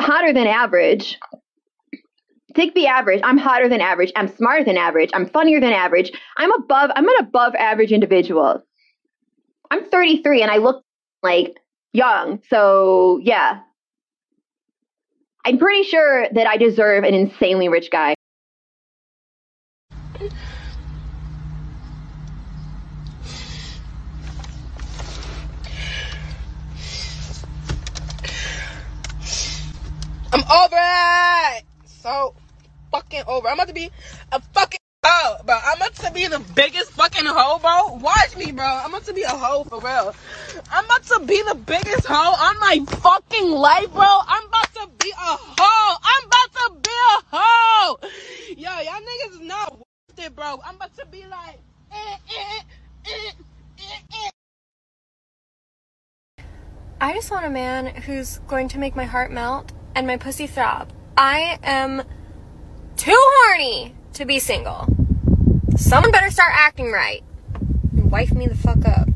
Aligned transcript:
hotter 0.00 0.32
than 0.32 0.46
average. 0.46 1.18
Take 2.54 2.74
the 2.74 2.86
average. 2.86 3.20
I'm 3.24 3.38
hotter 3.38 3.68
than 3.68 3.80
average. 3.80 4.12
I'm 4.14 4.28
smarter 4.28 4.64
than 4.64 4.76
average. 4.76 5.10
I'm 5.12 5.26
funnier 5.26 5.60
than 5.60 5.72
average. 5.72 6.12
I'm 6.36 6.52
above. 6.52 6.90
I'm 6.94 7.08
an 7.08 7.16
above 7.20 7.54
average 7.56 7.90
individual. 7.90 8.62
I'm 9.70 9.84
33 9.84 10.42
and 10.42 10.50
I 10.50 10.58
look 10.58 10.84
like 11.22 11.58
young. 11.92 12.40
So 12.48 13.18
yeah, 13.22 13.60
I'm 15.44 15.58
pretty 15.58 15.82
sure 15.84 16.26
that 16.32 16.46
I 16.46 16.56
deserve 16.56 17.04
an 17.04 17.14
insanely 17.14 17.68
rich 17.68 17.90
guy. 17.90 18.13
Over 30.50 30.76
it. 30.78 31.64
So 31.86 32.34
fucking 32.90 33.22
over. 33.26 33.48
I'm 33.48 33.54
about 33.54 33.68
to 33.68 33.74
be 33.74 33.90
a 34.32 34.40
fucking 34.40 34.78
hoe, 35.04 35.42
bro. 35.44 35.58
I'm 35.62 35.76
about 35.76 35.94
to 35.96 36.12
be 36.12 36.26
the 36.26 36.40
biggest 36.54 36.92
fucking 36.92 37.26
hoe, 37.26 37.58
bro. 37.58 37.94
Watch 37.94 38.36
me, 38.36 38.52
bro. 38.52 38.64
I'm 38.64 38.90
about 38.90 39.04
to 39.06 39.14
be 39.14 39.22
a 39.22 39.28
hoe 39.28 39.64
for 39.64 39.80
real. 39.80 40.14
I'm 40.70 40.84
about 40.84 41.02
to 41.04 41.20
be 41.24 41.42
the 41.42 41.54
biggest 41.54 42.06
hoe 42.06 42.14
on 42.14 42.60
my 42.60 42.84
fucking 42.86 43.50
life, 43.50 43.92
bro. 43.92 44.04
I'm 44.04 44.46
about 44.46 44.74
to 44.74 44.88
be 44.98 45.10
a 45.10 45.14
hoe. 45.16 45.96
I'm 46.02 46.26
about 46.26 46.52
to 46.52 46.74
be 46.82 46.90
a 46.90 47.36
hoe. 47.36 47.98
Yo, 48.56 48.70
y'all 48.70 49.00
niggas 49.00 49.40
is 49.40 49.40
not 49.40 49.78
worth 49.78 50.18
it, 50.18 50.36
bro. 50.36 50.60
I'm 50.64 50.76
about 50.76 50.96
to 50.98 51.06
be 51.06 51.24
like. 51.26 51.60
I 57.00 57.12
just 57.12 57.30
want 57.30 57.44
a 57.44 57.50
man 57.50 57.86
who's 57.86 58.38
going 58.48 58.68
to 58.68 58.78
make 58.78 58.96
my 58.96 59.04
heart 59.04 59.30
melt 59.30 59.73
and 59.94 60.06
my 60.06 60.16
pussy 60.16 60.46
throb. 60.46 60.88
I 61.16 61.58
am 61.62 62.02
too 62.96 63.16
horny 63.16 63.94
to 64.14 64.24
be 64.24 64.38
single. 64.38 64.86
Someone 65.76 66.10
better 66.10 66.30
start 66.30 66.52
acting 66.54 66.90
right 66.90 67.22
and 67.92 68.10
wife 68.10 68.32
me 68.32 68.46
the 68.46 68.56
fuck 68.56 68.84
up. 68.86 69.08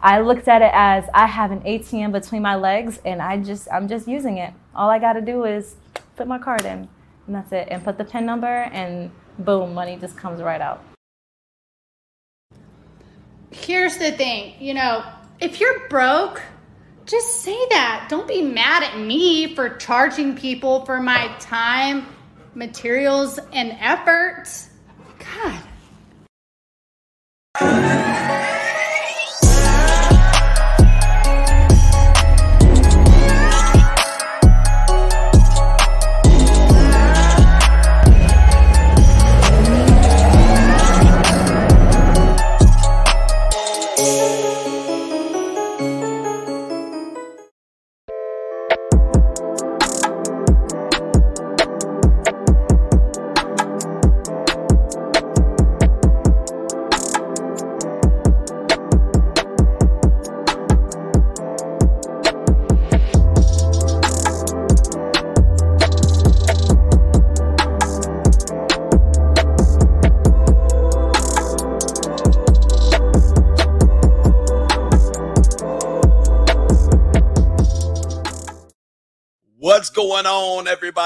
I 0.00 0.20
looked 0.20 0.46
at 0.46 0.62
it 0.62 0.70
as 0.72 1.04
I 1.12 1.26
have 1.26 1.50
an 1.50 1.60
ATM 1.60 2.12
between 2.12 2.42
my 2.42 2.54
legs 2.54 3.00
and 3.04 3.20
I 3.20 3.38
just 3.38 3.68
I'm 3.72 3.88
just 3.88 4.06
using 4.06 4.38
it. 4.38 4.54
All 4.74 4.90
I 4.90 4.98
got 4.98 5.14
to 5.14 5.20
do 5.20 5.44
is 5.44 5.76
put 6.16 6.28
my 6.28 6.38
card 6.38 6.64
in 6.64 6.88
and 7.26 7.34
that's 7.34 7.52
it 7.52 7.68
and 7.70 7.82
put 7.82 7.98
the 7.98 8.04
pin 8.04 8.24
number 8.24 8.46
and 8.46 9.10
boom, 9.38 9.74
money 9.74 9.96
just 9.96 10.16
comes 10.16 10.40
right 10.40 10.60
out. 10.60 10.84
Here's 13.50 13.96
the 13.96 14.12
thing, 14.12 14.54
you 14.60 14.74
know, 14.74 15.04
if 15.40 15.60
you're 15.60 15.88
broke, 15.88 16.42
just 17.08 17.40
say 17.42 17.56
that. 17.70 18.06
Don't 18.10 18.28
be 18.28 18.42
mad 18.42 18.82
at 18.82 18.98
me 18.98 19.54
for 19.54 19.70
charging 19.70 20.36
people 20.36 20.84
for 20.84 21.00
my 21.00 21.34
time, 21.40 22.06
materials, 22.54 23.38
and 23.52 23.76
effort. 23.80 24.44
God. 25.18 25.62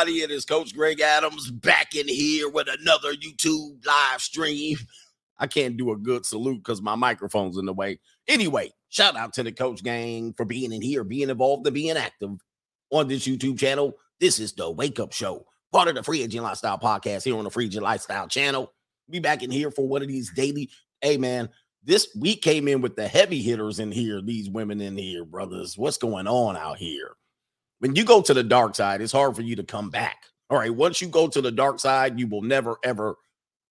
Everybody? 0.03 0.25
It 0.25 0.33
is 0.33 0.45
Coach 0.45 0.75
Greg 0.75 1.01
Adams 1.01 1.49
back 1.49 1.95
in 1.95 2.09
here 2.09 2.49
with 2.49 2.67
another 2.67 3.15
YouTube 3.15 3.87
live 3.87 4.21
stream. 4.21 4.77
I 5.39 5.47
can't 5.47 5.77
do 5.77 5.93
a 5.93 5.97
good 5.97 6.27
salute 6.27 6.59
because 6.59 6.83
my 6.83 6.97
microphone's 6.97 7.57
in 7.57 7.67
the 7.67 7.73
way. 7.73 8.01
Anyway, 8.27 8.73
shout 8.89 9.17
out 9.17 9.33
to 9.35 9.45
the 9.45 9.53
coach 9.53 9.85
gang 9.85 10.35
for 10.37 10.45
being 10.45 10.73
in 10.73 10.83
here, 10.83 11.05
being 11.05 11.31
involved, 11.31 11.65
and 11.69 11.75
being 11.75 11.97
active 11.97 12.31
on 12.91 13.07
this 13.07 13.29
YouTube 13.29 13.61
channel. 13.61 13.95
This 14.19 14.41
is 14.41 14.53
the 14.53 14.69
Wake 14.69 14.99
Up 14.99 15.13
Show, 15.13 15.47
part 15.73 15.87
of 15.87 15.95
the 15.95 16.03
Free 16.03 16.23
Agent 16.25 16.43
Lifestyle 16.43 16.79
podcast 16.79 17.23
here 17.23 17.37
on 17.37 17.45
the 17.45 17.51
Free 17.51 17.67
Agent 17.67 17.85
Lifestyle 17.85 18.27
channel. 18.27 18.73
Be 19.09 19.21
back 19.21 19.45
in 19.45 19.53
here 19.53 19.71
for 19.71 19.87
one 19.87 20.03
of 20.03 20.09
these 20.09 20.33
daily. 20.33 20.69
Hey, 21.01 21.17
man, 21.17 21.49
this 21.85 22.09
we 22.19 22.35
came 22.35 22.67
in 22.67 22.81
with 22.81 22.97
the 22.97 23.07
heavy 23.07 23.41
hitters 23.41 23.79
in 23.79 23.93
here, 23.93 24.21
these 24.21 24.51
women 24.51 24.81
in 24.81 24.97
here, 24.97 25.25
brothers. 25.25 25.79
What's 25.79 25.99
going 25.99 26.27
on 26.27 26.57
out 26.57 26.79
here? 26.79 27.15
When 27.83 27.97
you 27.97 28.05
go 28.05 28.23
to 28.23 28.33
the 28.33 28.45
dark 28.45 28.77
side, 28.77 29.01
it's 29.01 29.11
hard 29.11 29.35
for 29.35 29.43
you 29.43 29.57
to 29.57 29.65
come 29.65 29.91
back. 29.91 30.27
All 30.49 30.57
right. 30.57 30.73
Once 30.73 31.01
you 31.01 31.09
go 31.09 31.27
to 31.27 31.41
the 31.41 31.51
dark 31.51 31.81
side, 31.81 32.17
you 32.17 32.29
will 32.29 32.41
never, 32.41 32.77
ever 32.85 33.17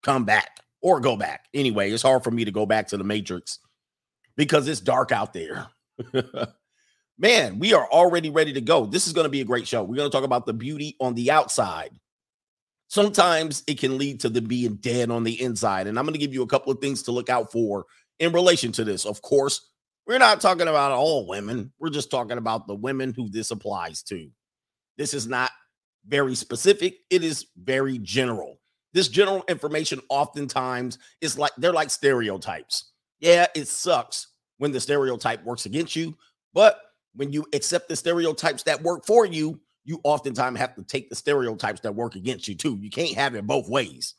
come 0.03 0.25
back 0.25 0.59
or 0.81 0.99
go 0.99 1.15
back. 1.15 1.45
Anyway, 1.53 1.91
it's 1.91 2.03
hard 2.03 2.21
for 2.21 2.29
me 2.29 2.43
to 2.43 2.51
go 2.51 2.65
back 2.65 2.89
to 2.89 2.97
the 2.97 3.05
matrix 3.05 3.59
because 4.35 4.67
it's 4.67 4.81
dark 4.81 5.13
out 5.13 5.31
there. 5.31 5.67
Man, 7.19 7.57
we 7.57 7.73
are 7.73 7.89
already 7.89 8.29
ready 8.29 8.51
to 8.51 8.59
go. 8.59 8.85
This 8.85 9.07
is 9.07 9.13
going 9.13 9.23
to 9.23 9.29
be 9.29 9.39
a 9.39 9.45
great 9.45 9.65
show. 9.65 9.81
We're 9.81 9.95
going 9.95 10.11
to 10.11 10.15
talk 10.15 10.25
about 10.25 10.45
the 10.45 10.53
beauty 10.53 10.97
on 10.99 11.15
the 11.15 11.31
outside. 11.31 11.91
Sometimes 12.89 13.63
it 13.65 13.79
can 13.79 13.97
lead 13.97 14.19
to 14.19 14.29
the 14.29 14.41
being 14.41 14.75
dead 14.75 15.09
on 15.09 15.23
the 15.23 15.41
inside. 15.41 15.87
And 15.87 15.97
I'm 15.97 16.03
going 16.03 16.15
to 16.15 16.19
give 16.19 16.33
you 16.33 16.43
a 16.43 16.47
couple 16.47 16.73
of 16.73 16.81
things 16.81 17.03
to 17.03 17.13
look 17.13 17.29
out 17.29 17.49
for 17.49 17.85
in 18.19 18.33
relation 18.33 18.73
to 18.73 18.83
this. 18.83 19.05
Of 19.05 19.21
course, 19.21 19.70
we're 20.11 20.17
not 20.17 20.41
talking 20.41 20.67
about 20.67 20.91
all 20.91 21.25
women. 21.25 21.71
We're 21.79 21.89
just 21.89 22.11
talking 22.11 22.37
about 22.37 22.67
the 22.67 22.75
women 22.75 23.13
who 23.15 23.29
this 23.29 23.49
applies 23.51 24.03
to. 24.03 24.29
This 24.97 25.13
is 25.13 25.25
not 25.25 25.51
very 26.05 26.35
specific, 26.35 26.97
it 27.09 27.23
is 27.23 27.45
very 27.55 27.97
general. 27.97 28.59
This 28.93 29.07
general 29.07 29.45
information 29.47 30.01
oftentimes 30.09 30.97
is 31.21 31.37
like 31.37 31.53
they're 31.57 31.71
like 31.71 31.89
stereotypes. 31.89 32.91
Yeah, 33.21 33.47
it 33.55 33.69
sucks 33.69 34.27
when 34.57 34.73
the 34.73 34.81
stereotype 34.81 35.45
works 35.45 35.65
against 35.65 35.95
you, 35.95 36.17
but 36.53 36.81
when 37.15 37.31
you 37.31 37.45
accept 37.53 37.87
the 37.87 37.95
stereotypes 37.95 38.63
that 38.63 38.81
work 38.81 39.05
for 39.05 39.25
you, 39.25 39.61
you 39.85 40.01
oftentimes 40.03 40.59
have 40.59 40.75
to 40.75 40.83
take 40.83 41.09
the 41.09 41.15
stereotypes 41.15 41.79
that 41.81 41.95
work 41.95 42.15
against 42.15 42.49
you 42.49 42.55
too. 42.55 42.77
You 42.81 42.89
can't 42.89 43.15
have 43.15 43.33
it 43.35 43.47
both 43.47 43.69
ways. 43.69 44.15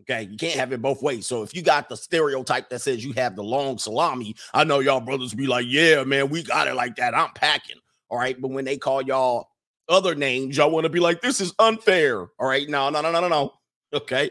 Okay, 0.00 0.28
you 0.30 0.36
can't 0.36 0.58
have 0.58 0.72
it 0.72 0.82
both 0.82 1.02
ways. 1.02 1.26
So 1.26 1.42
if 1.42 1.54
you 1.54 1.62
got 1.62 1.88
the 1.88 1.96
stereotype 1.96 2.68
that 2.68 2.80
says 2.80 3.04
you 3.04 3.12
have 3.14 3.34
the 3.34 3.42
long 3.42 3.78
salami, 3.78 4.36
I 4.52 4.64
know 4.64 4.80
y'all 4.80 5.00
brothers 5.00 5.34
be 5.34 5.46
like, 5.46 5.66
yeah, 5.68 6.04
man, 6.04 6.28
we 6.28 6.42
got 6.42 6.68
it 6.68 6.74
like 6.74 6.96
that. 6.96 7.14
I'm 7.14 7.30
packing. 7.30 7.78
All 8.08 8.18
right. 8.18 8.40
But 8.40 8.50
when 8.50 8.64
they 8.64 8.76
call 8.76 9.02
y'all 9.02 9.48
other 9.88 10.14
names, 10.14 10.56
y'all 10.56 10.70
want 10.70 10.84
to 10.84 10.90
be 10.90 11.00
like, 11.00 11.22
this 11.22 11.40
is 11.40 11.54
unfair. 11.58 12.20
All 12.20 12.46
right. 12.46 12.68
No, 12.68 12.90
no, 12.90 13.00
no, 13.00 13.10
no, 13.10 13.20
no, 13.20 13.28
no. 13.28 13.54
Okay. 13.92 14.30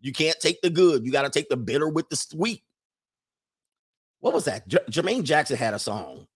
You 0.00 0.12
can't 0.12 0.38
take 0.40 0.60
the 0.60 0.70
good. 0.70 1.04
You 1.06 1.12
got 1.12 1.22
to 1.22 1.30
take 1.30 1.48
the 1.48 1.56
bitter 1.56 1.88
with 1.88 2.08
the 2.10 2.16
sweet. 2.16 2.62
What 4.20 4.34
was 4.34 4.44
that? 4.46 4.66
J- 4.68 4.78
Jermaine 4.90 5.22
Jackson 5.22 5.56
had 5.56 5.74
a 5.74 5.78
song. 5.78 6.26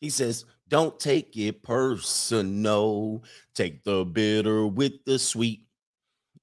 He 0.00 0.10
says, 0.10 0.44
Don't 0.68 0.98
take 1.00 1.36
it 1.36 1.62
personal. 1.62 3.24
Take 3.54 3.82
the 3.82 4.04
bitter 4.04 4.66
with 4.66 5.04
the 5.06 5.18
sweet 5.18 5.65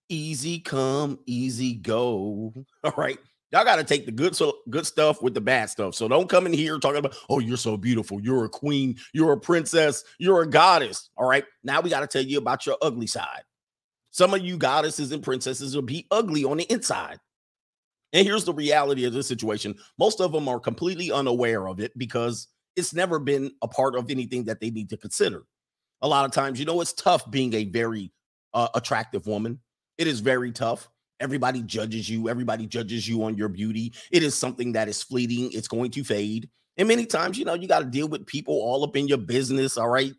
easy 0.10 0.60
come, 0.60 1.20
easy 1.26 1.76
go. 1.76 2.54
All 2.84 2.94
right. 2.98 3.18
Y'all 3.52 3.64
got 3.64 3.76
to 3.76 3.84
take 3.84 4.08
the 4.08 4.12
good 4.12 4.36
so 4.36 4.58
good 4.72 4.86
stuff 4.86 5.22
with 5.22 5.36
the 5.36 5.42
bad 5.42 5.70
stuff. 5.70 5.94
So 5.94 6.08
don't 6.08 6.28
come 6.28 6.48
in 6.48 6.54
here 6.54 6.80
talking 6.80 6.98
about, 6.98 7.16
oh, 7.30 7.38
you're 7.38 7.56
so 7.56 7.78
beautiful. 7.78 8.20
You're 8.20 8.46
a 8.46 8.50
queen. 8.50 8.96
You're 9.14 9.34
a 9.34 9.40
princess. 9.40 10.04
You're 10.18 10.42
a 10.42 10.50
goddess. 10.50 11.12
All 11.18 11.30
right. 11.30 11.46
Now 11.64 11.80
we 11.80 11.92
got 11.92 12.00
to 12.00 12.08
tell 12.08 12.24
you 12.24 12.40
about 12.40 12.66
your 12.66 12.78
ugly 12.82 13.06
side. 13.06 13.44
Some 14.10 14.34
of 14.34 14.42
you 14.42 14.58
goddesses 14.58 15.12
and 15.12 15.22
princesses 15.22 15.76
will 15.76 15.84
be 15.84 16.08
ugly 16.10 16.44
on 16.46 16.58
the 16.58 16.72
inside. 16.72 17.20
And 18.14 18.26
here's 18.26 18.44
the 18.46 18.54
reality 18.54 19.06
of 19.06 19.14
this 19.14 19.28
situation 19.28 19.76
most 19.98 20.22
of 20.22 20.32
them 20.32 20.48
are 20.48 20.60
completely 20.60 21.12
unaware 21.12 21.68
of 21.68 21.80
it 21.80 21.98
because 21.98 22.48
it's 22.76 22.94
never 22.94 23.20
been 23.20 23.52
a 23.62 23.68
part 23.68 23.96
of 23.96 24.10
anything 24.10 24.46
that 24.46 24.60
they 24.60 24.70
need 24.70 24.90
to 24.90 24.98
consider. 24.98 25.44
A 26.02 26.08
lot 26.08 26.26
of 26.26 26.32
times, 26.32 26.60
you 26.60 26.66
know, 26.66 26.82
it's 26.82 26.94
tough 26.94 27.30
being 27.30 27.54
a 27.54 27.66
very 27.66 28.12
uh, 28.54 28.68
attractive 28.76 29.26
woman. 29.26 29.60
It 29.98 30.08
is 30.08 30.20
very 30.20 30.52
tough. 30.52 30.90
Everybody 31.20 31.62
judges 31.62 32.10
you. 32.10 32.28
Everybody 32.28 32.66
judges 32.66 33.08
you 33.08 33.24
on 33.24 33.38
your 33.38 33.50
beauty. 33.50 33.94
It 34.12 34.24
is 34.24 34.36
something 34.36 34.74
that 34.74 34.90
is 34.90 35.02
fleeting. 35.02 35.52
It's 35.54 35.68
going 35.68 35.92
to 35.92 36.04
fade. 36.04 36.50
And 36.78 36.88
many 36.88 37.06
times, 37.06 37.38
you 37.38 37.46
know, 37.46 37.54
you 37.54 37.68
got 37.68 37.80
to 37.80 37.86
deal 37.86 38.08
with 38.08 38.26
people 38.26 38.56
all 38.56 38.84
up 38.84 38.96
in 38.96 39.08
your 39.08 39.20
business. 39.20 39.78
All 39.78 39.90
right. 39.90 40.14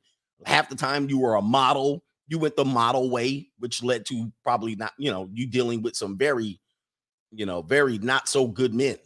Half 0.46 0.68
the 0.68 0.76
time 0.76 1.08
you 1.08 1.18
were 1.18 1.34
a 1.34 1.42
model, 1.42 2.04
you 2.28 2.38
went 2.38 2.56
the 2.56 2.64
model 2.64 3.10
way, 3.10 3.48
which 3.58 3.82
led 3.82 4.06
to 4.06 4.32
probably 4.42 4.76
not, 4.76 4.92
you 4.98 5.10
know, 5.10 5.28
you 5.32 5.46
dealing 5.46 5.82
with 5.82 5.96
some 5.96 6.16
very, 6.16 6.60
you 7.32 7.44
know, 7.44 7.62
very 7.62 7.98
not 7.98 8.28
so 8.28 8.46
good 8.46 8.72
men. 8.72 8.96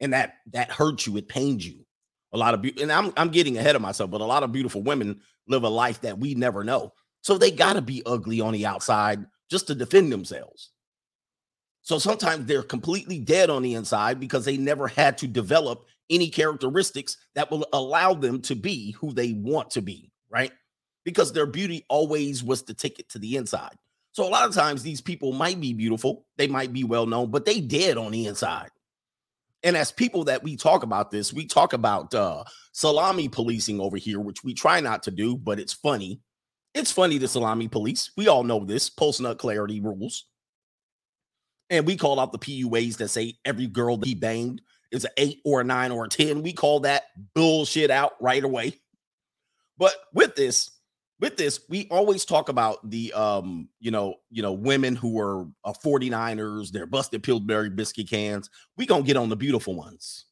And 0.00 0.12
that 0.12 0.34
that 0.52 0.70
hurts 0.70 1.06
you, 1.06 1.16
it 1.16 1.28
pains 1.28 1.66
you. 1.66 1.84
A 2.32 2.36
lot 2.38 2.52
of 2.52 2.62
be- 2.62 2.80
and 2.82 2.92
I'm 2.92 3.12
I'm 3.16 3.30
getting 3.30 3.56
ahead 3.56 3.76
of 3.76 3.82
myself, 3.82 4.10
but 4.10 4.20
a 4.20 4.24
lot 4.26 4.42
of 4.42 4.52
beautiful 4.52 4.82
women 4.82 5.20
live 5.48 5.62
a 5.62 5.68
life 5.68 6.00
that 6.02 6.18
we 6.18 6.34
never 6.34 6.62
know. 6.64 6.92
So 7.22 7.38
they 7.38 7.50
got 7.50 7.74
to 7.74 7.82
be 7.82 8.02
ugly 8.04 8.40
on 8.40 8.52
the 8.52 8.66
outside 8.66 9.24
just 9.54 9.68
to 9.68 9.74
defend 9.76 10.10
themselves. 10.10 10.70
So 11.82 12.00
sometimes 12.00 12.46
they're 12.46 12.64
completely 12.64 13.20
dead 13.20 13.50
on 13.50 13.62
the 13.62 13.74
inside 13.74 14.18
because 14.18 14.44
they 14.44 14.56
never 14.56 14.88
had 14.88 15.16
to 15.18 15.28
develop 15.28 15.84
any 16.10 16.28
characteristics 16.28 17.18
that 17.36 17.52
will 17.52 17.64
allow 17.72 18.14
them 18.14 18.40
to 18.42 18.56
be 18.56 18.96
who 18.98 19.12
they 19.12 19.32
want 19.32 19.70
to 19.70 19.80
be, 19.80 20.10
right? 20.28 20.50
Because 21.04 21.32
their 21.32 21.46
beauty 21.46 21.84
always 21.88 22.42
was 22.42 22.64
the 22.64 22.74
ticket 22.74 23.08
to 23.10 23.20
the 23.20 23.36
inside. 23.36 23.76
So 24.10 24.26
a 24.26 24.28
lot 24.28 24.48
of 24.48 24.56
times 24.56 24.82
these 24.82 25.00
people 25.00 25.30
might 25.30 25.60
be 25.60 25.72
beautiful, 25.72 26.26
they 26.36 26.48
might 26.48 26.72
be 26.72 26.82
well 26.82 27.06
known, 27.06 27.30
but 27.30 27.44
they 27.44 27.60
dead 27.60 27.96
on 27.96 28.10
the 28.10 28.26
inside. 28.26 28.70
And 29.62 29.76
as 29.76 29.92
people 29.92 30.24
that 30.24 30.42
we 30.42 30.56
talk 30.56 30.82
about 30.82 31.12
this, 31.12 31.32
we 31.32 31.46
talk 31.46 31.74
about 31.74 32.12
uh 32.12 32.42
salami 32.72 33.28
policing 33.28 33.78
over 33.78 33.98
here, 33.98 34.18
which 34.18 34.42
we 34.42 34.52
try 34.52 34.80
not 34.80 35.04
to 35.04 35.12
do, 35.12 35.36
but 35.36 35.60
it's 35.60 35.72
funny. 35.72 36.22
It's 36.74 36.90
funny 36.90 37.18
the 37.18 37.28
salami 37.28 37.68
police. 37.68 38.10
We 38.16 38.28
all 38.28 38.42
know 38.42 38.64
this 38.64 38.90
post 38.90 39.20
nut 39.20 39.38
clarity 39.38 39.80
rules. 39.80 40.26
And 41.70 41.86
we 41.86 41.96
call 41.96 42.20
out 42.20 42.32
the 42.32 42.38
PUAs 42.38 42.98
that 42.98 43.08
say 43.08 43.34
every 43.44 43.66
girl 43.66 43.96
that 43.96 44.06
he 44.06 44.14
banged 44.14 44.60
is 44.92 45.04
an 45.04 45.12
eight 45.16 45.40
or 45.44 45.60
a 45.60 45.64
nine 45.64 45.92
or 45.92 46.04
a 46.04 46.08
10. 46.08 46.42
We 46.42 46.52
call 46.52 46.80
that 46.80 47.04
bullshit 47.34 47.90
out 47.90 48.12
right 48.20 48.44
away. 48.44 48.80
But 49.78 49.94
with 50.12 50.36
this, 50.36 50.70
with 51.20 51.36
this, 51.36 51.60
we 51.68 51.88
always 51.90 52.24
talk 52.24 52.48
about 52.48 52.88
the 52.90 53.12
um, 53.12 53.68
you 53.80 53.90
know, 53.90 54.16
you 54.30 54.42
know, 54.42 54.52
women 54.52 54.94
who 54.94 55.18
are 55.20 55.46
uh, 55.64 55.72
49ers, 55.72 56.70
they're 56.70 56.86
busted 56.86 57.22
Pillsbury 57.22 57.70
biscuit 57.70 58.10
cans. 58.10 58.50
We 58.76 58.86
gonna 58.86 59.04
get 59.04 59.16
on 59.16 59.28
the 59.28 59.36
beautiful 59.36 59.74
ones. 59.74 60.26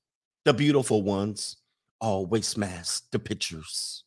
The 0.45 0.53
beautiful 0.53 1.03
ones 1.03 1.57
always 2.01 2.47
smash 2.47 3.01
the 3.11 3.19
pictures. 3.19 4.05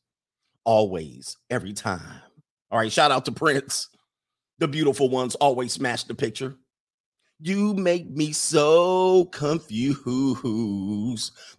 Always, 0.65 1.37
every 1.49 1.73
time. 1.73 2.21
All 2.71 2.79
right, 2.79 2.91
shout 2.91 3.11
out 3.11 3.25
to 3.25 3.31
Prince. 3.31 3.89
The 4.59 4.67
beautiful 4.67 5.09
ones 5.09 5.35
always 5.35 5.73
smash 5.73 6.03
the 6.03 6.15
picture. 6.15 6.55
You 7.39 7.73
make 7.73 8.09
me 8.09 8.31
so 8.31 9.25
confused. 9.25 10.03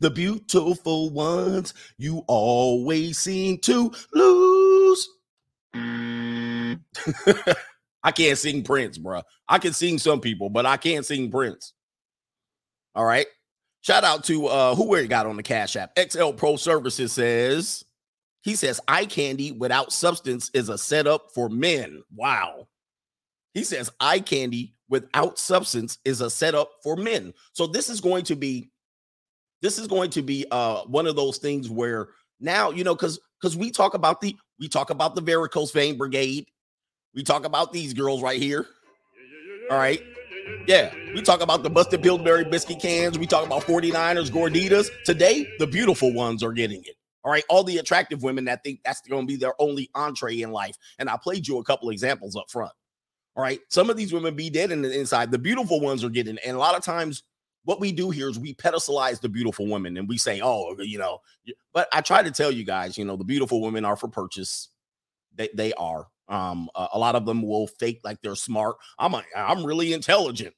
The 0.00 0.10
beautiful 0.10 1.10
ones 1.10 1.74
you 1.98 2.24
always 2.26 3.18
seem 3.18 3.58
to 3.58 3.92
lose. 4.14 5.08
I 8.02 8.12
can't 8.12 8.38
sing 8.38 8.62
Prince, 8.62 8.98
bro. 8.98 9.22
I 9.48 9.58
can 9.58 9.72
sing 9.74 9.98
some 9.98 10.20
people, 10.20 10.48
but 10.48 10.64
I 10.64 10.76
can't 10.78 11.04
sing 11.04 11.30
Prince. 11.30 11.74
All 12.94 13.04
right. 13.04 13.26
Shout 13.82 14.04
out 14.04 14.24
to 14.24 14.46
uh 14.46 14.74
who 14.74 14.88
we 14.88 15.06
got 15.06 15.26
on 15.26 15.36
the 15.36 15.42
Cash 15.42 15.76
App. 15.76 15.96
XL 15.98 16.30
Pro 16.32 16.56
Services 16.56 17.12
says 17.12 17.84
he 18.46 18.54
says 18.54 18.80
eye 18.86 19.06
candy 19.06 19.50
without 19.50 19.92
substance 19.92 20.52
is 20.54 20.68
a 20.68 20.78
setup 20.78 21.32
for 21.34 21.48
men. 21.48 22.04
Wow. 22.14 22.68
He 23.54 23.64
says 23.64 23.90
eye 23.98 24.20
candy 24.20 24.76
without 24.88 25.36
substance 25.36 25.98
is 26.04 26.20
a 26.20 26.30
setup 26.30 26.70
for 26.80 26.94
men. 26.94 27.34
So 27.54 27.66
this 27.66 27.90
is 27.90 28.00
going 28.00 28.22
to 28.26 28.36
be 28.36 28.70
this 29.62 29.80
is 29.80 29.88
going 29.88 30.10
to 30.10 30.22
be 30.22 30.46
uh 30.52 30.82
one 30.82 31.08
of 31.08 31.16
those 31.16 31.38
things 31.38 31.68
where 31.68 32.10
now 32.38 32.70
you 32.70 32.84
know 32.84 32.94
because 32.94 33.18
because 33.40 33.56
we 33.56 33.72
talk 33.72 33.94
about 33.94 34.20
the 34.20 34.36
we 34.60 34.68
talk 34.68 34.90
about 34.90 35.16
the 35.16 35.22
varicose 35.22 35.72
vein 35.72 35.98
brigade. 35.98 36.46
We 37.16 37.24
talk 37.24 37.46
about 37.46 37.72
these 37.72 37.94
girls 37.94 38.22
right 38.22 38.40
here. 38.40 38.64
All 39.72 39.76
right? 39.76 40.00
Yeah. 40.68 40.94
We 41.16 41.22
talk 41.22 41.40
about 41.40 41.64
the 41.64 41.70
busted 41.70 42.00
pillsbury 42.00 42.44
biscuit 42.44 42.80
cans. 42.80 43.18
We 43.18 43.26
talk 43.26 43.44
about 43.44 43.62
49ers 43.62 44.30
gorditas. 44.30 44.88
Today 45.04 45.52
the 45.58 45.66
beautiful 45.66 46.12
ones 46.12 46.44
are 46.44 46.52
getting 46.52 46.84
it 46.84 46.94
all 47.26 47.32
right 47.32 47.44
all 47.50 47.62
the 47.62 47.76
attractive 47.76 48.22
women 48.22 48.46
that 48.46 48.64
think 48.64 48.80
that's 48.84 49.02
going 49.02 49.26
to 49.26 49.26
be 49.26 49.36
their 49.36 49.54
only 49.58 49.90
entree 49.94 50.40
in 50.40 50.50
life 50.52 50.78
and 50.98 51.10
i 51.10 51.16
played 51.22 51.46
you 51.46 51.58
a 51.58 51.64
couple 51.64 51.90
examples 51.90 52.36
up 52.36 52.50
front 52.50 52.72
all 53.36 53.42
right. 53.42 53.60
Some 53.68 53.90
of 53.90 53.98
these 53.98 54.14
women 54.14 54.34
be 54.34 54.48
dead 54.48 54.72
in 54.72 54.80
the 54.80 54.98
inside. 54.98 55.30
The 55.30 55.38
beautiful 55.38 55.78
ones 55.78 56.02
are 56.02 56.08
getting, 56.08 56.38
and 56.38 56.56
a 56.56 56.58
lot 56.58 56.74
of 56.74 56.82
times 56.82 57.22
what 57.64 57.80
we 57.80 57.92
do 57.92 58.10
here 58.10 58.30
is 58.30 58.38
we 58.38 58.54
pedestalize 58.54 59.20
the 59.20 59.28
beautiful 59.28 59.66
women 59.66 59.96
and 59.96 60.08
we 60.08 60.16
say, 60.16 60.40
oh, 60.42 60.74
you 60.78 60.98
know, 60.98 61.20
but 61.74 61.88
I 61.92 62.00
try 62.00 62.22
to 62.22 62.30
tell 62.30 62.50
you 62.50 62.64
guys, 62.64 62.96
you 62.96 63.04
know, 63.04 63.16
the 63.16 63.24
beautiful 63.24 63.60
women 63.60 63.84
are 63.84 63.96
for 63.96 64.08
purchase. 64.08 64.70
They 65.34 65.50
they 65.52 65.74
are. 65.74 66.06
Um, 66.28 66.70
a, 66.74 66.88
a 66.94 66.98
lot 66.98 67.14
of 67.14 67.26
them 67.26 67.42
will 67.42 67.66
fake 67.66 68.00
like 68.04 68.22
they're 68.22 68.36
smart. 68.36 68.76
I'm 68.98 69.14
a, 69.14 69.22
I'm 69.36 69.64
really 69.64 69.92
intelligent. 69.92 70.54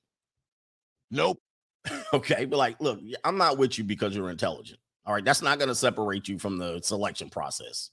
Nope. 1.10 1.40
okay, 2.12 2.44
but 2.44 2.58
like, 2.58 2.80
look, 2.80 3.00
I'm 3.24 3.38
not 3.38 3.58
with 3.58 3.76
you 3.76 3.84
because 3.84 4.14
you're 4.14 4.30
intelligent. 4.30 4.78
All 5.08 5.14
right, 5.14 5.24
that's 5.24 5.40
not 5.40 5.58
going 5.58 5.70
to 5.70 5.74
separate 5.74 6.28
you 6.28 6.38
from 6.38 6.58
the 6.58 6.80
selection 6.82 7.30
process. 7.30 7.90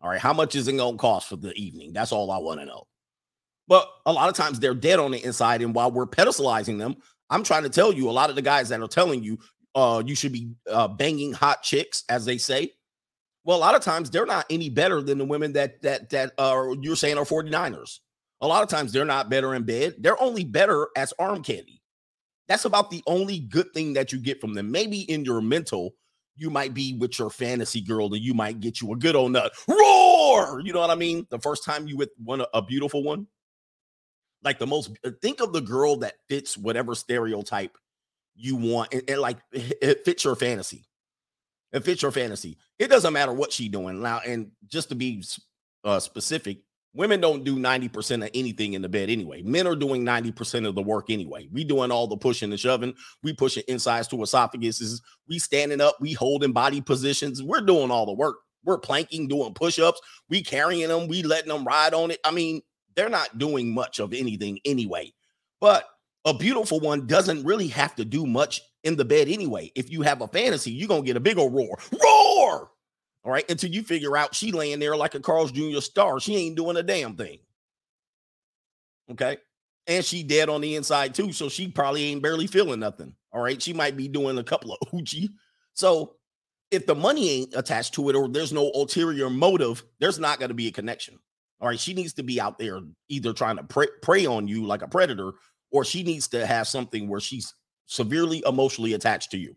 All 0.00 0.08
right, 0.08 0.20
how 0.20 0.32
much 0.32 0.54
is 0.54 0.68
it 0.68 0.76
going 0.76 0.94
to 0.94 0.98
cost 0.98 1.28
for 1.28 1.34
the 1.34 1.52
evening? 1.54 1.92
That's 1.92 2.12
all 2.12 2.30
I 2.30 2.38
want 2.38 2.60
to 2.60 2.66
know. 2.66 2.86
But 3.66 3.88
a 4.06 4.12
lot 4.12 4.28
of 4.28 4.36
times 4.36 4.60
they're 4.60 4.72
dead 4.72 5.00
on 5.00 5.10
the 5.10 5.24
inside. 5.24 5.60
And 5.60 5.74
while 5.74 5.90
we're 5.90 6.06
pedestalizing 6.06 6.78
them, 6.78 6.98
I'm 7.30 7.42
trying 7.42 7.64
to 7.64 7.68
tell 7.68 7.92
you 7.92 8.08
a 8.08 8.12
lot 8.12 8.30
of 8.30 8.36
the 8.36 8.42
guys 8.42 8.68
that 8.68 8.80
are 8.80 8.86
telling 8.86 9.24
you 9.24 9.40
uh, 9.74 10.04
you 10.06 10.14
should 10.14 10.30
be 10.30 10.52
uh, 10.70 10.86
banging 10.86 11.32
hot 11.32 11.64
chicks, 11.64 12.04
as 12.08 12.24
they 12.24 12.38
say. 12.38 12.74
Well, 13.42 13.58
a 13.58 13.58
lot 13.58 13.74
of 13.74 13.82
times 13.82 14.10
they're 14.10 14.24
not 14.24 14.46
any 14.48 14.70
better 14.70 15.02
than 15.02 15.18
the 15.18 15.24
women 15.24 15.52
that 15.54 15.82
that 15.82 16.10
that 16.10 16.32
uh, 16.38 16.74
you're 16.80 16.94
saying 16.94 17.18
are 17.18 17.24
49ers. 17.24 17.98
A 18.40 18.46
lot 18.46 18.62
of 18.62 18.68
times 18.68 18.92
they're 18.92 19.04
not 19.04 19.28
better 19.28 19.52
in 19.52 19.64
bed. 19.64 19.96
They're 19.98 20.20
only 20.22 20.44
better 20.44 20.88
as 20.96 21.12
arm 21.18 21.42
candy. 21.42 21.82
That's 22.46 22.66
about 22.66 22.90
the 22.90 23.02
only 23.08 23.40
good 23.40 23.74
thing 23.74 23.94
that 23.94 24.12
you 24.12 24.20
get 24.20 24.40
from 24.40 24.54
them. 24.54 24.70
Maybe 24.70 25.00
in 25.00 25.24
your 25.24 25.40
mental, 25.40 25.94
you 26.36 26.50
might 26.50 26.74
be 26.74 26.94
with 26.94 27.18
your 27.18 27.30
fantasy 27.30 27.80
girl 27.80 28.12
and 28.12 28.22
you 28.22 28.34
might 28.34 28.60
get 28.60 28.80
you 28.80 28.92
a 28.92 28.96
good 28.96 29.16
old 29.16 29.32
nut. 29.32 29.52
Roar! 29.66 30.60
You 30.60 30.72
know 30.72 30.80
what 30.80 30.90
I 30.90 30.94
mean? 30.94 31.26
The 31.30 31.38
first 31.38 31.64
time 31.64 31.88
you 31.88 31.96
with 31.96 32.10
one 32.22 32.42
a 32.52 32.62
beautiful 32.62 33.02
one, 33.02 33.26
like 34.46 34.58
the 34.58 34.66
most 34.66 34.90
uh, 35.04 35.10
think 35.20 35.40
of 35.40 35.52
the 35.52 35.60
girl 35.60 35.96
that 35.96 36.14
fits 36.28 36.56
whatever 36.56 36.94
stereotype 36.94 37.76
you 38.34 38.56
want 38.56 38.94
and, 38.94 39.02
and 39.08 39.20
like 39.20 39.38
it 39.52 40.04
fits 40.04 40.24
your 40.24 40.36
fantasy 40.36 40.86
it 41.72 41.84
fits 41.84 42.02
your 42.02 42.12
fantasy 42.12 42.56
it 42.78 42.88
doesn't 42.88 43.12
matter 43.12 43.32
what 43.32 43.52
she 43.52 43.68
doing 43.68 44.00
now 44.00 44.20
and 44.26 44.52
just 44.68 44.90
to 44.90 44.94
be 44.94 45.22
uh, 45.84 45.98
specific 45.98 46.58
women 46.96 47.20
don't 47.20 47.44
do 47.44 47.56
90% 47.56 48.24
of 48.24 48.30
anything 48.34 48.72
in 48.72 48.82
the 48.82 48.88
bed 48.88 49.10
anyway. 49.10 49.42
Men 49.42 49.66
are 49.66 49.76
doing 49.76 50.04
90% 50.04 50.66
of 50.66 50.74
the 50.74 50.82
work 50.82 51.10
anyway. 51.10 51.48
We 51.52 51.62
doing 51.62 51.90
all 51.90 52.06
the 52.06 52.16
pushing 52.16 52.50
and 52.50 52.58
shoving. 52.58 52.94
We 53.22 53.32
pushing 53.32 53.64
insides 53.68 54.08
to 54.08 54.16
esophaguses. 54.16 55.00
We 55.28 55.38
standing 55.38 55.80
up. 55.80 55.96
We 56.00 56.14
holding 56.14 56.52
body 56.52 56.80
positions. 56.80 57.42
We're 57.42 57.60
doing 57.60 57.90
all 57.90 58.06
the 58.06 58.12
work. 58.12 58.36
We're 58.64 58.78
planking 58.78 59.28
doing 59.28 59.54
push-ups. 59.54 60.00
We 60.28 60.42
carrying 60.42 60.88
them 60.88 61.06
we 61.06 61.22
letting 61.22 61.48
them 61.48 61.64
ride 61.64 61.94
on 61.94 62.10
it. 62.10 62.18
I 62.24 62.32
mean 62.32 62.62
they're 62.96 63.08
not 63.08 63.38
doing 63.38 63.72
much 63.72 64.00
of 64.00 64.12
anything 64.12 64.58
anyway. 64.64 65.12
But 65.60 65.84
a 66.24 66.34
beautiful 66.34 66.80
one 66.80 67.06
doesn't 67.06 67.44
really 67.44 67.68
have 67.68 67.94
to 67.96 68.04
do 68.04 68.26
much 68.26 68.60
in 68.82 68.96
the 68.96 69.04
bed 69.04 69.28
anyway. 69.28 69.70
If 69.76 69.90
you 69.90 70.02
have 70.02 70.22
a 70.22 70.28
fantasy, 70.28 70.72
you're 70.72 70.88
gonna 70.88 71.02
get 71.02 71.16
a 71.16 71.20
big 71.20 71.38
old 71.38 71.54
roar. 71.54 71.78
Roar! 72.02 72.70
All 73.26 73.32
right, 73.32 73.48
until 73.50 73.70
you 73.70 73.82
figure 73.82 74.16
out 74.16 74.36
she 74.36 74.52
laying 74.52 74.78
there 74.78 74.96
like 74.96 75.16
a 75.16 75.20
Carl's 75.20 75.50
Jr. 75.50 75.80
star. 75.80 76.20
She 76.20 76.36
ain't 76.36 76.56
doing 76.56 76.76
a 76.76 76.82
damn 76.82 77.16
thing. 77.16 77.40
Okay. 79.10 79.38
And 79.88 80.04
she 80.04 80.22
dead 80.22 80.48
on 80.48 80.60
the 80.60 80.76
inside 80.76 81.14
too. 81.14 81.32
So 81.32 81.48
she 81.48 81.66
probably 81.66 82.04
ain't 82.04 82.22
barely 82.22 82.46
feeling 82.46 82.80
nothing. 82.80 83.14
All 83.32 83.42
right. 83.42 83.60
She 83.60 83.72
might 83.72 83.96
be 83.96 84.06
doing 84.06 84.38
a 84.38 84.44
couple 84.44 84.72
of 84.72 84.88
hoochie. 84.92 85.28
So 85.74 86.14
if 86.70 86.86
the 86.86 86.94
money 86.94 87.30
ain't 87.30 87.54
attached 87.56 87.94
to 87.94 88.08
it 88.10 88.16
or 88.16 88.28
there's 88.28 88.52
no 88.52 88.70
ulterior 88.74 89.28
motive, 89.28 89.84
there's 89.98 90.18
not 90.18 90.38
going 90.38 90.48
to 90.50 90.54
be 90.54 90.68
a 90.68 90.72
connection. 90.72 91.18
All 91.60 91.68
right, 91.68 91.78
she 91.78 91.94
needs 91.94 92.12
to 92.14 92.22
be 92.22 92.40
out 92.40 92.58
there 92.58 92.80
either 93.08 93.32
trying 93.32 93.56
to 93.56 93.64
prey, 93.64 93.86
prey 94.02 94.26
on 94.26 94.46
you 94.46 94.66
like 94.66 94.82
a 94.82 94.88
predator, 94.88 95.32
or 95.70 95.84
she 95.84 96.02
needs 96.02 96.28
to 96.28 96.44
have 96.44 96.68
something 96.68 97.08
where 97.08 97.20
she's 97.20 97.54
severely 97.86 98.42
emotionally 98.46 98.92
attached 98.92 99.30
to 99.30 99.38
you. 99.38 99.56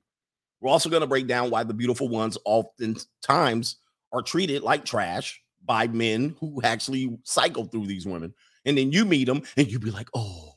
We're 0.62 0.70
also 0.72 0.90
going 0.90 1.02
to 1.02 1.08
break 1.08 1.28
down 1.28 1.50
why 1.50 1.64
the 1.64 1.74
beautiful 1.74 2.10
ones 2.10 2.38
oftentimes 2.46 3.78
are 4.12 4.22
treated 4.22 4.64
like 4.64 4.86
trash 4.86 5.42
by 5.66 5.88
men 5.88 6.36
who 6.40 6.62
actually 6.64 7.18
cycle 7.24 7.66
through 7.66 7.88
these 7.88 8.06
women. 8.06 8.34
And 8.66 8.78
then 8.78 8.92
you 8.92 9.06
meet 9.06 9.26
them 9.26 9.44
and 9.58 9.72
you 9.72 9.80
be 9.80 9.92
like, 9.92 10.10
oh, 10.14 10.54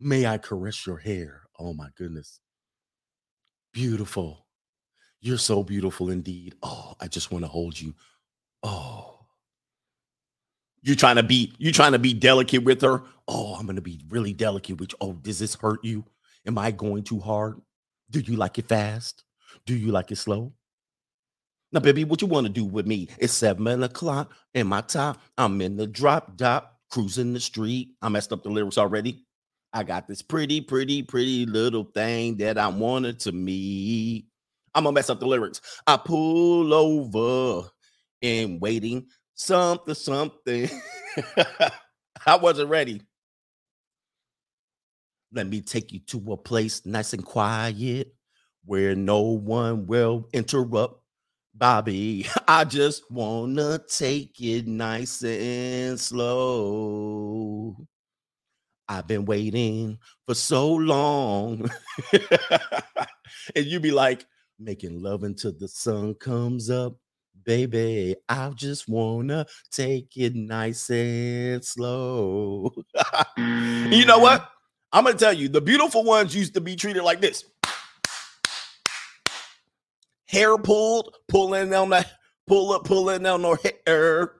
may 0.00 0.26
I 0.26 0.38
caress 0.38 0.86
your 0.86 0.98
hair? 0.98 1.42
Oh 1.58 1.72
my 1.72 1.88
goodness. 1.96 2.40
Beautiful. 3.72 4.46
You're 5.20 5.38
so 5.38 5.62
beautiful 5.64 6.10
indeed. 6.10 6.56
Oh, 6.62 6.94
I 7.00 7.08
just 7.08 7.32
want 7.32 7.44
to 7.44 7.48
hold 7.50 7.80
you. 7.80 7.94
Oh, 8.62 9.26
You're 10.82 10.96
trying 10.96 11.16
to 11.16 11.22
be 11.22 11.52
you're 11.58 11.72
trying 11.72 11.92
to 11.92 11.98
be 11.98 12.14
delicate 12.14 12.64
with 12.64 12.80
her? 12.82 13.02
Oh, 13.28 13.54
I'm 13.54 13.66
gonna 13.66 13.80
be 13.82 14.00
really 14.08 14.32
delicate 14.32 14.80
with 14.80 14.92
you. 14.92 14.98
Oh, 15.00 15.12
does 15.12 15.38
this 15.38 15.54
hurt 15.54 15.84
you? 15.84 16.04
Am 16.46 16.56
I 16.56 16.70
going 16.70 17.04
too 17.04 17.20
hard? 17.20 17.60
Do 18.10 18.20
you 18.20 18.36
like 18.36 18.58
it 18.58 18.68
fast? 18.68 19.24
Do 19.66 19.74
you 19.74 19.92
like 19.92 20.10
it 20.10 20.16
slow? 20.16 20.52
Now, 21.72 21.80
baby, 21.80 22.04
what 22.04 22.20
you 22.20 22.26
want 22.26 22.46
to 22.46 22.52
do 22.52 22.64
with 22.64 22.86
me? 22.86 23.08
It's 23.18 23.32
seven 23.32 23.82
o'clock 23.84 24.32
in 24.54 24.66
my 24.66 24.80
top. 24.80 25.20
I'm 25.38 25.60
in 25.60 25.76
the 25.76 25.86
drop 25.86 26.36
top, 26.36 26.80
cruising 26.90 27.32
the 27.32 27.40
street. 27.40 27.90
I 28.02 28.08
messed 28.08 28.32
up 28.32 28.42
the 28.42 28.50
lyrics 28.50 28.78
already. 28.78 29.24
I 29.72 29.84
got 29.84 30.08
this 30.08 30.20
pretty, 30.20 30.60
pretty, 30.60 31.04
pretty 31.04 31.46
little 31.46 31.84
thing 31.84 32.38
that 32.38 32.58
I 32.58 32.66
wanted 32.66 33.20
to 33.20 33.32
meet. 33.32 34.26
I'm 34.74 34.84
gonna 34.84 34.94
mess 34.94 35.10
up 35.10 35.20
the 35.20 35.26
lyrics. 35.26 35.60
I 35.86 35.96
pull 35.96 36.74
over 36.74 37.68
and 38.22 38.60
waiting 38.60 39.06
something, 39.34 39.94
something. 39.94 40.68
I 42.26 42.36
wasn't 42.36 42.70
ready. 42.70 43.02
Let 45.32 45.46
me 45.46 45.60
take 45.60 45.92
you 45.92 46.00
to 46.08 46.32
a 46.32 46.36
place 46.36 46.84
nice 46.84 47.12
and 47.12 47.24
quiet 47.24 48.12
where 48.64 48.96
no 48.96 49.20
one 49.20 49.86
will 49.86 50.28
interrupt. 50.32 51.02
Bobby, 51.54 52.26
I 52.48 52.64
just 52.64 53.10
wanna 53.10 53.80
take 53.88 54.40
it 54.40 54.66
nice 54.66 55.22
and 55.22 55.98
slow. 56.00 57.76
I've 58.88 59.06
been 59.06 59.24
waiting 59.24 59.98
for 60.26 60.34
so 60.34 60.68
long. 60.68 61.70
and 63.54 63.66
you'd 63.66 63.82
be 63.82 63.92
like, 63.92 64.26
making 64.58 65.00
love 65.00 65.22
until 65.22 65.52
the 65.56 65.68
sun 65.68 66.14
comes 66.14 66.70
up. 66.70 66.96
Baby, 67.44 68.16
I 68.28 68.50
just 68.50 68.88
wanna 68.88 69.46
take 69.70 70.16
it 70.16 70.34
nice 70.34 70.90
and 70.90 71.64
slow. 71.64 72.72
you 73.38 74.04
know 74.04 74.18
what? 74.18 74.50
I'm 74.92 75.04
gonna 75.04 75.16
tell 75.16 75.32
you, 75.32 75.48
the 75.48 75.60
beautiful 75.60 76.04
ones 76.04 76.34
used 76.34 76.54
to 76.54 76.60
be 76.60 76.76
treated 76.76 77.02
like 77.02 77.20
this 77.20 77.44
hair 80.26 80.56
pulled, 80.58 81.14
pulling 81.28 81.74
on 81.74 81.90
the 81.90 82.06
pull 82.46 82.72
up, 82.72 82.84
pulling 82.84 83.26
on 83.26 83.42
their 83.42 83.58
hair. 83.86 84.32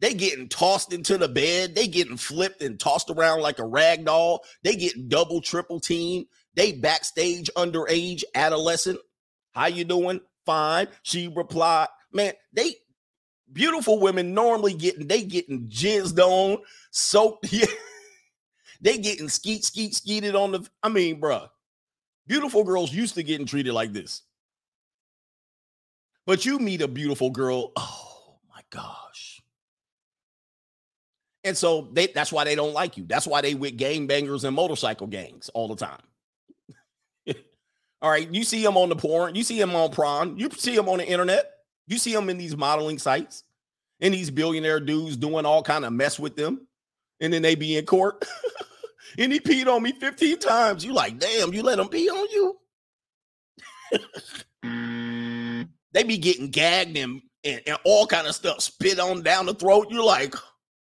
They 0.00 0.14
getting 0.14 0.48
tossed 0.48 0.92
into 0.92 1.18
the 1.18 1.28
bed. 1.28 1.74
They 1.74 1.86
getting 1.86 2.16
flipped 2.16 2.62
and 2.62 2.80
tossed 2.80 3.10
around 3.10 3.40
like 3.40 3.58
a 3.58 3.66
rag 3.66 4.06
doll. 4.06 4.44
They 4.64 4.74
getting 4.74 5.08
double, 5.08 5.42
triple 5.42 5.78
team. 5.78 6.24
They 6.54 6.72
backstage 6.72 7.50
underage 7.56 8.24
adolescent. 8.34 8.98
How 9.52 9.66
you 9.66 9.84
doing? 9.84 10.20
Fine. 10.46 10.88
She 11.02 11.28
replied, 11.28 11.88
man, 12.12 12.32
they 12.52 12.76
beautiful 13.52 14.00
women 14.00 14.32
normally 14.32 14.74
getting 14.74 15.06
they 15.06 15.22
getting 15.22 15.68
jizzed 15.68 16.18
on, 16.18 16.58
soaked. 16.90 17.52
Yeah. 17.52 17.66
They 18.80 18.98
getting 18.98 19.28
skeet, 19.28 19.64
skeet, 19.64 19.94
skeeted 19.94 20.34
on 20.34 20.52
the. 20.52 20.68
I 20.82 20.88
mean, 20.88 21.20
bruh, 21.20 21.48
beautiful 22.26 22.64
girls 22.64 22.92
used 22.92 23.14
to 23.16 23.22
getting 23.22 23.46
treated 23.46 23.72
like 23.72 23.92
this. 23.92 24.22
But 26.26 26.46
you 26.46 26.58
meet 26.58 26.82
a 26.82 26.88
beautiful 26.88 27.30
girl, 27.30 27.72
oh 27.76 28.36
my 28.48 28.60
gosh. 28.70 29.42
And 31.42 31.56
so 31.56 31.88
they 31.92 32.08
that's 32.08 32.32
why 32.32 32.44
they 32.44 32.54
don't 32.54 32.74
like 32.74 32.96
you. 32.96 33.04
That's 33.06 33.26
why 33.26 33.40
they 33.40 33.54
with 33.54 33.76
gang 33.76 34.06
bangers 34.06 34.44
and 34.44 34.54
motorcycle 34.54 35.06
gangs 35.06 35.48
all 35.50 35.68
the 35.68 35.76
time. 35.76 36.00
all 38.02 38.10
right, 38.10 38.32
you 38.32 38.44
see 38.44 38.62
them 38.62 38.76
on 38.76 38.90
the 38.90 38.96
porn, 38.96 39.34
you 39.34 39.42
see 39.42 39.58
them 39.58 39.74
on 39.74 39.90
prawn, 39.90 40.38
you 40.38 40.50
see 40.50 40.76
them 40.76 40.88
on 40.88 40.98
the 40.98 41.06
internet, 41.06 41.50
you 41.86 41.98
see 41.98 42.12
them 42.12 42.30
in 42.30 42.38
these 42.38 42.56
modeling 42.56 42.98
sites, 42.98 43.42
and 44.00 44.14
these 44.14 44.30
billionaire 44.30 44.80
dudes 44.80 45.16
doing 45.16 45.46
all 45.46 45.62
kind 45.62 45.84
of 45.84 45.92
mess 45.92 46.18
with 46.18 46.36
them, 46.36 46.66
and 47.20 47.32
then 47.32 47.42
they 47.42 47.54
be 47.54 47.76
in 47.76 47.86
court. 47.86 48.24
and 49.18 49.32
he 49.32 49.40
peed 49.40 49.66
on 49.66 49.82
me 49.82 49.92
15 49.92 50.38
times. 50.38 50.84
You 50.84 50.92
like, 50.92 51.18
damn, 51.18 51.52
you 51.52 51.62
let 51.62 51.78
him 51.78 51.88
pee 51.88 52.08
on 52.08 52.28
you? 52.30 52.56
Mm. 54.64 55.68
they 55.92 56.02
be 56.02 56.18
getting 56.18 56.50
gagged 56.50 56.96
and, 56.96 57.22
and, 57.44 57.62
and 57.66 57.78
all 57.84 58.06
kind 58.06 58.26
of 58.26 58.34
stuff 58.34 58.60
spit 58.60 59.00
on 59.00 59.22
down 59.22 59.46
the 59.46 59.54
throat. 59.54 59.86
You're 59.90 60.04
like, 60.04 60.34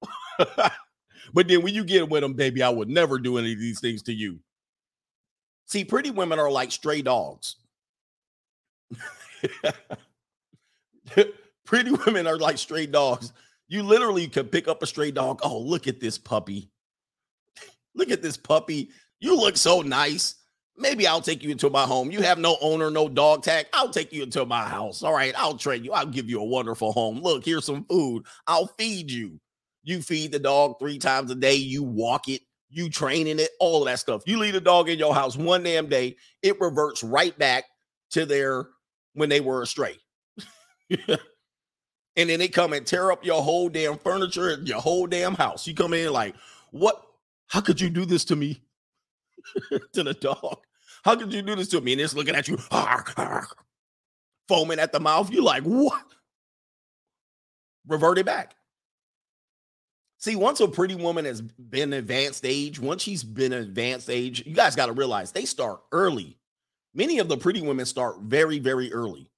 but 0.38 1.48
then 1.48 1.64
when 1.64 1.74
you 1.74 1.84
get 1.84 2.08
with 2.10 2.22
them, 2.22 2.34
baby, 2.34 2.62
I 2.62 2.70
would 2.70 2.90
never 2.90 3.20
do 3.20 3.38
any 3.38 3.54
of 3.54 3.60
these 3.60 3.80
things 3.80 4.04
to 4.04 4.14
you. 4.14 4.40
See, 5.66 5.84
pretty 5.84 6.12
women 6.12 6.40
are 6.40 6.52
like 6.52 6.72
stray 6.72 7.02
dogs. 7.02 7.56
pretty 11.66 11.92
women 11.92 12.28
are 12.28 12.38
like 12.38 12.58
stray 12.58 12.86
dogs. 12.86 13.34
You 13.68 13.84
literally 13.84 14.28
could 14.28 14.52
pick 14.52 14.68
up 14.68 14.84
a 14.84 14.88
stray 14.88 15.12
dog. 15.12 15.40
Oh, 15.44 15.58
look 15.58 15.88
at 15.88 16.00
this 16.00 16.18
puppy. 16.18 16.70
Look 17.96 18.12
at 18.12 18.22
this 18.22 18.38
puppy. 18.38 18.90
You 19.20 19.38
look 19.38 19.58
so 19.58 19.82
nice. 19.82 20.36
Maybe 20.76 21.06
I'll 21.06 21.22
take 21.22 21.44
you 21.44 21.52
into 21.52 21.70
my 21.70 21.84
home. 21.84 22.12
You 22.12 22.22
have 22.22 22.40
no 22.40 22.58
owner, 22.60 22.90
no 22.90 23.08
dog 23.08 23.44
tag. 23.44 23.68
I'll 23.74 23.92
take 23.92 24.12
you 24.12 24.24
into 24.24 24.44
my 24.46 24.64
house. 24.64 25.04
All 25.04 25.14
right, 25.14 25.34
I'll 25.38 25.58
train 25.58 25.84
you. 25.84 25.92
I'll 25.92 26.06
give 26.06 26.30
you 26.30 26.40
a 26.40 26.46
wonderful 26.46 26.92
home. 26.92 27.20
Look, 27.20 27.46
here's 27.46 27.66
some 27.66 27.86
food. 27.86 28.26
I'll 28.48 28.68
feed 28.78 29.12
you. 29.12 29.40
You 29.84 30.02
feed 30.02 30.32
the 30.32 30.40
dog 30.40 30.80
three 30.80 30.98
times 30.98 31.30
a 31.30 31.36
day. 31.36 31.56
You 31.56 31.84
walk 31.84 32.28
it. 32.28 32.42
You 32.70 32.90
training 32.90 33.40
it. 33.40 33.52
All 33.60 33.84
that 33.86 34.00
stuff. 34.00 34.24
You 34.26 34.40
leave 34.40 34.56
a 34.56 34.62
dog 34.62 34.90
in 34.90 34.98
your 34.98 35.14
house 35.14 35.38
one 35.38 35.64
damn 35.64 35.88
day, 35.88 36.16
it 36.42 36.60
reverts 36.60 37.04
right 37.04 37.38
back 37.38 37.66
to 38.12 38.26
their 38.26 38.68
when 39.14 39.30
they 39.30 39.42
were 39.42 39.62
astray. 39.62 39.98
and 40.90 41.20
then 42.16 42.40
they 42.40 42.48
come 42.48 42.74
and 42.74 42.86
tear 42.86 43.12
up 43.12 43.24
your 43.24 43.42
whole 43.44 43.70
damn 43.70 43.98
furniture 44.00 44.60
your 44.64 44.82
whole 44.82 45.06
damn 45.06 45.36
house. 45.36 45.68
You 45.68 45.76
come 45.76 45.94
in 45.94 46.12
like, 46.12 46.36
what? 46.72 47.04
How 47.54 47.62
could 47.62 47.80
you 47.80 47.92
do 47.92 48.04
this 48.04 48.26
to 48.26 48.36
me? 48.36 48.64
to 49.94 50.02
the 50.02 50.16
dog. 50.16 50.58
How 51.06 51.16
could 51.16 51.32
you 51.32 51.44
do 51.44 51.56
this 51.56 51.68
to 51.68 51.82
me? 51.82 51.92
And 51.92 52.02
it's 52.02 52.16
looking 52.16 52.34
at 52.34 52.48
you, 52.48 52.58
foaming 54.48 54.80
at 54.80 54.92
the 54.92 55.00
mouth. 55.00 55.32
You're 55.32 55.44
like, 55.44 55.62
what? 55.62 56.04
Revert 57.88 58.18
it 58.18 58.26
back. 58.26 58.56
See, 60.18 60.36
once 60.36 60.62
a 60.62 60.68
pretty 60.68 60.96
woman 60.96 61.26
has 61.26 61.42
been 61.44 61.94
advanced 61.94 62.44
age, 62.44 62.80
once 62.80 63.04
she's 63.04 63.24
been 63.24 63.54
advanced 63.54 64.10
age, 64.10 64.44
you 64.48 64.56
guys 64.56 64.76
got 64.76 64.88
to 64.88 64.94
realize 64.94 65.32
they 65.32 65.46
start 65.46 65.80
early. 65.92 66.40
Many 66.96 67.20
of 67.20 67.28
the 67.28 67.38
pretty 67.38 67.62
women 67.62 67.86
start 67.86 68.20
very, 68.22 68.58
very 68.58 68.92
early. 68.92 69.30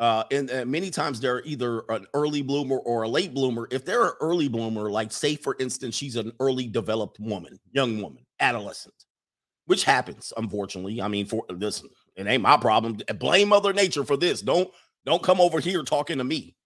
Uh, 0.00 0.24
and 0.32 0.50
uh, 0.50 0.64
many 0.64 0.90
times 0.90 1.20
they're 1.20 1.42
either 1.44 1.84
an 1.90 2.06
early 2.14 2.40
bloomer 2.40 2.78
or 2.78 3.02
a 3.02 3.08
late 3.08 3.34
bloomer. 3.34 3.68
If 3.70 3.84
they're 3.84 4.06
an 4.06 4.14
early 4.22 4.48
bloomer, 4.48 4.90
like 4.90 5.12
say 5.12 5.36
for 5.36 5.56
instance, 5.60 5.94
she's 5.94 6.16
an 6.16 6.32
early 6.40 6.66
developed 6.66 7.20
woman, 7.20 7.60
young 7.72 8.00
woman, 8.00 8.24
adolescent, 8.40 8.94
which 9.66 9.84
happens, 9.84 10.32
unfortunately. 10.38 11.02
I 11.02 11.08
mean, 11.08 11.26
for 11.26 11.44
listen, 11.50 11.90
it 12.16 12.26
ain't 12.26 12.42
my 12.42 12.56
problem. 12.56 12.98
Blame 13.18 13.50
Mother 13.50 13.74
Nature 13.74 14.04
for 14.04 14.16
this. 14.16 14.40
Don't 14.40 14.70
don't 15.04 15.22
come 15.22 15.38
over 15.38 15.60
here 15.60 15.82
talking 15.82 16.16
to 16.16 16.24
me. 16.24 16.56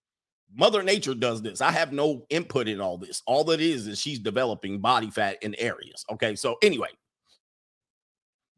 Mother 0.55 0.85
Nature 0.85 1.15
does 1.15 1.43
this. 1.43 1.61
I 1.61 1.73
have 1.73 1.93
no 1.93 2.25
input 2.31 2.69
in 2.69 2.81
all 2.81 2.99
this. 2.99 3.21
All 3.27 3.43
that 3.45 3.61
is 3.61 3.89
is 3.89 4.01
she's 4.01 4.21
developing 4.21 4.79
body 4.81 5.11
fat 5.11 5.39
in 5.43 5.57
areas. 5.57 6.05
Okay. 6.13 6.37
So 6.37 6.57
anyway, 6.63 6.91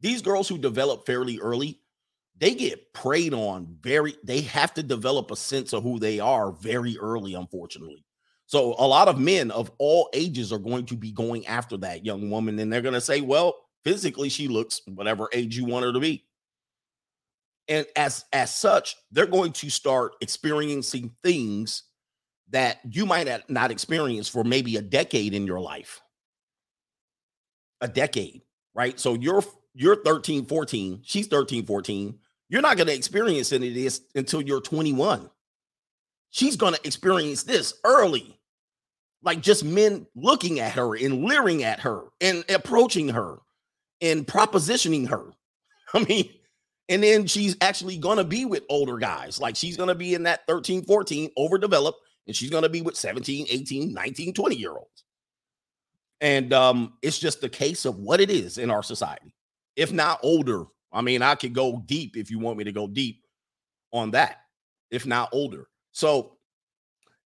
these 0.01 0.21
girls 0.21 0.47
who 0.47 0.59
develop 0.59 1.07
fairly 1.07 1.39
early, 1.39 1.79
they 2.39 2.53
get 2.53 2.93
preyed 2.93 3.33
on 3.33 3.77
very, 3.81 4.15
they 4.23 4.41
have 4.41 4.73
to 4.75 4.83
develop 4.83 5.31
a 5.31 5.35
sense 5.35 5.73
of 5.73 5.83
who 5.83 5.99
they 5.99 6.19
are 6.19 6.51
very 6.51 6.97
early, 6.99 7.33
unfortunately. 7.33 8.03
So 8.45 8.75
a 8.77 8.87
lot 8.87 9.07
of 9.07 9.19
men 9.19 9.51
of 9.51 9.71
all 9.77 10.09
ages 10.13 10.53
are 10.53 10.59
going 10.59 10.85
to 10.85 10.95
be 10.95 11.11
going 11.11 11.45
after 11.47 11.77
that 11.77 12.05
young 12.05 12.29
woman, 12.29 12.57
and 12.59 12.71
they're 12.71 12.81
going 12.81 12.93
to 12.93 13.01
say, 13.01 13.21
well, 13.21 13.55
physically 13.83 14.29
she 14.29 14.47
looks 14.47 14.81
whatever 14.87 15.29
age 15.33 15.57
you 15.57 15.65
want 15.65 15.85
her 15.85 15.93
to 15.93 15.99
be. 15.99 16.23
And 17.67 17.85
as 17.97 18.23
as 18.31 18.55
such, 18.55 18.95
they're 19.11 19.25
going 19.25 19.51
to 19.53 19.69
start 19.69 20.13
experiencing 20.21 21.11
things 21.21 21.83
that 22.49 22.79
you 22.89 23.05
might 23.05 23.27
not 23.49 23.71
experience 23.71 24.29
for 24.29 24.45
maybe 24.45 24.77
a 24.77 24.81
decade 24.81 25.33
in 25.33 25.45
your 25.45 25.59
life. 25.59 26.01
A 27.81 27.89
decade, 27.89 28.43
right? 28.73 28.97
So 28.97 29.15
you're 29.15 29.43
you're 29.73 30.01
13, 30.01 30.45
14, 30.45 31.01
she's 31.03 31.27
13, 31.27 31.65
14. 31.65 32.17
You're 32.49 32.61
not 32.61 32.77
going 32.77 32.87
to 32.87 32.95
experience 32.95 33.51
any 33.51 33.69
of 33.69 33.73
this 33.73 34.01
until 34.15 34.41
you're 34.41 34.61
21. 34.61 35.29
She's 36.29 36.55
going 36.55 36.73
to 36.73 36.87
experience 36.87 37.43
this 37.43 37.73
early 37.83 38.37
like 39.23 39.41
just 39.41 39.63
men 39.63 40.07
looking 40.15 40.59
at 40.59 40.73
her 40.73 40.95
and 40.95 41.23
leering 41.23 41.63
at 41.63 41.81
her 41.81 42.03
and 42.21 42.45
approaching 42.49 43.09
her 43.09 43.37
and 44.01 44.25
propositioning 44.25 45.09
her. 45.09 45.25
I 45.93 46.03
mean, 46.05 46.29
and 46.89 47.03
then 47.03 47.27
she's 47.27 47.57
actually 47.61 47.97
going 47.97 48.17
to 48.17 48.23
be 48.23 48.45
with 48.45 48.63
older 48.69 48.97
guys. 48.97 49.39
Like 49.39 49.55
she's 49.55 49.77
going 49.77 49.89
to 49.89 49.95
be 49.95 50.13
in 50.13 50.23
that 50.23 50.47
13, 50.47 50.85
14, 50.85 51.31
overdeveloped, 51.37 51.99
and 52.25 52.35
she's 52.35 52.49
going 52.49 52.63
to 52.63 52.69
be 52.69 52.81
with 52.81 52.95
17, 52.95 53.47
18, 53.49 53.93
19, 53.93 54.33
20 54.33 54.55
year 54.55 54.71
olds. 54.71 55.03
And 56.21 56.53
um, 56.53 56.93
it's 57.01 57.19
just 57.19 57.41
the 57.41 57.49
case 57.49 57.85
of 57.85 57.99
what 57.99 58.21
it 58.21 58.31
is 58.31 58.57
in 58.57 58.71
our 58.71 58.83
society, 58.83 59.33
if 59.75 59.91
not 59.91 60.19
older. 60.23 60.65
I 60.91 61.01
mean, 61.01 61.21
I 61.21 61.35
could 61.35 61.53
go 61.53 61.83
deep 61.85 62.17
if 62.17 62.31
you 62.31 62.39
want 62.39 62.57
me 62.57 62.63
to 62.65 62.71
go 62.71 62.87
deep 62.87 63.23
on 63.91 64.11
that, 64.11 64.37
if 64.89 65.05
not 65.05 65.29
older. 65.31 65.67
So 65.91 66.37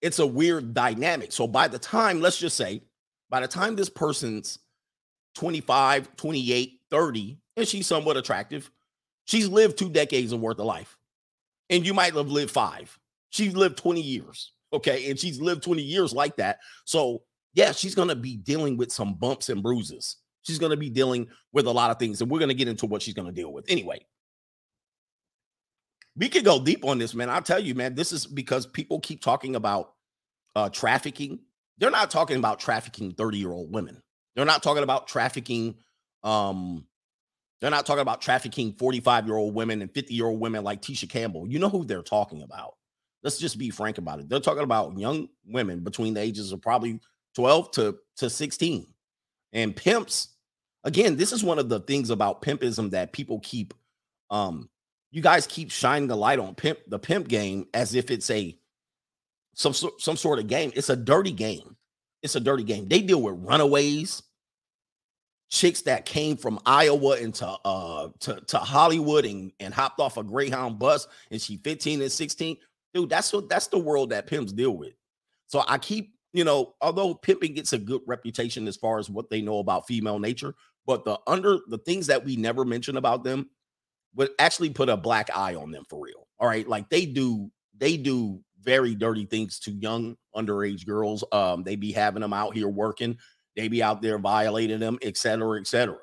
it's 0.01 0.19
a 0.19 0.27
weird 0.27 0.73
dynamic. 0.73 1.31
So 1.31 1.47
by 1.47 1.67
the 1.67 1.79
time, 1.79 2.21
let's 2.21 2.37
just 2.37 2.57
say, 2.57 2.83
by 3.29 3.41
the 3.41 3.47
time 3.47 3.75
this 3.75 3.89
person's 3.89 4.59
25, 5.35 6.15
28, 6.15 6.79
30, 6.89 7.37
and 7.55 7.67
she's 7.67 7.87
somewhat 7.87 8.17
attractive, 8.17 8.69
she's 9.25 9.47
lived 9.47 9.77
two 9.77 9.89
decades 9.89 10.31
of 10.31 10.39
worth 10.39 10.59
of 10.59 10.65
life. 10.65 10.97
And 11.69 11.85
you 11.85 11.93
might 11.93 12.13
have 12.13 12.29
lived 12.29 12.51
five. 12.51 12.97
She's 13.29 13.55
lived 13.55 13.77
20 13.77 14.01
years. 14.01 14.53
Okay. 14.71 15.09
And 15.09 15.19
she's 15.19 15.41
lived 15.41 15.63
20 15.63 15.81
years 15.81 16.13
like 16.13 16.37
that. 16.37 16.59
So, 16.85 17.23
yeah, 17.53 17.71
she's 17.71 17.95
going 17.95 18.07
to 18.09 18.15
be 18.15 18.37
dealing 18.37 18.77
with 18.77 18.91
some 18.91 19.15
bumps 19.15 19.49
and 19.49 19.63
bruises. 19.63 20.17
She's 20.47 20.59
going 20.59 20.71
to 20.71 20.77
be 20.77 20.89
dealing 20.89 21.27
with 21.51 21.67
a 21.67 21.71
lot 21.71 21.91
of 21.91 21.99
things. 21.99 22.21
And 22.21 22.31
we're 22.31 22.39
going 22.39 22.47
to 22.47 22.55
get 22.55 22.69
into 22.69 22.85
what 22.85 23.01
she's 23.01 23.13
going 23.13 23.27
to 23.27 23.33
deal 23.33 23.51
with. 23.51 23.65
Anyway, 23.67 23.99
we 26.15 26.29
could 26.29 26.45
go 26.45 26.63
deep 26.63 26.85
on 26.85 26.97
this, 26.97 27.13
man. 27.13 27.29
I'll 27.29 27.41
tell 27.41 27.59
you, 27.59 27.75
man, 27.75 27.95
this 27.95 28.13
is 28.13 28.25
because 28.25 28.65
people 28.65 29.01
keep 29.01 29.21
talking 29.21 29.57
about 29.57 29.91
uh, 30.55 30.69
trafficking. 30.69 31.39
They're 31.77 31.91
not 31.91 32.09
talking 32.09 32.37
about 32.37 32.61
trafficking 32.61 33.11
30 33.11 33.37
year 33.37 33.51
old 33.51 33.73
women. 33.73 34.01
They're 34.35 34.45
not 34.45 34.63
talking 34.63 34.83
about 34.83 35.09
trafficking. 35.09 35.75
Um, 36.23 36.87
they're 37.59 37.69
not 37.69 37.85
talking 37.85 38.01
about 38.01 38.21
trafficking 38.21 38.73
45 38.73 39.25
year 39.25 39.35
old 39.35 39.53
women 39.53 39.81
and 39.81 39.93
50 39.93 40.13
year 40.13 40.27
old 40.27 40.39
women 40.39 40.63
like 40.63 40.81
Tisha 40.81 41.09
Campbell. 41.09 41.45
You 41.45 41.59
know 41.59 41.69
who 41.69 41.83
they're 41.83 42.03
talking 42.03 42.41
about. 42.41 42.75
Let's 43.21 43.37
just 43.37 43.57
be 43.57 43.69
frank 43.69 43.97
about 43.97 44.21
it. 44.21 44.29
They're 44.29 44.39
talking 44.39 44.63
about 44.63 44.97
young 44.97 45.27
women 45.45 45.81
between 45.81 46.13
the 46.13 46.21
ages 46.21 46.53
of 46.53 46.61
probably 46.61 47.01
12 47.35 47.71
to, 47.71 47.97
to 48.17 48.29
16. 48.29 48.87
And 49.53 49.75
pimps, 49.75 50.29
again, 50.87 51.17
this 51.17 51.33
is 51.33 51.43
one 51.43 51.59
of 51.59 51.67
the 51.67 51.81
things 51.81 52.09
about 52.09 52.41
pimpism 52.41 52.91
that 52.91 53.11
people 53.11 53.39
keep 53.43 53.73
um 54.29 54.69
you 55.11 55.21
guys 55.21 55.47
keep 55.47 55.71
shining 55.71 56.07
the 56.07 56.17
light 56.17 56.39
on 56.39 56.55
pimp 56.55 56.79
the 56.87 56.97
pimp 56.97 57.27
game 57.27 57.67
as 57.73 57.93
if 57.93 58.09
it's 58.09 58.29
a 58.29 58.57
some 59.53 59.73
some 59.73 60.15
sort 60.15 60.39
of 60.39 60.47
game. 60.47 60.71
It's 60.75 60.89
a 60.89 60.95
dirty 60.95 61.31
game. 61.31 61.75
It's 62.23 62.35
a 62.35 62.39
dirty 62.39 62.63
game. 62.63 62.87
They 62.87 63.01
deal 63.01 63.21
with 63.21 63.35
runaways, 63.39 64.23
chicks 65.49 65.81
that 65.83 66.05
came 66.05 66.37
from 66.37 66.59
Iowa 66.65 67.17
into 67.17 67.45
uh 67.45 68.09
to, 68.21 68.41
to 68.47 68.57
Hollywood 68.57 69.25
and, 69.25 69.51
and 69.59 69.73
hopped 69.73 69.99
off 69.99 70.17
a 70.17 70.23
Greyhound 70.23 70.79
bus 70.79 71.07
and 71.31 71.41
she 71.41 71.57
15 71.57 72.01
and 72.01 72.11
16. 72.11 72.57
Dude, 72.93 73.09
that's 73.09 73.33
what 73.33 73.49
that's 73.49 73.67
the 73.67 73.79
world 73.79 74.11
that 74.11 74.27
pimps 74.27 74.53
deal 74.53 74.71
with. 74.71 74.93
So 75.47 75.63
I 75.67 75.77
keep, 75.77 76.13
you 76.33 76.43
know, 76.43 76.75
although 76.81 77.13
pimping 77.13 77.53
gets 77.53 77.73
a 77.73 77.77
good 77.77 78.01
reputation 78.05 78.67
as 78.67 78.77
far 78.77 78.99
as 78.99 79.09
what 79.09 79.29
they 79.29 79.41
know 79.41 79.59
about 79.59 79.87
female 79.87 80.19
nature, 80.19 80.53
but 80.87 81.05
the 81.05 81.19
under 81.27 81.59
the 81.67 81.77
things 81.77 82.07
that 82.07 82.25
we 82.25 82.37
never 82.37 82.65
mention 82.65 82.97
about 82.97 83.23
them 83.23 83.49
would 84.15 84.29
actually 84.39 84.71
put 84.71 84.89
a 84.89 84.97
black 84.97 85.29
eye 85.35 85.53
on 85.53 85.69
them 85.69 85.83
for 85.87 86.03
real. 86.03 86.27
All 86.39 86.47
right. 86.47 86.67
Like 86.67 86.89
they 86.89 87.05
do, 87.05 87.51
they 87.77 87.97
do 87.97 88.39
very 88.63 88.95
dirty 88.95 89.25
things 89.25 89.59
to 89.59 89.71
young 89.71 90.15
underage 90.35 90.85
girls. 90.85 91.23
Um, 91.31 91.63
they 91.63 91.75
be 91.75 91.91
having 91.91 92.21
them 92.21 92.33
out 92.33 92.55
here 92.55 92.69
working, 92.69 93.17
they 93.55 93.67
be 93.67 93.83
out 93.83 94.01
there 94.01 94.17
violating 94.17 94.79
them, 94.79 94.97
et 95.01 95.17
cetera, 95.17 95.59
et 95.59 95.67
cetera. 95.67 95.97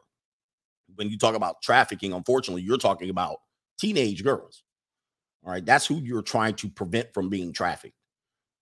When 0.95 1.09
you 1.09 1.19
talk 1.19 1.35
about 1.35 1.63
trafficking, 1.63 2.13
unfortunately, 2.13 2.63
you're 2.63 2.79
talking 2.79 3.11
about 3.11 3.39
teenage 3.81 4.23
girls. 4.23 4.63
All 5.45 5.51
right. 5.51 5.65
That's 5.65 5.87
who 5.87 5.97
you're 5.97 6.23
trying 6.23 6.55
to 6.57 6.69
prevent 6.69 7.13
from 7.13 7.29
being 7.29 7.53
trafficked. 7.53 7.97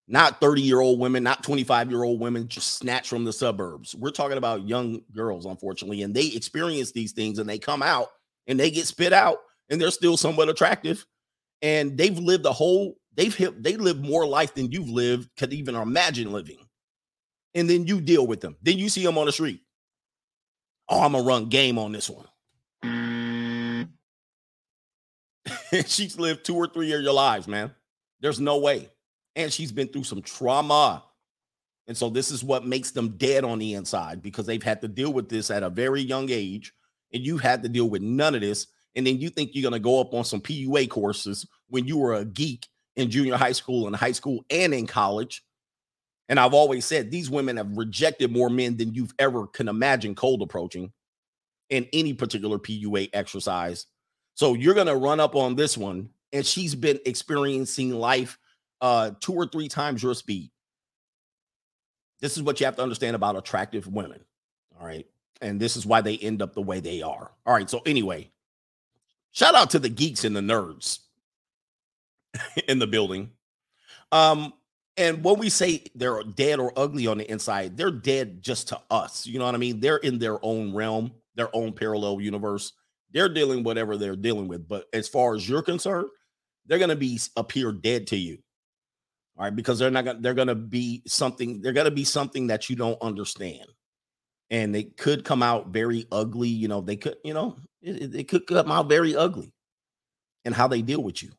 Not 0.09 0.41
30 0.41 0.63
year 0.63 0.81
old 0.81 0.99
women, 0.99 1.23
not 1.23 1.43
25 1.43 1.91
year 1.91 2.03
old 2.03 2.21
women 2.21 2.49
just 2.49 2.75
snatched 2.79 3.09
from 3.09 3.25
the 3.25 3.33
suburbs. 3.33 3.95
We're 3.95 4.11
talking 4.11 4.39
about 4.39 4.67
young 4.67 5.03
girls, 5.13 5.47
unfortunately, 5.47 6.03
and 6.03 6.15
they 6.15 6.27
experience 6.27 6.93
these 6.93 7.13
things 7.13 7.39
and 7.39 7.49
they 7.49 7.59
come 7.59 7.83
out 7.83 8.09
and 8.47 8.59
they 8.59 8.71
get 8.71 8.87
spit 8.87 9.13
out 9.13 9.39
and 9.71 9.81
they're 9.81 9.91
still 9.91 10.17
somewhat 10.17 10.49
attractive. 10.49 11.07
And 11.63 11.97
they've 11.97 12.19
lived 12.19 12.45
a 12.47 12.53
whole 12.53 12.97
they've 13.15 13.35
hit, 13.35 13.63
they 13.63 13.77
live 13.77 14.01
more 14.01 14.27
life 14.27 14.55
than 14.55 14.73
you've 14.73 14.89
lived 14.89 15.31
could 15.37 15.53
even 15.53 15.77
imagine 15.77 16.33
living. 16.33 16.59
And 17.55 17.71
then 17.71 17.87
you 17.87 18.01
deal 18.01 18.27
with 18.27 18.41
them. 18.41 18.57
Then 18.63 18.79
you 18.79 18.89
see 18.89 19.05
them 19.05 19.19
on 19.19 19.27
the 19.27 19.33
street. 19.33 19.61
Oh 20.89 21.01
i'm 21.01 21.13
gonna 21.13 21.25
run 21.25 21.49
game 21.49 21.79
on 21.79 21.93
this 21.93 22.11
one. 22.11 22.27
She's 25.87 26.19
lived 26.19 26.45
two 26.45 26.57
or 26.57 26.67
three 26.67 26.93
of 26.93 27.03
your 27.03 27.13
lives 27.13 27.47
man. 27.47 27.73
There's 28.21 28.41
no 28.41 28.59
way 28.59 28.91
and 29.37 29.53
she's 29.53 29.73
been 29.73 29.89
through 29.89 30.05
some 30.05 30.23
trauma 30.23 31.05
and 31.89 31.97
so 31.97 32.09
this 32.09 32.31
is 32.31 32.45
what 32.45 32.67
makes 32.67 32.93
them 32.93 33.17
dead 33.17 33.45
on 33.45 33.59
the 33.59 33.75
inside 33.75 34.23
because 34.23 34.47
they've 34.47 34.63
had 34.63 34.81
to 34.83 34.89
deal 34.89 35.13
with 35.13 35.29
this 35.29 35.51
at 35.51 35.63
a 35.63 35.71
very 35.71 36.01
young 36.01 36.31
age 36.31 36.73
and 37.13 37.25
you 37.25 37.39
had 37.39 37.63
to 37.63 37.69
deal 37.69 37.91
with 37.91 38.03
none 38.03 38.35
of 38.35 38.41
this 38.41 38.69
and 38.95 39.07
then 39.07 39.19
you 39.19 39.31
think 39.31 39.51
you're 39.53 39.69
going 39.69 39.73
to 39.73 39.79
go 39.79 40.01
up 40.01 40.15
on 40.15 40.25
some 40.25 40.41
PUA 40.41 40.89
courses 40.91 41.47
when 41.69 41.87
you 41.87 41.99
were 41.99 42.15
a 42.15 42.25
geek 42.25 42.67
in 42.97 43.11
junior 43.11 43.37
high 43.37 43.53
school 43.53 43.87
and 43.87 43.97
high 43.97 44.13
school 44.13 44.45
and 44.51 44.75
in 44.75 44.87
college. 44.87 45.43
And 46.29 46.39
I've 46.39 46.55
always 46.55 46.85
said 46.85 47.11
these 47.11 47.31
women 47.31 47.57
have 47.57 47.77
rejected 47.77 48.33
more 48.33 48.51
men 48.51 48.77
than 48.77 48.95
you've 48.95 49.15
ever 49.19 49.47
can 49.47 49.69
imagine 49.69 50.15
cold 50.15 50.43
approaching 50.43 50.93
in 51.71 51.89
any 51.93 52.13
particular 52.13 52.59
PUA 52.59 53.11
exercise. 53.13 53.87
So 54.35 54.55
you're 54.55 54.75
going 54.75 54.87
to 54.87 54.97
run 54.97 55.21
up 55.21 55.35
on 55.35 55.57
this 55.57 55.77
one 55.77 56.11
and 56.33 56.45
she's 56.45 56.75
been 56.75 57.01
experiencing 57.07 57.91
life 57.91 58.39
uh 58.83 59.13
two 59.21 59.33
or 59.35 59.47
three 59.47 59.69
times 59.69 60.03
your 60.03 60.15
speed. 60.15 60.51
This 62.21 62.37
is 62.37 62.43
what 62.43 62.61
you 62.61 62.67
have 62.67 62.77
to 62.77 62.83
understand 62.83 63.17
about 63.17 63.37
attractive 63.37 63.87
women. 63.89 64.21
All 64.79 64.87
right. 64.87 65.07
And 65.41 65.59
this 65.59 65.77
is 65.77 65.87
why 65.87 66.03
they 66.03 66.19
end 66.19 66.43
up 66.43 66.55
the 66.55 66.63
way 66.63 66.81
they 66.81 67.03
are. 67.03 67.33
All 67.47 67.55
right. 67.55 67.71
So 67.71 67.81
anyway, 67.87 68.31
Shout 69.33 69.55
out 69.55 69.71
to 69.71 69.79
the 69.79 69.89
geeks 69.89 70.25
and 70.25 70.37
the 70.37 70.41
nerds 70.41 71.01
in 72.69 72.79
the 72.79 72.87
building. 72.87 73.31
Um, 74.13 74.53
and 74.99 75.25
when 75.25 75.39
we 75.39 75.49
say 75.49 75.85
they're 75.95 76.23
dead 76.23 76.61
or 76.61 76.71
ugly 76.77 77.07
on 77.07 77.17
the 77.17 77.31
inside, 77.31 77.79
they're 77.79 77.91
dead 77.91 78.43
just 78.43 78.69
to 78.69 78.81
us. 78.91 79.27
You 79.27 79.39
know 79.39 79.47
what 79.47 79.55
I 79.55 79.59
mean? 79.59 79.81
They're 79.81 79.97
in 79.97 80.19
their 80.19 80.39
own 80.45 80.75
realm, 80.75 81.13
their 81.35 81.55
own 81.57 81.73
parallel 81.73 82.21
universe. 82.21 82.75
They're 83.11 83.31
dealing 83.31 83.65
whatever 83.65 83.97
they're 83.97 84.17
dealing 84.17 84.49
with. 84.49 84.69
But 84.69 84.87
as 84.93 85.09
far 85.09 85.35
as 85.35 85.49
you're 85.49 85.63
concerned, 85.63 86.09
they're 86.67 86.79
gonna 86.79 86.95
be 86.95 87.19
appear 87.37 87.73
dead 87.73 88.07
to 88.09 88.17
you. 88.17 88.39
All 89.43 89.47
right, 89.47 89.57
because 89.57 89.81
they're 89.81 89.91
not 89.91 90.05
gonna 90.05 90.21
they're 90.21 90.35
gonna 90.35 90.55
be 90.55 91.03
something, 91.09 91.61
they're 91.63 91.73
gonna 91.73 91.91
be 91.91 92.05
something 92.05 92.47
that 92.47 92.71
you 92.71 92.77
don't 92.77 93.03
understand. 93.03 93.67
And 94.51 94.73
they 94.73 94.85
could 94.85 95.25
come 95.25 95.43
out 95.43 95.71
very 95.71 96.07
ugly. 96.13 96.49
You 96.49 96.69
know, 96.69 96.81
they 96.81 96.95
could, 96.95 97.17
you 97.25 97.35
know, 97.35 97.57
it, 97.81 98.15
it 98.15 98.29
could 98.29 98.47
come 98.47 98.71
out 98.71 98.89
very 98.89 99.17
ugly 99.17 99.53
and 100.45 100.55
how 100.55 100.69
they 100.69 100.81
deal 100.81 101.03
with 101.03 101.25
you. 101.25 101.31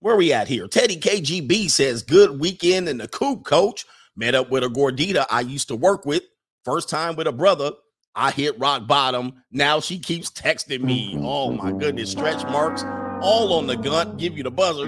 Where 0.00 0.16
we 0.16 0.32
at 0.32 0.48
here? 0.48 0.66
Teddy 0.66 0.96
KGB 0.96 1.70
says, 1.70 2.02
Good 2.02 2.40
weekend 2.40 2.88
in 2.88 2.96
the 2.96 3.08
coop, 3.08 3.44
coach. 3.44 3.84
Met 4.16 4.34
up 4.34 4.50
with 4.50 4.64
a 4.64 4.68
gordita 4.68 5.26
I 5.30 5.40
used 5.40 5.68
to 5.68 5.76
work 5.76 6.06
with. 6.06 6.22
First 6.64 6.88
time 6.88 7.16
with 7.16 7.26
a 7.26 7.32
brother. 7.32 7.72
I 8.14 8.30
hit 8.30 8.58
rock 8.58 8.86
bottom. 8.86 9.42
Now 9.52 9.80
she 9.80 9.98
keeps 9.98 10.30
texting 10.30 10.80
me. 10.80 11.16
Mm-hmm, 11.16 11.26
oh 11.26 11.52
my 11.52 11.70
goodness. 11.70 12.14
Mm-hmm. 12.14 12.20
Stretch 12.20 12.50
marks 12.50 12.82
all 13.20 13.52
on 13.52 13.66
the 13.66 13.76
gun. 13.76 14.16
Give 14.16 14.38
you 14.38 14.42
the 14.42 14.50
buzzer. 14.50 14.86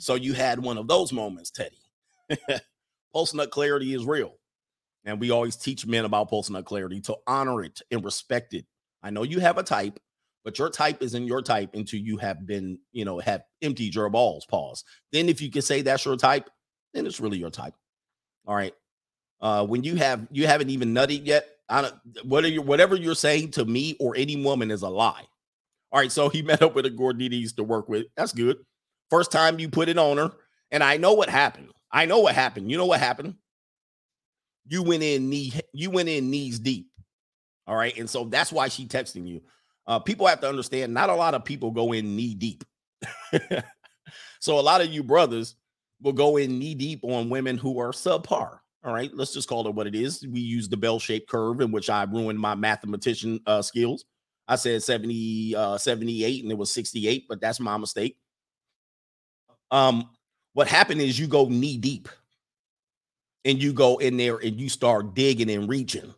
So 0.00 0.14
you 0.14 0.32
had 0.34 0.60
one 0.60 0.78
of 0.78 0.88
those 0.88 1.12
moments, 1.12 1.50
Teddy. 1.50 1.78
Post 3.14 3.34
nut 3.34 3.50
clarity 3.50 3.94
is 3.94 4.04
real. 4.04 4.34
And 5.04 5.20
we 5.20 5.30
always 5.30 5.56
teach 5.56 5.86
men 5.86 6.04
about 6.04 6.28
post 6.28 6.50
nut 6.50 6.64
clarity 6.66 7.00
to 7.02 7.16
honor 7.26 7.64
it 7.64 7.80
and 7.90 8.04
respect 8.04 8.54
it 8.54 8.66
I 9.02 9.10
know 9.10 9.22
you 9.22 9.40
have 9.40 9.58
a 9.58 9.62
type, 9.62 9.98
but 10.44 10.58
your 10.58 10.70
type 10.70 11.02
isn't 11.02 11.26
your 11.26 11.42
type 11.42 11.70
until 11.74 12.00
you 12.00 12.18
have 12.18 12.46
been, 12.46 12.78
you 12.92 13.04
know, 13.04 13.18
have 13.18 13.42
emptied 13.62 13.94
your 13.94 14.08
balls. 14.10 14.46
Pause. 14.46 14.84
Then, 15.12 15.28
if 15.28 15.40
you 15.40 15.50
can 15.50 15.62
say 15.62 15.82
that's 15.82 16.04
your 16.04 16.16
type, 16.16 16.50
then 16.94 17.06
it's 17.06 17.20
really 17.20 17.38
your 17.38 17.50
type. 17.50 17.74
All 18.46 18.54
right. 18.54 18.74
Uh, 19.40 19.66
when 19.66 19.84
you 19.84 19.96
have 19.96 20.26
you 20.30 20.46
haven't 20.46 20.70
even 20.70 20.94
nutted 20.94 21.26
yet, 21.26 21.46
I 21.68 21.82
don't 21.82 22.46
you 22.46 22.62
whatever 22.62 22.94
you're 22.94 23.14
saying 23.14 23.52
to 23.52 23.64
me 23.64 23.96
or 24.00 24.14
any 24.16 24.36
woman 24.42 24.70
is 24.70 24.82
a 24.82 24.88
lie. 24.88 25.24
All 25.92 26.00
right, 26.00 26.12
so 26.12 26.28
he 26.28 26.42
met 26.44 26.62
up 26.62 26.74
with 26.74 26.86
a 26.86 26.90
gordita 26.90 27.32
he 27.32 27.38
used 27.38 27.56
to 27.56 27.64
work 27.64 27.88
with. 27.88 28.06
That's 28.16 28.32
good. 28.32 28.58
First 29.10 29.32
time 29.32 29.58
you 29.58 29.68
put 29.68 29.88
it 29.88 29.98
on 29.98 30.16
her, 30.16 30.30
and 30.70 30.82
I 30.82 30.96
know 30.96 31.14
what 31.14 31.28
happened. 31.28 31.70
I 31.92 32.06
know 32.06 32.20
what 32.20 32.34
happened. 32.34 32.70
You 32.70 32.76
know 32.78 32.86
what 32.86 33.00
happened? 33.00 33.34
You 34.68 34.82
went 34.82 35.02
in 35.02 35.28
knee, 35.28 35.52
you 35.72 35.90
went 35.90 36.08
in 36.08 36.30
knees 36.30 36.58
deep. 36.60 36.86
All 37.66 37.76
right. 37.76 37.96
And 37.98 38.08
so 38.08 38.24
that's 38.24 38.52
why 38.52 38.68
she 38.68 38.86
texting 38.86 39.26
you. 39.26 39.42
Uh, 39.86 39.98
people 39.98 40.26
have 40.26 40.40
to 40.40 40.48
understand 40.48 40.94
not 40.94 41.10
a 41.10 41.14
lot 41.14 41.34
of 41.34 41.44
people 41.44 41.70
go 41.70 41.92
in 41.92 42.14
knee 42.14 42.34
deep. 42.34 42.64
so 44.40 44.58
a 44.58 44.60
lot 44.60 44.80
of 44.80 44.88
you 44.88 45.02
brothers 45.02 45.56
will 46.00 46.12
go 46.12 46.36
in 46.36 46.58
knee 46.58 46.74
deep 46.74 47.00
on 47.02 47.30
women 47.30 47.56
who 47.56 47.80
are 47.80 47.92
subpar. 47.92 48.58
All 48.84 48.92
right. 48.94 49.10
Let's 49.12 49.32
just 49.32 49.48
call 49.48 49.66
it 49.66 49.74
what 49.74 49.86
it 49.86 49.94
is. 49.94 50.24
We 50.26 50.40
use 50.40 50.68
the 50.68 50.76
bell 50.76 50.98
shaped 50.98 51.28
curve 51.28 51.60
in 51.60 51.72
which 51.72 51.90
I 51.90 52.04
ruined 52.04 52.38
my 52.38 52.54
mathematician 52.54 53.40
uh, 53.46 53.62
skills. 53.62 54.04
I 54.48 54.56
said 54.56 54.82
70, 54.82 55.54
uh, 55.56 55.78
78 55.78 56.42
and 56.42 56.52
it 56.52 56.58
was 56.58 56.72
68, 56.72 57.26
but 57.28 57.40
that's 57.40 57.60
my 57.60 57.76
mistake. 57.76 58.16
Um, 59.70 60.10
what 60.54 60.68
happened 60.68 61.00
is 61.00 61.18
you 61.18 61.26
go 61.28 61.46
knee 61.46 61.76
deep 61.76 62.08
and 63.44 63.62
you 63.62 63.72
go 63.72 63.98
in 63.98 64.16
there 64.16 64.36
and 64.36 64.60
you 64.60 64.68
start 64.68 65.14
digging 65.14 65.50
and 65.50 65.68
reaching 65.68 66.12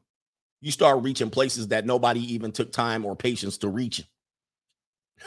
you 0.62 0.71
start 0.71 1.03
reaching 1.03 1.29
places 1.29 1.69
that 1.69 1.85
nobody 1.85 2.21
even 2.33 2.53
took 2.53 2.73
time 2.73 3.05
or 3.05 3.15
patience 3.15 3.59
to 3.59 3.69
reach. 3.69 4.03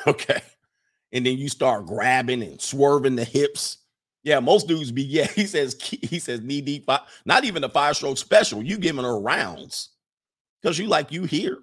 Okay. 0.06 0.42
And 1.14 1.26
then 1.26 1.38
you 1.38 1.48
start 1.48 1.86
grabbing 1.86 2.44
and 2.44 2.60
swerving 2.60 3.16
the 3.16 3.24
hips. 3.24 3.78
Yeah, 4.24 4.42
most 4.42 4.68
dudes 4.68 4.92
be 4.92 5.04
yeah. 5.06 5.28
He 5.28 5.46
says 5.46 5.78
he 5.82 6.20
says 6.20 6.42
knee 6.42 6.60
deep. 6.60 6.90
Not 7.26 7.46
even 7.46 7.62
the 7.62 7.70
five 7.70 7.96
stroke 7.96 8.18
special. 8.18 8.62
You 8.62 8.78
giving 8.78 9.06
her 9.06 9.18
rounds 9.18 9.92
because 10.62 10.78
you 10.78 10.88
like 10.88 11.14
you 11.14 11.24
here, 11.24 11.60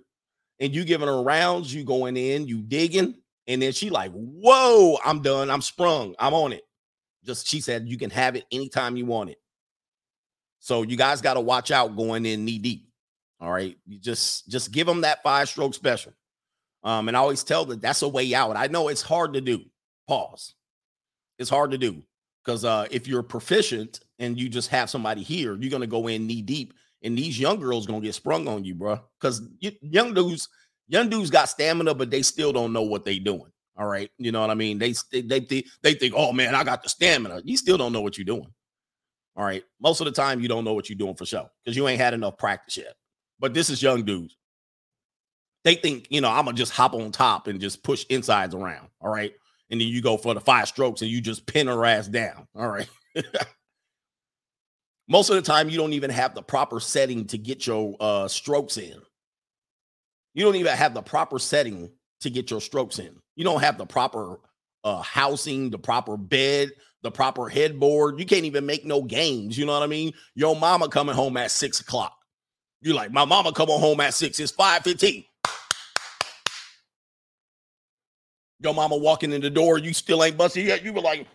and 0.61 0.75
you 0.75 0.87
giving 0.87 1.09
her 1.09 1.23
rounds. 1.23 1.75
You 1.75 1.85
going 1.85 2.17
in, 2.17 2.49
you 2.49 2.63
digging, 2.63 3.17
and 3.47 3.61
then 3.61 3.73
she 3.73 3.91
like, 3.91 4.13
whoa, 4.13 4.99
I'm 5.05 5.23
done. 5.23 5.51
I'm 5.51 5.63
sprung. 5.63 6.15
I'm 6.19 6.35
on 6.35 6.53
it. 6.53 6.63
Just 7.25 7.47
she 7.47 7.61
said 7.61 7.89
you 7.89 7.99
can 7.99 8.11
have 8.11 8.37
it 8.37 8.45
anytime 8.51 8.97
you 8.97 9.07
want 9.07 9.31
it. 9.31 9.39
So 10.59 10.83
you 10.83 10.97
guys 10.97 11.21
got 11.21 11.35
to 11.35 11.41
watch 11.41 11.71
out 11.71 11.97
going 11.97 12.25
in 12.25 12.45
knee 12.45 12.59
deep. 12.59 12.89
All 13.41 13.51
right, 13.51 13.77
you 13.87 13.99
just 13.99 14.49
just 14.49 14.71
give 14.71 14.87
them 14.87 15.01
that 15.01 15.23
five 15.25 15.49
stroke 15.49 15.75
special. 15.75 16.13
Um, 16.85 17.09
and 17.09 17.17
I 17.17 17.21
always 17.21 17.43
tell 17.43 17.65
that 17.67 17.81
that's 17.81 18.03
a 18.03 18.09
way 18.09 18.35
out. 18.35 18.57
I 18.57 18.69
know 18.69 18.89
it's 18.89 19.03
hard 19.03 19.35
to 19.35 19.41
do. 19.41 19.65
Pause. 20.07 20.55
It's 21.39 21.51
hard 21.51 21.73
to 21.73 21.79
do 21.79 22.03
because 22.45 22.65
uh, 22.65 22.87
if 22.91 23.09
you're 23.09 23.23
proficient 23.23 24.01
and 24.21 24.39
you 24.39 24.49
just 24.49 24.69
have 24.69 24.91
somebody 24.91 25.23
here, 25.23 25.57
you're 25.57 25.71
gonna 25.71 25.89
go 25.89 26.07
in 26.07 26.27
knee 26.27 26.43
deep, 26.43 26.75
and 27.03 27.19
these 27.19 27.39
young 27.39 27.59
girls 27.59 27.87
gonna 27.87 28.01
get 28.01 28.15
sprung 28.15 28.47
on 28.47 28.65
you, 28.65 28.77
bro. 28.77 29.01
Because 29.21 29.43
young 29.61 30.15
dudes, 30.15 30.49
young 30.93 31.09
dudes 31.09 31.31
got 31.31 31.49
stamina, 31.49 31.95
but 31.95 32.11
they 32.11 32.23
still 32.23 32.53
don't 32.53 32.73
know 32.73 32.83
what 32.83 33.05
they 33.05 33.19
doing. 33.19 33.51
All 33.77 33.87
right, 33.87 34.11
you 34.19 34.31
know 34.31 34.43
what 34.43 34.51
I 34.51 34.55
mean? 34.55 34.79
They 34.79 34.95
they 35.11 35.41
they, 35.41 35.65
they 35.83 35.95
think, 35.95 36.15
oh 36.15 36.33
man, 36.33 36.55
I 36.55 36.63
got 36.63 36.83
the 36.83 36.91
stamina. 36.91 37.41
You 37.43 37.57
still 37.57 37.79
don't 37.79 37.93
know 37.93 38.03
what 38.03 38.19
you're 38.19 38.25
doing. 38.27 38.53
All 39.35 39.45
right, 39.45 39.65
most 39.81 40.01
of 40.01 40.05
the 40.05 40.13
time 40.13 40.41
you 40.41 40.49
don't 40.49 40.65
know 40.65 40.75
what 40.75 40.91
you're 40.91 40.99
doing 40.99 41.15
for 41.15 41.25
sure 41.25 41.51
because 41.65 41.75
you 41.75 41.89
ain't 41.89 42.01
had 42.01 42.13
enough 42.13 42.37
practice 42.37 42.77
yet. 42.77 42.95
But 43.41 43.55
this 43.55 43.71
is 43.71 43.83
young 43.83 44.05
dudes. 44.05 44.37
They 45.65 45.75
think, 45.75 46.09
you 46.11 46.21
know, 46.21 46.29
I'm 46.29 46.45
gonna 46.45 46.57
just 46.57 46.73
hop 46.73 46.93
on 46.93 47.11
top 47.13 47.47
and 47.47 47.61
just 47.61 47.83
push 47.83 48.05
insides 48.11 48.55
around. 48.55 48.89
All 49.01 49.11
right. 49.11 49.33
And 49.71 49.81
then 49.81 49.89
you 49.89 50.03
go 50.03 50.19
for 50.19 50.35
the 50.35 50.41
five 50.41 50.69
strokes 50.69 51.01
and 51.01 51.11
you 51.11 51.23
just 51.23 51.47
pin 51.47 51.67
her 51.67 51.85
ass 51.87 52.07
down. 52.07 52.47
All 52.55 52.69
right. 52.69 52.89
Most 55.09 55.31
of 55.31 55.37
the 55.37 55.43
time, 55.43 55.71
you 55.71 55.79
don't 55.79 55.95
even 55.95 56.11
have 56.11 56.35
the 56.35 56.43
proper 56.43 56.79
setting 56.79 57.27
to 57.27 57.39
get 57.39 57.67
your 57.67 57.97
uh, 58.01 58.29
strokes 58.29 58.77
in. 58.77 59.01
You 60.35 60.45
don't 60.45 60.57
even 60.57 60.77
have 60.77 60.95
the 60.95 61.03
proper 61.03 61.39
setting 61.39 61.91
to 62.21 62.31
get 62.31 62.51
your 62.51 62.61
strokes 62.61 62.99
in. 62.99 63.17
You 63.37 63.45
don't 63.45 63.61
have 63.61 63.79
the 63.79 63.87
proper 63.87 64.39
uh, 64.85 65.03
housing, 65.03 65.71
the 65.71 65.79
proper 65.79 66.17
bed, 66.17 66.71
the 67.03 67.11
proper 67.11 67.49
headboard. 67.49 68.19
You 68.19 68.27
can't 68.27 68.45
even 68.45 68.65
make 68.65 68.85
no 68.85 69.03
games. 69.03 69.59
You 69.59 69.67
know 69.67 69.73
what 69.73 69.83
I 69.83 69.87
mean? 69.87 70.13
Your 70.35 70.57
mama 70.57 70.89
coming 70.89 71.15
home 71.15 71.37
at 71.37 71.51
six 71.51 71.81
o'clock. 71.81 72.17
You're 72.81 72.95
like, 72.95 73.13
my 73.13 73.25
mama 73.25 73.53
coming 73.53 73.79
home 73.79 74.01
at 74.01 74.15
six. 74.15 74.41
It's 74.41 74.53
five 74.53 74.83
fifteen. 74.83 75.25
Your 78.61 78.75
mama 78.75 78.97
walking 78.97 79.33
in 79.33 79.41
the 79.41 79.51
door, 79.51 79.79
you 79.79 79.93
still 79.93 80.23
ain't 80.23 80.37
busted 80.37 80.67
yet. 80.67 80.85
You 80.85 80.93
were 80.93 81.01
like. 81.01 81.27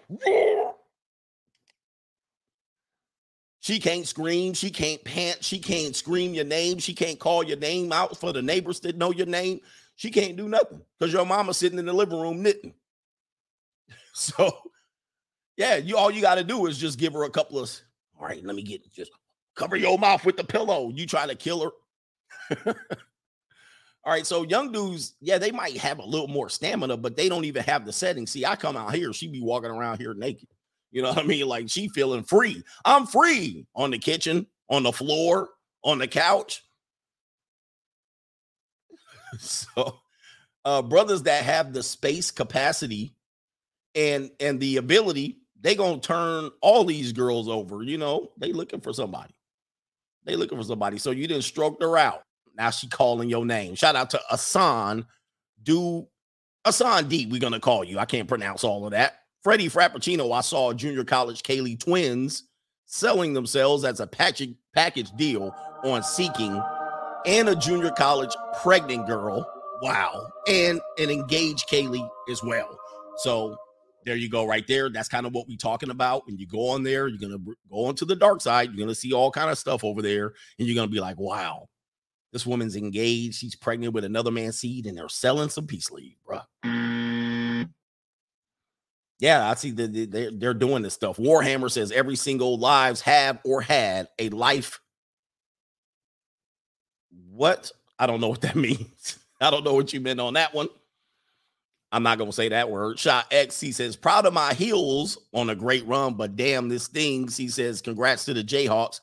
She 3.67 3.82
can't 3.82 4.08
scream, 4.08 4.53
she 4.53 4.69
can't 4.69 5.03
pant, 5.03 5.43
she 5.43 5.60
can't 5.60 5.93
scream 5.93 6.34
your 6.34 6.45
name, 6.45 6.77
she 6.77 6.93
can't 6.93 7.19
call 7.19 7.43
your 7.43 7.58
name 7.58 7.91
out 7.91 8.15
for 8.15 8.32
the 8.32 8.41
neighbors 8.41 8.80
that 8.80 8.95
know 8.95 9.12
your 9.12 9.25
name. 9.25 9.60
She 9.97 10.10
can't 10.10 10.38
do 10.38 10.47
nothing 10.47 10.82
because 10.97 11.12
your 11.12 11.25
mama's 11.25 11.58
sitting 11.58 11.77
in 11.77 11.86
the 11.86 11.91
living 11.91 12.19
room 12.19 12.41
knitting. 12.41 12.73
So, 14.13 14.51
yeah, 15.58 15.75
you 15.75 15.95
all 15.95 16.10
you 16.10 16.21
got 16.21 16.36
to 16.36 16.43
do 16.43 16.65
is 16.65 16.77
just 16.80 16.97
give 16.97 17.13
her 17.13 17.25
a 17.25 17.30
couple 17.30 17.60
of. 17.60 17.69
All 18.19 18.25
right, 18.25 18.43
let 18.43 18.56
me 18.56 18.63
get 18.63 18.82
just 18.91 19.12
cover 19.53 19.75
your 19.75 19.99
mouth 19.99 20.25
with 20.25 20.38
the 20.38 20.43
pillow. 20.43 20.89
You 20.89 21.06
try 21.06 21.27
to 21.27 21.36
kill 21.36 21.71
her. 22.49 22.73
All 24.03 24.13
right, 24.13 24.25
so 24.25 24.41
young 24.41 24.71
dudes, 24.71 25.13
yeah, 25.19 25.38
they 25.38 25.51
might 25.51 25.77
have 25.77 25.99
a 25.99 26.06
little 26.06 26.30
more 26.30 26.49
stamina, 26.49 26.97
but 26.97 27.15
they 27.15 27.30
don't 27.30 27.45
even 27.45 27.63
have 27.65 27.86
the 27.86 27.93
setting. 27.93 28.25
See, 28.25 28.43
I 28.43 28.56
come 28.56 28.75
out 28.75 28.95
here, 28.95 29.13
she 29.13 29.27
be 29.27 29.41
walking 29.41 29.69
around 29.69 29.99
here 29.99 30.15
naked. 30.15 30.47
You 30.91 31.02
know 31.02 31.10
what 31.10 31.19
I 31.19 31.23
mean? 31.23 31.47
Like 31.47 31.69
she 31.69 31.89
feeling 31.89 32.23
free. 32.23 32.63
I'm 32.86 33.06
free 33.06 33.65
on 33.76 33.91
the 33.91 34.00
kitchen, 34.00 34.47
on 34.69 34.84
the 34.84 34.91
floor, 34.91 35.50
on 35.84 36.00
the 36.00 36.08
couch. 36.08 36.63
so, 39.39 40.00
uh, 40.65 40.82
brothers 40.82 41.23
that 41.23 41.43
have 41.43 41.73
the 41.73 41.84
space 41.84 42.32
capacity 42.32 43.13
and 43.95 44.32
and 44.39 44.60
the 44.60 44.78
ability, 44.78 45.39
they 45.60 45.76
gonna 45.76 46.00
turn 46.00 46.50
all 46.62 46.84
these 46.86 47.12
girls 47.13 47.47
over. 47.47 47.84
You 47.84 47.97
know, 47.97 48.32
they 48.38 48.54
looking 48.54 48.82
for 48.82 48.93
somebody. 48.93 49.34
They 50.23 50.36
looking 50.36 50.58
for 50.58 50.63
somebody. 50.63 50.97
So 50.97 51.12
you 51.12 51.28
didn't 51.28 51.43
stroke 51.43 51.82
her 51.82 51.97
out. 51.97 52.23
Now 52.56 52.69
she 52.69 52.88
calling 52.88 53.30
your 53.30 53.45
name. 53.45 53.76
Shout 53.76 53.95
out 53.95 54.10
to 54.12 54.21
Asan. 54.32 55.06
Do 55.63 56.08
Asan 56.65 57.08
D, 57.08 57.28
we're 57.30 57.39
gonna 57.39 57.60
call 57.60 57.84
you. 57.84 58.00
I 58.00 58.06
can't 58.06 58.28
pronounce 58.28 58.63
all 58.63 58.86
of 58.86 58.91
that. 58.91 59.19
Freddie 59.47 59.69
Frappuccino, 59.69 60.38
I 60.38 60.41
saw 60.41 60.73
junior 60.73 61.05
college 61.05 61.41
Kaylee 61.41 61.79
twins 61.79 62.43
selling 62.86 63.31
themselves 63.31 63.86
as 63.86 64.01
a 64.01 64.05
package 64.05 64.53
package 64.73 65.10
deal 65.12 65.55
on 65.86 66.03
Seeking 66.03 66.62
and 67.25 67.47
a 67.47 67.55
junior 67.55 67.91
college 67.91 68.36
pregnant 68.62 69.07
girl. 69.07 69.49
Wow. 69.81 70.27
And 70.49 70.81
an 70.97 71.10
engaged 71.10 71.69
Kaylee 71.69 72.05
as 72.29 72.43
well. 72.43 72.77
So 73.19 73.55
there 74.05 74.17
you 74.17 74.29
go 74.29 74.45
right 74.45 74.67
there 74.67 74.89
that's 74.89 75.07
kind 75.07 75.25
of 75.25 75.33
what 75.33 75.47
we're 75.47 75.55
talking 75.55 75.91
about 75.91 76.25
when 76.25 76.38
you 76.38 76.45
go 76.45 76.67
on 76.69 76.83
there 76.83 77.07
you're 77.07 77.17
gonna 77.17 77.41
go 77.69 77.86
onto 77.86 78.05
the 78.05 78.15
dark 78.15 78.39
side 78.39 78.69
you're 78.69 78.86
gonna 78.86 78.95
see 78.95 79.12
all 79.12 79.29
kind 79.29 79.49
of 79.49 79.57
stuff 79.57 79.83
over 79.83 80.01
there 80.01 80.33
and 80.60 80.65
you're 80.65 80.75
gonna 80.75 80.88
be 80.88 81.01
like 81.01 81.19
wow 81.19 81.67
this 82.33 82.45
woman's 82.45 82.75
engaged. 82.75 83.36
She's 83.36 83.55
pregnant 83.55 83.93
with 83.93 84.03
another 84.03 84.31
man's 84.31 84.60
seed, 84.60 84.86
and 84.86 84.97
they're 84.97 85.10
selling 85.10 85.49
some 85.49 85.65
peace 85.65 85.89
leave, 85.89 86.17
bro. 86.25 86.41
Yeah, 89.19 89.49
I 89.49 89.56
see 89.56 89.71
that 89.71 90.38
they're, 90.39 90.53
doing 90.53 90.84
this 90.84 90.93
stuff. 90.93 91.17
Warhammer 91.17 91.71
says 91.71 91.91
every 91.91 92.15
single 92.15 92.60
lives 92.60 93.01
have 93.01 93.39
or 93.43 93.62
had 93.62 94.10
a 94.19 94.30
life. 94.30 94.80
What? 97.32 97.71
I 97.97 98.06
don't 98.06 98.21
know 98.21 98.30
what 98.30 98.41
that 98.41 98.56
means. 98.56 99.17
I 99.41 99.49
don't 99.49 99.63
know 99.63 99.73
what 99.73 99.91
you 99.91 100.01
meant 100.01 100.19
on 100.19 100.34
that 100.34 100.53
one. 100.53 100.69
I'm 101.91 102.03
not 102.03 102.17
gonna 102.17 102.34
say 102.34 102.49
that 102.49 102.69
word. 102.69 102.99
Shot 102.99 103.25
X, 103.32 103.60
he 103.60 103.71
says, 103.71 103.95
proud 103.95 104.25
of 104.25 104.34
my 104.34 104.53
heels 104.53 105.17
on 105.34 105.49
a 105.49 105.56
great 105.56 105.88
run, 105.88 106.15
but 106.15 106.36
damn, 106.36 106.67
this 106.67 106.84
stings. 106.84 107.38
He 107.38 107.47
says, 107.47 107.82
congrats 107.82 108.25
to 108.25 108.34
the 108.34 108.43
Jayhawks. 108.43 108.99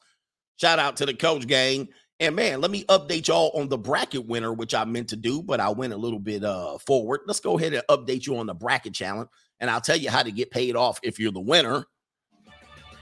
Shout 0.56 0.78
out 0.78 0.96
to 0.98 1.06
the 1.06 1.14
coach 1.14 1.46
gang. 1.46 1.88
And 2.20 2.36
man, 2.36 2.60
let 2.60 2.70
me 2.70 2.84
update 2.84 3.26
y'all 3.26 3.50
on 3.54 3.68
the 3.68 3.78
bracket 3.78 4.26
winner, 4.26 4.52
which 4.52 4.74
I 4.74 4.84
meant 4.84 5.08
to 5.08 5.16
do, 5.16 5.42
but 5.42 5.60
I 5.60 5.70
went 5.70 5.92
a 5.92 5.96
little 5.96 6.18
bit 6.20 6.44
uh 6.44 6.78
forward. 6.78 7.20
Let's 7.26 7.40
go 7.40 7.58
ahead 7.58 7.72
and 7.72 7.82
update 7.88 8.26
you 8.26 8.36
on 8.36 8.46
the 8.46 8.54
bracket 8.54 8.94
challenge, 8.94 9.30
and 9.64 9.70
I'll 9.70 9.80
tell 9.80 9.96
you 9.96 10.10
how 10.10 10.22
to 10.22 10.30
get 10.30 10.50
paid 10.50 10.76
off 10.76 11.00
if 11.02 11.18
you're 11.18 11.32
the 11.32 11.40
winner. 11.40 11.86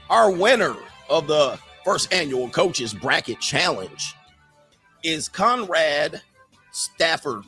Our 0.09 0.31
winner 0.31 0.73
of 1.09 1.27
the 1.27 1.59
first 1.83 2.13
annual 2.13 2.47
coaches 2.47 2.93
bracket 2.93 3.41
challenge 3.41 4.15
is 5.03 5.27
Conrad 5.27 6.21
Stafford. 6.71 7.43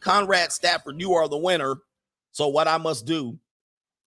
Conrad 0.00 0.50
Stafford, 0.50 0.98
you 0.98 1.12
are 1.12 1.28
the 1.28 1.36
winner. 1.36 1.76
So 2.32 2.48
what 2.48 2.66
I 2.66 2.78
must 2.78 3.04
do 3.04 3.38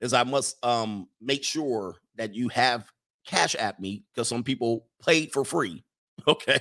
is 0.01 0.11
I 0.11 0.23
must 0.23 0.57
um 0.65 1.07
make 1.21 1.43
sure 1.43 1.97
that 2.15 2.33
you 2.33 2.49
have 2.49 2.91
cash 3.27 3.53
at 3.53 3.79
me 3.79 4.05
because 4.11 4.27
some 4.27 4.43
people 4.43 4.87
paid 5.05 5.31
for 5.31 5.45
free 5.45 5.83
Okay. 6.27 6.59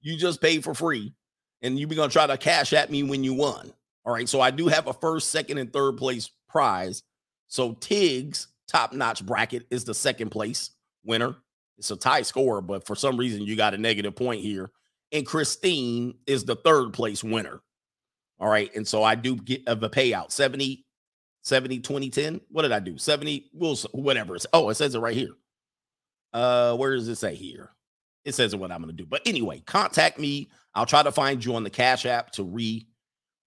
You 0.00 0.16
just 0.16 0.40
paid 0.40 0.64
for 0.64 0.72
free 0.72 1.12
and 1.60 1.78
you're 1.78 1.90
to 1.90 2.08
try 2.08 2.26
to 2.26 2.38
cash 2.38 2.72
at 2.72 2.90
me 2.90 3.02
when 3.02 3.22
you 3.22 3.34
won. 3.34 3.70
All 4.06 4.14
right. 4.14 4.26
So 4.26 4.40
I 4.40 4.50
do 4.50 4.68
have 4.68 4.86
a 4.86 4.94
first, 4.94 5.30
second, 5.30 5.58
and 5.58 5.70
third 5.70 5.96
place 5.98 6.30
prize. 6.54 7.02
So 7.48 7.74
Tiggs 7.74 8.48
top 8.68 8.92
notch 8.92 9.24
bracket 9.24 9.66
is 9.70 9.84
the 9.84 9.94
second 9.94 10.30
place 10.30 10.70
winner. 11.04 11.36
It's 11.76 11.90
a 11.90 11.96
tie 11.96 12.22
score, 12.22 12.60
but 12.60 12.86
for 12.86 12.94
some 12.94 13.16
reason 13.16 13.42
you 13.42 13.56
got 13.56 13.74
a 13.74 13.78
negative 13.78 14.14
point 14.14 14.40
here. 14.40 14.70
And 15.12 15.26
Christine 15.26 16.14
is 16.26 16.44
the 16.44 16.56
third 16.56 16.92
place 16.92 17.22
winner. 17.22 17.60
All 18.40 18.48
right. 18.48 18.74
And 18.74 18.86
so 18.86 19.02
I 19.02 19.14
do 19.14 19.36
get 19.36 19.66
of 19.68 19.82
a 19.82 19.90
payout 19.90 20.32
70, 20.32 20.84
70, 21.42 21.80
20, 21.80 22.10
10. 22.10 22.40
What 22.50 22.62
did 22.62 22.72
I 22.72 22.80
do? 22.80 22.96
70, 22.96 23.50
we'll, 23.52 23.76
whatever. 23.92 24.34
It's, 24.34 24.46
oh, 24.52 24.70
it 24.70 24.76
says 24.76 24.94
it 24.94 25.00
right 25.00 25.16
here. 25.16 25.34
Uh, 26.32 26.76
where 26.76 26.94
does 26.96 27.08
it 27.08 27.16
say 27.16 27.34
here? 27.34 27.74
it 28.24 28.34
says 28.34 28.56
what 28.56 28.72
I'm 28.72 28.84
to 28.84 28.92
do. 28.92 29.06
But 29.06 29.22
anyway, 29.26 29.60
contact 29.66 30.18
me. 30.18 30.48
I'll 30.74 30.86
try 30.86 31.02
to 31.02 31.12
find 31.12 31.44
you 31.44 31.54
on 31.54 31.64
the 31.64 31.70
Cash 31.70 32.06
App 32.06 32.32
to 32.32 32.42
re. 32.42 32.86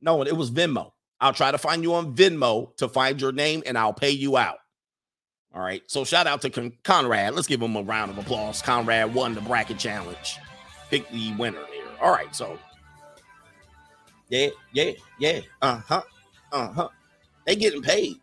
No, 0.02 0.22
it 0.22 0.36
was 0.36 0.52
Venmo. 0.52 0.92
I'll 1.20 1.34
try 1.34 1.52
to 1.52 1.58
find 1.58 1.84
you 1.84 1.96
on 1.96 2.16
Venmo 2.16 2.76
to 2.78 2.88
find 2.88 3.20
your 3.20 3.32
name 3.32 3.64
and 3.66 3.78
I'll 3.78 3.94
pay 3.94 4.12
you 4.12 4.38
out. 4.38 4.58
All 5.54 5.62
right. 5.62 5.82
So 5.88 6.04
shout 6.04 6.28
out 6.28 6.42
to 6.42 6.50
Con- 6.50 6.74
Conrad. 6.84 7.34
Let's 7.34 7.48
give 7.48 7.62
him 7.62 7.76
a 7.76 7.82
round 7.82 8.12
of 8.12 8.18
applause. 8.18 8.62
Conrad 8.62 9.14
won 9.14 9.34
the 9.34 9.42
bracket 9.42 9.80
challenge. 9.80 10.38
Pick 10.90 11.10
the 11.10 11.34
winner 11.36 11.60
there. 11.72 12.02
All 12.02 12.12
right. 12.12 12.34
So 12.36 12.60
yeah, 14.30 14.50
yeah, 14.74 14.92
yeah. 15.20 15.40
Uh-huh. 15.62 16.02
Uh-huh. 16.52 16.90
They 17.46 17.56
getting 17.56 17.82
paid. 17.82 18.18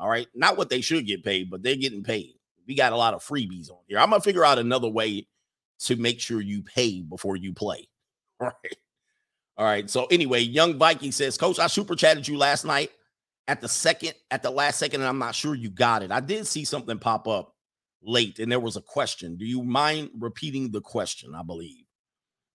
All 0.00 0.08
right. 0.08 0.26
Not 0.34 0.56
what 0.56 0.70
they 0.70 0.80
should 0.80 1.06
get 1.06 1.22
paid, 1.22 1.50
but 1.50 1.62
they're 1.62 1.76
getting 1.76 2.02
paid. 2.02 2.34
We 2.66 2.74
got 2.74 2.92
a 2.92 2.96
lot 2.96 3.14
of 3.14 3.22
freebies 3.22 3.70
on 3.70 3.78
here. 3.86 3.98
I'm 3.98 4.10
gonna 4.10 4.20
figure 4.20 4.44
out 4.44 4.58
another 4.58 4.88
way 4.88 5.28
to 5.80 5.96
make 5.96 6.18
sure 6.18 6.40
you 6.40 6.62
pay 6.62 7.02
before 7.02 7.36
you 7.36 7.52
play. 7.52 7.88
All 8.40 8.48
right. 8.48 8.76
All 9.56 9.64
right. 9.64 9.88
So 9.88 10.06
anyway, 10.06 10.40
Young 10.40 10.78
Viking 10.78 11.12
says, 11.12 11.38
Coach, 11.38 11.58
I 11.58 11.68
super 11.68 11.94
chatted 11.94 12.26
you 12.26 12.36
last 12.36 12.64
night 12.64 12.90
at 13.46 13.60
the 13.60 13.68
second, 13.68 14.14
at 14.30 14.42
the 14.42 14.50
last 14.50 14.78
second, 14.78 15.00
and 15.00 15.08
I'm 15.08 15.18
not 15.18 15.34
sure 15.34 15.54
you 15.54 15.70
got 15.70 16.02
it. 16.02 16.10
I 16.10 16.20
did 16.20 16.46
see 16.46 16.64
something 16.64 16.98
pop 16.98 17.28
up 17.28 17.54
late, 18.02 18.38
and 18.38 18.50
there 18.50 18.60
was 18.60 18.76
a 18.76 18.82
question. 18.82 19.36
Do 19.36 19.44
you 19.44 19.62
mind 19.62 20.10
repeating 20.18 20.70
the 20.70 20.80
question? 20.80 21.34
I 21.34 21.42
believe. 21.42 21.84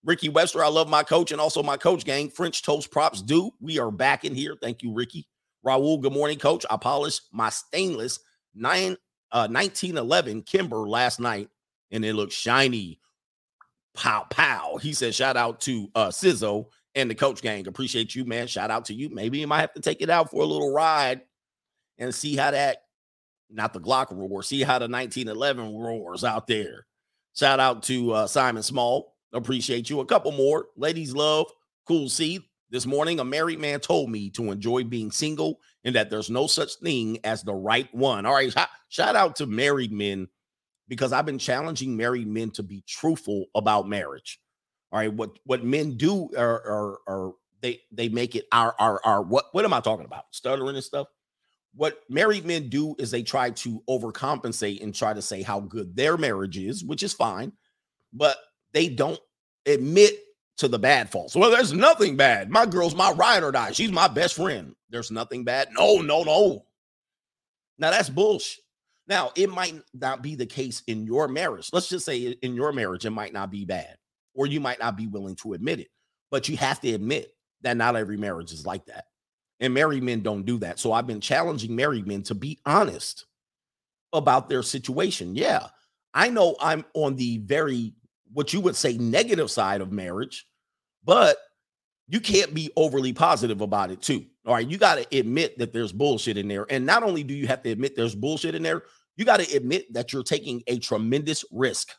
Ricky 0.04 0.28
Webster, 0.30 0.64
I 0.64 0.68
love 0.68 0.88
my 0.88 1.02
coach 1.02 1.30
and 1.30 1.40
also 1.40 1.62
my 1.62 1.76
coach 1.76 2.04
gang. 2.04 2.30
French 2.30 2.62
toast 2.62 2.90
props 2.90 3.20
do. 3.20 3.50
We 3.60 3.78
are 3.78 3.90
back 3.90 4.24
in 4.24 4.34
here. 4.34 4.56
Thank 4.60 4.82
you, 4.82 4.92
Ricky. 4.92 5.28
Raul, 5.64 6.00
good 6.00 6.12
morning, 6.12 6.38
coach. 6.38 6.64
I 6.70 6.76
polished 6.78 7.22
my 7.32 7.50
stainless 7.50 8.18
nine 8.54 8.96
uh 9.32 9.46
1911 9.46 10.42
Kimber 10.42 10.88
last 10.88 11.20
night 11.20 11.48
and 11.90 12.04
it 12.04 12.14
looks 12.14 12.34
shiny. 12.34 12.98
Pow 13.94 14.26
pow. 14.30 14.78
He 14.80 14.92
said, 14.92 15.14
shout 15.14 15.36
out 15.36 15.60
to 15.62 15.88
uh 15.94 16.10
and 16.94 17.10
the 17.10 17.14
coach 17.14 17.42
gang. 17.42 17.66
Appreciate 17.66 18.14
you, 18.14 18.24
man. 18.24 18.46
Shout 18.46 18.70
out 18.70 18.86
to 18.86 18.94
you. 18.94 19.08
Maybe 19.10 19.38
you 19.38 19.46
might 19.46 19.60
have 19.60 19.74
to 19.74 19.80
take 19.80 20.02
it 20.02 20.10
out 20.10 20.30
for 20.30 20.42
a 20.42 20.46
little 20.46 20.72
ride 20.72 21.22
and 21.98 22.14
see 22.14 22.36
how 22.36 22.50
that, 22.50 22.84
not 23.50 23.72
the 23.72 23.80
Glock 23.80 24.10
roar, 24.10 24.42
see 24.42 24.62
how 24.62 24.78
the 24.78 24.88
1911 24.88 25.74
roars 25.74 26.24
out 26.24 26.46
there. 26.46 26.86
Shout 27.34 27.60
out 27.60 27.82
to 27.84 28.12
uh, 28.12 28.26
Simon 28.26 28.62
Small. 28.62 29.14
Appreciate 29.32 29.88
you. 29.88 30.00
A 30.00 30.06
couple 30.06 30.32
more. 30.32 30.66
Ladies 30.76 31.14
love, 31.14 31.46
cool 31.86 32.08
seed. 32.08 32.42
This 32.70 32.86
morning, 32.86 33.18
a 33.18 33.24
married 33.24 33.58
man 33.58 33.80
told 33.80 34.10
me 34.10 34.30
to 34.30 34.52
enjoy 34.52 34.84
being 34.84 35.10
single 35.10 35.58
and 35.82 35.94
that 35.96 36.08
there's 36.08 36.30
no 36.30 36.46
such 36.46 36.76
thing 36.76 37.18
as 37.24 37.42
the 37.42 37.54
right 37.54 37.92
one. 37.92 38.26
All 38.26 38.34
right. 38.34 38.54
Shout 38.88 39.16
out 39.16 39.36
to 39.36 39.46
married 39.46 39.92
men 39.92 40.28
because 40.86 41.12
I've 41.12 41.26
been 41.26 41.38
challenging 41.38 41.96
married 41.96 42.28
men 42.28 42.50
to 42.52 42.62
be 42.62 42.84
truthful 42.86 43.46
about 43.54 43.88
marriage. 43.88 44.40
All 44.92 44.98
right, 44.98 45.12
what 45.12 45.38
what 45.44 45.64
men 45.64 45.96
do 45.96 46.28
are 46.36 46.62
are, 46.66 46.98
are 47.06 47.32
they 47.60 47.80
they 47.92 48.08
make 48.08 48.34
it 48.36 48.46
our 48.52 48.74
our 48.78 49.00
our 49.04 49.22
what 49.22 49.46
what 49.52 49.64
am 49.64 49.72
I 49.72 49.80
talking 49.80 50.06
about? 50.06 50.24
Stuttering 50.30 50.76
and 50.76 50.84
stuff. 50.84 51.08
What 51.74 52.00
married 52.08 52.44
men 52.44 52.68
do 52.68 52.96
is 52.98 53.10
they 53.10 53.22
try 53.22 53.50
to 53.50 53.82
overcompensate 53.88 54.82
and 54.82 54.92
try 54.92 55.14
to 55.14 55.22
say 55.22 55.42
how 55.42 55.60
good 55.60 55.94
their 55.94 56.16
marriage 56.16 56.58
is, 56.58 56.84
which 56.84 57.04
is 57.04 57.12
fine, 57.12 57.52
but 58.12 58.36
they 58.72 58.88
don't 58.88 59.20
admit 59.66 60.18
to 60.56 60.66
the 60.66 60.78
bad 60.78 61.10
faults. 61.10 61.36
Well, 61.36 61.50
there's 61.50 61.72
nothing 61.72 62.16
bad. 62.16 62.50
My 62.50 62.66
girl's 62.66 62.94
my 62.96 63.12
ride 63.12 63.44
or 63.44 63.52
die. 63.52 63.70
She's 63.72 63.92
my 63.92 64.08
best 64.08 64.34
friend. 64.34 64.74
There's 64.90 65.12
nothing 65.12 65.44
bad. 65.44 65.68
No, 65.72 65.98
no, 65.98 66.24
no. 66.24 66.64
Now 67.78 67.90
that's 67.90 68.10
bullshit. 68.10 68.64
Now, 69.06 69.32
it 69.34 69.50
might 69.50 69.74
not 69.92 70.22
be 70.22 70.36
the 70.36 70.46
case 70.46 70.82
in 70.86 71.04
your 71.04 71.26
marriage. 71.26 71.70
Let's 71.72 71.88
just 71.88 72.04
say 72.04 72.18
in 72.42 72.54
your 72.54 72.72
marriage, 72.72 73.04
it 73.04 73.10
might 73.10 73.32
not 73.32 73.50
be 73.50 73.64
bad, 73.64 73.96
or 74.34 74.46
you 74.46 74.60
might 74.60 74.78
not 74.78 74.96
be 74.96 75.06
willing 75.06 75.36
to 75.36 75.54
admit 75.54 75.80
it. 75.80 75.88
But 76.30 76.48
you 76.48 76.56
have 76.56 76.80
to 76.80 76.92
admit 76.92 77.34
that 77.62 77.76
not 77.76 77.96
every 77.96 78.16
marriage 78.16 78.52
is 78.52 78.66
like 78.66 78.86
that. 78.86 79.04
And 79.58 79.74
married 79.74 80.02
men 80.02 80.22
don't 80.22 80.46
do 80.46 80.58
that. 80.58 80.78
So 80.78 80.92
I've 80.92 81.06
been 81.06 81.20
challenging 81.20 81.76
married 81.76 82.06
men 82.06 82.22
to 82.24 82.34
be 82.34 82.58
honest 82.64 83.26
about 84.12 84.48
their 84.48 84.62
situation. 84.62 85.34
Yeah, 85.34 85.68
I 86.14 86.30
know 86.30 86.56
I'm 86.60 86.84
on 86.94 87.16
the 87.16 87.38
very, 87.38 87.94
what 88.32 88.52
you 88.52 88.60
would 88.60 88.76
say, 88.76 88.96
negative 88.96 89.50
side 89.50 89.80
of 89.80 89.92
marriage, 89.92 90.46
but 91.04 91.36
you 92.08 92.20
can't 92.20 92.54
be 92.54 92.70
overly 92.76 93.12
positive 93.12 93.60
about 93.60 93.90
it 93.90 94.02
too. 94.02 94.26
All 94.46 94.54
right. 94.54 94.66
You 94.66 94.78
got 94.78 94.96
to 94.96 95.18
admit 95.18 95.58
that 95.58 95.72
there's 95.72 95.92
bullshit 95.92 96.36
in 96.36 96.48
there. 96.48 96.66
And 96.70 96.86
not 96.86 97.02
only 97.02 97.22
do 97.22 97.34
you 97.34 97.46
have 97.46 97.62
to 97.62 97.70
admit 97.70 97.94
there's 97.94 98.14
bullshit 98.14 98.54
in 98.54 98.62
there, 98.62 98.82
you 99.16 99.24
got 99.24 99.40
to 99.40 99.56
admit 99.56 99.92
that 99.92 100.12
you're 100.12 100.22
taking 100.22 100.62
a 100.66 100.78
tremendous 100.78 101.44
risk. 101.52 101.90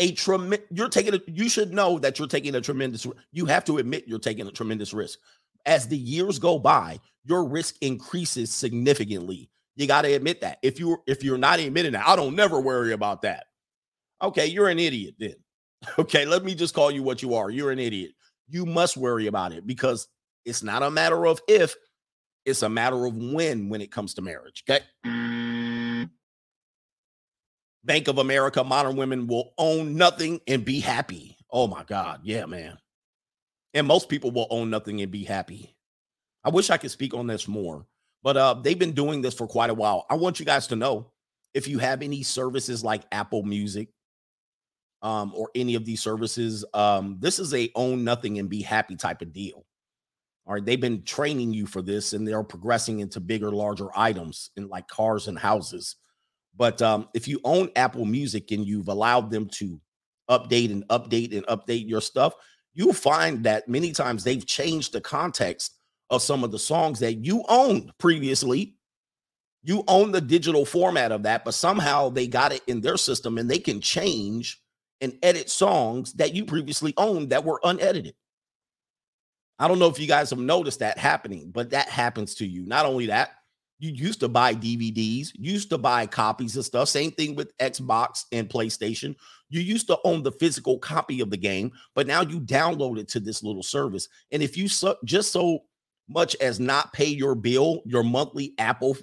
A 0.00 0.12
tremendous, 0.12 0.66
you're 0.70 0.88
taking 0.88 1.14
a, 1.14 1.20
you 1.26 1.48
should 1.48 1.72
know 1.72 1.98
that 1.98 2.18
you're 2.18 2.26
taking 2.26 2.54
a 2.54 2.60
tremendous, 2.60 3.06
you 3.32 3.46
have 3.46 3.64
to 3.66 3.78
admit 3.78 4.08
you're 4.08 4.18
taking 4.18 4.46
a 4.46 4.50
tremendous 4.50 4.92
risk. 4.92 5.18
As 5.66 5.86
the 5.86 5.96
years 5.96 6.38
go 6.38 6.58
by, 6.58 6.98
your 7.24 7.46
risk 7.46 7.76
increases 7.82 8.50
significantly. 8.50 9.50
You 9.76 9.86
got 9.86 10.02
to 10.02 10.12
admit 10.12 10.40
that. 10.40 10.58
If 10.62 10.80
you're 10.80 11.00
if 11.06 11.22
you're 11.22 11.38
not 11.38 11.60
admitting 11.60 11.92
that, 11.92 12.08
I 12.08 12.16
don't 12.16 12.34
never 12.34 12.60
worry 12.60 12.92
about 12.92 13.22
that. 13.22 13.46
Okay, 14.22 14.46
you're 14.46 14.68
an 14.68 14.78
idiot 14.78 15.14
then. 15.18 15.34
Okay, 15.98 16.26
let 16.26 16.44
me 16.44 16.54
just 16.54 16.74
call 16.74 16.90
you 16.90 17.02
what 17.02 17.22
you 17.22 17.34
are. 17.34 17.48
You're 17.48 17.70
an 17.70 17.78
idiot. 17.78 18.12
You 18.50 18.66
must 18.66 18.98
worry 18.98 19.28
about 19.28 19.52
it 19.52 19.66
because 19.66 20.08
it's 20.44 20.62
not 20.62 20.82
a 20.82 20.90
matter 20.90 21.26
of 21.26 21.40
if, 21.48 21.74
it's 22.44 22.62
a 22.62 22.68
matter 22.68 23.06
of 23.06 23.16
when 23.16 23.70
when 23.70 23.80
it 23.80 23.90
comes 23.90 24.12
to 24.14 24.22
marriage. 24.22 24.62
Okay. 24.68 24.84
Bank 27.84 28.08
of 28.08 28.18
America, 28.18 28.62
modern 28.62 28.96
women 28.96 29.26
will 29.26 29.54
own 29.56 29.96
nothing 29.96 30.40
and 30.46 30.64
be 30.64 30.80
happy. 30.80 31.36
Oh 31.50 31.66
my 31.66 31.84
God. 31.84 32.20
Yeah, 32.22 32.46
man. 32.46 32.78
And 33.74 33.86
most 33.86 34.08
people 34.08 34.30
will 34.30 34.46
own 34.50 34.70
nothing 34.70 35.00
and 35.00 35.10
be 35.10 35.24
happy. 35.24 35.74
I 36.44 36.50
wish 36.50 36.70
I 36.70 36.76
could 36.76 36.90
speak 36.90 37.14
on 37.14 37.26
this 37.26 37.46
more, 37.46 37.86
but 38.22 38.36
uh, 38.36 38.54
they've 38.54 38.78
been 38.78 38.92
doing 38.92 39.22
this 39.22 39.34
for 39.34 39.46
quite 39.46 39.70
a 39.70 39.74
while. 39.74 40.06
I 40.10 40.14
want 40.14 40.40
you 40.40 40.46
guys 40.46 40.66
to 40.68 40.76
know 40.76 41.12
if 41.54 41.68
you 41.68 41.78
have 41.78 42.02
any 42.02 42.22
services 42.22 42.84
like 42.84 43.02
Apple 43.12 43.42
Music 43.42 43.88
um, 45.02 45.32
or 45.34 45.50
any 45.54 45.74
of 45.74 45.84
these 45.84 46.02
services, 46.02 46.64
um, 46.74 47.16
this 47.20 47.38
is 47.38 47.54
a 47.54 47.70
own 47.74 48.04
nothing 48.04 48.38
and 48.38 48.48
be 48.48 48.62
happy 48.62 48.96
type 48.96 49.22
of 49.22 49.32
deal. 49.32 49.64
All 50.46 50.54
right, 50.54 50.64
they've 50.64 50.80
been 50.80 51.02
training 51.04 51.52
you 51.52 51.66
for 51.66 51.82
this 51.82 52.12
and 52.12 52.26
they're 52.26 52.42
progressing 52.42 53.00
into 53.00 53.20
bigger, 53.20 53.52
larger 53.52 53.88
items 53.94 54.50
in 54.56 54.68
like 54.68 54.88
cars 54.88 55.28
and 55.28 55.38
houses. 55.38 55.96
But 56.56 56.82
um, 56.82 57.08
if 57.14 57.26
you 57.28 57.40
own 57.44 57.70
Apple 57.76 58.04
Music 58.04 58.50
and 58.50 58.66
you've 58.66 58.88
allowed 58.88 59.30
them 59.30 59.48
to 59.54 59.80
update 60.28 60.70
and 60.70 60.86
update 60.88 61.34
and 61.36 61.46
update 61.46 61.88
your 61.88 62.00
stuff, 62.00 62.34
you'll 62.74 62.92
find 62.92 63.44
that 63.44 63.68
many 63.68 63.92
times 63.92 64.24
they've 64.24 64.46
changed 64.46 64.92
the 64.92 65.00
context 65.00 65.76
of 66.10 66.22
some 66.22 66.44
of 66.44 66.50
the 66.50 66.58
songs 66.58 66.98
that 67.00 67.24
you 67.24 67.44
owned 67.48 67.92
previously. 67.98 68.76
You 69.62 69.84
own 69.88 70.10
the 70.10 70.20
digital 70.20 70.64
format 70.64 71.12
of 71.12 71.24
that, 71.24 71.44
but 71.44 71.54
somehow 71.54 72.08
they 72.08 72.26
got 72.26 72.52
it 72.52 72.62
in 72.66 72.80
their 72.80 72.96
system 72.96 73.38
and 73.38 73.50
they 73.50 73.58
can 73.58 73.80
change 73.80 74.60
and 75.00 75.18
edit 75.22 75.50
songs 75.50 76.14
that 76.14 76.34
you 76.34 76.44
previously 76.44 76.94
owned 76.96 77.30
that 77.30 77.44
were 77.44 77.60
unedited. 77.62 78.14
I 79.58 79.68
don't 79.68 79.78
know 79.78 79.88
if 79.88 79.98
you 79.98 80.06
guys 80.06 80.30
have 80.30 80.38
noticed 80.38 80.78
that 80.78 80.96
happening, 80.96 81.50
but 81.50 81.70
that 81.70 81.88
happens 81.88 82.34
to 82.36 82.46
you. 82.46 82.64
Not 82.64 82.86
only 82.86 83.06
that, 83.06 83.32
you 83.80 83.92
used 83.92 84.20
to 84.20 84.28
buy 84.28 84.54
DVDs, 84.54 85.32
used 85.34 85.70
to 85.70 85.78
buy 85.78 86.06
copies 86.06 86.54
of 86.56 86.66
stuff. 86.66 86.90
Same 86.90 87.10
thing 87.12 87.34
with 87.34 87.56
Xbox 87.56 88.26
and 88.30 88.46
PlayStation. 88.46 89.16
You 89.48 89.60
used 89.60 89.86
to 89.86 89.98
own 90.04 90.22
the 90.22 90.32
physical 90.32 90.78
copy 90.78 91.20
of 91.22 91.30
the 91.30 91.38
game, 91.38 91.72
but 91.94 92.06
now 92.06 92.20
you 92.20 92.40
download 92.40 92.98
it 92.98 93.08
to 93.08 93.20
this 93.20 93.42
little 93.42 93.62
service. 93.62 94.06
And 94.32 94.42
if 94.42 94.54
you 94.54 94.68
so, 94.68 94.96
just 95.04 95.32
so 95.32 95.60
much 96.10 96.36
as 96.42 96.60
not 96.60 96.92
pay 96.92 97.06
your 97.06 97.34
bill, 97.34 97.80
your 97.86 98.02
monthly 98.02 98.52
Apple 98.58 98.98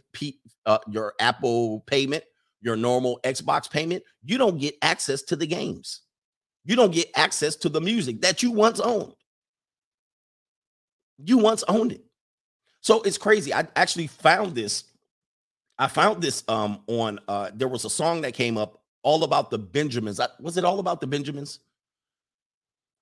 uh, 0.67 0.77
your 0.87 1.13
Apple 1.19 1.81
payment, 1.87 2.23
your 2.61 2.75
normal 2.75 3.19
Xbox 3.23 3.69
payment, 3.69 4.03
you 4.23 4.37
don't 4.37 4.59
get 4.59 4.75
access 4.83 5.23
to 5.23 5.35
the 5.35 5.47
games. 5.47 6.01
You 6.65 6.75
don't 6.75 6.93
get 6.93 7.09
access 7.15 7.55
to 7.57 7.69
the 7.69 7.81
music 7.81 8.21
that 8.21 8.43
you 8.43 8.51
once 8.51 8.79
owned. 8.79 9.13
You 11.17 11.39
once 11.39 11.63
owned 11.67 11.93
it. 11.93 12.06
So 12.87 13.01
it's 13.01 13.17
crazy. 13.17 13.53
I 13.53 13.67
actually 13.75 14.07
found 14.07 14.55
this. 14.55 14.85
I 15.77 15.87
found 15.87 16.23
this 16.23 16.45
um 16.47 16.79
on 16.87 17.19
uh 17.27 17.51
there 17.53 17.67
was 17.67 17.83
a 17.83 17.89
song 17.89 18.21
that 18.21 18.33
came 18.33 18.57
up 18.57 18.81
all 19.03 19.25
about 19.25 19.51
the 19.51 19.57
Benjamins. 19.57 20.21
I, 20.21 20.29
was 20.39 20.55
it 20.55 20.63
all 20.63 20.79
about 20.79 21.01
the 21.01 21.07
Benjamins? 21.07 21.59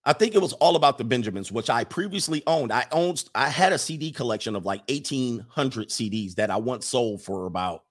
I 0.04 0.14
think 0.14 0.34
it 0.34 0.42
was 0.42 0.54
all 0.54 0.76
about 0.76 0.98
the 0.98 1.04
Benjamins, 1.04 1.52
which 1.52 1.70
I 1.70 1.84
previously 1.84 2.42
owned. 2.48 2.74
I 2.74 2.88
owned 2.92 3.26
I 3.36 3.48
had 3.48 3.74
a 3.74 3.78
CD 3.78 4.12
collection 4.12 4.56
of 4.56 4.66
like 4.66 4.82
1800 4.90 5.90
CDs 5.90 6.34
that 6.34 6.50
I 6.50 6.58
once 6.58 6.88
sold 6.88 7.22
for 7.22 7.46
about 7.46 7.84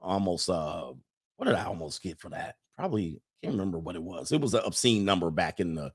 almost 0.00 0.48
uh 0.48 0.90
what 1.36 1.44
did 1.44 1.54
I 1.54 1.64
almost 1.64 2.02
get 2.02 2.18
for 2.18 2.30
that? 2.30 2.56
Probably 2.78 3.20
can't 3.42 3.52
remember 3.52 3.78
what 3.78 3.94
it 3.94 4.02
was. 4.02 4.32
It 4.32 4.40
was 4.40 4.54
an 4.54 4.62
obscene 4.64 5.04
number 5.04 5.30
back 5.30 5.60
in 5.60 5.74
the 5.74 5.92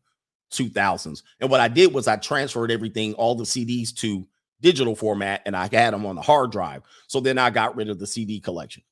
2000s. 0.52 1.24
And 1.40 1.50
what 1.50 1.62
I 1.62 1.68
did 1.68 1.96
was 1.96 2.08
I 2.08 2.18
transferred 2.18 2.70
everything, 2.70 3.16
all 3.16 3.34
the 3.34 3.44
CDs 3.44 3.92
to 3.96 4.28
digital 4.62 4.96
format, 4.96 5.42
and 5.46 5.56
I 5.56 5.70
had 5.72 5.94
them 5.94 6.06
on 6.06 6.16
the 6.16 6.22
hard 6.22 6.52
drive. 6.52 6.84
So 7.08 7.20
then 7.20 7.38
I 7.38 7.50
got 7.50 7.76
rid 7.76 7.90
of 7.90 8.00
the 8.00 8.08
CD 8.08 8.40
collection. 8.40 8.84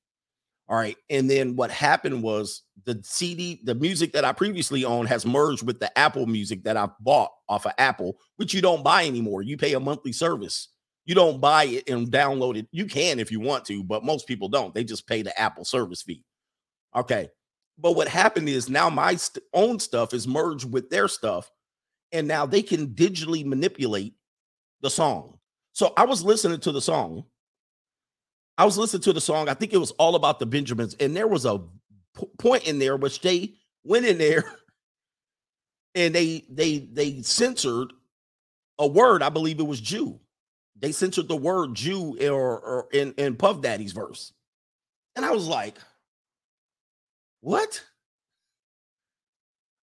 All 0.70 0.78
right. 0.78 0.98
And 1.10 1.30
then 1.30 1.56
what 1.56 1.72
happened 1.72 2.24
was 2.24 2.64
the 2.86 3.00
CD, 3.04 3.62
the 3.64 3.76
music 3.76 4.14
that 4.14 4.24
I 4.24 4.32
previously 4.32 4.86
owned 4.86 5.10
has 5.10 5.26
merged 5.26 5.66
with 5.66 5.80
the 5.80 5.96
Apple 5.98 6.26
music 6.26 6.64
that 6.64 6.78
I 6.78 6.88
bought 7.02 7.32
off 7.50 7.66
of 7.66 7.74
Apple, 7.78 8.18
which 8.38 8.54
you 8.54 8.62
don't 8.62 8.84
buy 8.84 9.06
anymore. 9.06 9.42
You 9.42 9.58
pay 9.58 9.74
a 9.74 9.80
monthly 9.80 10.14
service. 10.14 10.70
You 11.06 11.16
don't 11.16 11.42
buy 11.42 11.66
it 11.66 11.90
and 11.90 12.08
download 12.10 12.58
it. 12.58 12.68
You 12.72 12.86
can 12.86 13.20
if 13.20 13.30
you 13.30 13.42
want 13.42 13.66
to, 13.66 13.84
but 13.84 14.06
most 14.06 14.26
people 14.26 14.48
don't. 14.48 14.74
They 14.74 14.86
just 14.86 15.06
pay 15.06 15.22
the 15.22 15.38
Apple 15.38 15.66
service 15.66 16.02
fee. 16.02 16.24
Okay. 16.96 17.30
But 17.78 17.96
what 17.96 18.08
happened 18.08 18.48
is 18.48 18.70
now 18.70 18.90
my 18.90 19.16
st- 19.16 19.44
own 19.54 19.80
stuff 19.80 20.14
is 20.14 20.28
merged 20.28 20.72
with 20.72 20.90
their 20.90 21.08
stuff, 21.08 21.52
and 22.12 22.28
now 22.28 22.46
they 22.46 22.62
can 22.62 22.88
digitally 22.88 23.46
manipulate 23.46 24.14
the 24.82 24.90
song. 24.90 25.33
So 25.74 25.94
I 25.98 26.06
was 26.06 26.24
listening 26.24 26.60
to 26.62 26.72
the 26.72 26.82
song. 26.82 27.26
I 28.58 28.66
was 28.66 28.78
listening 28.78 29.04
to 29.04 29.14
the 29.14 29.22
song. 29.22 29.50
I 29.50 29.56
think 29.56 29.74
it 29.74 29.80
was 29.80 29.92
all 29.92 30.16
about 30.16 30.40
the 30.40 30.46
Benjamins, 30.46 30.96
and 31.00 31.16
there 31.16 31.28
was 31.28 31.46
a 31.46 31.60
p- 32.18 32.28
point 32.40 32.68
in 32.68 32.80
there 32.80 32.98
which 32.98 33.22
they 33.22 33.56
went 33.84 34.06
in 34.06 34.18
there 34.20 34.46
and 35.96 36.16
they 36.16 36.46
they 36.50 36.80
they 36.80 37.22
censored 37.24 37.94
a 38.80 38.88
word. 38.88 39.24
I 39.24 39.30
believe 39.30 39.60
it 39.60 39.68
was 39.68 39.82
Jew. 39.82 40.20
they 40.80 40.92
censored 40.94 41.28
the 41.30 41.36
word 41.38 41.76
Jew 41.76 42.18
or, 42.32 42.60
or 42.60 42.88
in, 42.94 43.14
in 43.18 43.36
Puff 43.38 43.62
Daddy's 43.62 43.94
verse. 43.94 44.34
And 45.16 45.26
I 45.26 45.32
was 45.32 45.48
like, 45.48 45.76
what? 47.42 47.84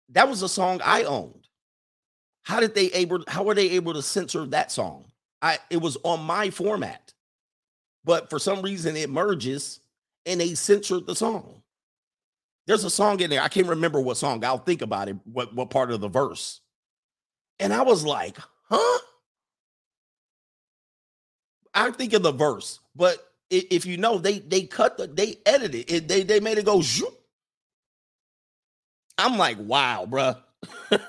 That 0.09 0.29
was 0.29 0.41
a 0.43 0.49
song 0.49 0.81
I 0.83 1.03
owned. 1.03 1.47
How 2.43 2.59
did 2.59 2.75
they 2.75 2.87
able 2.93 3.23
how 3.27 3.43
were 3.43 3.55
they 3.55 3.71
able 3.71 3.93
to 3.93 4.01
censor 4.01 4.45
that 4.47 4.71
song? 4.71 5.10
I 5.41 5.59
it 5.69 5.81
was 5.81 5.97
on 6.03 6.23
my 6.23 6.49
format. 6.49 7.13
But 8.03 8.29
for 8.29 8.39
some 8.39 8.61
reason 8.61 8.95
it 8.95 9.09
merges 9.09 9.79
and 10.25 10.39
they 10.39 10.55
censored 10.55 11.07
the 11.07 11.15
song. 11.15 11.61
There's 12.67 12.83
a 12.83 12.89
song 12.89 13.19
in 13.19 13.29
there. 13.29 13.41
I 13.41 13.47
can't 13.47 13.67
remember 13.67 13.99
what 13.99 14.17
song. 14.17 14.43
I'll 14.45 14.57
think 14.57 14.81
about 14.81 15.09
it, 15.09 15.17
what, 15.25 15.53
what 15.53 15.69
part 15.69 15.91
of 15.91 15.99
the 15.99 16.07
verse. 16.07 16.61
And 17.59 17.73
I 17.73 17.81
was 17.81 18.05
like, 18.05 18.37
huh? 18.69 18.99
I 21.73 21.91
think 21.91 22.13
of 22.13 22.23
the 22.23 22.31
verse, 22.31 22.79
but 22.95 23.17
if 23.49 23.85
you 23.85 23.97
know, 23.97 24.17
they 24.17 24.39
they 24.39 24.63
cut 24.63 24.97
the 24.97 25.07
they 25.07 25.37
edited 25.45 25.91
it. 25.91 26.07
They 26.07 26.23
they 26.23 26.39
made 26.39 26.57
it 26.57 26.65
go 26.65 26.81
zoop. 26.81 27.13
I'm 29.17 29.37
like, 29.37 29.57
wow, 29.59 30.07
bruh. 30.09 30.41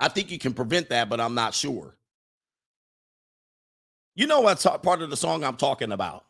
I 0.00 0.08
think 0.08 0.30
you 0.30 0.38
can 0.38 0.54
prevent 0.54 0.88
that, 0.88 1.08
but 1.08 1.20
I'm 1.20 1.34
not 1.34 1.54
sure. 1.54 1.94
You 4.16 4.26
know 4.26 4.40
what 4.40 4.64
part 4.82 5.02
of 5.02 5.10
the 5.10 5.16
song 5.16 5.44
I'm 5.44 5.56
talking 5.56 5.92
about. 5.92 6.24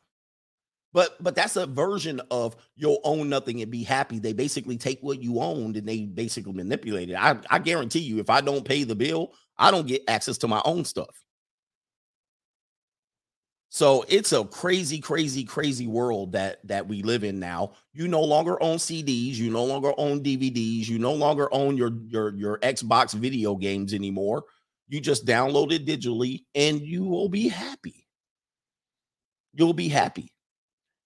But 0.93 1.23
but 1.23 1.37
that's 1.37 1.55
a 1.55 1.67
version 1.67 2.21
of 2.33 2.57
you'll 2.75 3.01
own 3.05 3.29
nothing 3.29 3.63
and 3.63 3.71
be 3.71 3.85
happy. 3.85 4.19
They 4.19 4.33
basically 4.33 4.77
take 4.77 5.01
what 5.03 5.23
you 5.23 5.41
owned 5.41 5.77
and 5.77 5.89
they 5.89 6.01
basically 6.01 6.53
manipulate 6.53 7.11
it. 7.11 7.15
I, 7.15 7.39
I 7.49 7.61
guarantee 7.61 8.01
you, 8.01 8.19
if 8.19 8.29
I 8.29 8.41
don't 8.41 8.65
pay 8.65 8.83
the 8.83 8.97
bill, 8.97 9.33
I 9.57 9.71
don't 9.71 9.87
get 9.87 10.03
access 10.09 10.37
to 10.39 10.49
my 10.49 10.61
own 10.65 10.85
stuff. 10.85 11.25
So 13.73 14.05
it's 14.09 14.33
a 14.33 14.45
crazy, 14.45 14.99
crazy, 14.99 15.45
crazy 15.45 15.87
world 15.87 16.33
that 16.33 16.59
that 16.67 16.89
we 16.89 17.03
live 17.03 17.23
in 17.23 17.39
now. 17.39 17.73
You 17.93 18.09
no 18.09 18.21
longer 18.21 18.61
own 18.61 18.79
CDs, 18.79 19.37
you 19.37 19.49
no 19.51 19.65
longer 19.65 19.93
own 19.97 20.25
DVDs, 20.25 20.89
you 20.89 20.99
no 20.99 21.15
longer 21.15 21.49
own 21.55 21.77
your 21.77 21.93
your 22.09 22.35
your 22.35 22.59
Xbox 22.59 23.15
video 23.15 23.55
games 23.55 23.95
anymore. 23.95 24.45
You 24.89 25.01
just 25.01 25.25
download 25.25 25.73
it 25.73 25.87
digitally 25.87 26.45
and 26.53 26.81
you 26.81 27.05
will 27.05 27.29
be 27.29 27.47
happy. 27.47 28.09
You'll 29.55 29.73
be 29.73 29.89
happy. 29.89 30.33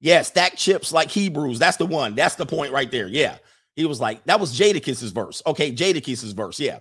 Yeah, 0.01 0.23
stack 0.23 0.57
chips 0.57 0.91
like 0.91 1.11
Hebrews. 1.11 1.59
That's 1.59 1.77
the 1.77 1.87
one. 1.87 2.15
That's 2.15 2.35
the 2.37 2.47
point 2.47 2.73
right 2.73 2.91
there. 2.91 3.09
Yeah. 3.09 3.37
He 3.77 3.85
was 3.85 4.01
like, 4.01 4.25
that 4.25 4.41
was 4.41 4.59
Jadakiss's 4.59 5.13
verse. 5.13 5.43
Okay, 5.47 5.71
Jadakiss's 5.71 6.33
verse. 6.33 6.59
Yeah. 6.59 6.79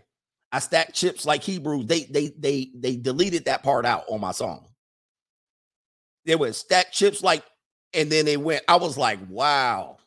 I 0.51 0.59
stack 0.59 0.93
chips 0.93 1.25
like 1.25 1.43
Hebrews. 1.43 1.87
They 1.87 2.03
they 2.03 2.31
they 2.37 2.71
they 2.75 2.95
deleted 2.95 3.45
that 3.45 3.63
part 3.63 3.85
out 3.85 4.05
on 4.07 4.21
my 4.21 4.31
song. 4.31 4.67
They 6.25 6.35
went 6.35 6.55
stack 6.55 6.91
chips 6.91 7.21
like, 7.21 7.43
and 7.93 8.11
then 8.11 8.25
they 8.25 8.37
went. 8.37 8.63
I 8.67 8.77
was 8.77 8.97
like, 8.97 9.19
wow, 9.29 9.97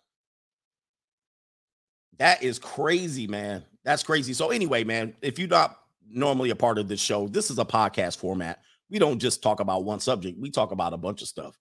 that 2.19 2.43
is 2.43 2.59
crazy, 2.59 3.27
man. 3.27 3.65
That's 3.85 4.03
crazy. 4.03 4.33
So 4.33 4.51
anyway, 4.51 4.85
man, 4.85 5.15
if 5.23 5.39
you're 5.39 5.49
not 5.49 5.79
normally 6.09 6.51
a 6.51 6.57
part 6.57 6.79
of 6.79 6.89
this 6.89 7.01
show, 7.01 7.29
this 7.29 7.51
is 7.51 7.59
a 7.59 7.65
podcast 7.65 8.19
format. 8.19 8.61
We 8.91 8.99
don't 8.99 9.19
just 9.19 9.43
talk 9.43 9.61
about 9.61 9.85
one 9.85 10.01
subject. 10.01 10.39
We 10.39 10.51
talk 10.51 10.73
about 10.73 10.93
a 10.93 10.97
bunch 10.97 11.23
of 11.23 11.29
stuff. 11.29 11.59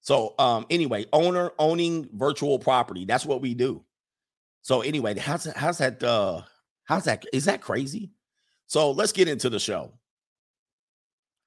So 0.00 0.34
um 0.38 0.66
anyway, 0.70 1.06
owner 1.12 1.50
owning 1.58 2.08
virtual 2.12 2.58
property. 2.58 3.04
That's 3.04 3.26
what 3.26 3.40
we 3.40 3.54
do. 3.54 3.84
So 4.62 4.82
anyway, 4.82 5.18
how's 5.18 5.44
how's 5.54 5.78
that 5.78 6.02
uh 6.02 6.42
how's 6.84 7.04
that 7.04 7.24
is 7.32 7.46
that 7.46 7.60
crazy? 7.60 8.10
So 8.66 8.90
let's 8.90 9.12
get 9.12 9.28
into 9.28 9.50
the 9.50 9.58
show. 9.58 9.92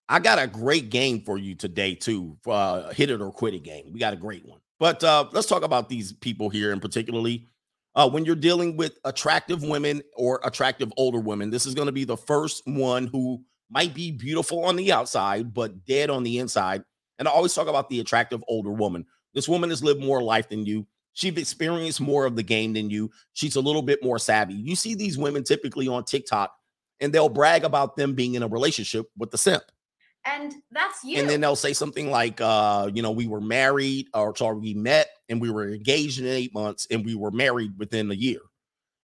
I 0.09 0.19
got 0.19 0.39
a 0.39 0.47
great 0.47 0.89
game 0.89 1.21
for 1.21 1.37
you 1.37 1.53
today, 1.55 1.93
too. 1.93 2.37
Uh, 2.45 2.91
hit 2.91 3.09
it 3.09 3.21
or 3.21 3.31
quit 3.31 3.53
it 3.53 3.63
game. 3.63 3.91
We 3.91 3.99
got 3.99 4.13
a 4.13 4.17
great 4.17 4.45
one. 4.45 4.59
But 4.79 5.03
uh, 5.03 5.27
let's 5.31 5.47
talk 5.47 5.63
about 5.63 5.89
these 5.89 6.13
people 6.13 6.49
here, 6.49 6.71
and 6.71 6.81
particularly 6.81 7.47
uh, 7.95 8.07
when 8.07 8.23
you're 8.25 8.35
dealing 8.35 8.77
with 8.77 8.99
attractive 9.03 9.63
women 9.63 10.01
or 10.15 10.39
attractive 10.43 10.93
older 10.97 11.19
women. 11.19 11.49
This 11.49 11.65
is 11.65 11.73
going 11.73 11.87
to 11.87 11.91
be 11.91 12.05
the 12.05 12.15
first 12.15 12.61
one 12.65 13.07
who 13.07 13.43
might 13.69 13.93
be 13.93 14.11
beautiful 14.11 14.63
on 14.65 14.75
the 14.75 14.93
outside, 14.93 15.53
but 15.53 15.83
dead 15.85 16.09
on 16.09 16.23
the 16.23 16.37
inside. 16.37 16.83
And 17.19 17.27
I 17.27 17.31
always 17.31 17.53
talk 17.53 17.67
about 17.67 17.89
the 17.89 17.99
attractive 17.99 18.43
older 18.47 18.71
woman. 18.71 19.05
This 19.33 19.49
woman 19.49 19.71
has 19.71 19.83
lived 19.83 20.01
more 20.01 20.21
life 20.21 20.47
than 20.47 20.65
you. 20.65 20.87
She's 21.13 21.35
experienced 21.35 21.99
more 21.99 22.25
of 22.25 22.35
the 22.35 22.43
game 22.43 22.73
than 22.73 22.91
you. 22.91 23.09
She's 23.33 23.55
a 23.55 23.61
little 23.61 23.81
bit 23.81 24.03
more 24.03 24.19
savvy. 24.19 24.53
You 24.53 24.75
see 24.75 24.93
these 24.93 25.17
women 25.17 25.43
typically 25.43 25.87
on 25.87 26.03
TikTok, 26.05 26.55
and 26.99 27.11
they'll 27.11 27.29
brag 27.29 27.63
about 27.63 27.95
them 27.95 28.13
being 28.13 28.35
in 28.35 28.43
a 28.43 28.47
relationship 28.47 29.09
with 29.17 29.31
the 29.31 29.39
simp 29.39 29.63
and 30.27 30.55
that's 30.71 31.03
you. 31.03 31.19
And 31.19 31.29
then 31.29 31.41
they'll 31.41 31.55
say 31.55 31.73
something 31.73 32.11
like, 32.11 32.41
uh, 32.41 32.89
you 32.93 33.01
know, 33.01 33.11
we 33.11 33.27
were 33.27 33.41
married 33.41 34.07
or 34.13 34.35
sorry, 34.35 34.57
we 34.57 34.73
met 34.73 35.07
and 35.29 35.39
we 35.41 35.49
were 35.49 35.69
engaged 35.69 36.19
in 36.19 36.27
eight 36.27 36.53
months 36.53 36.87
and 36.91 37.05
we 37.05 37.15
were 37.15 37.31
married 37.31 37.71
within 37.77 38.11
a 38.11 38.15
year. 38.15 38.41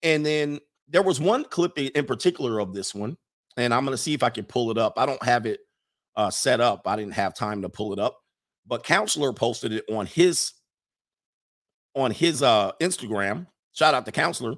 And 0.02 0.26
then 0.26 0.60
there 0.88 1.04
was 1.04 1.20
one 1.20 1.44
clip 1.44 1.78
in 1.78 2.06
particular 2.06 2.60
of 2.60 2.74
this 2.74 2.96
one, 2.96 3.18
and 3.58 3.74
I'm 3.74 3.84
going 3.86 3.96
to 3.96 4.02
see 4.02 4.14
if 4.14 4.24
I 4.24 4.30
can 4.30 4.46
pull 4.46 4.72
it 4.72 4.78
up. 4.78 4.94
I 4.98 5.06
don't 5.06 5.22
have 5.24 5.46
it 5.46 5.60
uh, 6.16 6.30
set 6.30 6.62
up. 6.62 6.88
I 6.88 6.96
didn't 6.96 7.14
have 7.14 7.34
time 7.36 7.62
to 7.62 7.70
pull 7.70 7.94
it 7.94 8.00
up, 8.00 8.18
but 8.66 8.84
counselor 8.84 9.34
posted 9.34 9.74
it 9.74 9.86
on 9.92 10.06
his 10.06 10.54
on 11.96 12.12
his 12.12 12.42
uh 12.42 12.72
Instagram. 12.80 13.48
Shout 13.74 13.94
out 13.94 14.06
to 14.06 14.12
counselor. 14.12 14.56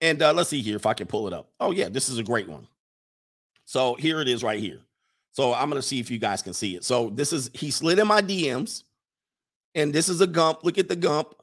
And 0.00 0.22
uh, 0.22 0.32
let's 0.32 0.48
see 0.48 0.62
here 0.62 0.76
if 0.76 0.86
I 0.86 0.94
can 0.94 1.06
pull 1.06 1.26
it 1.26 1.34
up. 1.34 1.50
Oh 1.58 1.72
yeah, 1.72 1.88
this 1.88 2.08
is 2.08 2.18
a 2.18 2.22
great 2.22 2.48
one. 2.48 2.66
So 3.66 3.94
here 3.94 4.20
it 4.20 4.28
is 4.28 4.42
right 4.42 4.58
here. 4.58 4.80
So 5.32 5.54
I'm 5.54 5.68
gonna 5.68 5.82
see 5.82 6.00
if 6.00 6.10
you 6.10 6.18
guys 6.18 6.42
can 6.42 6.54
see 6.54 6.76
it. 6.76 6.84
So 6.84 7.10
this 7.10 7.32
is 7.32 7.50
he 7.54 7.70
slid 7.70 7.98
in 7.98 8.06
my 8.06 8.20
DMs, 8.20 8.84
and 9.74 9.92
this 9.92 10.08
is 10.08 10.20
a 10.20 10.26
gump. 10.26 10.64
Look 10.64 10.78
at 10.78 10.88
the 10.88 10.96
gump, 10.96 11.34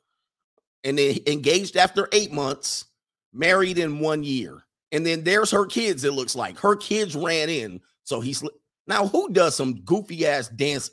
and 0.83 0.97
then 0.97 1.17
engaged 1.27 1.77
after 1.77 2.07
eight 2.11 2.31
months, 2.31 2.85
married 3.33 3.77
in 3.77 3.99
one 3.99 4.23
year, 4.23 4.63
and 4.91 5.05
then 5.05 5.23
there's 5.23 5.51
her 5.51 5.65
kids. 5.65 6.03
It 6.03 6.13
looks 6.13 6.35
like 6.35 6.57
her 6.59 6.75
kids 6.75 7.15
ran 7.15 7.49
in. 7.49 7.81
So 8.03 8.19
he's 8.19 8.43
now 8.87 9.07
who 9.07 9.29
does 9.29 9.55
some 9.55 9.81
goofy 9.81 10.25
ass 10.25 10.49
dance? 10.49 10.91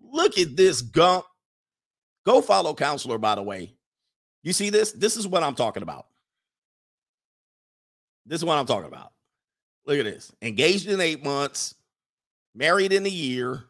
Look 0.00 0.38
at 0.38 0.56
this 0.56 0.82
gump. 0.82 1.24
Go 2.24 2.42
follow 2.42 2.74
counselor. 2.74 3.18
By 3.18 3.34
the 3.34 3.42
way, 3.42 3.74
you 4.42 4.52
see 4.52 4.70
this? 4.70 4.92
This 4.92 5.16
is 5.16 5.26
what 5.26 5.42
I'm 5.42 5.54
talking 5.54 5.82
about. 5.82 6.06
This 8.26 8.40
is 8.40 8.44
what 8.44 8.58
I'm 8.58 8.66
talking 8.66 8.88
about. 8.88 9.12
Look 9.86 9.98
at 9.98 10.04
this. 10.04 10.32
Engaged 10.42 10.88
in 10.88 11.00
eight 11.00 11.24
months 11.24 11.76
married 12.56 12.92
in 12.92 13.06
a 13.06 13.10
year, 13.10 13.64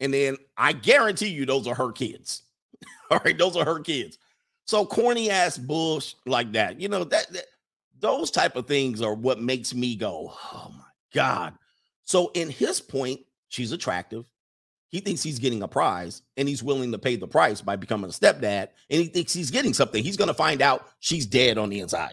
and 0.00 0.12
then 0.12 0.36
I 0.56 0.72
guarantee 0.72 1.28
you 1.28 1.46
those 1.46 1.66
are 1.66 1.74
her 1.74 1.92
kids. 1.92 2.42
All 3.10 3.20
right, 3.24 3.36
those 3.36 3.56
are 3.56 3.64
her 3.64 3.80
kids. 3.80 4.18
So 4.66 4.84
corny 4.84 5.30
ass 5.30 5.56
bush 5.56 6.14
like 6.26 6.52
that, 6.52 6.80
you 6.80 6.88
know 6.88 7.04
that, 7.04 7.32
that 7.32 7.46
those 8.00 8.30
type 8.30 8.56
of 8.56 8.66
things 8.66 9.00
are 9.00 9.14
what 9.14 9.40
makes 9.40 9.74
me 9.74 9.96
go, 9.96 10.32
oh 10.52 10.72
my 10.76 10.84
god. 11.14 11.54
So 12.04 12.30
in 12.34 12.50
his 12.50 12.80
point, 12.80 13.20
she's 13.48 13.72
attractive. 13.72 14.24
He 14.90 15.00
thinks 15.00 15.22
he's 15.22 15.38
getting 15.38 15.62
a 15.62 15.68
prize 15.68 16.22
and 16.36 16.48
he's 16.48 16.62
willing 16.62 16.92
to 16.92 16.98
pay 16.98 17.16
the 17.16 17.28
price 17.28 17.60
by 17.60 17.76
becoming 17.76 18.08
a 18.08 18.12
stepdad. 18.12 18.68
And 18.88 19.02
he 19.02 19.06
thinks 19.06 19.34
he's 19.34 19.50
getting 19.50 19.74
something. 19.74 20.02
He's 20.02 20.16
going 20.16 20.28
to 20.28 20.34
find 20.34 20.62
out 20.62 20.86
she's 21.00 21.26
dead 21.26 21.58
on 21.58 21.68
the 21.68 21.80
inside 21.80 22.12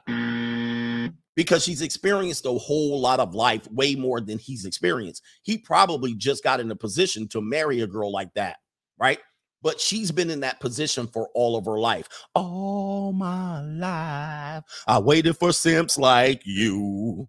Mm-hmm. 1.06 1.16
because 1.36 1.64
she's 1.64 1.82
experienced 1.82 2.46
a 2.46 2.52
whole 2.52 3.00
lot 3.00 3.20
of 3.20 3.36
life, 3.36 3.70
way 3.72 3.96
more 3.96 4.22
than 4.22 4.38
he's 4.38 4.66
experienced. 4.66 5.22
He 5.44 5.58
probably 5.58 6.14
just 6.14 6.44
got 6.44 6.60
in 6.60 6.72
a 6.72 6.76
position 6.76 7.28
to 7.30 7.42
marry 7.42 7.82
a 7.82 7.88
girl 7.88 8.12
like 8.12 8.34
that, 8.36 8.58
right? 9.00 9.20
But 9.62 9.80
she's 9.80 10.12
been 10.12 10.30
in 10.30 10.42
that 10.42 10.60
position 10.60 11.08
for 11.08 11.30
all 11.34 11.58
of 11.58 11.66
her 11.66 11.80
life. 11.80 12.08
All 12.36 13.12
my 13.14 13.62
life, 13.62 14.64
I 14.88 15.00
waited 15.00 15.38
for 15.38 15.52
simps 15.52 15.98
like 15.98 16.42
you. 16.46 17.28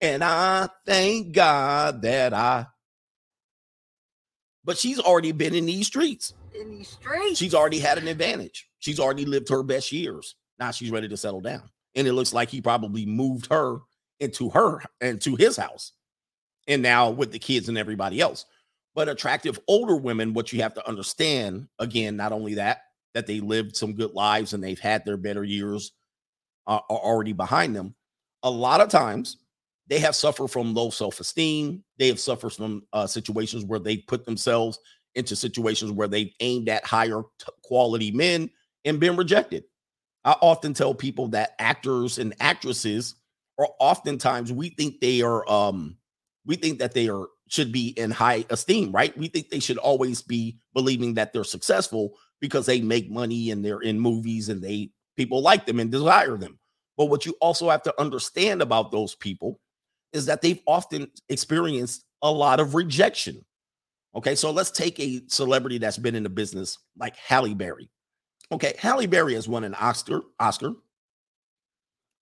And 0.00 0.22
I 0.22 0.68
thank 0.84 1.32
God 1.32 2.02
that 2.02 2.34
I. 2.34 2.66
But 4.64 4.78
she's 4.78 5.00
already 5.00 5.32
been 5.32 5.54
in 5.54 5.66
these 5.66 5.86
streets. 5.86 6.34
In 6.54 6.70
these 6.70 6.88
streets. 6.88 7.38
She's 7.38 7.54
already 7.54 7.78
had 7.78 7.98
an 7.98 8.08
advantage. 8.08 8.68
She's 8.78 9.00
already 9.00 9.24
lived 9.24 9.48
her 9.48 9.62
best 9.62 9.92
years. 9.92 10.36
Now 10.58 10.70
she's 10.70 10.90
ready 10.90 11.08
to 11.08 11.16
settle 11.16 11.40
down 11.40 11.68
and 11.96 12.06
it 12.06 12.12
looks 12.12 12.32
like 12.32 12.50
he 12.50 12.60
probably 12.60 13.06
moved 13.06 13.46
her 13.50 13.78
into 14.20 14.48
her 14.50 14.80
into 15.00 15.34
his 15.34 15.56
house 15.56 15.92
and 16.68 16.82
now 16.82 17.10
with 17.10 17.32
the 17.32 17.38
kids 17.38 17.68
and 17.68 17.76
everybody 17.76 18.20
else. 18.20 18.46
But 18.94 19.08
attractive 19.08 19.58
older 19.66 19.96
women 19.96 20.32
what 20.32 20.52
you 20.52 20.62
have 20.62 20.74
to 20.74 20.88
understand 20.88 21.68
again 21.78 22.16
not 22.16 22.32
only 22.32 22.54
that 22.54 22.82
that 23.14 23.26
they 23.26 23.40
lived 23.40 23.76
some 23.76 23.94
good 23.94 24.12
lives 24.12 24.52
and 24.52 24.62
they've 24.62 24.78
had 24.78 25.04
their 25.04 25.16
better 25.16 25.42
years 25.42 25.92
uh, 26.66 26.80
are 26.90 26.98
already 26.98 27.32
behind 27.32 27.74
them. 27.74 27.94
A 28.42 28.50
lot 28.50 28.80
of 28.80 28.88
times 28.88 29.38
they 29.86 29.98
have 30.00 30.14
suffered 30.14 30.48
from 30.48 30.74
low 30.74 30.90
self-esteem. 30.90 31.82
They 31.98 32.08
have 32.08 32.20
suffered 32.20 32.50
from 32.50 32.82
uh, 32.92 33.06
situations 33.06 33.64
where 33.64 33.78
they 33.78 33.98
put 33.98 34.24
themselves 34.24 34.78
into 35.14 35.34
situations 35.34 35.92
where 35.92 36.08
they've 36.08 36.32
aimed 36.40 36.68
at 36.68 36.84
higher 36.84 37.22
t- 37.38 37.46
quality 37.62 38.10
men 38.10 38.50
and 38.84 39.00
been 39.00 39.16
rejected 39.16 39.64
I 40.26 40.32
often 40.42 40.74
tell 40.74 40.92
people 40.92 41.28
that 41.28 41.54
actors 41.60 42.18
and 42.18 42.34
actresses 42.40 43.14
are 43.58 43.68
oftentimes 43.80 44.52
we 44.52 44.70
think 44.70 45.00
they 45.00 45.22
are 45.22 45.48
um 45.50 45.96
we 46.44 46.56
think 46.56 46.80
that 46.80 46.92
they 46.92 47.08
are 47.08 47.28
should 47.48 47.72
be 47.72 47.88
in 47.90 48.10
high 48.10 48.44
esteem, 48.50 48.90
right? 48.90 49.16
We 49.16 49.28
think 49.28 49.50
they 49.50 49.60
should 49.60 49.78
always 49.78 50.20
be 50.20 50.58
believing 50.74 51.14
that 51.14 51.32
they're 51.32 51.44
successful 51.44 52.14
because 52.40 52.66
they 52.66 52.80
make 52.80 53.08
money 53.08 53.50
and 53.52 53.64
they're 53.64 53.80
in 53.80 54.00
movies 54.00 54.48
and 54.48 54.60
they 54.60 54.90
people 55.16 55.42
like 55.42 55.64
them 55.64 55.80
and 55.80 55.90
desire 55.90 56.36
them. 56.36 56.58
But 56.96 57.06
what 57.06 57.24
you 57.24 57.36
also 57.40 57.70
have 57.70 57.82
to 57.84 58.00
understand 58.00 58.62
about 58.62 58.90
those 58.90 59.14
people 59.14 59.60
is 60.12 60.26
that 60.26 60.42
they've 60.42 60.60
often 60.66 61.08
experienced 61.28 62.04
a 62.22 62.30
lot 62.30 62.58
of 62.58 62.74
rejection. 62.74 63.44
Okay, 64.14 64.34
so 64.34 64.50
let's 64.50 64.70
take 64.70 64.98
a 64.98 65.22
celebrity 65.28 65.78
that's 65.78 65.98
been 65.98 66.14
in 66.16 66.22
the 66.22 66.30
business 66.30 66.78
like 66.98 67.16
Halle 67.16 67.54
Berry. 67.54 67.90
Okay, 68.52 68.74
Halle 68.78 69.06
Berry 69.06 69.34
has 69.34 69.48
won 69.48 69.64
an 69.64 69.74
Oscar. 69.74 70.22
Oscar. 70.38 70.72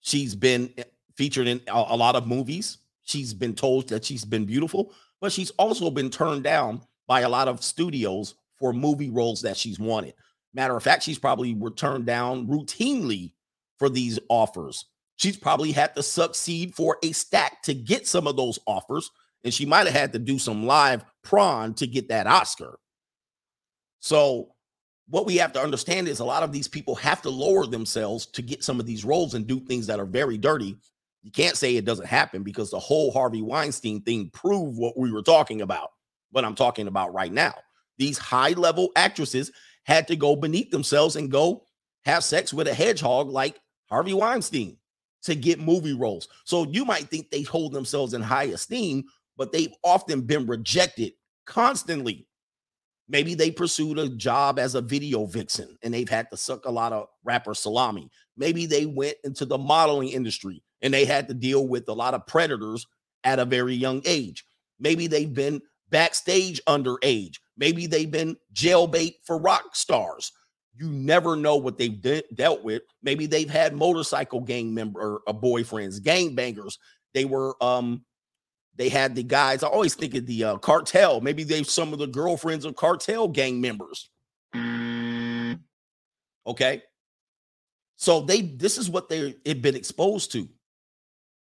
She's 0.01 0.35
been 0.35 0.72
eh, 0.79 0.85
featured 1.16 1.47
in 1.47 1.61
a, 1.68 1.85
a 1.89 1.97
lot 1.97 2.16
of 2.16 2.27
movies. 2.27 2.79
She's 3.03 3.35
been 3.35 3.55
told 3.55 3.89
that 3.89 4.05
she's 4.05 4.25
been 4.25 4.45
beautiful, 4.45 4.93
but 5.20 5.33
she's 5.33 5.51
also 5.53 5.91
been 5.91 6.11
turned 6.11 6.45
down 6.45 6.81
by 7.07 7.20
a 7.20 7.29
lot 7.29 7.49
of 7.49 7.62
studios 7.62 8.35
for 8.59 8.72
movie 8.72 9.11
roles 9.11 9.43
that 9.43 9.57
she's 9.57 9.79
wanted. 9.79 10.14
Matter 10.55 10.77
of 10.77 10.83
fact, 10.83 11.03
she's 11.03 11.18
probably 11.18 11.55
were 11.55 11.70
turned 11.70 12.07
down 12.07 12.47
routinely 12.47 13.33
for 13.79 13.89
these 13.89 14.18
offers. 14.29 14.87
She's 15.16 15.37
probably 15.37 15.72
had 15.72 15.95
to 15.97 16.03
succeed 16.03 16.75
for 16.75 16.99
a 17.03 17.12
stack 17.12 17.62
to 17.62 17.75
get 17.75 18.07
some 18.07 18.27
of 18.27 18.37
those 18.37 18.59
offers, 18.66 19.11
and 19.43 19.53
she 19.53 19.66
might 19.66 19.87
have 19.87 19.95
had 19.95 20.12
to 20.12 20.18
do 20.18 20.39
some 20.39 20.66
live 20.66 21.05
prawn 21.22 21.75
to 21.75 21.87
get 21.87 22.09
that 22.09 22.27
Oscar. 22.27 22.79
So, 24.01 24.54
what 25.09 25.27
we 25.27 25.37
have 25.37 25.53
to 25.53 25.63
understand 25.63 26.09
is 26.09 26.21
a 26.21 26.25
lot 26.25 26.43
of 26.43 26.53
these 26.53 26.69
people 26.69 26.95
have 26.97 27.21
to 27.23 27.31
lower 27.31 27.67
themselves 27.67 28.27
to 28.27 28.43
get 28.43 28.65
some 28.65 28.81
of 28.81 28.87
these 28.87 29.05
roles 29.05 29.35
and 29.35 29.47
do 29.47 29.61
things 29.61 29.87
that 29.87 30.01
are 30.01 30.07
very 30.07 30.39
dirty. 30.39 30.77
You 31.23 31.31
can't 31.31 31.57
say 31.57 31.77
it 31.77 31.85
doesn't 31.85 32.07
happen 32.07 32.43
because 32.43 32.71
the 32.71 32.79
whole 32.79 33.11
Harvey 33.11 33.43
Weinstein 33.43 34.03
thing 34.03 34.31
proved 34.31 34.79
what 34.79 34.99
we 34.99 35.13
were 35.13 35.23
talking 35.23 35.61
about, 35.61 35.91
what 36.31 36.45
I'm 36.45 36.55
talking 36.55 36.87
about 36.87 37.15
right 37.15 37.33
now. 37.33 37.55
These 37.99 38.19
high 38.19 38.51
level 38.51 38.91
actresses 38.97 39.53
had 39.85 40.09
to 40.09 40.17
go 40.17 40.37
beneath 40.37 40.71
themselves 40.71 41.17
and 41.17 41.31
go 41.31 41.65
have 42.05 42.25
sex 42.25 42.53
with 42.53 42.69
a 42.69 42.75
hedgehog 42.75 43.29
like 43.29 43.61
Harvey 43.89 44.15
Weinstein 44.15 44.77
to 45.23 45.35
get 45.35 45.61
movie 45.61 45.95
roles. 45.95 46.29
So 46.45 46.67
you 46.71 46.85
might 46.85 47.09
think 47.09 47.31
they 47.31 47.43
hold 47.43 47.73
themselves 47.73 48.15
in 48.15 48.21
high 48.21 48.45
esteem, 48.45 49.05
but 49.37 49.53
they've 49.53 49.73
often 49.83 50.23
been 50.23 50.47
rejected 50.47 51.13
constantly. 51.47 52.27
Maybe 53.09 53.35
they 53.35 53.51
pursued 53.51 53.99
a 53.99 54.09
job 54.09 54.59
as 54.59 54.75
a 54.75 54.81
video 54.81 55.27
vixen 55.27 55.77
and 55.83 55.93
they've 55.93 56.09
had 56.09 56.31
to 56.31 56.37
suck 56.37 56.65
a 56.65 56.71
lot 56.71 56.93
of 56.93 57.09
rapper 57.23 57.55
salami. 57.55 58.11
Maybe 58.37 58.67
they 58.67 58.87
went 58.87 59.17
into 59.25 59.45
the 59.45 59.59
modeling 59.59 60.09
industry 60.09 60.63
and 60.81 60.93
they 60.93 61.05
had 61.05 61.29
to 61.29 61.35
deal 61.35 61.69
with 61.69 61.89
a 61.89 61.93
lot 61.93 62.15
of 62.15 62.27
predators 62.27 62.87
at 63.23 63.39
a 63.39 63.45
very 63.45 63.75
young 63.75 64.03
age. 64.07 64.45
Maybe 64.81 65.07
they've 65.07 65.33
been 65.33 65.61
backstage 65.91 66.61
underage. 66.67 67.37
Maybe 67.57 67.87
they've 67.87 68.11
been 68.11 68.37
jailbait 68.55 69.15
for 69.25 69.39
rock 69.39 69.77
stars. 69.77 70.33
You 70.77 70.89
never 70.91 71.37
know 71.37 71.57
what 71.57 71.79
they've 71.79 72.01
de- 72.01 72.25
dealt 72.35 72.65
with. 72.65 72.83
Maybe 73.03 73.27
they've 73.27 73.51
had 73.51 73.77
motorcycle 73.77 74.41
gang 74.41 74.75
member 74.75 75.21
uh, 75.27 75.33
boyfriends, 75.33 76.03
gang 76.03 76.35
bangers. 76.35 76.79
They 77.13 77.25
were 77.25 77.55
um 77.63 78.05
they 78.77 78.89
had 78.89 79.14
the 79.14 79.22
guys. 79.22 79.62
I 79.62 79.68
always 79.68 79.95
think 79.95 80.14
of 80.14 80.27
the 80.27 80.45
uh, 80.45 80.59
cartel. 80.59 81.20
Maybe 81.20 81.45
they 81.45 81.62
some 81.62 81.93
of 81.93 81.99
the 81.99 82.07
girlfriends 82.07 82.64
of 82.64 82.77
cartel 82.77 83.29
gang 83.29 83.61
members. 83.61 84.11
Okay. 86.47 86.83
So 87.97 88.20
they 88.20 88.43
this 88.43 88.77
is 88.79 88.91
what 88.91 89.09
they 89.09 89.37
had 89.47 89.62
been 89.62 89.77
exposed 89.77 90.33
to. 90.33 90.49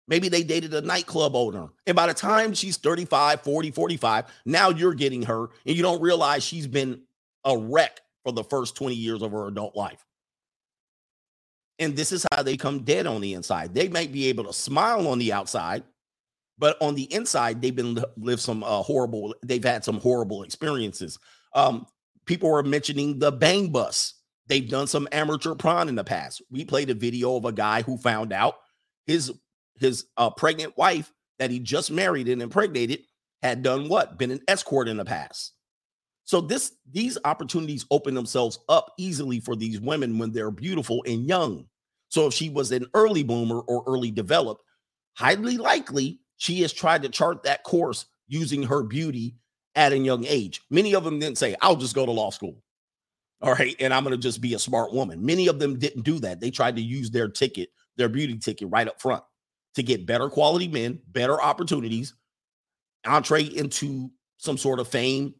Maybe 0.09 0.29
they 0.29 0.45
dated 0.45 0.72
a 0.72 0.81
nightclub 0.81 1.35
owner. 1.35 1.68
And 1.87 1.97
by 1.97 2.07
the 2.07 2.14
time 2.14 2.55
she's 2.55 2.77
35, 2.77 3.41
40, 3.41 3.70
45, 3.72 4.27
now 4.45 4.70
you're 4.70 4.95
getting 4.95 5.22
her 5.22 5.49
and 5.66 5.77
you 5.77 5.83
don't 5.83 6.01
realize 6.01 6.45
she's 6.45 6.68
been 6.68 7.03
a 7.45 7.59
wreck 7.59 8.01
for 8.24 8.33
the 8.33 8.45
first 8.45 8.77
20 8.77 8.95
years 8.95 9.22
of 9.22 9.33
her 9.33 9.49
adult 9.49 9.74
life. 9.74 10.05
And 11.79 11.97
this 11.97 12.12
is 12.12 12.24
how 12.33 12.43
they 12.43 12.57
come 12.57 12.85
dead 12.85 13.07
on 13.07 13.20
the 13.20 13.35
inside. 13.35 13.74
They 13.74 13.89
might 13.89 14.12
be 14.12 14.27
able 14.29 14.45
to 14.45 14.53
smile 14.53 15.09
on 15.09 15.18
the 15.18 15.33
outside, 15.33 15.83
but 16.59 16.81
on 16.81 16.95
the 16.95 17.13
inside, 17.13 17.61
they've 17.61 17.75
been 17.75 18.03
lived 18.17 18.41
some 18.41 18.63
uh, 18.63 18.83
horrible, 18.83 19.35
they've 19.43 19.65
had 19.65 19.85
some 19.85 20.01
horrible 20.01 20.43
experiences. 20.43 21.19
Um, 21.55 21.87
people 22.25 22.51
were 22.51 22.63
mentioning 22.63 23.19
the 23.19 23.33
bang 23.33 23.71
bus. 23.71 24.15
They've 24.49 24.69
done 24.69 24.87
some 24.87 25.09
amateur 25.13 25.55
prawn 25.55 25.89
in 25.89 25.97
the 25.97 26.05
past. 26.05 26.43
We 26.51 26.65
played 26.65 26.91
a 26.91 26.95
video 26.95 27.37
of 27.37 27.45
a 27.45 27.53
guy 27.53 27.83
who 27.83 27.99
found 27.99 28.33
out 28.33 28.57
his 29.07 29.33
his 29.79 30.07
uh, 30.17 30.31
pregnant 30.31 30.77
wife 30.77 31.13
that 31.39 31.51
he 31.51 31.59
just 31.59 31.91
married 31.91 32.29
and 32.29 32.41
impregnated 32.41 33.01
had 33.43 33.63
done 33.63 33.89
what? 33.89 34.19
Been 34.19 34.31
an 34.31 34.41
escort 34.49 34.89
in 34.89 34.97
the 34.97 35.05
past. 35.05 35.53
So 36.25 36.41
this 36.41 36.73
these 36.91 37.19
opportunities 37.25 37.87
open 37.91 38.15
themselves 38.15 38.59
up 38.69 38.93
easily 38.99 39.41
for 39.41 39.55
these 39.55 39.81
women 39.81 40.19
when 40.19 40.33
they're 40.33 40.51
beautiful 40.51 41.05
and 41.07 41.27
young. 41.27 41.67
So 42.09 42.27
if 42.27 42.35
she 42.35 42.51
was 42.51 42.73
an 42.73 42.87
early 42.95 43.23
bloomer 43.23 43.61
or 43.61 43.85
early 43.87 44.11
developed, 44.11 44.63
highly 45.15 45.57
likely 45.57 46.21
she 46.37 46.62
has 46.62 46.72
tried 46.72 47.03
to 47.03 47.09
chart 47.09 47.43
that 47.45 47.62
course 47.62 48.07
using 48.28 48.62
her 48.62 48.82
beauty 48.82 49.37
at 49.74 49.93
a 49.93 49.99
young 49.99 50.24
age. 50.26 50.62
Many 50.70 50.95
of 50.95 51.05
them 51.05 51.18
didn't 51.18 51.39
say, 51.39 51.57
"I'll 51.61 51.76
just 51.76 51.95
go 51.95 52.07
to 52.07 52.12
law 52.12 52.30
school." 52.30 52.62
All 53.43 53.53
right, 53.53 53.76
and 53.80 53.93
I'm 53.93 54.03
going 54.03 54.16
to 54.16 54.22
just 54.22 54.41
be 54.41 54.55
a 54.55 54.59
smart 54.59 54.93
woman. 54.93 55.24
Many 55.24 55.47
of 55.49 55.59
them 55.59 55.78
didn't 55.78 56.03
do 56.03 56.18
that. 56.20 56.41
They 56.41 56.51
tried 56.51 56.76
to 56.76 56.82
use 56.82 57.11
their 57.11 57.28
ticket, 57.28 57.68
their 57.97 58.09
beauty 58.09 58.39
ticket 58.39 58.68
right 58.70 58.89
up 58.89 59.01
front 59.01 59.22
to 59.74 59.82
get 59.82 60.07
better 60.07 60.30
quality 60.30 60.68
men, 60.68 61.01
better 61.09 61.41
opportunities, 61.41 62.14
entree 63.05 63.45
into 63.45 64.11
some 64.39 64.57
sort 64.57 64.80
of 64.80 64.89
fame 64.89 65.34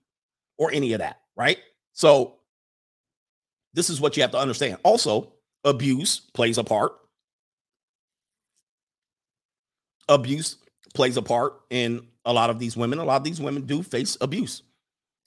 or 0.59 0.71
any 0.73 0.93
of 0.93 1.01
that, 1.01 1.21
right? 1.37 1.59
So 1.95 2.37
this 3.73 3.91
is 3.91 4.01
what 4.01 4.17
you 4.17 4.23
have 4.23 4.33
to 4.33 4.39
understand. 4.39 4.79
Also, 4.83 5.33
abuse 5.65 6.21
plays 6.21 6.59
a 6.59 6.65
part. 6.65 6.93
Abuse 10.09 10.57
plays 10.97 11.17
a 11.17 11.23
part 11.23 11.55
in 11.71 12.07
a 12.25 12.33
lot 12.33 12.51
of 12.51 12.59
these 12.59 12.77
women. 12.77 12.99
A 12.99 13.05
lot 13.05 13.17
of 13.17 13.25
these 13.25 13.41
women 13.41 13.63
do 13.63 13.83
face 13.83 14.17
abuse. 14.21 14.63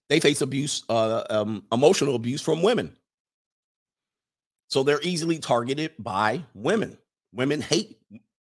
They 0.10 0.20
face 0.20 0.42
abuse, 0.42 0.84
uh, 0.90 1.24
um, 1.30 1.64
emotional 1.72 2.16
abuse 2.16 2.42
from 2.42 2.62
women. 2.62 2.96
So 4.70 4.84
they're 4.84 5.02
easily 5.02 5.40
targeted 5.40 5.94
by 5.98 6.44
women. 6.54 6.98
Women 7.34 7.62
hate 7.62 7.98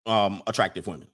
um, 0.06 0.42
attractive 0.46 0.86
women. 0.86 1.08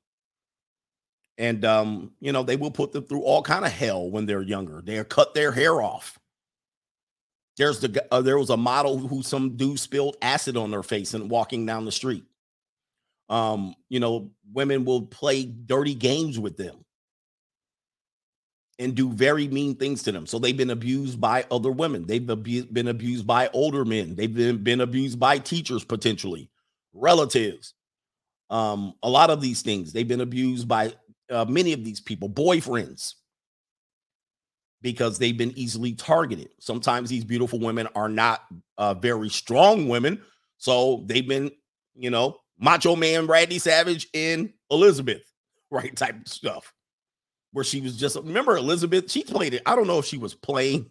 And 1.36 1.64
um, 1.64 2.12
you 2.20 2.30
know, 2.32 2.44
they 2.44 2.56
will 2.56 2.70
put 2.70 2.92
them 2.92 3.04
through 3.04 3.22
all 3.22 3.42
kind 3.42 3.64
of 3.64 3.72
hell 3.72 4.08
when 4.08 4.26
they're 4.26 4.42
younger. 4.42 4.80
They'll 4.80 5.04
cut 5.04 5.34
their 5.34 5.50
hair 5.50 5.82
off. 5.82 6.18
There's 7.56 7.80
the 7.80 8.04
uh, 8.12 8.22
there 8.22 8.38
was 8.38 8.50
a 8.50 8.56
model 8.56 8.98
who 8.98 9.22
some 9.22 9.56
dude 9.56 9.80
spilled 9.80 10.16
acid 10.22 10.56
on 10.56 10.70
their 10.70 10.84
face 10.84 11.14
and 11.14 11.28
walking 11.28 11.66
down 11.66 11.84
the 11.84 11.92
street. 11.92 12.24
Um, 13.28 13.74
you 13.88 14.00
know, 14.00 14.30
women 14.52 14.84
will 14.84 15.02
play 15.06 15.44
dirty 15.44 15.94
games 15.94 16.38
with 16.38 16.56
them 16.56 16.84
and 18.78 18.94
do 18.94 19.10
very 19.12 19.48
mean 19.48 19.76
things 19.76 20.02
to 20.02 20.12
them. 20.12 20.26
So 20.26 20.38
they've 20.38 20.56
been 20.56 20.70
abused 20.70 21.20
by 21.20 21.46
other 21.50 21.70
women. 21.70 22.06
They've 22.06 22.28
abu- 22.28 22.66
been 22.66 22.88
abused 22.88 23.26
by 23.26 23.48
older 23.52 23.84
men. 23.84 24.14
They've 24.14 24.34
been, 24.34 24.62
been 24.62 24.80
abused 24.80 25.18
by 25.18 25.38
teachers 25.38 25.84
potentially, 25.84 26.50
relatives 26.92 27.74
um, 28.50 28.94
a 29.02 29.08
lot 29.08 29.30
of 29.30 29.40
these 29.40 29.62
things 29.62 29.92
they've 29.92 30.06
been 30.06 30.20
abused 30.20 30.68
by 30.68 30.92
uh, 31.30 31.44
many 31.46 31.72
of 31.72 31.84
these 31.84 32.00
people, 32.00 32.28
boyfriends, 32.28 33.14
because 34.82 35.18
they've 35.18 35.36
been 35.36 35.56
easily 35.56 35.94
targeted. 35.94 36.50
Sometimes 36.60 37.08
these 37.08 37.24
beautiful 37.24 37.58
women 37.58 37.88
are 37.94 38.08
not 38.08 38.42
uh, 38.76 38.94
very 38.94 39.30
strong 39.30 39.88
women, 39.88 40.20
so 40.58 41.04
they've 41.06 41.26
been, 41.26 41.50
you 41.96 42.10
know, 42.10 42.36
Macho 42.58 42.96
Man, 42.96 43.26
Randy 43.26 43.58
Savage, 43.58 44.08
and 44.14 44.52
Elizabeth, 44.70 45.22
right? 45.70 45.94
Type 45.96 46.20
of 46.20 46.28
stuff. 46.28 46.72
Where 47.52 47.64
she 47.64 47.80
was 47.80 47.96
just 47.96 48.16
remember 48.16 48.56
Elizabeth, 48.56 49.10
she 49.10 49.22
played 49.22 49.54
it. 49.54 49.62
I 49.66 49.76
don't 49.76 49.86
know 49.86 49.98
if 49.98 50.06
she 50.06 50.18
was 50.18 50.34
playing 50.34 50.90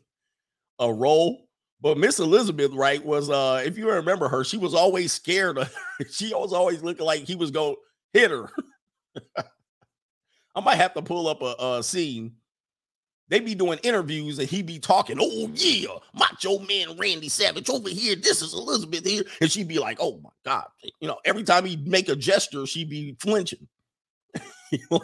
a 0.80 0.92
role, 0.92 1.48
but 1.82 1.98
Miss 1.98 2.20
Elizabeth, 2.20 2.72
right, 2.74 3.04
was 3.04 3.30
uh, 3.30 3.62
if 3.66 3.78
you 3.78 3.90
remember 3.90 4.30
her, 4.30 4.44
she 4.44 4.58
was 4.58 4.74
always 4.74 5.12
scared. 5.14 5.58
She 6.10 6.34
was 6.34 6.54
always 6.54 6.82
looking 6.82 7.06
like 7.06 7.22
he 7.22 7.36
was 7.36 7.52
to 7.52 7.76
hit 8.14 8.32
her. 8.32 8.50
I 10.56 10.60
might 10.60 10.76
have 10.76 10.94
to 10.96 11.02
pull 11.02 11.28
up 11.28 11.42
a, 11.42 11.78
a 11.78 11.84
scene. 11.84 12.34
They 13.30 13.40
be 13.40 13.56
doing 13.56 13.80
interviews 13.84 14.38
and 14.40 14.48
he 14.50 14.62
be 14.62 14.80
talking, 14.80 15.18
oh 15.20 15.50
yeah, 15.56 15.88
macho 16.14 16.60
man 16.60 16.98
Randy 16.98 17.30
Savage 17.30 17.70
over 17.70 17.90
here. 17.90 18.16
This 18.16 18.42
is 18.42 18.54
Elizabeth 18.54 19.06
here. 19.06 19.24
And 19.42 19.52
she'd 19.52 19.68
be 19.68 19.80
like, 19.80 19.98
oh 20.02 20.20
my 20.24 20.30
God. 20.46 20.66
You 21.00 21.08
know, 21.08 21.18
every 21.26 21.44
time 21.44 21.66
he'd 21.66 21.88
make 21.88 22.10
a 22.10 22.16
gesture, 22.16 22.66
she'd 22.66 22.90
be 22.90 23.16
flinching. 23.20 23.68
Oh, 24.92 25.02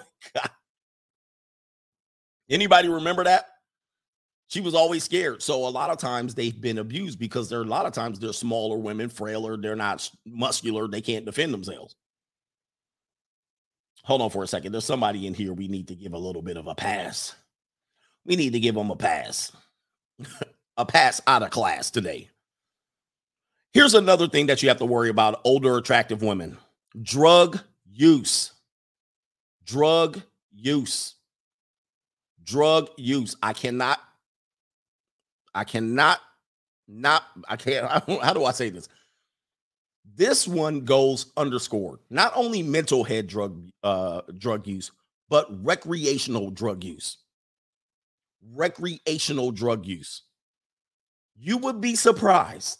Anybody 2.50 2.90
remember 2.90 3.24
that? 3.26 3.46
she 4.48 4.62
was 4.62 4.74
always 4.74 5.04
scared. 5.04 5.44
So 5.44 5.68
a 5.68 5.70
lot 5.70 5.92
of 5.92 6.00
times 6.00 6.34
they've 6.34 6.60
been 6.60 6.80
abused 6.80 7.20
because 7.20 7.50
there 7.50 7.60
are 7.60 7.64
a 7.64 7.68
lot 7.68 7.86
of 7.86 7.94
times 7.94 8.20
they're 8.20 8.34
smaller 8.34 8.78
women, 8.78 9.08
frailer, 9.10 9.56
they're 9.58 9.76
not 9.76 10.10
muscular, 10.26 10.88
they 10.88 11.02
can't 11.02 11.26
defend 11.26 11.54
themselves. 11.54 11.96
hold 14.04 14.24
on 14.24 14.32
for 14.32 14.44
a 14.44 14.48
second. 14.48 14.72
There's 14.72 14.86
somebody 14.86 15.28
in 15.28 15.36
here 15.36 15.54
we 15.54 15.68
need 15.68 15.88
to 15.90 15.96
give 15.96 16.14
a 16.14 16.18
little 16.18 16.42
bit 16.42 16.58
of 16.58 16.66
a 16.68 16.74
pass. 16.76 17.36
We 18.30 18.36
need 18.36 18.54
to 18.54 18.60
give 18.60 18.76
them 18.76 18.92
a 18.92 18.96
pass. 18.96 19.52
a 20.78 20.86
pass 20.86 21.20
out 21.26 21.42
of 21.42 21.50
class 21.50 21.90
today. 21.90 22.30
Here's 23.74 23.96
another 23.96 24.28
thing 24.28 24.46
that 24.46 24.62
you 24.62 24.70
have 24.70 24.78
to 24.78 24.86
worry 24.86 25.10
about 25.10 25.42
older 25.44 25.76
attractive 25.78 26.22
women 26.22 26.58
drug 27.02 27.60
use. 27.92 28.54
Drug 29.66 30.22
use. 30.52 31.16
Drug 32.44 32.90
use. 32.98 33.36
I 33.42 33.54
cannot, 33.54 34.00
I 35.56 35.64
cannot, 35.64 36.20
not, 36.88 37.24
I 37.48 37.56
can't, 37.56 37.88
how 38.22 38.34
do 38.34 38.46
I 38.46 38.52
say 38.52 38.70
this? 38.70 38.88
This 40.16 40.48
one 40.48 40.82
goes 40.82 41.32
underscored. 41.36 42.00
Not 42.12 42.32
only 42.36 42.62
mental 42.62 43.04
head 43.04 43.26
drug 43.26 43.70
uh 43.84 44.22
drug 44.38 44.68
use, 44.68 44.92
but 45.30 45.48
recreational 45.66 46.52
drug 46.52 46.84
use. 46.84 47.18
Recreational 48.54 49.52
drug 49.52 49.86
use. 49.86 50.24
You 51.36 51.58
would 51.58 51.80
be 51.80 51.96
surprised. 51.96 52.80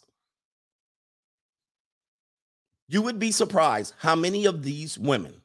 You 2.88 3.02
would 3.04 3.20
be 3.20 3.32
surprised 3.32 3.94
how 3.98 4.16
many 4.16 4.46
of 4.46 4.64
these 4.64 4.98
women, 4.98 5.42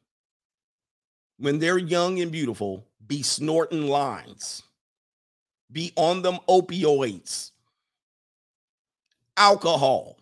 when 1.38 1.58
they're 1.58 1.78
young 1.78 2.20
and 2.20 2.32
beautiful, 2.32 2.86
be 3.06 3.22
snorting 3.22 3.86
lines, 3.86 4.62
be 5.70 5.92
on 5.96 6.22
them 6.22 6.38
opioids, 6.48 7.50
alcohol, 9.36 10.16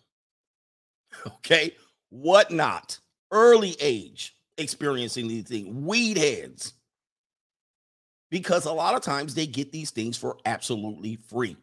okay, 1.26 1.76
whatnot, 2.11 2.99
early 3.30 3.76
age 3.80 4.36
experiencing 4.59 5.28
these 5.28 5.45
things, 5.45 5.68
weed 5.68 6.18
heads. 6.18 6.74
Because 8.32 8.64
a 8.64 8.72
lot 8.72 8.94
of 8.94 9.02
times 9.02 9.34
they 9.34 9.46
get 9.46 9.72
these 9.72 9.90
things 9.90 10.16
for 10.16 10.38
absolutely 10.46 11.18
free. 11.28 11.54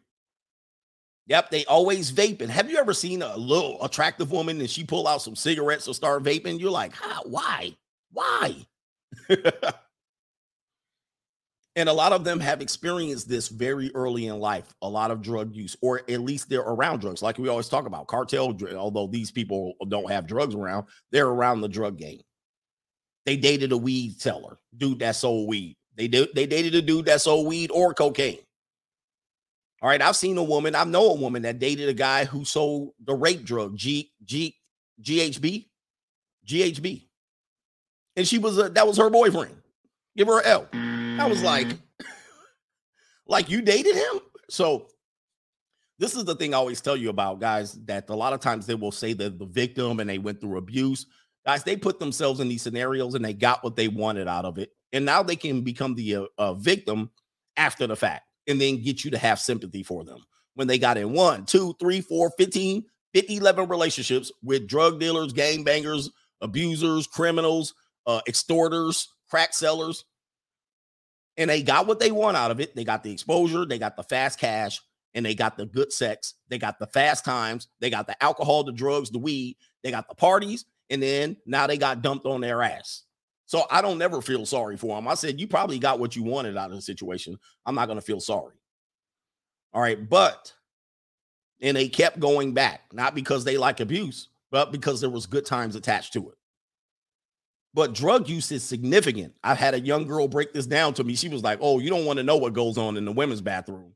Yep, 1.26 1.50
they 1.50 1.64
always 1.64 2.12
vaping. 2.12 2.48
Have 2.48 2.70
you 2.70 2.78
ever 2.78 2.94
seen 2.94 3.22
a 3.22 3.36
little 3.36 3.84
attractive 3.84 4.30
woman 4.30 4.60
and 4.60 4.70
she 4.70 4.84
pull 4.84 5.08
out 5.08 5.20
some 5.20 5.34
cigarettes 5.34 5.88
or 5.88 5.94
start 5.94 6.22
vaping? 6.22 6.60
You're 6.60 6.70
like, 6.70 6.92
How? 6.92 7.24
why? 7.24 7.74
Why? 8.12 8.54
and 11.74 11.88
a 11.88 11.92
lot 11.92 12.12
of 12.12 12.22
them 12.22 12.38
have 12.38 12.62
experienced 12.62 13.28
this 13.28 13.48
very 13.48 13.90
early 13.94 14.26
in 14.26 14.38
life 14.38 14.72
a 14.82 14.88
lot 14.88 15.10
of 15.10 15.22
drug 15.22 15.54
use 15.54 15.76
or 15.82 16.02
at 16.08 16.20
least 16.20 16.48
they're 16.48 16.60
around 16.60 17.00
drugs 17.00 17.22
like 17.22 17.38
we 17.38 17.48
always 17.48 17.68
talk 17.68 17.86
about 17.86 18.06
cartel 18.06 18.56
although 18.76 19.08
these 19.08 19.32
people 19.32 19.74
don't 19.88 20.10
have 20.10 20.26
drugs 20.28 20.54
around 20.54 20.86
they're 21.10 21.26
around 21.26 21.60
the 21.60 21.68
drug 21.68 21.96
game 21.96 22.20
they 23.26 23.36
dated 23.36 23.72
a 23.72 23.76
weed 23.76 24.20
seller 24.20 24.58
dude 24.76 25.00
that 25.00 25.16
sold 25.16 25.48
weed 25.48 25.76
they 26.00 26.08
did 26.08 26.30
they 26.34 26.46
dated 26.46 26.74
a 26.74 26.82
dude 26.82 27.04
that 27.04 27.20
sold 27.20 27.46
weed 27.46 27.70
or 27.70 27.92
cocaine. 27.92 28.38
All 29.82 29.88
right 29.88 30.00
i've 30.00 30.16
seen 30.16 30.36
a 30.36 30.42
woman 30.42 30.74
i 30.74 30.84
know 30.84 31.10
a 31.10 31.14
woman 31.14 31.42
that 31.42 31.58
dated 31.58 31.88
a 31.88 31.94
guy 31.94 32.24
who 32.24 32.44
sold 32.44 32.92
the 33.04 33.14
rape 33.14 33.44
drug 33.44 33.76
g 33.76 34.12
g 34.24 34.56
ghb 35.02 35.66
ghb 36.46 37.02
and 38.16 38.26
she 38.26 38.38
was 38.38 38.58
a 38.58 38.68
that 38.70 38.86
was 38.86 38.96
her 38.98 39.10
boyfriend. 39.10 39.56
Give 40.16 40.28
her 40.28 40.40
an 40.40 40.46
l. 40.46 40.68
I 40.72 41.26
was 41.26 41.42
like, 41.42 41.68
mm. 41.68 41.78
like 43.26 43.48
you 43.48 43.62
dated 43.62 43.94
him? 43.94 44.20
So 44.48 44.88
this 45.98 46.14
is 46.14 46.24
the 46.24 46.34
thing 46.34 46.54
I 46.54 46.58
always 46.58 46.80
tell 46.80 46.96
you 46.96 47.10
about 47.10 47.40
guys 47.40 47.74
that 47.84 48.08
a 48.10 48.14
lot 48.14 48.32
of 48.32 48.40
times 48.40 48.66
they 48.66 48.74
will 48.74 48.92
say 48.92 49.12
that 49.14 49.38
the 49.38 49.46
victim 49.46 50.00
and 50.00 50.10
they 50.10 50.18
went 50.18 50.40
through 50.40 50.58
abuse. 50.58 51.06
Guys, 51.46 51.64
they 51.64 51.76
put 51.76 51.98
themselves 51.98 52.40
in 52.40 52.48
these 52.48 52.62
scenarios 52.62 53.14
and 53.14 53.24
they 53.24 53.32
got 53.32 53.64
what 53.64 53.76
they 53.76 53.88
wanted 53.88 54.28
out 54.28 54.44
of 54.44 54.58
it. 54.58 54.70
And 54.92 55.04
now 55.04 55.22
they 55.22 55.36
can 55.36 55.62
become 55.62 55.94
the 55.94 56.16
uh, 56.16 56.24
uh, 56.38 56.54
victim 56.54 57.10
after 57.56 57.86
the 57.86 57.96
fact 57.96 58.24
and 58.46 58.60
then 58.60 58.82
get 58.82 59.04
you 59.04 59.10
to 59.12 59.18
have 59.18 59.40
sympathy 59.40 59.82
for 59.82 60.04
them. 60.04 60.24
When 60.54 60.66
they 60.66 60.78
got 60.78 60.98
in 60.98 61.12
one, 61.12 61.46
two, 61.46 61.74
three, 61.80 62.00
four, 62.00 62.30
15, 62.36 62.84
50, 63.14 63.36
11 63.36 63.68
relationships 63.68 64.32
with 64.42 64.66
drug 64.66 65.00
dealers, 65.00 65.32
gang 65.32 65.64
bangers, 65.64 66.10
abusers, 66.40 67.06
criminals, 67.06 67.74
uh, 68.06 68.20
extorters, 68.26 69.08
crack 69.28 69.54
sellers, 69.54 70.04
and 71.36 71.48
they 71.48 71.62
got 71.62 71.86
what 71.86 72.00
they 72.00 72.10
want 72.10 72.36
out 72.36 72.50
of 72.50 72.60
it. 72.60 72.74
They 72.74 72.84
got 72.84 73.02
the 73.02 73.12
exposure, 73.12 73.64
they 73.64 73.78
got 73.78 73.96
the 73.96 74.02
fast 74.02 74.38
cash, 74.38 74.80
and 75.14 75.24
they 75.24 75.34
got 75.34 75.56
the 75.56 75.66
good 75.66 75.92
sex. 75.92 76.34
They 76.48 76.58
got 76.58 76.78
the 76.78 76.86
fast 76.86 77.24
times, 77.24 77.68
they 77.80 77.90
got 77.90 78.06
the 78.06 78.20
alcohol, 78.22 78.64
the 78.64 78.72
drugs, 78.72 79.10
the 79.10 79.18
weed, 79.18 79.56
they 79.82 79.90
got 79.90 80.08
the 80.08 80.14
parties, 80.14 80.66
and 80.90 81.02
then 81.02 81.36
now 81.46 81.66
they 81.66 81.78
got 81.78 82.02
dumped 82.02 82.26
on 82.26 82.40
their 82.40 82.62
ass. 82.62 83.04
So 83.46 83.64
I 83.70 83.82
don't 83.82 83.98
never 83.98 84.20
feel 84.20 84.46
sorry 84.46 84.76
for 84.76 84.96
them. 84.96 85.08
I 85.08 85.14
said, 85.14 85.40
You 85.40 85.48
probably 85.48 85.78
got 85.78 85.98
what 85.98 86.14
you 86.14 86.22
wanted 86.22 86.56
out 86.56 86.70
of 86.70 86.76
the 86.76 86.82
situation. 86.82 87.38
I'm 87.64 87.74
not 87.74 87.86
going 87.86 87.98
to 87.98 88.04
feel 88.04 88.20
sorry. 88.20 88.54
All 89.72 89.80
right. 89.80 90.08
But, 90.08 90.52
and 91.60 91.76
they 91.76 91.88
kept 91.88 92.20
going 92.20 92.54
back, 92.54 92.82
not 92.92 93.14
because 93.14 93.44
they 93.44 93.56
like 93.56 93.80
abuse, 93.80 94.28
but 94.50 94.72
because 94.72 95.00
there 95.00 95.10
was 95.10 95.26
good 95.26 95.46
times 95.46 95.76
attached 95.76 96.12
to 96.12 96.28
it. 96.28 96.36
But 97.72 97.92
drug 97.92 98.28
use 98.28 98.50
is 98.50 98.64
significant. 98.64 99.32
I've 99.44 99.58
had 99.58 99.74
a 99.74 99.80
young 99.80 100.06
girl 100.06 100.26
break 100.26 100.52
this 100.52 100.66
down 100.66 100.94
to 100.94 101.04
me. 101.04 101.14
She 101.14 101.28
was 101.28 101.42
like, 101.44 101.58
"Oh, 101.60 101.78
you 101.78 101.88
don't 101.88 102.04
want 102.04 102.16
to 102.16 102.24
know 102.24 102.36
what 102.36 102.52
goes 102.52 102.76
on 102.76 102.96
in 102.96 103.04
the 103.04 103.12
women's 103.12 103.40
bathroom. 103.40 103.94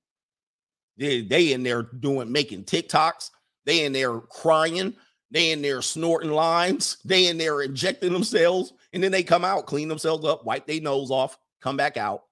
They 0.96 1.22
they 1.22 1.52
in 1.52 1.64
there 1.64 1.82
doing 1.82 2.30
making 2.30 2.64
TikToks. 2.64 3.30
They 3.66 3.84
in 3.84 3.92
there 3.92 4.20
crying. 4.20 4.94
They 5.34 5.50
in 5.50 5.60
there 5.60 5.82
snorting 5.82 6.30
lines. 6.30 6.96
They 7.04 7.26
in 7.26 7.36
there 7.36 7.60
injecting 7.60 8.14
themselves, 8.14 8.72
and 8.94 9.02
then 9.02 9.12
they 9.12 9.22
come 9.22 9.44
out, 9.44 9.66
clean 9.66 9.88
themselves 9.88 10.24
up, 10.24 10.46
wipe 10.46 10.66
their 10.66 10.80
nose 10.80 11.10
off, 11.10 11.36
come 11.60 11.76
back 11.76 11.98
out, 11.98 12.22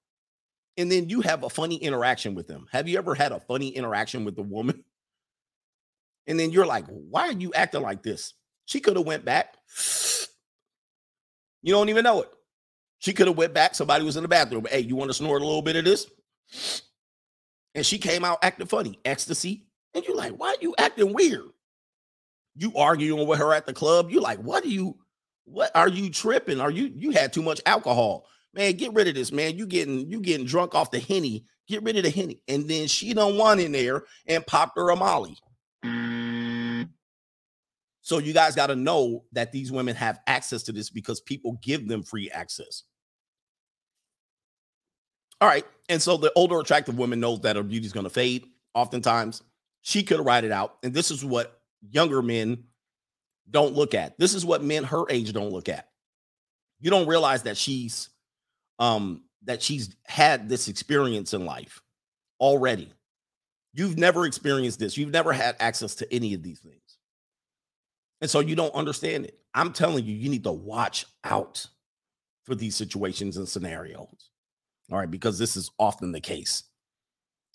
and 0.77 0.91
then 0.91 1.09
you 1.09 1.21
have 1.21 1.43
a 1.43 1.49
funny 1.49 1.75
interaction 1.75 2.33
with 2.33 2.47
them. 2.47 2.65
Have 2.71 2.87
you 2.87 2.97
ever 2.97 3.13
had 3.13 3.31
a 3.31 3.39
funny 3.41 3.69
interaction 3.69 4.25
with 4.25 4.39
a 4.39 4.43
woman? 4.43 4.83
And 6.25 6.39
then 6.39 6.51
you're 6.51 6.65
like, 6.65 6.85
"Why 6.87 7.27
are 7.27 7.33
you 7.33 7.53
acting 7.53 7.81
like 7.81 8.01
this?" 8.01 8.33
She 8.63 8.79
could 8.79 8.95
have 8.95 9.05
went 9.05 9.25
back 9.25 9.57
you 11.63 11.73
don't 11.73 11.89
even 11.89 12.03
know 12.03 12.21
it. 12.21 12.29
She 12.99 13.13
could 13.13 13.27
have 13.27 13.37
went 13.37 13.53
back. 13.53 13.73
Somebody 13.73 14.03
was 14.03 14.17
in 14.17 14.23
the 14.23 14.29
bathroom. 14.29 14.67
Hey, 14.69 14.81
you 14.81 14.95
want 14.95 15.09
to 15.09 15.13
snort 15.13 15.41
a 15.41 15.45
little 15.45 15.61
bit 15.61 15.77
of 15.77 15.85
this? 15.85 16.07
And 17.73 17.85
she 17.85 17.97
came 17.97 18.23
out 18.23 18.39
acting 18.43 18.67
funny, 18.67 18.99
ecstasy. 19.03 19.65
And 19.95 20.05
you're 20.05 20.15
like, 20.15 20.33
why 20.33 20.49
are 20.49 20.61
you 20.61 20.75
acting 20.77 21.13
weird? 21.13 21.49
You 22.55 22.75
arguing 22.75 23.27
with 23.27 23.39
her 23.39 23.53
at 23.53 23.65
the 23.65 23.73
club. 23.73 24.09
You're 24.09 24.21
like, 24.21 24.39
what 24.39 24.63
are 24.63 24.69
you, 24.69 24.97
what 25.45 25.71
are 25.75 25.89
you 25.89 26.09
tripping? 26.09 26.61
Are 26.61 26.71
you 26.71 26.91
you 26.95 27.11
had 27.11 27.33
too 27.33 27.41
much 27.41 27.61
alcohol? 27.65 28.25
Man, 28.53 28.73
get 28.73 28.93
rid 28.93 29.07
of 29.07 29.15
this, 29.15 29.31
man. 29.31 29.57
You 29.57 29.65
getting 29.65 30.09
you 30.09 30.19
getting 30.21 30.45
drunk 30.45 30.75
off 30.75 30.91
the 30.91 30.99
henny. 30.99 31.45
Get 31.67 31.83
rid 31.83 31.97
of 31.97 32.03
the 32.03 32.09
henny. 32.09 32.41
And 32.47 32.69
then 32.69 32.87
she 32.87 33.13
don't 33.13 33.37
want 33.37 33.59
in 33.59 33.71
there 33.71 34.03
and 34.27 34.45
popped 34.45 34.77
her 34.77 34.89
a 34.89 34.95
molly. 34.95 35.37
Mm. 35.83 36.89
So 38.01 38.17
you 38.17 38.33
guys 38.33 38.53
got 38.53 38.67
to 38.67 38.75
know 38.75 39.23
that 39.31 39.51
these 39.51 39.71
women 39.71 39.95
have 39.95 40.19
access 40.27 40.61
to 40.63 40.73
this 40.73 40.89
because 40.89 41.21
people 41.21 41.57
give 41.61 41.87
them 41.87 42.03
free 42.03 42.29
access. 42.29 42.83
All 45.39 45.47
right. 45.47 45.65
And 45.89 46.01
so 46.01 46.17
the 46.17 46.31
older 46.35 46.59
attractive 46.59 46.97
woman 46.97 47.19
knows 47.19 47.41
that 47.41 47.55
her 47.55 47.63
beauty's 47.63 47.93
going 47.93 48.05
to 48.05 48.09
fade. 48.09 48.45
Oftentimes, 48.73 49.41
she 49.81 50.03
could 50.03 50.19
ride 50.19 50.43
it 50.43 50.51
out. 50.51 50.77
And 50.83 50.93
this 50.93 51.11
is 51.11 51.23
what 51.23 51.61
younger 51.89 52.21
men 52.21 52.63
don't 53.49 53.73
look 53.73 53.93
at. 53.93 54.17
This 54.17 54.33
is 54.33 54.45
what 54.45 54.63
men 54.63 54.83
her 54.85 55.05
age 55.09 55.33
don't 55.33 55.51
look 55.51 55.69
at. 55.69 55.89
You 56.79 56.89
don't 56.89 57.07
realize 57.07 57.43
that 57.43 57.57
she's 57.57 58.09
um 58.79 59.23
that 59.45 59.61
she's 59.61 59.95
had 60.05 60.49
this 60.49 60.67
experience 60.67 61.33
in 61.33 61.45
life 61.45 61.81
already. 62.39 62.91
You've 63.73 63.97
never 63.97 64.25
experienced 64.25 64.79
this. 64.79 64.97
You've 64.97 65.11
never 65.11 65.33
had 65.33 65.55
access 65.59 65.95
to 65.95 66.13
any 66.13 66.33
of 66.33 66.43
these 66.43 66.59
things. 66.59 66.77
And 68.21 68.29
so 68.29 68.39
you 68.39 68.55
don't 68.55 68.73
understand 68.73 69.25
it. 69.25 69.37
I'm 69.53 69.73
telling 69.73 70.05
you, 70.05 70.13
you 70.13 70.29
need 70.29 70.43
to 70.45 70.51
watch 70.51 71.05
out 71.23 71.65
for 72.45 72.55
these 72.55 72.75
situations 72.75 73.37
and 73.37 73.47
scenarios. 73.47 74.29
All 74.91 74.97
right, 74.97 75.09
because 75.09 75.39
this 75.39 75.55
is 75.55 75.71
often 75.79 76.11
the 76.11 76.21
case. 76.21 76.63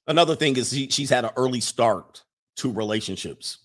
Another 0.07 0.35
thing 0.35 0.57
is 0.57 0.71
she, 0.71 0.89
she's 0.89 1.11
had 1.11 1.25
an 1.25 1.31
early 1.37 1.61
start 1.61 2.25
to 2.57 2.73
relationships 2.73 3.59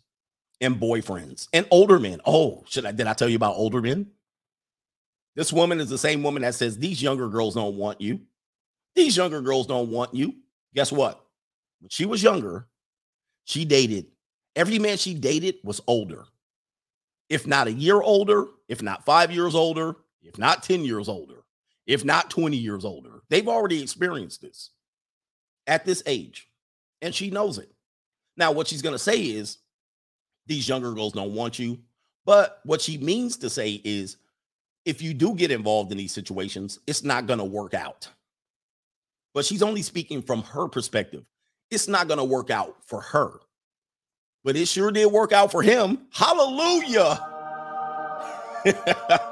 and 0.63 0.79
boyfriends 0.79 1.47
and 1.53 1.67
older 1.71 1.99
men. 1.99 2.21
Oh, 2.25 2.63
should 2.67 2.85
I 2.85 2.91
did 2.91 3.07
I 3.07 3.13
tell 3.13 3.29
you 3.29 3.35
about 3.35 3.55
older 3.55 3.81
men? 3.81 4.07
This 5.35 5.53
woman 5.53 5.79
is 5.79 5.89
the 5.89 5.97
same 5.97 6.23
woman 6.23 6.43
that 6.43 6.55
says 6.55 6.77
these 6.77 7.01
younger 7.01 7.27
girls 7.29 7.55
don't 7.55 7.75
want 7.75 8.01
you. 8.01 8.21
These 8.95 9.17
younger 9.17 9.41
girls 9.41 9.67
don't 9.67 9.89
want 9.89 10.13
you. 10.13 10.35
Guess 10.75 10.91
what? 10.91 11.23
When 11.79 11.89
she 11.89 12.05
was 12.05 12.21
younger, 12.23 12.67
she 13.45 13.65
dated 13.65 14.07
every 14.55 14.79
man 14.79 14.97
she 14.97 15.13
dated 15.13 15.55
was 15.63 15.81
older 15.87 16.25
if 17.29 17.47
not 17.47 17.67
a 17.67 17.71
year 17.71 17.99
older, 17.99 18.45
if 18.67 18.83
not 18.83 19.05
five 19.05 19.31
years 19.31 19.55
older, 19.55 19.95
if 20.21 20.37
not 20.37 20.61
10 20.61 20.85
years 20.85 21.09
older, 21.09 21.43
if 21.87 22.05
not 22.05 22.29
20 22.29 22.57
years 22.57 22.85
older. 22.85 23.23
They've 23.29 23.47
already 23.47 23.81
experienced 23.81 24.41
this 24.41 24.69
at 25.65 25.83
this 25.83 26.03
age, 26.05 26.47
and 27.01 27.13
she 27.13 27.31
knows 27.31 27.57
it. 27.57 27.71
Now, 28.37 28.51
what 28.51 28.67
she's 28.67 28.83
going 28.83 28.93
to 28.93 28.99
say 28.99 29.19
is, 29.19 29.57
these 30.47 30.67
younger 30.67 30.93
girls 30.93 31.13
don't 31.13 31.33
want 31.33 31.59
you. 31.59 31.79
But 32.25 32.59
what 32.63 32.81
she 32.81 32.97
means 32.97 33.37
to 33.37 33.49
say 33.49 33.81
is, 33.83 34.17
if 34.85 35.01
you 35.01 35.13
do 35.13 35.33
get 35.35 35.51
involved 35.51 35.91
in 35.91 35.97
these 35.97 36.11
situations, 36.11 36.79
it's 36.87 37.03
not 37.03 37.25
going 37.25 37.39
to 37.39 37.45
work 37.45 37.73
out. 37.73 38.09
But 39.33 39.45
she's 39.45 39.63
only 39.63 39.81
speaking 39.81 40.21
from 40.21 40.43
her 40.43 40.67
perspective. 40.67 41.25
It's 41.71 41.87
not 41.87 42.07
going 42.07 42.17
to 42.19 42.23
work 42.23 42.49
out 42.49 42.75
for 42.85 43.01
her. 43.01 43.39
But 44.43 44.55
it 44.57 44.67
sure 44.67 44.91
did 44.91 45.11
work 45.11 45.31
out 45.31 45.51
for 45.51 45.61
him. 45.61 45.99
Hallelujah. 46.11 47.19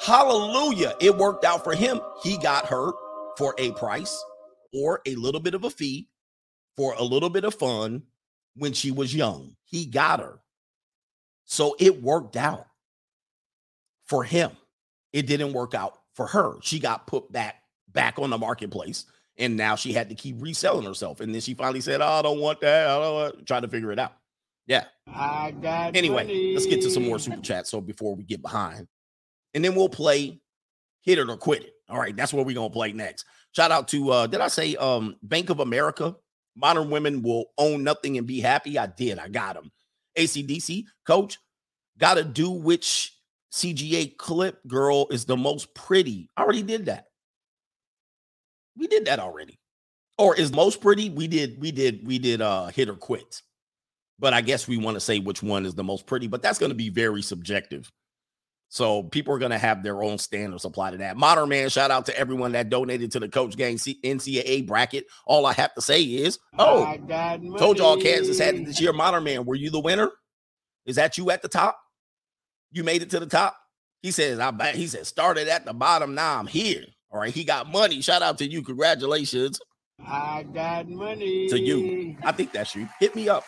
Hallelujah. 0.00 0.94
It 1.00 1.16
worked 1.16 1.44
out 1.44 1.64
for 1.64 1.74
him. 1.74 2.00
He 2.22 2.38
got 2.38 2.66
her 2.66 2.92
for 3.36 3.54
a 3.58 3.72
price 3.72 4.22
or 4.72 5.00
a 5.06 5.14
little 5.16 5.40
bit 5.40 5.54
of 5.54 5.64
a 5.64 5.70
fee 5.70 6.08
for 6.76 6.94
a 6.98 7.02
little 7.02 7.30
bit 7.30 7.44
of 7.44 7.54
fun 7.54 8.02
when 8.58 8.72
she 8.72 8.90
was 8.90 9.14
young. 9.14 9.54
He 9.64 9.86
got 9.86 10.20
her. 10.20 10.40
So 11.44 11.76
it 11.78 12.02
worked 12.02 12.36
out 12.36 12.66
for 14.06 14.24
him. 14.24 14.50
It 15.12 15.26
didn't 15.26 15.52
work 15.52 15.74
out 15.74 15.98
for 16.14 16.26
her. 16.26 16.54
She 16.62 16.78
got 16.78 17.06
put 17.06 17.30
back 17.32 17.56
back 17.92 18.18
on 18.18 18.30
the 18.30 18.38
marketplace 18.38 19.06
and 19.38 19.56
now 19.56 19.76
she 19.76 19.92
had 19.92 20.08
to 20.10 20.14
keep 20.14 20.36
reselling 20.40 20.84
herself. 20.86 21.20
And 21.20 21.32
then 21.34 21.40
she 21.40 21.54
finally 21.54 21.80
said, 21.80 22.00
oh, 22.02 22.06
I 22.06 22.22
don't 22.22 22.40
want 22.40 22.60
that. 22.60 22.88
I 22.88 22.98
don't 22.98 23.14
want 23.14 23.46
trying 23.46 23.62
to 23.62 23.68
figure 23.68 23.92
it 23.92 23.98
out. 23.98 24.12
Yeah. 24.66 24.84
I 25.06 25.52
got 25.52 25.96
Anyway, 25.96 26.24
money. 26.24 26.52
let's 26.54 26.66
get 26.66 26.82
to 26.82 26.90
some 26.90 27.04
more 27.04 27.18
super 27.18 27.40
chats. 27.40 27.70
So 27.70 27.80
before 27.80 28.14
we 28.14 28.24
get 28.24 28.42
behind, 28.42 28.86
and 29.54 29.64
then 29.64 29.74
we'll 29.74 29.88
play 29.88 30.40
hit 31.02 31.18
it 31.18 31.30
or 31.30 31.36
quit 31.38 31.62
it. 31.62 31.72
All 31.88 31.98
right, 31.98 32.14
that's 32.14 32.34
what 32.34 32.44
we're 32.44 32.52
gonna 32.54 32.68
play 32.68 32.92
next. 32.92 33.24
Shout 33.56 33.70
out 33.70 33.88
to 33.88 34.10
uh 34.10 34.26
did 34.26 34.40
I 34.42 34.48
say 34.48 34.76
um 34.76 35.16
Bank 35.22 35.48
of 35.48 35.60
America? 35.60 36.14
Modern 36.58 36.90
women 36.90 37.22
will 37.22 37.46
own 37.56 37.84
nothing 37.84 38.18
and 38.18 38.26
be 38.26 38.40
happy. 38.40 38.78
I 38.78 38.86
did, 38.86 39.18
I 39.18 39.28
got 39.28 39.54
them. 39.54 39.70
ACDC 40.18 40.84
coach, 41.06 41.38
gotta 41.98 42.24
do 42.24 42.50
which 42.50 43.14
CGA 43.52 44.16
clip 44.16 44.66
girl 44.66 45.06
is 45.10 45.24
the 45.24 45.36
most 45.36 45.72
pretty. 45.74 46.28
I 46.36 46.42
already 46.42 46.62
did 46.62 46.86
that. 46.86 47.06
We 48.76 48.88
did 48.88 49.06
that 49.06 49.20
already. 49.20 49.58
Or 50.18 50.34
is 50.34 50.52
most 50.52 50.80
pretty? 50.80 51.10
We 51.10 51.28
did, 51.28 51.60
we 51.60 51.70
did, 51.70 52.04
we 52.04 52.18
did 52.18 52.40
uh 52.42 52.66
hit 52.66 52.88
or 52.88 52.96
quit. 52.96 53.42
But 54.18 54.34
I 54.34 54.40
guess 54.40 54.66
we 54.66 54.78
want 54.78 54.96
to 54.96 55.00
say 55.00 55.20
which 55.20 55.44
one 55.44 55.64
is 55.64 55.76
the 55.76 55.84
most 55.84 56.06
pretty, 56.06 56.26
but 56.26 56.42
that's 56.42 56.58
going 56.58 56.70
to 56.70 56.76
be 56.76 56.88
very 56.88 57.22
subjective. 57.22 57.88
So 58.70 59.04
people 59.04 59.34
are 59.34 59.38
going 59.38 59.50
to 59.50 59.58
have 59.58 59.82
their 59.82 60.02
own 60.02 60.18
standards 60.18 60.64
applied 60.64 60.90
to 60.90 60.98
that. 60.98 61.16
Modern 61.16 61.48
man, 61.48 61.68
shout 61.70 61.90
out 61.90 62.04
to 62.06 62.18
everyone 62.18 62.52
that 62.52 62.68
donated 62.68 63.10
to 63.12 63.20
the 63.20 63.28
Coach 63.28 63.56
Gang 63.56 63.76
NCAA 63.76 64.66
bracket. 64.66 65.06
All 65.24 65.46
I 65.46 65.54
have 65.54 65.74
to 65.74 65.80
say 65.80 66.02
is, 66.02 66.38
oh, 66.58 66.84
I 66.84 66.98
got 66.98 67.42
money. 67.42 67.58
told 67.58 67.78
y'all 67.78 67.96
Kansas 67.96 68.38
had 68.38 68.54
it 68.56 68.66
this 68.66 68.80
year. 68.80 68.92
Modern 68.92 69.24
man, 69.24 69.46
were 69.46 69.54
you 69.54 69.70
the 69.70 69.80
winner? 69.80 70.10
Is 70.84 70.96
that 70.96 71.16
you 71.16 71.30
at 71.30 71.40
the 71.42 71.48
top? 71.48 71.78
You 72.70 72.84
made 72.84 73.02
it 73.02 73.10
to 73.10 73.20
the 73.20 73.26
top? 73.26 73.56
He 74.02 74.10
says, 74.10 74.38
I 74.38 74.50
bet 74.50 74.74
he 74.74 74.86
said, 74.86 75.06
started 75.06 75.48
at 75.48 75.64
the 75.64 75.72
bottom. 75.72 76.14
Now 76.14 76.38
I'm 76.38 76.46
here. 76.46 76.84
All 77.10 77.20
right. 77.20 77.32
He 77.32 77.44
got 77.44 77.70
money. 77.70 78.02
Shout 78.02 78.22
out 78.22 78.38
to 78.38 78.46
you. 78.46 78.62
Congratulations 78.62 79.58
I 80.06 80.44
got 80.54 80.88
money. 80.88 81.48
to 81.48 81.58
you. 81.58 82.16
I 82.22 82.32
think 82.32 82.52
that's 82.52 82.74
you. 82.74 82.88
Hit 83.00 83.16
me 83.16 83.28
up. 83.28 83.44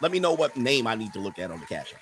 Let 0.00 0.12
me 0.12 0.20
know 0.20 0.32
what 0.32 0.56
name 0.56 0.86
I 0.86 0.94
need 0.94 1.12
to 1.14 1.20
look 1.20 1.38
at 1.38 1.50
on 1.50 1.60
the 1.60 1.66
cash 1.66 1.92
app. 1.92 2.00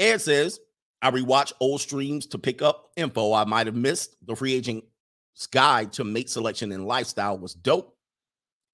Ed 0.00 0.20
says, 0.20 0.58
I 1.02 1.10
rewatch 1.10 1.52
old 1.60 1.80
streams 1.80 2.26
to 2.28 2.38
pick 2.38 2.62
up 2.62 2.90
info 2.96 3.32
I 3.32 3.44
might 3.44 3.66
have 3.66 3.76
missed. 3.76 4.16
The 4.26 4.34
free 4.34 4.54
agent's 4.54 5.46
guide 5.50 5.92
to 5.94 6.04
mate 6.04 6.30
selection 6.30 6.72
and 6.72 6.86
lifestyle 6.86 7.38
was 7.38 7.54
dope. 7.54 7.96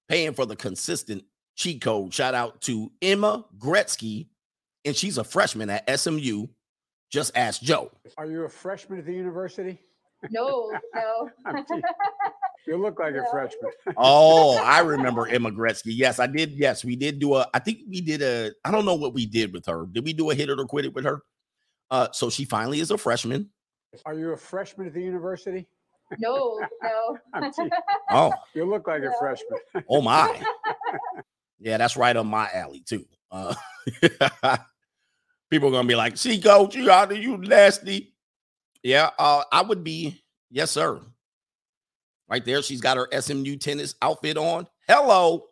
Paying 0.09 0.33
for 0.33 0.45
the 0.45 0.55
consistent 0.55 1.25
cheat 1.55 1.81
code. 1.81 2.13
Shout 2.13 2.33
out 2.33 2.61
to 2.61 2.91
Emma 3.01 3.45
Gretzky, 3.57 4.27
and 4.85 4.95
she's 4.95 5.17
a 5.17 5.23
freshman 5.23 5.69
at 5.69 5.99
SMU. 5.99 6.47
Just 7.11 7.35
ask 7.35 7.61
Joe. 7.61 7.91
Are 8.17 8.25
you 8.25 8.43
a 8.43 8.49
freshman 8.49 8.99
at 8.99 9.05
the 9.05 9.13
university? 9.13 9.79
No, 10.31 10.71
no. 10.95 11.29
I'm 12.67 12.73
teasing. 12.73 12.77
you 12.79 12.83
look 12.83 12.99
like 12.99 13.15
a 13.15 13.25
freshman. 13.31 13.71
Oh, 13.97 14.57
I 14.57 14.79
remember 14.79 15.27
Emma 15.27 15.51
Gretzky. 15.51 15.93
Yes, 15.95 16.19
I 16.19 16.27
did. 16.27 16.51
Yes, 16.51 16.83
we 16.85 16.95
did 16.95 17.19
do 17.19 17.35
a. 17.35 17.47
I 17.53 17.59
think 17.59 17.79
we 17.89 18.01
did 18.01 18.21
a. 18.21 18.51
I 18.65 18.71
don't 18.71 18.85
know 18.85 18.95
what 18.95 19.13
we 19.13 19.25
did 19.25 19.53
with 19.53 19.65
her. 19.67 19.85
Did 19.91 20.03
we 20.03 20.13
do 20.13 20.29
a 20.31 20.35
hit 20.35 20.49
it 20.49 20.59
or 20.59 20.65
quit 20.65 20.85
it 20.85 20.93
with 20.93 21.05
her? 21.05 21.21
Uh, 21.89 22.07
so 22.11 22.29
she 22.29 22.45
finally 22.45 22.79
is 22.79 22.91
a 22.91 22.97
freshman. 22.97 23.49
Are 24.05 24.13
you 24.13 24.31
a 24.31 24.37
freshman 24.37 24.87
at 24.87 24.93
the 24.93 25.01
university? 25.01 25.67
No, 26.19 26.59
no. 26.83 27.17
Oh, 28.11 28.33
You 28.53 28.65
look 28.65 28.87
like 28.87 29.03
a 29.03 29.11
freshman. 29.19 29.59
oh 29.89 30.01
my. 30.01 30.41
Yeah, 31.59 31.77
that's 31.77 31.97
right 31.97 32.15
on 32.15 32.27
my 32.27 32.49
alley 32.53 32.81
too. 32.81 33.05
Uh, 33.31 33.55
people 35.49 35.69
are 35.69 35.71
gonna 35.71 35.87
be 35.87 35.95
like, 35.95 36.17
"See, 36.17 36.39
coach, 36.39 36.75
you 36.75 36.89
out 36.91 37.09
there, 37.09 37.17
you 37.17 37.37
nasty." 37.37 38.13
Yeah, 38.83 39.09
uh, 39.17 39.43
I 39.51 39.63
would 39.63 39.83
be. 39.83 40.23
Yes, 40.49 40.71
sir. 40.71 41.01
Right 42.29 42.43
there, 42.43 42.61
she's 42.61 42.81
got 42.81 42.97
her 42.97 43.07
SMU 43.19 43.55
tennis 43.55 43.95
outfit 44.01 44.37
on. 44.37 44.67
Hello. 44.87 45.45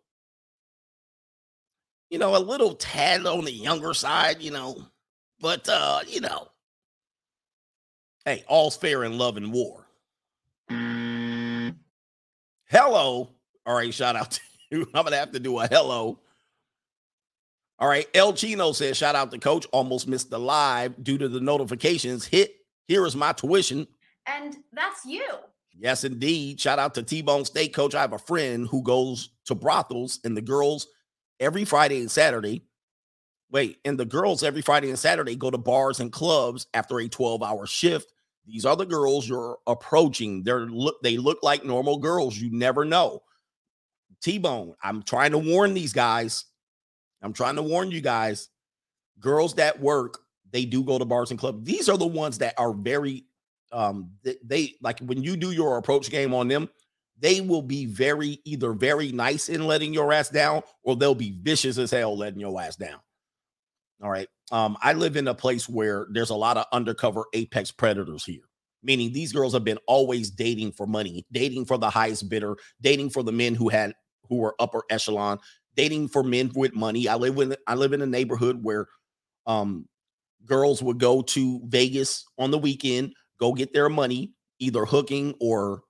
You 2.09 2.19
know, 2.19 2.35
a 2.35 2.39
little 2.39 2.75
tad 2.75 3.25
on 3.25 3.45
the 3.45 3.51
younger 3.51 3.93
side, 3.93 4.41
you 4.41 4.51
know, 4.51 4.77
but 5.39 5.67
uh, 5.67 6.01
you 6.07 6.21
know, 6.21 6.47
hey, 8.25 8.43
all's 8.47 8.77
fair 8.77 9.03
in 9.03 9.17
love 9.17 9.37
and 9.37 9.51
war. 9.51 9.87
Hello. 12.69 13.29
All 13.65 13.75
right, 13.75 13.93
shout 13.93 14.15
out 14.15 14.31
to 14.31 14.41
you. 14.71 14.87
I'm 14.93 15.03
gonna 15.03 15.17
have 15.17 15.31
to 15.31 15.39
do 15.39 15.59
a 15.59 15.67
hello. 15.67 16.19
All 17.77 17.89
right, 17.89 18.07
El 18.13 18.33
Chino 18.33 18.71
says, 18.71 18.95
shout 18.95 19.15
out 19.15 19.31
to 19.31 19.37
coach. 19.37 19.65
Almost 19.71 20.07
missed 20.07 20.29
the 20.29 20.39
live 20.39 21.03
due 21.03 21.17
to 21.17 21.27
the 21.27 21.41
notifications. 21.41 22.25
Hit 22.25 22.55
here 22.87 23.05
is 23.05 23.15
my 23.15 23.33
tuition. 23.33 23.87
And 24.25 24.55
that's 24.71 25.05
you. 25.05 25.25
Yes, 25.77 26.03
indeed. 26.03 26.59
Shout 26.59 26.79
out 26.79 26.93
to 26.95 27.03
T 27.03 27.21
Bone 27.21 27.45
State 27.45 27.73
coach. 27.73 27.95
I 27.95 28.01
have 28.01 28.13
a 28.13 28.17
friend 28.17 28.67
who 28.67 28.81
goes 28.81 29.29
to 29.45 29.55
brothels, 29.55 30.19
and 30.23 30.35
the 30.35 30.41
girls 30.41 30.87
every 31.39 31.65
Friday 31.65 31.99
and 31.99 32.09
Saturday. 32.11 32.63
Wait, 33.51 33.77
and 33.85 33.97
the 33.97 34.05
girls 34.05 34.43
every 34.43 34.61
Friday 34.61 34.89
and 34.89 34.99
Saturday 34.99 35.35
go 35.35 35.51
to 35.51 35.57
bars 35.57 35.99
and 35.99 36.11
clubs 36.11 36.67
after 36.73 36.99
a 36.99 37.07
12 37.07 37.43
hour 37.43 37.65
shift. 37.65 38.11
These 38.45 38.65
are 38.65 38.75
the 38.75 38.85
girls 38.85 39.27
you're 39.27 39.57
approaching. 39.67 40.43
They're 40.43 40.65
look, 40.65 41.01
they 41.03 41.17
look 41.17 41.39
like 41.43 41.65
normal 41.65 41.97
girls. 41.97 42.37
You 42.37 42.51
never 42.51 42.85
know. 42.85 43.21
T 44.21 44.37
Bone, 44.37 44.75
I'm 44.81 45.03
trying 45.03 45.31
to 45.31 45.37
warn 45.37 45.73
these 45.73 45.93
guys. 45.93 46.45
I'm 47.21 47.33
trying 47.33 47.55
to 47.55 47.61
warn 47.63 47.91
you 47.91 48.01
guys. 48.01 48.49
Girls 49.19 49.55
that 49.55 49.79
work, 49.79 50.19
they 50.51 50.65
do 50.65 50.83
go 50.83 50.97
to 50.99 51.05
bars 51.05 51.31
and 51.31 51.39
clubs. 51.39 51.63
These 51.63 51.89
are 51.89 51.97
the 51.97 52.07
ones 52.07 52.37
that 52.37 52.53
are 52.57 52.73
very 52.73 53.25
um 53.75 54.09
they, 54.23 54.35
they 54.43 54.73
like 54.81 54.99
when 55.01 55.21
you 55.21 55.35
do 55.35 55.51
your 55.51 55.77
approach 55.77 56.09
game 56.09 56.33
on 56.33 56.47
them 56.47 56.69
they 57.19 57.41
will 57.41 57.61
be 57.61 57.85
very 57.85 58.39
either 58.45 58.73
very 58.73 59.11
nice 59.11 59.49
in 59.49 59.67
letting 59.67 59.93
your 59.93 60.11
ass 60.11 60.29
down 60.29 60.61
or 60.83 60.95
they'll 60.95 61.15
be 61.15 61.37
vicious 61.41 61.77
as 61.77 61.91
hell 61.91 62.17
letting 62.17 62.41
your 62.41 62.59
ass 62.59 62.75
down. 62.75 62.99
All 64.01 64.09
right? 64.09 64.27
Um 64.51 64.77
i 64.81 64.93
live 64.93 65.17
in 65.17 65.27
a 65.27 65.35
place 65.35 65.67
where 65.69 66.07
there's 66.11 66.29
a 66.29 66.35
lot 66.35 66.57
of 66.57 66.65
undercover 66.71 67.25
apex 67.33 67.71
predators 67.71 68.23
here 68.23 68.43
meaning 68.81 69.11
these 69.11 69.33
girls 69.33 69.53
have 69.53 69.63
been 69.63 69.79
always 69.87 70.29
dating 70.29 70.71
for 70.71 70.87
money 70.87 71.25
dating 71.31 71.65
for 71.65 71.77
the 71.77 71.89
highest 71.89 72.29
bidder 72.29 72.55
dating 72.81 73.09
for 73.09 73.23
the 73.23 73.31
men 73.31 73.55
who 73.55 73.69
had 73.69 73.93
who 74.29 74.37
were 74.37 74.55
upper 74.59 74.83
echelon 74.89 75.39
dating 75.75 76.07
for 76.07 76.23
men 76.23 76.49
with 76.55 76.73
money. 76.73 77.07
I 77.07 77.15
live 77.15 77.35
with 77.35 77.55
i 77.67 77.75
live 77.75 77.93
in 77.93 78.01
a 78.01 78.05
neighborhood 78.05 78.63
where 78.63 78.87
um 79.45 79.87
girls 80.45 80.81
would 80.81 80.99
go 80.99 81.21
to 81.21 81.61
vegas 81.65 82.25
on 82.37 82.51
the 82.51 82.57
weekend 82.57 83.13
go 83.39 83.53
get 83.53 83.73
their 83.73 83.89
money, 83.89 84.33
either 84.59 84.85
hooking 84.85 85.35
or 85.39 85.81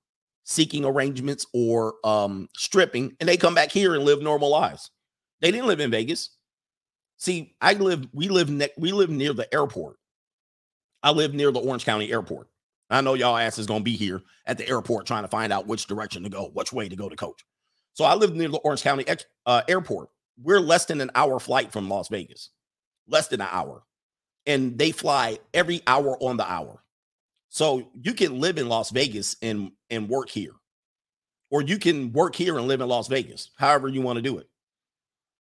seeking 0.43 0.85
arrangements 0.85 1.45
or 1.53 1.95
um 2.03 2.47
stripping, 2.55 3.15
and 3.19 3.27
they 3.27 3.37
come 3.37 3.55
back 3.55 3.71
here 3.71 3.95
and 3.95 4.03
live 4.03 4.21
normal 4.21 4.49
lives. 4.49 4.91
They 5.41 5.51
didn't 5.51 5.67
live 5.67 5.79
in 5.79 5.91
Vegas. 5.91 6.31
See, 7.17 7.55
I 7.61 7.73
live, 7.73 8.07
we 8.13 8.27
live 8.27 8.49
ne- 8.49 8.69
we 8.77 8.91
live 8.91 9.09
near 9.09 9.33
the 9.33 9.51
airport. 9.53 9.97
I 11.01 11.11
live 11.11 11.33
near 11.33 11.51
the 11.51 11.59
Orange 11.59 11.85
County 11.85 12.11
Airport. 12.11 12.47
I 12.89 13.01
know 13.01 13.13
y'all 13.13 13.37
ass 13.37 13.57
is 13.57 13.65
gonna 13.65 13.83
be 13.83 13.95
here 13.95 14.21
at 14.45 14.57
the 14.57 14.67
airport 14.67 15.05
trying 15.05 15.23
to 15.23 15.27
find 15.29 15.51
out 15.51 15.67
which 15.67 15.87
direction 15.87 16.23
to 16.23 16.29
go, 16.29 16.49
which 16.53 16.73
way 16.73 16.89
to 16.89 16.95
go 16.95 17.09
to 17.09 17.15
coach. 17.15 17.43
So 17.93 18.05
I 18.05 18.15
live 18.15 18.35
near 18.35 18.49
the 18.49 18.57
Orange 18.57 18.83
County 18.83 19.07
ex- 19.07 19.25
uh, 19.45 19.61
Airport. 19.67 20.09
We're 20.41 20.59
less 20.59 20.85
than 20.85 20.99
an 21.01 21.11
hour 21.15 21.39
flight 21.39 21.71
from 21.71 21.89
Las 21.89 22.09
Vegas, 22.09 22.49
less 23.07 23.29
than 23.29 23.41
an 23.41 23.47
hour, 23.49 23.83
and 24.45 24.77
they 24.77 24.91
fly 24.91 25.39
every 25.53 25.81
hour 25.87 26.17
on 26.21 26.37
the 26.37 26.51
hour. 26.51 26.83
So 27.55 27.89
you 27.93 28.13
can 28.13 28.41
live 28.41 28.57
in 28.57 28.67
Las 28.67 28.89
Vegas 28.89 29.37
and 29.41 29.71
and 29.89 30.09
work 30.09 30.27
here. 30.27 30.51
Or 31.49 31.61
you 31.61 31.79
can 31.79 32.11
work 32.11 32.35
here 32.35 32.57
and 32.57 32.67
live 32.67 32.81
in 32.81 32.89
Las 32.89 33.07
Vegas, 33.07 33.51
however 33.55 33.87
you 33.87 34.01
want 34.01 34.17
to 34.17 34.21
do 34.21 34.39
it. 34.39 34.49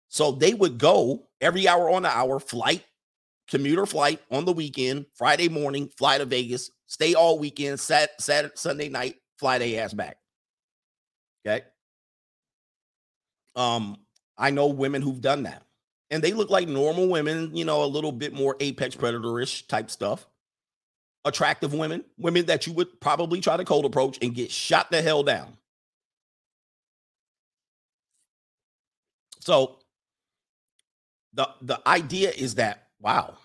So 0.07 0.31
they 0.31 0.53
would 0.53 0.77
go 0.77 1.27
every 1.41 1.67
hour 1.67 1.89
on 1.89 2.03
the 2.03 2.09
hour, 2.09 2.39
flight, 2.39 2.85
commuter 3.49 3.85
flight 3.85 4.21
on 4.31 4.45
the 4.45 4.53
weekend, 4.53 5.07
Friday 5.13 5.49
morning, 5.49 5.89
fly 5.97 6.17
to 6.17 6.23
Vegas, 6.23 6.71
stay 6.85 7.15
all 7.15 7.37
weekend, 7.37 7.81
sat, 7.81 8.11
Saturday, 8.21 8.53
Sunday 8.55 8.87
night, 8.87 9.15
fly 9.37 9.57
their 9.57 9.83
ass 9.83 9.93
back. 9.93 10.15
Okay. 11.45 11.65
Um, 13.57 13.97
I 14.37 14.51
know 14.51 14.67
women 14.67 15.01
who've 15.01 15.19
done 15.19 15.43
that. 15.43 15.63
and 16.11 16.23
they 16.23 16.33
look 16.33 16.49
like 16.49 16.67
normal 16.67 17.09
women, 17.09 17.55
you 17.55 17.65
know, 17.65 17.83
a 17.83 17.85
little 17.85 18.11
bit 18.13 18.33
more 18.33 18.55
apex 18.61 18.95
predator-ish 18.95 19.67
type 19.67 19.91
stuff. 19.91 20.25
Attractive 21.25 21.73
women, 21.73 22.05
women 22.17 22.45
that 22.45 22.67
you 22.67 22.73
would 22.73 23.01
probably 23.01 23.41
try 23.41 23.57
to 23.57 23.65
cold 23.65 23.85
approach 23.85 24.19
and 24.21 24.35
get 24.35 24.51
shot 24.51 24.91
the 24.91 25.01
hell 25.01 25.23
down. 25.23 25.57
So 29.39 29.79
the 31.33 31.49
the 31.61 31.87
idea 31.87 32.31
is 32.31 32.55
that 32.55 32.87
wow, 33.01 33.37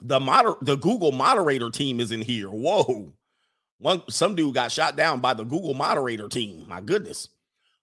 the 0.00 0.18
moder 0.18 0.54
the 0.62 0.76
Google 0.76 1.12
moderator 1.12 1.70
team 1.70 2.00
is 2.00 2.10
in 2.10 2.22
here. 2.22 2.48
Whoa, 2.48 3.12
one 3.78 4.02
some 4.08 4.34
dude 4.34 4.54
got 4.54 4.72
shot 4.72 4.96
down 4.96 5.20
by 5.20 5.34
the 5.34 5.44
Google 5.44 5.74
moderator 5.74 6.28
team. 6.28 6.66
My 6.68 6.80
goodness. 6.80 7.28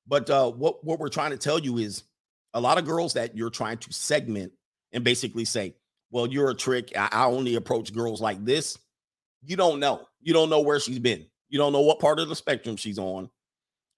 But 0.07 0.29
uh, 0.29 0.51
what 0.51 0.83
what 0.83 0.99
we're 0.99 1.09
trying 1.09 1.31
to 1.31 1.37
tell 1.37 1.59
you 1.59 1.77
is 1.77 2.03
a 2.53 2.61
lot 2.61 2.77
of 2.77 2.85
girls 2.85 3.13
that 3.13 3.35
you're 3.37 3.49
trying 3.49 3.77
to 3.79 3.93
segment 3.93 4.53
and 4.93 5.03
basically 5.03 5.45
say, 5.45 5.75
well, 6.11 6.27
you're 6.27 6.49
a 6.49 6.55
trick. 6.55 6.93
I, 6.95 7.25
only 7.25 7.55
approach 7.55 7.93
girls 7.93 8.21
like 8.21 8.43
this. 8.43 8.77
You 9.43 9.55
don't 9.55 9.79
know. 9.79 10.07
You 10.21 10.33
don't 10.33 10.49
know 10.49 10.61
where 10.61 10.79
she's 10.79 10.99
been. 10.99 11.25
You 11.49 11.57
don't 11.57 11.73
know 11.73 11.81
what 11.81 11.99
part 11.99 12.19
of 12.19 12.29
the 12.29 12.35
spectrum 12.35 12.75
she's 12.75 12.99
on. 12.99 13.29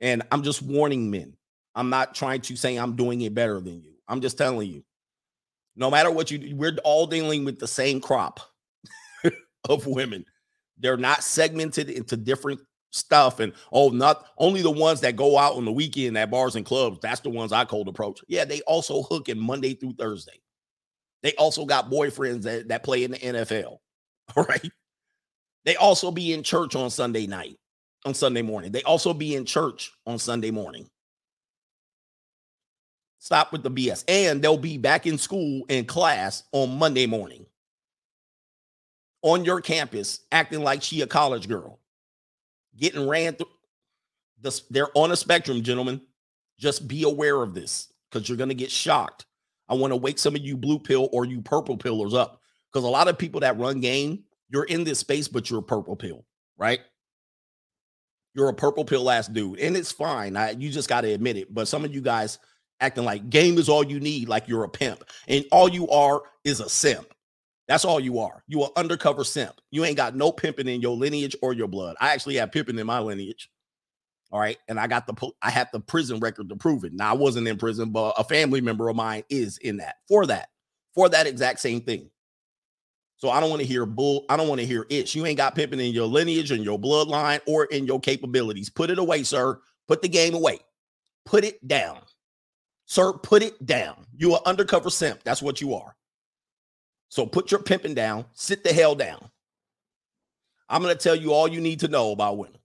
And 0.01 0.23
I'm 0.31 0.43
just 0.43 0.61
warning 0.61 1.09
men. 1.09 1.33
I'm 1.75 1.89
not 1.89 2.15
trying 2.15 2.41
to 2.41 2.55
say 2.55 2.75
I'm 2.75 2.95
doing 2.95 3.21
it 3.21 3.33
better 3.33 3.59
than 3.59 3.81
you. 3.81 3.93
I'm 4.07 4.21
just 4.21 4.37
telling 4.37 4.69
you. 4.69 4.83
No 5.75 5.91
matter 5.91 6.09
what 6.09 6.31
you 6.31 6.39
do, 6.39 6.55
we're 6.55 6.75
all 6.83 7.05
dealing 7.05 7.45
with 7.45 7.59
the 7.59 7.67
same 7.67 8.01
crop 8.01 8.39
of 9.69 9.85
women. 9.85 10.25
They're 10.79 10.97
not 10.97 11.23
segmented 11.23 11.89
into 11.89 12.17
different 12.17 12.61
stuff 12.91 13.39
and 13.39 13.53
oh 13.71 13.89
not 13.89 14.25
only 14.37 14.61
the 14.61 14.71
ones 14.71 15.01
that 15.01 15.15
go 15.15 15.37
out 15.37 15.55
on 15.55 15.65
the 15.65 15.71
weekend 15.71 16.17
at 16.17 16.31
bars 16.31 16.55
and 16.55 16.65
clubs 16.65 16.97
that's 17.01 17.19
the 17.19 17.29
ones 17.29 17.51
i 17.51 17.65
cold 17.65 17.87
approach 17.87 18.21
yeah 18.29 18.45
they 18.45 18.61
also 18.61 19.03
hook 19.03 19.27
in 19.27 19.37
monday 19.37 19.73
through 19.73 19.93
thursday 19.99 20.39
they 21.23 21.33
also 21.33 21.65
got 21.65 21.89
boyfriends 21.89 22.43
that, 22.43 22.67
that 22.67 22.83
play 22.83 23.03
in 23.03 23.11
the 23.11 23.17
nfl 23.17 23.77
all 24.35 24.43
right 24.49 24.71
they 25.65 25.75
also 25.75 26.11
be 26.11 26.33
in 26.33 26.43
church 26.43 26.75
on 26.75 26.89
sunday 26.89 27.27
night 27.27 27.57
on 28.05 28.13
sunday 28.13 28.41
morning 28.41 28.71
they 28.71 28.83
also 28.83 29.13
be 29.13 29.35
in 29.35 29.45
church 29.45 29.91
on 30.05 30.17
sunday 30.19 30.51
morning 30.51 30.87
stop 33.19 33.51
with 33.51 33.63
the 33.63 33.71
bs 33.71 34.03
and 34.07 34.41
they'll 34.41 34.57
be 34.57 34.77
back 34.77 35.05
in 35.05 35.17
school 35.17 35.63
in 35.69 35.85
class 35.85 36.43
on 36.51 36.77
monday 36.77 37.05
morning 37.05 37.45
on 39.23 39.43
your 39.43 39.61
campus 39.61 40.21
acting 40.31 40.63
like 40.63 40.81
she 40.83 41.01
a 41.01 41.07
college 41.07 41.47
girl 41.47 41.79
getting 42.77 43.07
ran 43.07 43.33
through. 43.33 43.47
The, 44.41 44.61
they're 44.69 44.95
on 44.95 45.11
a 45.11 45.15
spectrum, 45.15 45.63
gentlemen. 45.63 46.01
Just 46.59 46.87
be 46.87 47.03
aware 47.03 47.41
of 47.41 47.53
this 47.53 47.91
because 48.09 48.29
you're 48.29 48.37
going 48.37 48.49
to 48.49 48.55
get 48.55 48.71
shocked. 48.71 49.25
I 49.69 49.75
want 49.75 49.91
to 49.91 49.97
wake 49.97 50.19
some 50.19 50.35
of 50.35 50.41
you 50.41 50.57
blue 50.57 50.79
pill 50.79 51.09
or 51.11 51.25
you 51.25 51.41
purple 51.41 51.77
pillars 51.77 52.13
up 52.13 52.41
because 52.71 52.85
a 52.85 52.89
lot 52.89 53.07
of 53.07 53.17
people 53.17 53.41
that 53.41 53.57
run 53.57 53.79
game, 53.79 54.23
you're 54.49 54.63
in 54.65 54.83
this 54.83 54.99
space, 54.99 55.27
but 55.27 55.49
you're 55.49 55.59
a 55.59 55.63
purple 55.63 55.95
pill, 55.95 56.25
right? 56.57 56.79
You're 58.33 58.49
a 58.49 58.53
purple 58.53 58.85
pill 58.85 59.09
ass 59.09 59.27
dude, 59.27 59.59
and 59.59 59.75
it's 59.75 59.91
fine. 59.91 60.37
I, 60.37 60.51
you 60.51 60.69
just 60.69 60.87
got 60.87 61.01
to 61.01 61.11
admit 61.11 61.37
it. 61.37 61.53
But 61.53 61.67
some 61.67 61.83
of 61.83 61.93
you 61.93 62.01
guys 62.01 62.39
acting 62.79 63.03
like 63.03 63.29
game 63.29 63.57
is 63.57 63.67
all 63.67 63.83
you 63.83 63.99
need, 63.99 64.29
like 64.29 64.47
you're 64.47 64.63
a 64.63 64.69
pimp, 64.69 65.03
and 65.27 65.43
all 65.51 65.67
you 65.67 65.89
are 65.89 66.21
is 66.43 66.59
a 66.59 66.69
simp. 66.69 67.07
That's 67.67 67.83
all 67.83 67.99
you 67.99 68.19
are. 68.19 68.43
You 68.47 68.63
are 68.63 68.71
undercover 68.77 69.23
simp. 69.23 69.59
You 69.71 69.83
ain't 69.83 69.97
got 69.97 70.15
no 70.15 70.31
pimping 70.31 70.67
in 70.67 70.81
your 70.81 70.95
lineage 70.95 71.35
or 71.41 71.53
your 71.53 71.67
blood. 71.67 71.97
I 71.99 72.13
actually 72.13 72.35
have 72.35 72.51
pimping 72.51 72.79
in 72.79 72.87
my 72.87 72.99
lineage. 72.99 73.49
All 74.31 74.39
right. 74.39 74.57
And 74.67 74.79
I 74.79 74.87
got 74.87 75.07
the 75.07 75.31
I 75.41 75.49
had 75.49 75.69
the 75.71 75.79
prison 75.79 76.19
record 76.19 76.49
to 76.49 76.55
prove 76.55 76.83
it. 76.83 76.93
Now 76.93 77.11
I 77.11 77.15
wasn't 77.15 77.47
in 77.47 77.57
prison, 77.57 77.91
but 77.91 78.13
a 78.17 78.23
family 78.23 78.61
member 78.61 78.89
of 78.89 78.95
mine 78.95 79.23
is 79.29 79.57
in 79.59 79.77
that 79.77 79.97
for 80.07 80.25
that, 80.25 80.49
for 80.93 81.07
that 81.09 81.27
exact 81.27 81.59
same 81.59 81.81
thing. 81.81 82.09
So 83.17 83.29
I 83.29 83.39
don't 83.39 83.49
want 83.49 83.61
to 83.61 83.67
hear 83.67 83.85
bull. 83.85 84.25
I 84.29 84.37
don't 84.37 84.47
want 84.47 84.61
to 84.61 84.67
hear 84.67 84.85
it. 84.89 85.15
You 85.15 85.25
ain't 85.25 85.37
got 85.37 85.55
pimping 85.55 85.79
in 85.79 85.93
your 85.93 86.05
lineage 86.05 86.51
and 86.51 86.63
your 86.63 86.77
bloodline 86.77 87.39
or 87.47 87.65
in 87.65 87.87
your 87.87 87.99
capabilities. 87.99 88.69
Put 88.69 88.91
it 88.91 88.99
away, 88.99 89.23
sir. 89.23 89.59
Put 89.87 90.01
the 90.01 90.09
game 90.09 90.35
away. 90.35 90.59
Put 91.25 91.43
it 91.43 91.65
down. 91.67 91.99
Sir, 92.85 93.13
put 93.13 93.41
it 93.41 93.65
down. 93.65 94.05
You 94.15 94.33
are 94.33 94.41
undercover 94.45 94.89
simp. 94.89 95.23
That's 95.23 95.41
what 95.41 95.61
you 95.61 95.73
are. 95.73 95.95
So 97.09 97.25
put 97.25 97.51
your 97.51 97.61
pimping 97.61 97.95
down, 97.95 98.25
sit 98.33 98.63
the 98.63 98.73
hell 98.73 98.95
down. 98.95 99.29
I'm 100.69 100.81
going 100.83 100.95
to 100.95 101.01
tell 101.01 101.15
you 101.15 101.33
all 101.33 101.47
you 101.47 101.61
need 101.61 101.79
to 101.81 101.87
know 101.87 102.11
about 102.11 102.37
women. 102.37 102.59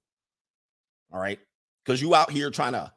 All 1.12 1.20
right? 1.20 1.38
Because 1.84 2.00
you 2.00 2.14
out 2.14 2.30
here 2.30 2.50
trying 2.50 2.72
to, 2.74 2.92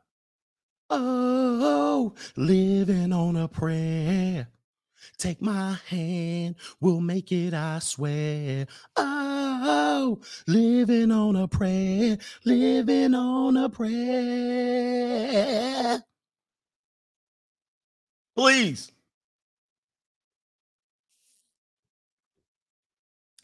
oh, 0.90 2.14
living 2.36 3.12
on 3.14 3.36
a 3.36 3.48
prayer. 3.48 4.50
Take 5.18 5.42
my 5.42 5.78
hand, 5.88 6.56
we'll 6.82 7.00
make 7.02 7.32
it, 7.32 7.54
I 7.54 7.80
swear. 7.80 8.68
Oh, 8.98 10.20
living 10.48 11.12
on 11.12 11.36
a 11.36 11.48
prayer, 11.48 12.18
living 12.44 13.14
on 13.14 13.58
a 13.58 13.70
prayer. 13.70 13.96
Please 18.36 18.92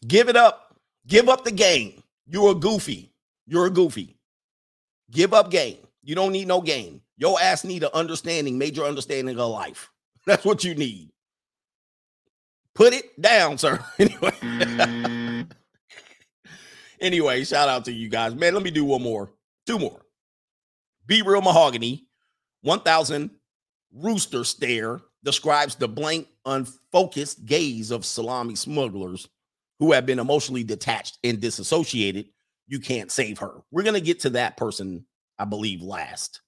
Give 0.06 0.28
it 0.28 0.36
up. 0.36 0.76
Give 1.06 1.28
up 1.28 1.44
the 1.44 1.52
game. 1.52 2.02
You're 2.26 2.52
a 2.52 2.54
goofy. 2.54 3.12
You're 3.46 3.66
a 3.66 3.70
goofy. 3.70 4.16
Give 5.12 5.34
up 5.34 5.50
game. 5.50 5.78
You 6.02 6.14
don't 6.14 6.32
need 6.32 6.48
no 6.48 6.60
game. 6.60 7.02
Your 7.16 7.40
ass 7.40 7.62
need 7.64 7.84
an 7.84 7.90
understanding, 7.94 8.58
major 8.58 8.82
understanding 8.82 9.38
of 9.38 9.50
life. 9.50 9.90
That's 10.26 10.44
what 10.44 10.64
you 10.64 10.74
need. 10.74 11.10
Put 12.74 12.94
it 12.94 13.20
down, 13.20 13.58
sir. 13.58 13.78
Anyway. 13.98 14.32
anyway, 17.00 17.44
shout 17.44 17.68
out 17.68 17.84
to 17.84 17.92
you 17.92 18.08
guys. 18.08 18.34
Man, 18.34 18.54
let 18.54 18.62
me 18.62 18.70
do 18.70 18.84
one 18.84 19.02
more. 19.02 19.30
Two 19.66 19.78
more. 19.78 20.00
Be 21.06 21.22
real 21.22 21.42
mahogany. 21.42 22.06
1000 22.62 23.30
rooster 23.92 24.44
stare 24.44 25.00
describes 25.24 25.74
the 25.74 25.88
blank, 25.88 26.28
unfocused 26.46 27.44
gaze 27.44 27.90
of 27.90 28.06
salami 28.06 28.54
smugglers 28.54 29.28
who 29.78 29.92
have 29.92 30.06
been 30.06 30.18
emotionally 30.18 30.64
detached 30.64 31.18
and 31.24 31.40
disassociated, 31.40 32.26
you 32.66 32.80
can't 32.80 33.10
save 33.10 33.38
her. 33.38 33.62
We're 33.70 33.82
going 33.82 33.94
to 33.94 34.00
get 34.00 34.20
to 34.20 34.30
that 34.30 34.56
person, 34.56 35.06
I 35.38 35.44
believe, 35.44 35.82
last. 35.82 36.40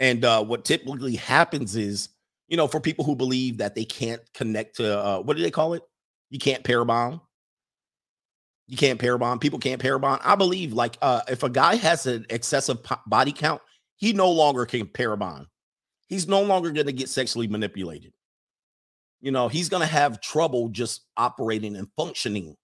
And 0.00 0.24
uh, 0.24 0.44
what 0.44 0.64
typically 0.64 1.16
happens 1.16 1.76
is, 1.76 2.08
you 2.48 2.56
know, 2.56 2.66
for 2.66 2.80
people 2.80 3.04
who 3.04 3.14
believe 3.14 3.58
that 3.58 3.74
they 3.74 3.84
can't 3.84 4.20
connect 4.34 4.76
to, 4.76 4.98
uh, 4.98 5.20
what 5.20 5.36
do 5.36 5.42
they 5.42 5.50
call 5.50 5.74
it? 5.74 5.82
You 6.30 6.38
can't 6.38 6.64
pair 6.64 6.84
bond. 6.84 7.20
You 8.66 8.76
can't 8.76 8.98
pair 8.98 9.18
bond. 9.18 9.40
People 9.40 9.58
can't 9.58 9.80
pair 9.80 9.98
bond. 9.98 10.20
I 10.24 10.34
believe, 10.34 10.72
like, 10.72 10.96
uh, 11.02 11.20
if 11.28 11.42
a 11.42 11.50
guy 11.50 11.76
has 11.76 12.06
an 12.06 12.26
excessive 12.30 12.78
body 13.06 13.32
count, 13.32 13.60
he 13.96 14.12
no 14.12 14.30
longer 14.30 14.66
can 14.66 14.86
pair. 14.86 15.16
He's 16.08 16.26
no 16.26 16.42
longer 16.42 16.70
going 16.70 16.86
to 16.86 16.92
get 16.92 17.08
sexually 17.08 17.48
manipulated 17.48 18.12
you 19.22 19.30
know, 19.30 19.48
he's 19.48 19.68
going 19.68 19.80
to 19.80 19.86
have 19.86 20.20
trouble 20.20 20.68
just 20.68 21.06
operating 21.16 21.76
and 21.76 21.88
functioning. 21.96 22.56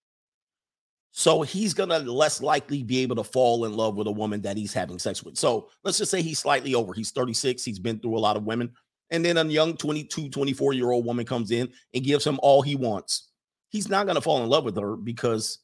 So 1.11 1.43
he's 1.43 1.75
going 1.75 1.89
to 1.89 1.99
less 1.99 2.41
likely 2.41 2.83
be 2.83 2.99
able 2.99 3.17
to 3.17 3.25
fall 3.25 3.65
in 3.65 3.75
love 3.75 3.97
with 3.97 4.07
a 4.07 4.13
woman 4.13 4.41
that 4.43 4.57
he's 4.57 4.73
having 4.73 4.99
sex 4.99 5.23
with. 5.23 5.37
So 5.37 5.69
let's 5.83 5.99
just 5.99 6.11
say 6.11 6.23
he's 6.23 6.39
slightly 6.39 6.75
over. 6.75 6.93
He's 6.93 7.11
36. 7.11 7.65
He's 7.65 7.79
been 7.79 7.99
through 7.99 8.17
a 8.17 8.21
lot 8.21 8.37
of 8.37 8.45
women. 8.45 8.71
And 9.11 9.25
then 9.25 9.37
a 9.39 9.45
young 9.45 9.77
22, 9.77 10.29
24 10.29 10.75
year 10.75 10.91
old 10.91 11.05
woman 11.05 11.25
comes 11.25 11.51
in 11.51 11.71
and 11.95 12.05
gives 12.05 12.27
him 12.27 12.39
all 12.43 12.63
he 12.63 12.77
wants. 12.77 13.31
He's 13.71 13.89
not 13.89 14.07
going 14.07 14.17
to 14.17 14.21
fall 14.21 14.43
in 14.43 14.49
love 14.49 14.65
with 14.65 14.77
her 14.77 14.97
because 14.97 15.59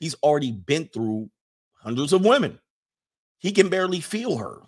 he's 0.00 0.14
already 0.22 0.52
been 0.52 0.88
through 0.88 1.30
hundreds 1.74 2.12
of 2.12 2.24
women. 2.24 2.58
He 3.38 3.52
can 3.52 3.68
barely 3.68 4.00
feel 4.00 4.36
her. 4.38 4.62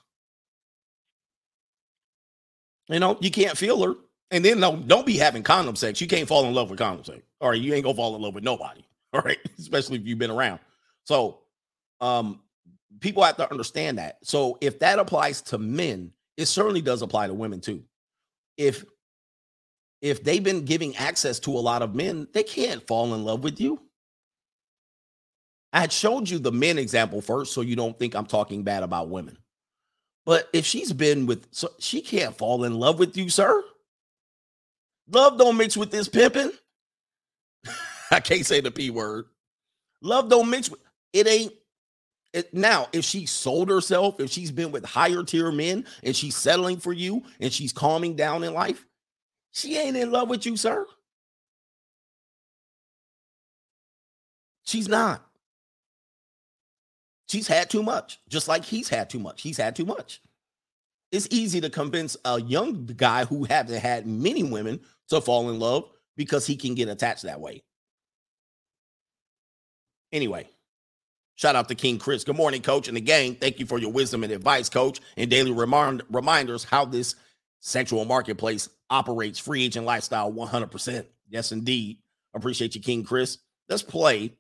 You 2.89 3.01
know, 3.01 3.19
you 3.21 3.31
can't 3.31 3.57
feel 3.57 3.83
her. 3.83 3.95
And 4.31 4.45
then 4.45 4.61
no, 4.61 4.77
don't 4.77 5.07
be 5.07 5.17
having 5.17 5.43
condom 5.43 5.77
sex. 5.77 6.01
You 6.01 6.07
can't 6.07 6.29
fall 6.29 6.45
in 6.45 6.55
love 6.55 6.71
with 6.71 6.79
condom 6.79 7.05
sex. 7.05 7.23
All 7.41 7.51
right, 7.51 7.61
you 7.61 7.73
ain't 7.75 7.85
gonna 7.85 7.97
fall 7.97 8.15
in 8.15 8.23
love 8.23 8.35
with 8.35 8.45
nobody. 8.45 8.83
Right, 9.25 9.39
especially 9.59 9.99
if 9.99 10.07
you've 10.07 10.19
been 10.19 10.31
around. 10.31 10.61
So 11.05 11.41
um 12.01 12.41
people 13.01 13.23
have 13.23 13.37
to 13.37 13.51
understand 13.51 13.99
that. 13.99 14.19
So 14.23 14.59
if 14.61 14.79
that 14.81 14.99
applies 14.99 15.43
to 15.43 15.59
men, 15.59 16.13
it 16.37 16.47
certainly 16.47 16.81
does 16.83 17.03
apply 17.03 17.27
to 17.27 17.35
women 17.35 17.61
too. 17.61 17.83
If 18.57 18.85
if 20.01 20.23
they've 20.23 20.43
been 20.43 20.65
giving 20.65 20.97
access 20.97 21.41
to 21.41 21.51
a 21.51 21.59
lot 21.59 21.83
of 21.83 21.95
men, 21.95 22.29
they 22.33 22.45
can't 22.45 22.87
fall 22.87 23.15
in 23.15 23.25
love 23.25 23.43
with 23.43 23.61
you. 23.61 23.81
I 25.73 25.81
had 25.81 25.93
showed 25.93 26.31
you 26.31 26.39
the 26.39 26.53
men 26.53 26.79
example 26.79 27.21
first, 27.21 27.53
so 27.53 27.61
you 27.61 27.77
don't 27.77 27.99
think 27.99 28.15
I'm 28.15 28.27
talking 28.27 28.63
bad 28.63 28.83
about 28.83 29.11
women. 29.11 29.37
But 30.25 30.49
if 30.53 30.65
she's 30.65 30.93
been 30.93 31.27
with, 31.27 31.47
so 31.51 31.71
she 31.79 32.01
can't 32.01 32.37
fall 32.37 32.65
in 32.65 32.79
love 32.79 32.99
with 32.99 33.17
you, 33.17 33.29
sir. 33.29 33.63
Love 35.11 35.39
don't 35.39 35.57
mix 35.57 35.77
with 35.77 35.91
this 35.91 36.09
pimping. 36.09 36.53
I 38.11 38.21
can't 38.21 38.47
say 38.47 38.61
the 38.61 38.71
P 38.71 38.91
word. 38.91 39.27
Love 40.03 40.29
don't 40.29 40.49
mix 40.49 40.71
it 41.13 41.27
ain't 41.27 41.53
it, 42.33 42.53
now, 42.53 42.89
if 42.93 43.05
she 43.05 43.27
sold 43.27 43.71
herself, 43.71 44.21
if 44.21 44.31
she's 44.31 44.51
been 44.51 44.71
with 44.71 44.85
higher 44.85 45.23
tier 45.23 45.51
men 45.51 45.87
and 46.03 46.15
she's 46.15 46.37
settling 46.37 46.77
for 46.77 46.93
you 46.93 47.23
and 47.41 47.53
she's 47.53 47.73
calming 47.73 48.17
down 48.17 48.45
in 48.45 48.53
life, 48.53 48.85
She 49.53 49.79
ain't 49.79 49.97
in 49.97 50.13
love 50.13 50.29
with 50.29 50.45
you, 50.45 50.57
sir. 50.57 50.87
She's 54.65 54.89
not. 54.89 55.25
She's 57.29 57.49
had 57.49 57.71
too 57.71 57.83
much, 57.83 58.21
just 58.29 58.47
like 58.47 58.65
he's 58.65 58.89
had 58.89 59.09
too 59.09 59.19
much. 59.19 59.41
He's 59.43 59.57
had 59.57 59.75
too 59.75 59.87
much. 59.87 60.21
It's 61.11 61.29
easy 61.31 61.61
to 61.63 61.71
convince 61.71 62.17
a 62.25 62.41
young 62.41 62.85
guy 62.85 63.25
who 63.25 63.45
hasn't 63.45 63.83
had 63.83 64.07
many 64.07 64.43
women 64.43 64.81
to 65.09 65.23
fall 65.23 65.49
in 65.49 65.59
love 65.59 65.85
because 66.17 66.47
he 66.47 66.57
can 66.57 66.75
get 66.75 66.89
attached 66.89 67.23
that 67.23 67.41
way. 67.41 67.63
Anyway, 70.13 70.49
shout 71.37 71.57
out 71.57 71.69
to 71.69 71.75
King 71.75 71.99
Chris. 71.99 72.25
Good 72.25 72.37
morning, 72.37 72.63
coach. 72.63 72.89
And 72.89 72.97
again, 72.97 73.35
thank 73.35 73.59
you 73.59 73.67
for 73.67 73.79
your 73.79 73.93
wisdom 73.93 74.25
and 74.25 74.33
advice, 74.33 74.69
coach, 74.69 75.01
and 75.17 75.31
daily 75.31 75.53
remind, 75.53 76.03
reminders 76.11 76.65
how 76.65 76.85
this 76.85 77.15
sexual 77.61 78.05
marketplace 78.05 78.69
operates 78.91 79.39
free 79.39 79.65
agent 79.65 79.87
lifestyle 79.87 80.33
100%. 80.33 81.07
Yes, 81.29 81.53
indeed. 81.53 81.99
Appreciate 82.35 82.75
you, 82.75 82.81
King 82.81 83.05
Chris. 83.05 83.39
Let's 83.69 83.83
play. 83.83 84.35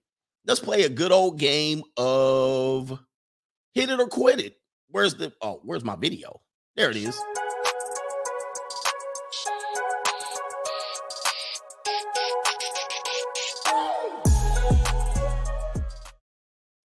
Let's 0.46 0.60
play 0.60 0.84
a 0.84 0.88
good 0.88 1.12
old 1.12 1.38
game 1.38 1.82
of 1.96 2.98
hit 3.74 3.90
it 3.90 4.00
or 4.00 4.06
quit 4.06 4.40
it. 4.40 4.56
Where's 4.90 5.14
the 5.14 5.32
oh, 5.42 5.60
where's 5.64 5.84
my 5.84 5.96
video? 5.96 6.40
There 6.76 6.90
it 6.90 6.96
is. 6.96 7.20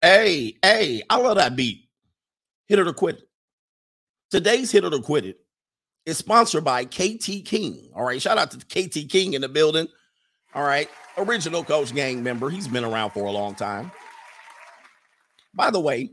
Hey, 0.03 0.57
hey, 0.61 1.01
I 1.09 1.15
love 1.15 1.37
that 1.37 1.55
beat. 1.55 1.87
Hit 2.67 2.77
it 2.77 2.89
or 2.89 2.91
quit 2.91 3.19
it. 3.19 3.29
Today's 4.31 4.69
hit 4.69 4.83
it 4.83 4.93
or 4.93 4.99
quit 4.99 5.25
it 5.25 5.37
is 6.05 6.17
sponsored 6.17 6.65
by 6.65 6.83
KT 6.83 7.45
King. 7.45 7.89
All 7.95 8.03
right, 8.03 8.21
shout 8.21 8.37
out 8.37 8.51
to 8.51 8.57
KT 8.57 9.09
King 9.09 9.31
in 9.31 9.39
the 9.39 9.47
building. 9.47 9.87
All 10.53 10.65
right, 10.65 10.89
original 11.17 11.63
Coach 11.63 11.95
Gang 11.95 12.21
member. 12.21 12.49
He's 12.49 12.67
been 12.67 12.83
around 12.83 13.11
for 13.11 13.23
a 13.23 13.31
long 13.31 13.55
time. 13.55 13.93
By 15.53 15.71
the 15.71 15.79
way, 15.79 16.09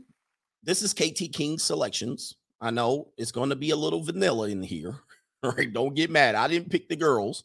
this 0.63 0.81
is 0.81 0.93
KT 0.93 1.33
King's 1.33 1.61
selections. 1.61 2.35
I 2.61 2.71
know 2.71 3.09
it's 3.17 3.33
going 3.33 3.49
to 3.49 3.57
be 3.57 3.71
a 3.71 3.75
little 3.75 4.01
vanilla 4.01 4.47
in 4.47 4.63
here. 4.63 4.95
All 5.43 5.51
right, 5.57 5.73
don't 5.73 5.95
get 5.95 6.09
mad. 6.09 6.35
I 6.35 6.47
didn't 6.47 6.69
pick 6.69 6.87
the 6.87 6.95
girls, 6.95 7.43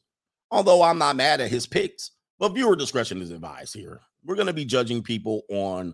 although 0.53 0.85
I'm 0.85 0.99
not 0.99 1.17
mad 1.17 1.41
at 1.41 1.51
his 1.51 1.67
picks. 1.67 2.13
But 2.39 2.51
viewer 2.51 2.77
discretion 2.77 3.21
is 3.21 3.33
advised 3.33 3.75
here. 3.75 4.01
We're 4.25 4.37
going 4.37 4.47
to 4.47 4.53
be 4.53 4.65
judging 4.65 5.03
people 5.03 5.43
on 5.49 5.93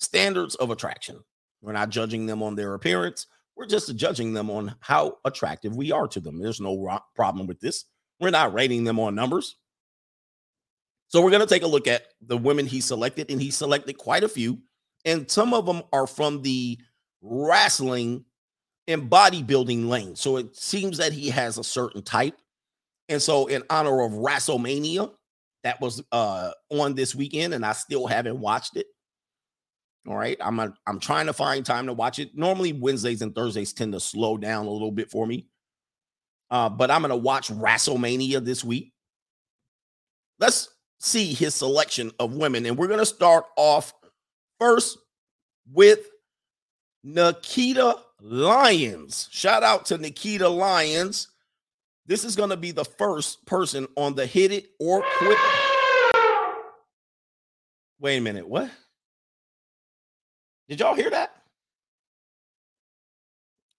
standards 0.00 0.54
of 0.56 0.70
attraction. 0.70 1.22
We're 1.62 1.72
not 1.72 1.90
judging 1.90 2.26
them 2.26 2.42
on 2.42 2.54
their 2.54 2.74
appearance. 2.74 3.26
We're 3.56 3.66
just 3.66 3.94
judging 3.96 4.32
them 4.32 4.50
on 4.50 4.74
how 4.80 5.18
attractive 5.24 5.76
we 5.76 5.92
are 5.92 6.08
to 6.08 6.20
them. 6.20 6.38
There's 6.38 6.60
no 6.60 6.78
ro- 6.78 7.04
problem 7.14 7.46
with 7.46 7.60
this. 7.60 7.84
We're 8.18 8.30
not 8.30 8.54
rating 8.54 8.84
them 8.84 8.98
on 8.98 9.14
numbers. 9.14 9.56
So 11.08 11.20
we're 11.22 11.30
going 11.30 11.46
to 11.46 11.46
take 11.46 11.64
a 11.64 11.68
look 11.68 11.86
at 11.86 12.06
the 12.22 12.38
women 12.38 12.66
he 12.66 12.80
selected, 12.80 13.30
and 13.30 13.40
he 13.40 13.50
selected 13.50 13.98
quite 13.98 14.24
a 14.24 14.28
few. 14.28 14.60
And 15.04 15.30
some 15.30 15.52
of 15.52 15.66
them 15.66 15.82
are 15.92 16.06
from 16.06 16.42
the 16.42 16.78
wrestling 17.20 18.24
and 18.86 19.10
bodybuilding 19.10 19.88
lane. 19.88 20.16
So 20.16 20.36
it 20.36 20.56
seems 20.56 20.98
that 20.98 21.12
he 21.12 21.30
has 21.30 21.58
a 21.58 21.64
certain 21.64 22.02
type. 22.02 22.36
And 23.08 23.20
so, 23.20 23.46
in 23.46 23.64
honor 23.68 24.02
of 24.02 24.12
WrestleMania, 24.12 25.10
that 25.64 25.80
was 25.80 26.02
uh 26.12 26.52
on 26.70 26.94
this 26.94 27.14
weekend, 27.14 27.54
and 27.54 27.66
I 27.66 27.72
still 27.72 28.06
haven't 28.06 28.38
watched 28.38 28.76
it. 28.76 28.86
All 30.08 30.16
right. 30.16 30.36
I'm 30.40 30.58
a, 30.58 30.72
I'm 30.86 30.98
trying 30.98 31.26
to 31.26 31.32
find 31.32 31.64
time 31.64 31.86
to 31.86 31.92
watch 31.92 32.18
it. 32.18 32.36
Normally 32.36 32.72
Wednesdays 32.72 33.22
and 33.22 33.34
Thursdays 33.34 33.72
tend 33.72 33.92
to 33.92 34.00
slow 34.00 34.36
down 34.36 34.66
a 34.66 34.70
little 34.70 34.92
bit 34.92 35.10
for 35.10 35.26
me. 35.26 35.46
Uh, 36.50 36.68
but 36.68 36.90
I'm 36.90 37.02
gonna 37.02 37.16
watch 37.16 37.48
WrestleMania 37.48 38.44
this 38.44 38.64
week. 38.64 38.92
Let's 40.40 40.68
see 40.98 41.32
his 41.32 41.54
selection 41.54 42.10
of 42.18 42.34
women, 42.34 42.66
and 42.66 42.76
we're 42.76 42.88
gonna 42.88 43.06
start 43.06 43.44
off 43.56 43.94
first 44.58 44.98
with 45.72 46.08
Nikita 47.04 47.96
Lyons. 48.20 49.28
Shout 49.30 49.62
out 49.62 49.86
to 49.86 49.98
Nikita 49.98 50.48
Lyons. 50.48 51.28
This 52.06 52.24
is 52.24 52.34
gonna 52.34 52.56
be 52.56 52.72
the 52.72 52.84
first 52.84 53.46
person 53.46 53.86
on 53.96 54.16
the 54.16 54.26
hit 54.26 54.50
it 54.50 54.70
or 54.80 55.04
quit. 55.18 55.38
Wait 58.00 58.16
a 58.16 58.20
minute, 58.20 58.48
what? 58.48 58.70
Did 60.70 60.78
y'all 60.78 60.94
hear 60.94 61.10
that? 61.10 61.34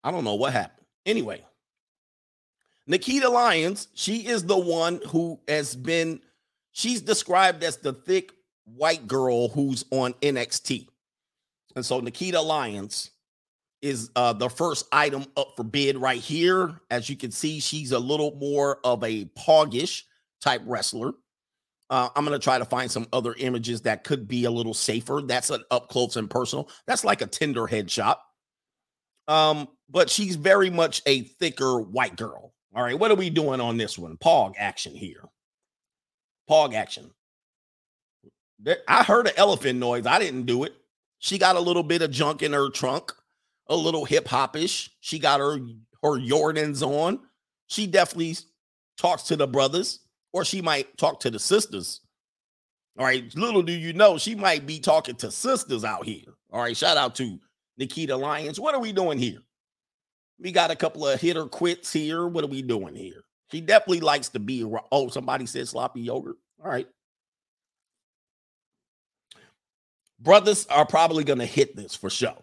I 0.03 0.11
don't 0.11 0.25
know 0.25 0.35
what 0.35 0.51
happened. 0.51 0.85
Anyway, 1.05 1.41
Nikita 2.85 3.29
Lyons, 3.29 3.87
she 3.93 4.27
is 4.27 4.43
the 4.43 4.57
one 4.57 4.99
who 5.07 5.39
has 5.47 5.73
been, 5.73 6.19
she's 6.73 7.01
described 7.01 7.63
as 7.63 7.77
the 7.77 7.93
thick 7.93 8.33
white 8.65 9.07
girl 9.07 9.47
who's 9.47 9.85
on 9.89 10.13
NXT. 10.15 10.87
And 11.77 11.85
so 11.85 12.01
Nikita 12.01 12.41
Lyons 12.41 13.11
is 13.81 14.11
uh, 14.17 14.33
the 14.33 14.49
first 14.49 14.85
item 14.91 15.25
up 15.37 15.53
for 15.55 15.63
bid 15.63 15.95
right 15.95 16.19
here. 16.19 16.81
As 16.91 17.09
you 17.09 17.15
can 17.15 17.31
see, 17.31 17.61
she's 17.61 17.93
a 17.93 17.99
little 17.99 18.35
more 18.35 18.79
of 18.83 19.01
a 19.05 19.25
poggish 19.37 20.03
type 20.41 20.61
wrestler. 20.65 21.13
Uh, 21.91 22.07
I'm 22.15 22.23
going 22.25 22.39
to 22.39 22.43
try 22.43 22.57
to 22.57 22.63
find 22.63 22.89
some 22.89 23.05
other 23.11 23.35
images 23.37 23.81
that 23.81 24.05
could 24.05 24.25
be 24.25 24.45
a 24.45 24.51
little 24.51 24.73
safer. 24.73 25.21
That's 25.23 25.49
an 25.49 25.61
up 25.71 25.89
close 25.89 26.15
and 26.15 26.29
personal. 26.29 26.69
That's 26.87 27.03
like 27.03 27.21
a 27.21 27.27
Tinder 27.27 27.67
headshot. 27.67 28.15
Um, 29.27 29.67
but 29.89 30.09
she's 30.09 30.37
very 30.37 30.69
much 30.69 31.01
a 31.05 31.23
thicker 31.23 31.81
white 31.81 32.15
girl. 32.15 32.53
All 32.73 32.83
right, 32.83 32.97
what 32.97 33.11
are 33.11 33.15
we 33.15 33.29
doing 33.29 33.59
on 33.59 33.75
this 33.75 33.97
one? 33.97 34.15
Pog 34.15 34.53
action 34.57 34.95
here. 34.95 35.27
Pog 36.49 36.73
action. 36.73 37.11
I 38.87 39.03
heard 39.03 39.27
an 39.27 39.33
elephant 39.35 39.77
noise. 39.77 40.05
I 40.05 40.17
didn't 40.17 40.45
do 40.45 40.63
it. 40.63 40.73
She 41.19 41.37
got 41.37 41.57
a 41.57 41.61
little 41.61 41.83
bit 41.83 42.01
of 42.01 42.11
junk 42.11 42.41
in 42.41 42.53
her 42.53 42.69
trunk, 42.69 43.11
a 43.67 43.75
little 43.75 44.05
hip 44.05 44.29
hopish. 44.29 44.89
She 45.01 45.19
got 45.19 45.41
her 45.41 45.57
her 46.03 46.19
Jordans 46.19 46.81
on. 46.83 47.19
She 47.67 47.85
definitely 47.85 48.37
talks 48.97 49.23
to 49.23 49.35
the 49.35 49.47
brothers 49.47 50.00
or 50.33 50.45
she 50.45 50.61
might 50.61 50.97
talk 50.97 51.19
to 51.21 51.29
the 51.29 51.39
sisters. 51.39 52.01
All 52.97 53.05
right, 53.05 53.33
little 53.35 53.63
do 53.63 53.71
you 53.71 53.93
know, 53.93 54.17
she 54.17 54.35
might 54.35 54.65
be 54.65 54.79
talking 54.79 55.15
to 55.15 55.31
sisters 55.31 55.83
out 55.83 56.05
here. 56.05 56.33
All 56.51 56.61
right, 56.61 56.75
shout 56.75 56.97
out 56.97 57.15
to 57.15 57.39
Nikita 57.77 58.15
Lyons. 58.15 58.59
What 58.59 58.75
are 58.75 58.81
we 58.81 58.91
doing 58.91 59.17
here? 59.17 59.39
We 60.39 60.51
got 60.51 60.71
a 60.71 60.75
couple 60.75 61.07
of 61.07 61.21
hitter 61.21 61.45
quits 61.45 61.93
here. 61.93 62.27
What 62.27 62.43
are 62.43 62.47
we 62.47 62.61
doing 62.61 62.95
here? 62.95 63.23
She 63.51 63.61
definitely 63.61 63.99
likes 63.99 64.29
to 64.29 64.39
be. 64.39 64.65
Oh, 64.91 65.07
somebody 65.09 65.45
said 65.45 65.67
sloppy 65.67 66.01
yogurt. 66.01 66.37
All 66.63 66.69
right. 66.69 66.87
Brothers 70.19 70.67
are 70.67 70.85
probably 70.85 71.23
going 71.23 71.39
to 71.39 71.45
hit 71.45 71.75
this 71.75 71.95
for 71.95 72.09
sure. 72.09 72.37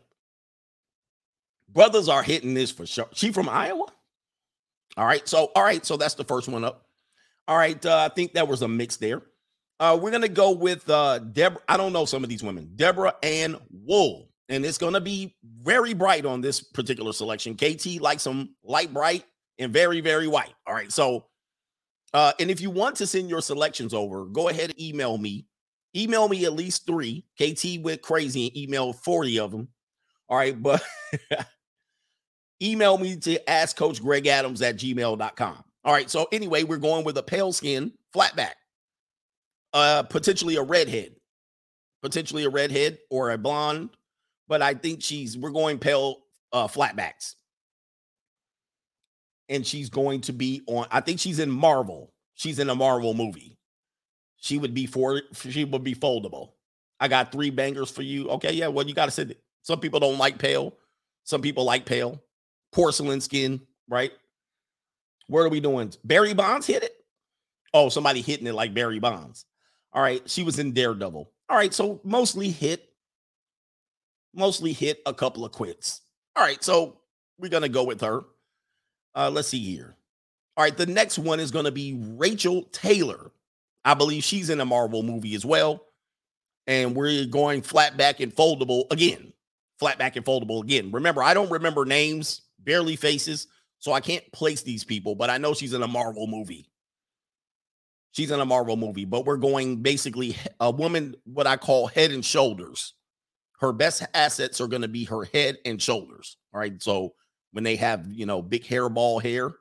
Brothers 1.69 2.09
are 2.09 2.23
hitting 2.23 2.55
this 2.55 2.71
for 2.71 2.87
sure. 2.87 3.09
She 3.15 3.33
from 3.33 3.49
Iowa? 3.49 3.87
All 4.97 5.07
right. 5.07 5.27
So, 5.29 5.53
all 5.55 5.63
right. 5.63 5.85
So 5.85 5.97
that's 5.97 6.15
the 6.15 6.25
first 6.25 6.49
one 6.49 6.65
up. 6.65 6.88
All 7.49 7.57
right. 7.57 7.85
Uh, 7.85 8.09
I 8.11 8.15
think 8.15 8.35
that 8.35 8.47
was 8.47 8.63
a 8.63 8.69
mix 8.69 8.97
there. 8.97 9.23
Uh, 9.81 9.99
we're 10.01 10.11
gonna 10.11 10.29
go 10.29 10.51
with 10.53 10.89
uh 10.91 11.19
Deborah. 11.19 11.61
I 11.69 11.77
don't 11.77 11.93
know 11.93 12.05
some 12.05 12.23
of 12.23 12.29
these 12.31 12.43
women, 12.43 12.73
Deborah 12.77 13.15
Ann 13.23 13.57
Woll, 13.71 14.29
and 14.49 14.65
it's 14.65 14.79
gonna 14.79 15.01
be 15.01 15.37
very 15.43 15.95
bright 15.95 16.27
on 16.27 16.41
this 16.41 16.61
particular 16.61 17.13
selection. 17.13 17.57
KT 17.57 18.01
likes 18.01 18.25
them 18.25 18.55
light 18.63 18.93
bright 18.93 19.25
and 19.59 19.73
very, 19.73 20.01
very 20.01 20.29
white. 20.29 20.53
All 20.67 20.75
right. 20.75 20.93
So 20.93 21.27
uh, 22.15 22.33
and 22.39 22.51
if 22.51 22.61
you 22.61 22.71
want 22.71 22.97
to 22.97 23.07
send 23.07 23.29
your 23.29 23.43
selections 23.43 23.93
over, 23.93 24.25
go 24.25 24.49
ahead 24.49 24.71
and 24.71 24.81
email 24.81 25.19
me. 25.19 25.47
Email 25.97 26.29
me 26.29 26.45
at 26.45 26.53
least 26.53 26.87
three. 26.87 27.25
KT 27.41 27.83
went 27.83 28.03
crazy 28.03 28.47
and 28.47 28.71
emailed 28.71 28.97
40 28.97 29.39
of 29.41 29.51
them. 29.51 29.69
All 30.29 30.37
right, 30.37 30.61
but 30.61 30.83
email 32.63 32.99
me 32.99 33.17
to 33.17 33.51
ask 33.51 33.77
Coach 33.77 34.03
Greg 34.03 34.27
Adams 34.27 34.63
at 34.63 34.77
gmail.com. 34.77 35.65
All 35.89 35.95
right. 35.95 36.11
So 36.11 36.29
anyway, 36.33 36.65
we're 36.65 36.77
going 36.77 37.03
with 37.03 37.17
a 37.17 37.23
pale 37.23 37.51
skin, 37.51 37.93
flat 38.13 38.37
back, 38.37 38.57
uh, 39.73 40.03
potentially 40.03 40.57
a 40.57 40.63
redhead, 40.63 41.17
potentially 42.03 42.45
a 42.45 42.51
redhead 42.51 42.99
or 43.09 43.31
a 43.31 43.39
blonde, 43.39 43.89
but 44.49 44.61
I 44.61 44.75
think 44.75 45.03
she's 45.03 45.39
we're 45.39 45.49
going 45.49 45.79
pale 45.79 46.19
uh 46.53 46.69
flatbacks. 46.69 47.37
And 49.49 49.67
she's 49.67 49.89
going 49.89 50.21
to 50.21 50.35
be 50.35 50.61
on, 50.67 50.87
I 50.91 51.01
think 51.01 51.21
she's 51.21 51.39
in 51.39 51.51
Marvel. 51.51 52.13
She's 52.35 52.59
in 52.59 52.69
a 52.69 52.75
Marvel 52.75 53.15
movie. 53.15 53.57
She 54.37 54.59
would 54.59 54.75
be 54.75 54.85
for 54.85 55.23
she 55.33 55.65
would 55.65 55.85
be 55.85 55.95
foldable. 55.95 56.51
I 57.01 57.09
got 57.09 57.33
three 57.33 57.49
bangers 57.49 57.91
for 57.91 58.03
you. 58.03 58.29
Okay, 58.29 58.53
yeah. 58.53 58.69
Well, 58.69 58.87
you 58.87 58.93
gotta 58.93 59.11
say 59.11 59.25
that 59.25 59.43
some 59.63 59.81
people 59.81 60.01
don't 60.01 60.19
like 60.19 60.39
pale, 60.39 60.75
some 61.25 61.41
people 61.41 61.65
like 61.65 61.87
pale, 61.87 62.23
porcelain 62.73 63.23
skin, 63.23 63.63
right? 63.89 64.13
What 65.29 65.41
are 65.41 65.49
we 65.49 65.61
doing? 65.61 65.93
Barry 66.05 66.35
Bonds 66.35 66.67
hit 66.67 66.83
it. 66.83 66.95
Oh, 67.73 67.89
somebody 67.89 68.21
hitting 68.21 68.47
it 68.47 68.55
like 68.55 68.75
Barry 68.75 68.99
Bonds. 68.99 69.45
All 69.93 70.03
right. 70.03 70.29
She 70.29 70.43
was 70.43 70.59
in 70.59 70.73
Daredevil. 70.73 71.31
All 71.49 71.57
right. 71.57 71.73
So 71.73 72.01
mostly 72.03 72.51
hit, 72.51 72.89
mostly 74.35 74.73
hit 74.73 75.01
a 75.07 75.15
couple 75.15 75.45
of 75.45 75.53
quits. 75.53 76.01
All 76.35 76.43
right. 76.43 76.63
So 76.63 76.99
we're 77.39 77.49
going 77.49 77.63
to 77.63 77.69
go 77.69 77.85
with 77.85 78.01
her. 78.01 78.25
Uh, 79.15 79.31
let's 79.31 79.49
see 79.49 79.63
here. 79.63 79.97
All 80.59 80.65
right, 80.65 80.77
the 80.77 80.87
next 80.87 81.21
one 81.21 81.39
is 81.39 81.53
going 81.53 81.67
to 81.67 81.71
be 81.71 81.97
Rachael 81.97 82.65
Taylor. 82.73 83.31
I 83.85 83.95
believe 83.95 84.25
she's 84.25 84.51
in 84.51 84.61
a 84.61 84.65
Marvel 84.65 85.05
movie 85.05 85.37
as 85.37 85.47
well. 85.47 85.85
And 86.67 86.97
we're 86.97 87.27
going 87.27 87.63
flat 87.63 87.97
back 87.97 88.19
and 88.19 88.35
foldable 88.35 88.91
again. 88.91 89.33
Flat 89.79 89.99
back 89.99 90.17
and 90.17 90.27
foldable 90.27 90.65
again. 90.65 90.91
Remember, 90.91 91.23
I 91.23 91.33
don't 91.33 91.53
remember 91.53 91.85
names, 91.85 92.43
barely 92.59 92.97
faces, 92.97 93.47
so 93.79 93.93
I 93.93 94.01
can't 94.01 94.31
place 94.33 94.63
these 94.63 94.85
people, 94.85 95.15
but 95.15 95.31
I 95.31 95.39
know 95.39 95.55
she's 95.55 95.75
in 95.75 95.83
a 95.83 95.89
Marvel 95.89 96.27
movie. 96.27 96.71
She's 98.13 98.31
in 98.31 98.41
a 98.41 98.47
Marvel 98.47 98.77
movie, 98.77 99.05
but 99.05 99.25
we're 99.25 99.37
going 99.37 99.83
basically 99.83 100.37
a 100.61 100.71
woman, 100.71 101.15
what 101.25 101.47
I 101.47 101.57
call 101.57 101.87
head 101.87 102.11
and 102.11 102.25
shoulders. 102.25 102.95
Her 103.61 103.73
best 103.73 104.05
assets 104.15 104.61
are 104.61 104.67
going 104.67 104.83
to 104.83 104.89
be 104.89 105.05
her 105.05 105.25
head 105.25 105.59
and 105.65 105.81
shoulders. 105.81 106.37
All 106.53 106.61
right. 106.61 106.83
So 106.83 107.15
when 107.53 107.65
they 107.65 107.77
have, 107.77 108.07
you 108.11 108.27
know, 108.27 108.41
big 108.41 108.65
hairball 108.65 109.23
hair 109.23 109.53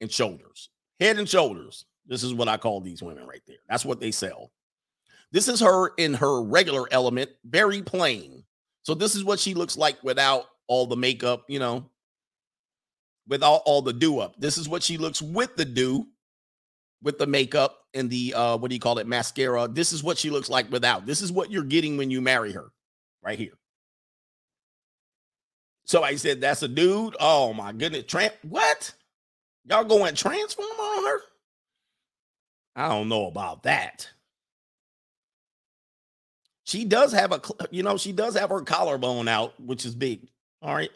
and 0.00 0.10
shoulders, 0.10 0.70
head 1.00 1.18
and 1.18 1.28
shoulders. 1.28 1.84
This 2.06 2.22
is 2.22 2.32
what 2.32 2.48
I 2.48 2.56
call 2.56 2.80
these 2.80 3.02
women 3.02 3.26
right 3.26 3.42
there. 3.46 3.56
That's 3.68 3.84
what 3.84 3.98
they 3.98 4.10
sell. 4.10 4.52
This 5.32 5.48
is 5.48 5.60
her 5.60 5.88
in 5.96 6.14
her 6.14 6.42
regular 6.42 6.86
element, 6.90 7.30
very 7.44 7.82
plain. 7.82 8.44
So 8.82 8.94
this 8.94 9.16
is 9.16 9.24
what 9.24 9.40
she 9.40 9.54
looks 9.54 9.76
like 9.76 10.02
without 10.02 10.44
all 10.68 10.86
the 10.86 10.96
makeup, 10.96 11.44
you 11.48 11.58
know, 11.58 11.90
without 13.28 13.62
all 13.66 13.82
the 13.82 13.92
do 13.92 14.18
up. 14.20 14.34
This 14.38 14.58
is 14.58 14.68
what 14.68 14.82
she 14.82 14.98
looks 14.98 15.20
with 15.20 15.56
the 15.56 15.64
do, 15.64 16.06
with 17.02 17.18
the 17.18 17.26
makeup 17.26 17.84
and 17.94 18.10
the 18.10 18.34
uh 18.34 18.56
what 18.56 18.68
do 18.68 18.74
you 18.74 18.80
call 18.80 18.98
it, 18.98 19.06
mascara. 19.06 19.68
This 19.68 19.92
is 19.92 20.02
what 20.02 20.18
she 20.18 20.30
looks 20.30 20.48
like 20.48 20.70
without. 20.70 21.06
This 21.06 21.22
is 21.22 21.32
what 21.32 21.50
you're 21.50 21.64
getting 21.64 21.96
when 21.96 22.10
you 22.10 22.20
marry 22.20 22.52
her, 22.52 22.66
right 23.22 23.38
here. 23.38 23.58
So 25.84 26.02
I 26.02 26.16
said, 26.16 26.40
that's 26.40 26.62
a 26.62 26.68
dude. 26.68 27.16
Oh 27.20 27.52
my 27.52 27.72
goodness. 27.72 28.04
Tramp, 28.04 28.34
what? 28.42 28.92
Y'all 29.64 29.84
going 29.84 30.14
transform 30.14 30.66
on 30.66 31.04
her? 31.04 31.20
I 32.74 32.88
don't 32.88 33.08
know 33.08 33.26
about 33.26 33.62
that. 33.62 34.08
She 36.64 36.84
does 36.84 37.12
have 37.12 37.30
a, 37.30 37.40
you 37.70 37.84
know, 37.84 37.96
she 37.96 38.10
does 38.10 38.36
have 38.36 38.50
her 38.50 38.62
collarbone 38.62 39.28
out, 39.28 39.58
which 39.60 39.86
is 39.86 39.94
big. 39.94 40.28
All 40.60 40.74
right. 40.74 40.90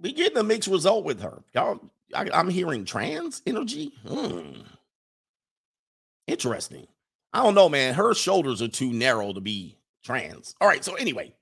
We 0.00 0.12
getting 0.12 0.38
a 0.38 0.42
mixed 0.42 0.68
result 0.68 1.04
with 1.04 1.20
her. 1.20 1.42
Y'all, 1.54 1.80
I, 2.14 2.28
am 2.32 2.48
hearing 2.48 2.84
trans 2.84 3.42
energy. 3.46 3.92
Hmm. 4.06 4.62
Interesting. 6.26 6.86
I 7.32 7.42
don't 7.42 7.54
know, 7.54 7.68
man. 7.68 7.94
Her 7.94 8.14
shoulders 8.14 8.62
are 8.62 8.68
too 8.68 8.92
narrow 8.92 9.32
to 9.32 9.40
be 9.40 9.76
trans. 10.04 10.54
All 10.60 10.68
right. 10.68 10.84
So 10.84 10.94
anyway, 10.94 11.34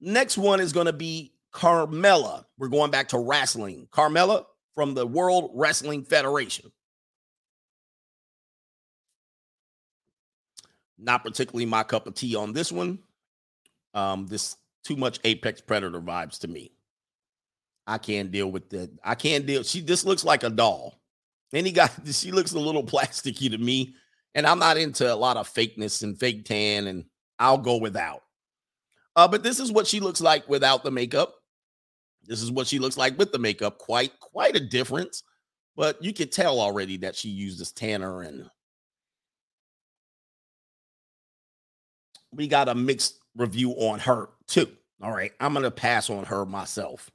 next 0.00 0.36
one 0.36 0.60
is 0.60 0.72
going 0.72 0.86
to 0.86 0.92
be 0.92 1.32
Carmella. 1.52 2.44
We're 2.58 2.68
going 2.68 2.90
back 2.90 3.08
to 3.08 3.18
wrestling. 3.18 3.88
Carmella 3.92 4.46
from 4.74 4.94
the 4.94 5.06
World 5.06 5.50
Wrestling 5.54 6.04
Federation. 6.04 6.72
Not 10.98 11.24
particularly 11.24 11.66
my 11.66 11.82
cup 11.82 12.06
of 12.06 12.14
tea 12.14 12.36
on 12.36 12.52
this 12.52 12.70
one. 12.70 12.98
Um, 13.94 14.26
this 14.26 14.56
too 14.84 14.96
much 14.96 15.18
Apex 15.24 15.60
Predator 15.60 16.00
vibes 16.00 16.38
to 16.40 16.48
me. 16.48 16.72
I 17.86 17.98
can't 17.98 18.30
deal 18.30 18.50
with 18.50 18.70
that. 18.70 18.90
I 19.02 19.14
can't 19.14 19.46
deal. 19.46 19.62
She 19.62 19.80
this 19.80 20.04
looks 20.04 20.24
like 20.24 20.42
a 20.42 20.50
doll. 20.50 21.00
And 21.52 21.66
he 21.66 21.72
got 21.72 21.92
she 22.12 22.32
looks 22.32 22.52
a 22.52 22.58
little 22.58 22.84
plasticky 22.84 23.50
to 23.50 23.58
me. 23.58 23.94
And 24.34 24.46
I'm 24.46 24.60
not 24.60 24.76
into 24.76 25.12
a 25.12 25.16
lot 25.16 25.36
of 25.36 25.52
fakeness 25.52 26.04
and 26.04 26.18
fake 26.18 26.44
tan, 26.44 26.86
and 26.86 27.04
I'll 27.38 27.58
go 27.58 27.78
without. 27.78 28.22
Uh, 29.16 29.26
but 29.26 29.42
this 29.42 29.58
is 29.58 29.72
what 29.72 29.88
she 29.88 29.98
looks 29.98 30.20
like 30.20 30.48
without 30.48 30.84
the 30.84 30.90
makeup. 30.90 31.34
This 32.24 32.42
is 32.42 32.52
what 32.52 32.66
she 32.66 32.78
looks 32.78 32.96
like 32.96 33.18
with 33.18 33.32
the 33.32 33.38
makeup. 33.38 33.78
Quite, 33.78 34.18
quite 34.20 34.54
a 34.54 34.60
difference. 34.60 35.24
But 35.76 36.02
you 36.02 36.12
could 36.12 36.30
tell 36.30 36.60
already 36.60 36.96
that 36.98 37.16
she 37.16 37.28
uses 37.28 37.72
tanner 37.72 38.22
and 38.22 38.48
we 42.32 42.46
got 42.46 42.68
a 42.68 42.74
mixed 42.74 43.18
review 43.36 43.72
on 43.72 43.98
her 44.00 44.28
too. 44.46 44.70
All 45.02 45.12
right. 45.12 45.32
I'm 45.40 45.54
gonna 45.54 45.70
pass 45.70 46.10
on 46.10 46.24
her 46.24 46.44
myself. 46.44 47.10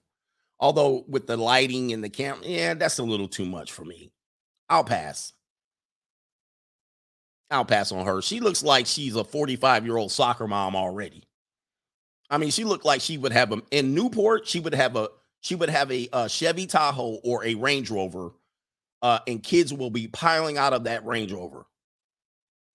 Although 0.60 1.04
with 1.08 1.28
the 1.28 1.38
lighting 1.38 1.92
and 1.92 2.04
the 2.04 2.10
camera, 2.10 2.40
yeah, 2.44 2.74
that's 2.74 3.00
a 3.00 3.04
little 3.04 3.28
too 3.28 3.46
much 3.46 3.72
for 3.72 3.84
me. 3.84 4.12
I'll 4.70 4.84
pass. 4.84 5.34
I'll 7.52 7.66
pass 7.66 7.92
on 7.92 8.06
her. 8.06 8.22
She 8.22 8.40
looks 8.40 8.64
like 8.64 8.88
she's 8.88 9.16
a 9.16 9.24
45 9.24 9.86
year 9.86 9.98
old 9.98 10.12
soccer 10.12 10.48
mom 10.48 10.76
already. 10.76 11.24
I 12.30 12.38
mean, 12.38 12.50
she 12.50 12.64
looked 12.64 12.86
like 12.86 13.02
she 13.02 13.18
would 13.18 13.32
have 13.34 13.50
them 13.50 13.64
in 13.72 13.94
Newport. 13.94 14.48
She 14.48 14.60
would 14.60 14.74
have 14.74 14.96
a 14.96 15.10
she 15.42 15.54
would 15.54 15.70
have 15.70 15.92
a, 15.92 16.10
a 16.12 16.28
Chevy 16.28 16.66
Tahoe 16.66 17.20
or 17.24 17.46
a 17.46 17.54
Range 17.54 17.90
Rover, 17.92 18.32
uh, 19.04 19.20
and 19.28 19.44
kids 19.44 19.72
will 19.72 19.92
be 19.92 20.08
piling 20.08 20.58
out 20.58 20.74
of 20.74 20.86
that 20.86 21.06
Range 21.06 21.32
Rover, 21.32 21.68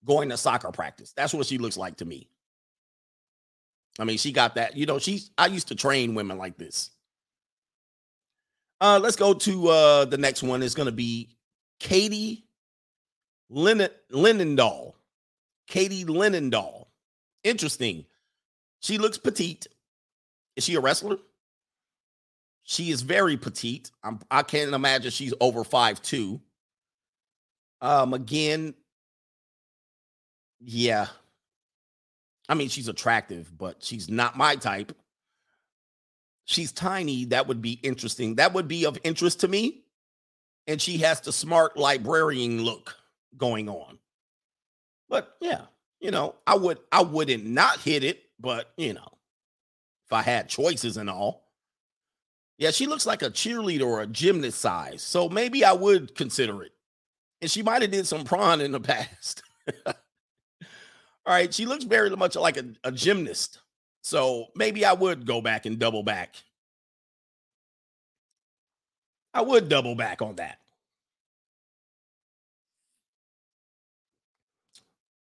going 0.05 0.29
to 0.29 0.37
soccer 0.37 0.71
practice. 0.71 1.11
That's 1.17 1.33
what 1.33 1.47
she 1.47 1.57
looks 1.57 1.75
like 1.75 1.97
to 1.97 2.05
me. 2.05 2.29
I 3.99 4.05
mean, 4.05 4.17
she 4.17 4.31
got 4.31 4.55
that. 4.55 4.77
You 4.77 4.85
know, 4.85 4.99
she's. 4.99 5.31
I 5.37 5.47
used 5.47 5.67
to 5.67 5.75
train 5.75 6.15
women 6.15 6.37
like 6.37 6.57
this. 6.57 6.91
Uh, 8.81 8.99
let's 9.01 9.15
go 9.15 9.35
to 9.35 9.67
uh, 9.67 10.05
the 10.05 10.17
next 10.17 10.41
one. 10.41 10.63
It's 10.63 10.73
going 10.73 10.87
to 10.87 10.91
be 10.91 11.29
Katie 11.79 12.45
Lennon 13.49 13.91
Linendoll. 14.11 14.93
Katie 15.67 16.03
Linendoll. 16.03 16.87
Interesting. 17.43 18.05
She 18.81 18.97
looks 18.97 19.19
petite. 19.19 19.67
Is 20.55 20.63
she 20.63 20.73
a 20.75 20.79
wrestler? 20.79 21.17
She 22.63 22.89
is 22.89 23.03
very 23.03 23.37
petite. 23.37 23.91
I'm, 24.03 24.19
I 24.31 24.41
can't 24.41 24.73
imagine 24.73 25.11
she's 25.11 25.33
over 25.39 25.63
five 25.63 26.01
two. 26.01 26.41
Um, 27.81 28.13
again, 28.13 28.73
yeah. 30.59 31.07
I 32.49 32.55
mean, 32.55 32.69
she's 32.69 32.87
attractive, 32.87 33.51
but 33.55 33.83
she's 33.83 34.09
not 34.09 34.37
my 34.37 34.55
type. 34.55 34.95
She's 36.51 36.71
tiny. 36.73 37.25
That 37.25 37.47
would 37.47 37.61
be 37.61 37.79
interesting. 37.81 38.35
That 38.35 38.53
would 38.53 38.67
be 38.67 38.85
of 38.85 38.99
interest 39.03 39.39
to 39.41 39.47
me. 39.47 39.83
And 40.67 40.81
she 40.81 40.97
has 40.99 41.21
the 41.21 41.31
smart 41.31 41.77
librarian 41.77 42.63
look 42.63 42.95
going 43.37 43.69
on. 43.69 43.97
But 45.09 45.35
yeah, 45.39 45.61
you 45.99 46.11
know, 46.11 46.35
I 46.45 46.55
would 46.55 46.79
I 46.91 47.03
wouldn't 47.03 47.45
not 47.45 47.79
hit 47.79 48.03
it, 48.03 48.21
but 48.39 48.71
you 48.77 48.93
know, 48.93 49.07
if 50.05 50.13
I 50.13 50.21
had 50.21 50.49
choices 50.49 50.97
and 50.97 51.09
all. 51.09 51.47
Yeah, 52.57 52.71
she 52.71 52.85
looks 52.85 53.05
like 53.05 53.23
a 53.23 53.29
cheerleader 53.29 53.85
or 53.85 54.01
a 54.01 54.07
gymnast 54.07 54.59
size. 54.59 55.01
So 55.01 55.29
maybe 55.29 55.65
I 55.65 55.73
would 55.73 56.15
consider 56.15 56.61
it. 56.63 56.73
And 57.41 57.49
she 57.49 57.63
might 57.63 57.81
have 57.81 57.91
did 57.91 58.05
some 58.05 58.23
prawn 58.23 58.61
in 58.61 58.71
the 58.71 58.79
past. 58.81 59.41
all 59.85 59.93
right, 61.25 61.51
she 61.51 61.65
looks 61.65 61.85
very 61.85 62.09
much 62.11 62.35
like 62.35 62.57
a, 62.57 62.65
a 62.83 62.91
gymnast. 62.91 63.59
So 64.01 64.47
maybe 64.55 64.85
I 64.85 64.93
would 64.93 65.25
go 65.25 65.41
back 65.41 65.65
and 65.65 65.77
double 65.77 66.03
back. 66.03 66.35
I 69.33 69.41
would 69.41 69.69
double 69.69 69.95
back 69.95 70.21
on 70.21 70.35
that. 70.35 70.59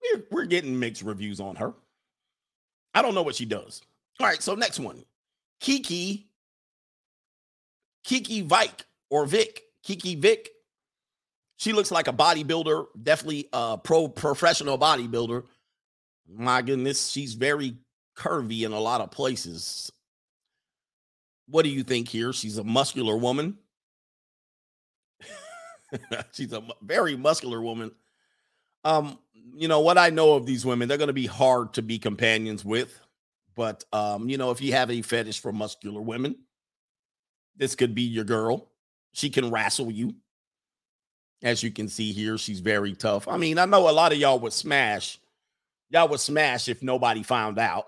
We're, 0.02 0.22
we're 0.30 0.44
getting 0.44 0.78
mixed 0.78 1.02
reviews 1.02 1.40
on 1.40 1.56
her. 1.56 1.72
I 2.94 3.02
don't 3.02 3.14
know 3.14 3.22
what 3.22 3.34
she 3.34 3.44
does. 3.44 3.82
All 4.20 4.26
right, 4.26 4.42
so 4.42 4.54
next 4.54 4.78
one. 4.78 5.04
Kiki 5.60 6.28
Kiki 8.04 8.40
Vike 8.40 8.86
or 9.10 9.26
Vic. 9.26 9.64
Kiki 9.82 10.14
Vic. 10.14 10.50
She 11.56 11.72
looks 11.72 11.90
like 11.90 12.08
a 12.08 12.12
bodybuilder, 12.12 12.86
definitely 13.02 13.48
a 13.52 13.76
pro 13.76 14.08
professional 14.08 14.78
bodybuilder. 14.78 15.44
My 16.30 16.62
goodness, 16.62 17.08
she's 17.08 17.34
very 17.34 17.76
curvy 18.18 18.62
in 18.62 18.72
a 18.72 18.80
lot 18.80 19.00
of 19.00 19.10
places. 19.10 19.92
What 21.46 21.62
do 21.62 21.70
you 21.70 21.82
think 21.82 22.08
here? 22.08 22.32
She's 22.32 22.58
a 22.58 22.64
muscular 22.64 23.16
woman. 23.16 23.56
she's 26.32 26.52
a 26.52 26.62
very 26.82 27.16
muscular 27.16 27.62
woman. 27.62 27.92
Um, 28.84 29.18
you 29.54 29.68
know 29.68 29.80
what 29.80 29.98
I 29.98 30.10
know 30.10 30.34
of 30.34 30.46
these 30.46 30.66
women, 30.66 30.88
they're 30.88 30.98
going 30.98 31.08
to 31.08 31.14
be 31.14 31.26
hard 31.26 31.74
to 31.74 31.82
be 31.82 31.98
companions 31.98 32.64
with. 32.64 33.00
But 33.54 33.84
um, 33.92 34.28
you 34.28 34.36
know, 34.36 34.50
if 34.50 34.60
you 34.60 34.72
have 34.72 34.90
a 34.90 35.02
fetish 35.02 35.40
for 35.40 35.52
muscular 35.52 36.00
women, 36.00 36.36
this 37.56 37.74
could 37.74 37.94
be 37.94 38.02
your 38.02 38.24
girl. 38.24 38.70
She 39.12 39.30
can 39.30 39.50
wrestle 39.50 39.90
you. 39.90 40.14
As 41.42 41.62
you 41.62 41.70
can 41.70 41.88
see 41.88 42.12
here, 42.12 42.36
she's 42.36 42.60
very 42.60 42.94
tough. 42.94 43.28
I 43.28 43.36
mean, 43.36 43.58
I 43.58 43.64
know 43.64 43.88
a 43.88 43.92
lot 43.92 44.12
of 44.12 44.18
y'all 44.18 44.40
would 44.40 44.52
smash. 44.52 45.18
Y'all 45.90 46.08
would 46.08 46.20
smash 46.20 46.68
if 46.68 46.82
nobody 46.82 47.22
found 47.22 47.58
out. 47.58 47.86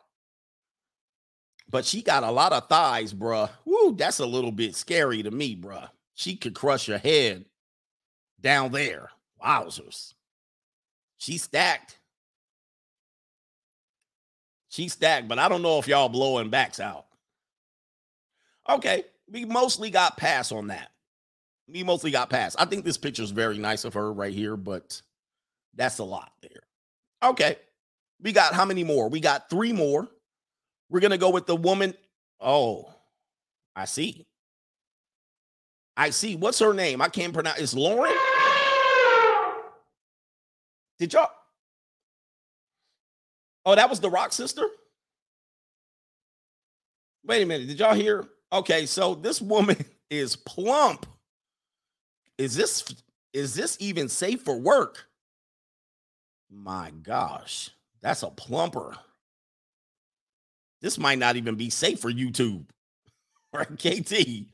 But 1.70 1.84
she 1.84 2.02
got 2.02 2.24
a 2.24 2.30
lot 2.30 2.52
of 2.52 2.68
thighs, 2.68 3.14
bruh. 3.14 3.48
Woo, 3.64 3.94
that's 3.96 4.18
a 4.18 4.26
little 4.26 4.50
bit 4.50 4.74
scary 4.74 5.22
to 5.22 5.30
me, 5.30 5.54
bruh. 5.54 5.88
She 6.14 6.36
could 6.36 6.54
crush 6.54 6.88
your 6.88 6.98
head 6.98 7.44
down 8.40 8.72
there. 8.72 9.10
Wowzers. 9.42 10.14
She 11.18 11.38
stacked. 11.38 11.98
She 14.68 14.88
stacked, 14.88 15.28
but 15.28 15.38
I 15.38 15.48
don't 15.48 15.62
know 15.62 15.78
if 15.78 15.86
y'all 15.88 16.08
blowing 16.08 16.50
backs 16.50 16.80
out. 16.80 17.06
Okay, 18.68 19.04
we 19.30 19.44
mostly 19.44 19.90
got 19.90 20.16
pass 20.16 20.52
on 20.52 20.68
that. 20.68 20.90
We 21.68 21.84
mostly 21.84 22.10
got 22.10 22.30
passed. 22.30 22.56
I 22.58 22.64
think 22.64 22.84
this 22.84 22.98
picture 22.98 23.22
is 23.22 23.30
very 23.30 23.58
nice 23.58 23.84
of 23.84 23.94
her 23.94 24.12
right 24.12 24.34
here, 24.34 24.56
but 24.56 25.00
that's 25.74 25.98
a 25.98 26.04
lot 26.04 26.32
there. 26.42 26.62
Okay. 27.22 27.56
We 28.22 28.32
got 28.32 28.54
how 28.54 28.64
many 28.64 28.84
more? 28.84 29.08
We 29.08 29.20
got 29.20 29.48
three 29.48 29.72
more. 29.72 30.08
We're 30.90 31.00
going 31.00 31.12
to 31.12 31.18
go 31.18 31.30
with 31.30 31.46
the 31.46 31.56
woman. 31.56 31.94
Oh, 32.40 32.92
I 33.74 33.84
see. 33.84 34.26
I 35.96 36.10
see. 36.10 36.36
What's 36.36 36.58
her 36.58 36.74
name? 36.74 37.00
I 37.00 37.08
can't 37.08 37.32
pronounce. 37.32 37.60
It's 37.60 37.74
Lauren. 37.74 38.14
Did 40.98 41.12
y'all? 41.14 41.30
Oh, 43.64 43.74
that 43.74 43.88
was 43.88 44.00
the 44.00 44.10
Rock 44.10 44.32
sister. 44.32 44.66
Wait 47.24 47.42
a 47.42 47.46
minute. 47.46 47.68
Did 47.68 47.78
y'all 47.78 47.94
hear? 47.94 48.26
Okay, 48.52 48.86
so 48.86 49.14
this 49.14 49.40
woman 49.40 49.76
is 50.10 50.36
plump. 50.36 51.06
Is 52.38 52.56
this 52.56 52.84
is 53.32 53.54
this 53.54 53.76
even 53.80 54.08
safe 54.08 54.42
for 54.42 54.58
work? 54.58 55.06
My 56.50 56.90
gosh, 57.02 57.70
that's 58.00 58.22
a 58.22 58.30
plumper. 58.30 58.96
This 60.80 60.98
might 60.98 61.18
not 61.18 61.36
even 61.36 61.56
be 61.56 61.70
safe 61.70 62.00
for 62.00 62.10
YouTube. 62.10 62.64
Right, 63.52 63.66
KT. 63.66 64.46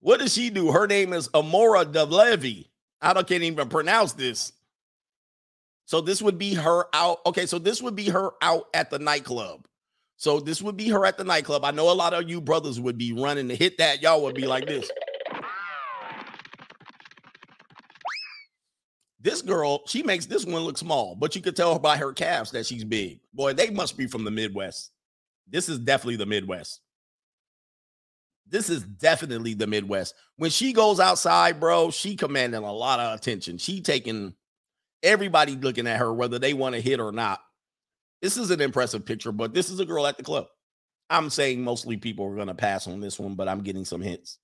What 0.00 0.20
does 0.20 0.34
she 0.34 0.50
do? 0.50 0.70
Her 0.72 0.86
name 0.86 1.14
is 1.14 1.28
Amora 1.28 1.90
Devlevy. 1.90 2.66
I 3.00 3.14
don't 3.14 3.26
can't 3.26 3.42
even 3.42 3.70
pronounce 3.70 4.12
this. 4.12 4.52
So 5.86 6.02
this 6.02 6.20
would 6.20 6.36
be 6.36 6.52
her 6.52 6.84
out. 6.92 7.20
Okay, 7.24 7.46
so 7.46 7.58
this 7.58 7.80
would 7.80 7.96
be 7.96 8.10
her 8.10 8.32
out 8.42 8.66
at 8.74 8.90
the 8.90 8.98
nightclub. 8.98 9.66
So 10.18 10.38
this 10.38 10.60
would 10.60 10.76
be 10.76 10.88
her 10.90 11.06
at 11.06 11.16
the 11.16 11.24
nightclub. 11.24 11.64
I 11.64 11.70
know 11.70 11.90
a 11.90 11.94
lot 11.94 12.12
of 12.12 12.28
you 12.28 12.42
brothers 12.42 12.78
would 12.78 12.98
be 12.98 13.14
running 13.14 13.48
to 13.48 13.56
hit 13.56 13.78
that. 13.78 14.02
Y'all 14.02 14.22
would 14.24 14.34
be 14.34 14.46
like 14.46 14.66
this. 14.66 14.90
This 19.20 19.40
girl, 19.42 19.82
she 19.86 20.02
makes 20.02 20.26
this 20.26 20.44
one 20.44 20.62
look 20.62 20.76
small, 20.76 21.16
but 21.16 21.34
you 21.34 21.40
could 21.40 21.56
tell 21.56 21.78
by 21.78 21.96
her 21.96 22.12
calves 22.12 22.50
that 22.50 22.66
she's 22.66 22.84
big. 22.84 23.20
Boy, 23.32 23.52
they 23.52 23.70
must 23.70 23.96
be 23.96 24.06
from 24.06 24.24
the 24.24 24.30
Midwest. 24.30 24.92
This 25.50 25.68
is 25.68 25.78
definitely 25.78 26.16
the 26.16 26.26
Midwest. 26.26 26.80
This 28.46 28.70
is 28.70 28.82
definitely 28.82 29.54
the 29.54 29.66
Midwest. 29.66 30.14
When 30.36 30.50
she 30.50 30.72
goes 30.72 31.00
outside, 31.00 31.60
bro, 31.60 31.90
she 31.90 32.16
commanding 32.16 32.62
a 32.62 32.72
lot 32.72 33.00
of 33.00 33.18
attention. 33.18 33.58
She 33.58 33.82
taking 33.82 34.34
everybody 35.02 35.54
looking 35.54 35.86
at 35.86 35.98
her, 35.98 36.12
whether 36.12 36.38
they 36.38 36.54
want 36.54 36.74
to 36.74 36.80
hit 36.80 37.00
or 37.00 37.12
not. 37.12 37.40
This 38.22 38.36
is 38.36 38.50
an 38.50 38.60
impressive 38.60 39.04
picture, 39.04 39.32
but 39.32 39.54
this 39.54 39.70
is 39.70 39.80
a 39.80 39.84
girl 39.84 40.06
at 40.06 40.16
the 40.16 40.22
club. 40.24 40.46
I'm 41.10 41.30
saying 41.30 41.62
mostly 41.62 41.96
people 41.96 42.26
are 42.26 42.34
going 42.34 42.48
to 42.48 42.54
pass 42.54 42.86
on 42.86 43.00
this 43.00 43.18
one, 43.18 43.34
but 43.34 43.48
I'm 43.48 43.62
getting 43.62 43.84
some 43.84 44.00
hints. 44.00 44.38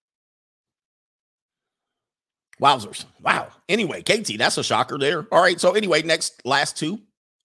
Wowzers. 2.61 3.05
Wow. 3.21 3.49
Anyway, 3.69 4.03
KT, 4.03 4.39
that's 4.39 4.59
a 4.59 4.65
shocker 4.65 4.99
there. 4.99 5.27
All 5.33 5.43
right. 5.43 5.61
So, 5.61 5.73
anyway, 5.73 6.03
next, 6.03 6.41
last 6.45 6.77
two, 6.77 7.01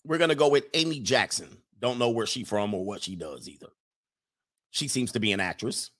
we're 0.05 0.19
going 0.19 0.29
to 0.29 0.35
go 0.35 0.49
with 0.49 0.65
Amy 0.73 0.99
Jackson. 0.99 1.57
Don't 1.79 1.99
know 1.99 2.09
where 2.09 2.25
she 2.25 2.43
from 2.43 2.73
or 2.73 2.85
what 2.85 3.03
she 3.03 3.15
does 3.15 3.47
either. 3.47 3.69
She 4.71 4.87
seems 4.87 5.11
to 5.13 5.19
be 5.19 5.31
an 5.31 5.39
actress. 5.39 5.91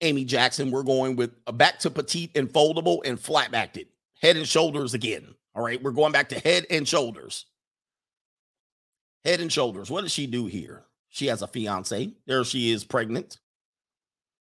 Amy 0.00 0.24
Jackson, 0.24 0.70
we're 0.70 0.82
going 0.82 1.16
with 1.16 1.32
a 1.46 1.52
back 1.52 1.78
to 1.80 1.90
petite 1.90 2.36
and 2.36 2.52
foldable 2.52 3.00
and 3.04 3.18
flat 3.18 3.50
backed 3.50 3.76
it. 3.76 3.88
Head 4.20 4.36
and 4.36 4.46
shoulders 4.46 4.94
again. 4.94 5.34
All 5.54 5.64
right. 5.64 5.82
We're 5.82 5.90
going 5.92 6.12
back 6.12 6.30
to 6.30 6.38
head 6.38 6.66
and 6.70 6.86
shoulders. 6.86 7.46
Head 9.24 9.40
and 9.40 9.52
shoulders. 9.52 9.90
What 9.90 10.02
does 10.02 10.12
she 10.12 10.26
do 10.26 10.46
here? 10.46 10.84
She 11.08 11.26
has 11.26 11.42
a 11.42 11.46
fiance. 11.46 12.12
There 12.26 12.42
she 12.44 12.72
is 12.72 12.84
pregnant. 12.84 13.38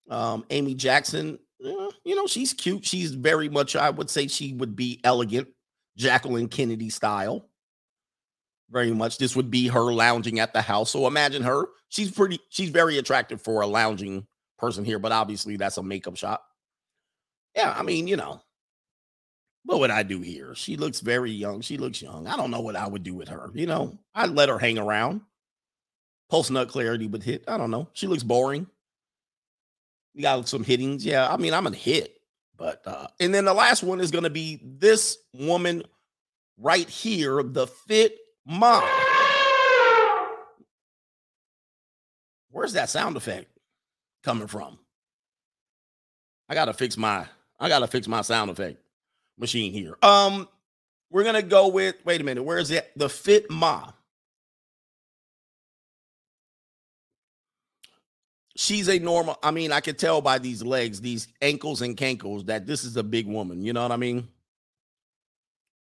Um, 0.08 0.44
Amy 0.50 0.74
Jackson, 0.74 1.38
uh, 1.64 1.90
you 2.04 2.14
know, 2.14 2.26
she's 2.26 2.52
cute. 2.52 2.84
She's 2.84 3.12
very 3.12 3.48
much, 3.48 3.76
I 3.76 3.90
would 3.90 4.08
say 4.08 4.26
she 4.26 4.54
would 4.54 4.74
be 4.74 5.00
elegant, 5.04 5.48
Jacqueline 5.96 6.48
Kennedy 6.48 6.90
style. 6.90 7.48
Very 8.70 8.92
much. 8.92 9.18
This 9.18 9.36
would 9.36 9.50
be 9.50 9.68
her 9.68 9.92
lounging 9.92 10.40
at 10.40 10.52
the 10.52 10.60
house. 10.60 10.90
So 10.90 11.06
imagine 11.06 11.42
her. 11.42 11.66
She's 11.88 12.10
pretty, 12.10 12.40
she's 12.48 12.70
very 12.70 12.98
attractive 12.98 13.40
for 13.40 13.62
a 13.62 13.66
lounging 13.66 14.26
person 14.58 14.84
here, 14.84 14.98
but 14.98 15.12
obviously 15.12 15.56
that's 15.56 15.76
a 15.76 15.82
makeup 15.82 16.16
shop. 16.16 16.44
Yeah, 17.54 17.74
I 17.76 17.82
mean, 17.82 18.08
you 18.08 18.16
know, 18.16 18.40
what 19.64 19.80
would 19.80 19.90
I 19.90 20.02
do 20.02 20.20
here? 20.20 20.54
She 20.54 20.76
looks 20.76 21.00
very 21.00 21.30
young. 21.30 21.60
She 21.60 21.76
looks 21.76 22.02
young. 22.02 22.26
I 22.26 22.36
don't 22.36 22.50
know 22.50 22.60
what 22.60 22.76
I 22.76 22.86
would 22.86 23.02
do 23.02 23.14
with 23.14 23.28
her. 23.28 23.50
You 23.54 23.66
know, 23.66 23.98
I'd 24.14 24.30
let 24.30 24.48
her 24.48 24.58
hang 24.58 24.78
around. 24.78 25.22
Post 26.28 26.50
nut 26.50 26.68
clarity 26.68 27.06
would 27.06 27.22
hit. 27.22 27.44
I 27.48 27.56
don't 27.56 27.70
know. 27.70 27.88
She 27.92 28.06
looks 28.06 28.22
boring. 28.22 28.66
You 30.14 30.22
got 30.22 30.48
some 30.48 30.64
hittings. 30.64 31.04
Yeah, 31.04 31.28
I 31.28 31.36
mean, 31.36 31.54
I'm 31.54 31.64
gonna 31.64 31.76
hit. 31.76 32.14
But 32.56 32.82
uh, 32.86 33.08
and 33.20 33.34
then 33.34 33.44
the 33.44 33.54
last 33.54 33.82
one 33.82 34.00
is 34.00 34.10
gonna 34.10 34.30
be 34.30 34.60
this 34.64 35.18
woman 35.34 35.82
right 36.58 36.88
here, 36.88 37.42
the 37.42 37.66
fit 37.66 38.16
mom. 38.46 38.84
Where's 42.50 42.72
that 42.74 42.88
sound 42.88 43.16
effect 43.16 43.48
coming 44.22 44.46
from? 44.46 44.78
I 46.48 46.54
gotta 46.54 46.72
fix 46.72 46.96
my 46.96 47.26
I 47.58 47.68
gotta 47.68 47.86
fix 47.86 48.08
my 48.08 48.22
sound 48.22 48.50
effect 48.50 48.78
machine 49.38 49.72
here. 49.72 49.96
Um, 50.02 50.48
we're 51.10 51.24
gonna 51.24 51.42
go 51.42 51.68
with 51.68 51.96
wait 52.04 52.20
a 52.20 52.24
minute, 52.24 52.42
where 52.42 52.58
is 52.58 52.70
it? 52.70 52.90
The 52.96 53.08
fit 53.08 53.50
ma. 53.50 53.90
She's 58.56 58.88
a 58.88 58.98
normal. 58.98 59.38
I 59.42 59.50
mean, 59.50 59.70
I 59.70 59.80
could 59.80 59.98
tell 59.98 60.22
by 60.22 60.38
these 60.38 60.62
legs, 60.62 61.02
these 61.02 61.28
ankles 61.42 61.82
and 61.82 61.94
cankles, 61.94 62.46
that 62.46 62.66
this 62.66 62.84
is 62.84 62.96
a 62.96 63.02
big 63.02 63.26
woman. 63.26 63.62
You 63.62 63.74
know 63.74 63.82
what 63.82 63.92
I 63.92 63.98
mean? 63.98 64.28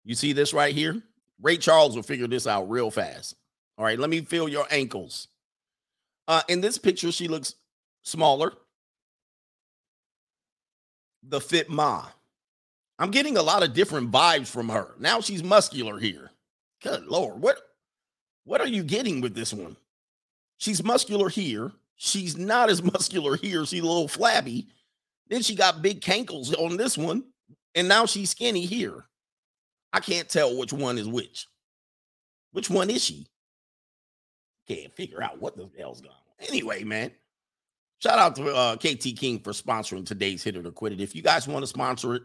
You 0.05 0.15
see 0.15 0.35
this 0.35 0.53
right 0.53 0.75
here? 0.75 1.03
Ray 1.41 1.57
Charles 1.57 1.95
will 1.95 2.03
figure 2.03 2.27
this 2.27 2.47
out 2.47 2.69
real 2.71 2.91
fast. 2.91 3.35
All 3.77 3.85
right, 3.85 3.99
let 3.99 4.11
me 4.11 4.21
feel 4.23 4.49
your 4.49 4.67
ankles. 4.71 5.29
Uh, 6.27 6.43
in 6.49 6.61
this 6.61 6.79
picture, 6.79 7.13
she 7.13 7.29
looks 7.29 7.55
smaller. 8.03 8.53
The 11.23 11.41
fit 11.41 11.71
ma. 11.71 12.07
I'm 12.99 13.11
getting 13.11 13.37
a 13.37 13.43
lot 13.43 13.63
of 13.63 13.75
different 13.75 14.11
vibes 14.11 14.49
from 14.49 14.69
her. 14.69 14.95
Now 14.99 15.21
she's 15.21 15.45
muscular 15.45 15.99
here. 15.99 16.31
Good 16.83 17.07
lord, 17.07 17.41
what 17.41 17.59
what 18.45 18.61
are 18.61 18.69
you 18.69 18.83
getting 18.83 19.21
with 19.21 19.35
this 19.35 19.53
one? 19.53 19.77
She's 20.59 20.83
muscular 20.83 21.29
here. 21.29 21.73
She's 21.97 22.37
not 22.37 22.71
as 22.71 22.83
muscular 22.95 23.37
here. 23.37 23.65
She's 23.67 23.83
a 23.83 23.87
little 23.87 24.09
flabby. 24.09 24.69
Then 25.29 25.43
she 25.43 25.55
got 25.55 25.83
big 25.83 26.01
cankles 26.01 26.59
on 26.59 26.77
this 26.77 26.97
one, 26.97 27.25
and 27.75 27.87
now 27.89 28.07
she's 28.07 28.31
skinny 28.31 28.65
here. 28.65 29.08
I 29.99 30.01
can't 30.01 30.29
tell 30.29 30.57
which 30.57 30.73
one 30.73 30.97
is 30.97 31.09
which. 31.09 31.49
Which 32.53 32.71
one 32.71 32.89
is 32.89 33.05
she? 33.05 33.27
Can't 34.69 34.95
figure 34.95 35.21
out 35.21 35.41
what 35.41 35.57
the 35.57 35.69
hell's 35.77 36.01
going 36.01 36.13
on. 36.13 36.47
Anyway, 36.49 36.85
man, 36.85 37.11
shout 38.01 38.17
out 38.17 38.37
to 38.37 38.55
uh, 38.55 38.77
KT 38.77 39.17
King 39.17 39.41
for 39.41 39.51
sponsoring 39.51 40.07
today's 40.07 40.45
Hit 40.45 40.55
It 40.55 40.65
or 40.65 40.71
Quit 40.71 40.93
It. 40.93 41.01
If 41.01 41.17
you 41.17 41.23
guys 41.23 41.49
want 41.49 41.65
to 41.65 41.67
sponsor 41.67 42.15
it, 42.15 42.23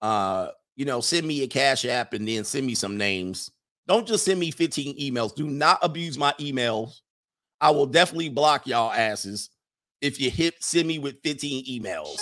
uh, 0.00 0.48
you 0.76 0.86
know, 0.86 1.02
send 1.02 1.26
me 1.26 1.42
a 1.42 1.46
cash 1.46 1.84
app 1.84 2.14
and 2.14 2.26
then 2.26 2.42
send 2.42 2.66
me 2.66 2.74
some 2.74 2.96
names. 2.96 3.50
Don't 3.86 4.08
just 4.08 4.24
send 4.24 4.40
me 4.40 4.50
15 4.50 4.98
emails. 4.98 5.34
Do 5.34 5.46
not 5.46 5.80
abuse 5.82 6.16
my 6.16 6.32
emails. 6.40 7.00
I 7.60 7.70
will 7.70 7.84
definitely 7.84 8.30
block 8.30 8.66
y'all 8.66 8.90
asses 8.90 9.50
if 10.00 10.18
you 10.18 10.30
hit 10.30 10.54
send 10.64 10.88
me 10.88 10.98
with 10.98 11.20
15 11.22 11.66
emails. 11.66 12.18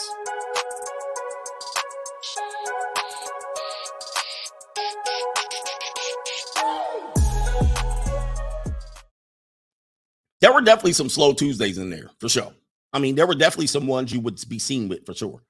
There 10.42 10.52
were 10.52 10.60
definitely 10.60 10.92
some 10.92 11.08
slow 11.08 11.32
Tuesdays 11.32 11.78
in 11.78 11.88
there 11.88 12.10
for 12.18 12.28
sure. 12.28 12.52
I 12.92 12.98
mean, 12.98 13.14
there 13.14 13.28
were 13.28 13.34
definitely 13.34 13.68
some 13.68 13.86
ones 13.86 14.12
you 14.12 14.20
would 14.20 14.42
be 14.48 14.58
seen 14.58 14.88
with 14.88 15.06
for 15.06 15.14
sure. 15.14 15.40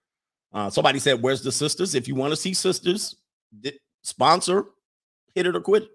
Uh, 0.52 0.68
somebody 0.68 0.98
said, 0.98 1.22
"Where's 1.22 1.42
the 1.42 1.50
sisters?" 1.50 1.94
If 1.94 2.06
you 2.06 2.14
want 2.14 2.30
to 2.32 2.36
see 2.36 2.52
sisters, 2.52 3.16
sponsor, 4.02 4.66
hit 5.34 5.46
it 5.46 5.56
or 5.56 5.60
quit. 5.60 5.84
it. 5.84 5.90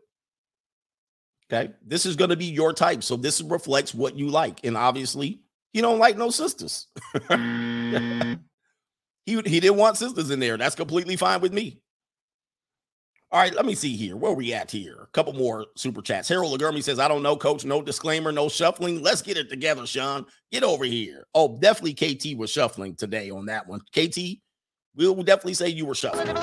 Okay, 1.49 1.73
this 1.85 2.07
is 2.07 2.15
going 2.15 2.31
to 2.31 2.35
be 2.35 2.45
your 2.45 2.73
type, 2.73 3.03
so 3.03 3.15
this 3.15 3.39
reflects 3.39 3.93
what 3.93 4.17
you 4.17 4.29
like, 4.29 4.65
and 4.65 4.75
obviously, 4.75 5.41
he 5.73 5.79
don't 5.79 5.99
like 5.99 6.17
no 6.17 6.31
sisters. 6.31 6.87
he 7.29 8.35
he 9.25 9.59
didn't 9.59 9.77
want 9.77 9.97
sisters 9.97 10.31
in 10.31 10.39
there. 10.39 10.57
That's 10.57 10.75
completely 10.75 11.15
fine 11.17 11.39
with 11.39 11.53
me. 11.53 11.81
All 13.37 13.43
right, 13.43 13.53
let 13.53 13.67
me 13.67 13.75
see 13.75 13.95
here. 13.95 14.17
Where 14.17 14.31
we 14.31 14.51
at 14.51 14.71
here? 14.71 14.97
A 15.03 15.05
couple 15.11 15.31
more 15.33 15.67
super 15.75 16.01
chats. 16.01 16.27
Harold 16.27 16.59
Lagermi 16.59 16.81
says, 16.81 16.97
I 16.97 17.07
don't 17.07 17.21
know, 17.21 17.35
coach. 17.35 17.65
No 17.65 17.83
disclaimer, 17.83 18.31
no 18.31 18.49
shuffling. 18.49 19.03
Let's 19.03 19.21
get 19.21 19.37
it 19.37 19.47
together, 19.47 19.85
Sean. 19.85 20.25
Get 20.51 20.63
over 20.63 20.85
here. 20.85 21.27
Oh, 21.35 21.55
definitely 21.61 21.93
KT 21.93 22.35
was 22.35 22.49
shuffling 22.49 22.95
today 22.95 23.29
on 23.29 23.45
that 23.45 23.67
one. 23.67 23.81
KT, 23.95 24.39
we'll 24.95 25.21
definitely 25.21 25.53
say 25.53 25.67
you 25.67 25.85
were 25.85 25.93
shuffling. 25.93 26.35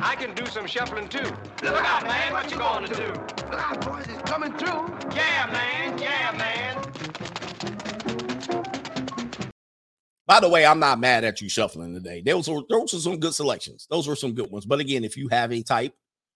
I 0.00 0.16
can 0.18 0.34
do 0.34 0.46
some 0.46 0.66
shuffling 0.66 1.10
too. 1.10 1.30
Look 1.62 1.84
out, 1.84 2.04
man. 2.04 2.32
What 2.32 2.50
you 2.50 2.56
going 2.56 2.86
to 2.86 2.94
do? 2.94 3.08
Look 3.50 3.60
out, 3.60 3.84
boys. 3.84 4.06
It's 4.08 4.22
coming 4.22 4.54
through. 4.54 4.96
Yeah, 5.14 5.50
man. 5.52 5.98
Yeah, 5.98 6.34
man. 6.38 6.69
By 10.30 10.38
the 10.38 10.48
way, 10.48 10.64
I'm 10.64 10.78
not 10.78 11.00
mad 11.00 11.24
at 11.24 11.40
you 11.40 11.48
shuffling 11.48 11.92
today. 11.92 12.22
Those 12.24 12.48
were 12.48 12.60
those 12.68 12.92
were 12.92 13.00
some 13.00 13.18
good 13.18 13.34
selections. 13.34 13.88
Those 13.90 14.06
were 14.06 14.14
some 14.14 14.32
good 14.32 14.48
ones. 14.48 14.64
But 14.64 14.78
again, 14.78 15.02
if 15.02 15.16
you 15.16 15.26
have 15.26 15.50
a 15.50 15.60
type 15.60 15.92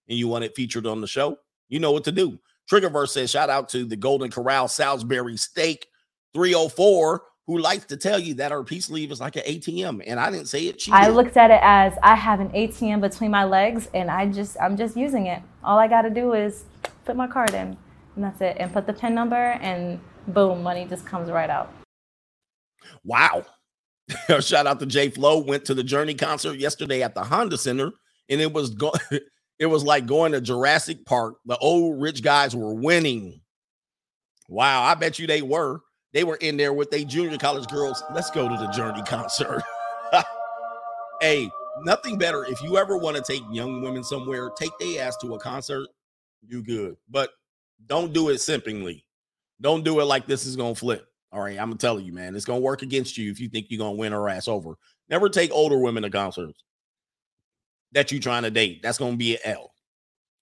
and 0.09 0.17
you 0.17 0.27
want 0.27 0.43
it 0.43 0.53
featured 0.53 0.85
on 0.85 0.99
the 0.99 1.07
show, 1.07 1.37
you 1.69 1.79
know 1.79 1.93
what 1.93 2.03
to 2.03 2.11
do. 2.11 2.37
Triggerverse 2.69 3.11
says, 3.11 3.31
shout 3.31 3.49
out 3.49 3.69
to 3.69 3.85
the 3.85 3.95
Golden 3.95 4.29
Corral 4.29 4.67
Salisbury 4.67 5.37
Steak 5.37 5.87
304, 6.33 7.23
who 7.47 7.57
likes 7.57 7.85
to 7.85 7.95
tell 7.95 8.19
you 8.19 8.33
that 8.33 8.51
our 8.51 8.65
peace 8.65 8.89
leave 8.89 9.13
is 9.13 9.21
like 9.21 9.37
an 9.37 9.43
ATM. 9.43 10.03
And 10.05 10.19
I 10.19 10.29
didn't 10.29 10.49
say 10.49 10.63
it. 10.63 10.81
She 10.81 10.91
I 10.91 11.07
looked 11.07 11.37
at 11.37 11.49
it 11.49 11.61
as 11.61 11.93
I 12.03 12.15
have 12.15 12.41
an 12.41 12.49
ATM 12.49 12.99
between 12.99 13.31
my 13.31 13.45
legs 13.45 13.87
and 13.93 14.11
I 14.11 14.25
just 14.25 14.57
I'm 14.59 14.75
just 14.75 14.97
using 14.97 15.27
it. 15.27 15.41
All 15.63 15.79
I 15.79 15.87
got 15.87 16.01
to 16.01 16.09
do 16.09 16.33
is 16.33 16.65
put 17.05 17.15
my 17.15 17.27
card 17.27 17.51
in 17.51 17.77
and 18.15 18.25
that's 18.25 18.41
it 18.41 18.57
and 18.59 18.73
put 18.73 18.87
the 18.87 18.93
pin 18.93 19.15
number 19.15 19.53
and 19.61 20.01
boom, 20.27 20.63
money 20.63 20.83
just 20.83 21.05
comes 21.05 21.31
right 21.31 21.49
out. 21.49 21.71
Wow. 23.05 23.45
Shout 24.39 24.67
out 24.67 24.79
to 24.79 24.85
Jay 24.85 25.09
Flow. 25.09 25.39
Went 25.39 25.65
to 25.65 25.73
the 25.73 25.83
Journey 25.83 26.13
concert 26.13 26.57
yesterday 26.57 27.01
at 27.01 27.15
the 27.15 27.23
Honda 27.23 27.57
Center, 27.57 27.91
and 28.29 28.41
it 28.41 28.51
was 28.51 28.71
go- 28.71 28.93
it 29.59 29.65
was 29.65 29.83
like 29.83 30.05
going 30.05 30.31
to 30.33 30.41
Jurassic 30.41 31.05
Park. 31.05 31.35
The 31.45 31.57
old 31.57 32.01
rich 32.01 32.21
guys 32.21 32.55
were 32.55 32.73
winning. 32.73 33.41
Wow, 34.47 34.83
I 34.83 34.93
bet 34.95 35.17
you 35.17 35.25
they 35.25 35.41
were. 35.41 35.81
They 36.13 36.23
were 36.23 36.35
in 36.37 36.55
there 36.55 36.71
with 36.71 36.91
their 36.91 37.03
junior 37.03 37.37
college 37.37 37.67
girls. 37.67 38.03
Let's 38.13 38.29
go 38.29 38.47
to 38.47 38.55
the 38.55 38.67
Journey 38.67 39.01
concert. 39.03 39.63
hey, 41.21 41.49
nothing 41.81 42.17
better. 42.17 42.45
If 42.45 42.61
you 42.61 42.77
ever 42.77 42.97
want 42.97 43.17
to 43.17 43.23
take 43.23 43.43
young 43.51 43.81
women 43.81 44.03
somewhere, 44.03 44.49
take 44.51 44.71
their 44.79 45.03
ass 45.03 45.17
to 45.17 45.33
a 45.33 45.39
concert. 45.39 45.87
You 46.47 46.63
good, 46.63 46.95
but 47.09 47.31
don't 47.87 48.13
do 48.13 48.29
it 48.29 48.39
simpingly. 48.39 49.03
Don't 49.59 49.83
do 49.83 49.99
it 49.99 50.05
like 50.05 50.27
this 50.27 50.45
is 50.45 50.55
gonna 50.55 50.75
flip. 50.75 51.07
All 51.35 51.41
right, 51.41 51.59
I'm 51.59 51.77
telling 51.77 52.05
you, 52.05 52.13
man, 52.13 52.33
it's 52.33 52.45
gonna 52.45 52.61
work 52.61 52.81
against 52.81 53.17
you 53.17 53.29
if 53.29 53.41
you 53.41 53.49
think 53.49 53.67
you're 53.69 53.77
gonna 53.77 53.97
win 53.97 54.13
her 54.13 54.29
ass 54.29 54.47
over. 54.47 54.75
Never 55.09 55.27
take 55.27 55.51
older 55.51 55.77
women 55.77 56.03
to 56.03 56.09
concerts 56.09 56.63
that 57.91 58.09
you 58.09 58.21
trying 58.21 58.43
to 58.43 58.51
date. 58.51 58.81
That's 58.81 58.97
gonna 58.97 59.17
be 59.17 59.35
an 59.35 59.41
L. 59.43 59.73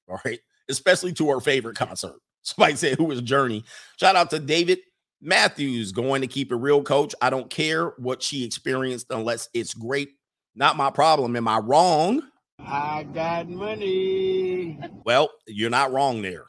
All 0.08 0.20
right, 0.24 0.40
especially 0.70 1.12
to 1.14 1.32
her 1.32 1.40
favorite 1.40 1.76
concert. 1.76 2.14
Somebody 2.44 2.76
said 2.76 2.98
who 3.00 3.06
was 3.06 3.22
Journey. 3.22 3.64
Shout 3.98 4.16
out 4.16 4.30
to 4.30 4.40
David 4.40 4.80
Matthews, 5.20 5.92
going 5.92 6.22
to 6.22 6.28
keep 6.28 6.52
it 6.52 6.58
real, 6.58 6.84
coach. 6.84 7.16
I 7.22 7.32
don't 7.32 7.50
care 7.50 7.94
what 7.98 8.22
she 8.22 8.46
experienced 8.46 9.08
unless 9.10 9.50
it's 9.54 9.74
great. 9.74 10.10
Not 10.54 10.78
my 10.78 10.92
problem. 10.92 11.36
Am 11.36 11.48
I 11.48 11.58
wrong? 11.58 12.22
I 12.60 13.04
got 13.04 13.50
money. 13.50 14.78
Well, 15.06 15.30
you're 15.48 15.72
not 15.72 15.92
wrong 15.92 16.22
there. 16.22 16.46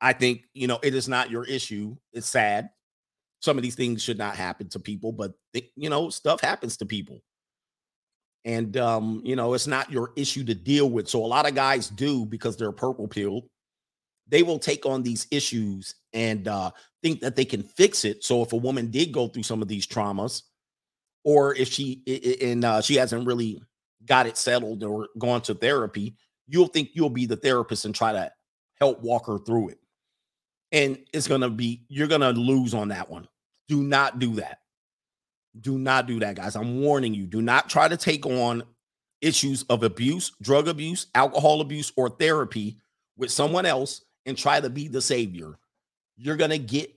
I 0.00 0.12
think, 0.12 0.42
you 0.52 0.68
know, 0.68 0.78
it 0.82 0.94
is 0.94 1.08
not 1.08 1.30
your 1.30 1.44
issue. 1.44 1.96
It's 2.12 2.28
sad. 2.28 2.68
Some 3.40 3.56
of 3.56 3.62
these 3.62 3.74
things 3.74 4.02
should 4.02 4.18
not 4.18 4.36
happen 4.36 4.68
to 4.70 4.80
people, 4.80 5.12
but 5.12 5.32
th- 5.52 5.70
you 5.76 5.90
know, 5.90 6.10
stuff 6.10 6.40
happens 6.40 6.76
to 6.78 6.86
people. 6.86 7.22
And 8.44 8.76
um, 8.76 9.20
you 9.24 9.36
know, 9.36 9.54
it's 9.54 9.66
not 9.66 9.90
your 9.90 10.12
issue 10.16 10.44
to 10.44 10.54
deal 10.54 10.90
with. 10.90 11.08
So 11.08 11.24
a 11.24 11.26
lot 11.26 11.48
of 11.48 11.54
guys 11.54 11.88
do 11.88 12.24
because 12.26 12.56
they're 12.56 12.72
purple 12.72 13.08
pill. 13.08 13.42
They 14.28 14.42
will 14.42 14.58
take 14.58 14.86
on 14.86 15.02
these 15.02 15.26
issues 15.30 15.94
and 16.12 16.48
uh 16.48 16.70
think 17.02 17.20
that 17.20 17.36
they 17.36 17.44
can 17.44 17.62
fix 17.62 18.04
it. 18.04 18.24
So 18.24 18.42
if 18.42 18.52
a 18.52 18.56
woman 18.56 18.90
did 18.90 19.12
go 19.12 19.28
through 19.28 19.44
some 19.44 19.62
of 19.62 19.68
these 19.68 19.86
traumas, 19.86 20.42
or 21.24 21.54
if 21.54 21.68
she 21.68 22.02
and 22.42 22.64
uh, 22.64 22.80
she 22.80 22.96
hasn't 22.96 23.26
really 23.26 23.60
got 24.04 24.26
it 24.26 24.36
settled 24.36 24.82
or 24.82 25.08
gone 25.18 25.42
to 25.42 25.54
therapy, 25.54 26.16
you'll 26.46 26.68
think 26.68 26.90
you'll 26.94 27.10
be 27.10 27.26
the 27.26 27.36
therapist 27.36 27.84
and 27.84 27.94
try 27.94 28.12
to 28.12 28.32
help 28.80 29.00
walk 29.02 29.26
her 29.26 29.38
through 29.38 29.68
it. 29.70 29.78
And 30.70 30.98
it's 31.12 31.26
to 31.40 31.50
be, 31.50 31.84
you're 31.88 32.08
to 32.20 32.30
lose 32.30 32.74
on 32.74 32.88
that 32.88 33.10
one. 33.10 33.26
Do 33.68 33.82
not 33.82 34.18
do 34.18 34.34
that. 34.34 34.60
Do 35.58 35.78
not 35.78 36.06
do 36.06 36.20
that, 36.20 36.36
guys. 36.36 36.56
I'm 36.56 36.80
warning 36.80 37.14
you. 37.14 37.26
Do 37.26 37.42
not 37.42 37.70
try 37.70 37.88
to 37.88 37.96
take 37.96 38.26
on 38.26 38.62
issues 39.20 39.64
of 39.64 39.82
abuse, 39.82 40.32
drug 40.40 40.68
abuse, 40.68 41.06
alcohol 41.14 41.60
abuse, 41.60 41.92
or 41.96 42.08
therapy 42.08 42.78
with 43.16 43.30
someone 43.30 43.66
else 43.66 44.02
and 44.26 44.36
try 44.36 44.60
to 44.60 44.70
be 44.70 44.88
the 44.88 45.00
savior. 45.00 45.58
You're 46.16 46.36
to 46.50 46.58
get, 46.58 46.92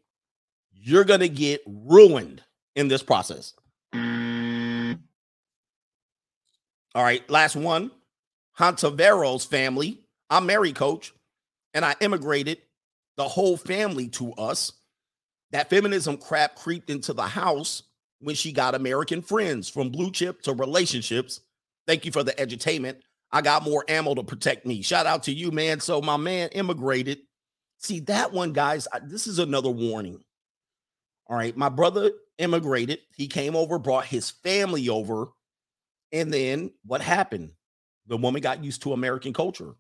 you're 0.74 1.04
to 1.22 1.30
get 1.30 1.62
ruined 1.66 2.44
in 2.76 2.88
this 2.88 3.04
process. 3.04 3.54
All 3.94 4.96
right, 7.04 7.28
last 7.30 7.56
one. 7.56 7.92
Hontaveros 8.60 9.48
family. 9.48 10.00
I'm 10.30 10.46
married, 10.46 10.76
coach, 10.76 11.14
and 11.74 11.86
I 11.86 11.96
immigrated 12.02 12.58
the 13.22 13.28
whole 13.28 13.56
family 13.56 14.08
to 14.08 14.34
us. 14.34 14.72
That 15.52 15.70
feminism 15.70 16.18
crap 16.18 16.56
creeped 16.56 16.90
into 16.90 17.14
the 17.14 17.22
house 17.22 17.84
when 18.20 18.34
she 18.34 18.52
got 18.52 18.74
American 18.74 19.22
friends 19.22 19.70
from 19.70 19.92
blue 19.92 20.10
chip 20.10 20.42
to 20.42 20.54
relationships. 20.54 21.42
Thank 21.86 22.04
you 22.04 22.12
for 22.12 22.24
the 22.24 22.32
edutainment. 22.32 23.02
I 23.32 23.42
got 23.42 23.64
more 23.64 23.86
ammo 23.88 24.16
to 24.16 24.24
protect 24.24 24.66
me. 24.66 24.82
Shout 24.82 25.06
out 25.06 25.22
to 25.24 25.32
you, 25.32 25.52
man. 25.52 25.80
So 25.82 26.02
my 26.02 26.18
man 26.18 26.50
immigrated. 26.54 27.20
See 27.78 28.00
that 28.02 28.32
one, 28.32 28.54
guys. 28.54 28.88
I- 28.92 29.00
this 29.00 29.28
is 29.28 29.38
another 29.38 29.70
warning. 29.70 30.24
All 31.28 31.38
right, 31.38 31.56
my 31.56 31.70
brother 31.70 32.12
immigrated. 32.40 33.02
He 33.16 33.28
came 33.28 33.56
over, 33.56 33.78
brought 33.78 34.06
his 34.06 34.32
family 34.32 34.90
over, 34.90 35.28
and 36.12 36.34
then 36.34 36.72
what 36.86 37.02
happened? 37.02 37.52
The 38.08 38.18
woman 38.18 38.42
got 38.42 38.64
used 38.64 38.82
to 38.82 38.94
American 38.94 39.32
culture. 39.32 39.76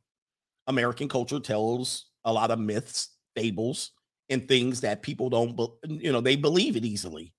American 0.67 1.09
culture 1.09 1.39
tells 1.39 2.05
a 2.23 2.31
lot 2.31 2.51
of 2.51 2.59
myths, 2.59 3.09
fables, 3.35 3.91
and 4.29 4.47
things 4.47 4.81
that 4.81 5.01
people 5.01 5.29
don't, 5.29 5.59
you 5.87 6.11
know, 6.11 6.21
they 6.21 6.37
believe 6.37 6.77
it 6.77 6.85
easily 6.85 7.33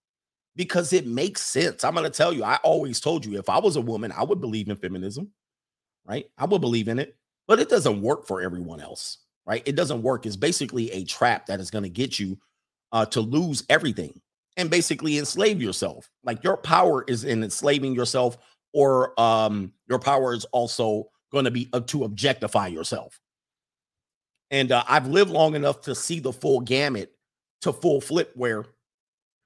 because 0.55 0.93
it 0.93 1.07
makes 1.07 1.41
sense. 1.43 1.85
I'm 1.85 1.95
going 1.95 2.05
to 2.05 2.11
tell 2.11 2.33
you, 2.33 2.45
I 2.45 2.57
always 2.63 3.01
told 3.01 3.25
you 3.25 3.39
if 3.39 3.49
I 3.49 3.59
was 3.59 3.77
a 3.77 3.81
woman, 3.81 4.13
I 4.13 4.23
would 4.23 4.41
believe 4.41 4.69
in 4.69 4.77
feminism, 4.77 5.31
right? 6.05 6.27
I 6.37 6.45
would 6.45 6.61
believe 6.61 6.89
in 6.89 6.99
it, 6.99 7.17
but 7.49 7.59
it 7.59 7.71
doesn't 7.71 8.03
work 8.03 8.27
for 8.27 8.43
everyone 8.43 8.81
else, 8.81 9.19
right? 9.47 9.63
It 9.65 9.75
doesn't 9.75 10.03
work. 10.03 10.27
It's 10.27 10.37
basically 10.37 10.91
a 10.91 11.05
trap 11.05 11.47
that 11.47 11.61
is 11.61 11.71
going 11.71 11.85
to 11.85 11.91
get 11.91 12.19
you 12.19 12.39
uh, 12.93 13.07
to 13.07 13.23
lose 13.23 13.65
everything 13.71 14.21
and 14.59 14.69
basically 14.69 15.19
enslave 15.19 15.63
yourself. 15.63 16.11
Like 16.25 16.45
your 16.45 16.59
power 16.59 17.05
is 17.09 17.25
in 17.25 17.43
enslaving 17.43 17.95
yourself, 17.95 18.37
or 18.75 19.19
um, 19.19 19.73
your 19.89 19.99
power 19.99 20.35
is 20.35 20.45
also 20.47 21.09
going 21.31 21.47
to 21.47 21.51
be 21.51 21.71
uh, 21.73 21.81
to 21.81 22.05
objectify 22.05 22.67
yourself. 22.67 23.19
And 24.53 24.71
uh, 24.71 24.85
I've 24.87 25.09
lived 25.09 25.31
long 25.31 25.57
enough 25.57 25.81
to 25.83 25.95
see 25.95 26.21
the 26.21 26.33
full 26.33 26.61
gamut 26.61 27.11
to 27.63 27.73
full 27.73 28.01
flip 28.01 28.33
where 28.37 28.67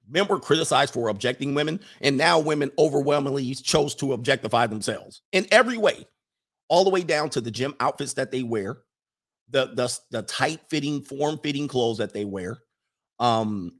men 0.07 0.27
were 0.27 0.39
criticized 0.39 0.93
for 0.93 1.07
objecting 1.07 1.55
women, 1.55 1.79
and 2.01 2.17
now 2.17 2.39
women 2.39 2.71
overwhelmingly 2.77 3.55
chose 3.55 3.95
to 3.95 4.13
objectify 4.13 4.67
themselves 4.67 5.21
in 5.31 5.47
every 5.51 5.77
way, 5.77 6.05
all 6.67 6.83
the 6.83 6.89
way 6.89 7.01
down 7.01 7.29
to 7.31 7.41
the 7.41 7.51
gym 7.51 7.73
outfits 7.79 8.13
that 8.13 8.31
they 8.31 8.43
wear, 8.43 8.79
the 9.49 9.67
the, 9.73 9.99
the 10.11 10.21
tight 10.23 10.59
fitting, 10.69 11.01
form 11.01 11.39
fitting 11.41 11.67
clothes 11.67 11.97
that 11.97 12.13
they 12.13 12.25
wear, 12.25 12.57
um, 13.19 13.71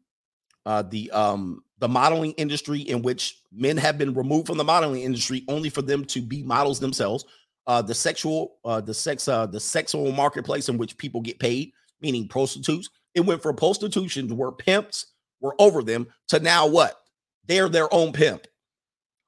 uh, 0.65 0.81
the 0.83 1.11
um 1.11 1.61
the 1.79 1.87
modeling 1.87 2.31
industry 2.33 2.79
in 2.81 3.01
which 3.01 3.41
men 3.51 3.77
have 3.77 3.97
been 3.97 4.13
removed 4.13 4.47
from 4.47 4.57
the 4.57 4.63
modeling 4.63 5.03
industry 5.03 5.43
only 5.47 5.69
for 5.69 5.81
them 5.81 6.03
to 6.05 6.21
be 6.21 6.41
models 6.41 6.79
themselves 6.79 7.25
uh 7.67 7.81
the 7.81 7.93
sexual 7.93 8.55
uh 8.65 8.81
the 8.81 8.93
sex 8.93 9.27
uh 9.27 9.45
the 9.45 9.59
sexual 9.59 10.11
marketplace 10.11 10.69
in 10.69 10.77
which 10.77 10.97
people 10.97 11.21
get 11.21 11.39
paid 11.39 11.71
meaning 12.01 12.27
prostitutes 12.27 12.89
it 13.13 13.21
went 13.21 13.41
from 13.41 13.55
prostitution 13.55 14.27
where 14.35 14.51
pimps 14.51 15.13
were 15.41 15.55
over 15.59 15.83
them 15.83 16.07
to 16.27 16.39
now 16.39 16.65
what 16.65 16.95
they're 17.45 17.69
their 17.69 17.93
own 17.93 18.11
pimp 18.11 18.47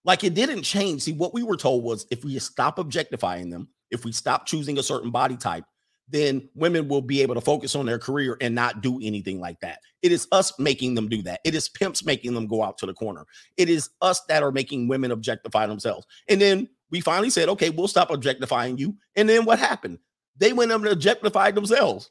like 0.05 0.23
it 0.23 0.33
didn't 0.33 0.63
change 0.63 1.01
see 1.01 1.13
what 1.13 1.33
we 1.33 1.43
were 1.43 1.57
told 1.57 1.83
was 1.83 2.05
if 2.11 2.23
we 2.23 2.37
stop 2.39 2.79
objectifying 2.79 3.49
them 3.49 3.67
if 3.91 4.05
we 4.05 4.11
stop 4.11 4.45
choosing 4.45 4.77
a 4.77 4.83
certain 4.83 5.11
body 5.11 5.37
type 5.37 5.65
then 6.09 6.49
women 6.55 6.87
will 6.87 7.01
be 7.01 7.21
able 7.21 7.35
to 7.35 7.41
focus 7.41 7.75
on 7.75 7.85
their 7.85 7.99
career 7.99 8.37
and 8.41 8.53
not 8.53 8.81
do 8.81 8.99
anything 9.01 9.39
like 9.39 9.59
that. 9.59 9.79
It 10.01 10.11
is 10.11 10.27
us 10.31 10.57
making 10.57 10.95
them 10.95 11.07
do 11.07 11.21
that. 11.23 11.39
It 11.43 11.53
is 11.53 11.69
pimps 11.69 12.03
making 12.03 12.33
them 12.33 12.47
go 12.47 12.63
out 12.63 12.77
to 12.79 12.85
the 12.85 12.93
corner. 12.93 13.25
It 13.57 13.69
is 13.69 13.89
us 14.01 14.21
that 14.21 14.43
are 14.43 14.51
making 14.51 14.87
women 14.87 15.11
objectify 15.11 15.67
themselves. 15.67 16.07
And 16.27 16.41
then 16.41 16.67
we 16.91 17.01
finally 17.01 17.29
said, 17.29 17.49
okay, 17.49 17.69
we'll 17.69 17.87
stop 17.87 18.11
objectifying 18.11 18.77
you. 18.77 18.95
And 19.15 19.29
then 19.29 19.45
what 19.45 19.59
happened? 19.59 19.99
They 20.37 20.53
went 20.53 20.71
up 20.71 20.81
and 20.81 20.89
objectified 20.89 21.55
themselves. 21.55 22.09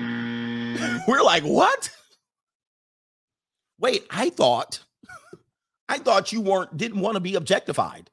Mm. 0.00 1.00
We're 1.08 1.22
like, 1.22 1.42
what? 1.42 1.90
Wait, 3.78 4.06
I 4.10 4.30
thought, 4.30 4.82
I 5.88 5.98
thought 5.98 6.32
you 6.32 6.40
weren't 6.40 6.76
didn't 6.76 7.00
want 7.00 7.14
to 7.14 7.20
be 7.20 7.34
objectified. 7.34 8.10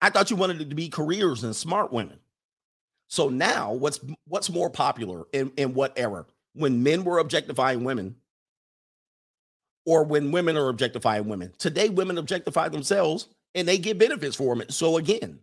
I 0.00 0.10
thought 0.10 0.30
you 0.30 0.36
wanted 0.36 0.60
it 0.60 0.70
to 0.70 0.74
be 0.74 0.88
careers 0.88 1.44
and 1.44 1.54
smart 1.54 1.92
women. 1.92 2.18
So 3.08 3.28
now 3.28 3.72
what's 3.72 4.00
what's 4.26 4.50
more 4.50 4.70
popular 4.70 5.24
in, 5.32 5.52
in 5.56 5.74
what 5.74 5.92
era? 5.96 6.26
When 6.54 6.82
men 6.82 7.04
were 7.04 7.18
objectifying 7.18 7.84
women 7.84 8.16
or 9.84 10.02
when 10.04 10.32
women 10.32 10.56
are 10.56 10.68
objectifying 10.68 11.28
women. 11.28 11.52
Today 11.58 11.88
women 11.88 12.18
objectify 12.18 12.68
themselves 12.68 13.28
and 13.54 13.66
they 13.66 13.78
get 13.78 13.98
benefits 13.98 14.36
for 14.36 14.60
it. 14.60 14.72
So 14.72 14.96
again, 14.96 15.40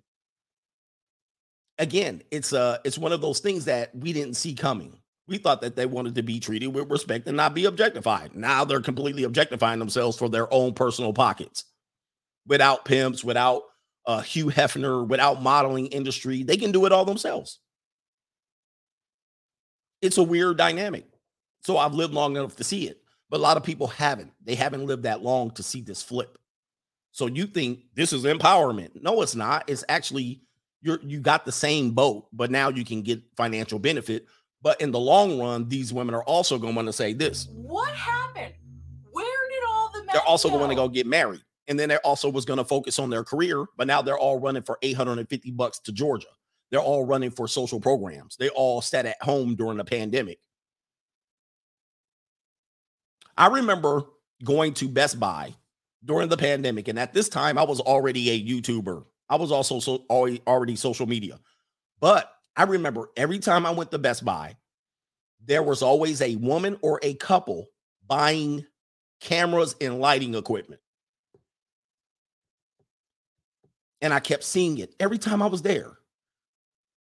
again, 1.77 2.22
it's 2.31 2.53
uh 2.53 2.77
it's 2.84 2.98
one 2.98 3.11
of 3.11 3.22
those 3.22 3.40
things 3.40 3.65
that 3.65 3.95
we 3.95 4.14
didn't 4.14 4.36
see 4.36 4.53
coming. 4.53 4.99
We 5.27 5.38
thought 5.38 5.61
that 5.61 5.76
they 5.76 5.86
wanted 5.86 6.15
to 6.15 6.23
be 6.23 6.40
treated 6.40 6.68
with 6.68 6.90
respect 6.90 7.27
and 7.27 7.38
not 7.38 7.53
be 7.53 7.65
objectified. 7.65 8.36
Now 8.36 8.65
they're 8.65 8.81
completely 8.81 9.23
objectifying 9.23 9.80
themselves 9.80 10.18
for 10.18 10.27
their 10.27 10.52
own 10.52 10.73
personal 10.73 11.14
pockets. 11.14 11.65
Without 12.48 12.84
pimps, 12.84 13.23
without 13.23 13.64
uh, 14.07 14.22
Hugh 14.22 14.48
Hefner, 14.48 15.07
without 15.07 15.41
modeling 15.44 15.86
industry, 15.88 16.41
they 16.41 16.57
can 16.57 16.72
do 16.72 16.86
it 16.88 16.91
all 16.91 17.06
themselves. 17.06 17.60
It's 20.02 20.18
a 20.18 20.23
weird 20.23 20.57
dynamic. 20.57 21.06
So 21.64 21.77
I've 21.77 21.94
lived 21.94 22.14
long 22.14 22.36
enough 22.36 22.56
to 22.56 22.64
see 22.64 22.88
it, 22.88 23.02
but 23.30 23.38
a 23.38 23.44
lot 23.44 23.57
of 23.57 23.64
people 23.64 23.88
haven't. 23.88 24.31
They 24.44 24.56
haven't 24.56 24.86
lived 24.86 25.03
that 25.03 25.22
long 25.22 25.52
to 25.52 25.64
see 25.64 25.81
this 25.81 26.02
flip. 26.02 26.40
So 27.11 27.27
you 27.27 27.45
think 27.45 27.80
this 27.95 28.14
is 28.14 28.23
empowerment? 28.23 29.02
No, 29.02 29.22
it's 29.22 29.36
not. 29.36 29.69
It's 29.69 29.84
actually 29.90 30.41
you're 30.81 30.99
you 31.03 31.19
got 31.19 31.45
the 31.45 31.52
same 31.52 31.91
boat, 31.91 32.27
but 32.31 32.52
now 32.52 32.69
you 32.69 32.86
can 32.86 33.02
get 33.02 33.22
financial 33.36 33.80
benefit. 33.80 34.26
But 34.61 34.80
in 34.81 34.91
the 34.91 34.99
long 34.99 35.40
run, 35.40 35.68
these 35.69 35.94
women 35.94 36.14
are 36.15 36.23
also 36.23 36.57
going 36.57 36.73
to 36.73 36.76
want 36.76 36.88
to 36.88 36.94
say 36.94 37.14
this. 37.14 37.48
What 37.52 37.94
happened? 37.94 38.53
Where 39.11 39.49
did 39.49 39.64
all 39.68 39.90
the 39.94 39.99
men 39.99 40.07
They're 40.14 40.22
also 40.23 40.49
go? 40.49 40.57
going 40.57 40.69
to 40.69 40.76
go 40.76 40.88
get 40.90 41.07
married. 41.07 41.41
And 41.68 41.80
then 41.80 41.90
they 41.90 41.98
also 41.98 42.30
was 42.30 42.45
going 42.45 42.57
to 42.57 42.65
focus 42.65 42.98
on 42.99 43.10
their 43.10 43.23
career, 43.23 43.65
but 43.77 43.88
now 43.88 44.02
they're 44.02 44.18
all 44.18 44.40
running 44.40 44.64
for 44.64 44.77
850 44.81 45.52
bucks 45.52 45.80
to 45.80 45.91
Georgia. 45.91 46.27
They're 46.72 46.80
all 46.81 47.06
running 47.06 47.31
for 47.31 47.48
social 47.48 47.80
programs. 47.80 48.36
They 48.38 48.49
all 48.49 48.81
sat 48.81 49.06
at 49.06 49.22
home 49.22 49.56
during 49.56 49.77
the 49.77 49.86
pandemic. 49.86 50.40
I 53.38 53.48
remember 53.48 54.03
going 54.44 54.73
to 54.76 54.88
Best 54.90 55.19
Buy 55.19 55.53
during 56.06 56.30
the 56.30 56.38
pandemic, 56.38 56.88
and 56.88 57.00
at 57.00 57.14
this 57.14 57.30
time, 57.30 57.58
I 57.58 57.64
was 57.64 57.80
already 57.80 58.30
a 58.30 58.44
YouTuber. 58.44 59.06
I 59.30 59.36
was 59.36 59.52
also 59.52 59.80
so 59.80 60.06
already, 60.10 60.42
already 60.48 60.76
social 60.76 61.06
media, 61.06 61.40
but 62.00 62.34
I 62.56 62.64
remember 62.64 63.10
every 63.16 63.40
time 63.40 63.66
I 63.66 63.72
went 63.72 63.92
to 63.92 63.98
Best 63.98 64.26
Buy, 64.26 64.58
there 65.46 65.64
was 65.64 65.82
always 65.82 66.22
a 66.22 66.36
woman 66.36 66.78
or 66.82 67.00
a 67.04 67.14
couple 67.16 67.68
buying 68.08 68.66
cameras 69.22 69.76
and 69.80 70.00
lighting 70.00 70.36
equipment. 70.36 70.82
And 74.02 74.14
I 74.14 74.20
kept 74.20 74.44
seeing 74.44 74.78
it 74.78 74.96
every 75.00 75.18
time 75.18 75.42
I 75.42 75.48
was 75.48 75.62
there. 75.62 75.98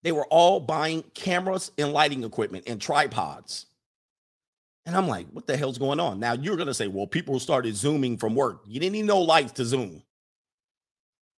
They 0.02 0.12
were 0.12 0.26
all 0.26 0.60
buying 0.60 1.02
cameras 1.14 1.72
and 1.78 1.92
lighting 1.92 2.22
equipment 2.24 2.64
and 2.68 2.80
tripods. 2.80 3.66
And 4.86 4.96
I'm 4.96 5.08
like, 5.08 5.26
what 5.32 5.46
the 5.48 5.56
hell's 5.56 5.78
going 5.78 5.98
on? 5.98 6.20
Now 6.20 6.32
you're 6.34 6.56
going 6.56 6.68
to 6.68 6.74
say, 6.74 6.86
well, 6.86 7.08
people 7.08 7.40
started 7.40 7.74
zooming 7.74 8.16
from 8.16 8.36
work. 8.36 8.62
You 8.66 8.78
didn't 8.78 8.92
need 8.92 9.04
no 9.04 9.20
lights 9.20 9.52
to 9.54 9.64
zoom. 9.64 10.02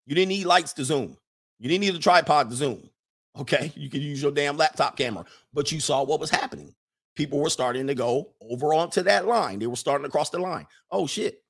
You 0.07 0.15
didn't 0.15 0.29
need 0.29 0.45
lights 0.45 0.75
to 0.75 0.85
zoom. 0.85 1.16
You 1.59 1.69
didn't 1.69 1.81
need 1.81 1.95
a 1.95 1.99
tripod 1.99 2.51
to 2.51 2.57
zoom. 2.57 2.91
Okay. 3.39 3.73
You 3.75 3.89
could 3.89 4.03
use 4.03 4.23
your 4.23 4.33
damn 4.33 4.59
laptop 4.59 4.97
camera, 4.97 5.25
but 5.53 5.73
you 5.73 5.81
saw 5.81 6.03
what 6.03 6.20
was 6.20 6.31
happening. 6.31 6.75
People 7.16 7.41
were 7.41 7.51
starting 7.51 7.87
to 7.87 7.95
go 7.95 8.35
over 8.41 8.75
onto 8.75 9.03
that 9.03 9.27
line. 9.27 9.59
They 9.59 9.66
were 9.66 9.77
starting 9.77 10.05
to 10.05 10.11
cross 10.11 10.31
the 10.31 10.39
line. 10.39 10.66
Oh, 10.91 11.07
shit. 11.07 11.43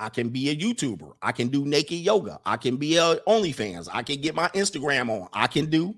I 0.00 0.08
can 0.08 0.28
be 0.28 0.50
a 0.50 0.56
YouTuber. 0.56 1.14
I 1.22 1.32
can 1.32 1.48
do 1.48 1.64
naked 1.64 1.98
yoga. 1.98 2.40
I 2.44 2.56
can 2.56 2.76
be 2.76 2.96
a 2.96 3.16
OnlyFans. 3.26 3.88
I 3.92 4.02
can 4.02 4.20
get 4.20 4.34
my 4.34 4.48
Instagram 4.48 5.10
on. 5.10 5.28
I 5.32 5.46
can 5.46 5.66
do. 5.66 5.94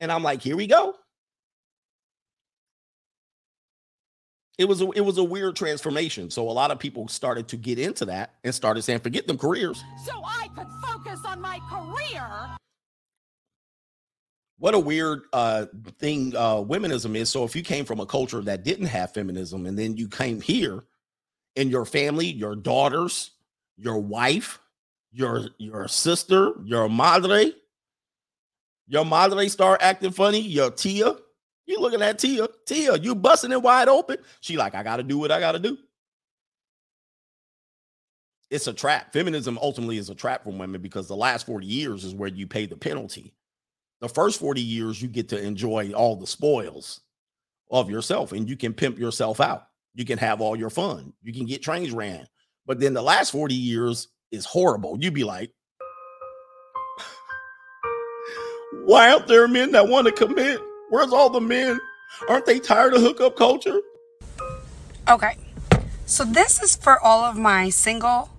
And 0.00 0.12
I'm 0.12 0.22
like, 0.22 0.42
here 0.42 0.56
we 0.56 0.66
go. 0.66 0.94
It 4.56 4.66
was 4.66 4.80
a, 4.80 4.90
it 4.90 5.00
was 5.00 5.18
a 5.18 5.24
weird 5.24 5.56
transformation. 5.56 6.30
So 6.30 6.48
a 6.48 6.52
lot 6.52 6.70
of 6.70 6.78
people 6.78 7.08
started 7.08 7.48
to 7.48 7.56
get 7.56 7.78
into 7.78 8.04
that 8.06 8.34
and 8.44 8.54
started 8.54 8.82
saying, 8.82 9.00
forget 9.00 9.26
them 9.26 9.36
careers. 9.36 9.82
So 10.04 10.12
I 10.24 10.48
could 10.56 10.68
focus 10.86 11.20
on 11.26 11.40
my 11.40 11.58
career. 11.68 12.56
What 14.58 14.74
a 14.74 14.78
weird 14.78 15.22
uh 15.32 15.66
thing 15.98 16.34
uh 16.36 16.56
womenism 16.56 17.16
is. 17.16 17.28
So 17.28 17.44
if 17.44 17.56
you 17.56 17.62
came 17.62 17.84
from 17.84 17.98
a 18.00 18.06
culture 18.06 18.40
that 18.42 18.62
didn't 18.62 18.86
have 18.86 19.12
feminism 19.12 19.66
and 19.66 19.76
then 19.78 19.96
you 19.96 20.08
came 20.08 20.40
here 20.40 20.84
and 21.56 21.70
your 21.70 21.84
family, 21.84 22.26
your 22.26 22.54
daughters, 22.54 23.32
your 23.76 23.98
wife, 23.98 24.60
your 25.10 25.48
your 25.58 25.88
sister, 25.88 26.52
your 26.64 26.88
madre, 26.88 27.52
your 28.86 29.04
madre 29.04 29.48
start 29.48 29.82
acting 29.82 30.12
funny, 30.12 30.40
your 30.40 30.70
tia, 30.70 31.16
you 31.66 31.80
looking 31.80 32.02
at 32.02 32.18
Tia, 32.18 32.46
Tia, 32.66 32.98
you 32.98 33.14
busting 33.14 33.52
it 33.52 33.62
wide 33.62 33.88
open. 33.88 34.18
She 34.40 34.56
like, 34.56 34.74
I 34.74 34.82
gotta 34.82 35.02
do 35.02 35.18
what 35.18 35.30
I 35.30 35.40
gotta 35.40 35.58
do. 35.58 35.78
It's 38.50 38.66
a 38.66 38.72
trap. 38.72 39.12
Feminism 39.12 39.58
ultimately 39.60 39.98
is 39.98 40.10
a 40.10 40.14
trap 40.14 40.44
for 40.44 40.50
women 40.50 40.80
because 40.80 41.08
the 41.08 41.16
last 41.16 41.46
40 41.46 41.66
years 41.66 42.04
is 42.04 42.14
where 42.14 42.28
you 42.28 42.46
pay 42.46 42.66
the 42.66 42.76
penalty. 42.76 43.34
The 44.00 44.08
first 44.08 44.38
40 44.38 44.60
years, 44.60 45.00
you 45.00 45.08
get 45.08 45.30
to 45.30 45.42
enjoy 45.42 45.92
all 45.92 46.16
the 46.16 46.26
spoils 46.26 47.00
of 47.70 47.90
yourself 47.90 48.32
and 48.32 48.48
you 48.48 48.56
can 48.56 48.74
pimp 48.74 48.98
yourself 48.98 49.40
out. 49.40 49.66
You 49.94 50.04
can 50.04 50.18
have 50.18 50.40
all 50.40 50.56
your 50.56 50.70
fun. 50.70 51.12
You 51.22 51.32
can 51.32 51.46
get 51.46 51.62
trains 51.62 51.90
ran. 51.92 52.26
But 52.66 52.80
then 52.80 52.94
the 52.94 53.02
last 53.02 53.30
40 53.30 53.54
years 53.54 54.08
is 54.30 54.44
horrible. 54.44 54.98
You'd 55.00 55.14
be 55.14 55.24
like, 55.24 55.50
why 58.84 59.10
aren't 59.10 59.26
there 59.26 59.48
men 59.48 59.72
that 59.72 59.88
want 59.88 60.06
to 60.06 60.12
commit? 60.12 60.60
Where's 60.94 61.12
all 61.12 61.28
the 61.28 61.40
men? 61.40 61.80
Aren't 62.28 62.46
they 62.46 62.60
tired 62.60 62.94
of 62.94 63.00
hookup 63.00 63.34
culture? 63.34 63.80
Okay. 65.08 65.36
So 66.06 66.22
this 66.22 66.62
is 66.62 66.76
for 66.76 67.00
all 67.00 67.24
of 67.24 67.36
my 67.36 67.68
single 67.70 68.30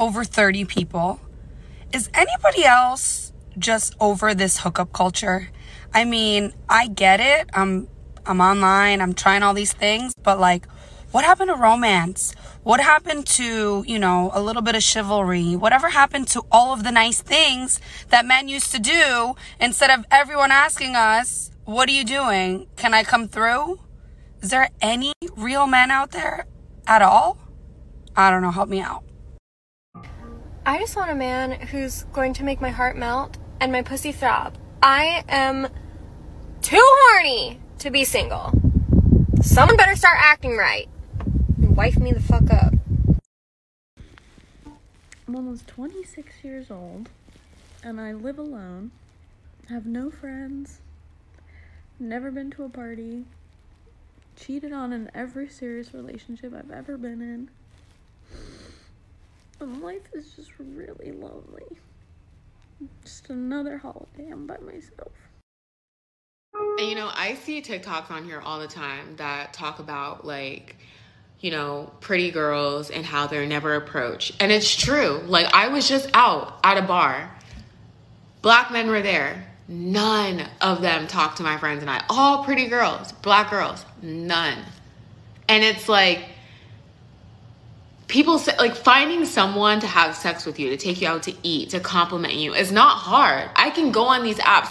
over 0.00 0.24
30 0.24 0.64
people. 0.64 1.20
Is 1.92 2.10
anybody 2.12 2.64
else 2.64 3.32
just 3.56 3.94
over 4.00 4.34
this 4.34 4.58
hookup 4.58 4.92
culture? 4.92 5.50
I 5.94 6.04
mean, 6.04 6.52
I 6.68 6.88
get 6.88 7.20
it. 7.20 7.48
I'm 7.54 7.86
I'm 8.26 8.40
online, 8.40 9.00
I'm 9.00 9.14
trying 9.14 9.44
all 9.44 9.54
these 9.54 9.72
things, 9.72 10.12
but 10.24 10.40
like 10.40 10.66
what 11.12 11.24
happened 11.24 11.50
to 11.50 11.56
romance? 11.56 12.34
What 12.64 12.80
happened 12.80 13.28
to, 13.38 13.84
you 13.86 14.00
know, 14.00 14.32
a 14.34 14.42
little 14.42 14.62
bit 14.62 14.74
of 14.74 14.82
chivalry? 14.82 15.54
Whatever 15.54 15.90
happened 15.90 16.26
to 16.28 16.42
all 16.50 16.72
of 16.72 16.82
the 16.82 16.90
nice 16.90 17.22
things 17.22 17.80
that 18.08 18.26
men 18.26 18.48
used 18.48 18.72
to 18.72 18.80
do 18.80 19.36
instead 19.60 19.90
of 19.90 20.04
everyone 20.10 20.50
asking 20.50 20.96
us, 20.96 21.51
what 21.64 21.88
are 21.88 21.92
you 21.92 22.04
doing? 22.04 22.66
Can 22.76 22.94
I 22.94 23.04
come 23.04 23.28
through? 23.28 23.80
Is 24.40 24.50
there 24.50 24.68
any 24.80 25.12
real 25.36 25.66
men 25.66 25.90
out 25.90 26.10
there 26.10 26.46
at 26.86 27.02
all? 27.02 27.38
I 28.16 28.30
don't 28.30 28.42
know. 28.42 28.50
Help 28.50 28.68
me 28.68 28.80
out. 28.80 29.04
I 30.66 30.78
just 30.78 30.96
want 30.96 31.10
a 31.10 31.14
man 31.14 31.52
who's 31.52 32.04
going 32.12 32.34
to 32.34 32.44
make 32.44 32.60
my 32.60 32.70
heart 32.70 32.96
melt 32.96 33.38
and 33.60 33.72
my 33.72 33.82
pussy 33.82 34.12
throb. 34.12 34.56
I 34.82 35.24
am 35.28 35.68
too 36.60 36.82
horny 36.82 37.60
to 37.78 37.90
be 37.90 38.04
single. 38.04 38.52
Someone 39.40 39.76
better 39.76 39.96
start 39.96 40.18
acting 40.20 40.56
right 40.56 40.88
and 41.58 41.76
wife 41.76 41.98
me 41.98 42.12
the 42.12 42.20
fuck 42.20 42.50
up. 42.50 42.74
I'm 45.26 45.36
almost 45.36 45.66
26 45.68 46.44
years 46.44 46.70
old 46.70 47.08
and 47.82 48.00
I 48.00 48.12
live 48.12 48.38
alone, 48.38 48.92
have 49.68 49.86
no 49.86 50.10
friends, 50.10 50.81
never 52.02 52.30
been 52.30 52.50
to 52.52 52.64
a 52.64 52.68
party, 52.68 53.24
cheated 54.36 54.72
on 54.72 54.92
in 54.92 55.10
every 55.14 55.48
serious 55.48 55.94
relationship 55.94 56.52
I've 56.54 56.70
ever 56.70 56.98
been 56.98 57.22
in. 57.22 57.50
Life 59.80 60.08
is 60.12 60.32
just 60.32 60.50
really 60.58 61.12
lonely. 61.12 61.78
Just 63.04 63.30
another 63.30 63.78
holiday 63.78 64.28
I'm 64.30 64.46
by 64.46 64.58
myself. 64.58 65.12
And 66.54 66.88
you 66.88 66.94
know, 66.94 67.10
I 67.14 67.34
see 67.34 67.62
TikToks 67.62 68.10
on 68.10 68.24
here 68.24 68.40
all 68.40 68.58
the 68.58 68.66
time 68.66 69.16
that 69.16 69.52
talk 69.52 69.78
about 69.78 70.26
like, 70.26 70.76
you 71.40 71.50
know, 71.50 71.92
pretty 72.00 72.30
girls 72.30 72.90
and 72.90 73.04
how 73.04 73.26
they're 73.26 73.46
never 73.46 73.74
approached. 73.74 74.34
And 74.40 74.50
it's 74.50 74.74
true. 74.74 75.22
Like 75.26 75.52
I 75.54 75.68
was 75.68 75.88
just 75.88 76.10
out 76.14 76.58
at 76.64 76.78
a 76.78 76.82
bar. 76.82 77.30
Black 78.42 78.72
men 78.72 78.88
were 78.88 79.02
there. 79.02 79.51
None 79.68 80.48
of 80.60 80.82
them 80.82 81.06
talked 81.06 81.38
to 81.38 81.42
my 81.42 81.56
friends 81.56 81.82
and 81.82 81.90
I. 81.90 82.04
All 82.08 82.44
pretty 82.44 82.66
girls, 82.66 83.12
black 83.12 83.50
girls, 83.50 83.84
none. 84.02 84.58
And 85.48 85.64
it's 85.64 85.88
like 85.88 86.24
people 88.08 88.38
say 88.38 88.56
like 88.58 88.74
finding 88.76 89.24
someone 89.24 89.80
to 89.80 89.86
have 89.86 90.14
sex 90.16 90.44
with 90.44 90.58
you, 90.58 90.68
to 90.70 90.76
take 90.76 91.00
you 91.00 91.08
out 91.08 91.22
to 91.24 91.34
eat, 91.42 91.70
to 91.70 91.80
compliment 91.80 92.34
you 92.34 92.54
is 92.54 92.72
not 92.72 92.96
hard. 92.98 93.50
I 93.56 93.70
can 93.70 93.92
go 93.92 94.04
on 94.04 94.22
these 94.24 94.38
apps 94.38 94.70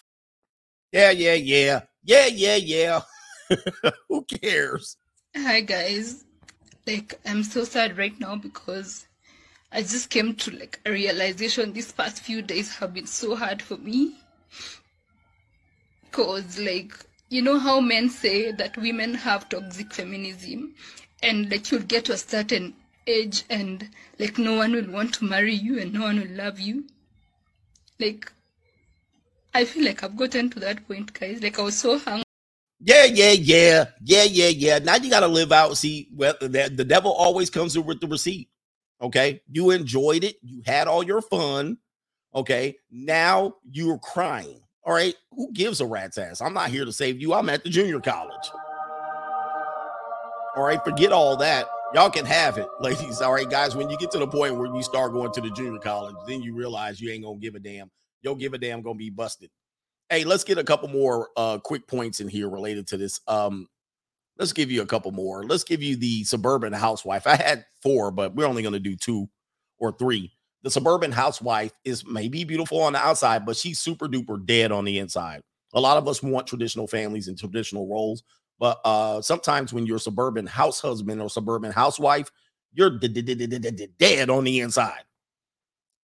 Yeah, 0.92 1.12
yeah, 1.12 1.34
yeah. 1.34 1.82
Yeah, 2.04 2.28
yeah, 2.28 2.56
yeah. 2.56 3.02
Who 4.10 4.24
cares? 4.26 4.98
Hi 5.36 5.62
guys. 5.62 6.26
Like 6.86 7.20
I'm 7.26 7.44
so 7.44 7.64
sad 7.64 7.98
right 7.98 8.18
now 8.20 8.36
because 8.36 9.08
I 9.72 9.82
just 9.82 10.10
came 10.10 10.36
to 10.36 10.52
like 10.52 10.80
a 10.86 10.92
realization 10.92 11.74
these 11.74 11.92
past 11.92 12.22
few 12.22 12.42
days 12.42 12.76
have 12.76 12.94
been 12.94 13.08
so 13.08 13.36
hard 13.36 13.62
for 13.62 13.78
me. 13.78 14.16
Cause 16.12 16.60
like 16.60 16.94
you 17.30 17.42
know 17.42 17.60
how 17.60 17.80
men 17.80 18.10
say 18.10 18.52
that 18.52 18.78
women 18.78 19.14
have 19.16 19.50
toxic 19.50 19.94
feminism 19.94 20.76
and 21.24 21.50
like 21.52 21.72
you'll 21.72 21.82
get 21.84 22.06
to 22.06 22.14
a 22.14 22.18
certain 22.18 22.76
age 23.08 23.44
and 23.50 23.90
like 24.20 24.38
no 24.38 24.56
one 24.56 24.74
will 24.74 24.92
want 24.92 25.14
to 25.16 25.26
marry 25.26 25.54
you 25.56 25.80
and 25.80 25.94
no 25.94 26.02
one 26.02 26.20
will 26.20 26.36
love 26.36 26.60
you. 26.60 26.86
Like 28.00 28.32
I 29.54 29.66
feel 29.66 29.86
like 29.86 30.04
I've 30.04 30.18
gotten 30.18 30.50
to 30.52 30.60
that 30.62 30.88
point 30.88 31.14
guys. 31.14 31.42
Like 31.42 31.60
I 31.60 31.64
was 31.64 31.78
so 31.80 31.98
hungry 32.00 32.24
Yeah, 32.80 33.06
yeah, 33.06 33.32
yeah, 33.32 33.86
yeah, 34.04 34.24
yeah, 34.24 34.48
yeah. 34.48 34.80
Now 34.80 34.96
you 34.96 35.10
got 35.10 35.22
to 35.22 35.28
live 35.28 35.52
out. 35.52 35.78
See, 35.78 36.10
well, 36.16 36.36
the, 36.42 36.72
the 36.74 36.86
devil 36.86 37.12
always 37.14 37.50
comes 37.50 37.76
in 37.76 37.86
with 37.86 38.02
the 38.02 38.08
receipt. 38.08 38.50
Okay, 39.02 39.42
you 39.52 39.72
enjoyed 39.72 40.24
it. 40.24 40.38
You 40.44 40.62
had 40.66 40.88
all 40.88 41.04
your 41.04 41.22
fun. 41.22 41.78
Okay, 42.36 42.78
now 42.92 43.56
you're 43.72 44.00
crying. 44.00 44.61
All 44.84 44.94
right, 44.94 45.14
who 45.32 45.52
gives 45.52 45.80
a 45.80 45.86
rat's 45.86 46.18
ass? 46.18 46.42
I'm 46.42 46.54
not 46.54 46.70
here 46.70 46.86
to 46.86 46.92
save 46.92 47.22
you. 47.22 47.34
I'm 47.34 47.50
at 47.50 47.64
the 47.64 47.70
junior 47.70 48.00
college. 48.00 48.52
All 50.56 50.64
right, 50.64 50.84
forget 50.84 51.12
all 51.12 51.38
that. 51.38 51.68
Y'all 51.94 52.10
can 52.10 52.26
have 52.26 52.58
it, 52.58 52.68
ladies. 52.82 53.22
All 53.22 53.34
right, 53.34 53.50
guys. 53.50 53.76
When 53.76 53.90
you 53.90 53.98
get 53.98 54.12
to 54.12 54.18
the 54.18 54.28
point 54.28 54.56
where 54.56 54.74
you 54.74 54.82
start 54.82 55.14
going 55.14 55.32
to 55.34 55.42
the 55.42 55.52
junior 55.52 55.80
college, 55.80 56.16
then 56.28 56.42
you 56.42 56.56
realize 56.56 57.00
you 57.00 57.12
ain't 57.12 57.24
gonna 57.24 57.40
give 57.40 57.56
a 57.56 57.60
damn. 57.60 57.92
You'll 58.22 58.36
give 58.36 58.54
a 58.54 58.58
damn 58.58 58.82
gonna 58.82 58.96
be 58.96 59.10
busted. 59.10 59.50
Hey, 60.10 60.24
let's 60.24 60.44
get 60.44 60.58
a 60.58 60.64
couple 60.64 60.90
more 60.90 61.30
uh 61.38 61.60
quick 61.60 61.88
points 61.88 62.20
in 62.20 62.28
here 62.28 62.50
related 62.50 62.88
to 62.88 62.98
this. 62.98 63.20
Um, 63.28 63.68
let's 64.40 64.52
give 64.52 64.72
you 64.72 64.82
a 64.82 64.86
couple 64.86 65.12
more. 65.12 65.44
Let's 65.44 65.64
give 65.64 65.84
you 65.84 65.96
the 65.96 66.24
suburban 66.24 66.74
housewife. 66.74 67.28
I 67.28 67.36
had 67.36 67.66
four, 67.84 68.10
but 68.10 68.36
we're 68.36 68.48
only 68.48 68.64
gonna 68.64 68.80
do 68.80 68.96
two 68.96 69.30
or 69.78 69.92
three. 69.92 70.32
The 70.64 70.72
suburban 70.72 71.12
housewife 71.12 71.72
is 71.84 72.06
maybe 72.06 72.44
beautiful 72.44 72.82
on 72.82 72.94
the 72.94 73.00
outside, 73.00 73.46
but 73.46 73.58
she's 73.58 73.80
super 73.80 74.08
duper 74.08 74.46
dead 74.46 74.72
on 74.72 74.86
the 74.86 75.00
inside. 75.00 75.42
A 75.74 75.80
lot 75.80 75.98
of 75.98 76.08
us 76.08 76.22
want 76.22 76.48
traditional 76.48 76.88
families 76.88 77.28
and 77.28 77.38
traditional 77.38 77.88
roles, 77.88 78.24
but 78.60 78.80
uh, 78.86 79.22
sometimes 79.22 79.74
when 79.74 79.86
you're 79.86 80.00
suburban 80.00 80.46
house 80.46 80.80
husband 80.80 81.22
or 81.22 81.30
suburban 81.30 81.72
housewife, 81.72 82.32
you're 82.74 83.00
dead 83.00 84.30
on 84.30 84.44
the 84.44 84.60
inside. 84.60 85.04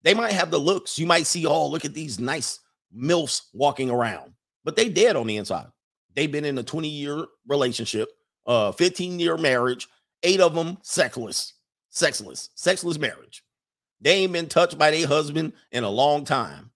They 0.02 0.14
might 0.14 0.32
have 0.32 0.50
the 0.50 0.58
looks. 0.58 0.98
You 0.98 1.06
might 1.06 1.26
see, 1.26 1.46
oh, 1.46 1.68
look 1.68 1.84
at 1.84 1.94
these 1.94 2.18
nice 2.18 2.60
MILFs 2.96 3.42
walking 3.52 3.90
around, 3.90 4.32
but 4.64 4.76
they 4.76 4.88
dead 4.88 5.16
on 5.16 5.26
the 5.26 5.36
inside. 5.36 5.66
They've 6.14 6.30
been 6.30 6.44
in 6.44 6.58
a 6.58 6.62
20 6.62 6.88
year 6.88 7.26
relationship, 7.46 8.08
uh, 8.46 8.72
15 8.72 9.18
year 9.18 9.36
marriage, 9.36 9.88
eight 10.22 10.40
of 10.40 10.54
them 10.54 10.78
sexless, 10.82 11.54
sexless, 11.90 12.50
sexless 12.54 12.98
marriage. 12.98 13.42
They 14.00 14.12
ain't 14.12 14.32
been 14.32 14.48
touched 14.48 14.78
by 14.78 14.90
their 14.90 15.06
husband 15.06 15.52
in 15.72 15.84
a 15.84 15.90
long 15.90 16.24
time. 16.24 16.70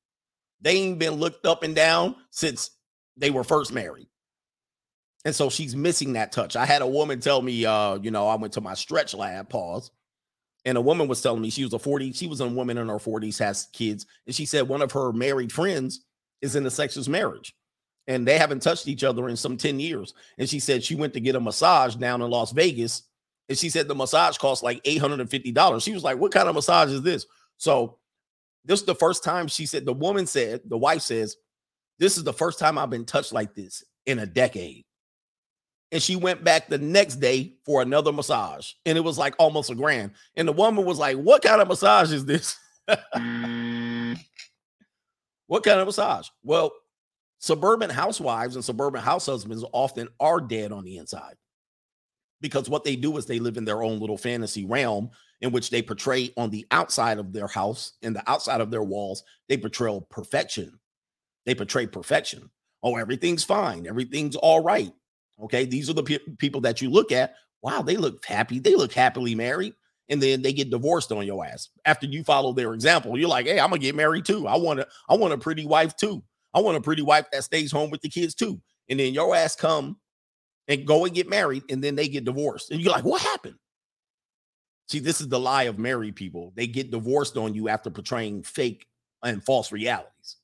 They 0.60 0.72
ain't 0.72 0.98
been 0.98 1.14
looked 1.14 1.46
up 1.46 1.62
and 1.62 1.74
down 1.74 2.16
since 2.30 2.70
they 3.16 3.30
were 3.30 3.44
first 3.44 3.72
married. 3.72 4.08
And 5.24 5.34
so 5.34 5.50
she's 5.50 5.76
missing 5.76 6.14
that 6.14 6.32
touch. 6.32 6.56
I 6.56 6.64
had 6.64 6.82
a 6.82 6.86
woman 6.86 7.20
tell 7.20 7.42
me, 7.42 7.66
uh, 7.66 7.96
you 7.96 8.10
know, 8.10 8.26
I 8.26 8.36
went 8.36 8.54
to 8.54 8.60
my 8.60 8.74
stretch 8.74 9.14
lab, 9.14 9.50
pause. 9.50 9.90
And 10.64 10.76
a 10.76 10.80
woman 10.80 11.08
was 11.08 11.22
telling 11.22 11.40
me 11.40 11.50
she 11.50 11.64
was 11.64 11.72
a 11.72 11.78
40, 11.78 12.12
she 12.12 12.26
was 12.26 12.40
a 12.40 12.48
woman 12.48 12.78
in 12.78 12.88
her 12.88 12.94
40s, 12.96 13.38
has 13.38 13.68
kids. 13.72 14.06
And 14.26 14.34
she 14.34 14.46
said 14.46 14.68
one 14.68 14.82
of 14.82 14.92
her 14.92 15.12
married 15.12 15.52
friends 15.52 16.04
is 16.42 16.56
in 16.56 16.66
a 16.66 16.70
sexless 16.70 17.08
marriage 17.08 17.54
and 18.06 18.26
they 18.26 18.38
haven't 18.38 18.60
touched 18.60 18.88
each 18.88 19.04
other 19.04 19.28
in 19.28 19.36
some 19.36 19.56
10 19.56 19.78
years. 19.78 20.14
And 20.36 20.48
she 20.48 20.58
said 20.58 20.82
she 20.82 20.96
went 20.96 21.12
to 21.14 21.20
get 21.20 21.36
a 21.36 21.40
massage 21.40 21.94
down 21.94 22.22
in 22.22 22.30
Las 22.30 22.52
Vegas. 22.52 23.02
And 23.50 23.58
she 23.58 23.68
said 23.68 23.88
the 23.88 23.96
massage 23.96 24.38
cost 24.38 24.62
like 24.62 24.82
$850. 24.84 25.82
She 25.82 25.92
was 25.92 26.04
like, 26.04 26.18
What 26.18 26.30
kind 26.32 26.48
of 26.48 26.54
massage 26.54 26.90
is 26.90 27.02
this? 27.02 27.26
So, 27.56 27.98
this 28.64 28.78
is 28.78 28.86
the 28.86 28.94
first 28.94 29.24
time 29.24 29.48
she 29.48 29.66
said, 29.66 29.84
the 29.84 29.92
woman 29.92 30.26
said, 30.26 30.60
the 30.64 30.78
wife 30.78 31.02
says, 31.02 31.36
This 31.98 32.16
is 32.16 32.22
the 32.22 32.32
first 32.32 32.60
time 32.60 32.78
I've 32.78 32.90
been 32.90 33.04
touched 33.04 33.32
like 33.32 33.52
this 33.54 33.82
in 34.06 34.20
a 34.20 34.26
decade. 34.26 34.84
And 35.90 36.00
she 36.00 36.14
went 36.14 36.44
back 36.44 36.68
the 36.68 36.78
next 36.78 37.16
day 37.16 37.54
for 37.66 37.82
another 37.82 38.12
massage 38.12 38.70
and 38.86 38.96
it 38.96 39.00
was 39.00 39.18
like 39.18 39.34
almost 39.40 39.70
a 39.70 39.74
grand. 39.74 40.12
And 40.36 40.46
the 40.46 40.52
woman 40.52 40.84
was 40.84 41.00
like 41.00 41.16
what 41.16 41.42
kind 41.42 41.60
of 41.60 41.66
massage 41.66 42.12
is 42.12 42.24
this? 42.24 42.56
What 45.48 45.64
kind 45.64 45.80
of 45.80 45.88
massage? 45.88 46.28
Well 46.44 46.70
suburban 47.40 47.90
housewives 47.90 48.54
and 48.54 48.64
suburban 48.64 49.02
house 49.02 49.26
husbands 49.26 49.64
often 49.72 50.06
are 50.20 50.40
dead 50.40 50.70
on 50.70 50.84
the 50.84 50.96
inside 50.96 51.34
because 52.40 52.68
what 52.68 52.84
they 52.84 52.96
do 52.96 53.16
is 53.16 53.26
they 53.26 53.38
live 53.38 53.56
in 53.56 53.64
their 53.64 53.82
own 53.82 53.98
little 53.98 54.18
fantasy 54.18 54.64
realm 54.64 55.10
in 55.40 55.52
which 55.52 55.70
they 55.70 55.82
portray 55.82 56.30
on 56.36 56.50
the 56.50 56.66
outside 56.70 57.18
of 57.18 57.32
their 57.32 57.48
house 57.48 57.94
and 58.02 58.14
the 58.14 58.30
outside 58.30 58.60
of 58.60 58.70
their 58.70 58.82
walls 58.82 59.22
they 59.48 59.56
portray 59.56 59.98
perfection 60.10 60.78
they 61.46 61.54
portray 61.54 61.86
perfection 61.86 62.50
oh 62.82 62.96
everything's 62.96 63.44
fine 63.44 63.86
everything's 63.86 64.36
all 64.36 64.62
right 64.62 64.92
Okay, 65.42 65.64
these 65.64 65.88
are 65.88 65.94
the 65.94 66.02
pe- 66.02 66.18
people 66.38 66.60
that 66.62 66.80
you 66.80 66.90
look 66.90 67.12
at. 67.12 67.34
Wow, 67.62 67.82
they 67.82 67.96
look 67.96 68.24
happy. 68.24 68.58
They 68.58 68.74
look 68.74 68.92
happily 68.92 69.34
married, 69.34 69.74
and 70.08 70.22
then 70.22 70.42
they 70.42 70.52
get 70.52 70.70
divorced 70.70 71.12
on 71.12 71.26
your 71.26 71.44
ass 71.44 71.68
after 71.84 72.06
you 72.06 72.24
follow 72.24 72.52
their 72.52 72.74
example. 72.74 73.18
You're 73.18 73.28
like, 73.28 73.46
hey, 73.46 73.58
I'm 73.58 73.70
gonna 73.70 73.80
get 73.80 73.94
married 73.94 74.24
too. 74.24 74.46
I 74.46 74.56
want 74.56 74.80
a, 74.80 74.88
I 75.08 75.16
want 75.16 75.32
a 75.32 75.38
pretty 75.38 75.66
wife 75.66 75.96
too. 75.96 76.22
I 76.52 76.60
want 76.60 76.76
a 76.76 76.80
pretty 76.80 77.02
wife 77.02 77.26
that 77.32 77.44
stays 77.44 77.70
home 77.72 77.90
with 77.90 78.00
the 78.02 78.08
kids 78.08 78.34
too. 78.34 78.60
And 78.88 78.98
then 78.98 79.14
your 79.14 79.34
ass 79.34 79.54
come 79.54 79.98
and 80.70 80.86
go 80.86 81.04
and 81.04 81.14
get 81.14 81.28
married, 81.28 81.64
and 81.68 81.84
then 81.84 81.96
they 81.96 82.08
get 82.08 82.24
divorced, 82.24 82.70
and 82.70 82.80
you're 82.80 82.92
like, 82.92 83.04
what 83.04 83.20
happened? 83.20 83.56
See, 84.88 85.00
this 85.00 85.20
is 85.20 85.28
the 85.28 85.38
lie 85.38 85.64
of 85.64 85.78
married 85.78 86.16
people. 86.16 86.52
They 86.54 86.66
get 86.66 86.90
divorced 86.90 87.36
on 87.36 87.54
you 87.54 87.68
after 87.68 87.90
portraying 87.90 88.44
fake 88.44 88.86
and 89.22 89.44
false 89.44 89.70
realities. 89.70 90.36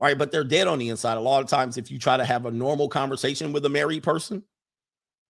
All 0.00 0.08
right, 0.08 0.16
but 0.16 0.30
they're 0.30 0.44
dead 0.44 0.68
on 0.68 0.78
the 0.78 0.88
inside. 0.88 1.16
A 1.16 1.20
lot 1.20 1.42
of 1.42 1.48
times, 1.48 1.76
if 1.76 1.90
you 1.90 1.98
try 1.98 2.16
to 2.16 2.24
have 2.24 2.46
a 2.46 2.50
normal 2.50 2.88
conversation 2.88 3.52
with 3.52 3.64
a 3.64 3.68
married 3.68 4.02
person, 4.02 4.42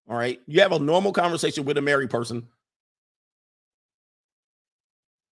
all 0.09 0.17
right, 0.17 0.41
you 0.47 0.61
have 0.61 0.73
a 0.73 0.79
normal 0.79 1.13
conversation 1.13 1.65
with 1.65 1.79
a 1.79 1.83
married 1.83 2.11
person. 2.11 2.47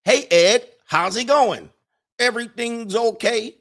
Hey, 0.03 0.25
Ed, 0.29 0.67
how's 0.85 1.17
it 1.17 1.25
going? 1.25 1.69
Everything's 2.19 2.95
okay. 2.95 3.55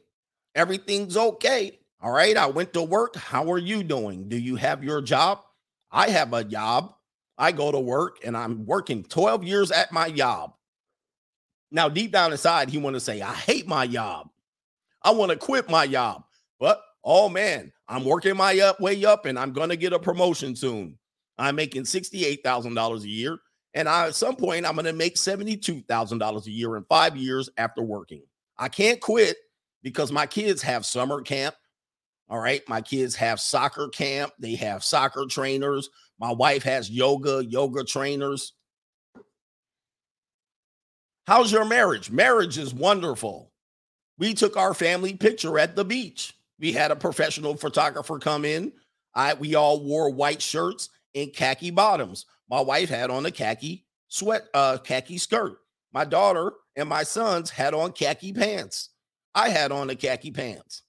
Everything's 0.55 1.17
okay. 1.17 1.79
All 2.05 2.13
right, 2.13 2.37
I 2.37 2.45
went 2.49 2.75
to 2.75 2.83
work. 2.83 3.17
How 3.17 3.51
are 3.51 3.59
you 3.59 3.83
doing? 3.83 4.29
Do 4.29 4.37
you 4.37 4.57
have 4.57 4.85
your 4.85 5.01
job? 5.01 5.41
I 5.91 6.11
have 6.11 6.35
a 6.35 6.45
job. 6.45 6.93
I 7.39 7.51
go 7.51 7.73
to 7.73 7.81
work 7.81 8.19
and 8.23 8.37
I'm 8.37 8.67
working 8.67 9.05
12 9.05 9.43
years 9.43 9.71
at 9.71 9.91
my 9.91 10.11
job. 10.11 10.53
Now, 11.71 11.89
deep 11.89 12.13
down 12.13 12.33
inside, 12.33 12.69
he 12.69 12.77
want 12.77 12.93
to 12.93 13.01
say, 13.01 13.23
I 13.23 13.33
hate 13.33 13.67
my 13.67 13.87
job. 13.87 14.29
I 15.01 15.13
want 15.13 15.31
to 15.31 15.39
quit 15.39 15.71
my 15.71 15.87
job. 15.87 16.25
But 16.61 16.83
oh 17.03 17.31
man, 17.31 17.73
I'm 17.89 18.05
working 18.05 18.37
my 18.37 18.61
up 18.61 18.81
way 18.83 19.03
up 19.07 19.25
and 19.25 19.39
I'm 19.39 19.55
to 19.55 19.77
get 19.77 19.95
a 19.95 19.99
promotion 19.99 20.55
soon. 20.55 20.99
I'm 21.39 21.57
making 21.57 21.85
$68,000 21.85 23.03
a 23.03 23.09
year. 23.09 23.39
And 23.73 23.89
I, 23.89 24.09
at 24.09 24.15
some 24.15 24.37
point, 24.37 24.67
I'm 24.67 24.75
going 24.75 24.85
to 24.85 24.93
make 24.93 25.15
$72,000 25.15 26.47
a 26.47 26.51
year 26.51 26.77
in 26.77 26.85
five 26.85 27.17
years 27.17 27.49
after 27.57 27.81
working. 27.81 28.25
I 28.59 28.69
can't 28.69 29.01
quit 29.01 29.39
because 29.83 30.13
my 30.13 30.27
kids 30.27 30.61
have 30.61 30.85
summer 30.85 31.23
camp. 31.23 31.55
All 32.35 32.41
right. 32.41 32.69
My 32.69 32.81
kids 32.81 33.15
have 33.15 33.39
soccer 33.39 33.87
camp, 33.87 34.33
they 34.41 34.57
have 34.57 34.83
soccer 34.83 35.25
trainers. 35.27 35.89
My 36.19 36.33
wife 36.33 36.65
has 36.65 36.91
yoga, 36.91 37.45
yoga 37.45 37.85
trainers. 37.85 38.55
How's 41.29 41.53
your 41.53 41.65
marriage? 41.65 42.11
Marriage 42.11 42.59
is 42.59 42.75
wonderful. 42.75 43.53
We 44.19 44.35
took 44.35 44.57
our 44.57 44.75
family 44.75 45.15
picture 45.15 45.61
at 45.61 45.77
the 45.77 45.85
beach. 45.85 46.35
We 46.59 46.73
had 46.73 46.91
a 46.91 46.97
professional 46.97 47.57
photographer 47.57 48.19
come 48.19 48.45
in. 48.45 48.73
I 49.15 49.35
we 49.35 49.55
all 49.55 49.85
wore 49.85 50.11
white 50.11 50.43
shirts 50.43 50.89
and 51.15 51.33
khaki 51.33 51.71
bottoms. 51.71 52.27
My 52.51 52.61
wife 52.61 52.89
had 52.89 53.11
on 53.11 53.27
a 53.27 53.31
khaki 53.31 53.87
sweat 54.09 54.49
uh 54.55 54.79
khaki 54.79 55.19
skirt. 55.19 55.59
My 55.93 56.05
daughter 56.05 56.55
and 56.75 56.89
my 56.89 57.05
sons 57.05 57.51
had 57.51 57.75
on 57.75 57.93
khaki 57.93 58.33
pants. 58.33 58.89
I 59.37 59.51
had 59.51 59.71
on 59.71 59.87
the 59.87 59.95
khaki 59.95 60.33
pants. 60.33 60.83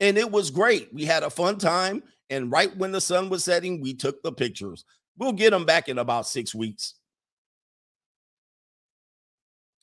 And 0.00 0.18
it 0.18 0.30
was 0.30 0.50
great. 0.50 0.92
We 0.92 1.04
had 1.04 1.22
a 1.22 1.30
fun 1.30 1.58
time 1.58 2.02
and 2.32 2.50
right 2.50 2.74
when 2.78 2.92
the 2.92 3.00
sun 3.00 3.28
was 3.28 3.44
setting, 3.44 3.82
we 3.82 3.92
took 3.92 4.22
the 4.22 4.32
pictures. 4.32 4.86
We'll 5.18 5.32
get 5.32 5.50
them 5.50 5.66
back 5.66 5.90
in 5.90 5.98
about 5.98 6.26
6 6.26 6.54
weeks. 6.54 6.94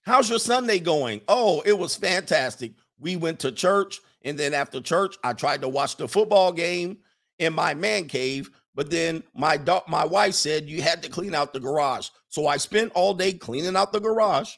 How's 0.02 0.32
your 0.32 0.40
Sunday 0.40 0.80
going? 0.80 1.22
Oh, 1.28 1.62
it 1.64 1.78
was 1.78 1.96
fantastic. 1.96 2.72
We 2.98 3.18
went 3.18 3.40
to 3.42 3.52
church, 3.52 4.00
and 4.24 4.36
then 4.36 4.56
after 4.56 4.82
church, 4.82 5.16
I 5.24 5.34
tried 5.34 5.62
to 5.62 5.70
watch 5.70 5.98
the 5.98 6.08
football 6.08 6.52
game 6.52 6.98
in 7.38 7.54
my 7.54 7.76
man 7.76 8.08
cave. 8.08 8.50
But 8.74 8.90
then 8.90 9.22
my 9.36 9.56
do- 9.56 9.82
my 9.88 10.06
wife 10.06 10.34
said 10.34 10.68
you 10.68 10.82
had 10.82 11.04
to 11.04 11.10
clean 11.10 11.36
out 11.36 11.54
the 11.54 11.60
garage, 11.60 12.10
so 12.30 12.48
I 12.48 12.58
spent 12.58 12.92
all 12.96 13.14
day 13.14 13.34
cleaning 13.34 13.76
out 13.76 13.94
the 13.94 14.00
garage. 14.00 14.56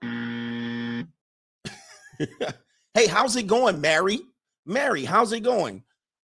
hey, 2.94 3.06
how's 3.06 3.36
it 3.36 3.46
going, 3.46 3.80
Mary? 3.80 4.20
Mary, 4.66 5.04
how's 5.04 5.32
it 5.32 5.40
going? 5.40 5.82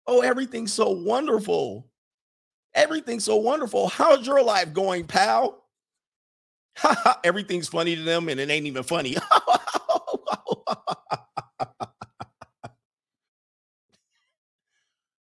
Oh, 0.07 0.21
everything's 0.21 0.73
so 0.73 0.91
wonderful. 0.91 1.87
Everything's 2.75 3.25
so 3.25 3.37
wonderful. 3.37 3.89
How's 3.89 4.27
your 4.27 4.43
life 4.43 4.73
going, 4.73 5.07
pal? 5.07 5.65
Everything's 7.25 7.69
funny 7.69 7.97
to 7.97 8.03
them 8.03 8.29
and 8.29 8.39
it 8.41 8.51
ain't 8.51 8.67
even 8.67 8.83
funny. 8.85 9.17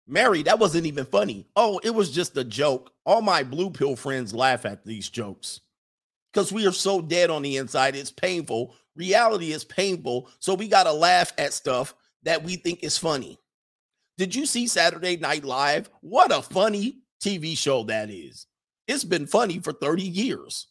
Mary, 0.06 0.42
that 0.42 0.58
wasn't 0.58 0.86
even 0.86 1.04
funny. 1.04 1.46
Oh, 1.56 1.80
it 1.84 1.90
was 1.94 2.10
just 2.10 2.36
a 2.36 2.44
joke. 2.44 2.92
All 3.06 3.22
my 3.22 3.42
blue 3.44 3.70
pill 3.70 3.96
friends 3.96 4.34
laugh 4.34 4.66
at 4.66 4.84
these 4.84 5.08
jokes 5.08 5.60
because 6.32 6.52
we 6.52 6.66
are 6.66 6.72
so 6.72 7.00
dead 7.00 7.30
on 7.30 7.42
the 7.42 7.56
inside. 7.56 7.94
It's 7.96 8.10
painful. 8.10 8.74
Reality 9.00 9.52
is 9.52 9.64
painful. 9.64 10.28
So 10.40 10.52
we 10.52 10.68
got 10.68 10.82
to 10.82 10.92
laugh 10.92 11.32
at 11.38 11.54
stuff 11.54 11.94
that 12.22 12.44
we 12.44 12.56
think 12.56 12.82
is 12.82 12.98
funny. 12.98 13.38
Did 14.18 14.34
you 14.34 14.44
see 14.44 14.66
Saturday 14.66 15.16
Night 15.16 15.42
Live? 15.42 15.88
What 16.02 16.30
a 16.30 16.42
funny 16.42 16.98
TV 17.18 17.56
show 17.56 17.82
that 17.84 18.10
is. 18.10 18.46
It's 18.86 19.04
been 19.04 19.26
funny 19.26 19.58
for 19.58 19.72
30 19.72 20.02
years. 20.02 20.66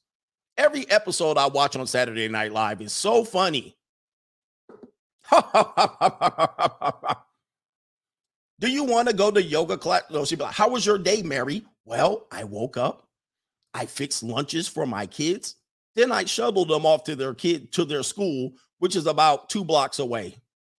Every 0.58 0.88
episode 0.92 1.40
I 1.40 1.48
watch 1.48 1.76
on 1.76 1.88
Saturday 1.88 2.28
Night 2.28 2.52
Live 2.52 2.84
is 2.84 2.94
so 2.94 3.24
funny. 3.24 3.76
Do 8.60 8.70
you 8.70 8.84
want 8.84 9.08
to 9.08 9.16
go 9.16 9.32
to 9.32 9.42
yoga 9.42 9.76
class? 9.76 10.04
No, 10.12 10.24
she'd 10.24 10.38
be 10.38 10.44
like, 10.44 10.54
How 10.54 10.70
was 10.70 10.86
your 10.86 11.00
day, 11.00 11.24
Mary? 11.24 11.66
Well, 11.84 12.28
I 12.32 12.44
woke 12.44 12.78
up, 12.78 13.08
I 13.74 13.88
fixed 13.88 14.22
lunches 14.22 14.68
for 14.68 14.86
my 14.86 15.08
kids, 15.08 15.56
then 16.00 16.12
I 16.12 16.24
shuttled 16.24 16.70
them 16.70 16.86
off 16.86 17.04
to 17.06 17.16
their 17.16 17.34
kid 17.34 17.74
to 17.74 17.84
their 17.84 18.04
school, 18.04 18.54
which 18.78 18.96
is 18.96 19.06
about 19.06 19.50
two 19.50 19.66
blocks 19.66 20.00
away. 20.00 20.38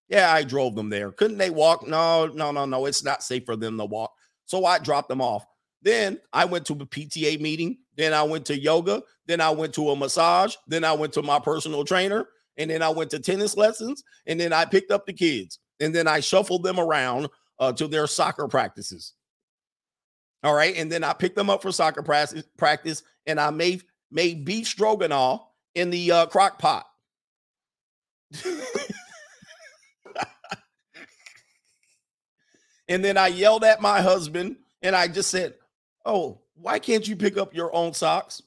Yeah, 0.09 0.33
I 0.33 0.43
drove 0.43 0.75
them 0.75 0.89
there. 0.89 1.11
Couldn't 1.11 1.37
they 1.37 1.51
walk? 1.51 1.87
No, 1.87 2.25
no, 2.25 2.51
no, 2.51 2.65
no. 2.65 2.85
It's 2.85 3.03
not 3.03 3.23
safe 3.23 3.45
for 3.45 3.55
them 3.55 3.77
to 3.77 3.85
walk. 3.85 4.11
So 4.45 4.65
I 4.65 4.79
dropped 4.79 5.09
them 5.09 5.21
off. 5.21 5.45
Then 5.83 6.19
I 6.33 6.45
went 6.45 6.65
to 6.65 6.73
a 6.73 6.77
PTA 6.77 7.39
meeting. 7.39 7.77
Then 7.95 8.13
I 8.13 8.23
went 8.23 8.45
to 8.47 8.59
yoga. 8.59 9.03
Then 9.27 9.39
I 9.39 9.51
went 9.51 9.73
to 9.75 9.91
a 9.91 9.95
massage. 9.95 10.55
Then 10.67 10.83
I 10.83 10.93
went 10.93 11.13
to 11.13 11.21
my 11.21 11.39
personal 11.39 11.85
trainer. 11.85 12.27
And 12.57 12.69
then 12.69 12.81
I 12.81 12.89
went 12.89 13.11
to 13.11 13.19
tennis 13.19 13.55
lessons. 13.55 14.03
And 14.25 14.39
then 14.39 14.51
I 14.51 14.65
picked 14.65 14.91
up 14.91 15.05
the 15.05 15.13
kids. 15.13 15.59
And 15.79 15.95
then 15.95 16.07
I 16.07 16.19
shuffled 16.19 16.63
them 16.63 16.79
around 16.79 17.29
uh, 17.59 17.71
to 17.73 17.87
their 17.87 18.07
soccer 18.07 18.47
practices. 18.47 19.13
All 20.43 20.53
right. 20.53 20.75
And 20.75 20.91
then 20.91 21.03
I 21.03 21.13
picked 21.13 21.35
them 21.35 21.49
up 21.49 21.61
for 21.61 21.71
soccer 21.71 22.03
practice, 22.03 22.43
practice 22.57 23.03
and 23.25 23.39
I 23.39 23.49
made 23.51 23.83
made 24.11 24.45
beef 24.45 24.67
stroganoff 24.67 25.47
in 25.73 25.89
the 25.89 26.11
uh, 26.11 26.25
crock 26.27 26.59
pot. 26.59 26.85
and 32.87 33.03
then 33.03 33.17
I 33.17 33.27
yelled 33.27 33.63
at 33.63 33.81
my 33.81 34.01
husband 34.01 34.57
and 34.81 34.95
I 34.95 35.07
just 35.07 35.29
said, 35.29 35.55
Oh, 36.05 36.41
why 36.55 36.79
can't 36.79 37.07
you 37.07 37.15
pick 37.15 37.37
up 37.37 37.53
your 37.53 37.73
own 37.75 37.93
socks? 37.93 38.41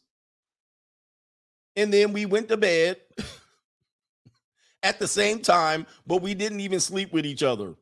And 1.77 1.93
then 1.93 2.13
we 2.13 2.27
went 2.27 2.49
to 2.49 2.57
bed 2.57 2.99
at 4.83 4.99
the 4.99 5.09
same 5.09 5.41
time, 5.41 5.87
but 6.07 6.23
we 6.23 6.35
didn't 6.35 6.61
even 6.61 6.81
sleep 6.81 7.13
with 7.13 7.27
each 7.27 7.43
other. 7.43 7.75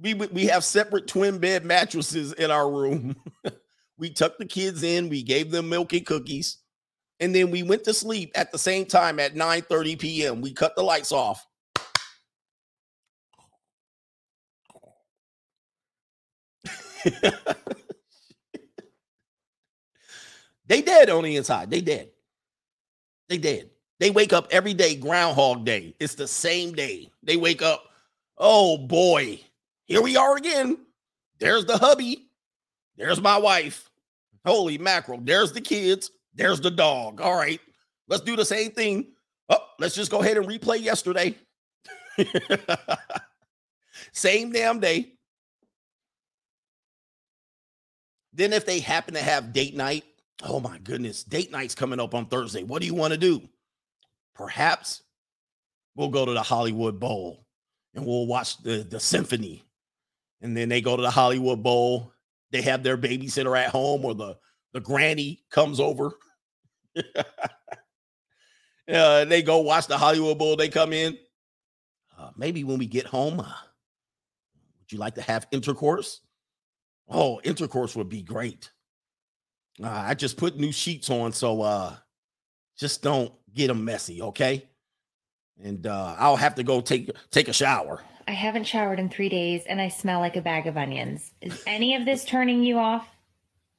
We 0.00 0.14
we 0.14 0.46
have 0.46 0.64
separate 0.64 1.08
twin 1.08 1.38
bed 1.38 1.64
mattresses 1.64 2.32
in 2.34 2.50
our 2.50 2.70
room. 2.70 3.16
we 3.98 4.10
tucked 4.10 4.38
the 4.38 4.44
kids 4.44 4.82
in, 4.82 5.08
we 5.08 5.22
gave 5.22 5.50
them 5.50 5.68
milk 5.68 5.92
and 5.92 6.06
cookies, 6.06 6.58
and 7.20 7.34
then 7.34 7.50
we 7.50 7.62
went 7.62 7.84
to 7.84 7.94
sleep 7.94 8.32
at 8.34 8.52
the 8.52 8.58
same 8.58 8.86
time 8.86 9.18
at 9.20 9.34
9 9.36 9.62
30 9.62 9.96
p.m. 9.96 10.40
We 10.40 10.52
cut 10.52 10.76
the 10.76 10.82
lights 10.82 11.12
off. 11.12 11.44
they 20.66 20.82
dead 20.82 21.10
on 21.10 21.24
the 21.24 21.36
inside. 21.36 21.70
They 21.70 21.80
dead. 21.80 22.10
They 23.28 23.38
dead. 23.38 23.70
They 24.00 24.10
wake 24.10 24.32
up 24.32 24.48
every 24.50 24.74
day, 24.74 24.94
Groundhog 24.94 25.64
Day. 25.64 25.94
It's 25.98 26.14
the 26.14 26.28
same 26.28 26.72
day. 26.72 27.10
They 27.22 27.36
wake 27.36 27.62
up. 27.62 27.84
Oh 28.36 28.78
boy, 28.78 29.40
here 29.86 30.02
we 30.02 30.16
are 30.16 30.36
again. 30.36 30.78
There's 31.40 31.64
the 31.64 31.78
hubby. 31.78 32.28
There's 32.96 33.20
my 33.20 33.38
wife. 33.38 33.90
Holy 34.44 34.78
mackerel. 34.78 35.20
There's 35.22 35.52
the 35.52 35.60
kids. 35.60 36.10
There's 36.38 36.60
the 36.60 36.70
dog. 36.70 37.20
All 37.20 37.34
right. 37.34 37.60
Let's 38.06 38.22
do 38.22 38.36
the 38.36 38.44
same 38.44 38.70
thing. 38.70 39.08
Oh, 39.50 39.58
let's 39.80 39.94
just 39.94 40.10
go 40.10 40.22
ahead 40.22 40.36
and 40.36 40.46
replay 40.46 40.80
yesterday. 40.80 41.34
same 44.12 44.52
damn 44.52 44.78
day. 44.78 45.12
Then, 48.32 48.52
if 48.52 48.64
they 48.64 48.78
happen 48.78 49.14
to 49.14 49.20
have 49.20 49.52
date 49.52 49.74
night, 49.74 50.04
oh 50.44 50.60
my 50.60 50.78
goodness, 50.78 51.24
date 51.24 51.50
night's 51.50 51.74
coming 51.74 51.98
up 51.98 52.14
on 52.14 52.26
Thursday. 52.26 52.62
What 52.62 52.80
do 52.80 52.86
you 52.86 52.94
want 52.94 53.12
to 53.12 53.18
do? 53.18 53.42
Perhaps 54.36 55.02
we'll 55.96 56.10
go 56.10 56.24
to 56.24 56.32
the 56.32 56.42
Hollywood 56.42 57.00
Bowl 57.00 57.44
and 57.94 58.06
we'll 58.06 58.28
watch 58.28 58.62
the, 58.62 58.86
the 58.88 59.00
symphony. 59.00 59.64
And 60.40 60.56
then 60.56 60.68
they 60.68 60.80
go 60.80 60.94
to 60.94 61.02
the 61.02 61.10
Hollywood 61.10 61.64
Bowl. 61.64 62.12
They 62.52 62.62
have 62.62 62.84
their 62.84 62.96
babysitter 62.96 63.58
at 63.58 63.70
home 63.70 64.04
or 64.04 64.14
the, 64.14 64.36
the 64.72 64.80
granny 64.80 65.42
comes 65.50 65.80
over. 65.80 66.12
uh, 68.92 69.24
they 69.24 69.42
go 69.42 69.58
watch 69.58 69.86
the 69.86 69.98
Hollywood 69.98 70.38
Bowl. 70.38 70.56
They 70.56 70.68
come 70.68 70.92
in. 70.92 71.18
Uh, 72.18 72.30
maybe 72.36 72.64
when 72.64 72.78
we 72.78 72.86
get 72.86 73.06
home, 73.06 73.40
uh, 73.40 73.44
would 73.44 74.90
you 74.90 74.98
like 74.98 75.14
to 75.14 75.22
have 75.22 75.46
intercourse? 75.52 76.20
Oh, 77.08 77.40
intercourse 77.44 77.94
would 77.96 78.08
be 78.08 78.22
great. 78.22 78.70
Uh, 79.82 79.88
I 79.88 80.14
just 80.14 80.36
put 80.36 80.58
new 80.58 80.72
sheets 80.72 81.08
on, 81.10 81.32
so 81.32 81.62
uh, 81.62 81.94
just 82.78 83.02
don't 83.02 83.32
get 83.54 83.68
them 83.68 83.84
messy, 83.84 84.20
okay? 84.22 84.68
And 85.62 85.86
uh, 85.86 86.16
I'll 86.18 86.36
have 86.36 86.56
to 86.56 86.62
go 86.62 86.80
take 86.80 87.10
take 87.30 87.48
a 87.48 87.52
shower. 87.52 88.02
I 88.28 88.32
haven't 88.32 88.64
showered 88.64 89.00
in 89.00 89.08
three 89.08 89.30
days 89.30 89.62
and 89.66 89.80
I 89.80 89.88
smell 89.88 90.20
like 90.20 90.36
a 90.36 90.42
bag 90.42 90.66
of 90.66 90.76
onions. 90.76 91.32
Is 91.40 91.62
any 91.66 91.94
of 91.94 92.04
this 92.04 92.24
turning 92.24 92.62
you 92.62 92.78
off? 92.78 93.08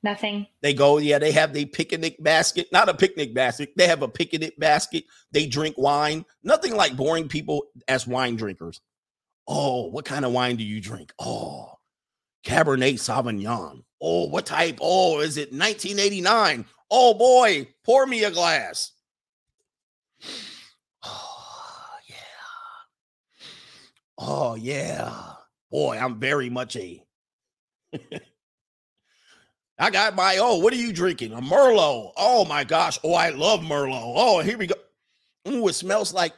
Nothing. 0.01 0.47
They 0.61 0.73
go, 0.73 0.97
yeah, 0.97 1.19
they 1.19 1.31
have 1.34 1.53
the 1.53 1.65
picnic 1.65 2.23
basket, 2.23 2.67
not 2.71 2.88
a 2.88 2.93
picnic 2.93 3.34
basket. 3.34 3.73
They 3.76 3.88
have 3.88 4.01
a 4.01 4.07
picnic 4.07 4.57
basket. 4.57 5.03
They 5.31 5.45
drink 5.45 5.77
wine. 5.77 6.26
Nothing 6.43 6.76
like 6.76 6.95
boring 6.95 7.27
people 7.27 7.65
as 7.88 8.07
wine 8.07 8.38
drinkers. 8.38 8.80
Oh, 9.47 9.88
what 9.88 10.05
kind 10.05 10.23
of 10.23 10.31
wine 10.31 10.55
do 10.55 10.63
you 10.63 10.80
drink? 10.80 11.11
Oh, 11.19 11.73
Cabernet 12.45 12.93
Sauvignon. 12.93 13.84
Oh, 14.01 14.27
what 14.27 14.45
type? 14.45 14.77
Oh, 14.80 15.19
is 15.19 15.35
it 15.35 15.51
1989? 15.51 16.65
Oh 16.91 17.13
boy, 17.13 17.67
pour 17.84 18.05
me 18.05 18.23
a 18.23 18.31
glass. 18.31 18.91
Oh, 21.01 21.97
yeah. 22.07 22.15
Oh 24.17 24.55
yeah. 24.55 25.13
Boy, 25.71 25.97
I'm 25.97 26.19
very 26.19 26.49
much 26.49 26.76
a 26.76 27.03
I 29.80 29.89
got 29.89 30.15
my 30.15 30.38
oh, 30.39 30.57
what 30.57 30.73
are 30.73 30.77
you 30.77 30.91
drinking? 30.91 31.31
A 31.31 31.41
Merlot. 31.41 32.11
Oh 32.18 32.43
my 32.45 32.65
gosh. 32.65 32.99
Oh, 33.03 33.14
I 33.14 33.30
love 33.30 33.61
Merlot. 33.61 34.14
Oh, 34.15 34.41
here 34.41 34.57
we 34.57 34.68
go. 34.68 34.76
Ooh, 35.47 35.69
it 35.69 35.73
smells 35.73 36.14
like 36.14 36.34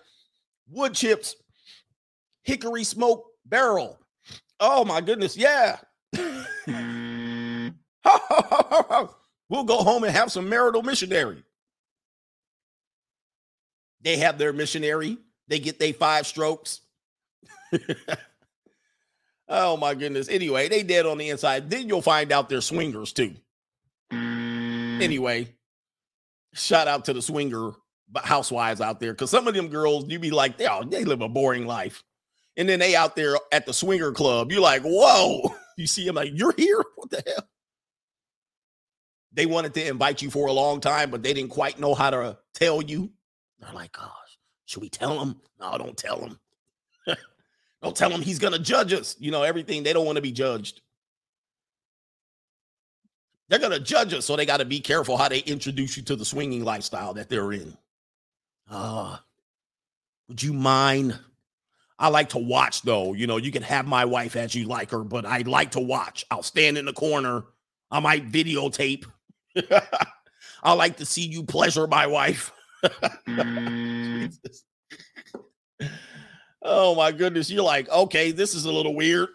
wood 0.70 0.94
chips, 0.94 1.36
hickory 2.44 2.84
smoke 2.84 3.26
barrel. 3.46 3.98
Oh 4.60 4.86
my 4.86 5.02
goodness. 5.02 5.36
Yeah. 5.36 5.78
we'll 9.50 9.64
go 9.64 9.78
home 9.78 10.04
and 10.04 10.16
have 10.16 10.32
some 10.32 10.48
marital 10.48 10.84
missionary. 10.84 11.44
They 14.02 14.18
have 14.18 14.38
their 14.38 14.54
missionary. 14.54 15.18
They 15.48 15.58
get 15.60 15.80
their 15.80 15.94
five 15.94 16.28
strokes. 16.28 16.82
oh 19.52 19.78
my 19.78 19.94
goodness. 19.94 20.30
Anyway, 20.30 20.70
they 20.70 20.82
dead 20.82 21.06
on 21.06 21.20
the 21.20 21.30
inside. 21.30 21.70
Then 21.70 21.88
you'll 21.88 22.02
find 22.02 22.32
out 22.32 22.50
they're 22.50 22.62
swingers 22.62 23.14
too. 23.14 23.36
Mm. 24.12 25.02
Anyway, 25.02 25.54
shout 26.54 26.88
out 26.88 27.06
to 27.06 27.14
the 27.14 27.22
swinger 27.22 27.74
housewives 28.24 28.82
out 28.82 29.00
there 29.00 29.14
because 29.14 29.30
some 29.30 29.48
of 29.48 29.54
them 29.54 29.68
girls 29.68 30.06
you 30.10 30.20
be 30.20 30.32
like, 30.32 30.60
oh, 30.62 30.84
they 30.84 31.04
live 31.06 31.22
a 31.22 31.30
boring 31.30 31.66
life. 31.68 32.04
And 32.58 32.68
then 32.68 32.80
they 32.80 32.96
out 32.96 33.16
there 33.16 33.36
at 33.52 33.66
the 33.66 33.74
swinger 33.74 34.12
club. 34.12 34.52
You're 34.52 34.62
like, 34.62 34.82
whoa. 34.84 35.56
You 35.78 35.88
see 35.88 36.06
them 36.06 36.16
like, 36.16 36.32
you're 36.36 36.54
here? 36.58 36.84
What 36.96 37.10
the 37.10 37.24
hell? 37.26 37.48
They 39.34 39.48
wanted 39.48 39.74
to 39.76 39.88
invite 39.88 40.22
you 40.22 40.30
for 40.30 40.48
a 40.48 40.52
long 40.52 40.80
time, 40.80 41.10
but 41.10 41.24
they 41.24 41.34
didn't 41.34 41.50
quite 41.50 41.80
know 41.80 41.96
how 41.96 42.10
to 42.12 42.38
tell 42.54 42.84
you. 42.84 43.10
They're 43.60 43.74
like, 43.74 43.94
gosh, 43.94 44.38
should 44.66 44.82
we 44.82 44.90
tell 44.90 45.18
them? 45.18 45.42
No, 45.60 45.76
don't 45.78 45.98
tell 45.98 46.20
them. 46.20 46.40
Don't 47.82 47.96
tell 47.96 48.12
him 48.12 48.22
he's 48.22 48.40
going 48.40 48.54
to 48.54 48.60
judge 48.60 48.94
us. 48.94 49.16
You 49.20 49.32
know, 49.32 49.44
everything. 49.44 49.84
They 49.84 49.94
don't 49.94 50.06
want 50.06 50.18
to 50.18 50.22
be 50.22 50.32
judged. 50.32 50.82
They're 53.50 53.60
going 53.60 53.72
to 53.72 53.80
judge 53.80 54.14
us. 54.14 54.26
So 54.26 54.36
they 54.36 54.46
got 54.46 54.58
to 54.58 54.66
be 54.66 54.80
careful 54.80 55.18
how 55.18 55.28
they 55.28 55.40
introduce 55.40 55.98
you 55.98 56.04
to 56.04 56.16
the 56.16 56.26
swinging 56.26 56.64
lifestyle 56.64 57.14
that 57.16 57.28
they're 57.30 57.52
in. 57.52 57.76
Ah, 58.70 59.16
uh, 59.16 59.20
would 60.30 60.42
you 60.42 60.54
mind? 60.54 61.20
I 62.00 62.08
like 62.08 62.30
to 62.30 62.40
watch 62.40 62.82
though. 62.84 63.14
You 63.14 63.28
know, 63.28 63.38
you 63.38 63.52
can 63.52 63.64
have 63.64 63.86
my 63.86 64.06
wife 64.06 64.36
as 64.36 64.56
you 64.56 64.66
like 64.66 64.92
her, 64.92 65.04
but 65.04 65.26
I 65.26 65.40
like 65.40 65.72
to 65.72 65.80
watch. 65.80 66.26
I'll 66.32 66.42
stand 66.42 66.78
in 66.78 66.86
the 66.86 66.94
corner. 66.94 67.44
I 67.92 68.00
might 68.00 68.32
videotape. 68.32 69.06
I 70.64 70.74
like 70.74 70.98
to 70.98 71.06
see 71.06 71.28
you 71.28 71.44
pleasure 71.44 71.86
my 71.88 72.08
wife. 72.08 72.54
Oh 76.62 76.96
my 76.96 77.12
goodness. 77.12 77.50
You're 77.50 77.64
like, 77.64 77.90
okay, 77.90 78.32
this 78.32 78.54
is 78.54 78.66
a 78.66 78.72
little 78.72 78.96
weird. 78.96 79.30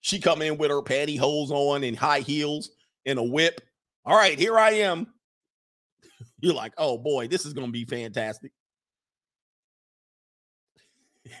She 0.00 0.20
come 0.20 0.40
in 0.40 0.56
with 0.56 0.70
her 0.70 0.80
pantyhose 0.80 1.50
on 1.50 1.84
and 1.84 1.96
high 1.96 2.20
heels 2.20 2.70
and 3.04 3.18
a 3.18 3.22
whip. 3.22 3.60
All 4.04 4.16
right, 4.16 4.38
here 4.38 4.58
I 4.58 4.70
am. 4.70 5.06
You're 6.40 6.54
like, 6.54 6.72
oh 6.78 6.96
boy, 6.96 7.28
this 7.28 7.44
is 7.44 7.52
gonna 7.52 7.72
be 7.72 7.84
fantastic. 7.84 8.52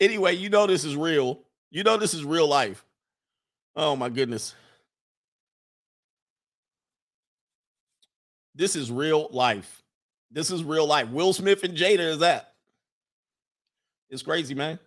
anyway, 0.00 0.34
you 0.34 0.50
know 0.50 0.66
this 0.66 0.84
is 0.84 0.94
real. 0.94 1.40
You 1.70 1.82
know 1.82 1.96
this 1.96 2.14
is 2.14 2.24
real 2.24 2.46
life. 2.46 2.84
Oh 3.74 3.96
my 3.96 4.08
goodness. 4.08 4.54
This 8.54 8.76
is 8.76 8.92
real 8.92 9.28
life. 9.32 9.82
This 10.30 10.50
is 10.50 10.62
real 10.62 10.86
life. 10.86 11.08
Will 11.08 11.32
Smith 11.32 11.64
and 11.64 11.76
Jada 11.76 12.00
is 12.00 12.18
that. 12.18 12.54
It's 14.10 14.22
crazy, 14.22 14.54
man. 14.54 14.78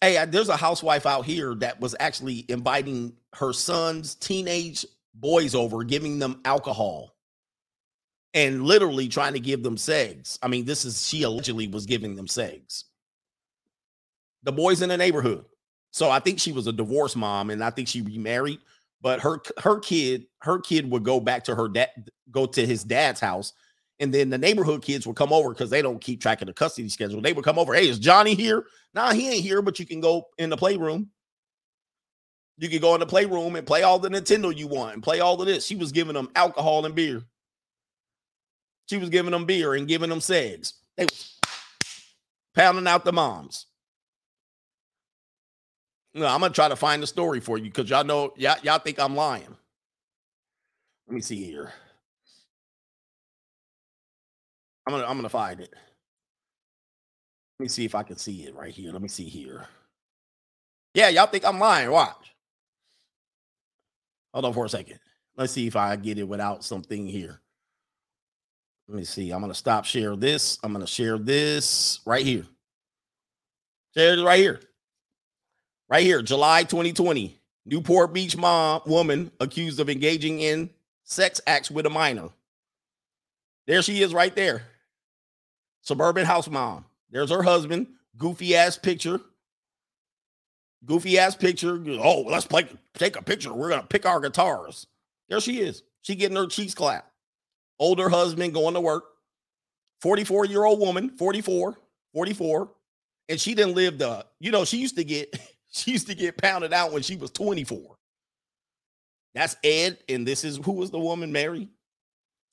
Hey, 0.00 0.18
I- 0.18 0.24
there's 0.26 0.48
a 0.48 0.56
housewife 0.56 1.06
out 1.06 1.24
here 1.24 1.54
that 1.56 1.80
was 1.80 1.94
actually 1.98 2.44
inviting 2.48 3.16
her 3.34 3.52
son's 3.52 4.14
teenage 4.14 4.86
boys 5.14 5.54
over, 5.54 5.82
giving 5.84 6.18
them 6.18 6.40
alcohol 6.44 7.16
and 8.34 8.64
literally 8.64 9.08
trying 9.08 9.32
to 9.32 9.40
give 9.40 9.62
them 9.62 9.76
segs. 9.76 10.38
I 10.42 10.48
mean, 10.48 10.64
this 10.64 10.84
is 10.84 11.06
she 11.06 11.22
allegedly 11.22 11.66
was 11.66 11.86
giving 11.86 12.14
them 12.14 12.26
segs. 12.26 12.84
The 14.44 14.52
boys 14.52 14.82
in 14.82 14.88
the 14.88 14.96
neighborhood. 14.96 15.44
So 15.90 16.10
I 16.10 16.20
think 16.20 16.38
she 16.38 16.52
was 16.52 16.66
a 16.66 16.72
divorced 16.72 17.16
mom 17.16 17.50
and 17.50 17.64
I 17.64 17.70
think 17.70 17.88
she 17.88 18.02
remarried, 18.02 18.60
but 19.00 19.20
her 19.20 19.40
her 19.58 19.80
kid, 19.80 20.26
her 20.40 20.60
kid 20.60 20.88
would 20.90 21.02
go 21.02 21.18
back 21.18 21.44
to 21.44 21.54
her 21.54 21.68
dad 21.68 21.90
go 22.30 22.46
to 22.46 22.66
his 22.66 22.84
dad's 22.84 23.20
house 23.20 23.54
and 24.00 24.14
then 24.14 24.30
the 24.30 24.38
neighborhood 24.38 24.82
kids 24.82 25.06
would 25.06 25.16
come 25.16 25.32
over 25.32 25.50
because 25.50 25.70
they 25.70 25.82
don't 25.82 26.00
keep 26.00 26.20
track 26.20 26.40
of 26.40 26.46
the 26.46 26.54
custody 26.54 26.88
schedule. 26.88 27.20
They 27.20 27.32
would 27.32 27.44
come 27.44 27.58
over. 27.58 27.74
Hey, 27.74 27.88
is 27.88 27.98
Johnny 27.98 28.34
here? 28.34 28.64
Nah, 28.94 29.12
he 29.12 29.28
ain't 29.28 29.42
here, 29.42 29.60
but 29.62 29.78
you 29.78 29.86
can 29.86 30.00
go 30.00 30.28
in 30.38 30.50
the 30.50 30.56
playroom. 30.56 31.10
You 32.58 32.68
can 32.68 32.80
go 32.80 32.94
in 32.94 33.00
the 33.00 33.06
playroom 33.06 33.56
and 33.56 33.66
play 33.66 33.82
all 33.82 33.98
the 33.98 34.08
Nintendo 34.08 34.56
you 34.56 34.66
want 34.66 34.94
and 34.94 35.02
play 35.02 35.20
all 35.20 35.40
of 35.40 35.46
this. 35.46 35.66
She 35.66 35.76
was 35.76 35.92
giving 35.92 36.14
them 36.14 36.30
alcohol 36.34 36.86
and 36.86 36.94
beer. 36.94 37.22
She 38.88 38.96
was 38.96 39.10
giving 39.10 39.32
them 39.32 39.44
beer 39.44 39.74
and 39.74 39.86
giving 39.86 40.10
them 40.10 40.18
segs. 40.20 40.72
They 40.96 41.04
was 41.04 41.38
pounding 42.54 42.86
out 42.86 43.04
the 43.04 43.12
moms. 43.12 43.66
No, 46.14 46.26
I'm 46.26 46.40
gonna 46.40 46.52
try 46.52 46.68
to 46.68 46.74
find 46.74 47.02
the 47.02 47.06
story 47.06 47.38
for 47.38 47.58
you 47.58 47.64
because 47.64 47.90
y'all 47.90 48.02
know 48.02 48.32
y'all, 48.36 48.56
y'all 48.62 48.78
think 48.78 48.98
I'm 48.98 49.14
lying. 49.14 49.56
Let 51.06 51.14
me 51.14 51.20
see 51.20 51.44
here. 51.44 51.72
I'm 54.88 54.94
gonna 54.94 55.06
I'm 55.06 55.16
gonna 55.18 55.28
find 55.28 55.60
it. 55.60 55.68
Let 57.58 57.64
me 57.64 57.68
see 57.68 57.84
if 57.84 57.94
I 57.94 58.02
can 58.02 58.16
see 58.16 58.44
it 58.44 58.54
right 58.54 58.72
here. 58.72 58.90
Let 58.90 59.02
me 59.02 59.08
see 59.08 59.28
here. 59.28 59.66
Yeah, 60.94 61.10
y'all 61.10 61.26
think 61.26 61.44
I'm 61.44 61.58
lying. 61.58 61.90
Watch. 61.90 62.34
Hold 64.32 64.46
on 64.46 64.54
for 64.54 64.64
a 64.64 64.68
second. 64.70 64.98
Let's 65.36 65.52
see 65.52 65.66
if 65.66 65.76
I 65.76 65.94
get 65.96 66.18
it 66.18 66.26
without 66.26 66.64
something 66.64 67.06
here. 67.06 67.38
Let 68.88 68.96
me 68.96 69.04
see. 69.04 69.30
I'm 69.30 69.42
gonna 69.42 69.52
stop 69.52 69.84
share 69.84 70.16
this. 70.16 70.58
I'm 70.62 70.72
gonna 70.72 70.86
share 70.86 71.18
this 71.18 72.00
right 72.06 72.24
here. 72.24 72.46
Share 73.94 74.14
it 74.14 74.24
right 74.24 74.40
here. 74.40 74.58
Right 75.90 76.02
here, 76.02 76.22
July 76.22 76.62
2020. 76.62 77.38
Newport 77.66 78.14
Beach 78.14 78.38
mom 78.38 78.80
woman 78.86 79.32
accused 79.38 79.80
of 79.80 79.90
engaging 79.90 80.40
in 80.40 80.70
sex 81.04 81.42
acts 81.46 81.70
with 81.70 81.84
a 81.84 81.90
minor. 81.90 82.30
There 83.66 83.82
she 83.82 84.00
is 84.00 84.14
right 84.14 84.34
there. 84.34 84.62
Suburban 85.82 86.26
house 86.26 86.48
mom. 86.48 86.84
There's 87.10 87.30
her 87.30 87.42
husband. 87.42 87.88
Goofy 88.16 88.56
ass 88.56 88.76
picture. 88.76 89.20
Goofy 90.84 91.18
ass 91.18 91.34
picture. 91.34 91.82
Oh, 92.02 92.22
let's 92.22 92.46
play 92.46 92.66
take 92.94 93.16
a 93.16 93.22
picture. 93.22 93.52
We're 93.52 93.70
gonna 93.70 93.82
pick 93.82 94.06
our 94.06 94.20
guitars. 94.20 94.86
There 95.28 95.40
she 95.40 95.60
is. 95.60 95.82
She 96.02 96.14
getting 96.14 96.36
her 96.36 96.46
cheeks 96.46 96.74
clapped. 96.74 97.10
Older 97.78 98.08
husband 98.08 98.54
going 98.54 98.74
to 98.74 98.80
work. 98.80 99.04
44 100.00 100.46
year 100.46 100.64
old 100.64 100.80
woman, 100.80 101.10
44, 101.10 101.76
44. 102.14 102.70
And 103.28 103.40
she 103.40 103.54
didn't 103.54 103.74
live 103.74 103.98
the, 103.98 104.24
you 104.40 104.50
know, 104.50 104.64
she 104.64 104.78
used 104.78 104.96
to 104.96 105.04
get, 105.04 105.38
she 105.70 105.92
used 105.92 106.06
to 106.08 106.14
get 106.14 106.38
pounded 106.38 106.72
out 106.72 106.92
when 106.92 107.02
she 107.02 107.16
was 107.16 107.30
24. 107.30 107.96
That's 109.34 109.56
Ed. 109.62 109.98
And 110.08 110.26
this 110.26 110.44
is 110.44 110.58
who 110.64 110.72
was 110.72 110.90
the 110.90 110.98
woman, 110.98 111.32
Mary? 111.32 111.68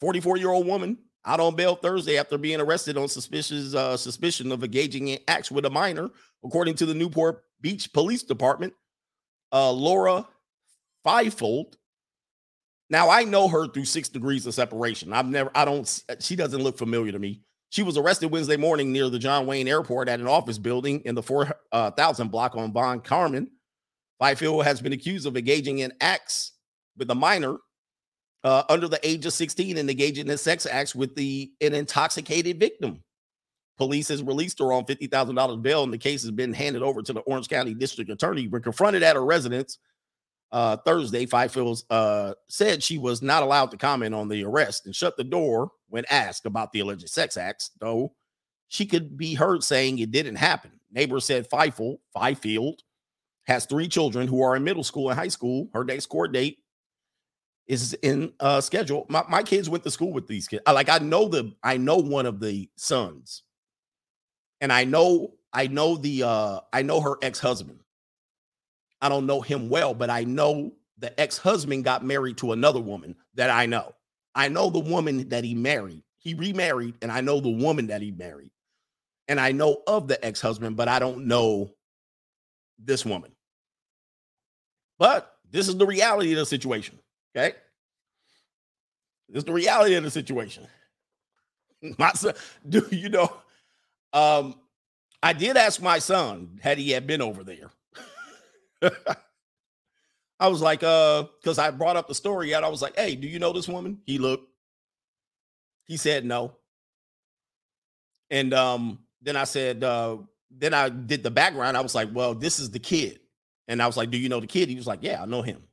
44 0.02 0.38
year 0.38 0.52
old 0.52 0.68
woman 0.68 0.98
out 1.26 1.40
on 1.40 1.56
bail 1.56 1.76
Thursday 1.76 2.18
after 2.18 2.38
being 2.38 2.62
arrested 2.62 2.98
on 2.98 3.08
suspicious 3.08 3.74
uh, 3.74 3.98
suspicion 3.98 4.52
of 4.52 4.64
engaging 4.64 5.10
in 5.10 5.20
acts 5.28 5.52
with 5.52 5.66
a 5.66 5.70
minor, 5.70 6.10
according 6.44 6.76
to 6.76 6.86
the 6.86 6.94
Newport 6.94 7.44
Beach 7.62 7.92
Police 7.94 8.24
Department. 8.24 8.74
Uh, 9.52 9.72
Laura 9.72 10.28
Fifield. 11.06 11.78
Now 12.90 13.10
I 13.10 13.24
know 13.24 13.48
her 13.48 13.68
through 13.68 13.86
six 13.86 14.10
degrees 14.10 14.46
of 14.46 14.54
separation. 14.54 15.14
I've 15.14 15.28
never, 15.28 15.50
I 15.56 15.66
don't, 15.66 16.04
she 16.20 16.36
doesn't 16.36 16.62
look 16.62 16.78
familiar 16.78 17.12
to 17.12 17.20
me. 17.20 17.42
She 17.70 17.84
was 17.84 17.98
arrested 17.98 18.32
Wednesday 18.32 18.58
morning 18.58 18.92
near 18.92 19.10
the 19.10 19.20
John 19.20 19.48
Wayne 19.48 19.68
Airport 19.68 20.08
at 20.08 20.20
an 20.20 20.28
office 20.28 20.58
building 20.58 21.02
in 21.02 21.16
the 21.16 21.24
4000 21.24 22.28
block 22.30 22.56
on 22.56 22.72
Von 22.72 23.02
Karman. 23.02 23.48
Fifield 24.22 24.64
has 24.64 24.82
been 24.82 24.94
accused 24.94 25.26
of 25.26 25.36
engaging 25.36 25.80
in 25.80 25.92
acts 26.00 26.54
with 26.98 27.10
a 27.10 27.16
minor 27.16 27.58
uh, 28.46 28.64
under 28.70 28.88
the 28.88 29.00
age 29.06 29.26
of 29.26 29.34
16 29.34 29.76
and 29.78 29.90
engaging 29.90 30.30
in 30.30 30.38
sex 30.38 30.68
acts 30.68 30.94
with 30.94 31.16
the 31.16 31.52
an 31.62 31.74
intoxicated 31.74 32.60
victim. 32.60 33.04
Police 33.78 34.08
has 34.08 34.24
released 34.24 34.60
her 34.60 34.72
on 34.72 34.86
$50,000 34.86 35.62
bail, 35.62 35.84
and 35.84 35.92
the 35.92 35.98
case 35.98 36.22
has 36.22 36.32
been 36.32 36.54
handed 36.54 36.82
over 36.82 37.02
to 37.02 37.12
the 37.12 37.22
Orange 37.22 37.50
County 37.50 37.74
District 37.74 38.10
Attorney. 38.10 38.48
When 38.48 38.62
confronted 38.62 39.04
at 39.04 39.16
her 39.16 39.26
residence 39.26 39.80
uh, 40.52 40.78
Thursday, 40.78 41.26
Fifield 41.26 41.84
uh, 41.90 42.36
said 42.48 42.84
she 42.84 43.00
was 43.00 43.22
not 43.24 43.44
allowed 43.44 43.72
to 43.72 43.78
comment 43.78 44.14
on 44.16 44.30
the 44.30 44.46
arrest 44.46 44.86
and 44.86 44.96
shut 44.96 45.18
the 45.18 45.24
door 45.26 45.72
when 45.90 46.06
asked 46.10 46.46
about 46.46 46.72
the 46.72 46.82
alleged 46.82 47.10
sex 47.10 47.36
acts, 47.38 47.72
though 47.80 48.14
she 48.70 48.86
could 48.86 49.18
be 49.18 49.34
heard 49.34 49.64
saying 49.64 49.98
it 49.98 50.12
didn't 50.12 50.36
happen. 50.36 50.72
Neighbors 50.92 51.26
said 51.26 51.48
Fifield, 51.50 51.98
Fifield 52.14 52.82
has 53.48 53.66
three 53.66 53.88
children 53.88 54.28
who 54.28 54.42
are 54.42 54.56
in 54.56 54.64
middle 54.64 54.84
school 54.84 55.10
and 55.10 55.20
high 55.20 55.28
school. 55.28 55.68
Her 55.74 55.84
next 55.84 56.06
court 56.06 56.32
date 56.32 56.60
is 57.68 57.94
in 58.02 58.34
uh 58.40 58.62
schedule. 58.62 59.06
My, 59.10 59.24
my 59.28 59.44
kids 59.44 59.70
went 59.70 59.84
to 59.84 59.92
school 59.92 60.14
with 60.14 60.28
these 60.28 60.48
kids. 60.48 60.64
Like 60.68 60.90
I 60.90 61.00
know 61.00 61.28
the 61.28 61.54
I 61.64 61.78
know 61.78 61.98
one 61.98 62.26
of 62.26 62.40
the 62.40 62.70
sons. 62.76 63.44
And 64.62 64.72
I 64.72 64.84
know 64.84 65.34
I 65.52 65.68
know 65.68 65.98
the 65.98 66.24
uh 66.24 66.60
I 66.72 66.82
know 66.84 67.02
her 67.02 67.16
ex-husband. 67.22 67.80
I 69.02 69.10
don't 69.10 69.26
know 69.26 69.42
him 69.42 69.70
well, 69.70 69.94
but 69.94 70.10
I 70.10 70.24
know 70.24 70.74
the 70.98 71.20
ex-husband 71.20 71.84
got 71.84 72.04
married 72.04 72.38
to 72.38 72.52
another 72.52 72.80
woman 72.80 73.16
that 73.34 73.50
I 73.50 73.66
know. 73.66 73.94
I 74.34 74.48
know 74.48 74.70
the 74.70 74.80
woman 74.80 75.30
that 75.30 75.44
he 75.44 75.54
married. 75.54 76.04
He 76.18 76.34
remarried 76.34 76.96
and 77.02 77.12
I 77.12 77.22
know 77.22 77.40
the 77.40 77.50
woman 77.50 77.88
that 77.88 78.02
he 78.02 78.12
married. 78.12 78.52
And 79.28 79.40
I 79.40 79.52
know 79.54 79.82
of 79.88 80.08
the 80.08 80.24
ex-husband, 80.24 80.78
but 80.78 80.88
I 80.88 81.00
don't 81.00 81.26
know 81.26 81.72
this 82.78 83.06
woman. 83.06 83.32
But 85.00 85.36
this 85.50 85.68
is 85.68 85.78
the 85.78 85.86
reality 85.86 86.32
of 86.34 86.40
the 86.40 86.46
situation. 86.46 87.00
Okay. 87.36 87.56
This 89.28 89.40
is 89.40 89.44
the 89.44 89.54
reality 89.54 89.96
of 89.96 90.04
the 90.04 90.12
situation. 90.12 90.68
My 91.98 92.12
son, 92.14 92.34
do 92.68 92.88
you 92.92 93.10
know? 93.10 93.32
Um, 94.14 94.56
I 95.22 95.34
did 95.34 95.58
ask 95.58 95.82
my 95.82 96.00
son 96.00 96.60
had 96.62 96.78
he 96.78 96.92
had 96.92 97.08
been 97.08 97.22
over 97.22 97.44
there. 97.44 97.72
I 100.40 100.48
was 100.48 100.62
like, 100.62 100.84
uh, 100.84 101.24
because 101.42 101.58
I 101.58 101.72
brought 101.72 101.98
up 101.98 102.08
the 102.08 102.16
story 102.16 102.54
and 102.54 102.64
I 102.64 102.70
was 102.70 102.82
like, 102.82 102.96
hey, 102.96 103.16
do 103.16 103.28
you 103.28 103.40
know 103.40 103.52
this 103.52 103.68
woman? 103.68 104.00
He 104.06 104.20
looked, 104.20 104.48
he 105.86 105.98
said 105.98 106.26
no. 106.26 106.54
And 108.30 108.54
um, 108.54 109.00
then 109.22 109.36
I 109.36 109.46
said, 109.46 109.84
uh, 109.84 110.18
then 110.52 110.74
I 110.74 110.90
did 110.90 111.24
the 111.24 111.32
background. 111.32 111.76
I 111.76 111.82
was 111.82 111.96
like, 111.96 112.10
well, 112.14 112.36
this 112.36 112.60
is 112.60 112.72
the 112.72 112.80
kid. 112.80 113.20
And 113.68 113.82
I 113.82 113.88
was 113.88 113.98
like, 113.98 114.12
do 114.12 114.18
you 114.18 114.30
know 114.30 114.40
the 114.40 114.48
kid? 114.48 114.70
He 114.70 114.76
was 114.76 114.88
like, 114.88 115.00
yeah, 115.02 115.22
I 115.22 115.26
know 115.26 115.42
him. 115.42 115.64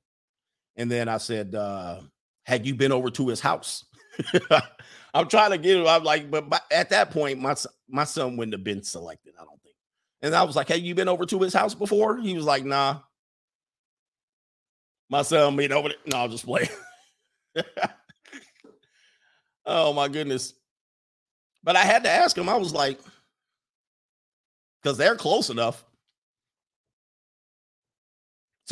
And 0.77 0.91
then 0.91 1.09
I 1.09 1.19
said, 1.19 1.55
uh, 1.55 2.01
had 2.45 2.67
you 2.67 2.75
been 2.75 2.93
over 2.93 3.11
to 3.11 3.29
his 3.29 3.41
house? 3.41 3.85
I'm 5.15 5.29
trying 5.29 5.51
to 5.51 5.59
get 5.59 5.77
him. 5.77 5.87
I'm 5.87 6.05
like, 6.05 6.31
but 6.31 6.63
at 6.71 6.91
that 6.91 7.11
point, 7.11 7.39
my 7.41 7.55
my 7.89 8.05
son 8.05 8.37
wouldn't 8.37 8.55
have 8.55 8.65
been 8.65 8.83
selected, 8.83 9.35
I 9.39 9.45
don't 9.45 9.63
think. 9.63 9.77
And 10.23 10.35
I 10.35 10.43
was 10.43 10.57
like, 10.57 10.69
Have 10.69 10.79
you 10.79 10.95
been 10.95 11.09
over 11.09 11.27
to 11.27 11.39
his 11.41 11.55
house 11.55 11.75
before? 11.75 12.19
He 12.19 12.35
was 12.35 12.45
like, 12.45 12.65
Nah. 12.65 13.01
My 15.11 15.23
son 15.23 15.57
been 15.57 15.73
over 15.73 15.89
there. 15.91 15.99
No, 16.07 16.19
I'll 16.19 16.29
just 16.29 16.47
play. 16.47 16.69
oh 19.67 19.93
my 19.93 20.09
goodness. 20.09 20.55
But 21.63 21.77
I 21.77 21.81
had 21.83 22.05
to 22.05 22.11
ask 22.11 22.37
him, 22.37 22.49
I 22.49 22.57
was 22.57 22.73
like, 22.73 22.99
because 24.83 24.97
they're 24.97 25.17
close 25.17 25.51
enough. 25.51 25.85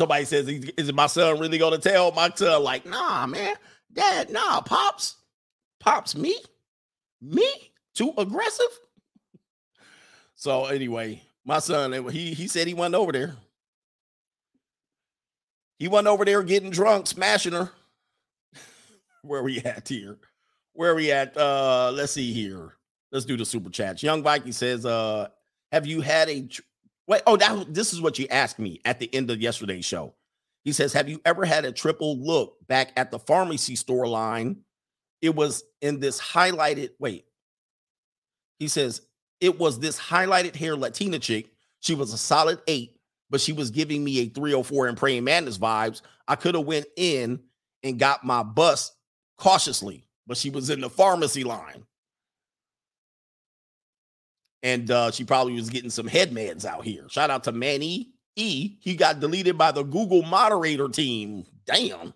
Somebody 0.01 0.25
says, 0.25 0.47
Is 0.47 0.91
my 0.93 1.05
son 1.05 1.39
really 1.39 1.59
to 1.59 1.77
tell 1.77 2.11
my 2.11 2.31
son, 2.33 2.63
like, 2.63 2.87
nah, 2.87 3.27
man, 3.27 3.53
dad, 3.93 4.31
nah, 4.31 4.59
pops, 4.59 5.17
pops, 5.79 6.15
me, 6.15 6.35
me, 7.21 7.47
too 7.93 8.11
aggressive? 8.17 8.79
So, 10.33 10.65
anyway, 10.65 11.21
my 11.45 11.59
son, 11.59 12.09
he, 12.09 12.33
he 12.33 12.47
said 12.47 12.65
he 12.65 12.73
went 12.73 12.95
over 12.95 13.11
there. 13.11 13.35
He 15.77 15.87
went 15.87 16.07
over 16.07 16.25
there 16.25 16.41
getting 16.41 16.71
drunk, 16.71 17.05
smashing 17.05 17.53
her. 17.53 17.69
Where 19.21 19.43
we 19.43 19.59
at 19.59 19.87
here? 19.87 20.17
Where 20.73 20.95
we 20.95 21.11
at? 21.11 21.37
Uh, 21.37 21.91
let's 21.93 22.13
see 22.13 22.33
here. 22.33 22.73
Let's 23.11 23.25
do 23.25 23.37
the 23.37 23.45
super 23.45 23.69
chats. 23.69 24.01
Young 24.01 24.23
Viking 24.23 24.51
says, 24.51 24.83
uh, 24.83 25.27
have 25.71 25.85
you 25.85 26.01
had 26.01 26.27
a 26.27 26.49
Wait, 27.11 27.21
oh, 27.27 27.35
that 27.35 27.73
this 27.73 27.91
is 27.91 27.99
what 27.99 28.17
you 28.17 28.25
asked 28.29 28.57
me 28.57 28.79
at 28.85 28.97
the 28.97 29.13
end 29.13 29.29
of 29.29 29.41
yesterday's 29.41 29.83
show. 29.83 30.13
He 30.63 30.71
says, 30.71 30.93
Have 30.93 31.09
you 31.09 31.19
ever 31.25 31.43
had 31.43 31.65
a 31.65 31.73
triple 31.73 32.17
look 32.17 32.55
back 32.69 32.93
at 32.95 33.11
the 33.11 33.19
pharmacy 33.19 33.75
store 33.75 34.07
line? 34.07 34.61
It 35.21 35.35
was 35.35 35.65
in 35.81 35.99
this 35.99 36.21
highlighted, 36.21 36.91
wait. 36.99 37.25
He 38.59 38.69
says, 38.69 39.01
It 39.41 39.59
was 39.59 39.77
this 39.77 39.99
highlighted 39.99 40.55
hair 40.55 40.77
Latina 40.77 41.19
chick. 41.19 41.51
She 41.81 41.95
was 41.95 42.13
a 42.13 42.17
solid 42.17 42.61
eight, 42.67 42.95
but 43.29 43.41
she 43.41 43.51
was 43.51 43.71
giving 43.71 44.05
me 44.05 44.19
a 44.19 44.29
304 44.29 44.87
and 44.87 44.97
praying 44.97 45.25
madness 45.25 45.57
vibes. 45.57 46.01
I 46.29 46.37
could 46.37 46.55
have 46.55 46.65
went 46.65 46.85
in 46.95 47.41
and 47.83 47.99
got 47.99 48.23
my 48.23 48.41
bus 48.41 48.89
cautiously, 49.37 50.05
but 50.27 50.37
she 50.37 50.49
was 50.49 50.69
in 50.69 50.79
the 50.79 50.89
pharmacy 50.89 51.43
line. 51.43 51.83
And 54.63 54.91
uh, 54.91 55.11
she 55.11 55.23
probably 55.23 55.53
was 55.53 55.69
getting 55.69 55.89
some 55.89 56.07
head 56.07 56.31
meds 56.31 56.65
out 56.65 56.83
here. 56.83 57.07
Shout 57.09 57.29
out 57.29 57.43
to 57.45 57.51
Manny 57.51 58.11
E. 58.35 58.77
He 58.79 58.95
got 58.95 59.19
deleted 59.19 59.57
by 59.57 59.71
the 59.71 59.83
Google 59.83 60.21
moderator 60.23 60.87
team. 60.87 61.45
Damn. 61.65 62.13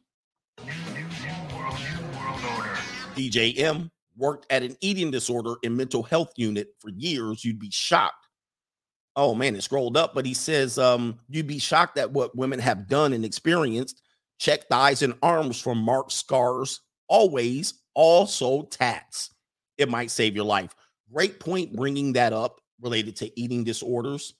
DJ 3.15 3.59
M 3.59 3.89
worked 4.17 4.45
at 4.51 4.63
an 4.63 4.75
eating 4.81 5.11
disorder 5.11 5.55
and 5.63 5.75
mental 5.75 6.03
health 6.03 6.31
unit 6.35 6.69
for 6.79 6.89
years. 6.89 7.43
You'd 7.43 7.59
be 7.59 7.71
shocked. 7.71 8.27
Oh 9.15 9.33
man, 9.33 9.55
it 9.55 9.63
scrolled 9.63 9.95
up, 9.95 10.13
but 10.13 10.25
he 10.25 10.33
says 10.33 10.77
um, 10.77 11.17
you'd 11.29 11.47
be 11.47 11.59
shocked 11.59 11.97
at 11.97 12.11
what 12.11 12.35
women 12.35 12.59
have 12.59 12.87
done 12.87 13.13
and 13.13 13.23
experienced. 13.23 14.01
Check 14.39 14.67
thighs 14.67 15.01
and 15.01 15.15
arms 15.21 15.59
for 15.61 15.73
marked 15.73 16.11
scars. 16.11 16.81
Always, 17.07 17.75
also 17.93 18.63
tats. 18.63 19.33
It 19.77 19.89
might 19.89 20.11
save 20.11 20.35
your 20.35 20.45
life. 20.45 20.75
Great 21.15 21.39
point 21.39 21.73
bringing 21.73 22.11
that 22.11 22.33
up 22.33 22.59
related 22.81 23.15
to 23.15 23.39
eating 23.39 23.63
disorders. 23.63 24.33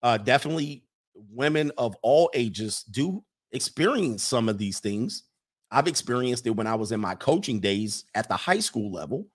Uh, 0.00 0.16
definitely, 0.16 0.84
women 1.32 1.72
of 1.76 1.96
all 2.02 2.30
ages 2.34 2.84
do 2.84 3.24
experience 3.50 4.22
some 4.22 4.48
of 4.48 4.58
these 4.58 4.78
things. 4.78 5.24
I've 5.72 5.88
experienced 5.88 6.46
it 6.46 6.50
when 6.50 6.68
I 6.68 6.76
was 6.76 6.92
in 6.92 7.00
my 7.00 7.16
coaching 7.16 7.58
days 7.58 8.04
at 8.14 8.28
the 8.28 8.36
high 8.36 8.60
school 8.60 8.92
level. 8.92 9.26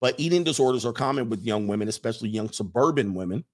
But 0.00 0.14
eating 0.16 0.44
disorders 0.44 0.86
are 0.86 0.92
common 0.92 1.28
with 1.28 1.42
young 1.42 1.66
women, 1.66 1.88
especially 1.88 2.28
young 2.28 2.52
suburban 2.52 3.12
women. 3.12 3.44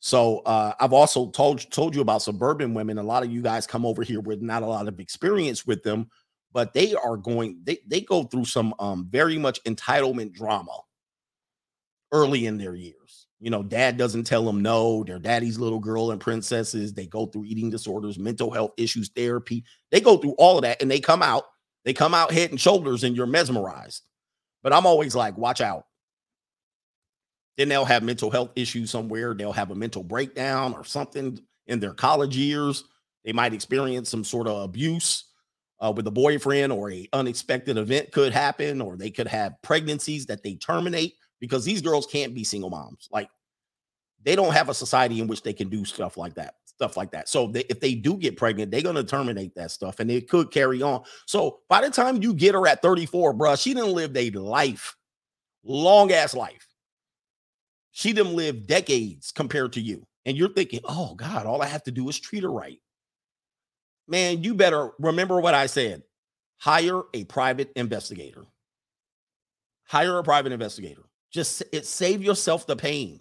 So 0.00 0.40
uh, 0.40 0.74
I've 0.80 0.92
also 0.92 1.30
told 1.30 1.70
told 1.70 1.94
you 1.94 2.02
about 2.02 2.20
suburban 2.20 2.74
women. 2.74 2.98
A 2.98 3.02
lot 3.02 3.22
of 3.22 3.32
you 3.32 3.40
guys 3.40 3.66
come 3.66 3.86
over 3.86 4.02
here 4.02 4.20
with 4.20 4.42
not 4.42 4.62
a 4.62 4.66
lot 4.66 4.86
of 4.86 5.00
experience 5.00 5.66
with 5.66 5.82
them, 5.82 6.10
but 6.52 6.74
they 6.74 6.94
are 6.94 7.16
going 7.16 7.60
they 7.64 7.78
they 7.86 8.02
go 8.02 8.24
through 8.24 8.44
some 8.44 8.74
um, 8.78 9.08
very 9.10 9.38
much 9.38 9.64
entitlement 9.64 10.34
drama 10.34 10.76
early 12.12 12.46
in 12.46 12.58
their 12.58 12.74
years. 12.74 13.26
You 13.40 13.50
know, 13.50 13.62
dad 13.62 13.96
doesn't 13.96 14.24
tell 14.24 14.44
them 14.44 14.60
no. 14.60 15.02
They're 15.04 15.18
daddy's 15.18 15.58
little 15.58 15.78
girl 15.78 16.10
and 16.10 16.20
princesses. 16.20 16.92
They 16.92 17.06
go 17.06 17.26
through 17.26 17.46
eating 17.46 17.70
disorders, 17.70 18.18
mental 18.18 18.50
health 18.50 18.72
issues, 18.76 19.10
therapy. 19.16 19.64
They 19.90 20.00
go 20.00 20.18
through 20.18 20.32
all 20.32 20.58
of 20.58 20.62
that 20.62 20.82
and 20.82 20.90
they 20.90 21.00
come 21.00 21.22
out. 21.22 21.44
They 21.84 21.94
come 21.94 22.12
out 22.12 22.32
head 22.32 22.50
and 22.50 22.60
shoulders 22.60 23.02
and 23.02 23.16
you're 23.16 23.26
mesmerized. 23.26 24.02
But 24.62 24.74
I'm 24.74 24.84
always 24.84 25.14
like, 25.14 25.38
watch 25.38 25.62
out. 25.62 25.84
Then 27.56 27.68
they'll 27.68 27.86
have 27.86 28.02
mental 28.02 28.30
health 28.30 28.50
issues 28.56 28.90
somewhere. 28.90 29.32
They'll 29.32 29.52
have 29.52 29.70
a 29.70 29.74
mental 29.74 30.02
breakdown 30.02 30.74
or 30.74 30.84
something 30.84 31.40
in 31.66 31.80
their 31.80 31.94
college 31.94 32.36
years. 32.36 32.84
They 33.24 33.32
might 33.32 33.54
experience 33.54 34.10
some 34.10 34.24
sort 34.24 34.48
of 34.48 34.62
abuse 34.62 35.24
uh, 35.80 35.92
with 35.94 36.06
a 36.06 36.10
boyfriend, 36.10 36.72
or 36.72 36.90
a 36.90 37.08
unexpected 37.12 37.78
event 37.78 38.12
could 38.12 38.32
happen, 38.32 38.80
or 38.80 38.96
they 38.96 39.10
could 39.10 39.26
have 39.26 39.60
pregnancies 39.62 40.26
that 40.26 40.42
they 40.42 40.54
terminate 40.56 41.14
because 41.40 41.64
these 41.64 41.82
girls 41.82 42.06
can't 42.06 42.34
be 42.34 42.44
single 42.44 42.70
moms. 42.70 43.08
Like 43.10 43.30
they 44.22 44.36
don't 44.36 44.52
have 44.52 44.68
a 44.68 44.74
society 44.74 45.20
in 45.20 45.26
which 45.26 45.42
they 45.42 45.52
can 45.52 45.68
do 45.68 45.84
stuff 45.84 46.16
like 46.16 46.34
that. 46.34 46.54
Stuff 46.64 46.96
like 46.96 47.10
that. 47.12 47.28
So 47.28 47.48
they, 47.48 47.64
if 47.68 47.80
they 47.80 47.94
do 47.94 48.16
get 48.16 48.36
pregnant, 48.36 48.70
they're 48.70 48.82
gonna 48.82 49.04
terminate 49.04 49.54
that 49.56 49.70
stuff, 49.70 50.00
and 50.00 50.10
it 50.10 50.28
could 50.28 50.50
carry 50.50 50.82
on. 50.82 51.02
So 51.26 51.60
by 51.68 51.80
the 51.80 51.90
time 51.90 52.22
you 52.22 52.34
get 52.34 52.54
her 52.54 52.66
at 52.66 52.82
34, 52.82 53.34
bruh, 53.34 53.60
she 53.60 53.74
didn't 53.74 53.92
live 53.92 54.16
a 54.16 54.30
life, 54.30 54.96
long 55.64 56.12
ass 56.12 56.34
life. 56.34 56.66
She 57.92 58.12
didn't 58.12 58.36
live 58.36 58.66
decades 58.66 59.32
compared 59.32 59.72
to 59.74 59.80
you. 59.80 60.06
And 60.24 60.36
you're 60.36 60.52
thinking, 60.52 60.80
oh 60.84 61.14
God, 61.14 61.46
all 61.46 61.62
I 61.62 61.66
have 61.66 61.82
to 61.84 61.90
do 61.90 62.08
is 62.08 62.18
treat 62.18 62.42
her 62.42 62.52
right. 62.52 62.78
Man, 64.06 64.42
you 64.42 64.54
better 64.54 64.90
remember 64.98 65.40
what 65.40 65.54
I 65.54 65.66
said. 65.66 66.02
Hire 66.58 67.02
a 67.14 67.24
private 67.24 67.72
investigator. 67.74 68.44
Hire 69.86 70.18
a 70.18 70.22
private 70.22 70.52
investigator. 70.52 71.02
Just 71.32 71.62
it 71.72 71.86
save 71.86 72.22
yourself 72.22 72.66
the 72.66 72.76
pain. 72.76 73.20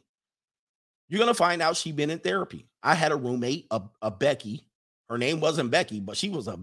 You're 1.08 1.20
gonna 1.20 1.34
find 1.34 1.62
out 1.62 1.78
she 1.78 1.92
been 1.92 2.10
in 2.10 2.20
therapy. 2.20 2.68
I 2.82 2.96
had 2.96 3.12
a 3.12 3.16
roommate, 3.16 3.68
a, 3.72 3.82
a 4.02 4.12
Becky. 4.12 4.66
Her 5.10 5.18
name 5.18 5.40
wasn't 5.40 5.72
Becky, 5.72 6.00
but 6.00 6.18
she 6.18 6.30
was 6.30 6.48
a 6.48 6.60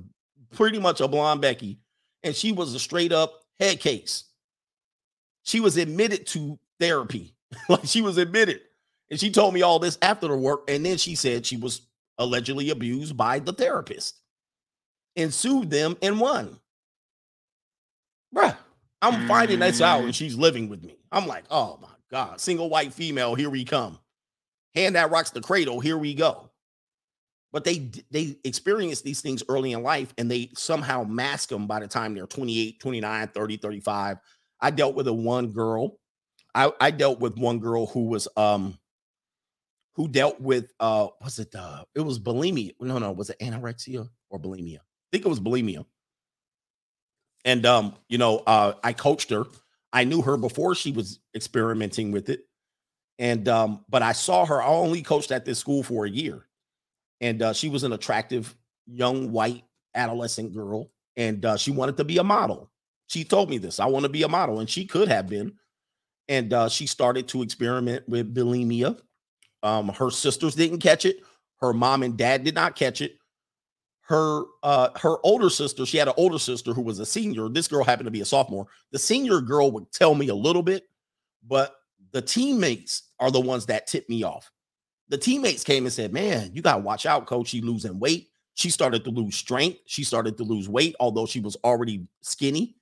pretty 0.55 0.79
much 0.79 1.01
a 1.01 1.09
blonde 1.09 1.41
Becky, 1.41 1.79
and 2.23 2.35
she 2.35 2.53
was 2.53 2.75
a 2.75 2.79
straight 2.79 3.13
up 3.13 3.43
head 3.59 3.81
case. 3.81 4.25
She 5.43 5.61
was 5.61 5.77
admitted 5.77 6.27
to 6.29 6.59
therapy 6.81 7.35
like 7.69 7.85
she 7.85 8.03
was 8.03 8.19
admitted. 8.19 8.61
And 9.11 9.21
she 9.21 9.31
told 9.31 9.55
me 9.55 9.63
all 9.63 9.79
this 9.79 9.99
after 10.03 10.29
the 10.29 10.37
work. 10.37 10.69
And 10.69 10.85
then 10.85 10.99
she 10.99 11.15
said 11.15 11.47
she 11.47 11.57
was 11.57 11.83
allegedly 12.19 12.71
abused 12.71 13.17
by 13.17 13.39
the 13.39 13.53
therapist 13.53 14.21
and 15.15 15.33
sued 15.33 15.71
them 15.71 15.97
and 16.03 16.21
won. 16.21 16.59
Bruh, 18.35 18.57
I'm 19.01 19.29
finding 19.29 19.61
this 19.61 19.81
out 19.81 20.01
and 20.01 20.11
mm. 20.11 20.15
she's 20.15 20.37
living 20.37 20.69
with 20.69 20.83
me. 20.83 20.96
I'm 21.17 21.27
like, 21.27 21.45
oh 21.51 21.79
my 21.81 21.89
God, 22.11 22.41
single 22.41 22.69
white 22.69 22.93
female, 22.93 23.35
here 23.35 23.51
we 23.51 23.65
come. 23.65 23.99
Hand 24.75 24.97
that 24.97 25.11
rocks 25.11 25.31
the 25.31 25.41
cradle, 25.41 25.81
here 25.81 25.97
we 25.99 26.15
go. 26.15 26.51
But 27.53 27.65
they 27.65 27.91
they 28.11 28.37
experience 28.45 29.01
these 29.01 29.21
things 29.21 29.43
early 29.49 29.73
in 29.73 29.83
life 29.83 30.13
and 30.19 30.31
they 30.31 30.51
somehow 30.55 31.05
mask 31.05 31.49
them 31.49 31.67
by 31.67 31.81
the 31.81 31.89
time 31.89 32.15
they're 32.15 32.27
28, 32.27 32.81
29, 32.81 33.29
30, 33.29 33.57
35. 33.57 34.19
I 34.61 34.71
dealt 34.71 34.95
with 34.95 35.09
a 35.09 35.13
one 35.13 35.49
girl 35.53 35.99
I, 36.57 36.73
I 36.81 36.91
dealt 36.91 37.21
with 37.21 37.37
one 37.37 37.59
girl 37.59 37.87
who 37.87 38.07
was 38.07 38.27
um 38.37 38.79
who 39.95 40.09
dealt 40.09 40.41
with 40.41 40.73
uh 40.81 41.09
was 41.23 41.39
it 41.39 41.55
uh 41.55 41.85
it 41.95 42.01
was 42.01 42.19
bulimia 42.19 42.73
no 42.81 42.99
no 42.99 43.13
was 43.13 43.29
it 43.29 43.39
anorexia 43.41 44.09
or 44.31 44.41
bulimia 44.41 44.79
i 44.79 45.09
think 45.13 45.27
it 45.27 45.29
was 45.29 45.39
bulimia 45.39 45.85
and 47.45 47.67
um 47.67 47.95
you 48.09 48.17
know 48.17 48.39
uh 48.47 48.73
i 48.83 48.95
coached 48.95 49.31
her 49.31 49.45
i 49.97 50.05
knew 50.05 50.23
her 50.23 50.37
before 50.37 50.75
she 50.75 50.93
was 50.93 51.21
experimenting 51.35 52.13
with 52.13 52.29
it 52.29 52.47
and 53.19 53.49
um 53.49 53.85
but 53.89 54.03
i 54.03 54.13
saw 54.13 54.45
her 54.45 54.63
i 54.63 54.67
only 54.67 55.03
coached 55.03 55.31
at 55.31 55.45
this 55.45 55.59
school 55.59 55.83
for 55.83 56.07
a 56.07 56.11
year 56.11 56.47
and 57.21 57.43
uh 57.43 57.53
she 57.53 57.69
was 57.69 57.85
an 57.85 57.93
attractive 57.93 58.55
young 58.87 59.33
white 59.33 59.65
adolescent 59.95 60.55
girl 60.55 60.91
and 61.17 61.45
uh 61.45 61.57
she 61.57 61.71
wanted 61.71 61.97
to 61.97 62.05
be 62.05 62.19
a 62.19 62.25
model 62.25 62.71
she 63.09 63.25
told 63.25 63.51
me 63.51 63.59
this 63.59 63.81
i 63.81 63.87
want 63.87 64.05
to 64.05 64.09
be 64.09 64.23
a 64.23 64.29
model 64.29 64.61
and 64.61 64.71
she 64.71 64.85
could 64.85 65.09
have 65.09 65.29
been 65.29 65.53
and 66.29 66.53
uh, 66.53 66.69
she 66.69 66.87
started 66.87 67.29
to 67.29 67.43
experiment 67.43 68.09
with 68.09 68.35
bulimia. 68.35 68.99
Um, 69.63 69.89
her 69.89 70.11
sisters 70.11 70.55
didn't 70.55 70.81
catch 70.81 71.05
it. 71.05 71.19
Her 71.61 71.73
mom 71.73 72.03
and 72.03 72.17
dad 72.17 72.45
did 72.45 72.55
not 72.55 72.77
catch 72.77 73.01
it. 73.01 73.19
Her 74.09 74.45
uh, 74.63 74.91
her 74.97 75.17
older 75.25 75.51
sister, 75.51 75.85
she 75.85 75.97
had 75.99 76.09
an 76.09 76.15
older 76.17 76.39
sister 76.39 76.73
who 76.73 76.83
was 76.83 76.99
a 77.01 77.07
senior. 77.07 77.49
This 77.49 77.69
girl 77.69 77.85
happened 77.85 78.07
to 78.07 78.13
be 78.13 78.21
a 78.21 78.25
sophomore. 78.25 78.67
The 78.93 78.99
senior 78.99 79.41
girl 79.41 79.71
would 79.73 79.91
tell 79.91 80.15
me 80.15 80.29
a 80.29 80.35
little 80.35 80.63
bit, 80.63 80.85
but 81.47 81.75
the 82.13 82.23
teammates 82.23 83.11
are 83.19 83.31
the 83.31 83.41
ones 83.41 83.67
that 83.67 83.87
tipped 83.87 84.09
me 84.09 84.23
off. 84.23 84.51
The 85.09 85.19
teammates 85.19 85.65
came 85.65 85.85
and 85.85 85.93
said, 85.93 86.13
"Man, 86.13 86.51
you 86.55 86.63
gotta 86.63 86.83
watch 86.83 87.05
out, 87.05 87.27
coach. 87.27 87.49
she 87.49 87.61
losing 87.61 87.99
weight. 87.99 88.29
She 88.55 88.71
started 88.71 89.05
to 89.05 89.11
lose 89.11 89.35
strength. 89.37 89.81
She 89.87 90.05
started 90.05 90.37
to 90.39 90.45
lose 90.45 90.69
weight, 90.69 90.95
although 91.01 91.27
she 91.27 91.41
was 91.41 91.57
already 91.65 92.07
skinny. 92.23 92.77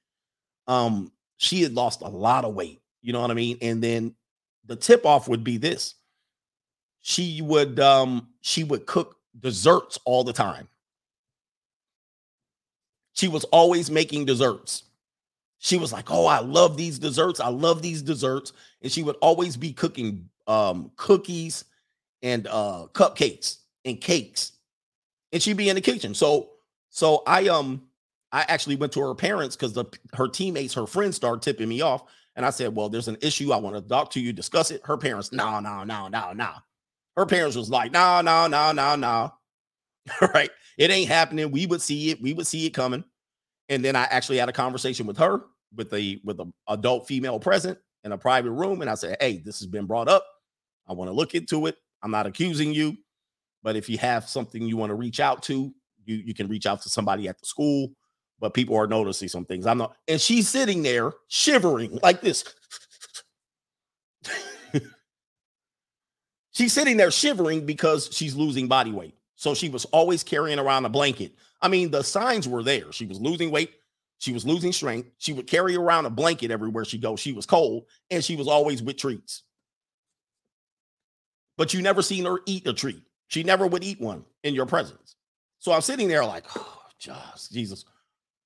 Um, 0.66 1.10
she 1.38 1.62
had 1.62 1.72
lost 1.72 2.02
a 2.02 2.08
lot 2.08 2.44
of 2.44 2.54
weight 2.54 2.80
you 3.04 3.12
know 3.12 3.20
what 3.20 3.30
I 3.30 3.34
mean? 3.34 3.58
And 3.60 3.84
then 3.84 4.14
the 4.64 4.76
tip 4.76 5.04
off 5.04 5.28
would 5.28 5.44
be 5.44 5.58
this. 5.58 5.94
She 7.02 7.42
would 7.42 7.78
um 7.78 8.28
she 8.40 8.64
would 8.64 8.86
cook 8.86 9.16
desserts 9.38 9.98
all 10.06 10.24
the 10.24 10.32
time. 10.32 10.66
She 13.14 13.28
was 13.28 13.44
always 13.44 13.90
making 13.90 14.26
desserts. 14.26 14.84
She 15.58 15.78
was 15.78 15.92
like, 15.92 16.10
"Oh, 16.10 16.26
I 16.26 16.40
love 16.40 16.76
these 16.76 16.98
desserts. 16.98 17.40
I 17.40 17.48
love 17.48 17.82
these 17.82 18.02
desserts." 18.02 18.52
And 18.82 18.92
she 18.92 19.02
would 19.02 19.16
always 19.22 19.56
be 19.56 19.72
cooking 19.72 20.28
um 20.46 20.92
cookies 20.96 21.64
and 22.22 22.46
uh 22.48 22.86
cupcakes 22.92 23.58
and 23.84 24.00
cakes. 24.00 24.52
And 25.32 25.42
she'd 25.42 25.56
be 25.56 25.68
in 25.70 25.76
the 25.76 25.80
kitchen. 25.80 26.14
So 26.14 26.50
so 26.90 27.22
I 27.26 27.48
um 27.48 27.84
I 28.32 28.44
actually 28.48 28.76
went 28.76 28.92
to 28.94 29.00
her 29.00 29.14
parents 29.14 29.56
because 29.56 29.72
the 29.72 29.86
her 30.14 30.28
teammates, 30.28 30.74
her 30.74 30.86
friends 30.86 31.16
started 31.16 31.42
tipping 31.42 31.68
me 31.68 31.80
off. 31.80 32.04
And 32.36 32.44
I 32.44 32.50
said, 32.50 32.74
Well, 32.74 32.88
there's 32.88 33.08
an 33.08 33.18
issue. 33.22 33.52
I 33.52 33.56
want 33.56 33.76
to 33.76 33.82
talk 33.82 34.10
to 34.12 34.20
you, 34.20 34.32
discuss 34.32 34.70
it. 34.70 34.82
Her 34.84 34.98
parents, 34.98 35.32
no, 35.32 35.60
no, 35.60 35.84
no, 35.84 36.08
no, 36.08 36.32
no. 36.32 36.50
Her 37.16 37.26
parents 37.26 37.56
was 37.56 37.70
like, 37.70 37.92
no, 37.92 38.20
no, 38.22 38.46
no, 38.48 38.72
no, 38.72 38.96
no. 38.96 39.32
right. 40.34 40.50
It 40.78 40.90
ain't 40.90 41.08
happening. 41.08 41.50
We 41.50 41.66
would 41.66 41.80
see 41.80 42.10
it. 42.10 42.20
We 42.20 42.32
would 42.34 42.46
see 42.46 42.66
it 42.66 42.70
coming. 42.70 43.04
And 43.68 43.84
then 43.84 43.96
I 43.96 44.04
actually 44.04 44.38
had 44.38 44.48
a 44.48 44.52
conversation 44.52 45.06
with 45.06 45.16
her 45.18 45.44
with 45.74 45.92
a 45.94 46.20
with 46.24 46.40
an 46.40 46.52
adult 46.68 47.06
female 47.06 47.38
present 47.38 47.78
in 48.04 48.12
a 48.12 48.18
private 48.18 48.50
room. 48.50 48.80
And 48.80 48.90
I 48.90 48.94
said, 48.94 49.16
Hey, 49.20 49.38
this 49.38 49.58
has 49.58 49.66
been 49.66 49.86
brought 49.86 50.08
up. 50.08 50.24
I 50.86 50.92
want 50.92 51.08
to 51.08 51.14
look 51.14 51.34
into 51.34 51.66
it. 51.66 51.76
I'm 52.02 52.10
not 52.10 52.26
accusing 52.26 52.74
you, 52.74 52.96
but 53.62 53.76
if 53.76 53.88
you 53.88 53.96
have 53.98 54.28
something 54.28 54.62
you 54.62 54.76
want 54.76 54.90
to 54.90 54.94
reach 54.94 55.20
out 55.20 55.42
to, 55.44 55.72
you 56.04 56.16
you 56.16 56.34
can 56.34 56.48
reach 56.48 56.66
out 56.66 56.82
to 56.82 56.90
somebody 56.90 57.28
at 57.28 57.38
the 57.38 57.46
school. 57.46 57.92
But 58.40 58.52
people 58.52 58.76
are 58.76 58.86
noticing 58.86 59.28
some 59.28 59.46
things. 59.46 59.64
I'm 59.64 59.78
not, 59.78 59.96
and 60.08 60.20
she's 60.20 60.48
sitting 60.48 60.82
there 60.82 61.12
shivering 61.28 61.98
like 62.02 62.20
this. 62.20 62.44
she's 66.50 66.72
sitting 66.72 66.96
there 66.96 67.10
shivering 67.12 67.64
because 67.64 68.10
she's 68.12 68.34
losing 68.34 68.68
body 68.68 68.90
weight. 68.92 69.14
So 69.44 69.52
she 69.52 69.68
was 69.68 69.84
always 69.84 70.22
carrying 70.22 70.58
around 70.58 70.86
a 70.86 70.88
blanket. 70.88 71.34
I 71.60 71.68
mean, 71.68 71.90
the 71.90 72.02
signs 72.02 72.48
were 72.48 72.62
there. 72.62 72.90
She 72.92 73.04
was 73.04 73.20
losing 73.20 73.50
weight. 73.50 73.72
She 74.16 74.32
was 74.32 74.46
losing 74.46 74.72
strength. 74.72 75.10
She 75.18 75.34
would 75.34 75.46
carry 75.46 75.76
around 75.76 76.06
a 76.06 76.10
blanket 76.10 76.50
everywhere 76.50 76.86
she 76.86 76.96
goes. 76.96 77.20
She 77.20 77.34
was 77.34 77.44
cold 77.44 77.84
and 78.10 78.24
she 78.24 78.36
was 78.36 78.48
always 78.48 78.82
with 78.82 78.96
treats. 78.96 79.42
But 81.58 81.74
you 81.74 81.82
never 81.82 82.00
seen 82.00 82.24
her 82.24 82.38
eat 82.46 82.66
a 82.66 82.72
treat. 82.72 83.02
She 83.28 83.42
never 83.42 83.66
would 83.66 83.84
eat 83.84 84.00
one 84.00 84.24
in 84.44 84.54
your 84.54 84.64
presence. 84.64 85.14
So 85.58 85.72
I'm 85.72 85.82
sitting 85.82 86.08
there 86.08 86.24
like, 86.24 86.44
oh, 86.56 86.80
just 86.98 87.52
Jesus. 87.52 87.84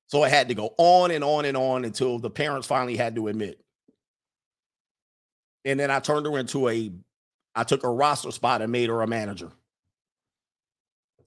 So 0.08 0.24
it 0.24 0.30
had 0.30 0.48
to 0.48 0.56
go 0.56 0.74
on 0.78 1.12
and 1.12 1.22
on 1.22 1.44
and 1.44 1.56
on 1.56 1.84
until 1.84 2.18
the 2.18 2.28
parents 2.28 2.66
finally 2.66 2.96
had 2.96 3.14
to 3.14 3.28
admit. 3.28 3.60
And 5.64 5.78
then 5.78 5.92
I 5.92 6.00
turned 6.00 6.26
her 6.26 6.36
into 6.38 6.68
a, 6.68 6.90
I 7.54 7.62
took 7.62 7.82
her 7.82 7.94
roster 7.94 8.32
spot 8.32 8.62
and 8.62 8.72
made 8.72 8.88
her 8.88 9.00
a 9.02 9.06
manager. 9.06 9.52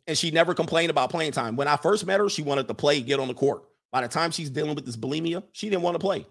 And 0.08 0.18
she 0.18 0.32
never 0.32 0.54
complained 0.54 0.90
about 0.90 1.10
playing 1.10 1.32
time. 1.32 1.56
When 1.56 1.68
I 1.68 1.76
first 1.78 2.06
met 2.06 2.20
her, 2.20 2.30
she 2.30 2.42
wanted 2.42 2.68
to 2.68 2.74
play, 2.74 3.02
get 3.02 3.20
on 3.20 3.28
the 3.28 3.34
court. 3.34 3.64
By 3.92 4.02
the 4.02 4.08
time 4.08 4.32
she's 4.32 4.50
dealing 4.50 4.76
with 4.76 4.86
this 4.86 4.98
bulimia, 4.98 5.44
she 5.52 5.70
didn't 5.70 5.84
want 5.84 5.96
to 5.96 6.00
play. 6.00 6.26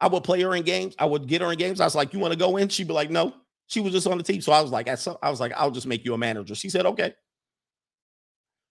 I 0.00 0.06
would 0.08 0.22
play 0.24 0.40
her 0.42 0.54
in 0.54 0.62
games. 0.62 0.94
I 0.98 1.06
would 1.06 1.26
get 1.26 1.40
her 1.40 1.50
in 1.50 1.58
games. 1.58 1.80
I 1.80 1.84
was 1.84 1.94
like, 1.94 2.12
"You 2.12 2.20
want 2.20 2.32
to 2.32 2.38
go 2.38 2.56
in?" 2.56 2.68
She'd 2.68 2.86
be 2.86 2.94
like, 2.94 3.10
"No." 3.10 3.34
She 3.66 3.80
was 3.80 3.92
just 3.92 4.06
on 4.06 4.16
the 4.16 4.24
team. 4.24 4.40
So 4.40 4.52
I 4.52 4.60
was 4.60 4.70
like, 4.70 4.88
I 4.88 5.30
was 5.30 5.40
like, 5.40 5.52
"I'll 5.56 5.70
just 5.70 5.86
make 5.86 6.04
you 6.04 6.14
a 6.14 6.18
manager." 6.18 6.54
She 6.54 6.70
said, 6.70 6.86
"Okay." 6.86 7.14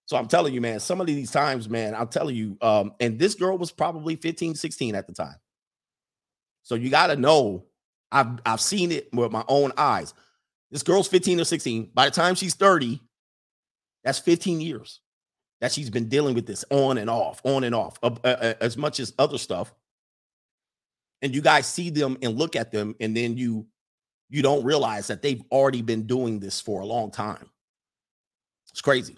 So 0.06 0.16
I'm 0.16 0.28
telling 0.28 0.54
you, 0.54 0.62
man, 0.62 0.80
some 0.80 1.02
of 1.02 1.08
these 1.08 1.32
times, 1.32 1.68
man, 1.68 1.94
I'll 1.94 2.08
tell 2.08 2.32
you, 2.32 2.58
um, 2.62 2.94
and 3.02 3.20
this 3.20 3.36
girl 3.36 3.58
was 3.58 3.72
probably 3.72 4.16
15, 4.16 4.56
16 4.56 4.96
at 4.96 5.06
the 5.06 5.14
time. 5.14 5.36
So 6.64 6.76
you 6.76 6.90
got 6.90 7.08
to 7.08 7.18
know, 7.18 7.66
I've 8.12 8.40
I've 8.46 8.62
seen 8.62 8.92
it 8.94 9.10
with 9.14 9.32
my 9.32 9.44
own 9.50 9.74
eyes. 9.78 10.14
This 10.72 10.84
girl's 10.84 11.10
15 11.10 11.42
or 11.42 11.44
16. 11.44 11.92
By 11.94 12.06
the 12.06 12.12
time 12.12 12.36
she's 12.36 12.56
30, 12.56 13.02
that's 14.08 14.20
15 14.20 14.62
years 14.62 15.02
that 15.60 15.74
she's 15.74 15.90
been 15.90 16.08
dealing 16.08 16.34
with 16.34 16.48
this 16.48 16.64
on 16.70 16.98
and 16.98 17.10
off, 17.10 17.42
on 17.44 17.66
and 17.66 17.76
off, 17.76 18.00
uh, 18.02 18.12
uh, 18.24 18.54
as 18.62 18.78
much 18.78 19.02
as 19.02 19.14
other 19.20 19.38
stuff. 19.38 19.74
And 21.22 21.36
you 21.36 21.42
guys 21.42 21.68
see 21.68 21.90
them 21.90 22.18
and 22.22 22.38
look 22.38 22.56
at 22.56 22.72
them, 22.72 22.96
and 23.02 23.18
then 23.18 23.36
you 23.36 23.68
you 24.30 24.42
don't 24.42 24.64
realize 24.64 25.08
that 25.08 25.22
they've 25.22 25.44
already 25.52 25.82
been 25.82 26.04
doing 26.08 26.40
this 26.40 26.62
for 26.62 26.80
a 26.80 26.86
long 26.86 27.12
time. 27.12 27.50
It's 28.72 28.80
crazy. 28.80 29.18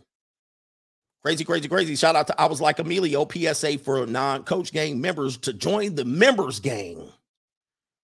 Crazy, 1.22 1.44
crazy, 1.44 1.68
crazy. 1.68 1.95
Shout 1.95 2.16
out 2.16 2.26
to 2.26 2.41
I 2.41 2.48
was 2.48 2.60
like 2.60 2.80
Emilio 2.80 3.28
PSA 3.32 3.78
for 3.78 4.07
non-coach 4.07 4.72
gang 4.72 4.99
members 4.99 5.38
to 5.40 5.53
join 5.53 5.94
the 5.94 6.06
members 6.06 6.60
gang. 6.60 7.11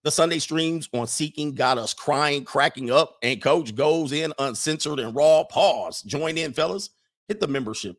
The 0.05 0.11
Sunday 0.11 0.37
streams 0.37 0.87
on 0.93 1.07
Seeking 1.07 1.55
got 1.55 1.79
us 1.79 1.95
crying, 1.95 2.45
cracking 2.45 2.91
up, 2.91 3.17
and 3.23 3.41
coach 3.41 3.73
goes 3.73 4.11
in 4.11 4.33
uncensored 4.37 4.99
and 4.99 5.15
raw. 5.15 5.43
Pause. 5.45 6.03
Join 6.03 6.37
in, 6.37 6.53
fellas. 6.53 6.91
Hit 7.27 7.39
the 7.39 7.47
membership 7.47 7.97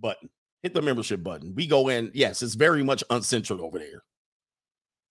button. 0.00 0.28
Hit 0.64 0.74
the 0.74 0.82
membership 0.82 1.22
button. 1.22 1.54
We 1.54 1.68
go 1.68 1.88
in. 1.88 2.10
Yes, 2.14 2.42
it's 2.42 2.56
very 2.56 2.82
much 2.82 3.04
uncensored 3.10 3.60
over 3.60 3.78
there. 3.78 4.02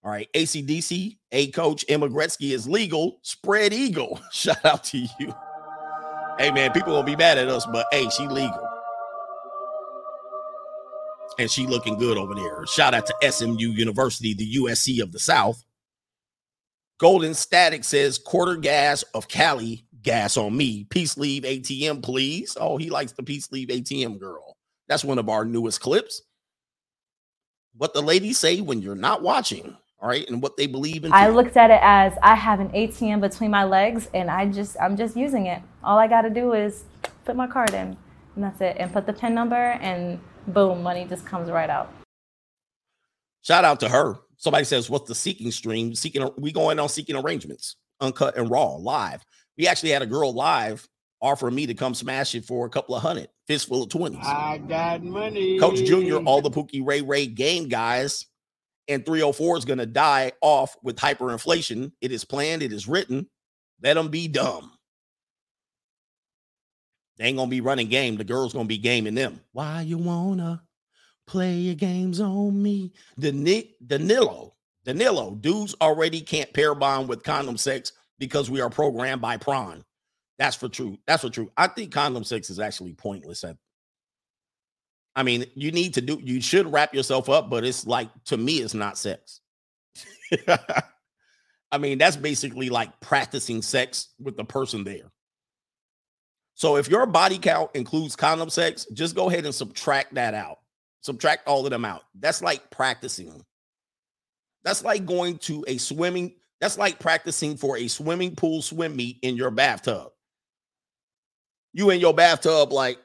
All 0.04 0.12
right. 0.12 0.28
ACDC, 0.34 1.18
A 1.32 1.52
coach 1.52 1.86
Emma 1.88 2.10
Gretzky 2.10 2.52
is 2.52 2.68
legal. 2.68 3.20
Spread 3.22 3.72
Eagle. 3.72 4.20
Shout 4.34 4.64
out 4.66 4.84
to 4.86 4.98
you. 4.98 5.34
Hey, 6.38 6.52
man, 6.52 6.74
people 6.74 6.92
will 6.92 7.04
be 7.04 7.16
mad 7.16 7.38
at 7.38 7.48
us, 7.48 7.66
but 7.66 7.86
hey, 7.94 8.10
she 8.10 8.28
legal. 8.28 8.68
And 11.40 11.50
she 11.50 11.66
looking 11.66 11.98
good 11.98 12.18
over 12.18 12.36
there. 12.36 12.66
Shout 12.66 12.94
out 12.94 13.06
to 13.06 13.32
SMU 13.32 13.70
University, 13.70 14.34
the 14.34 14.56
USC 14.56 15.02
of 15.02 15.14
the 15.14 15.20
South. 15.20 15.65
Golden 16.98 17.34
Static 17.34 17.84
says 17.84 18.18
quarter 18.18 18.56
gas 18.56 19.04
of 19.14 19.28
Cali 19.28 19.86
gas 20.02 20.38
on 20.38 20.56
me. 20.56 20.86
Peace 20.86 21.18
leave 21.18 21.44
ATM, 21.44 22.02
please. 22.02 22.56
Oh, 22.60 22.78
he 22.78 22.90
likes 22.90 23.12
the 23.12 23.24
peace 23.24 23.52
leave 23.52 23.68
ATM 23.68 24.20
girl. 24.20 24.56
That's 24.88 25.04
one 25.04 25.20
of 25.20 25.28
our 25.28 25.44
newest 25.44 25.82
clips. 25.82 26.22
What 27.76 27.94
the 27.94 28.02
ladies 28.02 28.38
say 28.38 28.62
when 28.62 28.82
you're 28.82 28.96
not 28.96 29.22
watching, 29.22 29.76
all 30.00 30.08
right, 30.08 30.26
and 30.30 30.42
what 30.42 30.56
they 30.56 30.68
believe 30.68 31.04
in. 31.04 31.12
I 31.12 31.28
looked 31.28 31.58
at 31.58 31.70
it 31.70 31.80
as 31.82 32.14
I 32.24 32.36
have 32.36 32.62
an 32.62 32.70
ATM 32.70 33.20
between 33.20 33.52
my 33.52 33.66
legs, 33.66 34.08
and 34.14 34.32
I 34.32 34.46
just 34.46 34.78
I'm 34.80 34.96
just 34.96 35.18
using 35.18 35.48
it. 35.48 35.62
All 35.84 36.00
I 36.00 36.08
got 36.08 36.22
to 36.22 36.30
do 36.30 36.54
is 36.54 36.86
put 37.26 37.36
my 37.36 37.48
card 37.48 37.72
in, 37.72 37.98
and 38.36 38.44
that's 38.44 38.62
it, 38.62 38.78
and 38.80 38.94
put 38.94 39.06
the 39.06 39.12
pin 39.12 39.34
number, 39.34 39.56
and 39.56 40.20
boom, 40.48 40.82
money 40.82 41.06
just 41.06 41.26
comes 41.26 41.52
right 41.52 41.70
out. 41.70 41.92
Shout 43.42 43.66
out 43.66 43.82
to 43.82 43.90
her. 43.90 44.20
Somebody 44.46 44.66
says, 44.66 44.92
"What's 44.92 45.08
the 45.08 45.16
seeking 45.16 45.50
stream? 45.50 45.96
Seeking 45.96 46.30
we 46.38 46.52
going 46.52 46.78
on 46.78 46.88
seeking 46.88 47.16
arrangements, 47.16 47.78
uncut 48.00 48.38
and 48.38 48.48
raw, 48.48 48.76
live." 48.76 49.26
We 49.58 49.66
actually 49.66 49.90
had 49.90 50.04
a 50.04 50.06
girl 50.06 50.32
live 50.32 50.88
offer 51.20 51.50
me 51.50 51.66
to 51.66 51.74
come 51.74 51.96
smash 51.96 52.36
it 52.36 52.46
for 52.46 52.68
a 52.68 52.70
couple 52.70 52.94
of 52.94 53.02
hundred, 53.02 53.28
fistful 53.48 53.82
of 53.82 53.90
twenties. 53.90 54.20
I 54.24 54.60
got 54.60 55.02
money. 55.02 55.58
Coach 55.58 55.84
Junior, 55.84 56.18
all 56.18 56.42
the 56.44 56.52
Pookie 56.52 56.86
Ray 56.86 57.02
Ray 57.02 57.26
game 57.26 57.70
guys, 57.70 58.28
and 58.88 59.04
304 59.04 59.58
is 59.58 59.66
going 59.66 59.80
to 59.80 59.88
die 59.88 60.32
off 60.42 60.78
with 60.84 60.98
hyperinflation. 60.98 61.94
It 62.00 62.12
is 62.12 62.24
planned. 62.24 62.62
It 62.62 62.72
is 62.72 62.88
written. 62.88 63.28
Let 63.82 63.96
them 63.96 64.10
be 64.10 64.28
dumb. 64.28 64.74
They 67.18 67.26
ain't 67.26 67.38
gonna 67.38 67.50
be 67.50 67.62
running 67.62 67.88
game. 67.88 68.18
The 68.18 68.24
girl's 68.24 68.54
gonna 68.54 68.66
be 68.66 68.78
gaming 68.78 69.16
them. 69.16 69.42
Why 69.54 69.82
you 69.82 69.98
wanna 69.98 70.62
play 71.28 71.54
your 71.54 71.76
games 71.76 72.20
on 72.20 72.62
me? 72.62 72.94
The 73.18 73.32
Danilo, 73.86 74.54
Danilo, 74.84 75.36
dudes 75.36 75.76
already 75.82 76.22
can't 76.22 76.52
pair 76.54 76.76
bond 76.76 77.10
with 77.10 77.24
condom 77.24 77.58
sex 77.58 77.94
because 78.20 78.50
we 78.50 78.62
are 78.62 78.70
programmed 78.70 79.22
by 79.22 79.38
prawn. 79.38 79.84
That's 80.38 80.56
for 80.56 80.70
true. 80.70 80.98
That's 81.08 81.24
for 81.24 81.30
true. 81.30 81.52
I 81.58 81.68
think 81.68 81.92
condom 81.92 82.24
sex 82.24 82.50
is 82.50 82.60
actually 82.60 82.94
pointless. 82.94 83.44
At, 83.44 83.58
I 85.16 85.24
mean, 85.24 85.46
you 85.56 85.72
need 85.72 85.94
to 85.96 86.02
do. 86.02 86.20
You 86.22 86.42
should 86.42 86.72
wrap 86.72 86.94
yourself 86.94 87.30
up, 87.30 87.50
but 87.50 87.64
it's 87.64 87.88
like 87.88 88.10
to 88.26 88.38
me, 88.38 88.58
it's 88.58 88.74
not 88.74 88.98
sex. 88.98 89.42
I 91.72 91.78
mean, 91.78 91.98
that's 91.98 92.16
basically 92.16 92.70
like 92.70 93.00
practicing 93.00 93.62
sex 93.62 94.10
with 94.20 94.38
the 94.38 94.46
person 94.46 94.84
there. 94.84 95.12
So 96.54 96.78
if 96.78 96.90
your 96.90 97.06
body 97.06 97.38
count 97.38 97.72
includes 97.74 98.16
condom 98.16 98.50
sex, 98.50 98.88
just 98.94 99.16
go 99.16 99.30
ahead 99.30 99.46
and 99.46 99.54
subtract 99.54 100.14
that 100.16 100.34
out. 100.34 100.60
Subtract 101.06 101.48
all 101.48 101.68
of 101.68 101.70
them 101.70 101.86
out. 101.86 102.02
That's 102.20 102.42
like 102.42 102.72
practicing. 102.72 103.46
That's 104.64 104.84
like 104.84 105.06
going 105.06 105.38
to 105.40 105.64
a 105.68 105.78
swimming, 105.78 106.34
that's 106.60 106.80
like 106.80 106.98
practicing 106.98 107.58
for 107.58 107.78
a 107.78 107.88
swimming 107.88 108.36
pool 108.36 108.64
swim 108.64 108.96
meet 108.96 109.20
in 109.22 109.36
your 109.36 109.52
bathtub. 109.52 110.08
You 111.74 111.92
in 111.92 112.00
your 112.00 112.16
bathtub, 112.16 112.74
like, 112.74 112.98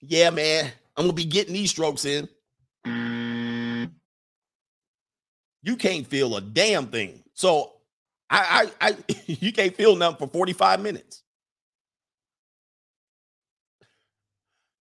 yeah, 0.00 0.30
man, 0.30 0.72
I'm 0.96 1.04
gonna 1.04 1.12
be 1.12 1.26
getting 1.26 1.52
these 1.52 1.68
strokes 1.68 2.06
in. 2.06 2.26
You 5.62 5.76
can't 5.76 6.06
feel 6.06 6.36
a 6.36 6.40
damn 6.40 6.86
thing. 6.86 7.22
So 7.34 7.74
I 8.30 8.70
I, 8.80 8.88
I 8.88 8.96
you 9.26 9.52
can't 9.52 9.76
feel 9.76 9.96
nothing 9.96 10.26
for 10.26 10.32
45 10.32 10.80
minutes. 10.80 11.23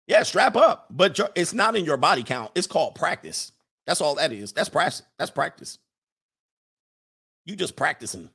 Yeah, 0.08 0.24
strap 0.24 0.56
up, 0.56 0.88
but 0.90 1.20
it's 1.36 1.54
not 1.54 1.76
in 1.76 1.86
your 1.86 1.98
body 1.98 2.24
count. 2.24 2.52
It's 2.56 2.68
called 2.68 2.96
practice. 2.96 3.52
That's 3.86 4.02
all 4.02 4.16
that 4.16 4.32
is. 4.32 4.52
That's 4.52 4.70
practice. 4.70 5.04
That's 5.18 5.32
practice. 5.32 5.80
You 7.46 7.56
just 7.56 7.76
practicing. 7.76 8.30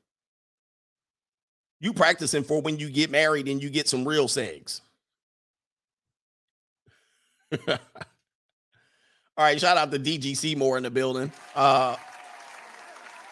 You 1.81 1.93
practicing 1.93 2.43
for 2.43 2.61
when 2.61 2.79
you 2.79 2.91
get 2.91 3.11
married 3.11 3.49
and 3.49 3.63
you 3.63 3.71
get 3.71 3.89
some 3.89 4.07
real 4.07 4.27
segs. 4.27 4.81
all 7.69 7.79
right, 9.39 9.61
shout 9.61 9.77
out 9.77 9.91
to 9.93 9.99
DGC 9.99 10.57
more 10.57 10.77
in 10.77 10.83
the 10.83 10.91
building. 10.91 11.33
Uh 11.55 11.97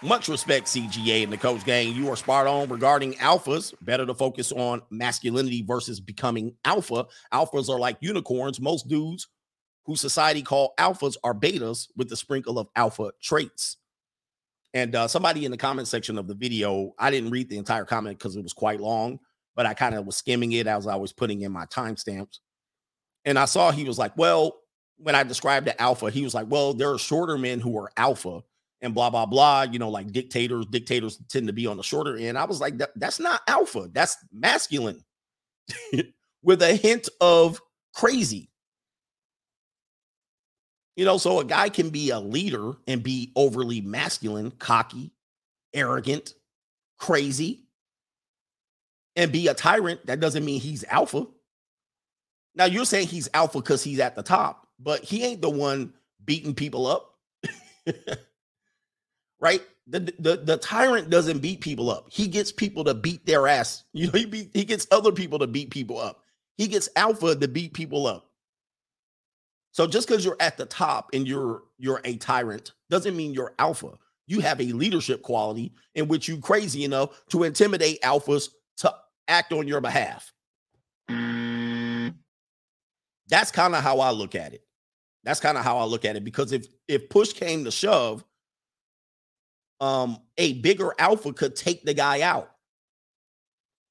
much 0.07 0.29
respect, 0.29 0.67
CGA 0.67 1.25
and 1.25 1.33
the 1.33 1.37
coach 1.37 1.65
gang. 1.65 1.93
You 1.93 2.09
are 2.11 2.17
spot 2.17 2.47
on 2.47 2.69
regarding 2.69 3.15
alphas. 3.15 3.75
Better 3.83 4.07
to 4.07 4.15
focus 4.15 4.53
on 4.53 4.83
masculinity 4.91 5.63
versus 5.63 6.01
becoming 6.01 6.55
alpha. 6.65 7.07
Alphas 7.33 7.69
are 7.69 7.79
like 7.79 7.97
unicorns. 8.01 8.61
Most 8.61 8.89
dudes 8.89 9.27
who 9.85 9.97
society 9.97 10.43
call 10.43 10.75
alphas 10.79 11.17
are 11.25 11.35
betas 11.35 11.89
with 11.97 12.09
the 12.09 12.17
sprinkle 12.17 12.59
of 12.59 12.69
alpha 12.77 13.13
traits. 13.21 13.77
And 14.75 14.95
uh, 14.95 15.09
somebody 15.09 15.45
in 15.45 15.51
the 15.51 15.57
comment 15.57 15.89
section 15.89 16.19
of 16.19 16.29
the 16.29 16.35
video, 16.35 16.95
I 16.99 17.11
didn't 17.11 17.31
read 17.31 17.49
the 17.49 17.59
entire 17.59 17.85
comment 17.85 18.19
because 18.19 18.37
it 18.37 18.43
was 18.43 18.53
quite 18.53 18.81
long, 18.81 19.19
but 19.55 19.67
I 19.67 19.75
kind 19.75 19.95
of 19.95 20.07
was 20.07 20.17
skimming 20.17 20.53
it 20.53 20.67
as 20.67 20.87
I 20.87 20.97
was 20.97 21.13
putting 21.13 21.41
in 21.43 21.53
my 21.53 21.67
timestamps. 21.67 22.39
And 23.25 23.39
I 23.39 23.47
saw 23.47 23.71
he 23.73 23.85
was 23.85 23.99
like, 23.99 24.17
well, 24.17 24.57
when 24.99 25.15
I 25.15 25.23
described 25.25 25.67
the 25.67 25.81
alpha, 25.81 26.11
he 26.11 26.23
was 26.23 26.35
like, 26.35 26.47
well, 26.49 26.75
there 26.75 26.93
are 26.93 26.99
shorter 26.99 27.39
men 27.39 27.61
who 27.61 27.77
are 27.79 27.91
alpha 27.97 28.43
and 28.87 28.95
blah 28.95 29.11
blah 29.11 29.27
blah 29.27 29.63
you 29.63 29.79
know 29.79 29.91
like 29.91 30.11
dictators 30.13 30.65
dictators 30.67 31.19
tend 31.29 31.47
to 31.47 31.53
be 31.53 31.67
on 31.67 31.77
the 31.77 31.83
shorter 31.83 32.17
end 32.17 32.39
i 32.39 32.45
was 32.45 32.61
like 32.61 32.79
that, 32.79 32.91
that's 32.97 33.21
not 33.21 33.43
alpha 33.47 33.91
that's 33.93 34.17
masculine 34.33 35.05
with 36.43 36.63
a 36.63 36.75
hint 36.75 37.09
of 37.21 37.61
crazy. 37.95 38.51
You 40.97 41.05
know, 41.05 41.19
so 41.19 41.41
a 41.41 41.45
guy 41.45 41.69
can 41.69 41.91
be 41.91 42.11
a 42.11 42.21
leader 42.21 42.73
and 42.87 43.03
be 43.03 43.33
overly 43.37 43.83
masculine, 43.83 44.51
cocky, 44.53 45.13
arrogant, 45.75 46.33
crazy, 46.99 47.67
and 49.15 49.31
be 49.31 49.49
a 49.49 49.55
tyrant. 49.55 50.07
That 50.07 50.21
doesn't 50.21 50.45
mean 50.45 50.61
he's 50.61 50.85
alpha. 50.85 51.27
Now 52.55 52.65
you're 52.65 52.87
saying 52.87 53.09
he's 53.09 53.29
alpha 53.35 53.59
because 53.59 53.85
he's 53.85 54.01
at 54.01 54.17
the 54.17 54.23
top, 54.23 54.69
but 54.79 55.05
he 55.05 55.23
ain't 55.23 55.43
the 55.43 55.51
one 55.51 55.93
beating 56.25 56.55
people 56.55 56.87
up. 56.87 57.13
right? 59.41 59.63
The, 59.87 60.01
the 60.19 60.37
the 60.39 60.57
tyrant 60.57 61.11
doesn't 61.11 61.39
beat 61.39 61.61
people 61.61 61.91
up. 61.91 62.07
He 62.11 62.27
gets 62.27 62.51
people 62.51 62.85
to 62.85 62.95
beat 62.95 63.25
their 63.27 63.47
ass. 63.47 63.85
You 63.93 64.07
know, 64.11 64.19
he 64.19 64.51
he 64.53 64.65
gets 64.65 64.87
other 64.91 65.13
people 65.13 65.39
to 65.41 65.47
beat 65.47 65.71
people 65.71 65.99
up. 65.99 66.23
He 66.57 66.69
gets 66.69 66.89
alpha 66.97 67.37
to 67.37 67.49
beat 67.49 67.73
people 67.75 68.07
up. 68.07 68.31
So 69.73 69.87
just 69.87 70.09
because 70.09 70.25
you're 70.25 70.39
at 70.41 70.57
the 70.57 70.67
top 70.67 71.11
and 71.13 71.29
you're 71.29 71.63
you're 71.79 72.01
a 72.05 72.17
tyrant 72.17 72.73
doesn't 72.91 73.17
mean 73.17 73.35
you're 73.35 73.55
alpha. 73.59 73.99
You 74.27 74.41
have 74.41 74.61
a 74.61 74.73
leadership 74.73 75.23
quality 75.23 75.73
in 75.95 76.09
which 76.09 76.29
you 76.29 76.39
crazy 76.39 76.85
enough 76.85 77.11
to 77.29 77.45
intimidate 77.45 78.01
alphas 78.03 78.49
to 78.79 78.93
act 79.29 79.53
on 79.53 79.69
your 79.69 79.81
behalf. 79.81 80.33
That's 83.29 83.51
kind 83.51 83.75
of 83.75 83.83
how 83.83 84.01
I 84.01 84.11
look 84.11 84.35
at 84.35 84.55
it. 84.55 84.63
That's 85.25 85.41
kind 85.41 85.59
of 85.59 85.65
how 85.65 85.79
I 85.79 85.85
look 85.85 86.05
at 86.05 86.17
it 86.17 86.25
because 86.25 86.53
if 86.53 86.67
if 86.89 87.09
push 87.09 87.33
came 87.33 87.65
to 87.65 87.71
shove, 87.71 88.25
um, 89.81 90.19
a 90.39 90.55
bigger 90.55 90.95
alpha 90.99 91.33
could 91.33 91.57
take 91.57 91.85
the 91.85 91.95
guy 91.95 92.23
out. 92.23 92.51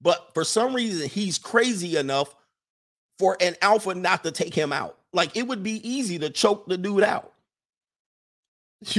But 0.01 0.31
for 0.33 0.43
some 0.43 0.75
reason, 0.75 1.07
he's 1.09 1.37
crazy 1.37 1.97
enough 1.97 2.35
for 3.17 3.37
an 3.39 3.55
alpha 3.61 3.95
not 3.95 4.23
to 4.23 4.31
take 4.31 4.53
him 4.53 4.73
out. 4.73 4.97
Like 5.13 5.35
it 5.37 5.47
would 5.47 5.63
be 5.63 5.87
easy 5.87 6.19
to 6.19 6.29
choke 6.29 6.67
the 6.67 6.77
dude 6.77 7.03
out. 7.03 7.33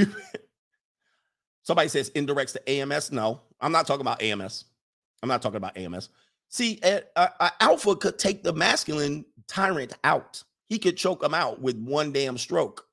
Somebody 1.63 1.89
says 1.89 2.11
indirects 2.11 2.53
to 2.53 2.71
AMS. 2.71 3.13
No, 3.13 3.41
I'm 3.61 3.73
not 3.73 3.87
talking 3.87 4.01
about 4.01 4.23
AMS. 4.23 4.65
I'm 5.23 5.29
not 5.29 5.43
talking 5.43 5.57
about 5.57 5.77
AMS. 5.77 6.09
See, 6.49 6.79
a, 6.83 7.03
a, 7.17 7.31
a 7.41 7.53
alpha 7.61 7.97
could 7.97 8.19
take 8.19 8.43
the 8.43 8.53
masculine 8.53 9.25
tyrant 9.49 9.93
out. 10.05 10.43
He 10.69 10.79
could 10.79 10.97
choke 10.97 11.23
him 11.23 11.35
out 11.35 11.61
with 11.61 11.77
one 11.77 12.13
damn 12.13 12.39
stroke. 12.39 12.87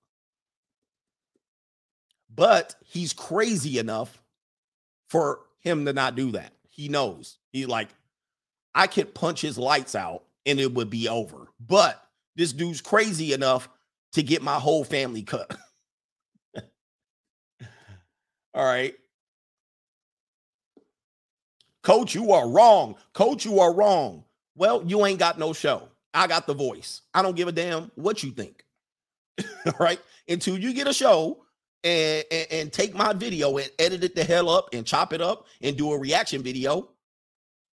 But 2.35 2.75
he's 2.85 3.13
crazy 3.13 3.77
enough 3.79 4.21
for 5.09 5.41
him 5.59 5.85
to 5.85 5.93
not 5.93 6.15
do 6.15 6.31
that. 6.31 6.53
He 6.69 6.89
knows. 6.89 7.37
He 7.51 7.65
like, 7.65 7.89
I 8.73 8.87
could 8.87 9.13
punch 9.13 9.41
his 9.41 9.57
lights 9.57 9.95
out 9.95 10.23
and 10.45 10.59
it 10.59 10.73
would 10.73 10.89
be 10.89 11.07
over. 11.07 11.47
But 11.59 12.01
this 12.35 12.53
dude's 12.53 12.81
crazy 12.81 13.33
enough 13.33 13.69
to 14.13 14.23
get 14.23 14.41
my 14.41 14.55
whole 14.55 14.83
family 14.83 15.23
cut. 15.23 15.55
All 18.53 18.65
right. 18.65 18.95
Coach, 21.83 22.15
you 22.15 22.31
are 22.31 22.49
wrong. 22.49 22.95
Coach, 23.13 23.45
you 23.45 23.59
are 23.59 23.73
wrong. 23.73 24.23
Well, 24.55 24.83
you 24.85 25.05
ain't 25.05 25.19
got 25.19 25.37
no 25.37 25.53
show. 25.53 25.89
I 26.13 26.27
got 26.27 26.47
the 26.47 26.53
voice. 26.53 27.01
I 27.13 27.21
don't 27.21 27.35
give 27.35 27.47
a 27.47 27.51
damn 27.51 27.91
what 27.95 28.23
you 28.23 28.31
think. 28.31 28.63
All 29.65 29.73
right. 29.79 29.99
Until 30.27 30.57
you 30.57 30.73
get 30.73 30.87
a 30.87 30.93
show 30.93 31.42
and, 31.83 32.23
and, 32.31 32.47
and, 32.51 32.73
take 32.73 32.95
my 32.95 33.13
video 33.13 33.57
and 33.57 33.69
edit 33.77 34.03
it 34.03 34.15
the 34.15 34.23
hell 34.23 34.49
up 34.49 34.69
and 34.73 34.85
chop 34.85 35.11
it 35.11 35.21
up 35.21 35.47
and 35.61 35.75
do 35.77 35.91
a 35.91 35.97
reaction 35.97 36.41
video, 36.41 36.89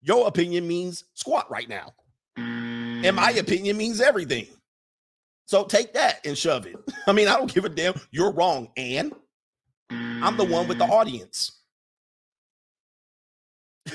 your 0.01 0.27
opinion 0.27 0.67
means 0.67 1.05
squat 1.13 1.49
right 1.49 1.69
now. 1.69 1.93
And 2.35 3.15
my 3.15 3.33
mm. 3.33 3.39
opinion 3.39 3.77
means 3.77 4.01
everything. 4.01 4.47
So 5.45 5.63
take 5.63 5.93
that 5.93 6.25
and 6.25 6.37
shove 6.37 6.65
it. 6.65 6.75
I 7.07 7.13
mean, 7.13 7.27
I 7.27 7.37
don't 7.37 7.53
give 7.53 7.65
a 7.65 7.69
damn. 7.69 7.93
You're 8.11 8.31
wrong. 8.31 8.69
And 8.77 9.13
I'm 9.89 10.37
the 10.37 10.45
one 10.45 10.67
with 10.67 10.77
the 10.77 10.85
mm. 10.85 10.91
audience. 10.91 11.59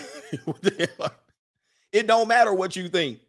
it 1.93 2.07
don't 2.07 2.29
matter 2.29 2.53
what 2.53 2.77
you 2.77 2.89
think. 2.89 3.21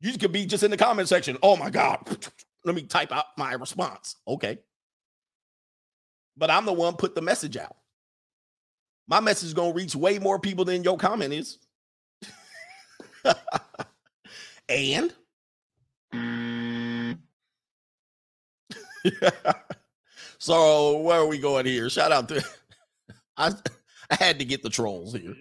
You 0.00 0.16
could 0.18 0.32
be 0.32 0.46
just 0.46 0.62
in 0.62 0.70
the 0.70 0.76
comment 0.76 1.08
section. 1.08 1.38
Oh 1.42 1.56
my 1.56 1.70
God. 1.70 2.00
Let 2.64 2.74
me 2.74 2.82
type 2.82 3.12
out 3.12 3.26
my 3.36 3.52
response. 3.54 4.16
Okay. 4.26 4.58
But 6.38 6.50
I'm 6.50 6.64
the 6.64 6.72
one 6.72 6.94
put 6.94 7.16
the 7.16 7.22
message 7.22 7.56
out. 7.56 7.76
My 9.08 9.20
message 9.20 9.48
is 9.48 9.54
gonna 9.54 9.74
reach 9.74 9.96
way 9.96 10.18
more 10.18 10.38
people 10.38 10.64
than 10.64 10.84
your 10.84 10.96
comment 10.96 11.32
is. 11.32 11.58
and 14.68 15.12
so 20.38 20.98
where 20.98 21.20
are 21.20 21.26
we 21.26 21.38
going 21.38 21.66
here? 21.66 21.90
Shout 21.90 22.12
out 22.12 22.28
to 22.28 22.44
I 23.36 23.50
I 24.10 24.14
had 24.14 24.38
to 24.38 24.44
get 24.44 24.62
the 24.62 24.70
trolls 24.70 25.14
here. 25.14 25.34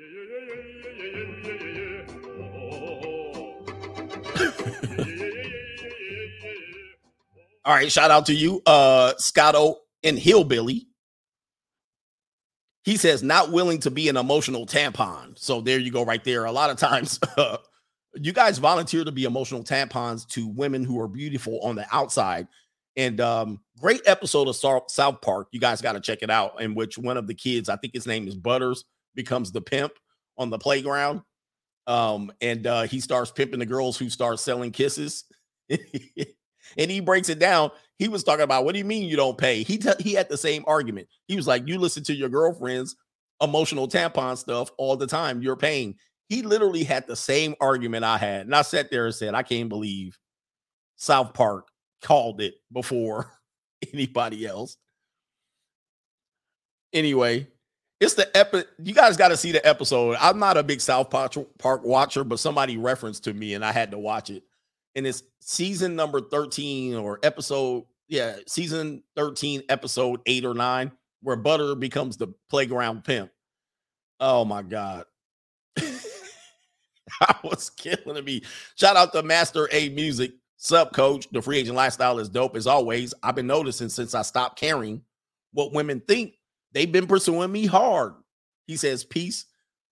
All 7.66 7.74
right, 7.74 7.92
shout 7.92 8.12
out 8.12 8.28
to 8.28 8.34
you, 8.34 8.62
uh, 8.66 9.14
Scotto 9.18 9.80
and 10.02 10.18
Hillbilly. 10.18 10.87
He 12.88 12.96
says 12.96 13.22
not 13.22 13.52
willing 13.52 13.82
to 13.82 13.92
be 13.92 14.08
an 14.08 14.16
emotional 14.16 14.66
tampon. 14.66 15.38
So 15.38 15.60
there 15.60 15.78
you 15.78 15.92
go, 15.92 16.06
right 16.06 16.24
there. 16.24 16.46
A 16.46 16.52
lot 16.54 16.70
of 16.70 16.78
times, 16.78 17.20
uh, 17.38 17.58
you 18.14 18.32
guys 18.32 18.60
volunteer 18.60 19.04
to 19.04 19.12
be 19.12 19.26
emotional 19.26 19.62
tampons 19.62 20.26
to 20.30 20.48
women 20.48 20.86
who 20.86 20.98
are 21.02 21.10
beautiful 21.10 21.60
on 21.60 21.76
the 21.76 21.86
outside. 21.92 22.48
And 22.96 23.20
um, 23.20 23.60
great 23.78 24.04
episode 24.06 24.48
of 24.48 24.56
South 24.56 25.22
Park. 25.22 25.50
You 25.52 25.60
guys 25.60 25.82
got 25.82 25.94
to 25.94 26.00
check 26.00 26.20
it 26.22 26.30
out. 26.30 26.62
In 26.62 26.76
which 26.76 26.98
one 26.98 27.18
of 27.18 27.28
the 27.28 27.34
kids, 27.34 27.68
I 27.68 27.76
think 27.76 27.94
his 27.94 28.08
name 28.08 28.26
is 28.26 28.36
Butters, 28.36 28.86
becomes 29.16 29.52
the 29.52 29.60
pimp 29.60 29.92
on 30.38 30.50
the 30.50 30.58
playground. 30.58 31.24
Um, 31.88 32.32
and 32.40 32.66
uh, 32.66 32.84
he 32.84 33.02
starts 33.02 33.32
pimping 33.32 33.60
the 33.60 33.66
girls 33.66 33.98
who 33.98 34.10
start 34.10 34.40
selling 34.40 34.72
kisses. 34.72 35.26
and 35.70 36.90
he 36.90 37.02
breaks 37.02 37.28
it 37.28 37.40
down. 37.40 37.72
He 38.00 38.08
was 38.08 38.24
talking 38.24 38.44
about 38.44 38.64
what 38.64 38.74
do 38.74 38.80
you 38.80 38.86
mean 38.86 39.10
you 39.10 39.16
don't 39.16 39.38
pay? 39.38 39.64
He 39.64 39.78
t- 39.78 39.90
he 40.00 40.14
had 40.14 40.30
the 40.30 40.38
same 40.38 40.64
argument. 40.68 41.08
He 41.28 41.36
was 41.36 41.48
like, 41.48 41.68
you 41.68 41.80
listen 41.80 42.04
to 42.06 42.16
your 42.16 42.30
girlfriend's 42.30 42.96
emotional 43.42 43.88
tampon 43.88 44.38
stuff 44.38 44.70
all 44.78 44.96
the 44.96 45.08
time. 45.08 45.42
You're 45.42 45.56
paying. 45.56 45.96
He 46.30 46.42
literally 46.42 46.84
had 46.84 47.08
the 47.08 47.16
same 47.16 47.56
argument 47.62 48.04
I 48.04 48.18
had, 48.18 48.42
and 48.42 48.56
I 48.56 48.62
sat 48.62 48.92
there 48.92 49.06
and 49.06 49.16
said, 49.16 49.34
I 49.34 49.44
can't 49.44 49.70
believe 49.70 50.18
South 50.98 51.34
Park 51.34 51.68
called 52.02 52.42
it 52.42 52.56
before 52.72 53.32
anybody 53.94 54.46
else. 54.46 54.78
Anyway, 56.94 57.48
it's 58.00 58.14
the 58.14 58.36
epic. 58.38 58.68
You 58.78 58.94
guys 58.94 59.18
got 59.18 59.30
to 59.30 59.38
see 59.38 59.52
the 59.52 59.66
episode. 59.66 60.18
I'm 60.20 60.40
not 60.40 60.58
a 60.58 60.64
big 60.64 60.82
South 60.82 61.10
Park, 61.10 61.34
Park 61.58 61.84
watcher, 61.84 62.24
but 62.24 62.40
somebody 62.40 62.78
referenced 62.78 63.24
to 63.26 63.34
me 63.34 63.54
and 63.54 63.66
I 63.66 63.72
had 63.72 63.92
to 63.92 63.98
watch 63.98 64.30
it 64.30 64.44
and 64.98 65.06
it's 65.06 65.24
season 65.40 65.96
number 65.96 66.20
13 66.20 66.96
or 66.96 67.20
episode, 67.22 67.86
yeah, 68.08 68.38
season 68.48 69.04
13, 69.16 69.62
episode 69.70 70.20
eight 70.26 70.44
or 70.44 70.56
nine, 70.56 70.92
where 71.22 71.36
Butter 71.36 71.76
becomes 71.76 72.18
the 72.18 72.30
playground 72.50 73.04
pimp. 73.04 73.32
Oh 74.20 74.44
my 74.44 74.64
God. 74.64 75.06
I 75.78 77.36
was 77.44 77.70
killing 77.70 78.26
me. 78.26 78.42
Shout 78.76 78.98
out 78.98 79.14
to 79.14 79.22
Master 79.24 79.70
A 79.72 79.90
Music. 79.90 80.32
Sub 80.60 80.92
coach. 80.92 81.28
The 81.32 81.40
free 81.40 81.60
agent 81.60 81.76
lifestyle 81.76 82.18
is 82.18 82.30
dope 82.30 82.56
as 82.56 82.66
always. 82.66 83.14
I've 83.22 83.36
been 83.36 83.46
noticing 83.46 83.90
since 83.90 84.16
I 84.16 84.24
stopped 84.24 84.60
caring 84.60 85.04
what 85.54 85.72
women 85.72 86.02
think. 86.08 86.34
They've 86.74 86.92
been 86.92 87.06
pursuing 87.06 87.52
me 87.52 87.68
hard. 87.68 88.16
He 88.66 88.76
says, 88.76 89.04
Peace. 89.04 89.46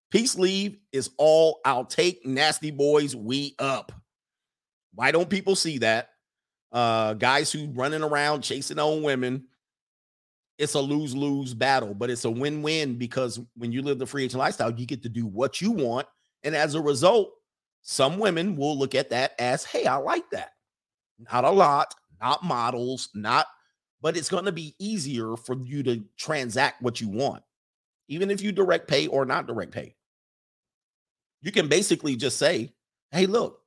Peace 0.09 0.35
leave 0.35 0.77
is 0.91 1.11
all 1.19 1.59
I'll 1.65 1.85
take. 1.85 2.25
Nasty 2.25 2.71
boys, 2.71 3.15
we 3.15 3.55
up. 3.59 3.91
Why 4.95 5.11
don't 5.11 5.29
people 5.29 5.55
see 5.55 5.79
that? 5.79 6.09
Uh, 6.71 7.13
guys 7.13 7.51
who 7.51 7.67
running 7.73 8.01
around 8.01 8.41
chasing 8.41 8.79
own 8.79 9.03
women, 9.03 9.45
it's 10.57 10.73
a 10.73 10.79
lose 10.79 11.15
lose 11.15 11.53
battle, 11.53 11.93
but 11.93 12.09
it's 12.09 12.25
a 12.25 12.31
win 12.31 12.61
win 12.61 12.97
because 12.97 13.39
when 13.55 13.71
you 13.71 13.81
live 13.81 13.99
the 13.99 14.05
free 14.05 14.23
agent 14.23 14.39
lifestyle, 14.39 14.71
you 14.71 14.85
get 14.85 15.03
to 15.03 15.09
do 15.09 15.25
what 15.25 15.61
you 15.61 15.71
want. 15.71 16.07
And 16.43 16.55
as 16.55 16.75
a 16.75 16.81
result, 16.81 17.31
some 17.81 18.17
women 18.17 18.55
will 18.55 18.77
look 18.77 18.95
at 18.95 19.09
that 19.11 19.33
as, 19.39 19.63
hey, 19.63 19.85
I 19.85 19.97
like 19.97 20.29
that. 20.31 20.51
Not 21.31 21.43
a 21.45 21.51
lot, 21.51 21.93
not 22.19 22.43
models, 22.43 23.09
not, 23.13 23.47
but 24.01 24.17
it's 24.17 24.29
going 24.29 24.45
to 24.45 24.51
be 24.51 24.75
easier 24.79 25.35
for 25.35 25.55
you 25.63 25.83
to 25.83 26.03
transact 26.17 26.81
what 26.81 26.99
you 26.99 27.09
want, 27.09 27.43
even 28.07 28.31
if 28.31 28.41
you 28.41 28.51
direct 28.51 28.87
pay 28.87 29.07
or 29.07 29.25
not 29.25 29.47
direct 29.47 29.71
pay. 29.71 29.95
You 31.41 31.51
can 31.51 31.67
basically 31.67 32.15
just 32.15 32.37
say, 32.37 32.73
hey, 33.11 33.27
look, 33.27 33.61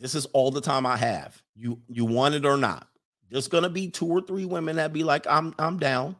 this 0.00 0.14
is 0.14 0.26
all 0.26 0.50
the 0.50 0.62
time 0.62 0.86
I 0.86 0.96
have. 0.96 1.40
You 1.54 1.80
you 1.88 2.04
want 2.06 2.34
it 2.34 2.44
or 2.44 2.56
not. 2.56 2.88
There's 3.30 3.48
gonna 3.48 3.68
be 3.68 3.90
two 3.90 4.06
or 4.06 4.22
three 4.22 4.46
women 4.46 4.76
that 4.76 4.92
be 4.92 5.04
like, 5.04 5.26
I'm 5.28 5.54
I'm 5.58 5.78
down. 5.78 6.16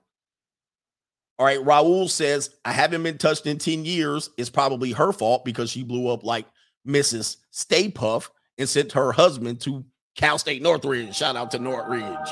All 1.38 1.46
right, 1.46 1.58
Raul 1.58 2.08
says, 2.08 2.50
I 2.66 2.72
haven't 2.72 3.02
been 3.02 3.16
touched 3.16 3.46
in 3.46 3.56
10 3.56 3.86
years. 3.86 4.28
It's 4.36 4.50
probably 4.50 4.92
her 4.92 5.10
fault 5.10 5.42
because 5.42 5.70
she 5.70 5.82
blew 5.82 6.08
up 6.08 6.22
like 6.22 6.44
Mrs. 6.86 7.38
Stay 7.50 7.88
Puft 7.88 8.28
and 8.58 8.68
sent 8.68 8.92
her 8.92 9.12
husband 9.12 9.62
to 9.62 9.86
Cal 10.16 10.36
State 10.36 10.60
Northridge. 10.60 11.16
Shout 11.16 11.36
out 11.36 11.50
to 11.52 11.58
Northridge. 11.58 12.28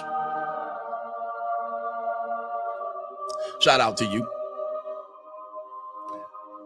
Shout 3.60 3.80
out 3.80 3.96
to 3.96 4.04
you. 4.04 4.28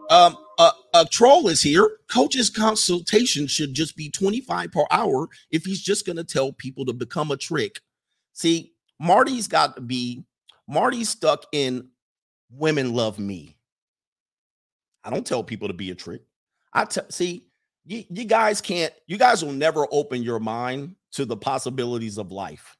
Um, 0.09 0.37
a, 0.93 1.05
troll 1.05 1.47
is 1.47 1.61
here. 1.61 1.97
Coach's 2.07 2.49
consultation 2.49 3.47
should 3.47 3.73
just 3.73 3.95
be 3.95 4.09
25 4.09 4.71
per 4.71 4.85
hour 4.91 5.27
if 5.51 5.65
he's 5.65 5.81
just 5.81 6.05
going 6.05 6.17
to 6.17 6.23
tell 6.23 6.53
people 6.53 6.85
to 6.85 6.93
become 6.93 7.31
a 7.31 7.37
trick. 7.37 7.81
See, 8.33 8.73
Marty's 8.99 9.47
got 9.47 9.75
to 9.75 9.81
be, 9.81 10.23
Marty's 10.67 11.09
stuck 11.09 11.45
in 11.51 11.89
women 12.51 12.93
love 12.93 13.19
me. 13.19 13.57
I 15.03 15.09
don't 15.09 15.25
tell 15.25 15.43
people 15.43 15.67
to 15.67 15.73
be 15.73 15.91
a 15.91 15.95
trick. 15.95 16.21
I 16.71 16.85
t- 16.85 17.01
see, 17.09 17.47
you, 17.85 18.03
you 18.09 18.25
guys 18.25 18.61
can't, 18.61 18.93
you 19.07 19.17
guys 19.17 19.43
will 19.43 19.51
never 19.51 19.85
open 19.91 20.23
your 20.23 20.39
mind 20.39 20.95
to 21.13 21.25
the 21.25 21.35
possibilities 21.35 22.17
of 22.17 22.31
life. 22.31 22.77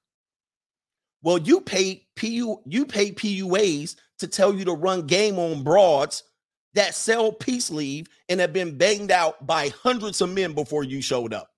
Well, 1.21 1.37
you 1.37 1.61
pay 1.61 2.05
PU, 2.15 2.61
you 2.65 2.85
pay 2.85 3.11
PUAs 3.11 3.95
to 4.19 4.27
tell 4.27 4.53
you 4.53 4.65
to 4.65 4.73
run 4.73 5.07
game 5.07 5.39
on 5.39 5.63
broads 5.63 6.23
that 6.73 6.95
sell 6.95 7.31
peace 7.31 7.69
leave 7.69 8.07
and 8.29 8.39
have 8.39 8.53
been 8.53 8.77
banged 8.77 9.11
out 9.11 9.45
by 9.45 9.69
hundreds 9.83 10.21
of 10.21 10.29
men 10.29 10.53
before 10.53 10.83
you 10.83 11.01
showed 11.01 11.33
up. 11.33 11.49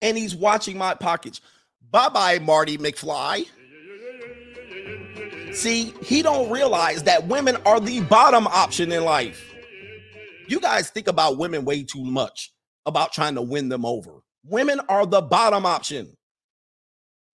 And 0.00 0.16
he's 0.16 0.34
watching 0.34 0.78
my 0.78 0.94
pockets. 0.94 1.40
Bye-bye, 1.90 2.38
Marty 2.38 2.78
McFly. 2.78 3.46
See, 5.52 5.92
he 6.02 6.22
don't 6.22 6.50
realize 6.50 7.02
that 7.04 7.26
women 7.26 7.56
are 7.66 7.80
the 7.80 8.00
bottom 8.02 8.46
option 8.46 8.92
in 8.92 9.04
life. 9.04 9.44
You 10.46 10.60
guys 10.60 10.88
think 10.90 11.08
about 11.08 11.36
women 11.36 11.64
way 11.64 11.82
too 11.82 12.04
much 12.04 12.52
about 12.86 13.12
trying 13.12 13.34
to 13.34 13.42
win 13.42 13.68
them 13.68 13.84
over. 13.84 14.20
Women 14.44 14.80
are 14.88 15.04
the 15.04 15.20
bottom 15.20 15.66
option. 15.66 16.16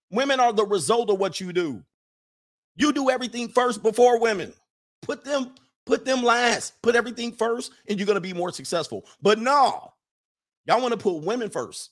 Women 0.09 0.39
are 0.39 0.53
the 0.53 0.65
result 0.65 1.09
of 1.09 1.19
what 1.19 1.39
you 1.39 1.53
do. 1.53 1.83
You 2.75 2.91
do 2.91 3.09
everything 3.09 3.49
first 3.49 3.83
before 3.83 4.19
women. 4.19 4.53
Put 5.01 5.23
them 5.23 5.53
put 5.85 6.05
them 6.05 6.23
last. 6.23 6.81
Put 6.81 6.95
everything 6.95 7.33
first 7.33 7.71
and 7.87 7.99
you're 7.99 8.05
going 8.05 8.15
to 8.15 8.21
be 8.21 8.33
more 8.33 8.51
successful. 8.51 9.05
But 9.21 9.39
no. 9.39 9.93
Y'all 10.65 10.81
want 10.81 10.93
to 10.93 10.97
put 10.97 11.23
women 11.23 11.49
first. 11.49 11.89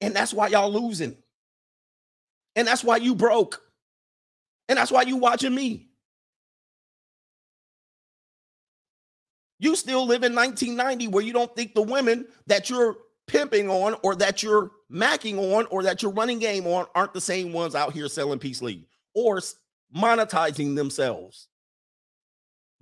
And 0.00 0.14
that's 0.14 0.32
why 0.32 0.48
y'all 0.48 0.72
losing. 0.72 1.16
And 2.54 2.66
that's 2.66 2.84
why 2.84 2.98
you 2.98 3.14
broke. 3.14 3.60
And 4.68 4.78
that's 4.78 4.90
why 4.90 5.02
you 5.02 5.16
watching 5.16 5.54
me. 5.54 5.88
You 9.58 9.74
still 9.74 10.06
live 10.06 10.22
in 10.22 10.34
1990 10.34 11.08
where 11.08 11.24
you 11.24 11.32
don't 11.32 11.54
think 11.56 11.74
the 11.74 11.82
women 11.82 12.26
that 12.46 12.68
you're 12.68 12.96
pimping 13.26 13.70
on 13.70 13.96
or 14.02 14.14
that 14.16 14.42
you're 14.42 14.70
macking 14.92 15.38
on 15.38 15.66
or 15.66 15.82
that 15.82 16.02
you're 16.02 16.12
running 16.12 16.38
game 16.38 16.66
on 16.66 16.86
aren't 16.94 17.14
the 17.14 17.20
same 17.20 17.52
ones 17.52 17.74
out 17.74 17.92
here 17.92 18.08
selling 18.08 18.38
peace 18.38 18.62
league 18.62 18.86
or 19.14 19.40
monetizing 19.94 20.76
themselves. 20.76 21.48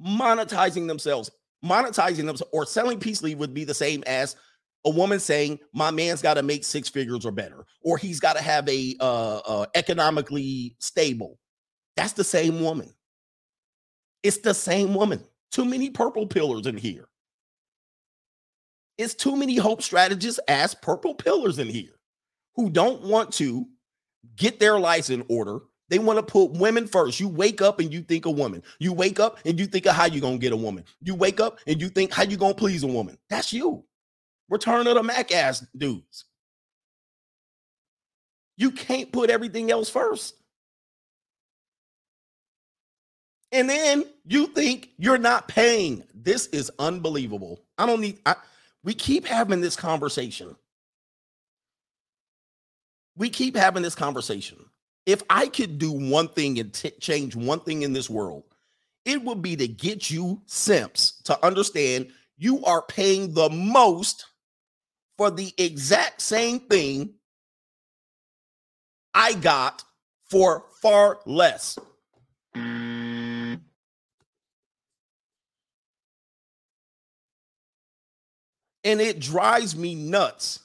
Monetizing 0.04 0.88
themselves, 0.88 1.30
monetizing 1.64 2.26
them 2.26 2.36
or 2.52 2.66
selling 2.66 2.98
peace 2.98 3.22
league 3.22 3.38
would 3.38 3.54
be 3.54 3.64
the 3.64 3.74
same 3.74 4.02
as 4.06 4.36
a 4.84 4.90
woman 4.90 5.18
saying 5.18 5.58
my 5.72 5.90
man's 5.90 6.20
got 6.20 6.34
to 6.34 6.42
make 6.42 6.64
six 6.64 6.88
figures 6.88 7.24
or 7.24 7.32
better 7.32 7.64
or 7.82 7.96
he's 7.96 8.20
got 8.20 8.36
to 8.36 8.42
have 8.42 8.68
a 8.68 8.94
uh, 9.00 9.38
uh, 9.46 9.66
economically 9.74 10.76
stable. 10.78 11.38
That's 11.96 12.12
the 12.12 12.24
same 12.24 12.60
woman. 12.60 12.92
It's 14.22 14.38
the 14.38 14.54
same 14.54 14.94
woman. 14.94 15.22
Too 15.52 15.64
many 15.64 15.90
purple 15.90 16.26
pillars 16.26 16.66
in 16.66 16.76
here 16.76 17.08
it's 18.98 19.14
too 19.14 19.36
many 19.36 19.56
hope 19.56 19.82
strategists 19.82 20.40
as 20.48 20.74
purple 20.74 21.14
pillars 21.14 21.58
in 21.58 21.68
here 21.68 21.98
who 22.56 22.70
don't 22.70 23.02
want 23.02 23.32
to 23.34 23.66
get 24.36 24.60
their 24.60 24.78
lives 24.78 25.10
in 25.10 25.24
order. 25.28 25.60
They 25.88 25.98
want 25.98 26.18
to 26.18 26.22
put 26.22 26.52
women 26.52 26.86
first. 26.86 27.20
You 27.20 27.28
wake 27.28 27.60
up 27.60 27.78
and 27.78 27.92
you 27.92 28.02
think 28.02 28.24
a 28.24 28.30
woman. 28.30 28.62
You 28.78 28.92
wake 28.92 29.20
up 29.20 29.38
and 29.44 29.58
you 29.58 29.66
think 29.66 29.86
of 29.86 29.94
how 29.94 30.06
you're 30.06 30.20
going 30.20 30.38
to 30.38 30.42
get 30.42 30.52
a 30.52 30.56
woman. 30.56 30.84
You 31.02 31.14
wake 31.14 31.40
up 31.40 31.58
and 31.66 31.80
you 31.80 31.88
think 31.88 32.12
how 32.12 32.22
you're 32.22 32.38
going 32.38 32.54
to 32.54 32.58
please 32.58 32.82
a 32.82 32.88
woman. 32.88 33.18
That's 33.28 33.52
you. 33.52 33.84
Return 34.48 34.86
of 34.86 34.94
the 34.94 35.02
Mac 35.02 35.32
ass 35.32 35.64
dudes. 35.76 36.24
You 38.56 38.70
can't 38.70 39.12
put 39.12 39.30
everything 39.30 39.70
else 39.70 39.90
first. 39.90 40.34
And 43.52 43.68
then 43.68 44.04
you 44.26 44.48
think 44.48 44.90
you're 44.98 45.18
not 45.18 45.48
paying. 45.48 46.04
This 46.14 46.46
is 46.48 46.72
unbelievable. 46.78 47.62
I 47.78 47.86
don't 47.86 48.00
need 48.00 48.18
I 48.26 48.36
we 48.84 48.94
keep 48.94 49.26
having 49.26 49.60
this 49.60 49.76
conversation. 49.76 50.54
We 53.16 53.30
keep 53.30 53.56
having 53.56 53.82
this 53.82 53.94
conversation. 53.94 54.58
If 55.06 55.22
I 55.28 55.48
could 55.48 55.78
do 55.78 55.90
one 55.92 56.28
thing 56.28 56.58
and 56.58 56.72
t- 56.72 56.90
change 57.00 57.34
one 57.34 57.60
thing 57.60 57.82
in 57.82 57.92
this 57.92 58.10
world, 58.10 58.44
it 59.04 59.22
would 59.22 59.42
be 59.42 59.56
to 59.56 59.66
get 59.66 60.10
you 60.10 60.42
simps 60.46 61.20
to 61.24 61.44
understand 61.44 62.10
you 62.36 62.64
are 62.64 62.82
paying 62.82 63.32
the 63.34 63.48
most 63.50 64.26
for 65.16 65.30
the 65.30 65.52
exact 65.58 66.20
same 66.20 66.60
thing 66.60 67.14
I 69.14 69.34
got 69.34 69.82
for 70.30 70.64
far 70.82 71.20
less. 71.24 71.78
And 78.84 79.00
it 79.00 79.18
drives 79.18 79.74
me 79.74 79.94
nuts 79.94 80.60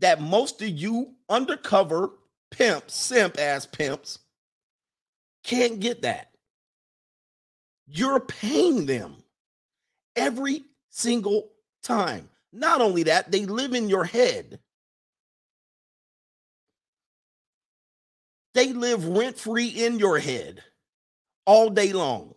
that 0.00 0.20
most 0.20 0.60
of 0.62 0.68
you 0.68 1.14
undercover 1.28 2.10
pimps, 2.50 2.94
simp 2.94 3.38
ass 3.38 3.66
pimps, 3.66 4.18
can't 5.44 5.80
get 5.80 6.02
that. 6.02 6.30
You're 7.86 8.20
paying 8.20 8.86
them 8.86 9.22
every 10.16 10.64
single 10.90 11.50
time. 11.82 12.28
Not 12.52 12.80
only 12.80 13.04
that, 13.04 13.30
they 13.30 13.46
live 13.46 13.74
in 13.74 13.88
your 13.88 14.04
head. 14.04 14.58
They 18.54 18.72
live 18.72 19.06
rent 19.06 19.38
free 19.38 19.68
in 19.68 19.98
your 19.98 20.18
head 20.18 20.62
all 21.46 21.70
day 21.70 21.92
long. 21.92 22.34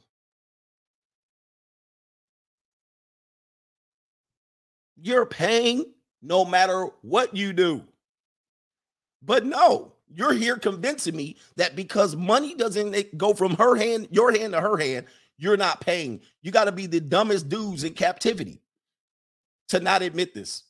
You're 5.02 5.26
paying 5.26 5.86
no 6.22 6.45
matter 6.45 6.88
what 7.02 7.36
you 7.36 7.53
do. 7.53 7.84
But 9.23 9.45
no, 9.45 9.94
you're 10.14 10.34
here 10.34 10.57
convincing 10.57 11.15
me 11.15 11.38
that 11.56 11.76
because 11.76 12.15
money 12.15 12.56
doesn't 12.56 13.18
go 13.18 13.34
from 13.34 13.56
her 13.56 13.76
hand, 13.76 14.07
your 14.11 14.32
hand 14.32 14.53
to 14.53 14.61
her 14.61 14.78
hand, 14.78 15.06
you're 15.38 15.57
not 15.57 15.82
paying. 15.82 16.22
You 16.41 16.52
got 16.52 16.65
to 16.65 16.72
be 16.72 16.86
the 16.86 16.99
dumbest 16.99 17.49
dudes 17.49 17.84
in 17.84 17.94
captivity 17.94 18.61
to 19.69 19.80
not 19.80 20.02
admit 20.02 20.34
this. 20.34 20.64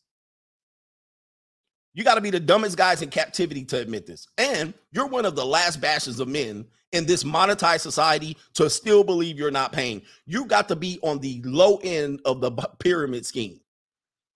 You 1.94 2.04
got 2.04 2.16
to 2.16 2.22
be 2.22 2.30
the 2.30 2.40
dumbest 2.40 2.78
guys 2.78 3.02
in 3.02 3.10
captivity 3.10 3.66
to 3.66 3.80
admit 3.80 4.06
this. 4.06 4.28
And 4.38 4.74
you're 4.92 5.08
one 5.08 5.26
of 5.26 5.36
the 5.36 5.46
last 5.46 5.82
bashes 5.82 6.20
of 6.20 6.28
men 6.28 6.66
in 6.92 7.06
this 7.06 7.24
monetized 7.24 7.82
society 7.82 8.38
to 8.54 8.70
still 8.70 9.04
believe 9.04 9.38
you're 9.40 9.52
not 9.52 9.74
paying. 9.74 10.02
You 10.26 10.46
got 10.46 10.68
to 10.70 10.76
be 10.76 11.00
on 11.02 11.20
the 11.20 11.42
low 11.44 11.80
end 11.84 12.22
of 12.26 12.42
the 12.42 12.52
pyramid 12.80 13.26
scheme. 13.26 13.61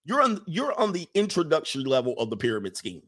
You're 0.06 0.22
on 0.22 0.41
you're 0.45 0.80
on 0.80 0.94
the 0.94 1.07
introductory 1.14 1.84
level 1.84 2.14
of 2.18 2.30
the 2.30 2.38
pyramid 2.38 2.77
scheme. 2.77 3.02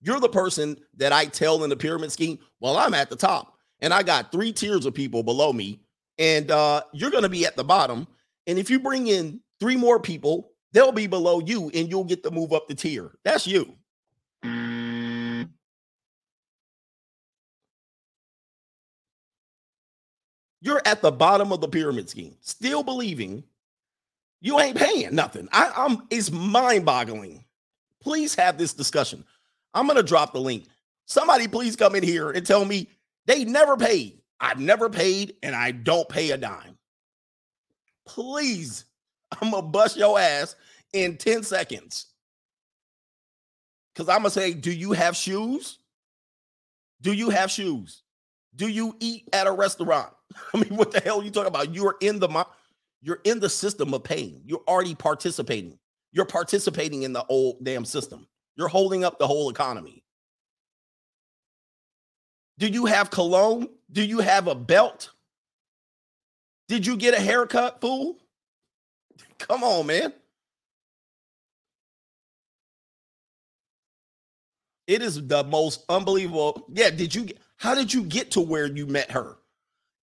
You're 0.00 0.20
the 0.20 0.28
person 0.28 0.76
that 0.96 1.12
I 1.12 1.26
tell 1.26 1.64
in 1.64 1.70
the 1.70 1.76
pyramid 1.76 2.12
scheme, 2.12 2.38
well, 2.60 2.76
I'm 2.76 2.94
at 2.94 3.10
the 3.10 3.16
top 3.16 3.56
and 3.80 3.92
I 3.92 4.02
got 4.02 4.30
three 4.30 4.52
tiers 4.52 4.86
of 4.86 4.94
people 4.94 5.22
below 5.22 5.52
me, 5.52 5.80
and 6.18 6.50
uh, 6.50 6.82
you're 6.92 7.10
going 7.10 7.24
to 7.24 7.28
be 7.28 7.44
at 7.44 7.56
the 7.56 7.64
bottom. 7.64 8.06
And 8.46 8.58
if 8.58 8.70
you 8.70 8.78
bring 8.78 9.08
in 9.08 9.40
three 9.58 9.76
more 9.76 9.98
people, 9.98 10.52
they'll 10.72 10.92
be 10.92 11.06
below 11.06 11.40
you 11.40 11.70
and 11.74 11.90
you'll 11.90 12.04
get 12.04 12.22
to 12.22 12.30
move 12.30 12.52
up 12.52 12.68
the 12.68 12.74
tier. 12.74 13.12
That's 13.24 13.46
you. 13.46 13.74
You're 20.60 20.82
at 20.84 21.02
the 21.02 21.12
bottom 21.12 21.52
of 21.52 21.60
the 21.60 21.68
pyramid 21.68 22.08
scheme, 22.08 22.36
still 22.40 22.82
believing 22.82 23.44
you 24.40 24.60
ain't 24.60 24.76
paying 24.76 25.14
nothing. 25.14 25.48
I, 25.52 25.72
I'm 25.76 26.06
it's 26.10 26.30
mind-boggling. 26.30 27.44
Please 28.02 28.34
have 28.34 28.58
this 28.58 28.72
discussion. 28.72 29.24
I'm 29.74 29.86
gonna 29.86 30.02
drop 30.02 30.32
the 30.32 30.40
link. 30.40 30.66
Somebody 31.06 31.48
please 31.48 31.76
come 31.76 31.94
in 31.94 32.02
here 32.02 32.30
and 32.30 32.46
tell 32.46 32.64
me 32.64 32.88
they 33.26 33.44
never 33.44 33.76
paid. 33.76 34.20
I've 34.40 34.60
never 34.60 34.90
paid 34.90 35.34
and 35.42 35.54
I 35.54 35.70
don't 35.70 36.08
pay 36.08 36.30
a 36.30 36.36
dime. 36.36 36.76
Please, 38.06 38.84
I'm 39.40 39.50
gonna 39.50 39.62
bust 39.62 39.96
your 39.96 40.18
ass 40.18 40.56
in 40.92 41.16
10 41.16 41.42
seconds. 41.42 42.06
Because 43.94 44.08
I'm 44.08 44.18
gonna 44.18 44.30
say, 44.30 44.52
do 44.52 44.70
you 44.70 44.92
have 44.92 45.16
shoes? 45.16 45.78
Do 47.00 47.12
you 47.12 47.30
have 47.30 47.50
shoes? 47.50 48.02
Do 48.54 48.68
you 48.68 48.96
eat 49.00 49.28
at 49.32 49.46
a 49.46 49.52
restaurant? 49.52 50.12
I 50.54 50.58
mean, 50.58 50.76
what 50.76 50.92
the 50.92 51.00
hell 51.00 51.20
are 51.20 51.24
you 51.24 51.30
talking 51.30 51.48
about? 51.48 51.74
You 51.74 51.86
are 51.88 51.96
in 52.00 52.18
the 52.18 52.28
you're 53.02 53.20
in 53.24 53.40
the 53.40 53.48
system 53.48 53.94
of 53.94 54.04
pain. 54.04 54.40
You're 54.44 54.62
already 54.66 54.94
participating. 54.94 55.78
You're 56.12 56.24
participating 56.24 57.02
in 57.02 57.12
the 57.12 57.24
old 57.28 57.62
damn 57.62 57.84
system. 57.84 58.26
You're 58.56 58.68
holding 58.68 59.04
up 59.04 59.18
the 59.18 59.26
whole 59.26 59.50
economy. 59.50 60.02
Do 62.58 62.68
you 62.68 62.86
have 62.86 63.10
cologne? 63.10 63.68
Do 63.92 64.02
you 64.02 64.20
have 64.20 64.48
a 64.48 64.54
belt? 64.54 65.10
Did 66.68 66.86
you 66.86 66.96
get 66.96 67.14
a 67.14 67.20
haircut, 67.20 67.80
fool? 67.80 68.16
Come 69.38 69.62
on, 69.62 69.86
man. 69.86 70.12
It 74.86 75.02
is 75.02 75.26
the 75.26 75.44
most 75.44 75.84
unbelievable. 75.88 76.66
Yeah, 76.72 76.90
did 76.90 77.14
you 77.14 77.28
how 77.56 77.74
did 77.74 77.92
you 77.92 78.04
get 78.04 78.32
to 78.32 78.40
where 78.40 78.66
you 78.66 78.86
met 78.86 79.10
her? 79.10 79.36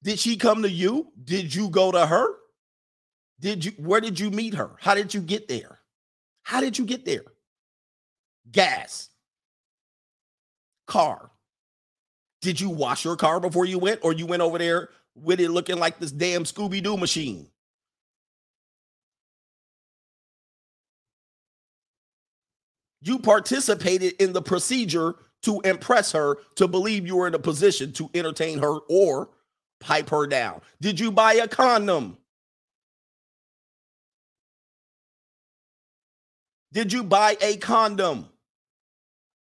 Did 0.03 0.19
she 0.19 0.35
come 0.35 0.63
to 0.63 0.69
you? 0.69 1.07
Did 1.23 1.55
you 1.55 1.69
go 1.69 1.91
to 1.91 2.05
her? 2.05 2.27
Did 3.39 3.65
you 3.65 3.71
where 3.77 4.01
did 4.01 4.19
you 4.19 4.31
meet 4.31 4.53
her? 4.55 4.71
How 4.79 4.95
did 4.95 5.13
you 5.13 5.21
get 5.21 5.47
there? 5.47 5.79
How 6.43 6.61
did 6.61 6.77
you 6.77 6.85
get 6.85 7.05
there? 7.05 7.25
Gas. 8.51 9.09
Car. 10.87 11.31
Did 12.41 12.59
you 12.59 12.69
wash 12.69 13.05
your 13.05 13.15
car 13.15 13.39
before 13.39 13.65
you 13.65 13.79
went 13.79 14.01
or 14.03 14.13
you 14.13 14.25
went 14.25 14.41
over 14.41 14.57
there 14.57 14.89
with 15.15 15.39
it 15.39 15.49
looking 15.49 15.77
like 15.77 15.99
this 15.99 16.11
damn 16.11 16.43
Scooby-Doo 16.43 16.97
machine? 16.97 17.47
You 23.01 23.19
participated 23.19 24.13
in 24.19 24.33
the 24.33 24.41
procedure 24.41 25.15
to 25.43 25.59
impress 25.61 26.11
her 26.13 26.37
to 26.55 26.67
believe 26.67 27.05
you 27.05 27.17
were 27.17 27.27
in 27.27 27.35
a 27.35 27.39
position 27.39 27.91
to 27.93 28.09
entertain 28.13 28.59
her 28.59 28.77
or 28.89 29.29
pipe 29.79 30.09
her 30.09 30.25
down. 30.25 30.61
Did 30.81 30.99
you 30.99 31.11
buy 31.11 31.33
a 31.33 31.47
condom? 31.47 32.17
Did 36.73 36.91
you 36.91 37.03
buy 37.03 37.37
a 37.39 37.55
condom? 37.57 38.27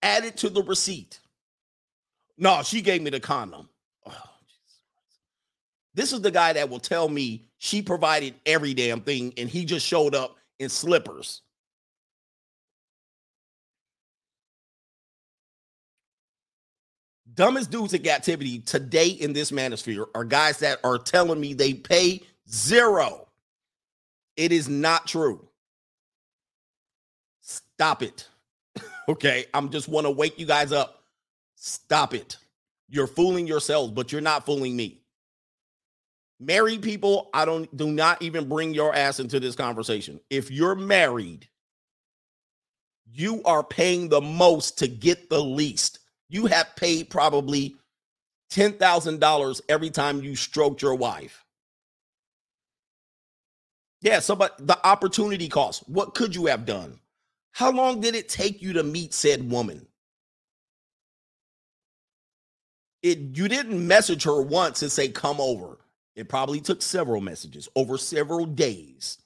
Add 0.01 0.25
it 0.25 0.37
to 0.37 0.49
the 0.49 0.63
receipt. 0.63 1.19
No, 2.37 2.63
she 2.63 2.81
gave 2.81 3.01
me 3.01 3.11
the 3.11 3.19
condom. 3.19 3.69
Oh, 4.05 4.13
this 5.93 6.11
is 6.11 6.21
the 6.21 6.31
guy 6.31 6.53
that 6.53 6.69
will 6.69 6.79
tell 6.79 7.07
me 7.07 7.45
she 7.59 7.81
provided 7.81 8.33
every 8.45 8.73
damn 8.73 9.01
thing 9.01 9.33
and 9.37 9.47
he 9.47 9.63
just 9.63 9.85
showed 9.85 10.15
up 10.15 10.37
in 10.57 10.69
slippers. 10.69 11.41
dumbest 17.39 17.71
dudes 17.71 17.93
in 17.93 18.01
captivity 18.01 18.59
today 18.59 19.07
in 19.07 19.31
this 19.31 19.49
manosphere 19.49 20.07
are 20.13 20.25
guys 20.25 20.57
that 20.57 20.77
are 20.83 20.97
telling 20.97 21.39
me 21.39 21.53
they 21.53 21.73
pay 21.73 22.21
zero. 22.49 23.29
It 24.35 24.51
is 24.51 24.67
not 24.67 25.07
true. 25.07 25.48
Stop 27.79 28.03
it. 28.03 28.27
okay. 29.07 29.45
I'm 29.53 29.69
just 29.69 29.87
want 29.87 30.05
to 30.05 30.11
wake 30.11 30.37
you 30.37 30.45
guys 30.45 30.73
up. 30.73 31.01
Stop 31.55 32.13
it. 32.13 32.35
You're 32.89 33.07
fooling 33.07 33.47
yourselves, 33.47 33.93
but 33.93 34.11
you're 34.11 34.19
not 34.19 34.45
fooling 34.45 34.75
me. 34.75 34.99
Married 36.41 36.81
people, 36.81 37.29
I 37.33 37.45
don't 37.45 37.73
do 37.77 37.89
not 37.89 38.21
even 38.21 38.49
bring 38.49 38.73
your 38.73 38.93
ass 38.93 39.21
into 39.21 39.39
this 39.39 39.55
conversation. 39.55 40.19
If 40.29 40.51
you're 40.51 40.75
married, 40.75 41.47
you 43.09 43.41
are 43.45 43.63
paying 43.63 44.09
the 44.09 44.19
most 44.19 44.77
to 44.79 44.89
get 44.89 45.29
the 45.29 45.41
least 45.41 45.99
you 46.27 46.47
have 46.47 46.75
paid 46.75 47.09
probably 47.09 47.77
$10,000 48.51 49.61
every 49.69 49.89
time 49.89 50.21
you 50.21 50.35
stroked 50.35 50.81
your 50.81 50.95
wife. 50.95 51.45
Yeah, 54.01 54.19
so 54.19 54.35
but 54.35 54.67
the 54.67 54.85
opportunity 54.85 55.47
cost. 55.47 55.87
What 55.87 56.13
could 56.13 56.35
you 56.35 56.47
have 56.47 56.65
done? 56.65 56.99
How 57.51 57.71
long 57.71 57.99
did 57.99 58.15
it 58.15 58.29
take 58.29 58.61
you 58.61 58.73
to 58.73 58.83
meet 58.83 59.13
said 59.13 59.49
woman? 59.49 59.87
It 63.01 63.37
you 63.37 63.47
didn't 63.47 63.85
message 63.85 64.23
her 64.23 64.41
once 64.41 64.81
and 64.81 64.91
say 64.91 65.09
come 65.09 65.39
over. 65.39 65.79
It 66.15 66.27
probably 66.27 66.59
took 66.59 66.81
several 66.81 67.21
messages 67.21 67.69
over 67.75 67.97
several 67.97 68.45
days 68.45 69.17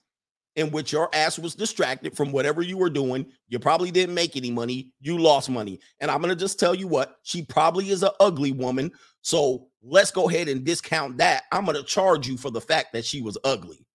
in 0.55 0.69
which 0.69 0.91
your 0.91 1.09
ass 1.13 1.39
was 1.39 1.55
distracted 1.55 2.15
from 2.15 2.31
whatever 2.31 2.61
you 2.61 2.77
were 2.77 2.89
doing. 2.89 3.25
You 3.47 3.57
probably 3.59 3.89
didn't 3.89 4.13
make 4.13 4.37
any 4.37 4.51
money. 4.51 4.91
You 5.01 5.17
lost 5.17 5.49
money. 5.49 5.79
And 5.99 6.11
I'm 6.11 6.21
going 6.21 6.29
to 6.29 6.39
just 6.39 6.59
tell 6.59 6.75
you 6.75 6.87
what, 6.87 7.17
she 7.23 7.41
probably 7.41 7.89
is 7.89 8.03
an 8.03 8.11
ugly 8.19 8.51
woman. 8.51 8.91
So 9.21 9.67
let's 9.81 10.11
go 10.11 10.29
ahead 10.29 10.47
and 10.47 10.63
discount 10.63 11.17
that. 11.17 11.43
I'm 11.51 11.65
going 11.65 11.77
to 11.77 11.83
charge 11.83 12.27
you 12.27 12.37
for 12.37 12.51
the 12.51 12.61
fact 12.61 12.93
that 12.93 13.05
she 13.05 13.21
was 13.21 13.37
ugly. 13.43 13.85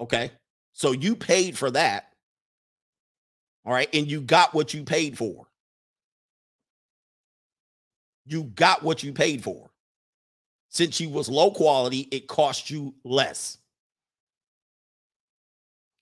Okay. 0.00 0.30
So 0.72 0.92
you 0.92 1.14
paid 1.14 1.58
for 1.58 1.70
that. 1.72 2.07
All 3.68 3.74
right. 3.74 3.88
And 3.94 4.10
you 4.10 4.22
got 4.22 4.54
what 4.54 4.74
you 4.74 4.82
paid 4.82 5.16
for. 5.16 5.46
You 8.26 8.44
got 8.44 8.82
what 8.82 9.04
you 9.04 9.12
paid 9.12 9.44
for. 9.44 9.70
Since 10.70 10.96
she 10.96 11.06
was 11.06 11.28
low 11.28 11.50
quality, 11.50 12.08
it 12.10 12.26
cost 12.26 12.70
you 12.70 12.94
less 13.04 13.58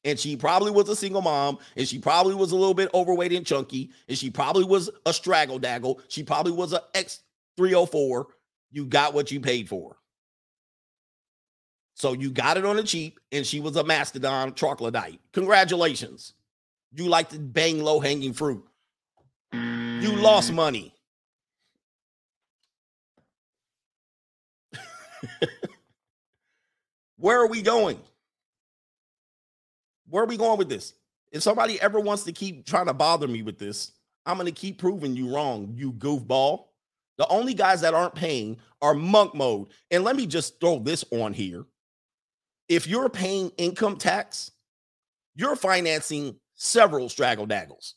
and 0.06 0.18
she 0.18 0.36
probably 0.36 0.70
was 0.70 0.88
a 0.88 0.94
single 0.94 1.20
mom, 1.20 1.58
and 1.76 1.86
she 1.86 1.98
probably 1.98 2.34
was 2.36 2.52
a 2.52 2.56
little 2.56 2.74
bit 2.74 2.88
overweight 2.94 3.32
and 3.32 3.44
chunky, 3.44 3.90
and 4.08 4.16
she 4.16 4.30
probably 4.30 4.62
was 4.62 4.88
a 5.04 5.12
straggle 5.12 5.58
daggle. 5.58 6.00
She 6.06 6.22
probably 6.22 6.52
was 6.52 6.72
a 6.72 6.82
X 6.94 7.24
304. 7.56 8.28
You 8.70 8.86
got 8.86 9.14
what 9.14 9.32
you 9.32 9.40
paid 9.40 9.68
for. 9.68 9.96
So 11.94 12.12
you 12.12 12.30
got 12.30 12.56
it 12.56 12.64
on 12.64 12.76
the 12.76 12.84
cheap, 12.84 13.18
and 13.32 13.44
she 13.44 13.58
was 13.58 13.74
a 13.74 13.82
mastodon 13.82 14.54
troglodyte. 14.54 15.18
Congratulations. 15.32 16.34
You 16.96 17.08
like 17.08 17.28
to 17.28 17.38
bang 17.38 17.82
low 17.82 18.00
hanging 18.00 18.32
fruit. 18.32 18.64
You 19.52 20.16
lost 20.16 20.50
mm. 20.50 20.54
money. 20.54 20.94
Where 27.18 27.38
are 27.38 27.48
we 27.48 27.60
going? 27.60 28.00
Where 30.08 30.24
are 30.24 30.26
we 30.26 30.38
going 30.38 30.56
with 30.56 30.70
this? 30.70 30.94
If 31.32 31.42
somebody 31.42 31.78
ever 31.82 32.00
wants 32.00 32.24
to 32.24 32.32
keep 32.32 32.64
trying 32.64 32.86
to 32.86 32.94
bother 32.94 33.28
me 33.28 33.42
with 33.42 33.58
this, 33.58 33.92
I'm 34.24 34.38
going 34.38 34.46
to 34.46 34.52
keep 34.52 34.78
proving 34.78 35.14
you 35.14 35.34
wrong, 35.34 35.74
you 35.76 35.92
goofball. 35.92 36.64
The 37.18 37.28
only 37.28 37.52
guys 37.52 37.82
that 37.82 37.92
aren't 37.92 38.14
paying 38.14 38.56
are 38.80 38.94
monk 38.94 39.34
mode. 39.34 39.68
And 39.90 40.02
let 40.02 40.16
me 40.16 40.26
just 40.26 40.60
throw 40.60 40.78
this 40.78 41.04
on 41.10 41.34
here. 41.34 41.66
If 42.70 42.86
you're 42.86 43.10
paying 43.10 43.50
income 43.58 43.98
tax, 43.98 44.50
you're 45.34 45.56
financing 45.56 46.36
several 46.56 47.08
straggle 47.08 47.46
daggles. 47.46 47.94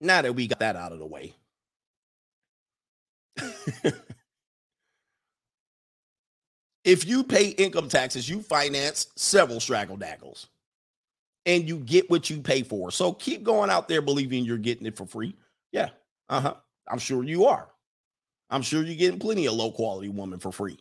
Now 0.00 0.22
that 0.22 0.34
we 0.34 0.46
got 0.46 0.60
that 0.60 0.76
out 0.76 0.92
of 0.92 0.98
the 1.00 1.06
way, 1.06 1.34
if 6.84 7.06
you 7.06 7.24
pay 7.24 7.48
income 7.50 7.88
taxes, 7.88 8.28
you 8.28 8.42
finance 8.42 9.08
several 9.16 9.60
straggle 9.60 9.96
daggles 9.96 10.48
and 11.46 11.68
you 11.68 11.78
get 11.78 12.10
what 12.10 12.30
you 12.30 12.40
pay 12.40 12.62
for. 12.62 12.90
So 12.90 13.12
keep 13.12 13.42
going 13.44 13.70
out 13.70 13.88
there 13.88 14.02
believing 14.02 14.44
you're 14.44 14.58
getting 14.58 14.86
it 14.86 14.96
for 14.96 15.06
free. 15.06 15.36
Yeah. 15.72 15.90
Uh 16.28 16.40
huh. 16.40 16.54
I'm 16.88 16.98
sure 16.98 17.24
you 17.24 17.46
are. 17.46 17.68
I'm 18.54 18.62
sure 18.62 18.82
you're 18.82 18.94
getting 18.94 19.18
plenty 19.18 19.46
of 19.46 19.54
low 19.54 19.72
quality 19.72 20.08
women 20.08 20.38
for 20.38 20.52
free. 20.52 20.78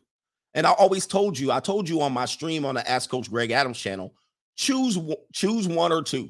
And 0.54 0.68
I 0.68 0.72
always 0.72 1.08
told 1.08 1.38
you, 1.38 1.52
I 1.52 1.60
told 1.60 1.90
you 1.90 2.02
on 2.02 2.14
my 2.14 2.26
stream 2.26 2.66
on 2.66 2.76
the 2.76 2.90
Ask 2.90 3.10
Coach 3.10 3.30
Greg 3.30 3.52
Adams 3.52 3.80
channel, 3.80 4.14
choose 4.56 5.00
choose 5.34 5.68
one 5.68 5.92
or 5.92 6.04
two. 6.04 6.30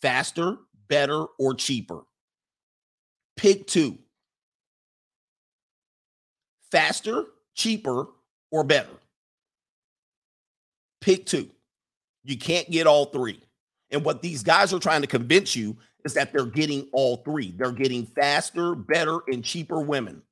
Faster, 0.00 0.56
better, 0.88 1.24
or 1.38 1.54
cheaper. 1.54 2.00
Pick 3.36 3.66
two 3.66 3.98
faster, 6.70 7.24
cheaper, 7.54 8.06
or 8.50 8.64
better. 8.64 8.88
Pick 11.00 11.26
two. 11.26 11.50
You 12.24 12.36
can't 12.36 12.70
get 12.70 12.86
all 12.86 13.06
three. 13.06 13.40
And 13.90 14.04
what 14.04 14.22
these 14.22 14.42
guys 14.42 14.72
are 14.72 14.78
trying 14.78 15.00
to 15.00 15.06
convince 15.06 15.56
you 15.56 15.76
is 16.04 16.14
that 16.14 16.32
they're 16.32 16.46
getting 16.46 16.88
all 16.92 17.18
three. 17.18 17.52
They're 17.56 17.72
getting 17.72 18.06
faster, 18.06 18.74
better, 18.74 19.20
and 19.26 19.44
cheaper 19.44 19.80
women. 19.80 20.22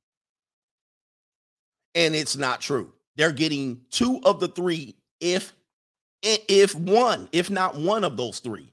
And 1.95 2.15
it's 2.15 2.37
not 2.37 2.61
true. 2.61 2.93
They're 3.15 3.31
getting 3.31 3.81
two 3.89 4.21
of 4.23 4.39
the 4.39 4.47
three, 4.47 4.95
if 5.19 5.53
if 6.21 6.75
one, 6.75 7.29
if 7.31 7.49
not 7.49 7.75
one 7.75 8.03
of 8.03 8.17
those 8.17 8.39
three. 8.39 8.71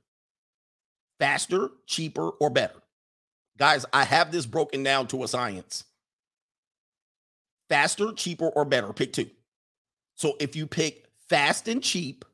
Faster, 1.19 1.71
cheaper, 1.87 2.29
or 2.31 2.51
better. 2.51 2.83
Guys, 3.57 3.87
I 3.93 4.05
have 4.05 4.33
this 4.33 4.47
broken 4.47 4.83
down 4.83 5.07
to 5.09 5.25
a 5.25 5.29
science 5.29 5.85
faster, 7.69 8.13
cheaper, 8.13 8.49
or 8.49 8.65
better. 8.65 8.93
Pick 8.93 9.13
two. 9.13 9.31
So 10.15 10.37
if 10.41 10.57
you 10.57 10.67
pick 10.67 11.07
fast 11.29 11.69
and 11.69 11.83
cheap, 11.83 12.25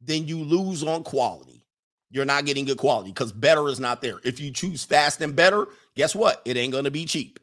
then 0.00 0.26
you 0.26 0.38
lose 0.38 0.82
on 0.82 1.02
quality. 1.02 1.64
You're 2.10 2.24
not 2.24 2.46
getting 2.46 2.64
good 2.64 2.78
quality 2.78 3.10
because 3.10 3.32
better 3.32 3.68
is 3.68 3.80
not 3.80 4.00
there. 4.00 4.20
If 4.24 4.40
you 4.40 4.50
choose 4.50 4.84
fast 4.84 5.20
and 5.20 5.34
better, 5.34 5.66
guess 5.96 6.14
what? 6.14 6.40
It 6.44 6.56
ain't 6.56 6.72
gonna 6.72 6.90
be 6.90 7.04
cheap. 7.04 7.38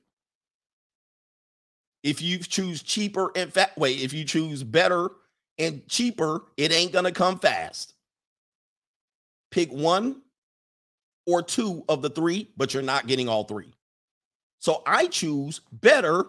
If 2.04 2.22
you 2.22 2.40
choose 2.40 2.84
cheaper 2.84 3.32
and 3.36 3.52
fat, 3.52 3.72
wait, 3.78 4.02
if 4.02 4.14
you 4.14 4.26
choose 4.26 4.64
better 4.64 5.10
and 5.58 5.88
cheaper, 5.88 6.44
it 6.58 6.72
ain't 6.74 6.92
gonna 6.92 7.12
come 7.12 7.40
fast. 7.40 7.94
Pick 9.52 9.72
one 9.72 10.22
or 11.26 11.42
two 11.42 11.86
of 11.88 12.02
the 12.02 12.10
three, 12.10 12.50
but 12.58 12.74
you're 12.74 12.84
not 12.84 13.08
getting 13.08 13.30
all 13.30 13.46
three. 13.46 13.74
So 14.60 14.84
I 14.86 15.08
choose 15.08 15.62
better 15.72 16.26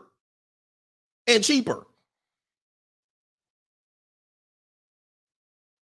and 1.26 1.42
cheaper 1.42 1.86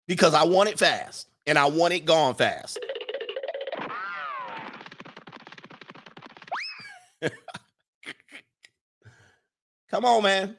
because 0.08 0.34
I 0.34 0.44
want 0.44 0.68
it 0.68 0.78
fast 0.78 1.28
and 1.46 1.58
I 1.58 1.66
want 1.66 1.94
it 1.94 2.04
gone 2.04 2.34
fast. 2.34 2.78
Come 9.90 10.04
on, 10.04 10.22
man. 10.22 10.56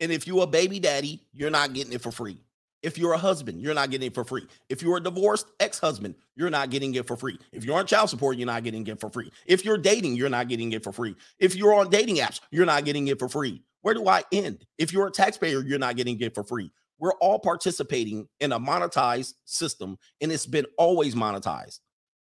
And 0.00 0.12
if 0.12 0.26
you're 0.26 0.42
a 0.42 0.46
baby 0.46 0.78
daddy, 0.78 1.26
you're 1.32 1.50
not 1.50 1.72
getting 1.72 1.92
it 1.92 2.02
for 2.02 2.12
free. 2.12 2.38
If 2.82 2.98
you're 2.98 3.14
a 3.14 3.18
husband, 3.18 3.60
you're 3.60 3.74
not 3.74 3.90
getting 3.90 4.08
it 4.08 4.14
for 4.14 4.24
free. 4.24 4.46
If 4.68 4.82
you're 4.82 4.98
a 4.98 5.02
divorced 5.02 5.46
ex 5.58 5.78
husband, 5.78 6.14
you're 6.36 6.50
not 6.50 6.70
getting 6.70 6.94
it 6.94 7.06
for 7.06 7.16
free. 7.16 7.38
If 7.52 7.64
you're 7.64 7.76
on 7.76 7.86
child 7.86 8.10
support, 8.10 8.36
you're 8.36 8.46
not 8.46 8.62
getting 8.62 8.86
it 8.86 9.00
for 9.00 9.10
free. 9.10 9.32
If 9.46 9.64
you're 9.64 9.78
dating, 9.78 10.14
you're 10.14 10.28
not 10.28 10.48
getting 10.48 10.72
it 10.72 10.84
for 10.84 10.92
free. 10.92 11.16
If 11.38 11.56
you're 11.56 11.74
on 11.74 11.90
dating 11.90 12.16
apps, 12.16 12.40
you're 12.50 12.66
not 12.66 12.84
getting 12.84 13.08
it 13.08 13.18
for 13.18 13.28
free. 13.28 13.62
Where 13.80 13.94
do 13.94 14.06
I 14.06 14.22
end? 14.30 14.66
If 14.78 14.92
you're 14.92 15.06
a 15.06 15.10
taxpayer, 15.10 15.62
you're 15.62 15.78
not 15.78 15.96
getting 15.96 16.20
it 16.20 16.34
for 16.34 16.44
free. 16.44 16.70
We're 16.98 17.14
all 17.14 17.38
participating 17.38 18.28
in 18.40 18.52
a 18.52 18.60
monetized 18.60 19.34
system, 19.44 19.98
and 20.20 20.30
it's 20.30 20.46
been 20.46 20.66
always 20.78 21.14
monetized 21.14 21.80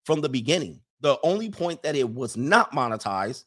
from 0.04 0.20
the 0.20 0.28
beginning. 0.28 0.80
The 1.02 1.18
only 1.24 1.50
point 1.50 1.82
that 1.82 1.96
it 1.96 2.08
was 2.08 2.36
not 2.36 2.72
monetized 2.72 3.44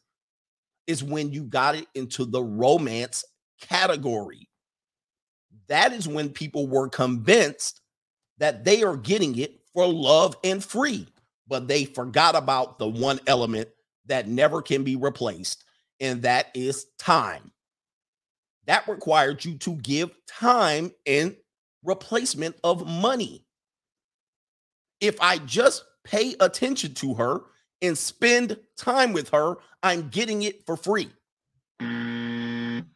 is 0.86 1.02
when 1.02 1.32
you 1.32 1.42
got 1.42 1.74
it 1.74 1.86
into 1.94 2.24
the 2.24 2.42
romance 2.42 3.24
category. 3.60 4.48
That 5.68 5.92
is 5.92 6.06
when 6.06 6.28
people 6.28 6.68
were 6.68 6.88
convinced 6.88 7.80
that 8.38 8.64
they 8.64 8.82
are 8.82 8.96
getting 8.96 9.38
it 9.38 9.60
for 9.72 9.86
love 9.86 10.36
and 10.44 10.62
free, 10.62 11.08
but 11.48 11.66
they 11.66 11.86
forgot 11.86 12.36
about 12.36 12.78
the 12.78 12.86
one 12.86 13.20
element 13.26 13.68
that 14.04 14.28
never 14.28 14.60
can 14.62 14.84
be 14.84 14.96
replaced, 14.96 15.64
and 15.98 16.22
that 16.22 16.48
is 16.54 16.86
time. 16.98 17.50
That 18.66 18.86
required 18.86 19.44
you 19.44 19.56
to 19.58 19.76
give 19.76 20.10
time 20.26 20.92
in 21.06 21.36
replacement 21.82 22.56
of 22.62 22.86
money. 22.86 23.44
If 25.00 25.20
I 25.20 25.38
just 25.38 25.84
pay 26.06 26.34
attention 26.40 26.94
to 26.94 27.14
her 27.14 27.40
and 27.82 27.98
spend 27.98 28.58
time 28.76 29.12
with 29.12 29.30
her, 29.30 29.56
I'm 29.82 30.08
getting 30.08 30.42
it 30.42 30.64
for 30.64 30.76
free. 30.76 31.10
Mm. 31.80 32.86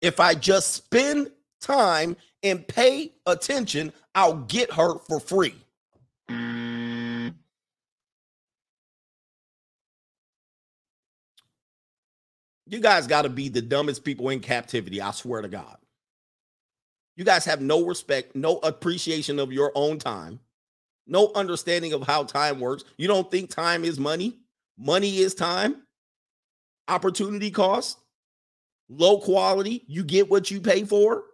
If 0.00 0.20
I 0.20 0.34
just 0.34 0.72
spend 0.74 1.30
time 1.60 2.16
and 2.42 2.66
pay 2.68 3.12
attention, 3.26 3.92
I'll 4.14 4.36
get 4.36 4.72
her 4.74 4.98
for 5.00 5.18
free. 5.18 5.54
Mm. 6.30 7.34
You 12.66 12.80
guys 12.80 13.06
got 13.06 13.22
to 13.22 13.30
be 13.30 13.48
the 13.48 13.62
dumbest 13.62 14.04
people 14.04 14.28
in 14.28 14.40
captivity. 14.40 15.00
I 15.00 15.10
swear 15.12 15.42
to 15.42 15.48
God. 15.48 15.77
You 17.18 17.24
guys 17.24 17.44
have 17.46 17.60
no 17.60 17.84
respect, 17.84 18.36
no 18.36 18.58
appreciation 18.58 19.40
of 19.40 19.52
your 19.52 19.72
own 19.74 19.98
time, 19.98 20.38
no 21.08 21.32
understanding 21.34 21.92
of 21.92 22.04
how 22.04 22.22
time 22.22 22.60
works. 22.60 22.84
You 22.96 23.08
don't 23.08 23.28
think 23.28 23.50
time 23.50 23.84
is 23.84 23.98
money? 23.98 24.38
Money 24.78 25.18
is 25.18 25.34
time. 25.34 25.82
Opportunity 26.86 27.50
cost, 27.50 27.98
low 28.88 29.18
quality. 29.18 29.84
You 29.88 30.04
get 30.04 30.30
what 30.30 30.48
you 30.52 30.60
pay 30.60 30.84
for. 30.84 31.24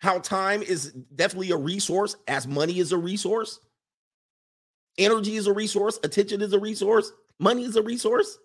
How 0.00 0.18
time 0.18 0.60
is 0.62 0.90
definitely 1.14 1.52
a 1.52 1.56
resource, 1.56 2.16
as 2.26 2.48
money 2.48 2.80
is 2.80 2.90
a 2.90 2.98
resource. 2.98 3.60
Energy 4.98 5.36
is 5.36 5.46
a 5.46 5.52
resource. 5.52 6.00
Attention 6.02 6.42
is 6.42 6.52
a 6.52 6.58
resource. 6.58 7.12
Money 7.38 7.62
is 7.62 7.76
a 7.76 7.82
resource. 7.82 8.38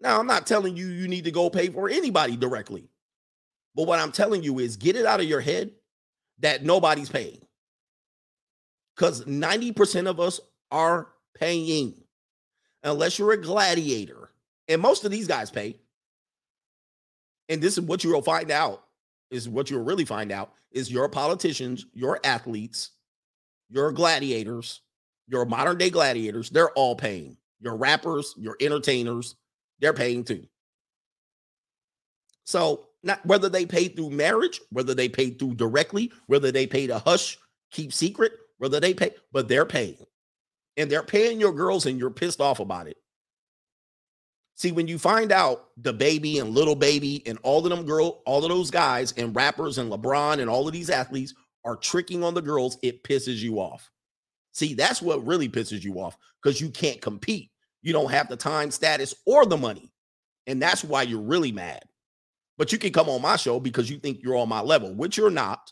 Now, 0.00 0.18
I'm 0.18 0.26
not 0.26 0.46
telling 0.46 0.76
you 0.76 0.88
you 0.88 1.08
need 1.08 1.24
to 1.24 1.30
go 1.30 1.50
pay 1.50 1.68
for 1.68 1.88
anybody 1.88 2.36
directly. 2.36 2.88
But 3.74 3.86
what 3.86 3.98
I'm 3.98 4.12
telling 4.12 4.42
you 4.42 4.58
is 4.58 4.76
get 4.76 4.96
it 4.96 5.06
out 5.06 5.20
of 5.20 5.26
your 5.26 5.40
head 5.40 5.70
that 6.40 6.64
nobody's 6.64 7.08
paying. 7.08 7.40
Because 8.94 9.24
90% 9.24 10.08
of 10.08 10.20
us 10.20 10.40
are 10.70 11.08
paying, 11.38 11.94
unless 12.82 13.18
you're 13.18 13.32
a 13.32 13.40
gladiator. 13.40 14.30
And 14.68 14.80
most 14.80 15.04
of 15.04 15.10
these 15.10 15.26
guys 15.26 15.50
pay. 15.50 15.76
And 17.48 17.62
this 17.62 17.78
is 17.78 17.84
what 17.84 18.02
you'll 18.02 18.22
find 18.22 18.50
out 18.50 18.82
is 19.30 19.48
what 19.48 19.70
you'll 19.70 19.84
really 19.84 20.04
find 20.04 20.32
out 20.32 20.52
is 20.72 20.90
your 20.90 21.08
politicians, 21.08 21.86
your 21.92 22.18
athletes, 22.24 22.90
your 23.68 23.92
gladiators, 23.92 24.80
your 25.28 25.44
modern 25.44 25.78
day 25.78 25.90
gladiators, 25.90 26.50
they're 26.50 26.70
all 26.70 26.94
paying. 26.94 27.36
Your 27.60 27.76
rappers, 27.76 28.34
your 28.36 28.56
entertainers, 28.60 29.36
they're 29.80 29.92
paying 29.92 30.24
too. 30.24 30.46
So, 32.44 32.86
not 33.02 33.24
whether 33.26 33.48
they 33.48 33.66
pay 33.66 33.88
through 33.88 34.10
marriage, 34.10 34.60
whether 34.70 34.94
they 34.94 35.08
pay 35.08 35.30
through 35.30 35.54
directly, 35.54 36.12
whether 36.26 36.50
they 36.50 36.66
pay 36.66 36.86
to 36.86 36.98
hush, 36.98 37.38
keep 37.70 37.92
secret, 37.92 38.32
whether 38.58 38.80
they 38.80 38.94
pay, 38.94 39.12
but 39.32 39.48
they're 39.48 39.66
paying. 39.66 39.96
And 40.76 40.90
they're 40.90 41.02
paying 41.02 41.40
your 41.40 41.52
girls 41.52 41.86
and 41.86 41.98
you're 41.98 42.10
pissed 42.10 42.40
off 42.40 42.60
about 42.60 42.88
it. 42.88 42.96
See, 44.56 44.72
when 44.72 44.88
you 44.88 44.98
find 44.98 45.32
out 45.32 45.68
the 45.76 45.92
baby 45.92 46.38
and 46.38 46.50
little 46.50 46.74
baby 46.74 47.22
and 47.26 47.38
all 47.42 47.64
of 47.64 47.70
them 47.70 47.84
girl, 47.84 48.22
all 48.24 48.42
of 48.42 48.50
those 48.50 48.70
guys 48.70 49.12
and 49.12 49.36
rappers 49.36 49.78
and 49.78 49.92
LeBron 49.92 50.40
and 50.40 50.48
all 50.48 50.66
of 50.66 50.72
these 50.72 50.88
athletes 50.90 51.34
are 51.64 51.76
tricking 51.76 52.24
on 52.24 52.32
the 52.32 52.40
girls, 52.40 52.78
it 52.82 53.04
pisses 53.04 53.36
you 53.36 53.60
off. 53.60 53.90
See, 54.52 54.72
that's 54.72 55.02
what 55.02 55.26
really 55.26 55.48
pisses 55.48 55.84
you 55.84 56.00
off 56.00 56.16
because 56.42 56.60
you 56.60 56.70
can't 56.70 57.02
compete. 57.02 57.50
You 57.86 57.92
don't 57.92 58.10
have 58.10 58.28
the 58.28 58.36
time, 58.36 58.72
status, 58.72 59.14
or 59.26 59.46
the 59.46 59.56
money. 59.56 59.92
And 60.48 60.60
that's 60.60 60.82
why 60.82 61.02
you're 61.02 61.22
really 61.22 61.52
mad. 61.52 61.84
But 62.58 62.72
you 62.72 62.78
can 62.78 62.92
come 62.92 63.08
on 63.08 63.22
my 63.22 63.36
show 63.36 63.60
because 63.60 63.88
you 63.88 64.00
think 64.00 64.24
you're 64.24 64.34
on 64.34 64.48
my 64.48 64.60
level, 64.60 64.92
which 64.92 65.16
you're 65.16 65.30
not. 65.30 65.70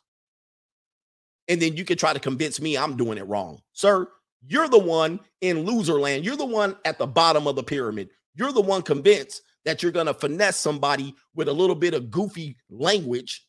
And 1.49 1.61
then 1.61 1.77
you 1.77 1.85
can 1.85 1.99
try 1.99 2.13
to 2.13 2.21
convince 2.21 2.61
me 2.61 2.79
I'm 2.79 2.97
doing 2.97 3.19
it 3.19 3.27
wrong. 3.27 3.63
Sir, 3.73 4.07
you're 4.47 4.69
the 4.69 4.79
one 4.79 5.19
in 5.41 5.65
loser 5.65 5.95
land. 5.95 6.25
You're 6.25 6.37
the 6.37 6.45
one 6.45 6.77
at 6.85 6.99
the 6.99 7.07
bottom 7.09 7.49
of 7.49 7.57
the 7.57 7.65
pyramid. 7.65 8.11
You're 8.37 8.53
the 8.53 8.61
one 8.61 8.83
convinced 8.83 9.43
that 9.65 9.83
you're 9.83 9.91
going 9.91 10.07
to 10.07 10.15
finesse 10.15 10.57
somebody 10.57 11.17
with 11.35 11.49
a 11.49 11.53
little 11.53 11.75
bit 11.75 11.95
of 11.95 12.13
goofy 12.13 12.57
language 12.71 13.45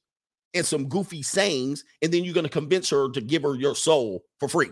and 0.55 0.65
some 0.65 0.89
goofy 0.89 1.21
sayings. 1.21 1.83
And 2.01 2.11
then 2.11 2.23
you're 2.23 2.33
going 2.33 2.45
to 2.45 2.49
convince 2.49 2.89
her 2.89 3.11
to 3.11 3.21
give 3.21 3.43
her 3.43 3.53
your 3.53 3.75
soul 3.75 4.23
for 4.39 4.49
free. 4.49 4.71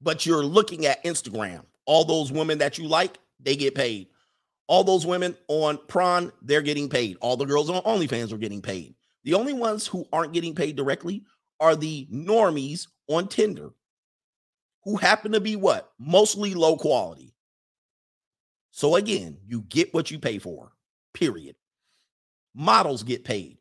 But 0.00 0.26
you're 0.26 0.44
looking 0.44 0.86
at 0.86 1.02
Instagram. 1.04 1.64
All 1.86 2.04
those 2.04 2.30
women 2.32 2.58
that 2.58 2.78
you 2.78 2.86
like, 2.86 3.18
they 3.40 3.56
get 3.56 3.74
paid. 3.74 4.08
All 4.66 4.84
those 4.84 5.06
women 5.06 5.36
on 5.48 5.78
Prawn, 5.88 6.32
they're 6.42 6.62
getting 6.62 6.88
paid. 6.88 7.16
All 7.20 7.36
the 7.36 7.46
girls 7.46 7.70
on 7.70 7.82
OnlyFans 7.82 8.32
are 8.32 8.38
getting 8.38 8.60
paid. 8.60 8.94
The 9.24 9.34
only 9.34 9.54
ones 9.54 9.86
who 9.86 10.06
aren't 10.12 10.34
getting 10.34 10.54
paid 10.54 10.76
directly 10.76 11.24
are 11.60 11.74
the 11.74 12.06
normies 12.12 12.86
on 13.08 13.26
Tinder, 13.28 13.70
who 14.84 14.96
happen 14.96 15.32
to 15.32 15.40
be 15.40 15.56
what? 15.56 15.90
Mostly 15.98 16.54
low 16.54 16.76
quality. 16.76 17.34
So 18.70 18.96
again, 18.96 19.38
you 19.46 19.62
get 19.62 19.92
what 19.92 20.10
you 20.10 20.18
pay 20.18 20.38
for, 20.38 20.72
period. 21.14 21.56
Models 22.54 23.02
get 23.02 23.24
paid, 23.24 23.58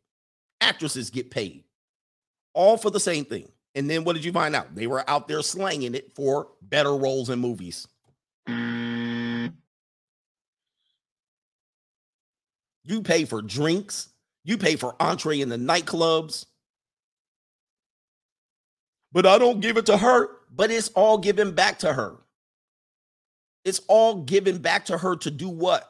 actresses 0.62 1.10
get 1.10 1.32
paid, 1.32 1.64
all 2.54 2.78
for 2.78 2.92
the 2.92 3.00
same 3.00 3.26
thing. 3.26 3.50
And 3.78 3.88
then 3.88 4.04
what 4.04 4.16
did 4.16 4.26
you 4.26 4.32
find 4.32 4.56
out? 4.56 4.74
They 4.74 4.88
were 4.88 5.08
out 5.08 5.28
there 5.28 5.44
slanging 5.44 5.94
it 5.94 6.16
for 6.16 6.48
better 6.64 6.96
roles 6.96 7.30
in 7.30 7.38
movies. 7.38 7.88
Mm. 8.50 9.54
You 12.84 13.04
pay 13.04 13.26
for 13.26 13.44
drinks, 13.44 14.10
you 14.44 14.58
pay 14.58 14.78
for 14.78 14.96
entree 15.00 15.42
in 15.42 15.50
the 15.50 15.58
nightclubs. 15.58 16.48
But 19.12 19.28
I 19.28 19.38
don't 19.38 19.60
give 19.60 19.78
it 19.78 19.86
to 19.86 19.98
her, 19.98 20.28
but 20.52 20.72
it's 20.72 20.90
all 20.90 21.20
given 21.20 21.52
back 21.52 21.78
to 21.80 21.94
her. 21.94 22.16
It's 23.64 23.82
all 23.88 24.24
given 24.24 24.58
back 24.58 24.86
to 24.86 24.98
her 24.98 25.18
to 25.18 25.30
do 25.30 25.50
what? 25.50 25.88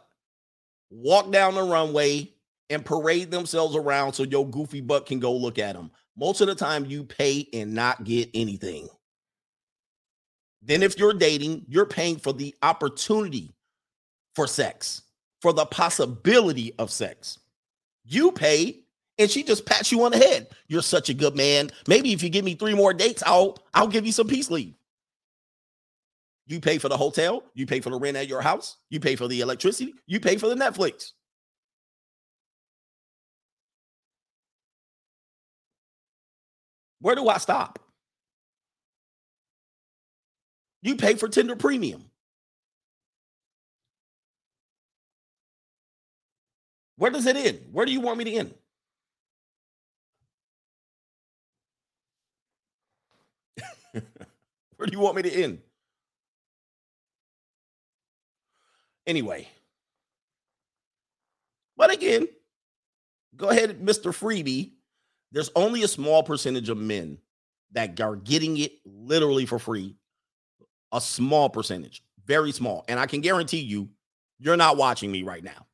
Walk 0.89 1.31
down 1.31 1.55
the 1.55 1.63
runway 1.63 2.33
and 2.69 2.83
parade 2.83 3.31
themselves 3.31 3.77
around 3.77 4.11
so 4.11 4.23
your 4.23 4.45
goofy 4.45 4.81
butt 4.81 5.05
can 5.05 5.19
go 5.19 5.33
look 5.33 5.57
at 5.57 5.75
them. 5.75 5.89
Most 6.17 6.41
of 6.41 6.47
the 6.47 6.55
time, 6.55 6.85
you 6.85 7.03
pay 7.03 7.47
and 7.53 7.73
not 7.73 8.03
get 8.03 8.29
anything. 8.33 8.89
Then, 10.61 10.83
if 10.83 10.97
you're 10.97 11.13
dating, 11.13 11.65
you're 11.67 11.85
paying 11.85 12.17
for 12.17 12.33
the 12.33 12.55
opportunity 12.63 13.53
for 14.35 14.47
sex, 14.47 15.03
for 15.41 15.53
the 15.53 15.65
possibility 15.65 16.73
of 16.79 16.91
sex. 16.91 17.39
You 18.03 18.31
pay, 18.31 18.79
and 19.17 19.29
she 19.29 19.43
just 19.43 19.65
pats 19.65 19.91
you 19.91 20.03
on 20.03 20.11
the 20.11 20.17
head. 20.17 20.47
You're 20.67 20.81
such 20.81 21.09
a 21.09 21.13
good 21.13 21.35
man. 21.35 21.69
Maybe 21.87 22.13
if 22.13 22.23
you 22.23 22.29
give 22.29 22.45
me 22.45 22.55
three 22.55 22.73
more 22.73 22.93
dates, 22.93 23.23
I'll 23.25 23.57
I'll 23.73 23.87
give 23.87 24.05
you 24.05 24.11
some 24.11 24.27
peace 24.27 24.49
leave. 24.49 24.73
You 26.47 26.61
pay 26.61 26.77
for 26.77 26.87
the 26.87 26.97
hotel, 26.97 27.43
you 27.53 27.65
pay 27.65 27.81
for 27.81 27.89
the 27.89 27.99
rent 27.99 28.15
at 28.15 28.27
your 28.27 28.41
house, 28.41 28.77
you 28.89 28.99
pay 28.99 29.15
for 29.15 29.27
the 29.27 29.41
electricity, 29.41 29.93
you 30.05 30.19
pay 30.19 30.37
for 30.37 30.47
the 30.47 30.55
Netflix. 30.55 31.11
Where 37.01 37.15
do 37.15 37.27
I 37.29 37.37
stop? 37.37 37.79
You 40.81 40.95
pay 40.95 41.15
for 41.15 41.27
Tinder 41.27 41.55
Premium. 41.55 42.05
Where 46.97 47.11
does 47.11 47.25
it 47.25 47.35
end? 47.35 47.61
Where 47.71 47.85
do 47.85 47.91
you 47.91 48.01
want 48.01 48.17
me 48.17 48.23
to 48.25 48.31
end? 48.33 48.53
Where 54.77 54.87
do 54.87 54.91
you 54.91 54.99
want 54.99 55.15
me 55.15 55.23
to 55.23 55.31
end? 55.31 55.59
Anyway. 59.07 59.47
But 61.77 61.91
again, 61.93 62.27
go 63.35 63.49
ahead, 63.49 63.79
Mr. 63.81 64.11
Freebie. 64.11 64.71
There's 65.31 65.51
only 65.55 65.83
a 65.83 65.87
small 65.87 66.23
percentage 66.23 66.69
of 66.69 66.77
men 66.77 67.17
that 67.73 67.99
are 67.99 68.15
getting 68.15 68.57
it 68.57 68.73
literally 68.85 69.45
for 69.45 69.59
free. 69.59 69.95
A 70.93 71.01
small 71.01 71.49
percentage, 71.49 72.01
very 72.25 72.51
small. 72.51 72.85
And 72.87 72.99
I 72.99 73.07
can 73.07 73.21
guarantee 73.21 73.59
you, 73.59 73.89
you're 74.39 74.57
not 74.57 74.77
watching 74.77 75.11
me 75.11 75.23
right 75.23 75.43
now 75.43 75.65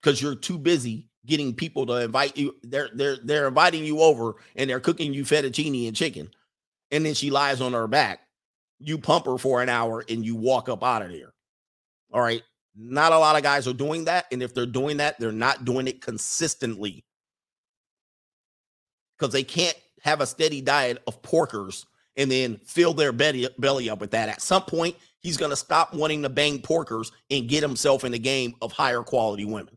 because 0.00 0.20
you're 0.22 0.34
too 0.34 0.58
busy 0.58 1.10
getting 1.26 1.54
people 1.54 1.84
to 1.86 1.94
invite 1.94 2.36
you. 2.38 2.56
They're 2.62 2.88
they're 2.94 3.18
they're 3.22 3.48
inviting 3.48 3.84
you 3.84 4.00
over 4.00 4.36
and 4.56 4.70
they're 4.70 4.80
cooking 4.80 5.12
you 5.12 5.24
fettuccine 5.24 5.86
and 5.86 5.96
chicken, 5.96 6.30
and 6.90 7.04
then 7.04 7.14
she 7.14 7.30
lies 7.30 7.60
on 7.60 7.74
her 7.74 7.86
back. 7.86 8.20
You 8.78 8.96
pump 8.96 9.26
her 9.26 9.36
for 9.36 9.60
an 9.60 9.68
hour 9.68 10.02
and 10.08 10.24
you 10.24 10.36
walk 10.36 10.70
up 10.70 10.82
out 10.82 11.02
of 11.02 11.10
there. 11.10 11.34
All 12.12 12.22
right. 12.22 12.42
Not 12.74 13.12
a 13.12 13.18
lot 13.18 13.36
of 13.36 13.42
guys 13.42 13.68
are 13.68 13.74
doing 13.74 14.04
that. 14.04 14.24
And 14.32 14.42
if 14.42 14.54
they're 14.54 14.64
doing 14.64 14.98
that, 14.98 15.18
they're 15.18 15.32
not 15.32 15.66
doing 15.66 15.86
it 15.86 16.00
consistently 16.00 17.04
because 19.20 19.32
they 19.32 19.44
can't 19.44 19.76
have 20.02 20.20
a 20.20 20.26
steady 20.26 20.62
diet 20.62 21.02
of 21.06 21.20
porkers 21.20 21.84
and 22.16 22.30
then 22.30 22.56
fill 22.64 22.94
their 22.94 23.12
belly, 23.12 23.48
belly 23.58 23.90
up 23.90 24.00
with 24.00 24.12
that. 24.12 24.28
At 24.28 24.40
some 24.40 24.62
point, 24.62 24.96
he's 25.20 25.36
going 25.36 25.50
to 25.50 25.56
stop 25.56 25.92
wanting 25.92 26.22
to 26.22 26.30
bang 26.30 26.60
porkers 26.60 27.12
and 27.30 27.48
get 27.48 27.62
himself 27.62 28.04
in 28.04 28.12
the 28.12 28.18
game 28.18 28.54
of 28.62 28.72
higher 28.72 29.02
quality 29.02 29.44
women, 29.44 29.76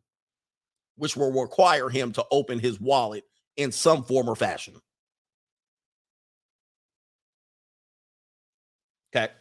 which 0.96 1.18
will 1.18 1.32
require 1.32 1.90
him 1.90 2.14
to 2.14 2.26
open 2.32 2.58
his 2.58 2.80
wallet 2.80 3.26
in 3.58 3.72
some 3.72 4.04
form 4.04 4.30
or 4.30 4.36
fashion. 4.36 4.76
Okay. 9.16 9.32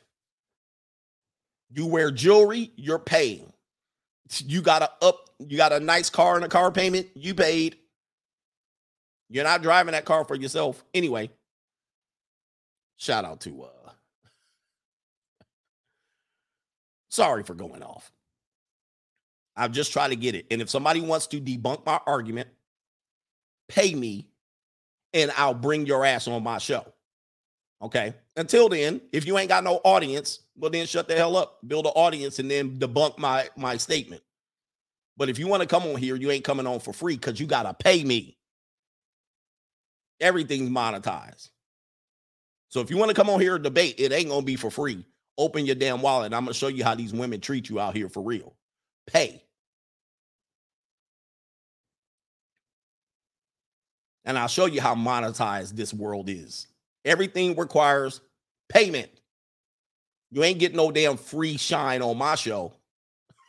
You 1.71 1.87
wear 1.87 2.11
jewelry, 2.11 2.73
you're 2.77 2.99
paying. 2.99 3.53
You 4.39 4.63
got 4.63 4.83
a 4.83 4.91
up, 5.01 5.31
you 5.39 5.57
got 5.57 5.73
a 5.73 5.81
nice 5.81 6.11
car 6.11 6.37
and 6.37 6.45
a 6.45 6.49
car 6.49 6.71
payment, 6.71 7.07
you 7.15 7.35
paid. 7.35 7.77
You're 9.33 9.45
not 9.45 9.63
driving 9.63 9.93
that 9.93 10.05
car 10.05 10.25
for 10.25 10.35
yourself. 10.35 10.85
Anyway, 10.93 11.31
shout 12.99 13.25
out 13.25 13.41
to 13.41 13.63
uh 13.63 13.91
sorry 17.09 17.43
for 17.43 17.55
going 17.55 17.83
off. 17.83 18.13
I've 19.57 19.73
just 19.73 19.91
tried 19.91 20.09
to 20.09 20.17
get 20.17 20.35
it. 20.35 20.47
And 20.51 20.61
if 20.61 20.69
somebody 20.69 21.01
wants 21.01 21.27
to 21.29 21.41
debunk 21.41 21.87
my 21.87 21.99
argument, 22.07 22.49
pay 23.69 23.95
me 23.95 24.29
and 25.15 25.31
I'll 25.37 25.55
bring 25.55 25.87
your 25.87 26.05
ass 26.05 26.29
on 26.29 26.43
my 26.43 26.59
show. 26.59 26.85
Okay. 27.81 28.15
Until 28.37 28.69
then, 28.69 29.01
if 29.13 29.27
you 29.27 29.39
ain't 29.39 29.49
got 29.49 29.65
no 29.65 29.81
audience, 29.83 30.41
well 30.57 30.71
then 30.71 30.87
shut 30.87 31.09
the 31.09 31.17
hell 31.17 31.39
up. 31.39 31.59
Build 31.67 31.87
an 31.87 31.93
audience 31.95 32.39
and 32.39 32.51
then 32.51 32.79
debunk 32.79 33.17
my 33.17 33.49
my 33.57 33.79
statement. 33.79 34.23
But 35.17 35.31
if 35.31 35.39
you 35.39 35.47
want 35.49 35.63
to 35.63 35.67
come 35.67 35.85
on 35.85 35.97
here, 35.97 36.17
you 36.17 36.31
ain't 36.31 36.45
coming 36.45 36.67
on 36.67 36.81
for 36.81 36.93
free 36.93 37.17
because 37.17 37.41
you 37.41 37.47
gotta 37.47 37.73
pay 37.73 38.05
me. 38.05 38.37
Everything's 40.23 40.71
monetized. 40.71 41.51
So 42.69 42.81
if 42.81 42.91
you 42.91 42.97
want 42.97 43.11
to 43.11 43.15
come 43.15 43.29
on 43.29 43.41
here 43.41 43.57
and 43.57 43.65
debate, 43.65 43.97
it 43.99 44.13
ain't 44.13 44.31
gonna 44.31 44.47
be 44.47 44.57
for 44.57 44.71
free. 44.71 45.05
Open 45.37 45.67
your 45.67 45.75
damn 45.75 46.01
wallet. 46.01 46.27
And 46.27 46.35
I'm 46.35 46.45
gonna 46.45 46.55
show 46.55 46.69
you 46.69 46.85
how 46.85 46.95
these 46.95 47.13
women 47.13 47.41
treat 47.41 47.69
you 47.69 47.79
out 47.81 47.95
here 47.95 48.09
for 48.09 48.23
real. 48.23 48.55
Pay. 49.07 49.43
And 54.25 54.39
I'll 54.39 54.49
show 54.49 54.67
you 54.67 54.81
how 54.81 54.95
monetized 54.95 55.73
this 55.73 55.93
world 55.93 56.29
is. 56.31 56.69
Everything 57.05 57.57
requires 57.57 58.21
payment. 58.69 59.11
You 60.31 60.45
ain't 60.45 60.61
getting 60.61 60.77
no 60.77 60.91
damn 60.93 61.17
free 61.17 61.59
shine 61.59 62.01
on 62.01 62.17
my 62.17 62.37
show. 62.37 62.73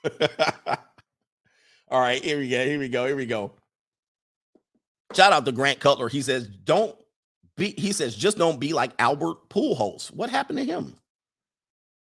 All 1.90 2.00
right, 2.02 2.22
here 2.24 2.40
we 2.40 2.50
go. 2.50 2.66
Here 2.66 2.80
we 2.80 2.90
go. 2.90 3.06
Here 3.06 3.16
we 3.16 3.26
go. 3.26 3.52
Shout 5.14 5.34
out 5.34 5.46
to 5.46 5.52
Grant 5.52 5.80
Cutler. 5.80 6.10
He 6.10 6.22
says, 6.22 6.48
"Don't 6.48 6.96
be." 7.56 7.74
He 7.78 7.92
says, 7.92 8.16
"Just 8.16 8.38
don't 8.38 8.60
be 8.60 8.74
like 8.74 8.92
Albert 9.00 9.50
Pujols." 9.50 10.12
What 10.12 10.30
happened 10.30 10.60
to 10.60 10.66
him? 10.66 10.96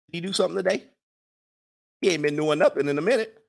He 0.09 0.20
do 0.20 0.32
something 0.32 0.56
today? 0.56 0.85
He 2.01 2.10
ain't 2.10 2.23
been 2.23 2.36
doing 2.36 2.59
nothing 2.59 2.89
in 2.89 2.98
a 2.98 3.02
minute. 3.02 3.43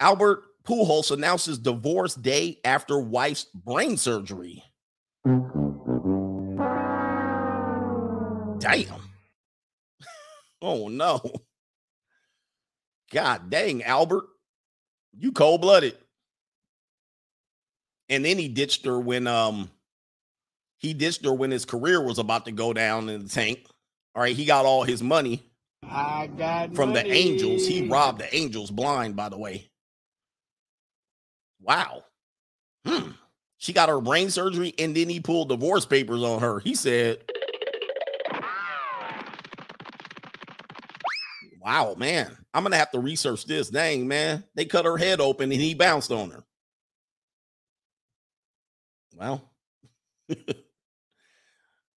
Albert 0.00 0.42
Pujols 0.64 1.10
announces 1.10 1.58
divorce 1.58 2.14
day 2.14 2.58
after 2.64 2.98
wife's 2.98 3.44
brain 3.54 3.96
surgery. 3.96 4.64
Damn. 8.58 9.00
Oh 10.62 10.88
no. 10.88 11.20
God 13.12 13.50
dang, 13.50 13.82
Albert. 13.82 14.24
You 15.12 15.30
cold-blooded. 15.32 15.98
And 18.08 18.24
then 18.24 18.38
he 18.38 18.48
ditched 18.48 18.84
her 18.84 18.98
when 18.98 19.26
um 19.26 19.70
he 20.78 20.92
ditched 20.94 21.24
her 21.24 21.32
when 21.32 21.50
his 21.50 21.64
career 21.64 22.02
was 22.02 22.18
about 22.18 22.44
to 22.44 22.52
go 22.52 22.72
down 22.72 23.08
in 23.08 23.22
the 23.22 23.28
tank. 23.28 23.66
All 24.14 24.22
right, 24.22 24.36
he 24.36 24.44
got 24.44 24.66
all 24.66 24.82
his 24.84 25.02
money 25.02 25.42
I 25.82 26.28
got 26.36 26.74
from 26.74 26.90
money. 26.92 27.08
the 27.08 27.14
Angels. 27.14 27.66
He 27.66 27.88
robbed 27.88 28.20
the 28.20 28.34
Angels 28.34 28.70
blind, 28.70 29.16
by 29.16 29.28
the 29.28 29.38
way. 29.38 29.70
Wow. 31.60 32.04
Hmm. 32.86 33.10
She 33.58 33.72
got 33.72 33.88
her 33.88 34.00
brain 34.00 34.30
surgery 34.30 34.74
and 34.78 34.94
then 34.94 35.08
he 35.08 35.20
pulled 35.20 35.48
divorce 35.48 35.86
papers 35.86 36.22
on 36.22 36.40
her. 36.40 36.60
He 36.60 36.74
said, 36.74 37.18
Wow, 41.62 41.94
man. 41.96 42.36
I'm 42.52 42.62
gonna 42.62 42.76
have 42.76 42.90
to 42.90 42.98
research 42.98 43.46
this. 43.46 43.70
Dang, 43.70 44.06
man. 44.06 44.44
They 44.54 44.66
cut 44.66 44.84
her 44.84 44.98
head 44.98 45.20
open 45.20 45.50
and 45.50 45.60
he 45.60 45.72
bounced 45.72 46.12
on 46.12 46.30
her. 46.30 46.44
Well, 49.16 49.50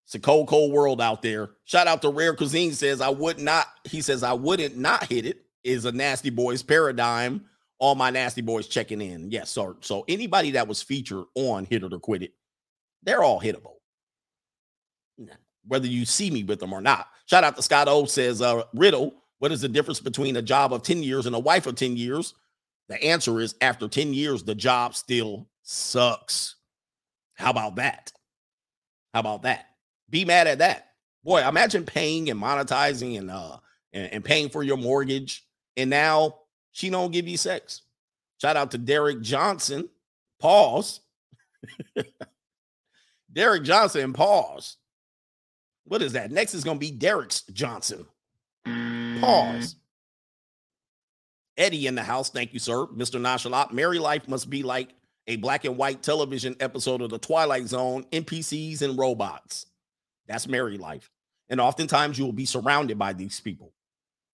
it's 0.06 0.14
a 0.14 0.20
cold, 0.20 0.48
cold 0.48 0.72
world 0.72 1.00
out 1.00 1.22
there. 1.22 1.50
Shout 1.64 1.86
out 1.86 2.02
to 2.02 2.10
Rare 2.10 2.34
Cuisine 2.34 2.72
says 2.72 3.00
I 3.00 3.08
would 3.08 3.38
not. 3.38 3.66
He 3.84 4.00
says 4.00 4.22
I 4.22 4.34
wouldn't 4.34 4.76
not 4.76 5.04
hit 5.04 5.26
it. 5.26 5.42
Is 5.64 5.84
a 5.84 5.92
nasty 5.92 6.30
boys 6.30 6.62
paradigm. 6.62 7.44
All 7.78 7.94
my 7.94 8.10
nasty 8.10 8.40
boys 8.40 8.68
checking 8.68 9.00
in. 9.00 9.30
Yes, 9.30 9.50
so 9.50 9.76
so 9.80 10.04
anybody 10.06 10.52
that 10.52 10.68
was 10.68 10.82
featured 10.82 11.24
on 11.34 11.64
Hit 11.64 11.82
It 11.82 11.92
or 11.92 11.98
Quit 11.98 12.22
It, 12.22 12.34
they're 13.02 13.24
all 13.24 13.40
hittable. 13.40 13.74
Whether 15.66 15.88
you 15.88 16.04
see 16.04 16.30
me 16.30 16.44
with 16.44 16.60
them 16.60 16.72
or 16.72 16.80
not. 16.80 17.08
Shout 17.26 17.42
out 17.42 17.56
to 17.56 17.62
Scott 17.62 17.88
O 17.88 18.04
says 18.04 18.40
uh 18.40 18.62
Riddle. 18.74 19.14
What 19.38 19.52
is 19.52 19.60
the 19.60 19.68
difference 19.68 20.00
between 20.00 20.36
a 20.36 20.42
job 20.42 20.72
of 20.72 20.82
10 20.82 21.02
years 21.02 21.26
and 21.26 21.34
a 21.34 21.40
wife 21.40 21.66
of 21.66 21.74
10 21.74 21.96
years? 21.96 22.34
The 22.88 23.02
answer 23.02 23.40
is 23.40 23.54
after 23.60 23.88
10 23.88 24.14
years, 24.14 24.44
the 24.44 24.54
job 24.54 24.94
still 24.94 25.48
sucks. 25.62 26.55
How 27.36 27.50
about 27.50 27.76
that? 27.76 28.12
How 29.14 29.20
about 29.20 29.42
that? 29.42 29.66
Be 30.10 30.24
mad 30.24 30.46
at 30.46 30.58
that. 30.58 30.88
Boy, 31.22 31.46
imagine 31.46 31.84
paying 31.84 32.30
and 32.30 32.40
monetizing 32.40 33.18
and 33.18 33.30
uh 33.30 33.58
and, 33.92 34.12
and 34.12 34.24
paying 34.24 34.48
for 34.48 34.62
your 34.62 34.76
mortgage, 34.76 35.46
and 35.76 35.88
now 35.90 36.36
she 36.72 36.90
don't 36.90 37.12
give 37.12 37.28
you 37.28 37.36
sex. 37.36 37.82
Shout 38.40 38.56
out 38.56 38.72
to 38.72 38.78
Derek 38.78 39.22
Johnson. 39.22 39.88
Pause. 40.38 41.00
Derek 43.32 43.62
Johnson, 43.64 44.12
pause. 44.12 44.76
What 45.84 46.02
is 46.02 46.12
that? 46.12 46.30
Next 46.30 46.54
is 46.54 46.64
gonna 46.64 46.78
be 46.78 46.90
Derek's 46.90 47.42
Johnson. 47.52 48.06
Pause. 48.64 49.76
Eddie 51.56 51.86
in 51.86 51.94
the 51.94 52.02
house. 52.02 52.30
Thank 52.30 52.52
you, 52.52 52.58
sir. 52.58 52.86
Mr. 52.86 53.20
Nonchalant. 53.20 53.72
Marry 53.72 53.98
life 53.98 54.28
must 54.28 54.50
be 54.50 54.62
like 54.62 54.90
a 55.26 55.36
black 55.36 55.64
and 55.64 55.76
white 55.76 56.02
television 56.02 56.56
episode 56.60 57.02
of 57.02 57.10
The 57.10 57.18
Twilight 57.18 57.66
Zone, 57.66 58.04
NPCs 58.12 58.82
and 58.82 58.98
robots. 58.98 59.66
That's 60.28 60.48
married 60.48 60.80
life. 60.80 61.10
And 61.48 61.60
oftentimes 61.60 62.18
you 62.18 62.24
will 62.24 62.32
be 62.32 62.44
surrounded 62.44 62.98
by 62.98 63.12
these 63.12 63.40
people. 63.40 63.72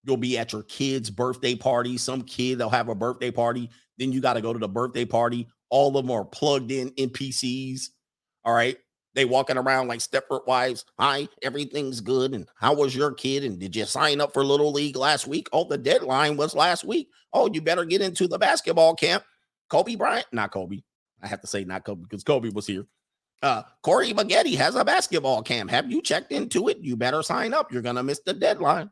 You'll 0.04 0.16
be 0.16 0.38
at 0.38 0.52
your 0.52 0.64
kid's 0.64 1.10
birthday 1.10 1.54
party. 1.54 1.96
Some 1.96 2.22
kid, 2.22 2.58
they'll 2.58 2.70
have 2.70 2.88
a 2.88 2.94
birthday 2.94 3.30
party. 3.30 3.70
Then 3.98 4.12
you 4.12 4.20
got 4.20 4.34
to 4.34 4.40
go 4.40 4.52
to 4.52 4.58
the 4.58 4.68
birthday 4.68 5.04
party. 5.04 5.46
All 5.70 5.88
of 5.88 5.94
them 5.94 6.10
are 6.10 6.24
plugged 6.24 6.70
in 6.70 6.90
NPCs. 6.90 7.88
All 8.44 8.54
right. 8.54 8.76
They 9.14 9.24
walking 9.26 9.58
around 9.58 9.88
like 9.88 10.00
Stepford 10.00 10.46
wives. 10.46 10.86
Hi, 10.98 11.28
everything's 11.42 12.00
good. 12.00 12.32
And 12.32 12.48
how 12.56 12.72
was 12.72 12.96
your 12.96 13.12
kid? 13.12 13.44
And 13.44 13.58
did 13.58 13.76
you 13.76 13.84
sign 13.84 14.22
up 14.22 14.32
for 14.32 14.42
Little 14.42 14.72
League 14.72 14.96
last 14.96 15.26
week? 15.26 15.48
Oh, 15.52 15.64
the 15.64 15.76
deadline 15.76 16.38
was 16.38 16.54
last 16.54 16.82
week. 16.84 17.10
Oh, 17.32 17.50
you 17.52 17.60
better 17.60 17.84
get 17.84 18.00
into 18.00 18.26
the 18.26 18.38
basketball 18.38 18.94
camp. 18.94 19.22
Kobe 19.72 19.96
Bryant, 19.96 20.26
not 20.32 20.52
Kobe. 20.52 20.82
I 21.22 21.28
have 21.28 21.40
to 21.40 21.46
say 21.46 21.64
not 21.64 21.86
Kobe 21.86 22.02
because 22.02 22.22
Kobe 22.22 22.50
was 22.50 22.66
here. 22.66 22.84
Uh, 23.42 23.62
Corey 23.82 24.12
Maggette 24.12 24.54
has 24.56 24.74
a 24.74 24.84
basketball 24.84 25.42
camp. 25.42 25.70
Have 25.70 25.90
you 25.90 26.02
checked 26.02 26.30
into 26.30 26.68
it? 26.68 26.78
You 26.82 26.94
better 26.94 27.22
sign 27.22 27.54
up. 27.54 27.72
You're 27.72 27.80
gonna 27.80 28.02
miss 28.02 28.20
the 28.20 28.34
deadline. 28.34 28.90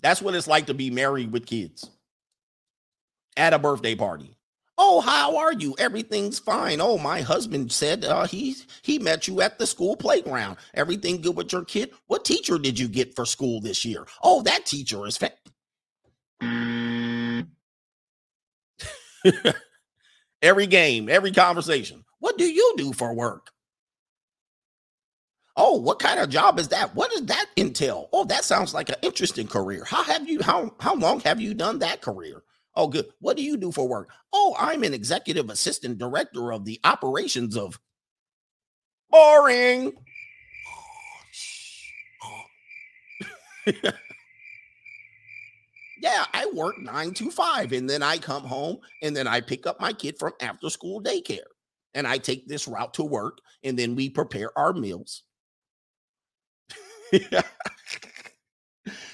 That's 0.00 0.22
what 0.22 0.34
it's 0.34 0.48
like 0.48 0.66
to 0.66 0.74
be 0.74 0.88
married 0.90 1.32
with 1.32 1.44
kids 1.44 1.90
at 3.36 3.52
a 3.52 3.58
birthday 3.58 3.94
party. 3.94 4.38
Oh, 4.78 5.02
how 5.02 5.36
are 5.36 5.52
you? 5.52 5.74
Everything's 5.78 6.38
fine. 6.38 6.80
Oh, 6.80 6.96
my 6.96 7.20
husband 7.20 7.70
said 7.72 8.06
uh, 8.06 8.26
he 8.26 8.56
he 8.80 8.98
met 8.98 9.28
you 9.28 9.42
at 9.42 9.58
the 9.58 9.66
school 9.66 9.96
playground. 9.96 10.56
Everything 10.72 11.20
good 11.20 11.36
with 11.36 11.52
your 11.52 11.64
kid? 11.64 11.90
What 12.06 12.24
teacher 12.24 12.58
did 12.58 12.78
you 12.78 12.88
get 12.88 13.14
for 13.14 13.26
school 13.26 13.60
this 13.60 13.84
year? 13.84 14.06
Oh, 14.22 14.42
that 14.42 14.64
teacher 14.64 15.06
is 15.06 15.18
fa- 15.18 15.32
Mm. 16.42 17.48
every 20.42 20.66
game, 20.66 21.08
every 21.08 21.32
conversation. 21.32 22.04
What 22.18 22.38
do 22.38 22.44
you 22.44 22.74
do 22.76 22.92
for 22.92 23.14
work? 23.14 23.50
Oh, 25.56 25.78
what 25.80 25.98
kind 25.98 26.20
of 26.20 26.28
job 26.28 26.58
is 26.58 26.68
that? 26.68 26.94
What 26.94 27.10
does 27.10 27.24
that 27.26 27.46
entail? 27.56 28.10
Oh, 28.12 28.24
that 28.24 28.44
sounds 28.44 28.74
like 28.74 28.90
an 28.90 28.96
interesting 29.00 29.48
career. 29.48 29.84
How 29.86 30.02
have 30.02 30.28
you 30.28 30.42
how 30.42 30.74
how 30.80 30.94
long 30.94 31.20
have 31.20 31.40
you 31.40 31.54
done 31.54 31.78
that 31.78 32.02
career? 32.02 32.42
Oh, 32.74 32.88
good. 32.88 33.06
What 33.20 33.38
do 33.38 33.42
you 33.42 33.56
do 33.56 33.72
for 33.72 33.88
work? 33.88 34.10
Oh, 34.34 34.54
I'm 34.58 34.82
an 34.82 34.92
executive 34.92 35.48
assistant 35.48 35.96
director 35.96 36.52
of 36.52 36.66
the 36.66 36.78
operations 36.84 37.56
of 37.56 37.80
boring. 39.10 39.94
yeah, 46.06 46.24
I 46.32 46.46
work 46.54 46.78
nine 46.78 47.12
to 47.14 47.30
five, 47.32 47.72
and 47.72 47.90
then 47.90 48.02
I 48.02 48.18
come 48.18 48.44
home 48.44 48.78
and 49.02 49.16
then 49.16 49.26
I 49.26 49.40
pick 49.40 49.66
up 49.66 49.80
my 49.80 49.92
kid 49.92 50.18
from 50.18 50.34
after 50.40 50.70
school 50.70 51.02
daycare. 51.02 51.40
And 51.94 52.06
I 52.06 52.18
take 52.18 52.46
this 52.46 52.68
route 52.68 52.94
to 52.94 53.02
work, 53.02 53.38
and 53.64 53.76
then 53.78 53.96
we 53.96 54.10
prepare 54.10 54.56
our 54.56 54.72
meals. 54.74 55.22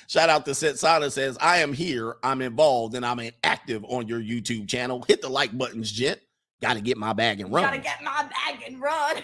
Shout 0.08 0.28
out 0.28 0.44
to 0.46 0.54
Set 0.54 0.78
Sana 0.78 1.10
says, 1.10 1.38
I 1.40 1.58
am 1.58 1.72
here, 1.72 2.16
I'm 2.24 2.42
involved, 2.42 2.96
and 2.96 3.06
I'm 3.06 3.20
active 3.44 3.84
on 3.84 4.08
your 4.08 4.20
YouTube 4.20 4.68
channel. 4.68 5.04
Hit 5.06 5.22
the 5.22 5.28
like 5.28 5.56
buttons, 5.56 5.92
gent. 5.92 6.20
Got 6.60 6.74
to 6.74 6.80
get 6.80 6.98
my 6.98 7.12
bag 7.12 7.40
and 7.40 7.52
run. 7.52 7.62
Gotta 7.62 7.78
get 7.78 8.02
my 8.02 8.24
bag 8.24 8.62
and 8.66 8.80
run. 8.80 9.16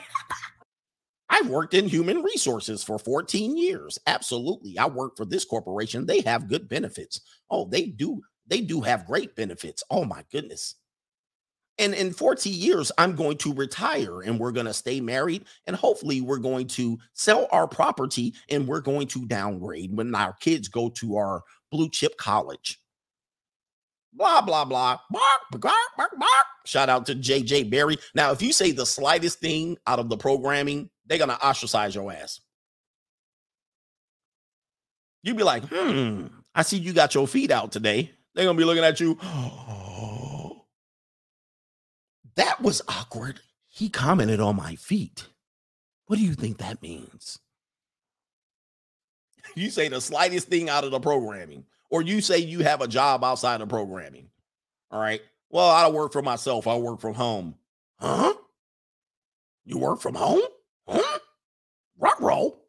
I've 1.30 1.48
worked 1.48 1.74
in 1.74 1.88
human 1.88 2.22
resources 2.22 2.82
for 2.82 2.98
14 2.98 3.56
years. 3.56 3.98
Absolutely. 4.06 4.78
I 4.78 4.86
work 4.86 5.16
for 5.16 5.24
this 5.26 5.44
corporation. 5.44 6.06
They 6.06 6.20
have 6.22 6.48
good 6.48 6.68
benefits. 6.68 7.20
Oh, 7.50 7.66
they 7.66 7.86
do. 7.86 8.22
They 8.46 8.60
do 8.60 8.80
have 8.80 9.06
great 9.06 9.36
benefits. 9.36 9.84
Oh 9.90 10.04
my 10.04 10.24
goodness. 10.32 10.76
And 11.78 11.94
in 11.94 12.12
40 12.12 12.50
years, 12.50 12.90
I'm 12.98 13.14
going 13.14 13.36
to 13.38 13.54
retire 13.54 14.22
and 14.22 14.38
we're 14.38 14.52
going 14.52 14.66
to 14.66 14.74
stay 14.74 15.00
married. 15.00 15.44
And 15.66 15.76
hopefully, 15.76 16.20
we're 16.20 16.38
going 16.38 16.66
to 16.68 16.98
sell 17.14 17.46
our 17.52 17.68
property 17.68 18.34
and 18.48 18.66
we're 18.66 18.80
going 18.80 19.06
to 19.08 19.26
downgrade 19.26 19.96
when 19.96 20.12
our 20.14 20.32
kids 20.40 20.66
go 20.68 20.88
to 20.90 21.16
our 21.16 21.42
blue 21.70 21.88
chip 21.88 22.16
college. 22.16 22.80
Blah, 24.18 24.40
blah, 24.40 24.64
blah. 24.64 24.98
Bark, 25.10 25.22
bark, 25.52 25.62
bark, 25.96 26.10
bark. 26.18 26.46
Shout 26.66 26.88
out 26.88 27.06
to 27.06 27.14
JJ 27.14 27.70
Berry. 27.70 27.96
Now, 28.16 28.32
if 28.32 28.42
you 28.42 28.52
say 28.52 28.72
the 28.72 28.84
slightest 28.84 29.38
thing 29.38 29.78
out 29.86 30.00
of 30.00 30.08
the 30.08 30.16
programming, 30.16 30.90
they're 31.06 31.18
to 31.30 31.40
ostracize 31.40 31.94
your 31.94 32.12
ass. 32.12 32.40
You'd 35.22 35.36
be 35.36 35.44
like, 35.44 35.62
hmm, 35.64 36.26
I 36.54 36.62
see 36.62 36.78
you 36.78 36.92
got 36.92 37.14
your 37.14 37.28
feet 37.28 37.52
out 37.52 37.70
today. 37.70 38.10
They're 38.34 38.44
to 38.46 38.54
be 38.54 38.64
looking 38.64 38.84
at 38.84 39.00
you. 39.00 39.18
That 42.36 42.62
was 42.62 42.82
awkward. 42.86 43.40
He 43.66 43.88
commented 43.88 44.38
on 44.38 44.54
my 44.54 44.76
feet. 44.76 45.26
What 46.06 46.20
do 46.20 46.24
you 46.24 46.34
think 46.34 46.58
that 46.58 46.82
means? 46.82 47.38
You 49.56 49.70
say 49.70 49.88
the 49.88 50.00
slightest 50.00 50.46
thing 50.46 50.68
out 50.68 50.84
of 50.84 50.92
the 50.92 51.00
programming, 51.00 51.64
or 51.90 52.02
you 52.02 52.20
say 52.20 52.38
you 52.38 52.60
have 52.60 52.80
a 52.80 52.88
job 52.88 53.24
outside 53.24 53.60
of 53.60 53.68
programming. 53.68 54.28
All 54.90 55.00
right. 55.00 55.20
Well, 55.50 55.68
I 55.68 55.82
don't 55.82 55.94
work 55.94 56.12
for 56.12 56.22
myself. 56.22 56.66
I 56.66 56.76
work 56.76 57.00
from 57.00 57.14
home. 57.14 57.54
Huh? 57.98 58.34
You 59.64 59.78
work 59.78 60.00
from 60.00 60.14
home? 60.14 60.42
Huh? 60.86 61.18
Rock 61.98 62.20
roll. 62.20 62.64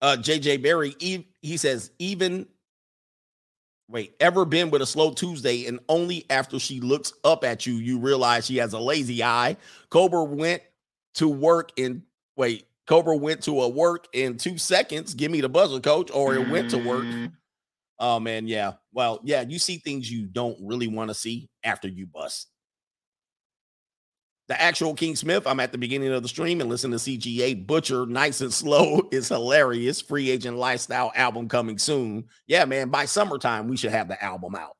uh 0.00 0.16
JJ 0.16 0.62
Berry, 0.62 0.94
he, 1.00 1.26
he 1.42 1.56
says, 1.56 1.90
even 1.98 2.46
wait, 3.88 4.14
ever 4.20 4.44
been 4.44 4.70
with 4.70 4.82
a 4.82 4.86
slow 4.86 5.12
Tuesday 5.12 5.66
and 5.66 5.80
only 5.88 6.24
after 6.30 6.58
she 6.58 6.80
looks 6.80 7.12
up 7.24 7.44
at 7.44 7.66
you, 7.66 7.74
you 7.74 7.98
realize 7.98 8.46
she 8.46 8.56
has 8.56 8.72
a 8.72 8.78
lazy 8.78 9.22
eye. 9.22 9.56
Cobra 9.90 10.24
went 10.24 10.62
to 11.14 11.28
work 11.28 11.70
in 11.76 12.02
wait, 12.36 12.66
Cobra 12.86 13.16
went 13.16 13.42
to 13.44 13.62
a 13.62 13.68
work 13.68 14.06
in 14.12 14.36
two 14.36 14.58
seconds. 14.58 15.14
Give 15.14 15.30
me 15.30 15.40
the 15.40 15.48
buzzer, 15.48 15.80
coach, 15.80 16.10
or 16.12 16.34
it 16.34 16.48
went 16.48 16.70
to 16.70 16.78
work. 16.78 17.04
Mm. 17.04 17.32
Oh 17.98 18.20
man, 18.20 18.46
yeah. 18.46 18.74
Well, 18.92 19.20
yeah, 19.24 19.42
you 19.42 19.58
see 19.58 19.78
things 19.78 20.10
you 20.10 20.26
don't 20.26 20.58
really 20.60 20.86
want 20.86 21.08
to 21.08 21.14
see 21.14 21.48
after 21.64 21.88
you 21.88 22.06
bust. 22.06 22.48
The 24.48 24.60
actual 24.60 24.94
King 24.94 25.16
Smith, 25.16 25.44
I'm 25.44 25.58
at 25.58 25.72
the 25.72 25.78
beginning 25.78 26.12
of 26.12 26.22
the 26.22 26.28
stream 26.28 26.60
and 26.60 26.70
listen 26.70 26.92
to 26.92 26.98
CGA 26.98 27.66
Butcher 27.66 28.06
Nice 28.06 28.40
and 28.40 28.52
Slow 28.54 29.08
is 29.10 29.28
hilarious. 29.28 30.00
Free 30.00 30.30
Agent 30.30 30.56
Lifestyle 30.56 31.10
album 31.16 31.48
coming 31.48 31.78
soon. 31.78 32.26
Yeah, 32.46 32.64
man, 32.64 32.88
by 32.88 33.06
summertime 33.06 33.66
we 33.66 33.76
should 33.76 33.90
have 33.90 34.06
the 34.06 34.22
album 34.22 34.54
out. 34.54 34.76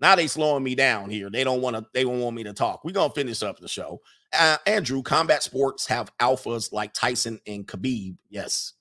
Now 0.00 0.14
they 0.14 0.26
slowing 0.26 0.62
me 0.62 0.74
down 0.74 1.08
here. 1.08 1.30
They 1.30 1.44
don't 1.44 1.62
want 1.62 1.76
to. 1.76 1.86
They 1.94 2.02
don't 2.04 2.20
want 2.20 2.36
me 2.36 2.44
to 2.44 2.52
talk. 2.52 2.84
We're 2.84 2.92
gonna 2.92 3.14
finish 3.14 3.42
up 3.42 3.58
the 3.58 3.68
show. 3.68 4.02
Uh, 4.38 4.58
Andrew, 4.66 5.02
combat 5.02 5.42
sports 5.42 5.86
have 5.86 6.12
alphas 6.18 6.72
like 6.72 6.92
Tyson 6.92 7.40
and 7.46 7.66
Khabib. 7.66 8.16
Yes, 8.28 8.74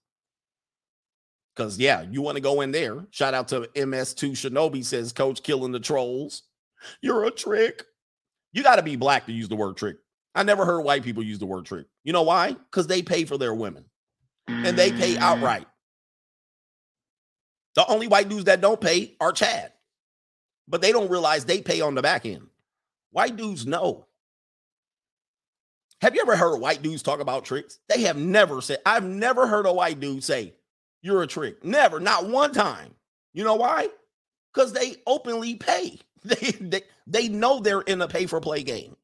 because 1.55 1.77
yeah, 1.77 2.05
you 2.09 2.21
want 2.21 2.35
to 2.35 2.41
go 2.41 2.61
in 2.61 2.71
there. 2.71 3.05
Shout 3.11 3.33
out 3.33 3.47
to 3.49 3.61
MS2 3.75 4.31
Shinobi 4.31 4.83
says, 4.83 5.13
Coach 5.13 5.43
killing 5.43 5.71
the 5.71 5.79
trolls. 5.79 6.43
You're 7.01 7.25
a 7.25 7.31
trick. 7.31 7.83
You 8.51 8.63
got 8.63 8.75
to 8.75 8.83
be 8.83 8.95
black 8.95 9.25
to 9.25 9.31
use 9.31 9.49
the 9.49 9.55
word 9.55 9.77
trick. 9.77 9.97
I 10.33 10.43
never 10.43 10.65
heard 10.65 10.81
white 10.81 11.03
people 11.03 11.23
use 11.23 11.39
the 11.39 11.45
word 11.45 11.65
trick. 11.65 11.87
You 12.03 12.13
know 12.13 12.23
why? 12.23 12.53
Because 12.53 12.87
they 12.87 13.01
pay 13.01 13.25
for 13.25 13.37
their 13.37 13.53
women 13.53 13.85
and 14.47 14.77
they 14.77 14.91
pay 14.91 15.17
outright. 15.17 15.67
The 17.75 17.87
only 17.87 18.07
white 18.07 18.29
dudes 18.29 18.45
that 18.45 18.61
don't 18.61 18.79
pay 18.79 19.15
are 19.19 19.31
Chad, 19.31 19.71
but 20.67 20.81
they 20.81 20.91
don't 20.91 21.09
realize 21.09 21.45
they 21.45 21.61
pay 21.61 21.81
on 21.81 21.95
the 21.95 22.01
back 22.01 22.25
end. 22.25 22.47
White 23.11 23.35
dudes 23.35 23.65
know. 23.65 24.07
Have 26.01 26.15
you 26.15 26.21
ever 26.21 26.35
heard 26.35 26.59
white 26.59 26.81
dudes 26.81 27.03
talk 27.03 27.19
about 27.19 27.45
tricks? 27.45 27.79
They 27.89 28.01
have 28.01 28.17
never 28.17 28.61
said, 28.61 28.79
I've 28.85 29.05
never 29.05 29.47
heard 29.47 29.65
a 29.65 29.73
white 29.73 29.99
dude 29.99 30.23
say, 30.23 30.53
You're 31.01 31.23
a 31.23 31.27
trick. 31.27 31.63
Never, 31.63 31.99
not 31.99 32.27
one 32.29 32.51
time. 32.51 32.93
You 33.33 33.43
know 33.43 33.55
why? 33.55 33.89
Because 34.53 34.73
they 34.73 34.95
openly 35.05 35.55
pay. 35.55 35.99
They, 36.25 36.53
they 36.59 36.81
they 37.05 37.27
know 37.27 37.59
they're 37.59 37.81
in 37.81 38.01
a 38.01 38.07
pay 38.07 38.25
for 38.25 38.41
play 38.41 38.63
game. 38.63 38.95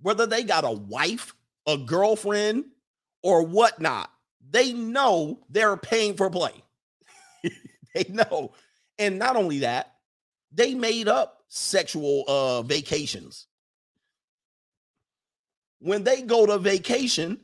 Whether 0.00 0.26
they 0.26 0.42
got 0.42 0.64
a 0.64 0.72
wife, 0.72 1.34
a 1.68 1.76
girlfriend, 1.76 2.64
or 3.22 3.44
whatnot, 3.44 4.10
they 4.50 4.72
know 4.72 5.40
they're 5.50 5.76
paying 5.76 6.16
for 6.16 6.30
play. 6.30 6.64
they 7.94 8.06
know. 8.08 8.54
And 8.98 9.20
not 9.20 9.36
only 9.36 9.60
that, 9.60 9.94
they 10.50 10.74
made 10.74 11.06
up 11.06 11.44
sexual 11.48 12.24
uh 12.26 12.62
vacations. 12.62 13.47
When 15.80 16.04
they 16.04 16.22
go 16.22 16.46
to 16.46 16.58
vacation, 16.58 17.38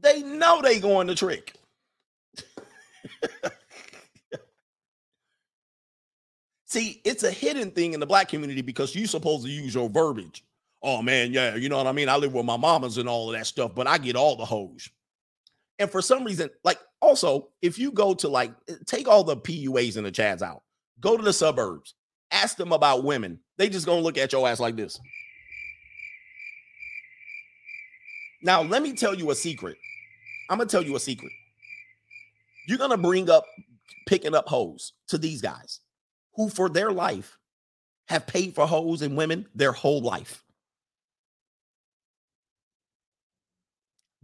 they 0.00 0.22
know 0.22 0.60
they 0.62 0.80
going 0.80 1.06
to 1.08 1.14
trick. 1.14 1.54
See, 6.66 7.02
it's 7.04 7.22
a 7.22 7.30
hidden 7.30 7.70
thing 7.70 7.92
in 7.92 8.00
the 8.00 8.06
black 8.06 8.28
community 8.28 8.62
because 8.62 8.94
you're 8.94 9.06
supposed 9.06 9.44
to 9.44 9.50
use 9.50 9.74
your 9.74 9.90
verbiage. 9.90 10.42
oh 10.82 11.02
man, 11.02 11.32
yeah, 11.32 11.54
you 11.54 11.68
know 11.68 11.76
what 11.76 11.86
I 11.86 11.92
mean? 11.92 12.08
I 12.08 12.16
live 12.16 12.32
with 12.34 12.44
my 12.46 12.56
mamas 12.56 12.98
and 12.98 13.08
all 13.08 13.30
of 13.30 13.38
that 13.38 13.46
stuff, 13.46 13.74
but 13.74 13.86
I 13.86 13.98
get 13.98 14.16
all 14.16 14.36
the 14.36 14.44
hoes. 14.44 14.88
And 15.78 15.90
for 15.90 16.02
some 16.02 16.24
reason, 16.24 16.50
like 16.64 16.78
also, 17.00 17.48
if 17.60 17.78
you 17.78 17.92
go 17.92 18.14
to 18.14 18.28
like 18.28 18.52
eh, 18.68 18.74
take 18.86 19.08
all 19.08 19.24
the 19.24 19.36
PUAs 19.36 19.96
and 19.96 20.06
the 20.06 20.12
Chads 20.12 20.42
out, 20.42 20.62
go 21.00 21.16
to 21.16 21.22
the 21.22 21.32
suburbs, 21.32 21.94
ask 22.30 22.56
them 22.56 22.72
about 22.72 23.04
women, 23.04 23.38
they 23.58 23.68
just 23.68 23.86
gonna 23.86 24.00
look 24.00 24.18
at 24.18 24.32
your 24.32 24.48
ass 24.48 24.60
like 24.60 24.76
this. 24.76 24.98
Now, 28.42 28.62
let 28.62 28.82
me 28.82 28.92
tell 28.92 29.14
you 29.14 29.30
a 29.30 29.34
secret. 29.34 29.76
I'm 30.50 30.58
gonna 30.58 30.68
tell 30.68 30.82
you 30.82 30.96
a 30.96 31.00
secret. 31.00 31.32
You're 32.66 32.78
gonna 32.78 32.96
bring 32.96 33.30
up 33.30 33.44
picking 34.06 34.34
up 34.34 34.48
hoes 34.48 34.92
to 35.08 35.18
these 35.18 35.40
guys 35.40 35.80
who, 36.34 36.48
for 36.48 36.68
their 36.68 36.90
life, 36.90 37.38
have 38.08 38.26
paid 38.26 38.54
for 38.54 38.66
hoes 38.66 39.02
and 39.02 39.16
women 39.16 39.46
their 39.54 39.72
whole 39.72 40.02
life. 40.02 40.44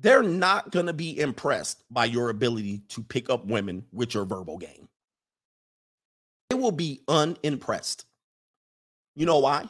They're 0.01 0.23
not 0.23 0.71
gonna 0.71 0.93
be 0.93 1.19
impressed 1.19 1.83
by 1.91 2.05
your 2.07 2.31
ability 2.31 2.83
to 2.89 3.03
pick 3.03 3.31
up 3.31 3.47
women 3.47 3.85
with 3.93 4.15
your 4.15 4.25
verbal 4.25 4.59
game. 4.59 4.89
They 6.51 6.57
will 6.57 6.73
be 6.73 7.03
unimpressed. 7.09 8.05
You 9.15 9.27
know 9.27 9.39
why? 9.39 9.69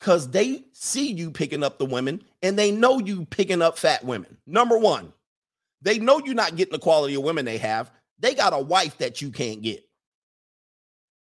Because 0.00 0.30
they 0.30 0.64
see 0.72 1.12
you 1.12 1.30
picking 1.30 1.62
up 1.62 1.78
the 1.78 1.84
women 1.84 2.22
and 2.42 2.58
they 2.58 2.70
know 2.70 2.98
you 2.98 3.26
picking 3.26 3.60
up 3.62 3.78
fat 3.78 4.02
women. 4.02 4.38
Number 4.46 4.78
one, 4.78 5.12
they 5.82 5.98
know 5.98 6.20
you're 6.24 6.34
not 6.34 6.56
getting 6.56 6.72
the 6.72 6.78
quality 6.78 7.14
of 7.14 7.22
women 7.22 7.44
they 7.44 7.58
have. 7.58 7.90
They 8.18 8.34
got 8.34 8.54
a 8.54 8.58
wife 8.58 8.98
that 8.98 9.20
you 9.20 9.30
can't 9.30 9.62
get. 9.62 9.86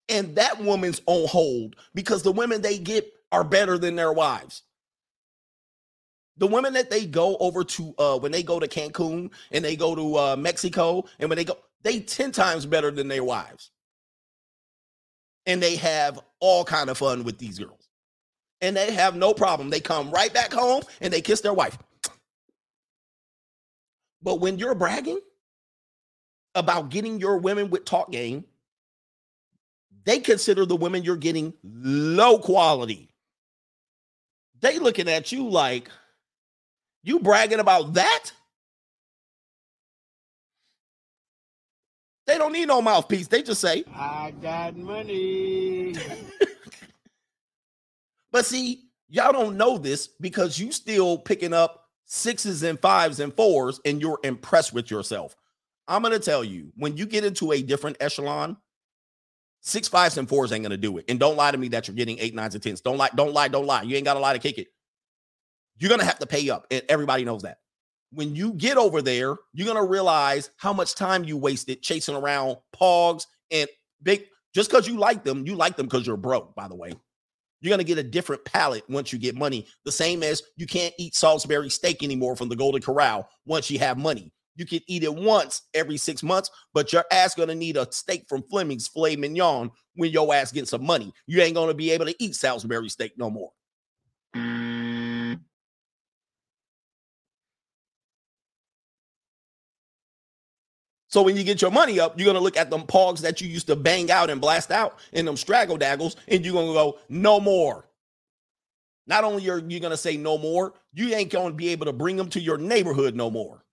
And 0.10 0.36
that 0.36 0.62
woman's 0.62 1.02
on 1.08 1.28
hold 1.28 1.78
because 1.96 2.22
the 2.22 2.32
women 2.32 2.62
they 2.62 2.78
get 2.78 3.12
are 3.32 3.44
better 3.44 3.78
than 3.78 3.96
their 3.96 4.14
wives. 4.14 4.62
The 6.38 6.48
women 6.48 6.74
that 6.74 6.90
they 6.90 7.06
go 7.06 7.38
over 7.38 7.64
to 7.64 7.96
uh 7.98 8.20
when 8.20 8.34
they 8.34 8.44
go 8.44 8.60
to 8.60 8.68
Cancun 8.68 9.32
and 9.52 9.64
they 9.64 9.78
go 9.78 9.96
to 9.96 10.18
uh 10.18 10.36
Mexico 10.36 11.06
and 11.18 11.30
when 11.30 11.38
they 11.38 11.46
go, 11.46 11.58
they 11.82 12.02
10 12.02 12.34
times 12.34 12.66
better 12.66 12.92
than 12.92 13.08
their 13.08 13.24
wives. 13.24 13.72
And 15.46 15.64
they 15.64 15.78
have 15.78 16.20
all 16.42 16.66
kind 16.66 16.90
of 16.90 16.98
fun 16.98 17.24
with 17.24 17.38
these 17.38 17.58
girls 17.58 17.85
and 18.62 18.76
they 18.76 18.92
have 18.92 19.16
no 19.16 19.34
problem. 19.34 19.70
They 19.70 19.80
come 19.80 20.12
right 20.12 20.34
back 20.34 20.54
home 20.54 20.84
and 21.02 21.12
they 21.14 21.22
kiss 21.22 21.42
their 21.42 21.54
wife. 21.54 21.78
But 24.22 24.40
when 24.40 24.58
you're 24.58 24.76
bragging 24.76 25.20
about 26.56 26.90
getting 26.90 27.20
your 27.20 27.38
women 27.38 27.70
with 27.70 27.86
talk 27.86 28.12
game, 28.12 28.46
they 30.06 30.20
consider 30.20 30.66
the 30.66 30.76
women 30.76 31.04
you're 31.04 31.18
getting 31.18 31.54
low 31.64 32.40
quality. 32.40 33.10
They 34.62 34.80
looking 34.80 35.10
at 35.10 35.32
you 35.32 35.50
like 35.50 35.90
you 37.06 37.20
bragging 37.20 37.60
about 37.60 37.94
that? 37.94 38.32
They 42.26 42.40
don't 42.40 42.52
need 42.52 42.68
no 42.68 42.82
mouthpiece. 42.82 43.28
They 43.28 43.44
just 43.44 43.62
say, 43.62 43.84
I 43.94 44.34
got 44.42 44.76
money. 44.76 45.96
But 48.36 48.46
see, 48.46 48.90
y'all 49.08 49.32
don't 49.32 49.56
know 49.56 49.78
this 49.78 50.10
because 50.20 50.60
you 50.60 50.74
still 50.74 51.18
picking 51.18 51.54
up 51.54 51.86
sixes 52.04 52.64
and 52.64 52.78
fives 52.78 53.22
and 53.22 53.34
fours 53.34 53.80
and 53.86 54.02
you're 54.02 54.20
impressed 54.26 54.74
with 54.74 54.92
yourself. 54.92 55.38
I'm 55.88 56.02
going 56.02 56.12
to 56.12 56.20
tell 56.20 56.44
you, 56.44 56.74
when 56.76 56.98
you 56.98 57.06
get 57.06 57.24
into 57.24 57.54
a 57.54 57.62
different 57.62 57.96
echelon, 58.02 58.58
six 59.62 59.88
fives 59.88 60.18
and 60.18 60.28
fours 60.28 60.52
ain't 60.52 60.64
going 60.64 60.72
to 60.72 60.76
do 60.78 60.98
it. 60.98 61.06
And 61.08 61.18
don't 61.18 61.38
lie 61.38 61.50
to 61.50 61.58
me 61.58 61.70
that 61.70 61.88
you're 61.88 61.96
getting 61.96 62.20
eight, 62.20 62.36
nines, 62.36 62.56
and 62.56 62.62
tens. 62.62 62.82
Don't 62.82 62.98
lie, 62.98 63.08
don't 63.16 63.34
lie, 63.34 63.48
don't 63.48 63.68
lie. 63.68 63.84
You 63.84 63.96
ain't 63.96 64.04
got 64.04 64.16
to 64.16 64.20
lie 64.20 64.34
to 64.34 64.40
kick 64.40 64.58
it. 64.58 64.68
You're 65.78 65.88
going 65.88 66.02
to 66.02 66.06
have 66.06 66.20
to 66.20 66.28
pay 66.28 66.50
up. 66.50 66.68
And 66.72 66.84
everybody 66.90 67.24
knows 67.24 67.44
that. 67.44 67.60
When 68.12 68.36
you 68.36 68.52
get 68.52 68.76
over 68.76 69.02
there, 69.02 69.38
you're 69.54 69.66
going 69.66 69.82
to 69.82 69.90
realize 69.90 70.50
how 70.58 70.74
much 70.74 70.96
time 70.96 71.24
you 71.24 71.38
wasted 71.38 71.82
chasing 71.82 72.18
around 72.18 72.58
pogs 72.76 73.28
and 73.50 73.70
big. 74.04 74.26
Just 74.54 74.70
because 74.70 74.90
you 74.90 74.98
like 74.98 75.24
them, 75.24 75.48
you 75.48 75.56
like 75.56 75.78
them 75.78 75.86
because 75.86 76.06
you're 76.06 76.18
broke, 76.18 76.54
by 76.54 76.68
the 76.68 76.76
way. 76.76 76.96
You're 77.66 77.72
going 77.72 77.84
to 77.84 77.96
get 77.96 77.98
a 77.98 78.08
different 78.08 78.46
palate 78.46 78.88
once 78.88 79.12
you 79.12 79.18
get 79.18 79.34
money. 79.36 79.66
The 79.86 79.92
same 79.92 80.22
as 80.22 80.44
you 80.56 80.68
can't 80.68 80.94
eat 81.00 81.16
Salisbury 81.16 81.72
steak 81.72 82.04
anymore 82.04 82.36
from 82.36 82.48
the 82.48 82.56
Golden 82.56 82.80
Corral 82.80 83.28
once 83.48 83.72
you 83.72 83.80
have 83.80 83.98
money. 83.98 84.32
You 84.56 84.68
can 84.68 84.82
eat 84.86 85.04
it 85.04 85.16
once 85.16 85.64
every 85.74 85.98
six 85.98 86.22
months, 86.22 86.52
but 86.76 86.94
your 86.94 87.06
ass 87.12 87.34
to 87.50 87.56
need 87.56 87.76
a 87.76 87.92
steak 87.92 88.28
from 88.30 88.44
Fleming's 88.52 88.88
filet 88.88 89.16
mignon 89.16 89.72
when 89.96 90.12
your 90.12 90.32
ass 90.32 90.52
gets 90.52 90.70
some 90.70 90.86
money. 90.86 91.12
You 91.26 91.42
ain't 91.42 91.56
to 91.70 91.74
be 91.74 91.90
able 91.90 92.06
to 92.06 92.16
eat 92.24 92.36
Salisbury 92.36 92.88
steak 92.90 93.14
no 93.18 93.32
more. 93.32 93.50
So 101.16 101.22
when 101.22 101.38
you 101.38 101.46
get 101.46 101.62
your 101.62 101.72
money 101.72 101.98
up, 101.98 102.20
you're 102.20 102.26
gonna 102.26 102.44
look 102.44 102.58
at 102.58 102.70
them 102.70 102.82
pogs 102.82 103.22
that 103.22 103.40
you 103.40 103.48
used 103.48 103.68
to 103.68 103.78
bang 103.78 104.12
out 104.12 104.30
and 104.30 104.42
blast 104.42 104.70
out 104.70 105.00
and 105.14 105.26
them 105.26 105.38
straggle 105.38 105.78
daggles, 105.78 106.18
and 106.28 106.44
you're 106.44 106.54
gonna 106.54 106.74
go, 106.74 107.00
no 107.08 107.40
more. 107.40 107.88
Not 109.08 109.24
only 109.24 109.50
are 109.50 109.60
you 109.60 109.80
gonna 109.80 109.96
say 109.96 110.18
no 110.18 110.38
more, 110.38 110.74
you 110.94 111.16
ain't 111.16 111.32
gonna 111.32 111.54
be 111.54 111.70
able 111.70 111.86
to 111.86 111.94
bring 111.94 112.18
them 112.18 112.28
to 112.32 112.42
your 112.42 112.58
neighborhood 112.58 113.16
no 113.16 113.32
more. 113.32 113.64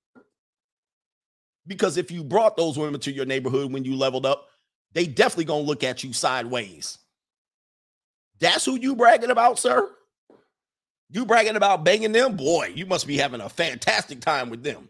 Because 1.66 1.96
if 1.96 2.12
you 2.12 2.22
brought 2.22 2.56
those 2.56 2.78
women 2.78 3.00
to 3.00 3.10
your 3.10 3.26
neighborhood 3.26 3.72
when 3.72 3.84
you 3.84 3.96
leveled 3.96 4.24
up, 4.24 4.46
they 4.92 5.08
definitely 5.08 5.46
gonna 5.46 5.64
look 5.64 5.82
at 5.82 6.04
you 6.04 6.12
sideways. 6.12 6.98
That's 8.38 8.64
who 8.64 8.78
you 8.78 8.94
bragging 8.94 9.32
about, 9.32 9.58
sir. 9.58 9.90
You 11.10 11.26
bragging 11.26 11.56
about 11.56 11.82
banging 11.82 12.12
them? 12.12 12.36
Boy, 12.36 12.70
you 12.72 12.86
must 12.86 13.08
be 13.08 13.16
having 13.16 13.40
a 13.40 13.48
fantastic 13.48 14.20
time 14.20 14.48
with 14.48 14.62
them. 14.62 14.88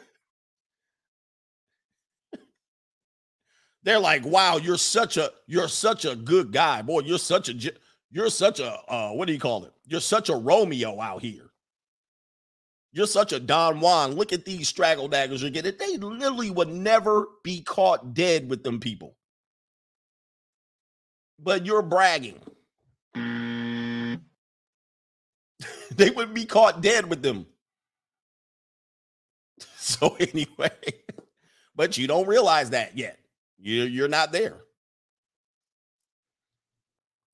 they're 3.83 3.99
like, 3.99 4.25
"Wow, 4.25 4.59
you're 4.59 4.79
such 4.79 5.17
a 5.17 5.33
you're 5.47 5.69
such 5.69 6.05
a 6.05 6.17
good 6.17 6.53
guy, 6.53 6.83
boy. 6.83 7.01
You're 7.01 7.19
such 7.19 7.49
a 7.49 7.73
you're 8.11 8.31
such 8.31 8.61
a 8.61 8.79
uh, 8.89 9.11
what 9.13 9.27
do 9.27 9.33
you 9.33 9.41
call 9.41 9.65
it? 9.65 9.73
You're 9.87 10.01
such 10.01 10.29
a 10.29 10.37
Romeo 10.37 11.01
out 11.01 11.23
here. 11.23 11.51
You're 12.93 13.07
such 13.07 13.33
a 13.33 13.41
Don 13.41 13.81
Juan. 13.81 14.13
Look 14.13 14.33
at 14.35 14.45
these 14.45 14.69
straggle 14.69 15.09
daggers 15.09 15.41
you're 15.41 15.51
getting. 15.51 15.77
They 15.79 15.97
literally 15.97 16.51
would 16.51 16.69
never 16.69 17.27
be 17.43 17.63
caught 17.63 18.13
dead 18.13 18.51
with 18.51 18.63
them 18.63 18.81
people. 18.81 19.17
But 21.39 21.65
you're 21.65 21.83
bragging. 21.83 22.39
they 25.97 26.11
would 26.11 26.35
be 26.35 26.45
caught 26.45 26.83
dead 26.83 27.09
with 27.09 27.23
them. 27.23 27.47
So 29.79 30.17
anyway, 30.21 30.71
but 31.77 31.99
you 31.99 32.07
don't 32.07 32.29
realize 32.29 32.71
that 32.71 32.97
yet. 32.97 33.19
You're, 33.63 33.87
you're 33.87 34.09
not 34.09 34.33
there. 34.33 34.57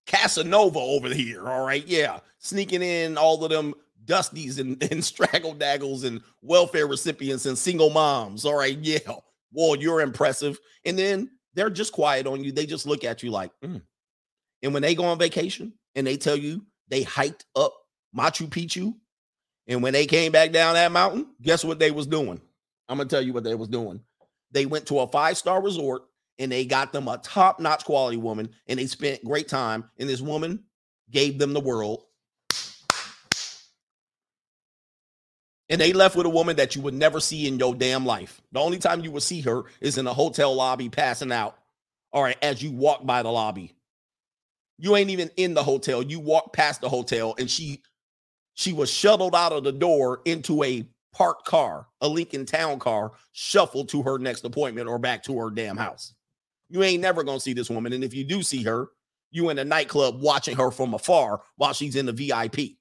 Casanova 0.07 0.79
over 0.79 1.09
here. 1.09 1.49
All 1.49 1.67
right. 1.67 1.87
Yeah. 1.87 2.21
Sneaking 2.39 2.83
in 2.83 3.19
all 3.19 3.43
of 3.45 3.51
them 3.51 3.75
dusties 4.05 4.59
and, 4.59 4.83
and 4.93 5.05
straggle 5.05 5.55
daggles 5.55 6.05
and 6.05 6.21
welfare 6.43 6.87
recipients 6.87 7.47
and 7.47 7.57
single 7.57 7.91
moms. 7.91 8.45
All 8.45 8.57
right. 8.57 8.79
Yeah. 8.79 8.99
Well, 9.53 9.77
you're 9.77 10.01
impressive. 10.01 10.59
And 10.85 10.99
then 10.99 11.31
they're 11.55 11.71
just 11.71 11.93
quiet 11.93 12.27
on 12.27 12.45
you. 12.45 12.53
They 12.53 12.67
just 12.67 12.87
look 12.87 13.05
at 13.05 13.23
you 13.23 13.31
like, 13.31 13.51
mm. 13.65 13.81
and 14.63 14.75
when 14.75 14.83
they 14.83 14.95
go 14.95 15.05
on 15.05 15.19
vacation 15.19 15.73
and 15.95 16.07
they 16.07 16.17
tell 16.17 16.37
you 16.37 16.65
they 16.89 17.03
hiked 17.03 17.47
up 17.57 17.73
Machu 18.17 18.49
Picchu, 18.49 18.95
and 19.67 19.83
when 19.83 19.93
they 19.93 20.07
came 20.07 20.33
back 20.33 20.53
down 20.53 20.75
that 20.75 20.93
mountain, 20.93 21.27
guess 21.43 21.65
what 21.65 21.79
they 21.79 21.91
was 21.91 22.07
doing? 22.07 22.41
I'm 22.89 22.99
gonna 22.99 23.09
tell 23.09 23.23
you 23.23 23.33
what 23.33 23.45
they 23.45 23.55
was 23.55 23.69
doing. 23.69 24.01
They 24.51 24.67
went 24.67 24.87
to 24.87 25.01
a 25.01 25.09
five 25.09 25.37
star 25.37 25.63
resort 25.63 26.03
and 26.39 26.53
they 26.53 26.65
got 26.65 26.93
them 26.93 27.09
a 27.09 27.19
top 27.19 27.61
notch 27.61 27.85
quality 27.85 28.17
woman 28.17 28.49
and 28.67 28.79
they 28.79 28.87
spent 28.87 29.25
great 29.25 29.49
time. 29.49 29.91
And 29.99 30.09
this 30.09 30.21
woman 30.21 30.65
gave 31.11 31.39
them 31.39 31.53
the 31.53 31.61
world. 31.61 32.05
And 35.71 35.81
they 35.81 35.93
left 35.93 36.17
with 36.17 36.25
a 36.25 36.31
woman 36.31 36.57
that 36.57 36.77
you 36.77 36.83
would 36.83 36.95
never 36.95 37.21
see 37.21 37.47
in 37.47 37.59
your 37.59 37.75
damn 37.75 38.07
life. 38.07 38.41
The 38.53 38.61
only 38.61 38.79
time 38.79 39.03
you 39.03 39.11
would 39.11 39.23
see 39.23 39.43
her 39.43 39.65
is 39.81 39.99
in 39.99 40.07
a 40.07 40.15
hotel 40.15 40.55
lobby 40.55 40.89
passing 40.89 41.33
out. 41.33 41.59
All 42.11 42.23
right, 42.23 42.39
as 42.41 42.63
you 42.63 42.73
walk 42.73 43.05
by 43.05 43.23
the 43.23 43.31
lobby. 43.31 43.75
You 44.79 44.97
ain't 44.97 45.11
even 45.11 45.31
in 45.37 45.55
the 45.55 45.63
hotel. 45.63 46.03
You 46.03 46.21
walk 46.21 46.53
past 46.55 46.81
the 46.81 46.89
hotel 46.89 47.35
and 47.39 47.51
she 47.51 47.83
she 48.55 48.73
was 48.73 48.91
shuttled 48.91 49.35
out 49.35 49.53
of 49.53 49.63
the 49.63 49.73
door 49.73 50.21
into 50.25 50.65
a 50.65 50.89
parked 51.13 51.47
car, 51.47 51.87
a 52.01 52.09
Lincoln 52.09 52.47
Town 52.47 52.79
car, 52.79 53.13
shuffled 53.33 53.89
to 53.91 54.03
her 54.03 54.19
next 54.19 54.45
appointment 54.45 54.89
or 54.89 54.99
back 54.99 55.23
to 55.25 55.39
her 55.39 55.51
damn 55.51 55.77
house. 55.77 56.15
You 56.71 56.83
ain't 56.83 57.03
never 57.03 57.23
gonna 57.23 57.41
see 57.41 57.53
this 57.53 57.71
woman. 57.71 57.93
And 57.93 58.05
if 58.05 58.15
you 58.15 58.25
do 58.25 58.43
see 58.43 58.63
her, 58.65 58.89
you 59.31 59.51
in 59.51 59.59
a 59.59 59.65
nightclub 59.65 60.21
watching 60.21 60.57
her 60.57 60.71
from 60.71 60.95
afar 60.95 61.43
while 61.57 61.73
she's 61.73 61.97
in 61.97 62.07
the 62.07 62.13
VIP. 62.13 62.77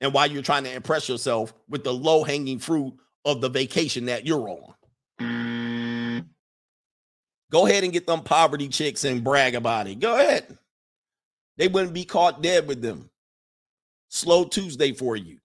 And 0.00 0.14
while 0.14 0.30
you're 0.30 0.42
trying 0.42 0.64
to 0.64 0.72
impress 0.72 1.08
yourself 1.08 1.52
with 1.68 1.84
the 1.84 1.92
low 1.92 2.24
hanging 2.24 2.58
fruit 2.58 2.94
of 3.24 3.40
the 3.40 3.50
vacation 3.50 4.06
that 4.06 4.26
you're 4.26 4.48
on. 4.48 6.26
Go 7.50 7.66
ahead 7.66 7.84
and 7.84 7.92
get 7.92 8.06
them 8.06 8.22
poverty 8.22 8.68
chicks 8.68 9.04
and 9.04 9.24
brag 9.24 9.54
about 9.54 9.88
it. 9.88 9.98
Go 9.98 10.14
ahead. 10.14 10.56
They 11.56 11.68
wouldn't 11.68 11.92
be 11.92 12.04
caught 12.04 12.42
dead 12.42 12.66
with 12.66 12.80
them. 12.80 13.10
Slow 14.08 14.44
Tuesday 14.44 14.92
for 14.92 15.16
you. 15.16 15.38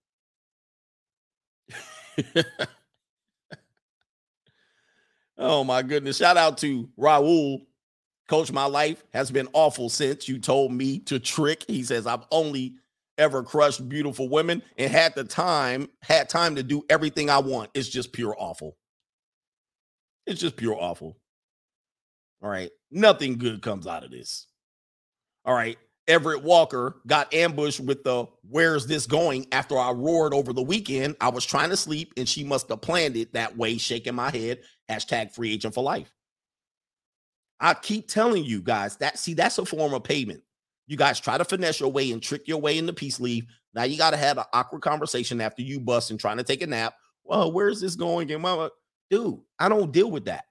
oh 5.38 5.64
my 5.64 5.82
goodness. 5.82 6.18
Shout 6.18 6.36
out 6.36 6.58
to 6.58 6.88
Raul. 6.98 7.66
Coach, 8.28 8.50
my 8.50 8.64
life 8.64 9.04
has 9.12 9.30
been 9.30 9.48
awful 9.52 9.88
since 9.88 10.28
you 10.28 10.38
told 10.38 10.72
me 10.72 10.98
to 11.00 11.20
trick. 11.20 11.64
He 11.68 11.84
says, 11.84 12.06
I've 12.06 12.26
only 12.32 12.74
ever 13.18 13.42
crushed 13.42 13.88
beautiful 13.88 14.28
women 14.28 14.62
and 14.76 14.90
had 14.90 15.14
the 15.14 15.24
time, 15.24 15.88
had 16.02 16.28
time 16.28 16.56
to 16.56 16.62
do 16.62 16.84
everything 16.90 17.30
I 17.30 17.38
want. 17.38 17.70
It's 17.74 17.88
just 17.88 18.12
pure 18.12 18.34
awful. 18.36 18.76
It's 20.26 20.40
just 20.40 20.56
pure 20.56 20.76
awful. 20.76 21.16
All 22.42 22.50
right. 22.50 22.70
Nothing 22.90 23.38
good 23.38 23.62
comes 23.62 23.86
out 23.86 24.04
of 24.04 24.10
this. 24.10 24.46
All 25.44 25.54
right. 25.54 25.78
Everett 26.08 26.42
Walker 26.42 26.96
got 27.06 27.32
ambushed 27.34 27.80
with 27.80 28.04
the 28.04 28.26
where's 28.48 28.86
this 28.86 29.06
going 29.06 29.46
after 29.50 29.76
I 29.76 29.90
roared 29.90 30.34
over 30.34 30.52
the 30.52 30.62
weekend. 30.62 31.16
I 31.20 31.30
was 31.30 31.44
trying 31.44 31.70
to 31.70 31.76
sleep 31.76 32.12
and 32.16 32.28
she 32.28 32.44
must 32.44 32.68
have 32.68 32.80
planned 32.80 33.16
it 33.16 33.32
that 33.32 33.56
way, 33.56 33.76
shaking 33.76 34.14
my 34.14 34.30
head. 34.30 34.60
Hashtag 34.90 35.32
free 35.32 35.52
agent 35.52 35.74
for 35.74 35.82
life. 35.82 36.12
I 37.58 37.74
keep 37.74 38.08
telling 38.08 38.44
you 38.44 38.60
guys 38.60 38.96
that 38.98 39.18
see, 39.18 39.34
that's 39.34 39.58
a 39.58 39.64
form 39.64 39.94
of 39.94 40.04
payment. 40.04 40.42
You 40.86 40.96
guys 40.96 41.18
try 41.18 41.36
to 41.36 41.44
finesse 41.44 41.80
your 41.80 41.90
way 41.90 42.12
and 42.12 42.22
trick 42.22 42.46
your 42.46 42.60
way 42.60 42.78
into 42.78 42.92
peace 42.92 43.18
leave. 43.18 43.46
Now 43.74 43.82
you 43.84 43.98
got 43.98 44.10
to 44.10 44.16
have 44.16 44.38
an 44.38 44.44
awkward 44.52 44.82
conversation 44.82 45.40
after 45.40 45.62
you 45.62 45.80
bust 45.80 46.10
and 46.10 46.20
trying 46.20 46.36
to 46.36 46.44
take 46.44 46.62
a 46.62 46.66
nap. 46.66 46.94
Well, 47.24 47.50
where's 47.50 47.80
this 47.80 47.96
going? 47.96 48.30
And 48.30 48.42
mama, 48.42 48.70
dude, 49.10 49.40
I 49.58 49.68
don't 49.68 49.92
deal 49.92 50.10
with 50.10 50.26
that. 50.26 50.44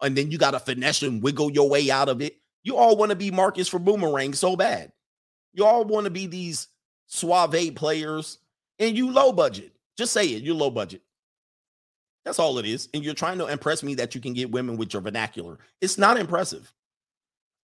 And 0.00 0.16
then 0.16 0.30
you 0.30 0.38
got 0.38 0.52
to 0.52 0.60
finesse 0.60 1.02
and 1.02 1.22
wiggle 1.22 1.50
your 1.50 1.68
way 1.68 1.90
out 1.90 2.08
of 2.08 2.20
it. 2.22 2.36
You 2.62 2.76
all 2.76 2.96
want 2.96 3.10
to 3.10 3.16
be 3.16 3.30
Marcus 3.30 3.68
for 3.68 3.78
Boomerang 3.78 4.32
so 4.32 4.56
bad. 4.56 4.92
You 5.52 5.64
all 5.64 5.84
want 5.84 6.04
to 6.04 6.10
be 6.10 6.26
these 6.26 6.68
suave 7.06 7.74
players 7.74 8.38
and 8.78 8.96
you 8.96 9.10
low 9.10 9.32
budget. 9.32 9.72
Just 9.96 10.12
say 10.12 10.26
it. 10.26 10.42
You're 10.42 10.54
low 10.54 10.70
budget. 10.70 11.02
That's 12.24 12.38
all 12.38 12.58
it 12.58 12.66
is. 12.66 12.88
And 12.94 13.04
you're 13.04 13.14
trying 13.14 13.38
to 13.38 13.46
impress 13.46 13.82
me 13.82 13.94
that 13.96 14.14
you 14.14 14.20
can 14.20 14.32
get 14.32 14.50
women 14.50 14.76
with 14.76 14.92
your 14.92 15.02
vernacular. 15.02 15.58
It's 15.80 15.98
not 15.98 16.18
impressive. 16.18 16.72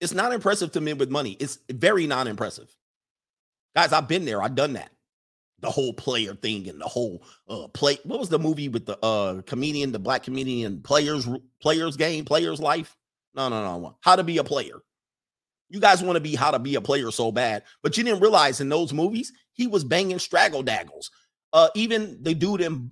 It's 0.01 0.15
not 0.15 0.33
impressive 0.33 0.73
to 0.73 0.81
men 0.81 0.99
with 0.99 1.11
money. 1.11 1.37
It's 1.41 1.59
very 1.71 2.07
non 2.07 2.27
impressive. 2.27 2.75
Guys, 3.75 3.93
I've 3.93 4.09
been 4.09 4.25
there. 4.25 4.43
I've 4.43 4.55
done 4.55 4.75
that. 4.75 4.91
The 5.61 5.71
whole 5.71 5.93
player 5.93 6.35
thing 6.35 6.69
and 6.69 6.81
the 6.81 6.87
whole 6.87 7.23
uh 7.49 7.69
play. 7.69 7.99
What 8.05 8.19
was 8.19 8.31
the 8.31 8.39
movie 8.39 8.69
with 8.69 8.87
the 8.87 8.99
uh 9.05 9.43
comedian, 9.43 9.93
the 9.93 9.99
black 9.99 10.23
comedian, 10.23 10.81
players, 10.81 11.29
players 11.61 11.97
game, 11.97 12.25
players 12.25 12.61
life? 12.61 12.97
No, 13.35 13.49
no, 13.49 13.63
no. 13.63 13.97
How 14.01 14.17
to 14.17 14.25
be 14.25 14.39
a 14.39 14.45
player. 14.45 14.81
You 15.69 15.79
guys 15.79 16.03
want 16.03 16.17
to 16.17 16.21
be 16.21 16.35
how 16.35 16.51
to 16.51 16.59
be 16.59 16.75
a 16.75 16.81
player 16.81 17.11
so 17.11 17.31
bad, 17.31 17.63
but 17.83 17.97
you 17.97 18.03
didn't 18.03 18.21
realize 18.21 18.61
in 18.61 18.69
those 18.69 18.93
movies 18.93 19.33
he 19.53 19.67
was 19.67 19.85
banging 19.85 20.19
straggle 20.19 20.63
daggles. 20.63 21.11
Uh, 21.53 21.69
even 21.75 22.19
the 22.23 22.35
dude 22.35 22.61
in 22.61 22.91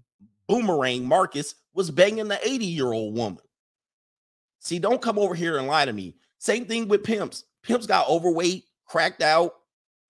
Boomerang, 0.49 1.07
Marcus, 1.07 1.55
was 1.75 1.91
banging 1.91 2.29
the 2.29 2.47
80 2.47 2.65
year 2.65 2.93
old 2.93 3.17
woman. 3.17 3.39
See, 4.61 4.79
don't 4.79 5.03
come 5.03 5.19
over 5.19 5.35
here 5.35 5.59
and 5.59 5.67
lie 5.67 5.85
to 5.85 5.93
me. 5.93 6.17
Same 6.39 6.65
thing 6.65 6.89
with 6.89 7.05
pimps. 7.05 7.45
Pimps 7.63 7.87
got 7.87 8.09
overweight, 8.09 8.65
cracked 8.87 9.23
out, 9.23 9.55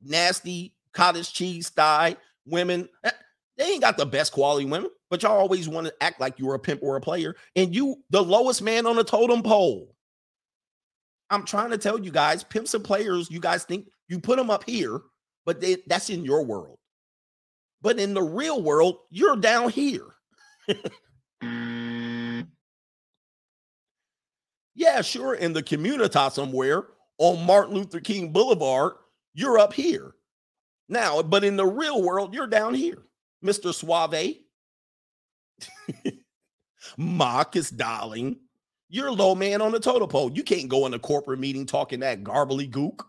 nasty, 0.02 0.74
cottage 0.92 1.32
cheese 1.32 1.68
thigh 1.68 2.16
women. 2.46 2.88
Eh, 3.04 3.10
they 3.56 3.64
ain't 3.64 3.82
got 3.82 3.96
the 3.96 4.06
best 4.06 4.32
quality 4.32 4.64
women, 4.64 4.90
but 5.10 5.22
y'all 5.22 5.38
always 5.38 5.68
want 5.68 5.86
to 5.86 6.02
act 6.02 6.20
like 6.20 6.38
you're 6.38 6.54
a 6.54 6.58
pimp 6.58 6.82
or 6.82 6.96
a 6.96 7.00
player, 7.00 7.34
and 7.56 7.74
you 7.74 7.96
the 8.10 8.22
lowest 8.22 8.62
man 8.62 8.86
on 8.86 8.96
the 8.96 9.04
totem 9.04 9.42
pole. 9.42 9.94
I'm 11.30 11.44
trying 11.44 11.70
to 11.70 11.78
tell 11.78 11.98
you 11.98 12.10
guys, 12.10 12.44
pimps 12.44 12.74
and 12.74 12.84
players, 12.84 13.30
you 13.30 13.40
guys 13.40 13.64
think 13.64 13.88
you 14.08 14.18
put 14.18 14.38
them 14.38 14.48
up 14.48 14.64
here, 14.64 15.00
but 15.44 15.60
they, 15.60 15.78
that's 15.86 16.08
in 16.08 16.24
your 16.24 16.44
world. 16.44 16.78
But 17.82 17.98
in 17.98 18.14
the 18.14 18.22
real 18.22 18.62
world, 18.62 18.98
you're 19.10 19.36
down 19.36 19.70
here. 19.70 20.06
Mm. 21.42 22.48
yeah, 24.74 25.02
sure. 25.02 25.34
In 25.34 25.52
the 25.52 25.62
community 25.62 26.18
somewhere 26.30 26.84
on 27.18 27.46
Martin 27.46 27.74
Luther 27.74 28.00
King 28.00 28.32
Boulevard, 28.32 28.94
you're 29.34 29.58
up 29.58 29.72
here. 29.72 30.14
Now, 30.88 31.22
but 31.22 31.44
in 31.44 31.56
the 31.56 31.66
real 31.66 32.02
world, 32.02 32.34
you're 32.34 32.46
down 32.46 32.74
here, 32.74 33.02
Mr. 33.44 33.72
Suave. 33.72 34.36
Marcus 36.96 37.70
Darling. 37.70 38.36
You're 38.88 39.08
a 39.08 39.12
low 39.12 39.34
man 39.34 39.60
on 39.60 39.72
the 39.72 39.80
totem 39.80 40.08
pole. 40.08 40.32
You 40.32 40.42
can't 40.42 40.68
go 40.68 40.86
in 40.86 40.94
a 40.94 40.98
corporate 40.98 41.40
meeting 41.40 41.66
talking 41.66 42.00
that 42.00 42.24
garbly 42.24 42.70
gook. 42.70 43.04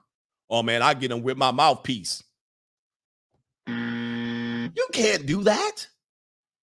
Oh 0.49 0.61
man, 0.61 0.81
I 0.81 0.93
get 0.93 1.11
him 1.11 1.23
with 1.23 1.37
my 1.37 1.51
mouthpiece. 1.51 2.23
Mm. 3.67 4.75
You 4.75 4.87
can't 4.91 5.25
do 5.25 5.43
that. 5.43 5.87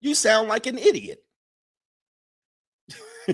You 0.03 0.15
sound 0.17 0.49
like 0.49 0.67
an 0.67 0.77
idiot. 0.79 1.23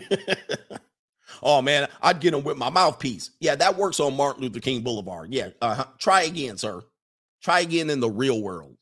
oh 1.42 1.62
man, 1.62 1.88
I'd 2.02 2.20
get 2.20 2.34
him 2.34 2.44
with 2.44 2.58
my 2.58 2.68
mouthpiece. 2.68 3.30
Yeah, 3.40 3.56
that 3.56 3.76
works 3.76 3.98
on 4.00 4.14
Martin 4.14 4.42
Luther 4.42 4.60
King 4.60 4.82
Boulevard. 4.82 5.32
Yeah, 5.32 5.48
uh-huh. 5.62 5.86
try 5.98 6.22
again, 6.22 6.58
sir. 6.58 6.82
Try 7.42 7.60
again 7.60 7.88
in 7.88 8.00
the 8.00 8.10
real 8.10 8.42
world. 8.42 8.76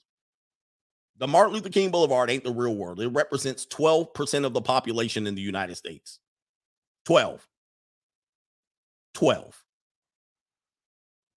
The 1.18 1.28
Martin 1.28 1.54
Luther 1.54 1.70
King 1.70 1.90
Boulevard 1.90 2.28
ain't 2.28 2.42
the 2.44 2.52
real 2.52 2.74
world. 2.74 3.00
It 3.00 3.08
represents 3.08 3.64
12% 3.66 4.44
of 4.44 4.52
the 4.52 4.60
population 4.60 5.26
in 5.26 5.36
the 5.36 5.40
United 5.40 5.76
States. 5.76 6.18
12. 7.06 7.46
12. 9.14 9.62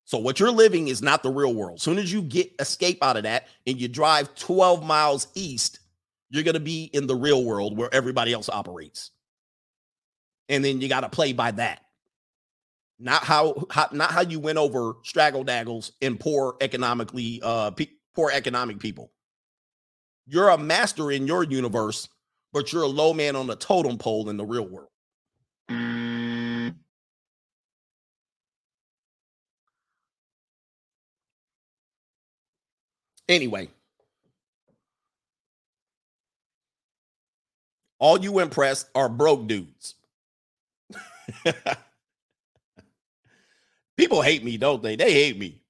So 0.06 0.18
what 0.18 0.40
you're 0.40 0.52
living 0.52 0.88
is 0.88 1.04
not 1.04 1.22
the 1.22 1.30
real 1.30 1.54
world. 1.54 1.80
Soon 1.80 2.00
as 2.00 2.12
you 2.12 2.24
get 2.24 2.52
escape 2.60 3.04
out 3.04 3.16
of 3.16 3.24
that 3.24 3.48
and 3.68 3.80
you 3.80 3.88
drive 3.88 4.34
12 4.36 4.84
miles 4.84 5.28
east, 5.36 5.80
you're 6.30 6.44
going 6.44 6.54
to 6.54 6.60
be 6.60 6.84
in 6.86 7.08
the 7.08 7.16
real 7.16 7.44
world 7.44 7.78
where 7.78 7.94
everybody 7.94 8.34
else 8.34 8.50
operates. 8.50 9.12
And 10.48 10.64
then 10.64 10.82
you 10.82 10.90
got 10.90 11.02
to 11.02 11.10
play 11.10 11.34
by 11.34 11.52
that. 11.52 11.82
Not 13.00 13.24
how, 13.24 13.66
how 13.72 13.90
not 13.92 14.12
how 14.12 14.22
you 14.22 14.40
went 14.40 14.58
over 14.58 14.96
straggle 15.04 15.44
daggles 15.44 15.94
and 16.02 16.20
poor 16.20 16.56
economically 16.60 17.40
uh 17.42 17.72
pe- 17.72 17.88
poor 18.14 18.30
economic 18.32 18.80
people. 18.80 19.12
You're 20.28 20.50
a 20.50 20.58
master 20.58 21.10
in 21.12 21.26
your 21.26 21.44
universe, 21.44 22.10
but 22.52 22.74
you're 22.74 22.84
a 22.84 22.88
low 22.88 23.14
man 23.14 23.36
on 23.36 23.48
the 23.48 23.56
totem 23.56 23.98
pole 23.98 24.30
in 24.30 24.38
the 24.38 24.46
real 24.46 24.68
world. 24.68 24.90
Anyway, 33.30 33.70
all 38.00 38.18
you 38.20 38.40
impressed 38.40 38.90
are 38.96 39.10
broke 39.10 39.48
dudes. 39.48 39.96
People 43.98 44.22
hate 44.22 44.44
me, 44.44 44.58
don't 44.58 44.82
they? 44.82 44.96
They 44.96 45.12
hate 45.12 45.38
me. 45.38 45.62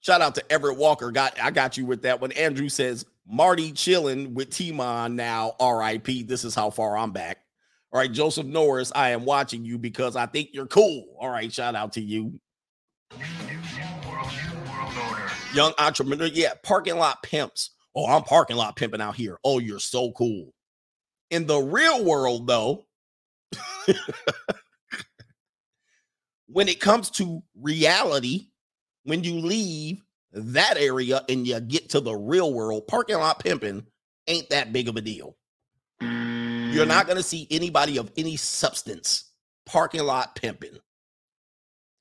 Shout 0.00 0.22
out 0.22 0.34
to 0.36 0.52
Everett 0.52 0.78
Walker. 0.78 1.10
Got 1.10 1.38
I 1.40 1.50
got 1.50 1.76
you 1.76 1.84
with 1.84 2.02
that 2.02 2.20
one. 2.20 2.32
Andrew 2.32 2.70
says 2.70 3.04
Marty 3.28 3.72
chilling 3.72 4.32
with 4.34 4.50
Timon 4.50 5.14
now. 5.14 5.54
R.I.P. 5.60 6.22
This 6.22 6.44
is 6.44 6.54
how 6.54 6.70
far 6.70 6.96
I'm 6.96 7.12
back. 7.12 7.38
All 7.92 8.00
right, 8.00 8.10
Joseph 8.10 8.46
Norris, 8.46 8.92
I 8.94 9.10
am 9.10 9.24
watching 9.24 9.64
you 9.64 9.76
because 9.76 10.16
I 10.16 10.26
think 10.26 10.50
you're 10.52 10.66
cool. 10.66 11.06
All 11.18 11.28
right, 11.28 11.52
shout 11.52 11.74
out 11.74 11.92
to 11.94 12.00
you. 12.00 12.40
New, 13.18 13.18
new 13.18 14.08
world, 14.08 14.28
new 14.28 14.72
world 14.72 15.30
Young 15.52 15.72
entrepreneur, 15.76 16.26
yeah, 16.26 16.54
parking 16.62 16.96
lot 16.96 17.22
pimps. 17.22 17.70
Oh, 18.00 18.06
I'm 18.06 18.22
parking 18.22 18.56
lot 18.56 18.76
pimping 18.76 19.00
out 19.00 19.14
here. 19.14 19.38
Oh, 19.44 19.58
you're 19.58 19.78
so 19.78 20.12
cool. 20.12 20.54
In 21.30 21.46
the 21.46 21.58
real 21.58 22.02
world, 22.02 22.46
though, 22.46 22.86
when 26.46 26.68
it 26.68 26.80
comes 26.80 27.10
to 27.10 27.42
reality, 27.60 28.46
when 29.04 29.22
you 29.22 29.34
leave 29.34 30.02
that 30.32 30.78
area 30.78 31.22
and 31.28 31.46
you 31.46 31.60
get 31.60 31.90
to 31.90 32.00
the 32.00 32.14
real 32.14 32.54
world, 32.54 32.86
parking 32.88 33.18
lot 33.18 33.38
pimping 33.38 33.84
ain't 34.26 34.48
that 34.48 34.72
big 34.72 34.88
of 34.88 34.96
a 34.96 35.00
deal. 35.02 35.36
You're 36.00 36.86
not 36.86 37.06
going 37.06 37.18
to 37.18 37.22
see 37.22 37.46
anybody 37.50 37.98
of 37.98 38.10
any 38.16 38.36
substance 38.36 39.24
parking 39.66 40.04
lot 40.04 40.36
pimping. 40.36 40.78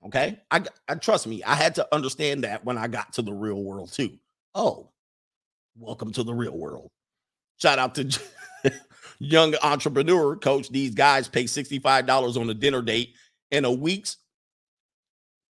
Okay. 0.06 0.40
I, 0.50 0.64
I 0.88 0.96
trust 0.96 1.28
me, 1.28 1.44
I 1.44 1.56
had 1.56 1.76
to 1.76 1.94
understand 1.94 2.46
that 2.46 2.64
when 2.64 2.78
I 2.78 2.88
got 2.88 3.14
to 3.14 3.22
the 3.22 3.34
real 3.34 3.62
world 3.62 3.92
too. 3.92 4.18
Oh, 4.56 4.92
welcome 5.80 6.12
to 6.14 6.24
the 6.24 6.34
real 6.34 6.58
world. 6.58 6.90
Shout 7.62 7.80
out 7.80 7.96
to 7.96 8.20
young 9.20 9.56
entrepreneur 9.64 10.36
coach. 10.38 10.70
These 10.70 10.96
guys 10.96 11.28
pay 11.28 11.46
$65 11.46 12.42
on 12.42 12.50
a 12.50 12.54
dinner 12.54 12.82
date 12.82 13.16
in 13.52 13.66
a 13.66 13.72
week's 13.72 14.18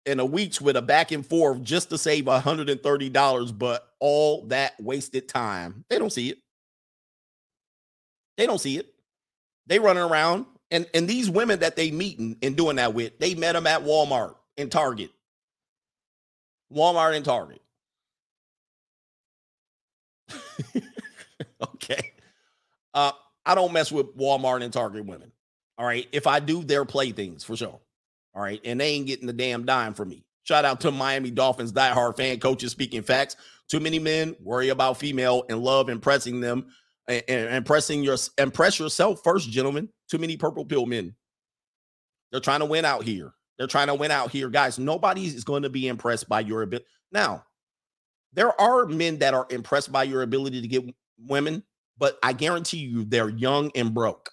in 0.06 0.20
a 0.20 0.26
week's 0.26 0.60
with 0.60 0.76
a 0.76 0.82
back 0.82 1.12
and 1.12 1.26
forth 1.26 1.62
just 1.62 1.90
to 1.90 1.98
save 1.98 2.24
$130, 2.26 3.58
but 3.58 3.88
all 4.00 4.46
that 4.46 4.72
wasted 4.80 5.28
time. 5.28 5.84
They 5.90 5.98
don't 5.98 6.12
see 6.12 6.30
it. 6.30 6.38
They 8.38 8.46
don't 8.46 8.60
see 8.60 8.78
it. 8.78 8.86
They 9.66 9.78
running 9.78 10.02
around 10.04 10.46
And 10.70 10.86
and 10.94 11.08
these 11.08 11.30
women 11.30 11.60
that 11.60 11.76
they 11.76 11.90
meeting 11.92 12.36
and 12.42 12.56
doing 12.56 12.76
that 12.76 12.94
with, 12.94 13.18
they 13.20 13.34
met 13.34 13.54
them 13.54 13.66
at 13.66 13.84
Walmart 13.84 14.36
and 14.58 14.72
Target. 14.72 15.10
Walmart 16.72 17.16
and 17.16 17.24
Target. 17.24 17.62
okay. 21.74 22.12
Uh, 22.94 23.12
I 23.44 23.54
don't 23.54 23.72
mess 23.72 23.90
with 23.92 24.16
Walmart 24.16 24.62
and 24.62 24.72
Target 24.72 25.06
women. 25.06 25.32
All 25.76 25.86
right. 25.86 26.06
If 26.12 26.26
I 26.26 26.40
do, 26.40 26.62
they're 26.62 26.84
playthings 26.84 27.44
for 27.44 27.56
sure. 27.56 27.80
All 28.34 28.42
right. 28.42 28.60
And 28.64 28.80
they 28.80 28.90
ain't 28.90 29.06
getting 29.06 29.26
the 29.26 29.32
damn 29.32 29.64
dime 29.64 29.94
from 29.94 30.08
me. 30.08 30.24
Shout 30.42 30.64
out 30.64 30.80
to 30.80 30.90
Miami 30.90 31.30
Dolphins 31.30 31.72
diehard 31.72 32.16
fan 32.16 32.40
coaches 32.40 32.72
speaking 32.72 33.02
facts. 33.02 33.36
Too 33.68 33.80
many 33.80 33.98
men 33.98 34.34
worry 34.42 34.70
about 34.70 34.96
female 34.96 35.44
and 35.48 35.62
love 35.62 35.88
impressing 35.90 36.40
them 36.40 36.66
and, 37.06 37.22
and 37.28 37.54
impressing 37.54 38.02
your 38.02 38.16
impress 38.38 38.78
yourself 38.78 39.20
first, 39.22 39.50
gentlemen. 39.50 39.88
Too 40.10 40.18
many 40.18 40.36
purple 40.36 40.64
pill 40.64 40.86
men. 40.86 41.14
They're 42.30 42.40
trying 42.40 42.60
to 42.60 42.66
win 42.66 42.84
out 42.84 43.04
here. 43.04 43.32
They're 43.58 43.66
trying 43.66 43.88
to 43.88 43.94
win 43.94 44.10
out 44.10 44.30
here, 44.30 44.48
guys. 44.48 44.78
Nobody 44.78 45.26
is 45.26 45.44
going 45.44 45.64
to 45.64 45.70
be 45.70 45.88
impressed 45.88 46.28
by 46.28 46.40
your 46.40 46.62
ability. 46.62 46.86
Now, 47.12 47.44
there 48.38 48.58
are 48.60 48.86
men 48.86 49.18
that 49.18 49.34
are 49.34 49.48
impressed 49.50 49.90
by 49.90 50.04
your 50.04 50.22
ability 50.22 50.62
to 50.62 50.68
get 50.68 50.84
women, 51.26 51.64
but 51.98 52.20
I 52.22 52.32
guarantee 52.32 52.78
you 52.78 53.02
they're 53.02 53.28
young 53.28 53.72
and 53.74 53.92
broke. 53.92 54.30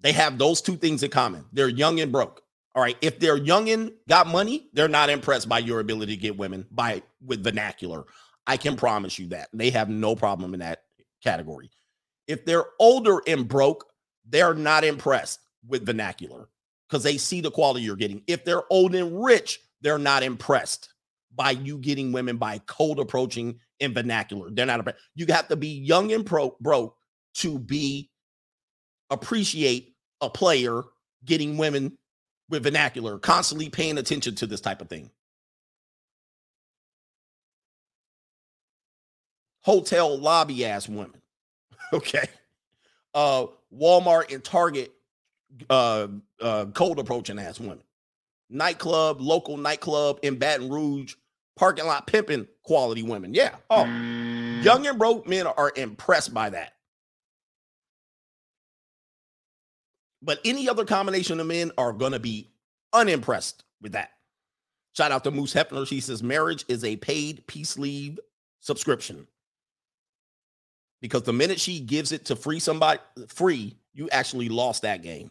They 0.00 0.12
have 0.12 0.36
those 0.36 0.60
two 0.60 0.76
things 0.76 1.02
in 1.02 1.10
common. 1.10 1.46
They're 1.54 1.70
young 1.70 1.98
and 2.00 2.12
broke. 2.12 2.42
All 2.74 2.82
right. 2.82 2.98
If 3.00 3.18
they're 3.18 3.38
young 3.38 3.70
and 3.70 3.92
got 4.10 4.26
money, 4.26 4.68
they're 4.74 4.88
not 4.88 5.08
impressed 5.08 5.48
by 5.48 5.60
your 5.60 5.80
ability 5.80 6.16
to 6.16 6.20
get 6.20 6.36
women 6.36 6.66
by 6.70 7.02
with 7.24 7.42
vernacular. 7.42 8.04
I 8.46 8.58
can 8.58 8.76
promise 8.76 9.18
you 9.18 9.28
that. 9.28 9.48
They 9.54 9.70
have 9.70 9.88
no 9.88 10.14
problem 10.14 10.52
in 10.52 10.60
that 10.60 10.82
category. 11.24 11.70
If 12.26 12.44
they're 12.44 12.66
older 12.78 13.22
and 13.26 13.48
broke, 13.48 13.86
they're 14.28 14.52
not 14.52 14.84
impressed 14.84 15.40
with 15.66 15.86
vernacular 15.86 16.50
because 16.90 17.04
they 17.04 17.16
see 17.16 17.40
the 17.40 17.50
quality 17.50 17.86
you're 17.86 17.96
getting. 17.96 18.22
If 18.26 18.44
they're 18.44 18.70
old 18.70 18.94
and 18.94 19.24
rich, 19.24 19.60
they're 19.80 19.98
not 19.98 20.22
impressed 20.22 20.90
by 21.34 21.52
you 21.52 21.78
getting 21.78 22.12
women 22.12 22.36
by 22.36 22.58
cold 22.66 22.98
approaching 23.00 23.58
in 23.78 23.94
vernacular. 23.94 24.50
They're 24.50 24.66
not 24.66 24.86
a 24.86 24.94
You 25.14 25.26
have 25.28 25.48
to 25.48 25.56
be 25.56 25.68
young 25.68 26.12
and 26.12 26.24
pro- 26.24 26.56
broke 26.60 26.96
to 27.34 27.58
be 27.58 28.10
appreciate 29.10 29.94
a 30.20 30.30
player 30.30 30.82
getting 31.24 31.56
women 31.56 31.96
with 32.48 32.64
vernacular, 32.64 33.18
constantly 33.18 33.68
paying 33.68 33.98
attention 33.98 34.34
to 34.36 34.46
this 34.46 34.60
type 34.60 34.80
of 34.80 34.88
thing. 34.88 35.10
Hotel 39.62 40.18
lobby 40.18 40.64
ass 40.64 40.88
women. 40.88 41.14
Okay. 41.92 42.28
Uh 43.14 43.46
Walmart 43.76 44.32
and 44.32 44.44
Target 44.44 44.92
uh 45.68 46.06
uh 46.40 46.66
cold 46.72 47.00
approaching 47.00 47.36
ass 47.40 47.58
women. 47.58 47.82
Nightclub, 48.48 49.20
local 49.20 49.56
nightclub 49.56 50.20
in 50.22 50.36
Baton 50.36 50.68
Rouge, 50.68 51.16
parking 51.60 51.84
lot 51.84 52.06
pimping 52.06 52.48
quality 52.64 53.02
women. 53.02 53.34
Yeah. 53.34 53.54
Oh, 53.68 53.84
young 53.84 54.86
and 54.86 54.98
broke 54.98 55.28
men 55.28 55.46
are 55.46 55.70
impressed 55.76 56.32
by 56.32 56.48
that. 56.48 56.72
But 60.22 60.40
any 60.42 60.70
other 60.70 60.86
combination 60.86 61.38
of 61.38 61.46
men 61.46 61.70
are 61.76 61.92
going 61.92 62.12
to 62.12 62.18
be 62.18 62.50
unimpressed 62.94 63.64
with 63.82 63.92
that. 63.92 64.08
Shout 64.96 65.12
out 65.12 65.22
to 65.24 65.30
Moose 65.30 65.52
Hefner. 65.52 65.86
She 65.86 66.00
says 66.00 66.22
marriage 66.22 66.64
is 66.66 66.82
a 66.82 66.96
paid 66.96 67.46
peace 67.46 67.76
leave 67.76 68.18
subscription. 68.60 69.26
Because 71.02 71.24
the 71.24 71.32
minute 71.34 71.60
she 71.60 71.80
gives 71.80 72.10
it 72.12 72.24
to 72.26 72.36
free 72.36 72.58
somebody 72.58 73.00
free, 73.28 73.76
you 73.92 74.08
actually 74.10 74.48
lost 74.48 74.80
that 74.82 75.02
game 75.02 75.30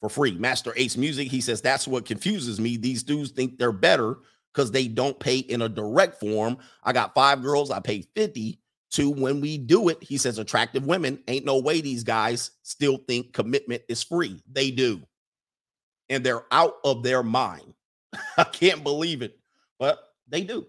for 0.00 0.08
free. 0.08 0.32
Master 0.32 0.72
Ace 0.74 0.96
Music, 0.96 1.30
he 1.30 1.42
says 1.42 1.60
that's 1.60 1.86
what 1.86 2.06
confuses 2.06 2.58
me. 2.58 2.78
These 2.78 3.02
dudes 3.02 3.30
think 3.30 3.58
they're 3.58 3.72
better 3.72 4.16
because 4.56 4.70
they 4.70 4.88
don't 4.88 5.20
pay 5.20 5.36
in 5.36 5.60
a 5.60 5.68
direct 5.68 6.18
form. 6.18 6.56
I 6.82 6.94
got 6.94 7.14
five 7.14 7.42
girls, 7.42 7.70
I 7.70 7.78
pay 7.78 8.00
50 8.14 8.58
to 8.92 9.10
when 9.10 9.42
we 9.42 9.58
do 9.58 9.90
it. 9.90 10.02
He 10.02 10.16
says 10.16 10.38
attractive 10.38 10.86
women 10.86 11.22
ain't 11.28 11.44
no 11.44 11.58
way 11.58 11.82
these 11.82 12.02
guys 12.02 12.52
still 12.62 12.96
think 12.96 13.34
commitment 13.34 13.82
is 13.90 14.02
free. 14.02 14.42
They 14.50 14.70
do. 14.70 15.02
And 16.08 16.24
they're 16.24 16.44
out 16.50 16.76
of 16.84 17.02
their 17.02 17.22
mind. 17.22 17.74
I 18.38 18.44
can't 18.44 18.82
believe 18.82 19.20
it, 19.20 19.38
but 19.78 19.98
they 20.26 20.40
do. 20.40 20.66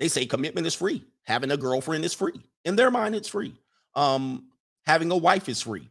They 0.00 0.08
say 0.08 0.24
commitment 0.24 0.66
is 0.66 0.74
free. 0.74 1.04
Having 1.24 1.50
a 1.50 1.58
girlfriend 1.58 2.06
is 2.06 2.14
free. 2.14 2.40
In 2.64 2.76
their 2.76 2.90
mind, 2.90 3.14
it's 3.14 3.28
free. 3.28 3.54
Um, 3.94 4.46
having 4.86 5.10
a 5.10 5.16
wife 5.16 5.50
is 5.50 5.60
free 5.60 5.90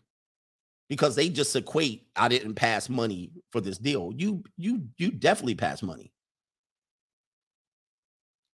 because 0.89 1.15
they 1.15 1.29
just 1.29 1.55
equate 1.55 2.07
I 2.15 2.29
didn't 2.29 2.55
pass 2.55 2.89
money 2.89 3.29
for 3.51 3.61
this 3.61 3.77
deal. 3.77 4.11
You 4.15 4.43
you 4.57 4.87
you 4.97 5.11
definitely 5.11 5.55
pass 5.55 5.83
money. 5.83 6.11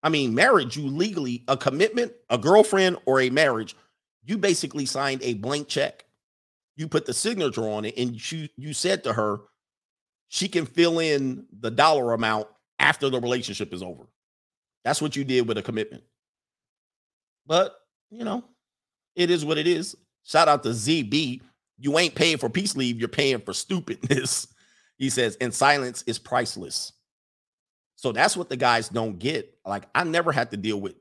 I 0.07 0.09
mean, 0.09 0.33
marriage, 0.33 0.77
you 0.77 0.87
legally 0.87 1.43
a 1.49 1.57
commitment, 1.57 2.13
a 2.29 2.37
girlfriend 2.37 2.95
or 3.05 3.19
a 3.19 3.29
marriage, 3.29 3.75
you 4.23 4.37
basically 4.37 4.85
signed 4.85 5.21
a 5.21 5.33
blank 5.33 5.67
check. 5.67 6.05
You 6.77 6.87
put 6.87 7.05
the 7.05 7.13
signature 7.13 7.67
on 7.67 7.83
it 7.83 7.97
and 7.97 8.31
you 8.31 8.47
you 8.55 8.71
said 8.71 9.03
to 9.03 9.11
her 9.11 9.41
she 10.29 10.47
can 10.47 10.65
fill 10.65 10.99
in 10.99 11.45
the 11.59 11.69
dollar 11.69 12.13
amount 12.13 12.47
after 12.79 13.09
the 13.09 13.19
relationship 13.19 13.73
is 13.73 13.83
over. 13.83 14.07
That's 14.85 15.01
what 15.01 15.17
you 15.17 15.25
did 15.25 15.45
with 15.45 15.57
a 15.57 15.61
commitment. 15.61 16.03
But, 17.45 17.75
you 18.09 18.23
know, 18.23 18.45
it 19.17 19.29
is 19.29 19.43
what 19.43 19.57
it 19.57 19.67
is. 19.67 19.97
Shout 20.23 20.47
out 20.47 20.63
to 20.63 20.69
ZB. 20.69 21.41
You 21.79 21.99
ain't 21.99 22.15
paying 22.15 22.37
for 22.37 22.49
peace 22.49 22.77
leave, 22.77 22.97
you're 22.97 23.09
paying 23.09 23.41
for 23.41 23.53
stupidness. 23.53 24.47
He 24.99 25.11
says, 25.11 25.37
and 25.39 25.53
silence 25.53 26.03
is 26.07 26.17
priceless. 26.17 26.91
So 27.97 28.11
that's 28.11 28.37
what 28.37 28.47
the 28.47 28.55
guys 28.55 28.87
don't 28.87 29.19
get. 29.19 29.57
Like, 29.65 29.85
I 29.93 30.05
never 30.05 30.31
had 30.31 30.51
to 30.51 30.57
deal 30.57 30.79
with, 30.79 30.95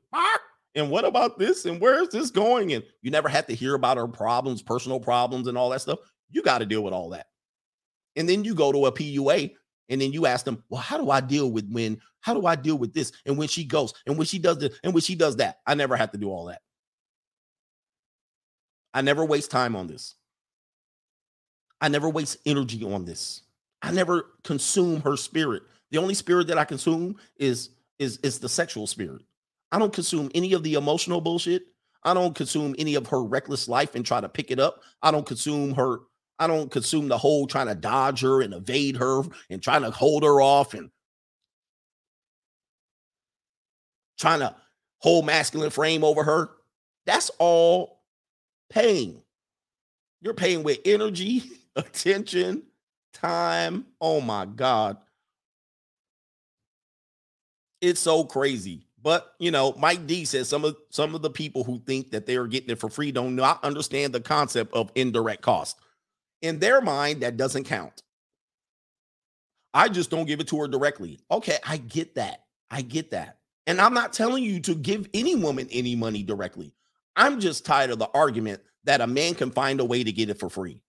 and 0.75 0.91
what 0.91 1.05
about 1.05 1.39
this? 1.39 1.65
And 1.65 1.81
where 1.81 2.03
is 2.03 2.09
this 2.09 2.29
going? 2.29 2.73
And 2.73 2.83
you 3.01 3.09
never 3.09 3.29
had 3.29 3.47
to 3.47 3.55
hear 3.55 3.73
about 3.73 3.97
her 3.97 4.07
problems, 4.07 4.61
personal 4.61 4.99
problems, 4.99 5.47
and 5.47 5.57
all 5.57 5.69
that 5.69 5.81
stuff. 5.81 5.99
You 6.29 6.43
got 6.43 6.59
to 6.59 6.67
deal 6.67 6.83
with 6.83 6.93
all 6.93 7.09
that. 7.09 7.27
And 8.15 8.29
then 8.29 8.43
you 8.43 8.53
go 8.53 8.71
to 8.71 8.85
a 8.85 8.91
PUA 8.91 9.55
and 9.89 10.01
then 10.01 10.11
you 10.11 10.27
ask 10.27 10.45
them, 10.45 10.63
well, 10.69 10.81
how 10.81 10.97
do 10.97 11.09
I 11.09 11.19
deal 11.21 11.51
with 11.51 11.67
when, 11.71 11.99
how 12.21 12.33
do 12.33 12.45
I 12.45 12.55
deal 12.55 12.77
with 12.77 12.93
this? 12.93 13.11
And 13.25 13.37
when 13.37 13.47
she 13.47 13.63
goes, 13.63 13.93
and 14.05 14.17
when 14.17 14.27
she 14.27 14.37
does 14.37 14.59
this, 14.59 14.77
and 14.83 14.93
when 14.93 15.01
she 15.01 15.15
does 15.15 15.37
that, 15.37 15.59
I 15.65 15.73
never 15.73 15.95
have 15.95 16.11
to 16.11 16.17
do 16.17 16.29
all 16.29 16.45
that. 16.45 16.61
I 18.93 19.01
never 19.01 19.25
waste 19.25 19.49
time 19.49 19.75
on 19.75 19.87
this. 19.87 20.15
I 21.79 21.87
never 21.89 22.09
waste 22.09 22.37
energy 22.45 22.83
on 22.83 23.05
this. 23.05 23.41
I 23.81 23.91
never 23.91 24.27
consume 24.43 25.01
her 25.01 25.15
spirit. 25.17 25.63
The 25.91 25.97
only 25.97 26.13
spirit 26.13 26.47
that 26.47 26.57
I 26.57 26.65
consume 26.65 27.17
is 27.37 27.69
is 27.99 28.17
is 28.23 28.39
the 28.39 28.49
sexual 28.49 28.87
spirit. 28.87 29.21
I 29.71 29.79
don't 29.79 29.93
consume 29.93 30.29
any 30.35 30.53
of 30.53 30.63
the 30.63 30.75
emotional 30.75 31.21
bullshit. 31.21 31.63
I 32.03 32.13
don't 32.13 32.35
consume 32.35 32.75
any 32.77 32.95
of 32.95 33.07
her 33.07 33.23
reckless 33.23 33.67
life 33.67 33.95
and 33.95 34.05
try 34.05 34.21
to 34.21 34.29
pick 34.29 34.51
it 34.51 34.59
up. 34.59 34.81
I 35.01 35.11
don't 35.11 35.25
consume 35.25 35.73
her 35.73 35.99
I 36.39 36.47
don't 36.47 36.71
consume 36.71 37.07
the 37.07 37.17
whole 37.17 37.47
trying 37.47 37.67
to 37.67 37.75
dodge 37.75 38.21
her 38.21 38.41
and 38.41 38.53
evade 38.53 38.97
her 38.97 39.23
and 39.49 39.61
trying 39.61 39.81
to 39.81 39.91
hold 39.91 40.23
her 40.23 40.39
off 40.39 40.73
and 40.73 40.91
trying 44.19 44.39
to 44.39 44.55
hold 44.99 45.25
masculine 45.25 45.69
frame 45.69 46.03
over 46.03 46.23
her. 46.23 46.51
That's 47.05 47.31
all 47.39 48.01
pain. 48.69 49.21
You're 50.21 50.33
paying 50.33 50.63
with 50.63 50.79
energy, 50.85 51.43
attention, 51.75 52.63
time. 53.13 53.85
Oh 53.99 54.21
my 54.21 54.45
God. 54.45 54.97
It's 57.81 57.99
so 57.99 58.23
crazy. 58.23 58.87
But 59.01 59.33
you 59.39 59.51
know, 59.51 59.73
Mike 59.77 60.07
D 60.07 60.25
says 60.25 60.49
some 60.49 60.65
of 60.65 60.75
some 60.89 61.15
of 61.15 61.21
the 61.21 61.29
people 61.29 61.63
who 61.63 61.79
think 61.79 62.11
that 62.11 62.25
they 62.25 62.35
are 62.35 62.47
getting 62.47 62.69
it 62.69 62.79
for 62.79 62.89
free 62.89 63.11
don't 63.11 63.35
not 63.35 63.63
understand 63.63 64.13
the 64.13 64.19
concept 64.19 64.73
of 64.73 64.91
indirect 64.95 65.41
cost. 65.41 65.79
In 66.41 66.59
their 66.59 66.81
mind, 66.81 67.21
that 67.21 67.37
doesn't 67.37 67.63
count. 67.63 68.03
I 69.73 69.89
just 69.89 70.09
don't 70.09 70.25
give 70.25 70.39
it 70.39 70.47
to 70.49 70.59
her 70.59 70.67
directly. 70.67 71.19
Okay, 71.29 71.57
I 71.65 71.77
get 71.77 72.15
that. 72.15 72.45
I 72.71 72.81
get 72.81 73.11
that. 73.11 73.37
And 73.67 73.79
I'm 73.79 73.93
not 73.93 74.13
telling 74.13 74.43
you 74.43 74.59
to 74.61 74.75
give 74.75 75.07
any 75.13 75.35
woman 75.35 75.67
any 75.71 75.95
money 75.95 76.23
directly. 76.23 76.73
I'm 77.15 77.39
just 77.39 77.65
tired 77.65 77.91
of 77.91 77.99
the 77.99 78.09
argument 78.13 78.61
that 78.85 79.01
a 79.01 79.07
man 79.07 79.35
can 79.35 79.51
find 79.51 79.79
a 79.79 79.85
way 79.85 80.03
to 80.03 80.11
get 80.11 80.29
it 80.29 80.39
for 80.39 80.49
free. 80.49 80.81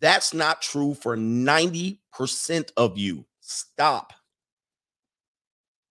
That's 0.00 0.32
not 0.32 0.62
true 0.62 0.94
for 0.94 1.16
90% 1.16 1.98
of 2.76 2.96
you. 2.96 3.24
Stop. 3.40 4.12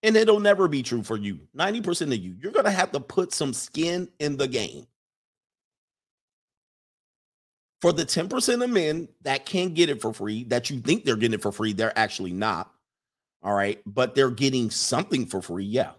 And 0.01 0.15
it'll 0.15 0.39
never 0.39 0.67
be 0.67 0.81
true 0.81 1.03
for 1.03 1.17
you. 1.17 1.39
90% 1.57 2.13
of 2.13 2.17
you. 2.17 2.35
You're 2.41 2.53
going 2.53 2.65
to 2.65 2.71
have 2.71 2.91
to 2.93 2.99
put 2.99 3.33
some 3.33 3.53
skin 3.53 4.07
in 4.19 4.37
the 4.37 4.47
game. 4.47 4.87
For 7.81 7.91
the 7.91 8.05
10% 8.05 8.63
of 8.63 8.69
men 8.69 9.07
that 9.21 9.45
can 9.45 9.73
get 9.73 9.89
it 9.89 10.01
for 10.01 10.13
free, 10.13 10.43
that 10.45 10.69
you 10.69 10.79
think 10.79 11.05
they're 11.05 11.15
getting 11.15 11.35
it 11.35 11.41
for 11.41 11.51
free, 11.51 11.73
they're 11.73 11.97
actually 11.97 12.33
not. 12.33 12.71
All 13.41 13.53
right. 13.53 13.81
But 13.85 14.15
they're 14.15 14.31
getting 14.31 14.69
something 14.69 15.25
for 15.25 15.41
free. 15.41 15.65
Yeah. 15.65 15.91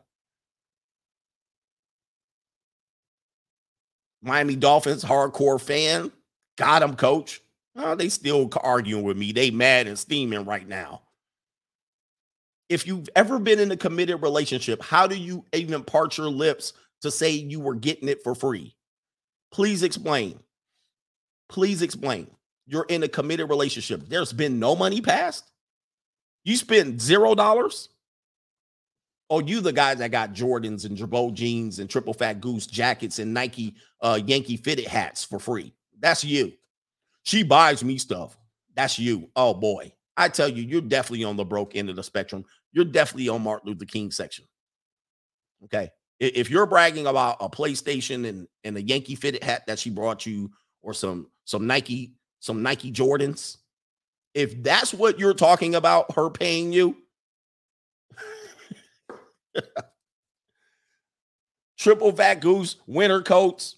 Miami 4.23 4.57
Dolphins 4.57 5.05
hardcore 5.05 5.61
fan. 5.61 6.13
Got 6.57 6.83
him, 6.83 6.97
coach. 6.97 7.41
Oh, 7.77 7.95
they 7.95 8.09
still 8.11 8.51
arguing 8.63 9.05
with 9.05 9.17
me. 9.17 9.33
They 9.33 9.51
mad 9.51 9.87
and 9.87 9.99
steaming 9.99 10.45
right 10.45 10.67
now. 10.69 11.03
If 12.71 12.87
you've 12.87 13.09
ever 13.17 13.41
been 13.41 13.59
in 13.59 13.73
a 13.73 13.77
committed 13.77 14.23
relationship, 14.23 14.81
how 14.81 15.09
do 15.09 15.17
you 15.17 15.45
even 15.53 15.83
part 15.83 16.17
your 16.17 16.31
lips 16.31 16.73
to 17.03 17.11
say 17.11 17.33
you 17.33 17.59
were 17.59 17.75
getting 17.75 18.09
it 18.09 18.23
for 18.23 18.35
free? 18.35 18.77
Please 19.51 19.83
explain. 19.83 20.39
Please 21.49 21.83
explain. 21.83 22.29
You're 22.67 22.87
in 22.89 23.03
a 23.03 23.09
committed 23.09 23.49
relationship. 23.49 24.09
There's 24.09 24.33
been 24.33 24.61
no 24.61 24.77
money 24.77 25.01
passed. 25.01 25.51
You 26.45 26.57
spend 26.57 27.01
zero 27.03 27.35
dollars. 27.35 27.89
Oh, 29.29 29.41
you 29.41 29.61
the 29.61 29.73
guys 29.73 29.99
that 29.99 30.13
got 30.13 30.33
Jordans 30.33 30.85
and 30.85 30.97
Girbaud 30.97 31.35
jeans 31.35 31.81
and 31.81 31.91
triple 31.91 32.15
fat 32.15 32.41
goose 32.41 32.69
jackets 32.69 33.19
and 33.19 33.35
Nike 33.35 33.75
uh, 34.01 34.21
Yankee 34.25 34.57
fitted 34.57 34.87
hats 34.87 35.25
for 35.25 35.41
free. 35.41 35.73
That's 35.99 36.23
you. 36.23 36.53
She 37.25 37.43
buys 37.43 37.83
me 37.83 37.99
stuff. 37.99 38.39
That's 38.77 38.97
you. 38.97 39.29
Oh 39.35 39.55
boy. 39.55 39.93
I 40.17 40.29
tell 40.29 40.49
you, 40.49 40.63
you're 40.63 40.83
definitely 40.83 41.25
on 41.25 41.37
the 41.37 41.45
broke 41.45 41.75
end 41.75 41.89
of 41.89 41.97
the 41.97 42.03
spectrum. 42.03 42.45
You're 42.73 42.85
definitely 42.85 43.29
on 43.29 43.43
Martin 43.43 43.71
Luther 43.71 43.85
King 43.85 44.11
section. 44.11 44.45
Okay. 45.65 45.91
If 46.19 46.51
you're 46.51 46.67
bragging 46.67 47.07
about 47.07 47.39
a 47.41 47.49
PlayStation 47.49 48.29
and, 48.29 48.47
and 48.65 48.77
a 48.77 48.83
Yankee 48.83 49.15
fitted 49.15 49.43
hat 49.43 49.67
that 49.67 49.79
she 49.79 49.91
brought 49.91 50.27
you, 50.27 50.51
or 50.83 50.95
some 50.95 51.29
some 51.45 51.67
Nike, 51.67 52.15
some 52.41 52.63
Nike 52.63 52.93
Jordans, 52.93 53.57
if 54.35 54.63
that's 54.63 54.95
what 54.95 55.19
you're 55.19 55.35
talking 55.35 55.75
about, 55.75 56.15
her 56.15 56.31
paying 56.31 56.73
you, 56.73 56.97
triple 61.79 62.13
fat 62.13 62.41
goose, 62.41 62.77
winter 62.87 63.23
coats. 63.23 63.77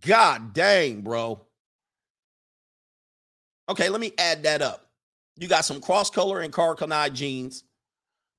God 0.00 0.52
dang, 0.54 1.02
bro. 1.02 1.44
Okay, 3.68 3.88
let 3.88 4.00
me 4.00 4.12
add 4.16 4.44
that 4.44 4.62
up. 4.62 4.87
You 5.38 5.46
got 5.48 5.64
some 5.64 5.80
cross 5.80 6.10
color 6.10 6.40
and 6.40 6.52
Karl 6.52 6.74
Kani 6.74 7.12
jeans. 7.12 7.64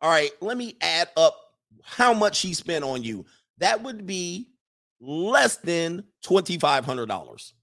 All 0.01 0.09
right, 0.09 0.31
let 0.41 0.57
me 0.57 0.75
add 0.81 1.09
up 1.15 1.35
how 1.83 2.13
much 2.13 2.37
she 2.37 2.53
spent 2.53 2.83
on 2.83 3.03
you. 3.03 3.25
That 3.57 3.83
would 3.83 4.05
be 4.05 4.49
less 4.99 5.57
than 5.57 6.03
$2,500. 6.25 7.53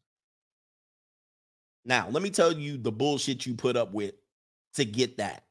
Now, 1.85 2.09
let 2.11 2.23
me 2.23 2.31
tell 2.31 2.53
you 2.53 2.79
the 2.79 2.93
bullshit 2.93 3.47
you 3.47 3.55
put 3.55 3.77
up 3.77 3.93
with 3.93 4.15
to 4.75 4.85
get 4.85 5.19
that. 5.19 5.45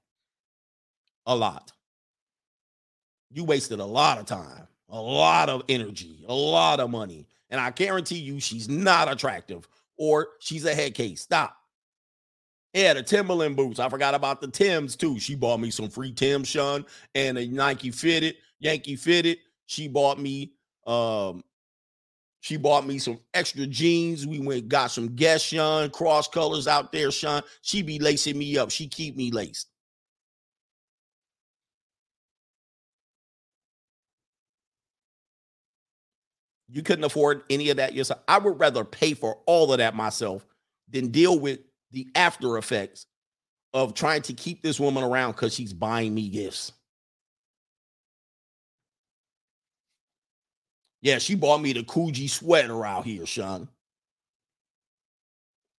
A 1.27 1.35
lot. 1.35 1.71
You 3.31 3.43
wasted 3.43 3.79
a 3.79 3.85
lot 3.85 4.19
of 4.19 4.25
time, 4.25 4.67
a 4.89 4.99
lot 4.99 5.49
of 5.49 5.63
energy, 5.69 6.23
a 6.27 6.33
lot 6.33 6.79
of 6.79 6.89
money. 6.89 7.27
And 7.49 7.59
I 7.59 7.71
guarantee 7.71 8.19
you 8.19 8.39
she's 8.39 8.69
not 8.69 9.11
attractive 9.11 9.67
or 9.97 10.29
she's 10.39 10.65
a 10.65 10.75
head 10.75 10.93
case. 10.93 11.21
Stop. 11.21 11.57
Yeah, 12.75 12.93
the 12.93 13.03
Timberland 13.03 13.55
boots. 13.55 13.79
I 13.79 13.87
forgot 13.87 14.15
about 14.15 14.41
the 14.41 14.49
Tims 14.49 14.97
too. 14.97 15.17
She 15.17 15.33
bought 15.33 15.61
me 15.61 15.71
some 15.71 15.89
free 15.89 16.11
Tims, 16.11 16.49
Sean, 16.49 16.85
and 17.15 17.37
a 17.37 17.47
Nike 17.47 17.89
fitted, 17.89 18.35
Yankee 18.59 18.97
fitted. 18.97 19.37
She 19.65 19.87
bought 19.87 20.19
me 20.19 20.51
um 20.85 21.43
she 22.41 22.57
bought 22.57 22.85
me 22.85 22.99
some 22.99 23.19
extra 23.33 23.65
jeans. 23.65 24.27
We 24.27 24.39
went 24.39 24.67
got 24.67 24.91
some 24.91 25.15
Guess 25.15 25.43
Sean 25.43 25.89
cross 25.89 26.27
colors 26.27 26.67
out 26.67 26.91
there, 26.91 27.11
Sean. 27.11 27.43
She 27.61 27.81
be 27.81 27.97
lacing 27.97 28.37
me 28.37 28.57
up. 28.57 28.71
She 28.71 28.87
keep 28.87 29.15
me 29.15 29.31
laced. 29.31 29.69
You 36.69 36.83
couldn't 36.83 37.05
afford 37.05 37.43
any 37.49 37.69
of 37.69 37.77
that 37.77 37.93
yourself. 37.93 38.19
I 38.27 38.37
would 38.37 38.59
rather 38.59 38.83
pay 38.83 39.13
for 39.13 39.39
all 39.45 39.71
of 39.71 39.77
that 39.79 39.95
myself 39.95 40.45
than 40.89 41.09
deal 41.09 41.39
with 41.39 41.59
the 41.91 42.07
after 42.15 42.57
effects 42.57 43.05
of 43.73 43.93
trying 43.93 44.21
to 44.23 44.33
keep 44.33 44.61
this 44.61 44.79
woman 44.79 45.03
around 45.03 45.31
because 45.33 45.53
she's 45.53 45.73
buying 45.73 46.13
me 46.13 46.29
gifts. 46.29 46.71
Yeah, 51.01 51.19
she 51.19 51.35
bought 51.35 51.61
me 51.61 51.73
the 51.73 51.83
Coogi 51.83 52.29
sweater 52.29 52.85
out 52.85 53.05
here, 53.05 53.25
Sean. 53.25 53.69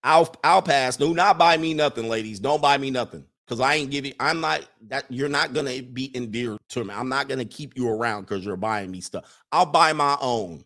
I'll 0.05 0.33
I'll 0.45 0.63
pass. 0.63 0.97
Do 0.97 1.15
not 1.15 1.37
buy 1.39 1.57
me 1.57 1.75
nothing, 1.75 2.09
ladies. 2.09 2.39
Don't 2.39 2.63
buy 2.63 2.79
me 2.79 2.91
nothing. 2.91 3.25
Cause 3.49 3.61
I 3.61 3.75
ain't 3.75 3.91
giving. 3.91 4.13
I'm 4.21 4.41
not 4.41 4.69
that. 4.89 5.05
You're 5.09 5.29
not 5.29 5.53
gonna 5.53 5.83
be 5.83 6.17
endeared 6.17 6.59
to 6.71 6.85
me. 6.85 6.93
I'm 6.95 7.09
not 7.09 7.29
gonna 7.29 7.45
keep 7.45 7.77
you 7.77 7.89
around 7.89 8.23
because 8.23 8.45
you're 8.45 8.57
buying 8.57 8.91
me 8.91 9.01
stuff. 9.01 9.25
I'll 9.53 9.67
buy 9.67 9.93
my 9.93 10.17
own. 10.21 10.65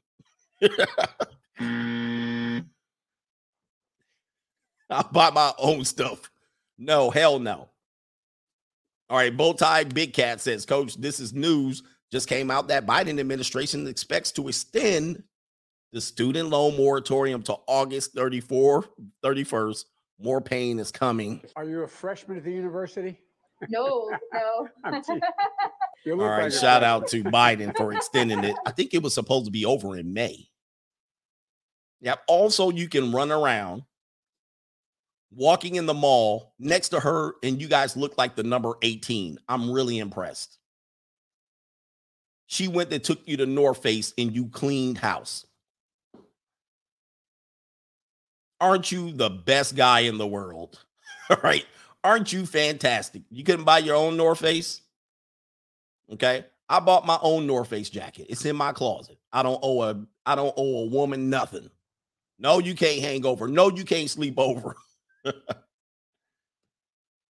I'll 4.93 5.09
buy 5.13 5.31
my 5.31 5.53
own 5.59 5.85
stuff. 5.85 6.31
No, 6.79 7.11
hell 7.11 7.39
no. 7.39 7.69
All 9.09 9.17
right, 9.17 9.37
Bowtie 9.37 9.93
Big 9.93 10.13
Cat 10.13 10.41
says, 10.41 10.65
Coach, 10.65 10.97
this 10.97 11.21
is 11.21 11.33
news. 11.33 11.83
Just 12.13 12.29
came 12.29 12.51
out 12.51 12.69
that 12.69 12.87
Biden 12.87 13.21
administration 13.21 13.87
expects 13.87 14.33
to 14.33 14.49
extend 14.49 15.23
the 15.93 16.01
student 16.01 16.49
loan 16.49 16.77
moratorium 16.77 17.43
to 17.45 17.57
August 17.67 18.15
34, 18.15 18.85
31st. 19.25 19.85
More 20.21 20.41
pain 20.41 20.79
is 20.79 20.91
coming. 20.91 21.43
Are 21.57 21.65
you 21.65 21.83
a 21.83 21.89
freshman 21.89 22.39
at 22.39 22.45
the 22.45 22.53
university? 22.53 23.19
No, 23.69 24.11
no. 24.33 24.69
You 26.07 26.13
All 26.13 26.19
look 26.19 26.31
right, 26.31 26.45
like 26.45 26.53
shout 26.53 26.83
out 26.83 27.09
to 27.09 27.23
Biden 27.23 27.77
for 27.77 27.93
extending 27.93 28.43
it. 28.43 28.57
I 28.67 28.71
think 28.71 28.95
it 28.95 29.03
was 29.03 29.13
supposed 29.13 29.45
to 29.45 29.51
be 29.51 29.67
over 29.67 29.99
in 29.99 30.15
May. 30.15 30.49
Yep. 32.01 32.23
Also, 32.27 32.71
you 32.71 32.89
can 32.89 33.13
run 33.13 33.31
around 33.31 33.83
walking 35.33 35.77
in 35.77 35.87
the 35.87 35.95
mall 35.95 36.55
next 36.59 36.91
to 36.91 37.01
her, 37.01 37.35
and 37.43 37.61
you 37.61 37.69
guys 37.69 37.97
look 37.97 38.19
like 38.19 38.35
the 38.35 38.43
number 38.43 38.75
18. 38.83 39.39
I'm 39.49 39.71
really 39.71 39.99
impressed. 39.99 40.59
She 42.47 42.67
went 42.67 42.93
and 42.93 43.03
took 43.03 43.21
you 43.27 43.37
to 43.37 43.47
North 43.47 43.83
Face 43.83 44.13
and 44.19 44.35
you 44.35 44.49
cleaned 44.49 44.99
house. 44.99 45.47
Aren't 48.61 48.91
you 48.91 49.13
the 49.13 49.31
best 49.31 49.77
guy 49.77 50.01
in 50.01 50.19
the 50.19 50.27
world? 50.27 50.85
All 51.31 51.37
right. 51.43 51.65
Aren't 52.03 52.33
you 52.33 52.47
fantastic? 52.47 53.23
You 53.31 53.45
couldn't 53.45 53.65
buy 53.65 53.79
your 53.79 53.95
own 53.95 54.17
North 54.17 54.41
Face? 54.41 54.81
Okay. 56.13 56.45
I 56.69 56.81
bought 56.81 57.07
my 57.07 57.19
own 57.23 57.47
North 57.47 57.69
Face 57.69 57.89
jacket. 57.91 58.27
It's 58.29 58.45
in 58.45 58.57
my 58.57 58.73
closet. 58.73 59.19
I 59.33 59.43
don't 59.43 59.59
owe 59.63 59.83
a 59.83 60.05
I 60.27 60.35
don't 60.35 60.55
owe 60.57 60.85
a 60.85 60.87
woman 60.87 61.31
nothing. 61.31 61.71
No, 62.39 62.59
you 62.59 62.75
can't 62.75 63.01
hang 63.01 63.27
over. 63.27 63.49
No, 63.49 63.71
you 63.71 63.85
can't 63.85 64.11
sleep 64.11 64.35
over. 64.39 64.75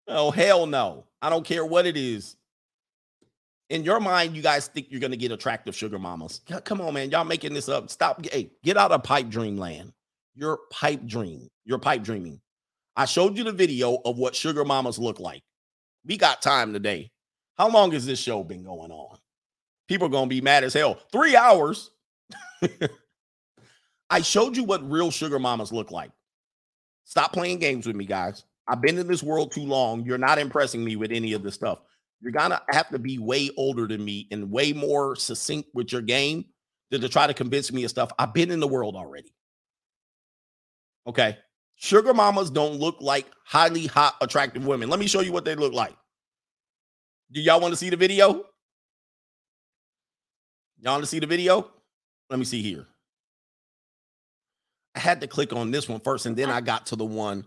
Oh, 0.08 0.30
hell 0.30 0.66
no. 0.66 1.04
I 1.20 1.30
don't 1.30 1.44
care 1.44 1.64
what 1.64 1.86
it 1.86 1.96
is. 1.96 2.36
In 3.70 3.84
your 3.84 4.00
mind, 4.00 4.34
you 4.34 4.42
guys 4.42 4.68
think 4.68 4.86
you're 4.90 5.00
gonna 5.00 5.16
get 5.16 5.32
attractive 5.32 5.76
sugar 5.76 5.98
mamas. 5.98 6.40
Come 6.64 6.80
on, 6.80 6.94
man. 6.94 7.10
Y'all 7.10 7.24
making 7.24 7.52
this 7.52 7.68
up. 7.68 7.90
Stop. 7.90 8.24
Hey, 8.24 8.50
get 8.62 8.76
out 8.78 8.92
of 8.92 9.02
pipe 9.02 9.28
dream 9.28 9.58
land. 9.58 9.92
You're 10.34 10.60
pipe 10.70 11.04
dream. 11.04 11.48
You're 11.64 11.78
pipe 11.78 12.02
dreaming. 12.02 12.40
I 12.96 13.04
showed 13.04 13.36
you 13.36 13.44
the 13.44 13.52
video 13.52 13.98
of 14.04 14.16
what 14.16 14.34
sugar 14.34 14.64
mamas 14.64 14.98
look 14.98 15.20
like. 15.20 15.42
We 16.06 16.16
got 16.16 16.40
time 16.40 16.72
today. 16.72 17.10
How 17.58 17.68
long 17.68 17.92
has 17.92 18.06
this 18.06 18.18
show 18.18 18.42
been 18.42 18.64
going 18.64 18.90
on? 18.90 19.18
People 19.88 20.06
are 20.06 20.10
gonna 20.10 20.28
be 20.28 20.40
mad 20.40 20.64
as 20.64 20.74
hell. 20.74 20.98
Three 21.12 21.36
hours. 21.36 21.90
I 24.10 24.22
showed 24.22 24.56
you 24.56 24.64
what 24.64 24.88
real 24.88 25.10
sugar 25.10 25.38
mamas 25.38 25.72
look 25.72 25.90
like. 25.90 26.10
Stop 27.08 27.32
playing 27.32 27.58
games 27.58 27.86
with 27.86 27.96
me, 27.96 28.04
guys. 28.04 28.44
I've 28.66 28.82
been 28.82 28.98
in 28.98 29.06
this 29.06 29.22
world 29.22 29.50
too 29.50 29.62
long. 29.62 30.04
You're 30.04 30.18
not 30.18 30.38
impressing 30.38 30.84
me 30.84 30.94
with 30.96 31.10
any 31.10 31.32
of 31.32 31.42
this 31.42 31.54
stuff. 31.54 31.78
You're 32.20 32.32
gonna 32.32 32.60
have 32.70 32.90
to 32.90 32.98
be 32.98 33.18
way 33.18 33.48
older 33.56 33.86
than 33.86 34.04
me 34.04 34.28
and 34.30 34.50
way 34.50 34.74
more 34.74 35.16
succinct 35.16 35.70
with 35.72 35.90
your 35.90 36.02
game 36.02 36.44
than 36.90 37.00
to 37.00 37.08
try 37.08 37.26
to 37.26 37.32
convince 37.32 37.72
me 37.72 37.84
of 37.84 37.90
stuff. 37.90 38.12
I've 38.18 38.34
been 38.34 38.50
in 38.50 38.60
the 38.60 38.68
world 38.68 38.94
already. 38.94 39.34
Okay. 41.06 41.38
Sugar 41.76 42.12
mamas 42.12 42.50
don't 42.50 42.74
look 42.74 42.96
like 43.00 43.24
highly 43.42 43.86
hot, 43.86 44.16
attractive 44.20 44.66
women. 44.66 44.90
Let 44.90 45.00
me 45.00 45.06
show 45.06 45.20
you 45.20 45.32
what 45.32 45.46
they 45.46 45.54
look 45.54 45.72
like. 45.72 45.96
Do 47.32 47.40
y'all 47.40 47.60
want 47.60 47.72
to 47.72 47.76
see 47.76 47.88
the 47.88 47.96
video? 47.96 48.44
Y'all 50.78 50.92
want 50.92 51.04
to 51.04 51.08
see 51.08 51.20
the 51.20 51.26
video? 51.26 51.70
Let 52.28 52.38
me 52.38 52.44
see 52.44 52.60
here. 52.60 52.86
I 54.98 55.00
had 55.00 55.20
to 55.20 55.28
click 55.28 55.52
on 55.52 55.70
this 55.70 55.88
one 55.88 56.00
first, 56.00 56.26
and 56.26 56.36
then 56.36 56.50
I 56.50 56.60
got 56.60 56.86
to 56.86 56.96
the 56.96 57.04
one. 57.04 57.44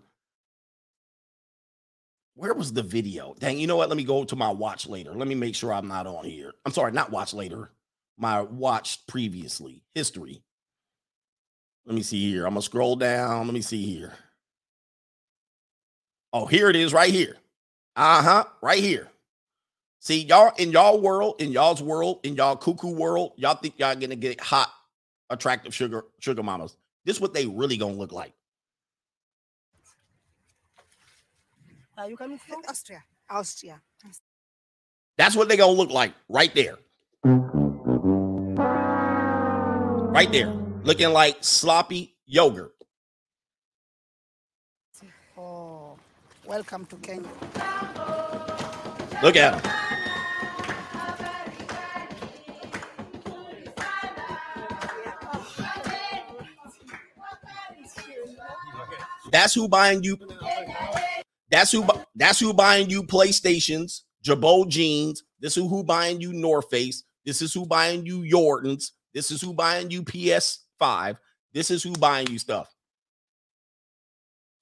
Where 2.36 2.54
was 2.54 2.72
the 2.72 2.82
video? 2.82 3.36
Dang, 3.40 3.60
you 3.60 3.68
know 3.68 3.76
what? 3.76 3.90
Let 3.90 3.98
me 3.98 4.06
go 4.06 4.24
to 4.24 4.38
my 4.38 4.50
watch 4.50 4.88
later. 4.88 5.12
Let 5.14 5.28
me 5.28 5.36
make 5.36 5.54
sure 5.54 5.74
I'm 5.74 5.90
not 5.90 6.08
on 6.08 6.24
here. 6.24 6.54
I'm 6.66 6.72
sorry, 6.72 6.94
not 6.94 7.12
watch 7.12 7.34
later. 7.34 7.72
My 8.18 8.40
watch 8.40 9.06
previously 9.06 9.84
history. 9.94 10.42
Let 11.86 11.94
me 11.94 12.04
see 12.04 12.32
here. 12.32 12.46
I'm 12.46 12.54
gonna 12.54 12.62
scroll 12.62 12.96
down. 12.96 13.48
Let 13.48 13.54
me 13.54 13.60
see 13.60 13.84
here. 13.84 14.14
Oh, 16.32 16.46
here 16.46 16.70
it 16.70 16.78
is 16.78 16.94
right 16.94 17.12
here. 17.12 17.36
Uh-huh, 17.98 18.46
right 18.62 18.80
here. 18.80 19.12
See, 20.00 20.24
y'all 20.24 20.54
in 20.58 20.72
y'all 20.72 21.02
world, 21.02 21.42
in 21.42 21.52
y'all's 21.52 21.84
world, 21.84 22.22
in 22.24 22.36
y'all 22.36 22.56
cuckoo 22.56 22.96
world, 22.96 23.34
y'all 23.36 23.56
think 23.56 23.74
y'all 23.78 23.94
gonna 23.96 24.16
get 24.16 24.40
hot, 24.40 24.72
attractive 25.30 25.76
sugar 25.76 26.06
sugar 26.20 26.44
mamas. 26.44 26.78
This 27.06 27.16
is 27.18 27.22
what 27.22 27.34
they 27.34 27.46
really 27.48 27.78
gonna 27.78 27.94
look 27.94 28.12
like. 28.12 28.34
Are 31.98 32.10
you 32.10 32.16
coming 32.18 32.38
from? 32.38 32.62
Austria. 32.68 33.04
Austria. 33.30 33.82
That's 35.18 35.36
what 35.36 35.50
they 35.50 35.58
gonna 35.58 35.72
look 35.72 35.92
like 35.92 36.14
right 36.30 36.54
there. 36.56 36.78
Right 40.14 40.32
there. 40.32 40.54
Looking 40.84 41.12
like 41.14 41.38
sloppy 41.42 42.16
yogurt. 42.26 42.74
Oh, 45.38 45.96
welcome 46.46 46.86
to 46.86 46.96
Kenya. 46.98 47.30
Look 49.24 49.36
at 49.36 49.62
them. 49.62 49.81
That's 59.32 59.54
who 59.54 59.68
buying 59.68 60.04
you. 60.04 60.18
That's 61.50 61.72
who. 61.72 61.88
That's 62.16 62.40
who 62.40 62.54
buying 62.54 62.90
you 62.90 63.04
PlayStations, 63.04 64.02
Girbaud 64.26 64.70
jeans. 64.70 65.24
This 65.40 65.58
is 65.58 65.64
who 65.64 65.84
buying 65.84 66.22
you 66.22 66.34
North 66.34 66.70
Face. 66.70 67.04
This 67.26 67.42
is 67.42 67.54
who 67.54 67.66
buying 67.66 68.06
you 68.06 68.22
Jordans. 68.22 68.92
This 69.14 69.32
is 69.32 69.42
who 69.42 69.54
buying 69.54 69.92
you 69.92 70.04
PS5. 70.04 71.18
This 71.54 71.72
is 71.72 71.84
who 71.84 71.94
buying 71.94 72.28
you 72.28 72.40
stuff. 72.40 72.74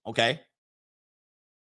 Okay, 0.08 0.40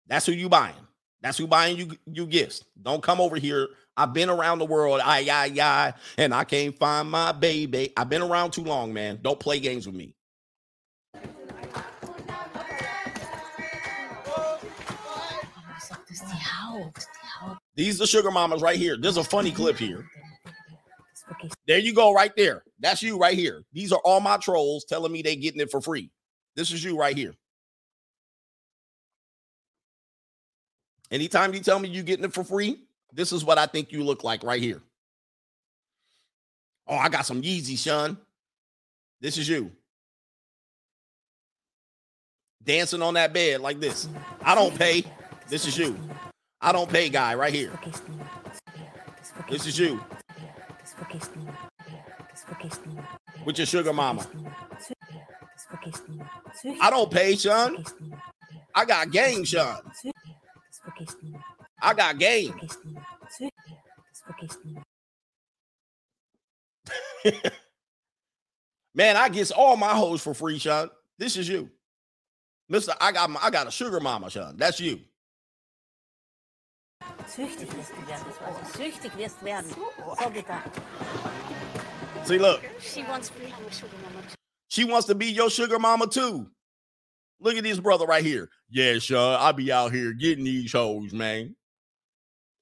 that's 0.06 0.26
who 0.26 0.32
you 0.32 0.48
buying. 0.48 0.74
That's 1.22 1.36
who 1.36 1.46
buying 1.46 1.76
you 1.76 1.96
you 2.06 2.26
gifts. 2.26 2.64
Don't 2.80 3.02
come 3.02 3.20
over 3.20 3.36
here. 3.36 3.68
I've 3.96 4.14
been 4.14 4.30
around 4.30 4.60
the 4.60 4.64
world, 4.64 5.00
I, 5.04 5.28
I, 5.28 5.52
I, 5.60 5.94
and 6.16 6.32
I 6.32 6.44
can't 6.44 6.74
find 6.78 7.10
my 7.10 7.32
baby. 7.32 7.92
I've 7.96 8.08
been 8.08 8.22
around 8.22 8.52
too 8.52 8.64
long, 8.64 8.94
man. 8.94 9.18
Don't 9.20 9.38
play 9.38 9.60
games 9.60 9.86
with 9.86 9.94
me. 9.94 10.14
These 17.80 17.98
are 18.02 18.06
sugar 18.06 18.30
mamas 18.30 18.60
right 18.60 18.78
here. 18.78 18.98
There's 18.98 19.16
a 19.16 19.24
funny 19.24 19.50
clip 19.50 19.78
here. 19.78 20.04
There 21.66 21.78
you 21.78 21.94
go, 21.94 22.12
right 22.12 22.30
there. 22.36 22.62
That's 22.78 23.02
you 23.02 23.18
right 23.18 23.38
here. 23.38 23.62
These 23.72 23.90
are 23.90 24.00
all 24.04 24.20
my 24.20 24.36
trolls 24.36 24.84
telling 24.84 25.10
me 25.10 25.22
they 25.22 25.34
getting 25.34 25.62
it 25.62 25.70
for 25.70 25.80
free. 25.80 26.10
This 26.54 26.72
is 26.72 26.84
you 26.84 26.98
right 26.98 27.16
here. 27.16 27.32
Anytime 31.10 31.54
you 31.54 31.60
tell 31.60 31.78
me 31.78 31.88
you 31.88 32.02
getting 32.02 32.26
it 32.26 32.34
for 32.34 32.44
free, 32.44 32.82
this 33.14 33.32
is 33.32 33.46
what 33.46 33.56
I 33.56 33.64
think 33.64 33.92
you 33.92 34.04
look 34.04 34.24
like 34.24 34.44
right 34.44 34.60
here. 34.60 34.82
Oh, 36.86 36.96
I 36.96 37.08
got 37.08 37.24
some 37.24 37.40
Yeezy, 37.40 37.78
Sean. 37.78 38.18
This 39.22 39.38
is 39.38 39.48
you. 39.48 39.72
Dancing 42.62 43.00
on 43.00 43.14
that 43.14 43.32
bed 43.32 43.62
like 43.62 43.80
this. 43.80 44.06
I 44.42 44.54
don't 44.54 44.76
pay. 44.76 45.02
This 45.48 45.66
is 45.66 45.78
you. 45.78 45.98
I 46.60 46.72
don't 46.72 46.90
pay 46.90 47.08
guy 47.08 47.34
right 47.34 47.54
here. 47.54 47.72
This 49.48 49.66
is 49.66 49.78
you. 49.78 50.00
With 53.44 53.58
your 53.58 53.66
sugar 53.66 53.92
mama. 53.92 54.26
I 56.80 56.90
don't 56.90 57.10
pay, 57.10 57.36
Sean. 57.36 57.84
I 58.74 58.84
got 58.84 59.10
game, 59.10 59.44
Sean. 59.44 59.78
I 61.80 61.94
got 61.94 62.18
game. 62.18 62.54
Man, 68.94 69.16
I 69.16 69.28
get 69.28 69.50
all 69.52 69.76
my 69.76 69.94
hoes 69.94 70.20
for 70.22 70.34
free, 70.34 70.58
Sean. 70.58 70.90
This 71.18 71.36
is 71.36 71.48
you. 71.48 71.70
Mister, 72.68 72.92
I 73.00 73.12
got 73.12 73.30
my, 73.30 73.40
I 73.42 73.50
got 73.50 73.66
a 73.66 73.70
sugar 73.70 74.00
mama, 74.00 74.30
Sean. 74.30 74.56
That's 74.56 74.78
you. 74.78 75.00
Süchtig 77.36 77.76
wirst 77.76 77.92
du 77.92 78.08
werden. 78.08 78.24
Das. 78.40 78.72
Süchtig 78.72 79.16
wirst 79.16 79.44
werden. 79.44 79.70
So 79.70 79.86
oh. 80.04 80.30
bitte. 80.30 80.54
See, 82.24 82.38
look. 82.38 82.60
She 82.80 83.04
wants 83.04 83.28
to 83.28 83.38
be 83.38 83.46
my 83.46 83.70
sugar 83.70 83.96
mama. 84.02 84.26
She 84.68 84.84
wants 84.84 85.06
to 85.06 85.14
be 85.14 85.26
your 85.26 85.48
sugar 85.48 85.78
mama 85.78 86.06
too. 86.08 86.50
Look 87.40 87.56
at 87.56 87.62
this 87.62 87.78
brother 87.78 88.04
right 88.04 88.24
here. 88.24 88.48
Yeah, 88.68 88.98
sure. 88.98 89.36
I 89.38 89.52
be 89.52 89.72
out 89.72 89.92
here 89.92 90.12
getting 90.12 90.44
these 90.44 90.72
hoes, 90.72 91.12
man. 91.12 91.54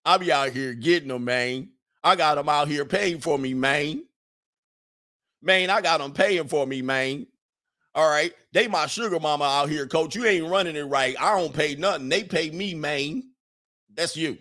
I 0.04 0.18
be 0.18 0.30
out 0.30 0.50
here 0.50 0.74
getting 0.74 1.08
them, 1.08 1.24
man. 1.24 1.70
I 2.04 2.14
got 2.16 2.36
them 2.36 2.48
out 2.48 2.68
here 2.68 2.84
paying 2.84 3.20
for 3.20 3.38
me, 3.38 3.54
man. 3.54 4.04
Man, 5.42 5.70
I 5.70 5.80
got 5.80 6.00
them 6.00 6.12
paying 6.12 6.46
for 6.46 6.66
me, 6.66 6.82
man. 6.82 7.26
All 7.94 8.08
right. 8.08 8.32
They 8.52 8.68
my 8.68 8.86
sugar 8.86 9.18
mama 9.18 9.44
out 9.44 9.68
here, 9.68 9.86
coach. 9.86 10.14
You 10.14 10.24
ain't 10.26 10.48
running 10.48 10.76
it 10.76 10.84
right. 10.84 11.16
I 11.18 11.38
don't 11.38 11.54
pay 11.54 11.74
nothing. 11.74 12.08
They 12.08 12.22
pay 12.22 12.50
me, 12.50 12.74
man. 12.74 13.22
That's 13.94 14.16
you. 14.16 14.38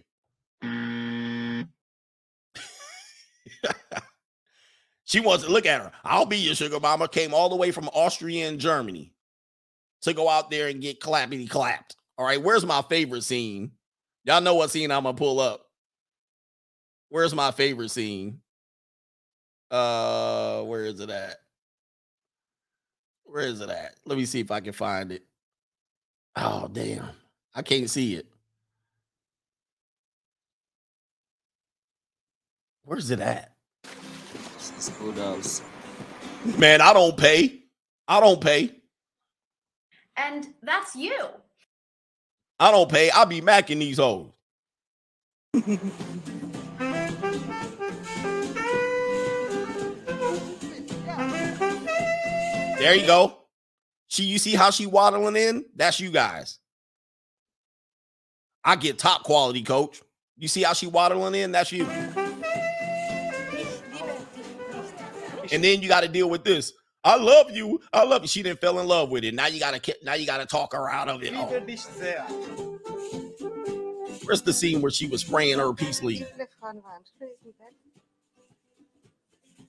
She 5.05 5.19
wants 5.19 5.45
to 5.45 5.51
look 5.51 5.65
at 5.65 5.81
her. 5.81 5.91
I'll 6.03 6.25
be 6.25 6.37
your 6.37 6.55
sugar 6.55 6.79
mama. 6.79 7.07
Came 7.07 7.33
all 7.33 7.49
the 7.49 7.55
way 7.55 7.71
from 7.71 7.89
Austria 7.89 8.47
and 8.47 8.59
Germany 8.59 9.13
to 10.01 10.13
go 10.13 10.29
out 10.29 10.49
there 10.51 10.67
and 10.67 10.81
get 10.81 10.99
clappity 10.99 11.49
clapped. 11.49 11.95
All 12.17 12.25
right. 12.25 12.41
Where's 12.41 12.65
my 12.65 12.81
favorite 12.83 13.23
scene? 13.23 13.71
Y'all 14.23 14.41
know 14.41 14.55
what 14.55 14.71
scene 14.71 14.91
I'm 14.91 15.03
gonna 15.03 15.15
pull 15.15 15.39
up. 15.39 15.65
Where's 17.09 17.33
my 17.33 17.51
favorite 17.51 17.89
scene? 17.89 18.41
Uh, 19.71 20.61
where 20.63 20.85
is 20.85 20.99
it 20.99 21.09
at? 21.09 21.37
Where 23.23 23.45
is 23.45 23.61
it 23.61 23.69
at? 23.69 23.95
Let 24.05 24.17
me 24.17 24.25
see 24.25 24.39
if 24.39 24.51
I 24.51 24.59
can 24.61 24.73
find 24.73 25.11
it. 25.11 25.23
Oh, 26.35 26.69
damn. 26.71 27.09
I 27.53 27.61
can't 27.61 27.89
see 27.89 28.15
it. 28.15 28.27
Where's 32.83 33.11
it 33.11 33.19
at? 33.19 33.56
Man, 36.57 36.81
I 36.81 36.93
don't 36.93 37.17
pay. 37.17 37.63
I 38.07 38.19
don't 38.19 38.39
pay. 38.39 38.71
And 40.15 40.47
that's 40.61 40.95
you. 40.95 41.15
I 42.59 42.71
don't 42.71 42.89
pay. 42.89 43.11
I 43.11 43.25
be 43.25 43.41
macking 43.41 43.79
these 43.79 43.97
hoes. 43.97 44.29
There 52.79 52.95
you 52.95 53.07
go. 53.07 53.37
She, 54.07 54.23
you 54.23 54.39
see 54.39 54.55
how 54.55 54.69
she 54.69 54.85
waddling 54.85 55.35
in? 55.35 55.65
That's 55.75 55.99
you 55.99 56.09
guys. 56.09 56.59
I 58.63 58.75
get 58.75 58.99
top 58.99 59.23
quality, 59.23 59.63
coach. 59.63 60.01
You 60.37 60.47
see 60.47 60.63
how 60.63 60.73
she 60.73 60.87
waddling 60.87 61.35
in? 61.35 61.51
That's 61.51 61.71
you. 61.71 61.87
And 65.51 65.63
then 65.63 65.81
you 65.81 65.87
got 65.87 66.01
to 66.01 66.07
deal 66.07 66.29
with 66.29 66.43
this. 66.43 66.73
I 67.03 67.15
love 67.15 67.51
you. 67.51 67.79
I 67.93 68.03
love 68.03 68.23
you. 68.23 68.27
She 68.27 68.43
didn't 68.43 68.59
fell 68.59 68.79
in 68.79 68.87
love 68.87 69.09
with 69.09 69.23
it. 69.23 69.33
Now 69.33 69.47
you 69.47 69.59
gotta 69.61 69.95
now 70.03 70.15
you 70.15 70.25
gotta 70.25 70.45
talk 70.45 70.73
her 70.73 70.89
out 70.89 71.07
of 71.07 71.23
it. 71.23 71.31
Oh, 71.35 71.45
where's 74.25 74.41
the 74.41 74.51
scene 74.51 74.81
where 74.81 74.91
she 74.91 75.07
was 75.07 75.21
spraying 75.21 75.57
her 75.57 75.71
peace 75.73 76.03
leave? 76.03 76.27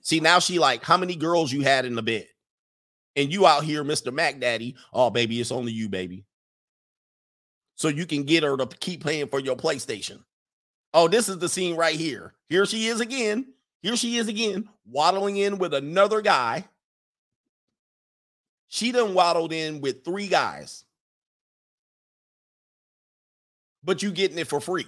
See, 0.01 0.19
now 0.19 0.39
she 0.39 0.59
like, 0.59 0.83
how 0.83 0.97
many 0.97 1.15
girls 1.15 1.51
you 1.51 1.61
had 1.61 1.85
in 1.85 1.95
the 1.95 2.01
bed? 2.01 2.27
And 3.15 3.31
you 3.31 3.45
out 3.45 3.63
here, 3.63 3.83
Mr. 3.83 4.13
Mac 4.13 4.39
Daddy. 4.39 4.75
Oh, 4.91 5.09
baby, 5.09 5.39
it's 5.39 5.51
only 5.51 5.71
you, 5.71 5.87
baby. 5.87 6.25
So 7.75 7.87
you 7.87 8.05
can 8.05 8.23
get 8.23 8.43
her 8.43 8.57
to 8.57 8.65
keep 8.65 9.03
paying 9.03 9.27
for 9.27 9.39
your 9.39 9.55
PlayStation. 9.55 10.23
Oh, 10.93 11.07
this 11.07 11.29
is 11.29 11.37
the 11.37 11.47
scene 11.47 11.75
right 11.75 11.95
here. 11.95 12.33
Here 12.49 12.65
she 12.65 12.87
is 12.87 12.99
again. 12.99 13.53
Here 13.81 13.95
she 13.95 14.17
is 14.17 14.27
again, 14.27 14.67
waddling 14.85 15.37
in 15.37 15.57
with 15.57 15.73
another 15.73 16.21
guy. 16.21 16.65
She 18.67 18.91
done 18.91 19.13
waddled 19.13 19.53
in 19.53 19.81
with 19.81 20.03
three 20.03 20.27
guys. 20.27 20.83
But 23.83 24.03
you 24.03 24.11
getting 24.11 24.37
it 24.37 24.47
for 24.47 24.59
free. 24.59 24.87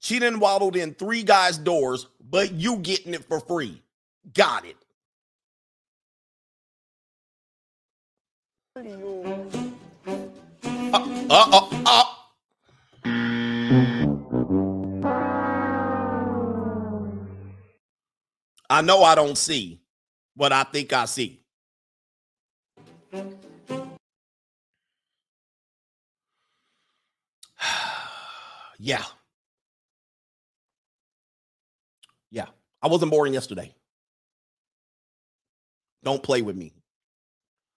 She 0.00 0.18
done 0.18 0.40
waddled 0.40 0.74
in 0.74 0.94
three 0.94 1.22
guys' 1.22 1.56
doors, 1.56 2.08
but 2.28 2.52
you 2.52 2.78
getting 2.78 3.14
it 3.14 3.24
for 3.24 3.38
free. 3.38 3.80
Got 4.34 4.64
it. 4.66 4.76
Uh, 10.94 11.06
uh, 11.30 11.68
uh, 11.70 11.82
uh. 11.86 12.04
I 18.72 18.80
know 18.80 19.02
I 19.02 19.14
don't 19.14 19.36
see 19.36 19.82
what 20.34 20.50
I 20.50 20.62
think 20.62 20.94
I 20.94 21.04
see. 21.04 21.44
yeah. 28.78 29.04
Yeah. 32.30 32.46
I 32.80 32.88
wasn't 32.88 33.10
born 33.10 33.34
yesterday. 33.34 33.74
Don't 36.02 36.22
play 36.22 36.40
with 36.40 36.56
me. 36.56 36.72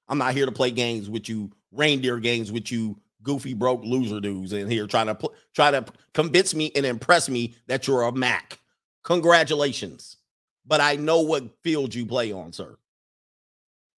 I'm 0.08 0.18
not 0.18 0.34
here 0.34 0.46
to 0.46 0.54
play 0.54 0.72
games 0.72 1.10
with 1.10 1.28
you, 1.28 1.52
reindeer 1.74 2.20
games 2.20 2.54
with 2.54 2.72
you, 2.72 2.98
goofy 3.22 3.54
broke 3.54 3.84
loser 3.84 4.22
dudes 4.22 4.54
in 4.54 4.70
here 4.70 4.88
trying 4.88 5.08
to 5.08 5.16
pl- 5.16 5.34
try 5.54 5.72
to 5.72 5.84
convince 6.14 6.56
me 6.56 6.72
and 6.74 6.86
impress 6.86 7.28
me 7.28 7.54
that 7.68 7.86
you're 7.86 8.04
a 8.04 8.14
Mac. 8.14 8.60
Congratulations. 9.04 10.16
But 10.66 10.82
I 10.82 10.96
know 10.96 11.22
what 11.22 11.44
field 11.64 11.94
you 11.94 12.06
play 12.06 12.32
on, 12.32 12.52
sir. 12.52 12.78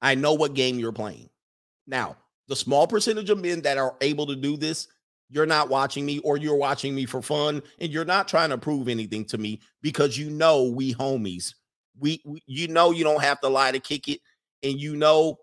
I 0.01 0.15
know 0.15 0.33
what 0.33 0.53
game 0.53 0.79
you're 0.79 0.91
playing. 0.91 1.29
Now, 1.87 2.17
the 2.47 2.55
small 2.55 2.87
percentage 2.87 3.29
of 3.29 3.41
men 3.41 3.61
that 3.61 3.77
are 3.77 3.95
able 4.01 4.25
to 4.27 4.35
do 4.35 4.57
this, 4.57 4.87
you're 5.29 5.45
not 5.45 5.69
watching 5.69 6.05
me 6.05 6.19
or 6.19 6.37
you're 6.37 6.55
watching 6.55 6.95
me 6.95 7.05
for 7.05 7.21
fun 7.21 7.61
and 7.79 7.91
you're 7.91 8.05
not 8.05 8.27
trying 8.27 8.49
to 8.49 8.57
prove 8.57 8.87
anything 8.87 9.25
to 9.25 9.37
me 9.37 9.59
because 9.81 10.17
you 10.17 10.29
know 10.29 10.63
we 10.63 10.93
homies. 10.93 11.53
We, 11.99 12.21
we 12.25 12.43
you 12.45 12.67
know 12.67 12.91
you 12.91 13.03
don't 13.03 13.23
have 13.23 13.41
to 13.41 13.49
lie 13.49 13.71
to 13.71 13.79
kick 13.79 14.07
it 14.07 14.19
and 14.63 14.79
you 14.79 14.95
know 14.95 15.37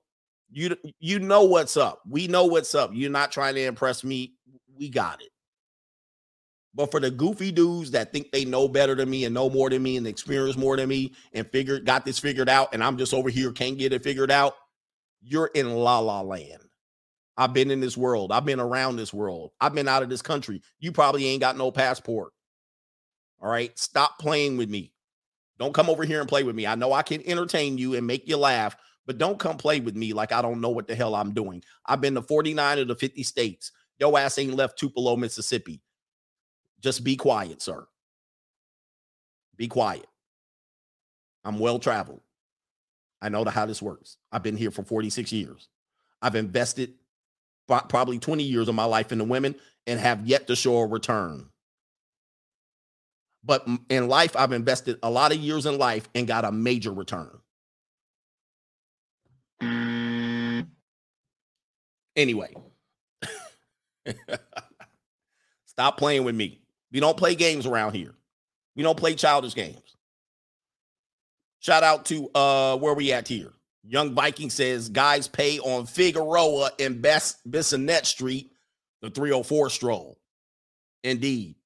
you 0.50 0.76
you 1.00 1.18
know 1.18 1.44
what's 1.44 1.76
up. 1.76 2.00
We 2.08 2.28
know 2.28 2.44
what's 2.44 2.74
up. 2.74 2.90
You're 2.94 3.10
not 3.10 3.32
trying 3.32 3.56
to 3.56 3.64
impress 3.64 4.04
me. 4.04 4.34
We 4.76 4.88
got 4.88 5.20
it. 5.20 5.30
But 6.74 6.90
for 6.90 6.98
the 6.98 7.10
goofy 7.10 7.52
dudes 7.52 7.92
that 7.92 8.12
think 8.12 8.32
they 8.32 8.44
know 8.44 8.66
better 8.66 8.94
than 8.94 9.08
me 9.08 9.24
and 9.24 9.34
know 9.34 9.48
more 9.48 9.70
than 9.70 9.82
me 9.82 9.96
and 9.96 10.06
experience 10.06 10.56
more 10.56 10.76
than 10.76 10.88
me 10.88 11.12
and 11.32 11.48
figure 11.50 11.78
got 11.78 12.04
this 12.04 12.18
figured 12.18 12.48
out 12.48 12.74
and 12.74 12.82
I'm 12.82 12.98
just 12.98 13.14
over 13.14 13.30
here 13.30 13.52
can't 13.52 13.78
get 13.78 13.92
it 13.92 14.02
figured 14.02 14.30
out, 14.30 14.54
you're 15.22 15.50
in 15.54 15.72
la 15.74 16.00
la 16.00 16.20
land. 16.20 16.62
I've 17.36 17.52
been 17.52 17.70
in 17.70 17.80
this 17.80 17.96
world. 17.96 18.32
I've 18.32 18.44
been 18.44 18.60
around 18.60 18.96
this 18.96 19.12
world. 19.12 19.52
I've 19.60 19.74
been 19.74 19.88
out 19.88 20.02
of 20.02 20.08
this 20.08 20.22
country. 20.22 20.62
You 20.78 20.92
probably 20.92 21.26
ain't 21.26 21.40
got 21.40 21.56
no 21.56 21.70
passport. 21.70 22.32
All 23.40 23.50
right. 23.50 23.76
Stop 23.78 24.18
playing 24.18 24.56
with 24.56 24.70
me. 24.70 24.92
Don't 25.58 25.74
come 25.74 25.90
over 25.90 26.04
here 26.04 26.20
and 26.20 26.28
play 26.28 26.42
with 26.42 26.56
me. 26.56 26.66
I 26.66 26.74
know 26.74 26.92
I 26.92 27.02
can 27.02 27.22
entertain 27.26 27.78
you 27.78 27.94
and 27.94 28.06
make 28.06 28.28
you 28.28 28.36
laugh, 28.36 28.76
but 29.06 29.18
don't 29.18 29.38
come 29.38 29.56
play 29.56 29.80
with 29.80 29.96
me 29.96 30.12
like 30.12 30.32
I 30.32 30.42
don't 30.42 30.60
know 30.60 30.70
what 30.70 30.88
the 30.88 30.94
hell 30.94 31.14
I'm 31.14 31.32
doing. 31.32 31.62
I've 31.86 32.00
been 32.00 32.14
to 32.14 32.22
49 32.22 32.78
of 32.80 32.88
the 32.88 32.96
50 32.96 33.22
states. 33.22 33.72
Yo 33.98 34.16
ass 34.16 34.38
ain't 34.38 34.54
left 34.54 34.78
Tupelo, 34.78 35.16
Mississippi. 35.16 35.80
Just 36.84 37.02
be 37.02 37.16
quiet, 37.16 37.62
sir. 37.62 37.86
Be 39.56 39.68
quiet. 39.68 40.06
I'm 41.42 41.58
well 41.58 41.78
traveled. 41.78 42.20
I 43.22 43.30
know 43.30 43.42
how 43.46 43.64
this 43.64 43.80
works. 43.80 44.18
I've 44.30 44.42
been 44.42 44.58
here 44.58 44.70
for 44.70 44.82
46 44.82 45.32
years. 45.32 45.70
I've 46.20 46.34
invested 46.34 46.92
probably 47.66 48.18
20 48.18 48.42
years 48.42 48.68
of 48.68 48.74
my 48.74 48.84
life 48.84 49.12
into 49.12 49.24
women 49.24 49.54
and 49.86 49.98
have 49.98 50.26
yet 50.26 50.46
to 50.48 50.56
show 50.56 50.76
a 50.76 50.86
return. 50.86 51.48
But 53.42 53.66
in 53.88 54.08
life, 54.08 54.36
I've 54.36 54.52
invested 54.52 54.98
a 55.02 55.08
lot 55.08 55.32
of 55.32 55.38
years 55.38 55.64
in 55.64 55.78
life 55.78 56.06
and 56.14 56.26
got 56.26 56.44
a 56.44 56.52
major 56.52 56.92
return. 56.92 57.30
Anyway, 62.14 62.54
stop 65.64 65.96
playing 65.96 66.24
with 66.24 66.34
me. 66.34 66.60
We 66.94 67.00
don't 67.00 67.16
play 67.16 67.34
games 67.34 67.66
around 67.66 67.94
here. 67.94 68.14
We 68.76 68.84
don't 68.84 68.96
play 68.96 69.16
childish 69.16 69.54
games. 69.54 69.96
Shout 71.58 71.82
out 71.82 72.06
to 72.06 72.30
uh 72.34 72.76
where 72.76 72.94
we 72.94 73.12
at 73.12 73.26
here. 73.26 73.52
Young 73.82 74.14
Viking 74.14 74.48
says 74.48 74.88
guys 74.88 75.26
pay 75.26 75.58
on 75.58 75.86
Figueroa 75.86 76.70
and 76.78 77.02
Bess 77.02 77.36
Bissonnet 77.46 78.06
Street, 78.06 78.52
the 79.02 79.10
304 79.10 79.70
stroll. 79.70 80.18
Indeed. 81.02 81.56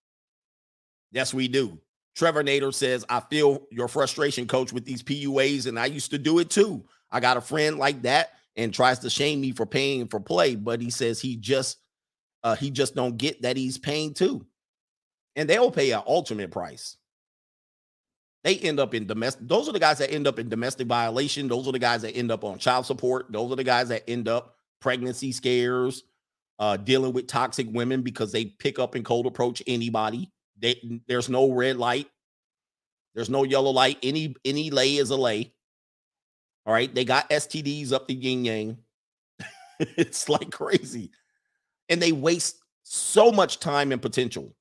Yes, 1.13 1.35
we 1.35 1.47
do. 1.47 1.79
Trevor 2.17 2.43
Nader 2.43 2.75
says, 2.75 3.05
I 3.09 3.21
feel 3.21 3.67
your 3.71 3.87
frustration, 3.87 4.49
coach, 4.49 4.73
with 4.73 4.85
these 4.85 5.03
PUAs, 5.03 5.67
and 5.67 5.79
I 5.79 5.87
used 5.87 6.11
to 6.11 6.19
do 6.19 6.41
it 6.41 6.51
too. 6.51 6.85
I 7.11 7.21
got 7.21 7.37
a 7.37 7.41
friend 7.41 7.79
like 7.79 8.03
that 8.03 8.31
and 8.57 8.75
tries 8.75 8.99
to 9.01 9.11
shame 9.11 9.41
me 9.41 9.53
for 9.53 9.67
paying 9.67 10.09
for 10.09 10.21
play, 10.21 10.57
but 10.57 10.81
he 10.81 10.91
says 10.91 11.21
he 11.21 11.37
just 11.37 11.79
uh 12.43 12.57
he 12.57 12.71
just 12.71 12.95
don't 12.95 13.19
get 13.19 13.43
that 13.43 13.59
he's 13.59 13.77
paying 13.77 14.15
too. 14.15 14.47
And 15.39 15.49
they'll 15.49 15.71
pay 15.71 15.93
an 15.93 16.03
ultimate 16.07 16.51
price. 16.51 16.97
They 18.43 18.59
end 18.59 18.81
up 18.81 18.93
in 18.93 19.07
domestic. 19.07 19.47
Those 19.47 19.69
are 19.69 19.73
the 19.73 19.79
guys 19.79 19.99
that 19.99 20.13
end 20.13 20.27
up 20.27 20.39
in 20.39 20.49
domestic 20.49 20.89
violation. 20.89 21.47
Those 21.49 21.69
are 21.69 21.73
the 21.73 21.79
guys 21.79 22.03
that 22.03 22.17
end 22.17 22.33
up 22.33 22.45
on 22.45 22.59
child 22.59 22.87
support. 22.87 23.27
Those 23.31 23.53
are 23.53 23.57
the 23.57 23.65
guys 23.65 23.89
that 23.89 24.03
end 24.09 24.29
up 24.29 24.57
pregnancy 24.81 25.31
scares, 25.31 26.03
uh, 26.59 26.77
dealing 26.77 27.13
with 27.13 27.29
toxic 27.29 27.69
women 27.71 28.03
because 28.03 28.33
they 28.33 28.47
pick 28.47 28.81
up 28.81 28.97
and 28.97 29.05
cold 29.05 29.27
approach 29.27 29.63
anybody. 29.67 30.31
They, 30.59 31.01
there's 31.07 31.29
no 31.29 31.53
red 31.53 31.77
light. 31.77 32.09
There's 33.15 33.31
no 33.31 33.45
yellow 33.45 33.71
light. 33.71 33.99
Any 34.03 34.35
any 34.45 34.71
lay 34.71 34.97
is 34.97 35.11
a 35.11 35.17
lay. 35.17 35.53
All 36.67 36.73
right. 36.73 36.93
They 36.93 37.05
got 37.05 37.31
STDs 37.31 37.93
up 37.93 38.09
the 38.09 38.15
yin 38.15 38.45
yang. 38.45 38.79
it's 39.79 40.29
like 40.29 40.51
crazy. 40.51 41.13
And 41.89 42.03
they 42.03 42.13
waste 42.13 42.57
so 42.83 43.31
much 43.31 43.61
time 43.61 43.93
and 43.93 44.03
potential. 44.03 44.55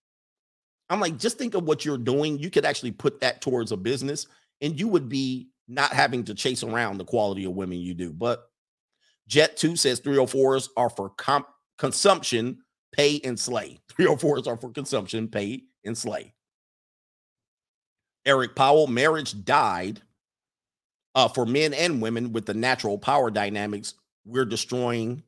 I'm 0.89 0.99
like, 0.99 1.17
just 1.17 1.37
think 1.37 1.53
of 1.53 1.63
what 1.63 1.83
you're 1.83 1.97
doing. 1.97 2.39
You 2.39 2.49
could 2.49 2.65
actually 2.65 2.91
put 2.91 3.19
that 3.21 3.41
towards 3.41 3.71
a 3.71 3.77
business 3.77 4.27
and 4.61 4.79
you 4.79 4.87
would 4.87 5.09
be 5.09 5.49
not 5.67 5.91
having 5.91 6.23
to 6.25 6.33
chase 6.33 6.63
around 6.63 6.97
the 6.97 7.05
quality 7.05 7.45
of 7.45 7.53
women 7.53 7.79
you 7.79 7.93
do. 7.93 8.13
But 8.13 8.49
Jet 9.27 9.57
2 9.57 9.75
says 9.75 9.99
304s 9.99 10.69
are 10.77 10.89
for 10.89 11.09
comp- 11.09 11.49
consumption, 11.77 12.59
pay 12.93 13.19
and 13.23 13.37
slay. 13.37 13.79
304s 13.99 14.47
are 14.47 14.57
for 14.57 14.71
consumption, 14.71 15.27
pay 15.27 15.63
and 15.83 15.97
slay. 15.97 16.33
Eric 18.25 18.55
Powell, 18.55 18.87
marriage 18.87 19.43
died 19.45 20.01
uh, 21.15 21.27
for 21.27 21.45
men 21.45 21.73
and 21.73 22.01
women 22.01 22.31
with 22.31 22.45
the 22.45 22.53
natural 22.53 22.97
power 22.97 23.31
dynamics 23.31 23.93
we're 24.25 24.45
destroying 24.45 25.23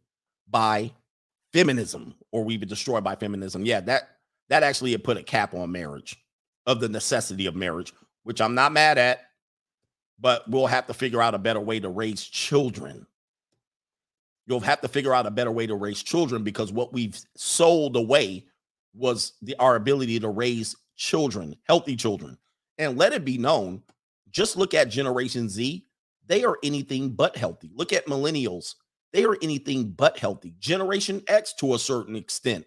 by 0.49 0.91
feminism, 1.53 2.13
or 2.31 2.43
we've 2.43 2.59
been 2.59 2.69
destroyed 2.69 3.03
by 3.03 3.15
feminism. 3.15 3.65
Yeah, 3.65 3.79
that 3.81 4.18
that 4.49 4.63
actually 4.63 4.91
had 4.91 5.03
put 5.03 5.17
a 5.17 5.23
cap 5.23 5.53
on 5.53 5.71
marriage 5.71 6.17
of 6.65 6.79
the 6.79 6.89
necessity 6.89 7.45
of 7.45 7.55
marriage, 7.55 7.93
which 8.23 8.41
I'm 8.41 8.55
not 8.55 8.71
mad 8.71 8.97
at, 8.97 9.21
but 10.19 10.47
we'll 10.49 10.67
have 10.67 10.87
to 10.87 10.93
figure 10.93 11.21
out 11.21 11.33
a 11.33 11.39
better 11.39 11.59
way 11.59 11.79
to 11.79 11.89
raise 11.89 12.23
children. 12.23 13.07
You'll 14.45 14.59
have 14.61 14.81
to 14.81 14.87
figure 14.87 15.13
out 15.13 15.27
a 15.27 15.31
better 15.31 15.51
way 15.51 15.67
to 15.67 15.75
raise 15.75 16.03
children 16.03 16.43
because 16.43 16.71
what 16.71 16.91
we've 16.91 17.19
sold 17.35 17.95
away 17.95 18.45
was 18.93 19.33
the 19.41 19.55
our 19.59 19.75
ability 19.75 20.19
to 20.19 20.29
raise 20.29 20.75
children, 20.95 21.55
healthy 21.63 21.95
children. 21.95 22.37
And 22.77 22.97
let 22.97 23.13
it 23.13 23.23
be 23.23 23.37
known, 23.37 23.83
just 24.31 24.57
look 24.57 24.73
at 24.73 24.89
Generation 24.89 25.49
Z, 25.49 25.85
they 26.27 26.43
are 26.43 26.57
anything 26.63 27.09
but 27.09 27.37
healthy. 27.37 27.71
Look 27.73 27.93
at 27.93 28.07
millennials, 28.07 28.75
they 29.13 29.25
are 29.25 29.37
anything 29.41 29.91
but 29.91 30.17
healthy. 30.17 30.55
Generation 30.59 31.23
X 31.27 31.53
to 31.53 31.75
a 31.75 31.79
certain 31.79 32.15
extent 32.15 32.65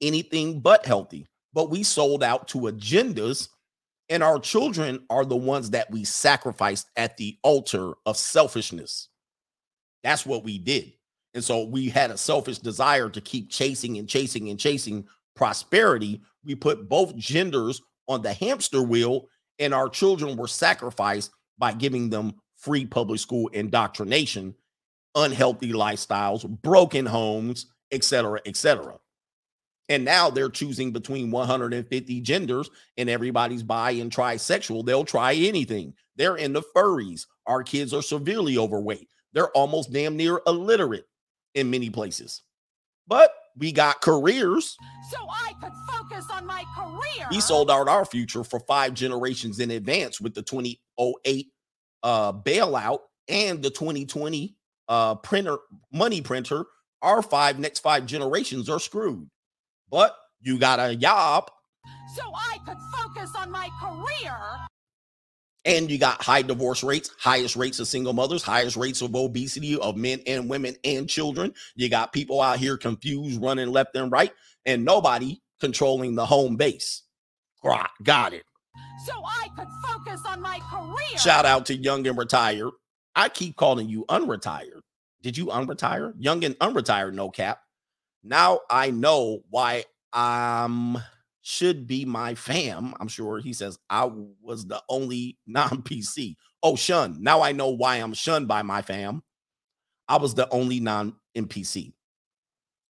anything 0.00 0.60
but 0.60 0.86
healthy. 0.86 1.26
But 1.52 1.70
we 1.70 1.82
sold 1.82 2.22
out 2.22 2.48
to 2.48 2.58
agendas, 2.58 3.48
and 4.08 4.22
our 4.22 4.38
children 4.38 5.04
are 5.10 5.24
the 5.24 5.36
ones 5.36 5.70
that 5.70 5.90
we 5.90 6.04
sacrificed 6.04 6.88
at 6.96 7.16
the 7.16 7.38
altar 7.42 7.92
of 8.04 8.16
selfishness. 8.16 9.08
That's 10.02 10.26
what 10.26 10.44
we 10.44 10.58
did. 10.58 10.92
And 11.34 11.42
so 11.42 11.64
we 11.64 11.88
had 11.88 12.10
a 12.10 12.16
selfish 12.16 12.58
desire 12.58 13.10
to 13.10 13.20
keep 13.20 13.50
chasing 13.50 13.98
and 13.98 14.08
chasing 14.08 14.48
and 14.48 14.58
chasing 14.58 15.06
prosperity. 15.34 16.22
We 16.44 16.54
put 16.54 16.88
both 16.88 17.16
genders 17.16 17.82
on 18.08 18.22
the 18.22 18.32
hamster 18.32 18.82
wheel, 18.82 19.28
and 19.58 19.74
our 19.74 19.88
children 19.88 20.36
were 20.36 20.48
sacrificed 20.48 21.30
by 21.58 21.72
giving 21.72 22.10
them 22.10 22.34
free 22.56 22.86
public 22.86 23.20
school 23.20 23.48
indoctrination, 23.48 24.54
unhealthy 25.14 25.72
lifestyles, 25.72 26.48
broken 26.62 27.06
homes, 27.06 27.66
etc., 27.92 28.40
etc. 28.46 28.98
And 29.88 30.04
now 30.04 30.30
they're 30.30 30.50
choosing 30.50 30.90
between 30.90 31.30
150 31.30 32.20
genders 32.20 32.70
and 32.96 33.08
everybody's 33.08 33.62
bi 33.62 33.92
and 33.92 34.10
trisexual. 34.10 34.84
They'll 34.84 35.04
try 35.04 35.34
anything. 35.34 35.94
They're 36.16 36.36
in 36.36 36.52
the 36.52 36.62
furries. 36.74 37.26
Our 37.46 37.62
kids 37.62 37.94
are 37.94 38.02
severely 38.02 38.58
overweight. 38.58 39.08
They're 39.32 39.50
almost 39.50 39.92
damn 39.92 40.16
near 40.16 40.40
illiterate 40.46 41.06
in 41.54 41.70
many 41.70 41.90
places. 41.90 42.42
But 43.06 43.32
we 43.56 43.70
got 43.70 44.00
careers. 44.00 44.76
So 45.10 45.18
I 45.30 45.52
could 45.62 45.72
focus 45.88 46.26
on 46.32 46.46
my 46.46 46.64
career. 46.76 47.26
We 47.30 47.40
sold 47.40 47.70
out 47.70 47.88
our 47.88 48.04
future 48.04 48.42
for 48.42 48.60
five 48.60 48.94
generations 48.94 49.60
in 49.60 49.70
advance 49.70 50.20
with 50.20 50.34
the 50.34 50.42
2008 50.42 51.46
uh, 52.02 52.32
bailout 52.32 53.00
and 53.28 53.62
the 53.62 53.70
2020 53.70 54.56
uh, 54.88 55.14
printer 55.16 55.58
money 55.92 56.20
printer. 56.20 56.64
Our 57.02 57.22
five 57.22 57.58
next 57.58 57.80
five 57.80 58.06
generations 58.06 58.68
are 58.68 58.80
screwed 58.80 59.28
but 59.90 60.16
you 60.40 60.58
got 60.58 60.78
a 60.78 60.94
job 60.96 61.50
So 62.14 62.22
I 62.34 62.58
could 62.66 62.78
focus 62.94 63.30
on 63.36 63.50
my 63.50 63.68
career. 63.80 64.36
and 65.64 65.90
you 65.90 65.98
got 65.98 66.22
high 66.22 66.42
divorce 66.42 66.82
rates, 66.84 67.10
highest 67.18 67.56
rates 67.56 67.80
of 67.80 67.86
single 67.88 68.12
mothers, 68.12 68.42
highest 68.42 68.76
rates 68.76 69.02
of 69.02 69.14
obesity 69.14 69.76
of 69.78 69.96
men 69.96 70.20
and 70.26 70.48
women 70.48 70.76
and 70.84 71.08
children. 71.08 71.52
You 71.74 71.88
got 71.88 72.12
people 72.12 72.40
out 72.40 72.58
here 72.58 72.76
confused, 72.76 73.42
running 73.42 73.68
left 73.68 73.96
and 73.96 74.10
right, 74.12 74.32
and 74.64 74.84
nobody 74.84 75.40
controlling 75.60 76.14
the 76.14 76.26
home 76.26 76.56
base. 76.56 77.02
Got- 77.62 77.90
Got 78.02 78.32
it. 78.34 78.44
so 79.06 79.12
I 79.24 79.48
could 79.56 79.68
focus 79.84 80.20
on 80.28 80.40
my 80.40 80.60
career. 80.70 81.18
Shout 81.18 81.44
out 81.46 81.66
to 81.66 81.74
Young 81.76 82.06
and 82.06 82.16
Retired. 82.18 82.70
I 83.16 83.28
keep 83.28 83.56
calling 83.56 83.88
you 83.88 84.04
unretired. 84.08 84.80
Did 85.22 85.36
you 85.36 85.46
unretire? 85.46 86.12
Young 86.18 86.44
and 86.44 86.56
unretired, 86.60 87.14
no 87.14 87.30
cap. 87.30 87.58
Now 88.26 88.60
I 88.70 88.90
know 88.90 89.42
why 89.50 89.84
um 90.12 90.98
should 91.42 91.86
be 91.86 92.04
my 92.04 92.34
fam. 92.34 92.92
I'm 92.98 93.08
sure 93.08 93.38
he 93.38 93.52
says 93.52 93.78
I 93.88 94.10
was 94.42 94.66
the 94.66 94.82
only 94.88 95.38
non-PC. 95.46 96.34
Oh, 96.62 96.74
shun. 96.74 97.18
Now 97.22 97.42
I 97.42 97.52
know 97.52 97.68
why 97.68 97.96
I'm 97.96 98.14
shunned 98.14 98.48
by 98.48 98.62
my 98.62 98.82
fam. 98.82 99.22
I 100.08 100.16
was 100.16 100.34
the 100.34 100.48
only 100.50 100.80
non-NPC. 100.80 101.92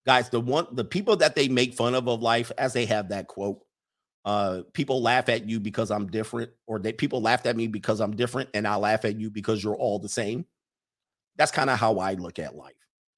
Guys, 0.07 0.31
the 0.31 0.41
one 0.41 0.67
the 0.73 0.85
people 0.85 1.17
that 1.17 1.35
they 1.35 1.49
make 1.49 1.75
fun 1.75 1.95
of 1.95 2.09
of 2.09 2.23
life, 2.23 2.53
as 2.57 2.73
they 2.73 2.87
have 2.87 3.09
that 3.11 3.27
quote, 3.27 3.61
uh, 4.25 4.63
people 4.73 5.03
laugh 5.03 5.29
at 5.29 5.49
you 5.49 5.61
because 5.61 5.91
I'm 5.91 6.07
different, 6.07 6.51
or 6.67 6.79
that 6.79 6.97
people 6.97 7.21
laughed 7.21 7.47
at 7.47 7.57
me 7.57 7.67
because 7.67 8.01
I'm 8.01 8.15
different, 8.17 8.51
and 8.55 8.67
I 8.69 8.77
laugh 8.77 9.05
at 9.05 9.19
you 9.19 9.31
because 9.31 9.63
you're 9.65 9.77
all 9.77 9.99
the 9.99 10.09
same. 10.09 10.47
That's 11.37 11.53
kind 11.53 11.69
of 11.71 11.79
how 11.79 11.99
I 11.99 12.15
look 12.15 12.39
at 12.39 12.55
life. 12.55 12.76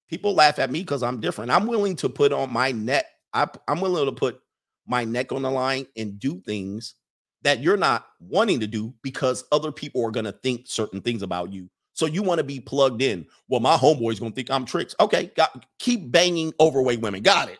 People 0.08 0.34
laugh 0.34 0.58
at 0.58 0.70
me 0.70 0.80
because 0.80 1.02
I'm 1.02 1.20
different. 1.20 1.50
I'm 1.50 1.66
willing 1.66 1.96
to 1.96 2.08
put 2.08 2.32
on 2.32 2.52
my 2.52 2.72
neck. 2.72 3.04
I, 3.32 3.46
I'm 3.66 3.80
willing 3.80 4.06
to 4.06 4.12
put 4.12 4.40
my 4.86 5.04
neck 5.04 5.32
on 5.32 5.42
the 5.42 5.50
line 5.50 5.86
and 5.96 6.18
do 6.18 6.40
things 6.40 6.94
that 7.42 7.62
you're 7.62 7.76
not 7.76 8.06
wanting 8.20 8.60
to 8.60 8.66
do 8.66 8.94
because 9.02 9.44
other 9.52 9.70
people 9.70 10.04
are 10.04 10.10
going 10.10 10.24
to 10.24 10.32
think 10.32 10.62
certain 10.66 11.00
things 11.00 11.22
about 11.22 11.52
you. 11.52 11.68
So 11.92 12.06
you 12.06 12.22
want 12.22 12.38
to 12.38 12.44
be 12.44 12.60
plugged 12.60 13.02
in. 13.02 13.26
Well, 13.48 13.60
my 13.60 13.76
homeboy's 13.76 14.20
going 14.20 14.32
to 14.32 14.36
think 14.36 14.50
I'm 14.50 14.64
tricks. 14.64 14.94
Okay, 15.00 15.32
got 15.36 15.66
keep 15.78 16.10
banging 16.10 16.52
overweight 16.60 17.00
women. 17.00 17.22
Got 17.22 17.50
it. 17.50 17.58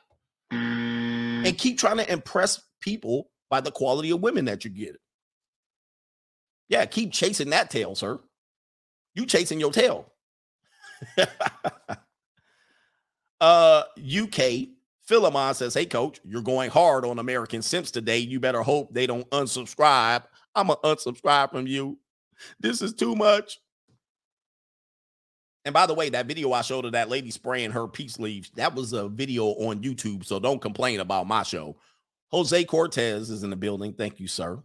And 0.50 1.58
keep 1.58 1.78
trying 1.78 1.98
to 1.98 2.10
impress 2.10 2.62
people 2.80 3.30
by 3.50 3.60
the 3.60 3.70
quality 3.70 4.10
of 4.10 4.20
women 4.20 4.44
that 4.46 4.64
you 4.64 4.70
get. 4.70 4.96
Yeah, 6.68 6.84
keep 6.86 7.12
chasing 7.12 7.50
that 7.50 7.70
tail, 7.70 7.94
sir. 7.94 8.20
You 9.14 9.26
chasing 9.26 9.60
your 9.60 9.72
tail. 9.72 10.12
uh 13.40 13.84
UK 13.98 14.68
Philemon 15.08 15.54
says, 15.54 15.72
Hey 15.72 15.86
coach, 15.86 16.20
you're 16.22 16.42
going 16.42 16.68
hard 16.68 17.06
on 17.06 17.18
American 17.18 17.62
Simps 17.62 17.90
today. 17.90 18.18
You 18.18 18.40
better 18.40 18.62
hope 18.62 18.92
they 18.92 19.06
don't 19.06 19.28
unsubscribe. 19.30 20.24
I'm 20.54 20.66
gonna 20.66 20.80
unsubscribe 20.84 21.50
from 21.50 21.66
you. 21.66 21.98
This 22.60 22.82
is 22.82 22.92
too 22.92 23.16
much. 23.16 23.58
And 25.64 25.72
by 25.72 25.86
the 25.86 25.94
way, 25.94 26.10
that 26.10 26.26
video 26.26 26.52
I 26.52 26.60
showed 26.60 26.84
of 26.84 26.92
that 26.92 27.08
lady 27.08 27.30
spraying 27.30 27.70
her 27.70 27.88
peace 27.88 28.18
leaves, 28.18 28.50
that 28.56 28.74
was 28.74 28.92
a 28.92 29.08
video 29.08 29.46
on 29.46 29.82
YouTube. 29.82 30.26
So 30.26 30.38
don't 30.38 30.60
complain 30.60 31.00
about 31.00 31.26
my 31.26 31.42
show. 31.42 31.78
Jose 32.30 32.64
Cortez 32.64 33.30
is 33.30 33.42
in 33.44 33.50
the 33.50 33.56
building. 33.56 33.94
Thank 33.94 34.20
you, 34.20 34.28
sir. 34.28 34.62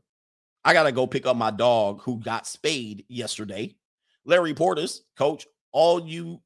I 0.65 0.73
gotta 0.73 0.91
go 0.91 1.07
pick 1.07 1.25
up 1.25 1.37
my 1.37 1.51
dog 1.51 2.01
who 2.01 2.19
got 2.19 2.47
spayed 2.47 3.05
yesterday. 3.07 3.75
Larry 4.25 4.53
Portis, 4.53 4.99
coach, 5.15 5.47
all 5.71 6.05
you 6.05 6.41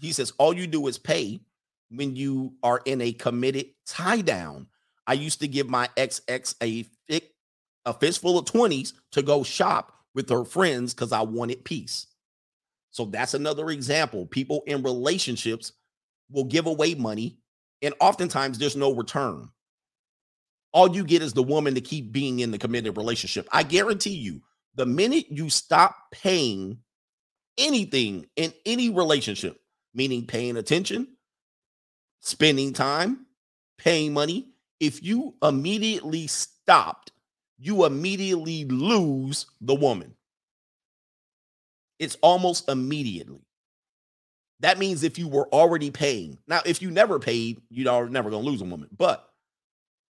he 0.00 0.12
says, 0.12 0.32
all 0.38 0.52
you 0.52 0.66
do 0.66 0.86
is 0.88 0.98
pay 0.98 1.40
when 1.90 2.16
you 2.16 2.54
are 2.62 2.80
in 2.84 3.00
a 3.00 3.12
committed 3.12 3.66
tie 3.86 4.20
down. 4.20 4.66
I 5.06 5.14
used 5.14 5.40
to 5.40 5.48
give 5.48 5.68
my 5.68 5.88
ex 5.96 6.20
ex 6.28 6.54
a 6.62 6.84
thick, 7.08 7.30
a 7.86 7.94
fistful 7.94 8.38
of 8.38 8.44
20s 8.44 8.92
to 9.12 9.22
go 9.22 9.42
shop 9.42 9.92
with 10.14 10.28
her 10.30 10.44
friends 10.44 10.94
because 10.94 11.12
I 11.12 11.22
wanted 11.22 11.64
peace. 11.64 12.06
So 12.90 13.06
that's 13.06 13.34
another 13.34 13.70
example. 13.70 14.26
People 14.26 14.62
in 14.66 14.82
relationships 14.82 15.72
will 16.30 16.44
give 16.44 16.66
away 16.66 16.94
money, 16.94 17.38
and 17.82 17.94
oftentimes 18.00 18.58
there's 18.58 18.76
no 18.76 18.94
return. 18.94 19.48
All 20.72 20.94
you 20.94 21.04
get 21.04 21.22
is 21.22 21.32
the 21.32 21.42
woman 21.42 21.74
to 21.74 21.80
keep 21.80 22.12
being 22.12 22.40
in 22.40 22.50
the 22.50 22.58
committed 22.58 22.96
relationship. 22.96 23.48
I 23.52 23.62
guarantee 23.62 24.16
you, 24.16 24.42
the 24.74 24.86
minute 24.86 25.26
you 25.30 25.48
stop 25.48 25.96
paying 26.12 26.78
anything 27.56 28.26
in 28.36 28.52
any 28.66 28.90
relationship, 28.90 29.58
meaning 29.94 30.26
paying 30.26 30.56
attention, 30.56 31.08
spending 32.20 32.72
time, 32.72 33.26
paying 33.78 34.12
money, 34.12 34.48
if 34.80 35.02
you 35.02 35.34
immediately 35.42 36.26
stopped, 36.26 37.12
you 37.58 37.84
immediately 37.84 38.64
lose 38.64 39.46
the 39.60 39.74
woman. 39.74 40.14
It's 41.98 42.16
almost 42.22 42.68
immediately. 42.68 43.40
That 44.60 44.78
means 44.78 45.02
if 45.02 45.18
you 45.18 45.28
were 45.28 45.48
already 45.48 45.90
paying, 45.90 46.38
now 46.46 46.60
if 46.64 46.82
you 46.82 46.90
never 46.90 47.18
paid, 47.18 47.60
you're 47.70 48.08
never 48.08 48.30
going 48.30 48.42
to 48.44 48.50
lose 48.50 48.60
a 48.60 48.64
woman. 48.64 48.88
But 48.96 49.28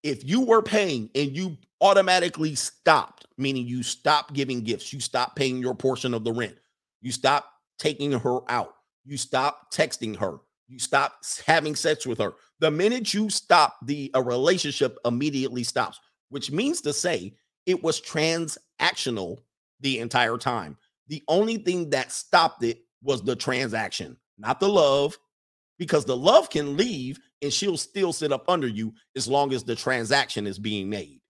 if 0.02 0.26
you 0.28 0.42
were 0.42 0.62
paying 0.62 1.10
and 1.14 1.36
you 1.36 1.58
automatically 1.80 2.54
stopped, 2.54 3.26
meaning 3.36 3.66
you 3.66 3.82
stopped 3.82 4.32
giving 4.32 4.62
gifts, 4.62 4.92
you 4.92 5.00
stopped 5.00 5.36
paying 5.36 5.58
your 5.58 5.74
portion 5.74 6.14
of 6.14 6.24
the 6.24 6.32
rent, 6.32 6.56
you 7.02 7.12
stopped 7.12 7.48
taking 7.78 8.12
her 8.12 8.40
out, 8.50 8.74
you 9.04 9.16
stopped 9.16 9.74
texting 9.74 10.16
her, 10.16 10.38
you 10.70 10.78
stop 10.78 11.24
having 11.46 11.74
sex 11.74 12.06
with 12.06 12.18
her. 12.18 12.34
The 12.60 12.70
minute 12.70 13.12
you 13.12 13.28
stop, 13.28 13.76
the 13.84 14.10
a 14.14 14.22
relationship 14.22 14.98
immediately 15.04 15.64
stops, 15.64 15.98
which 16.28 16.52
means 16.52 16.80
to 16.82 16.92
say 16.92 17.34
it 17.66 17.82
was 17.82 18.00
transactional 18.00 19.38
the 19.80 19.98
entire 19.98 20.38
time. 20.38 20.76
The 21.08 21.22
only 21.26 21.56
thing 21.56 21.90
that 21.90 22.12
stopped 22.12 22.62
it 22.62 22.82
was 23.02 23.22
the 23.22 23.34
transaction, 23.34 24.16
not 24.38 24.60
the 24.60 24.68
love, 24.68 25.18
because 25.76 26.04
the 26.04 26.16
love 26.16 26.50
can 26.50 26.76
leave 26.76 27.18
and 27.42 27.52
she'll 27.52 27.76
still 27.76 28.12
sit 28.12 28.32
up 28.32 28.44
under 28.48 28.68
you 28.68 28.94
as 29.16 29.26
long 29.26 29.52
as 29.52 29.64
the 29.64 29.74
transaction 29.74 30.46
is 30.46 30.58
being 30.58 30.88
made. 30.88 31.20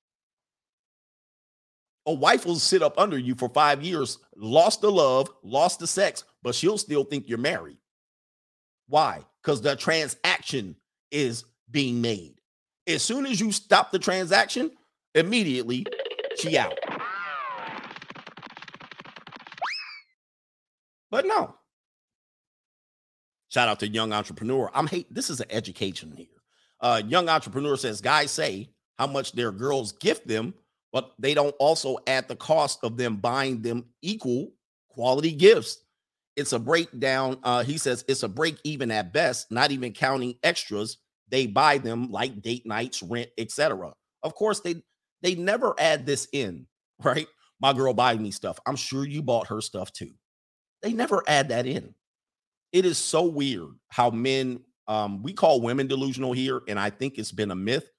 A 2.06 2.12
wife 2.12 2.44
will 2.44 2.56
sit 2.56 2.82
up 2.82 2.98
under 2.98 3.16
you 3.16 3.34
for 3.36 3.48
five 3.48 3.82
years, 3.82 4.18
lost 4.36 4.82
the 4.82 4.90
love, 4.90 5.30
lost 5.42 5.78
the 5.78 5.86
sex, 5.86 6.24
but 6.42 6.54
she'll 6.54 6.78
still 6.78 7.04
think 7.04 7.28
you're 7.28 7.38
married. 7.38 7.78
Why? 8.88 9.24
Because 9.42 9.62
the 9.62 9.76
transaction 9.76 10.76
is 11.10 11.44
being 11.70 12.00
made. 12.00 12.40
As 12.86 13.02
soon 13.02 13.26
as 13.26 13.40
you 13.40 13.52
stop 13.52 13.90
the 13.90 13.98
transaction, 13.98 14.70
immediately 15.14 15.86
she 16.36 16.58
out. 16.58 16.78
But 21.10 21.26
no. 21.26 21.54
Shout 23.48 23.68
out 23.68 23.80
to 23.80 23.88
young 23.88 24.12
entrepreneur. 24.12 24.70
I'm 24.74 24.86
hate 24.86 25.12
this 25.12 25.28
is 25.28 25.40
an 25.40 25.48
education 25.50 26.12
here. 26.16 26.26
Uh, 26.80 27.02
young 27.06 27.28
entrepreneur 27.28 27.76
says 27.76 28.00
guys 28.00 28.30
say 28.30 28.70
how 28.98 29.06
much 29.06 29.32
their 29.32 29.50
girls 29.50 29.92
gift 29.92 30.26
them, 30.28 30.54
but 30.92 31.12
they 31.18 31.34
don't 31.34 31.54
also 31.58 31.98
add 32.06 32.28
the 32.28 32.36
cost 32.36 32.84
of 32.84 32.96
them 32.96 33.16
buying 33.16 33.60
them 33.60 33.84
equal 34.02 34.52
quality 34.88 35.32
gifts. 35.32 35.82
It's 36.40 36.54
a 36.54 36.58
breakdown. 36.58 37.38
Uh, 37.44 37.62
he 37.62 37.76
says 37.76 38.02
it's 38.08 38.22
a 38.22 38.28
break 38.28 38.56
even 38.64 38.90
at 38.90 39.12
best, 39.12 39.52
not 39.52 39.70
even 39.70 39.92
counting 39.92 40.36
extras. 40.42 40.96
They 41.28 41.46
buy 41.46 41.76
them 41.76 42.10
like 42.10 42.40
date 42.40 42.66
nights, 42.66 43.02
rent, 43.02 43.28
etc. 43.36 43.92
Of 44.22 44.34
course, 44.34 44.60
they 44.60 44.76
they 45.22 45.34
never 45.34 45.74
add 45.78 46.06
this 46.06 46.26
in, 46.32 46.66
right? 47.04 47.28
My 47.60 47.74
girl 47.74 47.92
buying 47.92 48.22
me 48.22 48.30
stuff. 48.30 48.58
I'm 48.64 48.76
sure 48.76 49.06
you 49.06 49.22
bought 49.22 49.48
her 49.48 49.60
stuff 49.60 49.92
too. 49.92 50.12
They 50.82 50.94
never 50.94 51.22
add 51.28 51.50
that 51.50 51.66
in. 51.66 51.94
It 52.72 52.86
is 52.86 52.96
so 52.96 53.24
weird 53.24 53.68
how 53.88 54.08
men 54.08 54.60
um, 54.88 55.22
we 55.22 55.34
call 55.34 55.60
women 55.60 55.88
delusional 55.88 56.32
here, 56.32 56.62
and 56.68 56.80
I 56.80 56.88
think 56.88 57.18
it's 57.18 57.32
been 57.32 57.50
a 57.50 57.56
myth. 57.56 57.90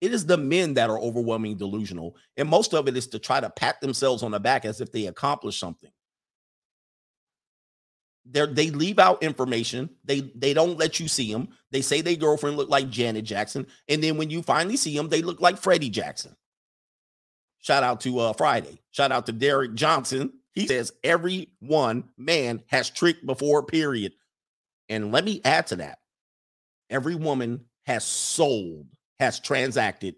It 0.00 0.14
is 0.14 0.24
the 0.24 0.38
men 0.38 0.72
that 0.74 0.88
are 0.88 0.98
overwhelming 0.98 1.58
delusional, 1.58 2.16
and 2.38 2.48
most 2.48 2.72
of 2.72 2.88
it 2.88 2.96
is 2.96 3.08
to 3.08 3.18
try 3.18 3.40
to 3.40 3.50
pat 3.50 3.78
themselves 3.82 4.22
on 4.22 4.30
the 4.30 4.40
back 4.40 4.64
as 4.64 4.80
if 4.80 4.90
they 4.90 5.04
accomplished 5.04 5.60
something 5.60 5.90
they 8.30 8.46
they 8.46 8.70
leave 8.70 8.98
out 8.98 9.22
information. 9.22 9.90
They 10.04 10.20
they 10.34 10.54
don't 10.54 10.78
let 10.78 11.00
you 11.00 11.08
see 11.08 11.32
them. 11.32 11.48
They 11.70 11.82
say 11.82 12.00
their 12.00 12.16
girlfriend 12.16 12.56
look 12.56 12.68
like 12.68 12.90
Janet 12.90 13.24
Jackson, 13.24 13.66
and 13.88 14.02
then 14.02 14.16
when 14.16 14.30
you 14.30 14.42
finally 14.42 14.76
see 14.76 14.96
them, 14.96 15.08
they 15.08 15.22
look 15.22 15.40
like 15.40 15.58
Freddie 15.58 15.90
Jackson. 15.90 16.36
Shout 17.58 17.82
out 17.82 18.00
to 18.02 18.18
uh 18.20 18.32
Friday. 18.32 18.80
Shout 18.90 19.12
out 19.12 19.26
to 19.26 19.32
Derek 19.32 19.74
Johnson. 19.74 20.32
He 20.52 20.66
says 20.66 20.92
every 21.04 21.52
one 21.60 22.04
man 22.16 22.62
has 22.66 22.90
tricked 22.90 23.24
before. 23.24 23.64
Period. 23.64 24.12
And 24.88 25.12
let 25.12 25.24
me 25.24 25.40
add 25.44 25.66
to 25.68 25.76
that: 25.76 25.98
every 26.88 27.14
woman 27.14 27.64
has 27.86 28.04
sold, 28.04 28.86
has 29.18 29.40
transacted 29.40 30.16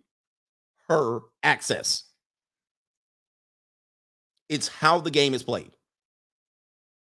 her 0.89 1.21
access. 1.43 2.05
It's 4.49 4.69
how 4.69 5.01
the 5.01 5.11
game 5.11 5.33
is 5.33 5.43
played. 5.43 5.73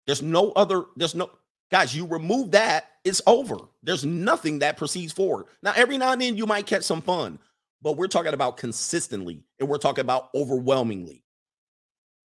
There's 0.10 0.24
no 0.24 0.54
other, 0.54 0.86
there's 0.96 1.14
no, 1.14 1.30
guys, 1.70 1.96
you 1.96 2.04
remove 2.08 2.50
that, 2.50 2.88
it's 3.04 3.22
over. 3.28 3.58
There's 3.84 4.04
nothing 4.04 4.58
that 4.58 4.76
proceeds 4.76 5.14
forward. 5.14 5.46
Now, 5.62 5.72
every 5.76 6.00
now 6.00 6.14
and 6.14 6.20
then 6.20 6.36
you 6.36 6.48
might 6.48 6.66
catch 6.66 6.82
some 6.82 7.04
fun, 7.04 7.38
but 7.84 7.96
we're 7.96 8.08
talking 8.08 8.34
about 8.34 8.58
consistently 8.58 9.44
and 9.60 9.70
we're 9.70 9.78
talking 9.78 10.02
about 10.02 10.30
overwhelmingly. 10.34 11.24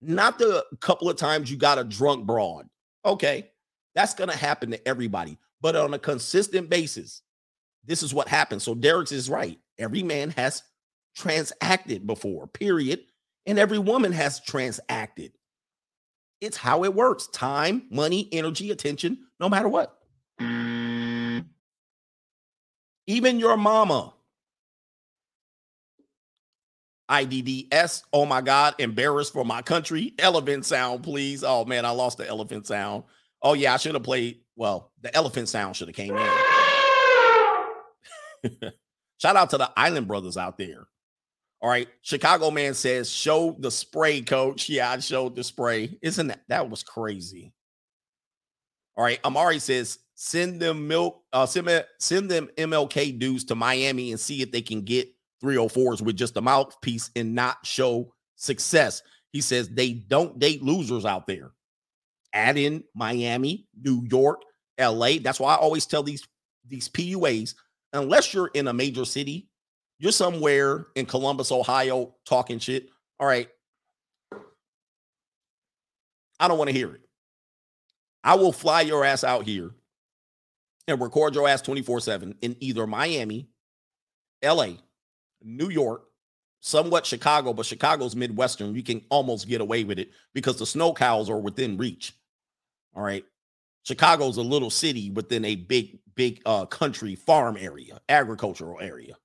Not 0.00 0.38
the 0.38 0.64
couple 0.80 1.10
of 1.10 1.18
times 1.18 1.50
you 1.50 1.58
got 1.58 1.78
a 1.78 1.84
drunk 1.84 2.24
broad. 2.24 2.70
Okay, 3.04 3.50
that's 3.94 4.14
going 4.14 4.30
to 4.30 4.36
happen 4.36 4.70
to 4.70 4.88
everybody, 4.88 5.36
but 5.60 5.76
on 5.76 5.92
a 5.92 5.98
consistent 5.98 6.70
basis, 6.70 7.20
this 7.84 8.02
is 8.02 8.14
what 8.14 8.28
happens. 8.28 8.62
So 8.62 8.74
Derek's 8.74 9.12
is 9.12 9.28
right. 9.28 9.58
Every 9.78 10.02
man 10.02 10.30
has 10.30 10.62
transacted 11.14 12.06
before, 12.06 12.46
period. 12.46 13.00
And 13.44 13.58
every 13.58 13.78
woman 13.78 14.12
has 14.12 14.40
transacted. 14.40 15.32
It's 16.44 16.58
how 16.58 16.84
it 16.84 16.94
works 16.94 17.26
time, 17.28 17.86
money, 17.90 18.28
energy, 18.30 18.70
attention, 18.70 19.18
no 19.40 19.48
matter 19.48 19.68
what. 19.68 19.96
Even 23.06 23.38
your 23.38 23.56
mama. 23.56 24.12
IDDS. 27.08 28.02
Oh 28.12 28.26
my 28.26 28.42
God. 28.42 28.74
Embarrassed 28.78 29.32
for 29.32 29.44
my 29.44 29.62
country. 29.62 30.12
Elephant 30.18 30.66
sound, 30.66 31.02
please. 31.02 31.42
Oh 31.44 31.64
man, 31.64 31.86
I 31.86 31.90
lost 31.90 32.18
the 32.18 32.28
elephant 32.28 32.66
sound. 32.66 33.04
Oh 33.40 33.54
yeah, 33.54 33.72
I 33.72 33.78
should 33.78 33.94
have 33.94 34.02
played. 34.02 34.40
Well, 34.54 34.92
the 35.00 35.14
elephant 35.16 35.48
sound 35.48 35.76
should 35.76 35.88
have 35.88 35.96
came 35.96 36.14
in. 36.14 36.30
Shout 39.18 39.36
out 39.36 39.48
to 39.50 39.58
the 39.58 39.70
Island 39.76 40.08
Brothers 40.08 40.36
out 40.36 40.58
there. 40.58 40.86
All 41.64 41.70
right. 41.70 41.88
Chicago 42.02 42.50
man 42.50 42.74
says, 42.74 43.10
show 43.10 43.56
the 43.58 43.70
spray, 43.70 44.20
coach. 44.20 44.68
Yeah, 44.68 44.90
I 44.90 44.98
showed 44.98 45.34
the 45.34 45.42
spray. 45.42 45.96
Isn't 46.02 46.26
that 46.26 46.42
that 46.48 46.68
was 46.68 46.82
crazy? 46.82 47.54
All 48.98 49.04
right. 49.04 49.18
Amari 49.24 49.58
says, 49.60 49.98
send 50.14 50.60
them 50.60 50.86
milk, 50.86 51.22
uh, 51.32 51.46
send, 51.46 51.86
send 51.98 52.30
them 52.30 52.50
MLK 52.58 53.18
dudes 53.18 53.44
to 53.44 53.54
Miami 53.54 54.10
and 54.10 54.20
see 54.20 54.42
if 54.42 54.52
they 54.52 54.60
can 54.60 54.82
get 54.82 55.08
304s 55.42 56.02
with 56.02 56.16
just 56.16 56.36
a 56.36 56.42
mouthpiece 56.42 57.10
and 57.16 57.34
not 57.34 57.64
show 57.64 58.12
success. 58.36 59.00
He 59.32 59.40
says 59.40 59.70
they 59.70 59.94
don't 59.94 60.38
date 60.38 60.62
losers 60.62 61.06
out 61.06 61.26
there. 61.26 61.52
Add 62.34 62.58
in 62.58 62.84
Miami, 62.94 63.68
New 63.82 64.04
York, 64.10 64.42
LA. 64.78 65.12
That's 65.22 65.40
why 65.40 65.54
I 65.54 65.56
always 65.56 65.86
tell 65.86 66.02
these 66.02 66.28
these 66.68 66.90
PUAs, 66.90 67.54
unless 67.94 68.34
you're 68.34 68.48
in 68.48 68.68
a 68.68 68.74
major 68.74 69.06
city, 69.06 69.48
you're 70.04 70.12
somewhere 70.12 70.88
in 70.96 71.06
Columbus, 71.06 71.50
Ohio, 71.50 72.14
talking 72.26 72.58
shit. 72.58 72.90
All 73.18 73.26
right. 73.26 73.48
I 76.38 76.46
don't 76.46 76.58
want 76.58 76.68
to 76.68 76.76
hear 76.76 76.92
it. 76.92 77.00
I 78.22 78.34
will 78.34 78.52
fly 78.52 78.82
your 78.82 79.02
ass 79.02 79.24
out 79.24 79.46
here 79.46 79.70
and 80.86 81.00
record 81.00 81.34
your 81.34 81.48
ass 81.48 81.62
24 81.62 82.00
7 82.00 82.34
in 82.42 82.54
either 82.60 82.86
Miami, 82.86 83.48
LA, 84.44 84.72
New 85.42 85.70
York, 85.70 86.02
somewhat 86.60 87.06
Chicago, 87.06 87.54
but 87.54 87.64
Chicago's 87.64 88.14
Midwestern. 88.14 88.74
You 88.74 88.82
can 88.82 89.00
almost 89.08 89.48
get 89.48 89.62
away 89.62 89.84
with 89.84 89.98
it 89.98 90.10
because 90.34 90.58
the 90.58 90.66
snow 90.66 90.92
cows 90.92 91.30
are 91.30 91.40
within 91.40 91.78
reach. 91.78 92.12
All 92.94 93.02
right. 93.02 93.24
Chicago's 93.84 94.36
a 94.36 94.42
little 94.42 94.68
city 94.68 95.08
within 95.08 95.46
a 95.46 95.56
big, 95.56 95.98
big 96.14 96.42
uh 96.44 96.66
country 96.66 97.14
farm 97.14 97.56
area, 97.58 98.02
agricultural 98.10 98.82
area. 98.82 99.16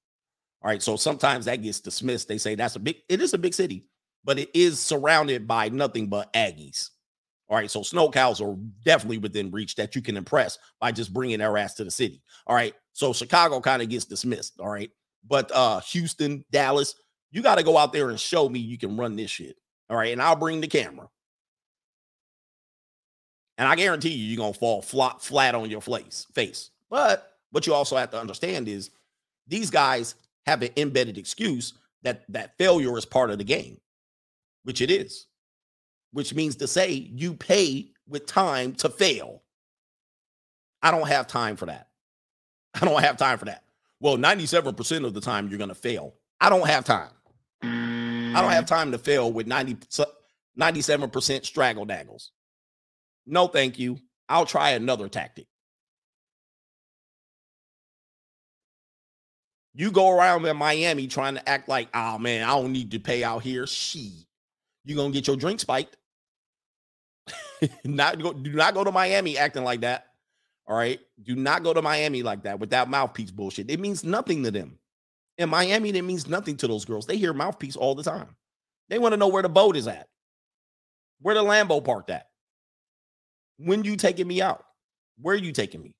All 0.62 0.70
right. 0.70 0.82
So 0.82 0.96
sometimes 0.96 1.46
that 1.46 1.62
gets 1.62 1.80
dismissed. 1.80 2.28
They 2.28 2.38
say 2.38 2.56
that's 2.56 2.76
a 2.76 2.80
big, 2.80 2.98
it 3.08 3.22
is 3.22 3.34
a 3.34 3.38
big 3.38 3.54
city, 3.54 3.86
but 4.24 4.38
it 4.38 4.50
is 4.54 4.80
surrounded 4.80 5.48
by 5.48 5.70
nothing 5.70 6.08
but 6.08 6.32
Aggies. 6.34 6.90
All 7.50 7.56
right. 7.58 7.72
So 7.72 7.82
snow 7.82 8.10
cows 8.10 8.42
are 8.42 8.56
definitely 8.84 9.18
within 9.20 9.52
reach 9.52 9.76
that 9.76 9.96
you 9.96 10.02
can 10.02 10.18
impress 10.18 10.58
by 10.80 10.92
just 10.92 11.14
bringing 11.14 11.40
their 11.40 11.58
ass 11.58 11.76
to 11.76 11.84
the 11.84 11.92
city. 11.92 12.22
All 12.46 12.56
right. 12.56 12.74
So 12.94 13.14
Chicago 13.14 13.62
kind 13.62 13.82
of 13.82 13.90
gets 13.90 14.06
dismissed. 14.06 14.60
All 14.60 14.70
right. 14.70 14.92
But 15.28 15.52
uh 15.54 15.80
Houston, 15.82 16.44
Dallas, 16.52 16.96
you 17.32 17.42
got 17.42 17.58
to 17.58 17.64
go 17.64 17.78
out 17.78 17.94
there 17.94 18.10
and 18.10 18.20
show 18.20 18.50
me 18.50 18.60
you 18.60 18.78
can 18.78 18.98
run 18.98 19.16
this 19.16 19.32
shit. 19.32 19.56
All 19.90 19.98
right. 19.98 20.12
And 20.12 20.22
I'll 20.22 20.36
bring 20.36 20.62
the 20.62 20.68
camera. 20.68 21.08
And 23.58 23.68
I 23.68 23.76
guarantee 23.76 24.12
you, 24.12 24.26
you're 24.26 24.38
going 24.38 24.54
to 24.54 24.60
fall 24.60 24.82
flat, 24.82 25.22
flat 25.22 25.54
on 25.54 25.70
your 25.70 25.82
face, 25.82 26.26
face. 26.34 26.72
But 26.90 27.34
what 27.52 27.68
you 27.68 27.74
also 27.74 27.98
have 27.98 28.10
to 28.12 28.20
understand 28.20 28.70
is 28.70 28.90
these 29.48 29.70
guys 29.70 30.16
have 30.50 30.64
an 30.64 30.72
embedded 30.78 31.18
excuse 31.18 31.74
that 32.02 32.24
that 32.30 32.58
failure 32.58 32.98
is 32.98 33.06
part 33.06 33.30
of 33.30 33.38
the 33.38 33.44
game, 33.44 33.80
which 34.64 34.82
it 34.82 34.90
is, 34.90 35.28
which 36.12 36.34
means 36.34 36.56
to 36.58 36.68
say 36.68 36.92
you 36.92 37.36
pay 37.36 37.92
with 38.08 38.26
time 38.26 38.74
to 38.74 38.90
fail. 38.90 39.44
I 40.82 40.92
don't 40.92 41.08
have 41.08 41.28
time 41.28 41.56
for 41.56 41.68
that. 41.68 41.90
I 42.74 42.86
don't 42.86 43.02
have 43.04 43.18
time 43.18 43.38
for 43.38 43.46
that. 43.46 43.64
Well, 44.00 44.18
97% 44.18 45.06
of 45.06 45.14
the 45.14 45.22
time 45.22 45.50
you're 45.50 45.58
going 45.58 45.70
to 45.70 45.76
fail. 45.76 46.16
I 46.40 46.50
don't 46.50 46.68
have 46.68 46.86
time. 46.86 47.10
I 47.62 48.42
don't 48.42 48.52
have 48.52 48.64
mm. 48.64 48.68
time 48.68 48.92
to 48.94 48.98
fail 48.98 49.32
with 49.32 49.46
90, 49.46 49.78
97% 50.58 51.46
straggle 51.46 51.86
daggles. 51.86 52.32
No, 53.26 53.48
thank 53.48 53.78
you. 53.78 54.00
I'll 54.30 54.46
try 54.46 54.72
another 54.72 55.10
tactic. 55.10 55.48
You 59.74 59.92
go 59.92 60.10
around 60.10 60.46
in 60.46 60.58
Miami 60.58 61.08
trying 61.08 61.36
to 61.36 61.48
act 61.48 61.70
like, 61.70 61.90
oh 61.94 62.18
man, 62.18 62.44
I 62.44 62.50
don't 62.50 62.72
need 62.72 62.92
to 62.92 63.00
pay 63.00 63.24
out 63.24 63.44
here. 63.44 63.68
She, 63.68 64.26
you're 64.84 64.98
gonna 64.98 65.14
get 65.14 65.28
your 65.28 65.36
drink 65.36 65.60
spiked. 65.60 65.96
not 67.84 68.22
go, 68.22 68.34
do 68.34 68.52
not 68.54 68.74
go 68.74 68.84
to 68.84 68.92
Miami 68.92 69.38
acting 69.38 69.64
like 69.64 69.82
that. 69.82 70.08
All 70.68 70.76
right. 70.76 71.00
Do 71.24 71.36
not 71.36 71.64
go 71.64 71.74
to 71.74 71.82
Miami 71.82 72.24
like 72.24 72.44
that 72.44 72.60
with 72.60 72.70
that 72.70 72.90
mouthpiece 72.90 73.32
bullshit. 73.32 73.72
It 73.72 73.80
means 73.80 74.04
nothing 74.04 74.44
to 74.44 74.52
them. 74.52 74.78
In 75.40 75.50
Miami, 75.50 75.90
it 75.90 76.02
means 76.04 76.28
nothing 76.28 76.58
to 76.58 76.68
those 76.68 76.86
girls. 76.86 77.06
They 77.06 77.18
hear 77.18 77.34
mouthpiece 77.34 77.76
all 77.76 77.96
the 77.96 78.04
time. 78.04 78.36
They 78.90 79.00
want 79.00 79.14
to 79.14 79.18
know 79.18 79.30
where 79.30 79.42
the 79.42 79.50
boat 79.50 79.78
is 79.78 79.88
at, 79.88 80.08
where 81.22 81.36
the 81.36 81.44
Lambo 81.44 81.84
parked 81.84 82.10
at. 82.10 82.28
When 83.58 83.84
you 83.84 83.96
taking 83.96 84.28
me 84.28 84.42
out? 84.42 84.66
Where 85.22 85.36
are 85.36 85.40
you 85.40 85.52
taking 85.52 85.82
me? 85.82 85.94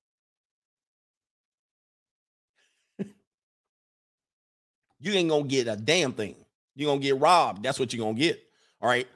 You 5.00 5.12
ain't 5.12 5.30
gonna 5.30 5.44
get 5.44 5.66
a 5.66 5.76
damn 5.76 6.12
thing. 6.12 6.36
You're 6.76 6.90
gonna 6.90 7.00
get 7.00 7.18
robbed. 7.18 7.62
That's 7.62 7.78
what 7.78 7.92
you're 7.92 8.04
gonna 8.04 8.18
get. 8.18 8.42
All 8.80 8.88
right. 8.88 9.08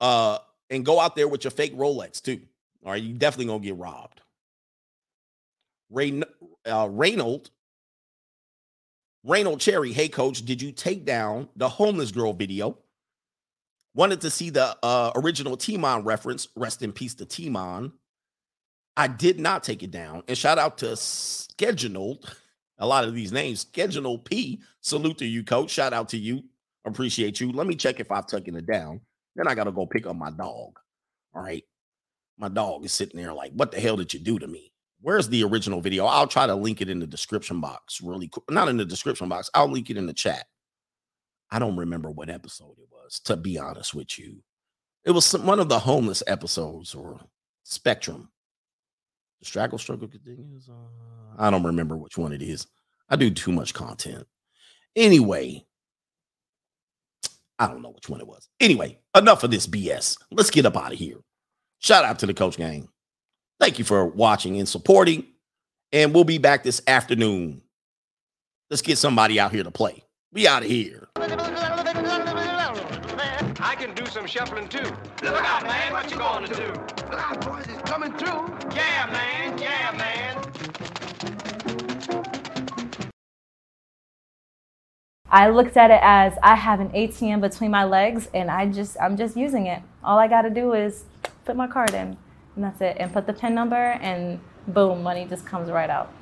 Uh, 0.00 0.38
and 0.70 0.84
go 0.84 1.00
out 1.00 1.16
there 1.16 1.28
with 1.28 1.44
your 1.44 1.50
fake 1.50 1.76
Rolex 1.76 2.20
too. 2.20 2.40
All 2.84 2.92
right, 2.92 3.02
you 3.02 3.14
definitely 3.14 3.46
gonna 3.46 3.60
get 3.60 3.76
robbed. 3.76 4.20
Ray 5.90 6.22
uh 6.64 6.88
Reynold. 6.90 7.50
Reynold 9.24 9.60
Cherry, 9.60 9.92
hey 9.92 10.08
coach, 10.08 10.44
did 10.44 10.62
you 10.62 10.70
take 10.70 11.04
down 11.04 11.48
the 11.56 11.68
homeless 11.68 12.12
girl 12.12 12.32
video? 12.32 12.78
Wanted 13.94 14.20
to 14.20 14.30
see 14.30 14.50
the 14.50 14.76
uh, 14.82 15.10
original 15.16 15.56
Timon 15.56 16.04
reference. 16.04 16.48
Rest 16.54 16.82
in 16.82 16.92
peace 16.92 17.14
to 17.14 17.24
Timon. 17.24 17.92
I 18.96 19.08
did 19.08 19.40
not 19.40 19.64
take 19.64 19.82
it 19.82 19.90
down. 19.90 20.22
And 20.28 20.36
shout 20.36 20.58
out 20.58 20.78
to 20.78 20.96
Scheduled. 20.96 22.36
A 22.78 22.86
lot 22.86 23.04
of 23.04 23.14
these 23.14 23.32
names. 23.32 23.60
Scheduled 23.60 24.24
P. 24.24 24.60
Salute 24.80 25.18
to 25.18 25.26
you, 25.26 25.42
coach. 25.42 25.70
Shout 25.70 25.92
out 25.92 26.08
to 26.10 26.18
you. 26.18 26.42
Appreciate 26.84 27.40
you. 27.40 27.52
Let 27.52 27.66
me 27.66 27.74
check 27.74 28.00
if 28.00 28.12
I've 28.12 28.26
taken 28.26 28.54
it 28.56 28.66
down. 28.66 29.00
Then 29.34 29.48
I 29.48 29.54
got 29.54 29.64
to 29.64 29.72
go 29.72 29.86
pick 29.86 30.06
up 30.06 30.16
my 30.16 30.30
dog. 30.30 30.78
All 31.34 31.42
right. 31.42 31.64
My 32.38 32.48
dog 32.48 32.84
is 32.84 32.92
sitting 32.92 33.20
there 33.20 33.32
like, 33.32 33.52
what 33.52 33.72
the 33.72 33.80
hell 33.80 33.96
did 33.96 34.12
you 34.12 34.20
do 34.20 34.38
to 34.38 34.46
me? 34.46 34.72
Where's 35.00 35.28
the 35.28 35.42
original 35.44 35.80
video? 35.80 36.06
I'll 36.06 36.26
try 36.26 36.46
to 36.46 36.54
link 36.54 36.80
it 36.80 36.88
in 36.88 36.98
the 36.98 37.06
description 37.06 37.60
box 37.60 38.00
really 38.00 38.28
quick. 38.28 38.44
Not 38.50 38.68
in 38.68 38.76
the 38.76 38.84
description 38.84 39.28
box. 39.28 39.50
I'll 39.54 39.70
link 39.70 39.90
it 39.90 39.96
in 39.96 40.06
the 40.06 40.12
chat. 40.12 40.46
I 41.50 41.58
don't 41.58 41.76
remember 41.76 42.10
what 42.10 42.28
episode 42.28 42.76
it 42.78 42.88
was, 42.90 43.20
to 43.20 43.36
be 43.36 43.58
honest 43.58 43.94
with 43.94 44.18
you. 44.18 44.42
It 45.04 45.12
was 45.12 45.24
some, 45.24 45.46
one 45.46 45.60
of 45.60 45.68
the 45.68 45.78
homeless 45.78 46.22
episodes 46.26 46.94
or 46.94 47.20
Spectrum. 47.62 48.30
The 49.40 49.46
struggle 49.46 49.78
struggle 49.78 50.08
continues. 50.08 50.68
Uh, 50.68 51.36
I 51.38 51.50
don't 51.50 51.64
remember 51.64 51.96
which 51.96 52.16
one 52.16 52.32
it 52.32 52.42
is. 52.42 52.66
I 53.08 53.16
do 53.16 53.30
too 53.30 53.52
much 53.52 53.74
content. 53.74 54.26
Anyway, 54.94 55.64
I 57.58 57.68
don't 57.68 57.82
know 57.82 57.90
which 57.90 58.08
one 58.08 58.20
it 58.20 58.26
was. 58.26 58.48
Anyway, 58.60 58.98
enough 59.14 59.44
of 59.44 59.50
this 59.50 59.66
BS. 59.66 60.18
Let's 60.30 60.50
get 60.50 60.66
up 60.66 60.76
out 60.76 60.92
of 60.92 60.98
here. 60.98 61.18
Shout 61.78 62.04
out 62.04 62.18
to 62.20 62.26
the 62.26 62.34
coach 62.34 62.56
gang. 62.56 62.88
Thank 63.60 63.78
you 63.78 63.84
for 63.84 64.04
watching 64.06 64.58
and 64.58 64.68
supporting. 64.68 65.26
And 65.92 66.14
we'll 66.14 66.24
be 66.24 66.38
back 66.38 66.62
this 66.62 66.82
afternoon. 66.86 67.62
Let's 68.70 68.82
get 68.82 68.98
somebody 68.98 69.38
out 69.38 69.52
here 69.52 69.62
to 69.62 69.70
play. 69.70 70.02
We 70.32 70.46
out 70.48 70.62
of 70.62 70.68
here. 70.68 71.08
I 73.60 73.74
can 73.74 73.94
do 73.94 74.04
some 74.06 74.26
shuffling 74.26 74.68
too. 74.68 74.84
Look 75.22 75.44
out, 75.44 75.62
man, 75.62 75.92
what 75.92 76.10
you 76.10 76.18
gonna 76.18 76.46
do? 76.46 76.66
Look 77.10 77.18
out, 77.18 77.40
boys, 77.40 77.64
it's 77.68 77.82
coming 77.90 78.12
through. 78.12 78.46
Yeah, 78.74 79.08
man, 79.10 79.56
yeah, 79.58 79.92
man. 79.96 80.42
I 85.30 85.48
looked 85.48 85.76
at 85.76 85.90
it 85.90 86.00
as 86.02 86.34
I 86.42 86.54
have 86.54 86.80
an 86.80 86.90
ATM 86.90 87.40
between 87.40 87.70
my 87.70 87.84
legs 87.84 88.28
and 88.34 88.50
I 88.50 88.66
just 88.66 88.96
I'm 89.00 89.16
just 89.16 89.36
using 89.36 89.66
it. 89.66 89.82
All 90.04 90.18
I 90.18 90.28
got 90.28 90.42
to 90.42 90.50
do 90.50 90.74
is 90.74 91.04
put 91.44 91.56
my 91.56 91.66
card 91.66 91.94
in 91.94 92.16
and 92.56 92.64
that's 92.64 92.80
it 92.80 92.96
and 93.00 93.12
put 93.12 93.26
the 93.26 93.32
pin 93.32 93.54
number 93.54 93.92
and 94.00 94.38
boom, 94.68 95.02
money 95.02 95.24
just 95.24 95.46
comes 95.46 95.70
right 95.70 95.90
out. 95.90 96.12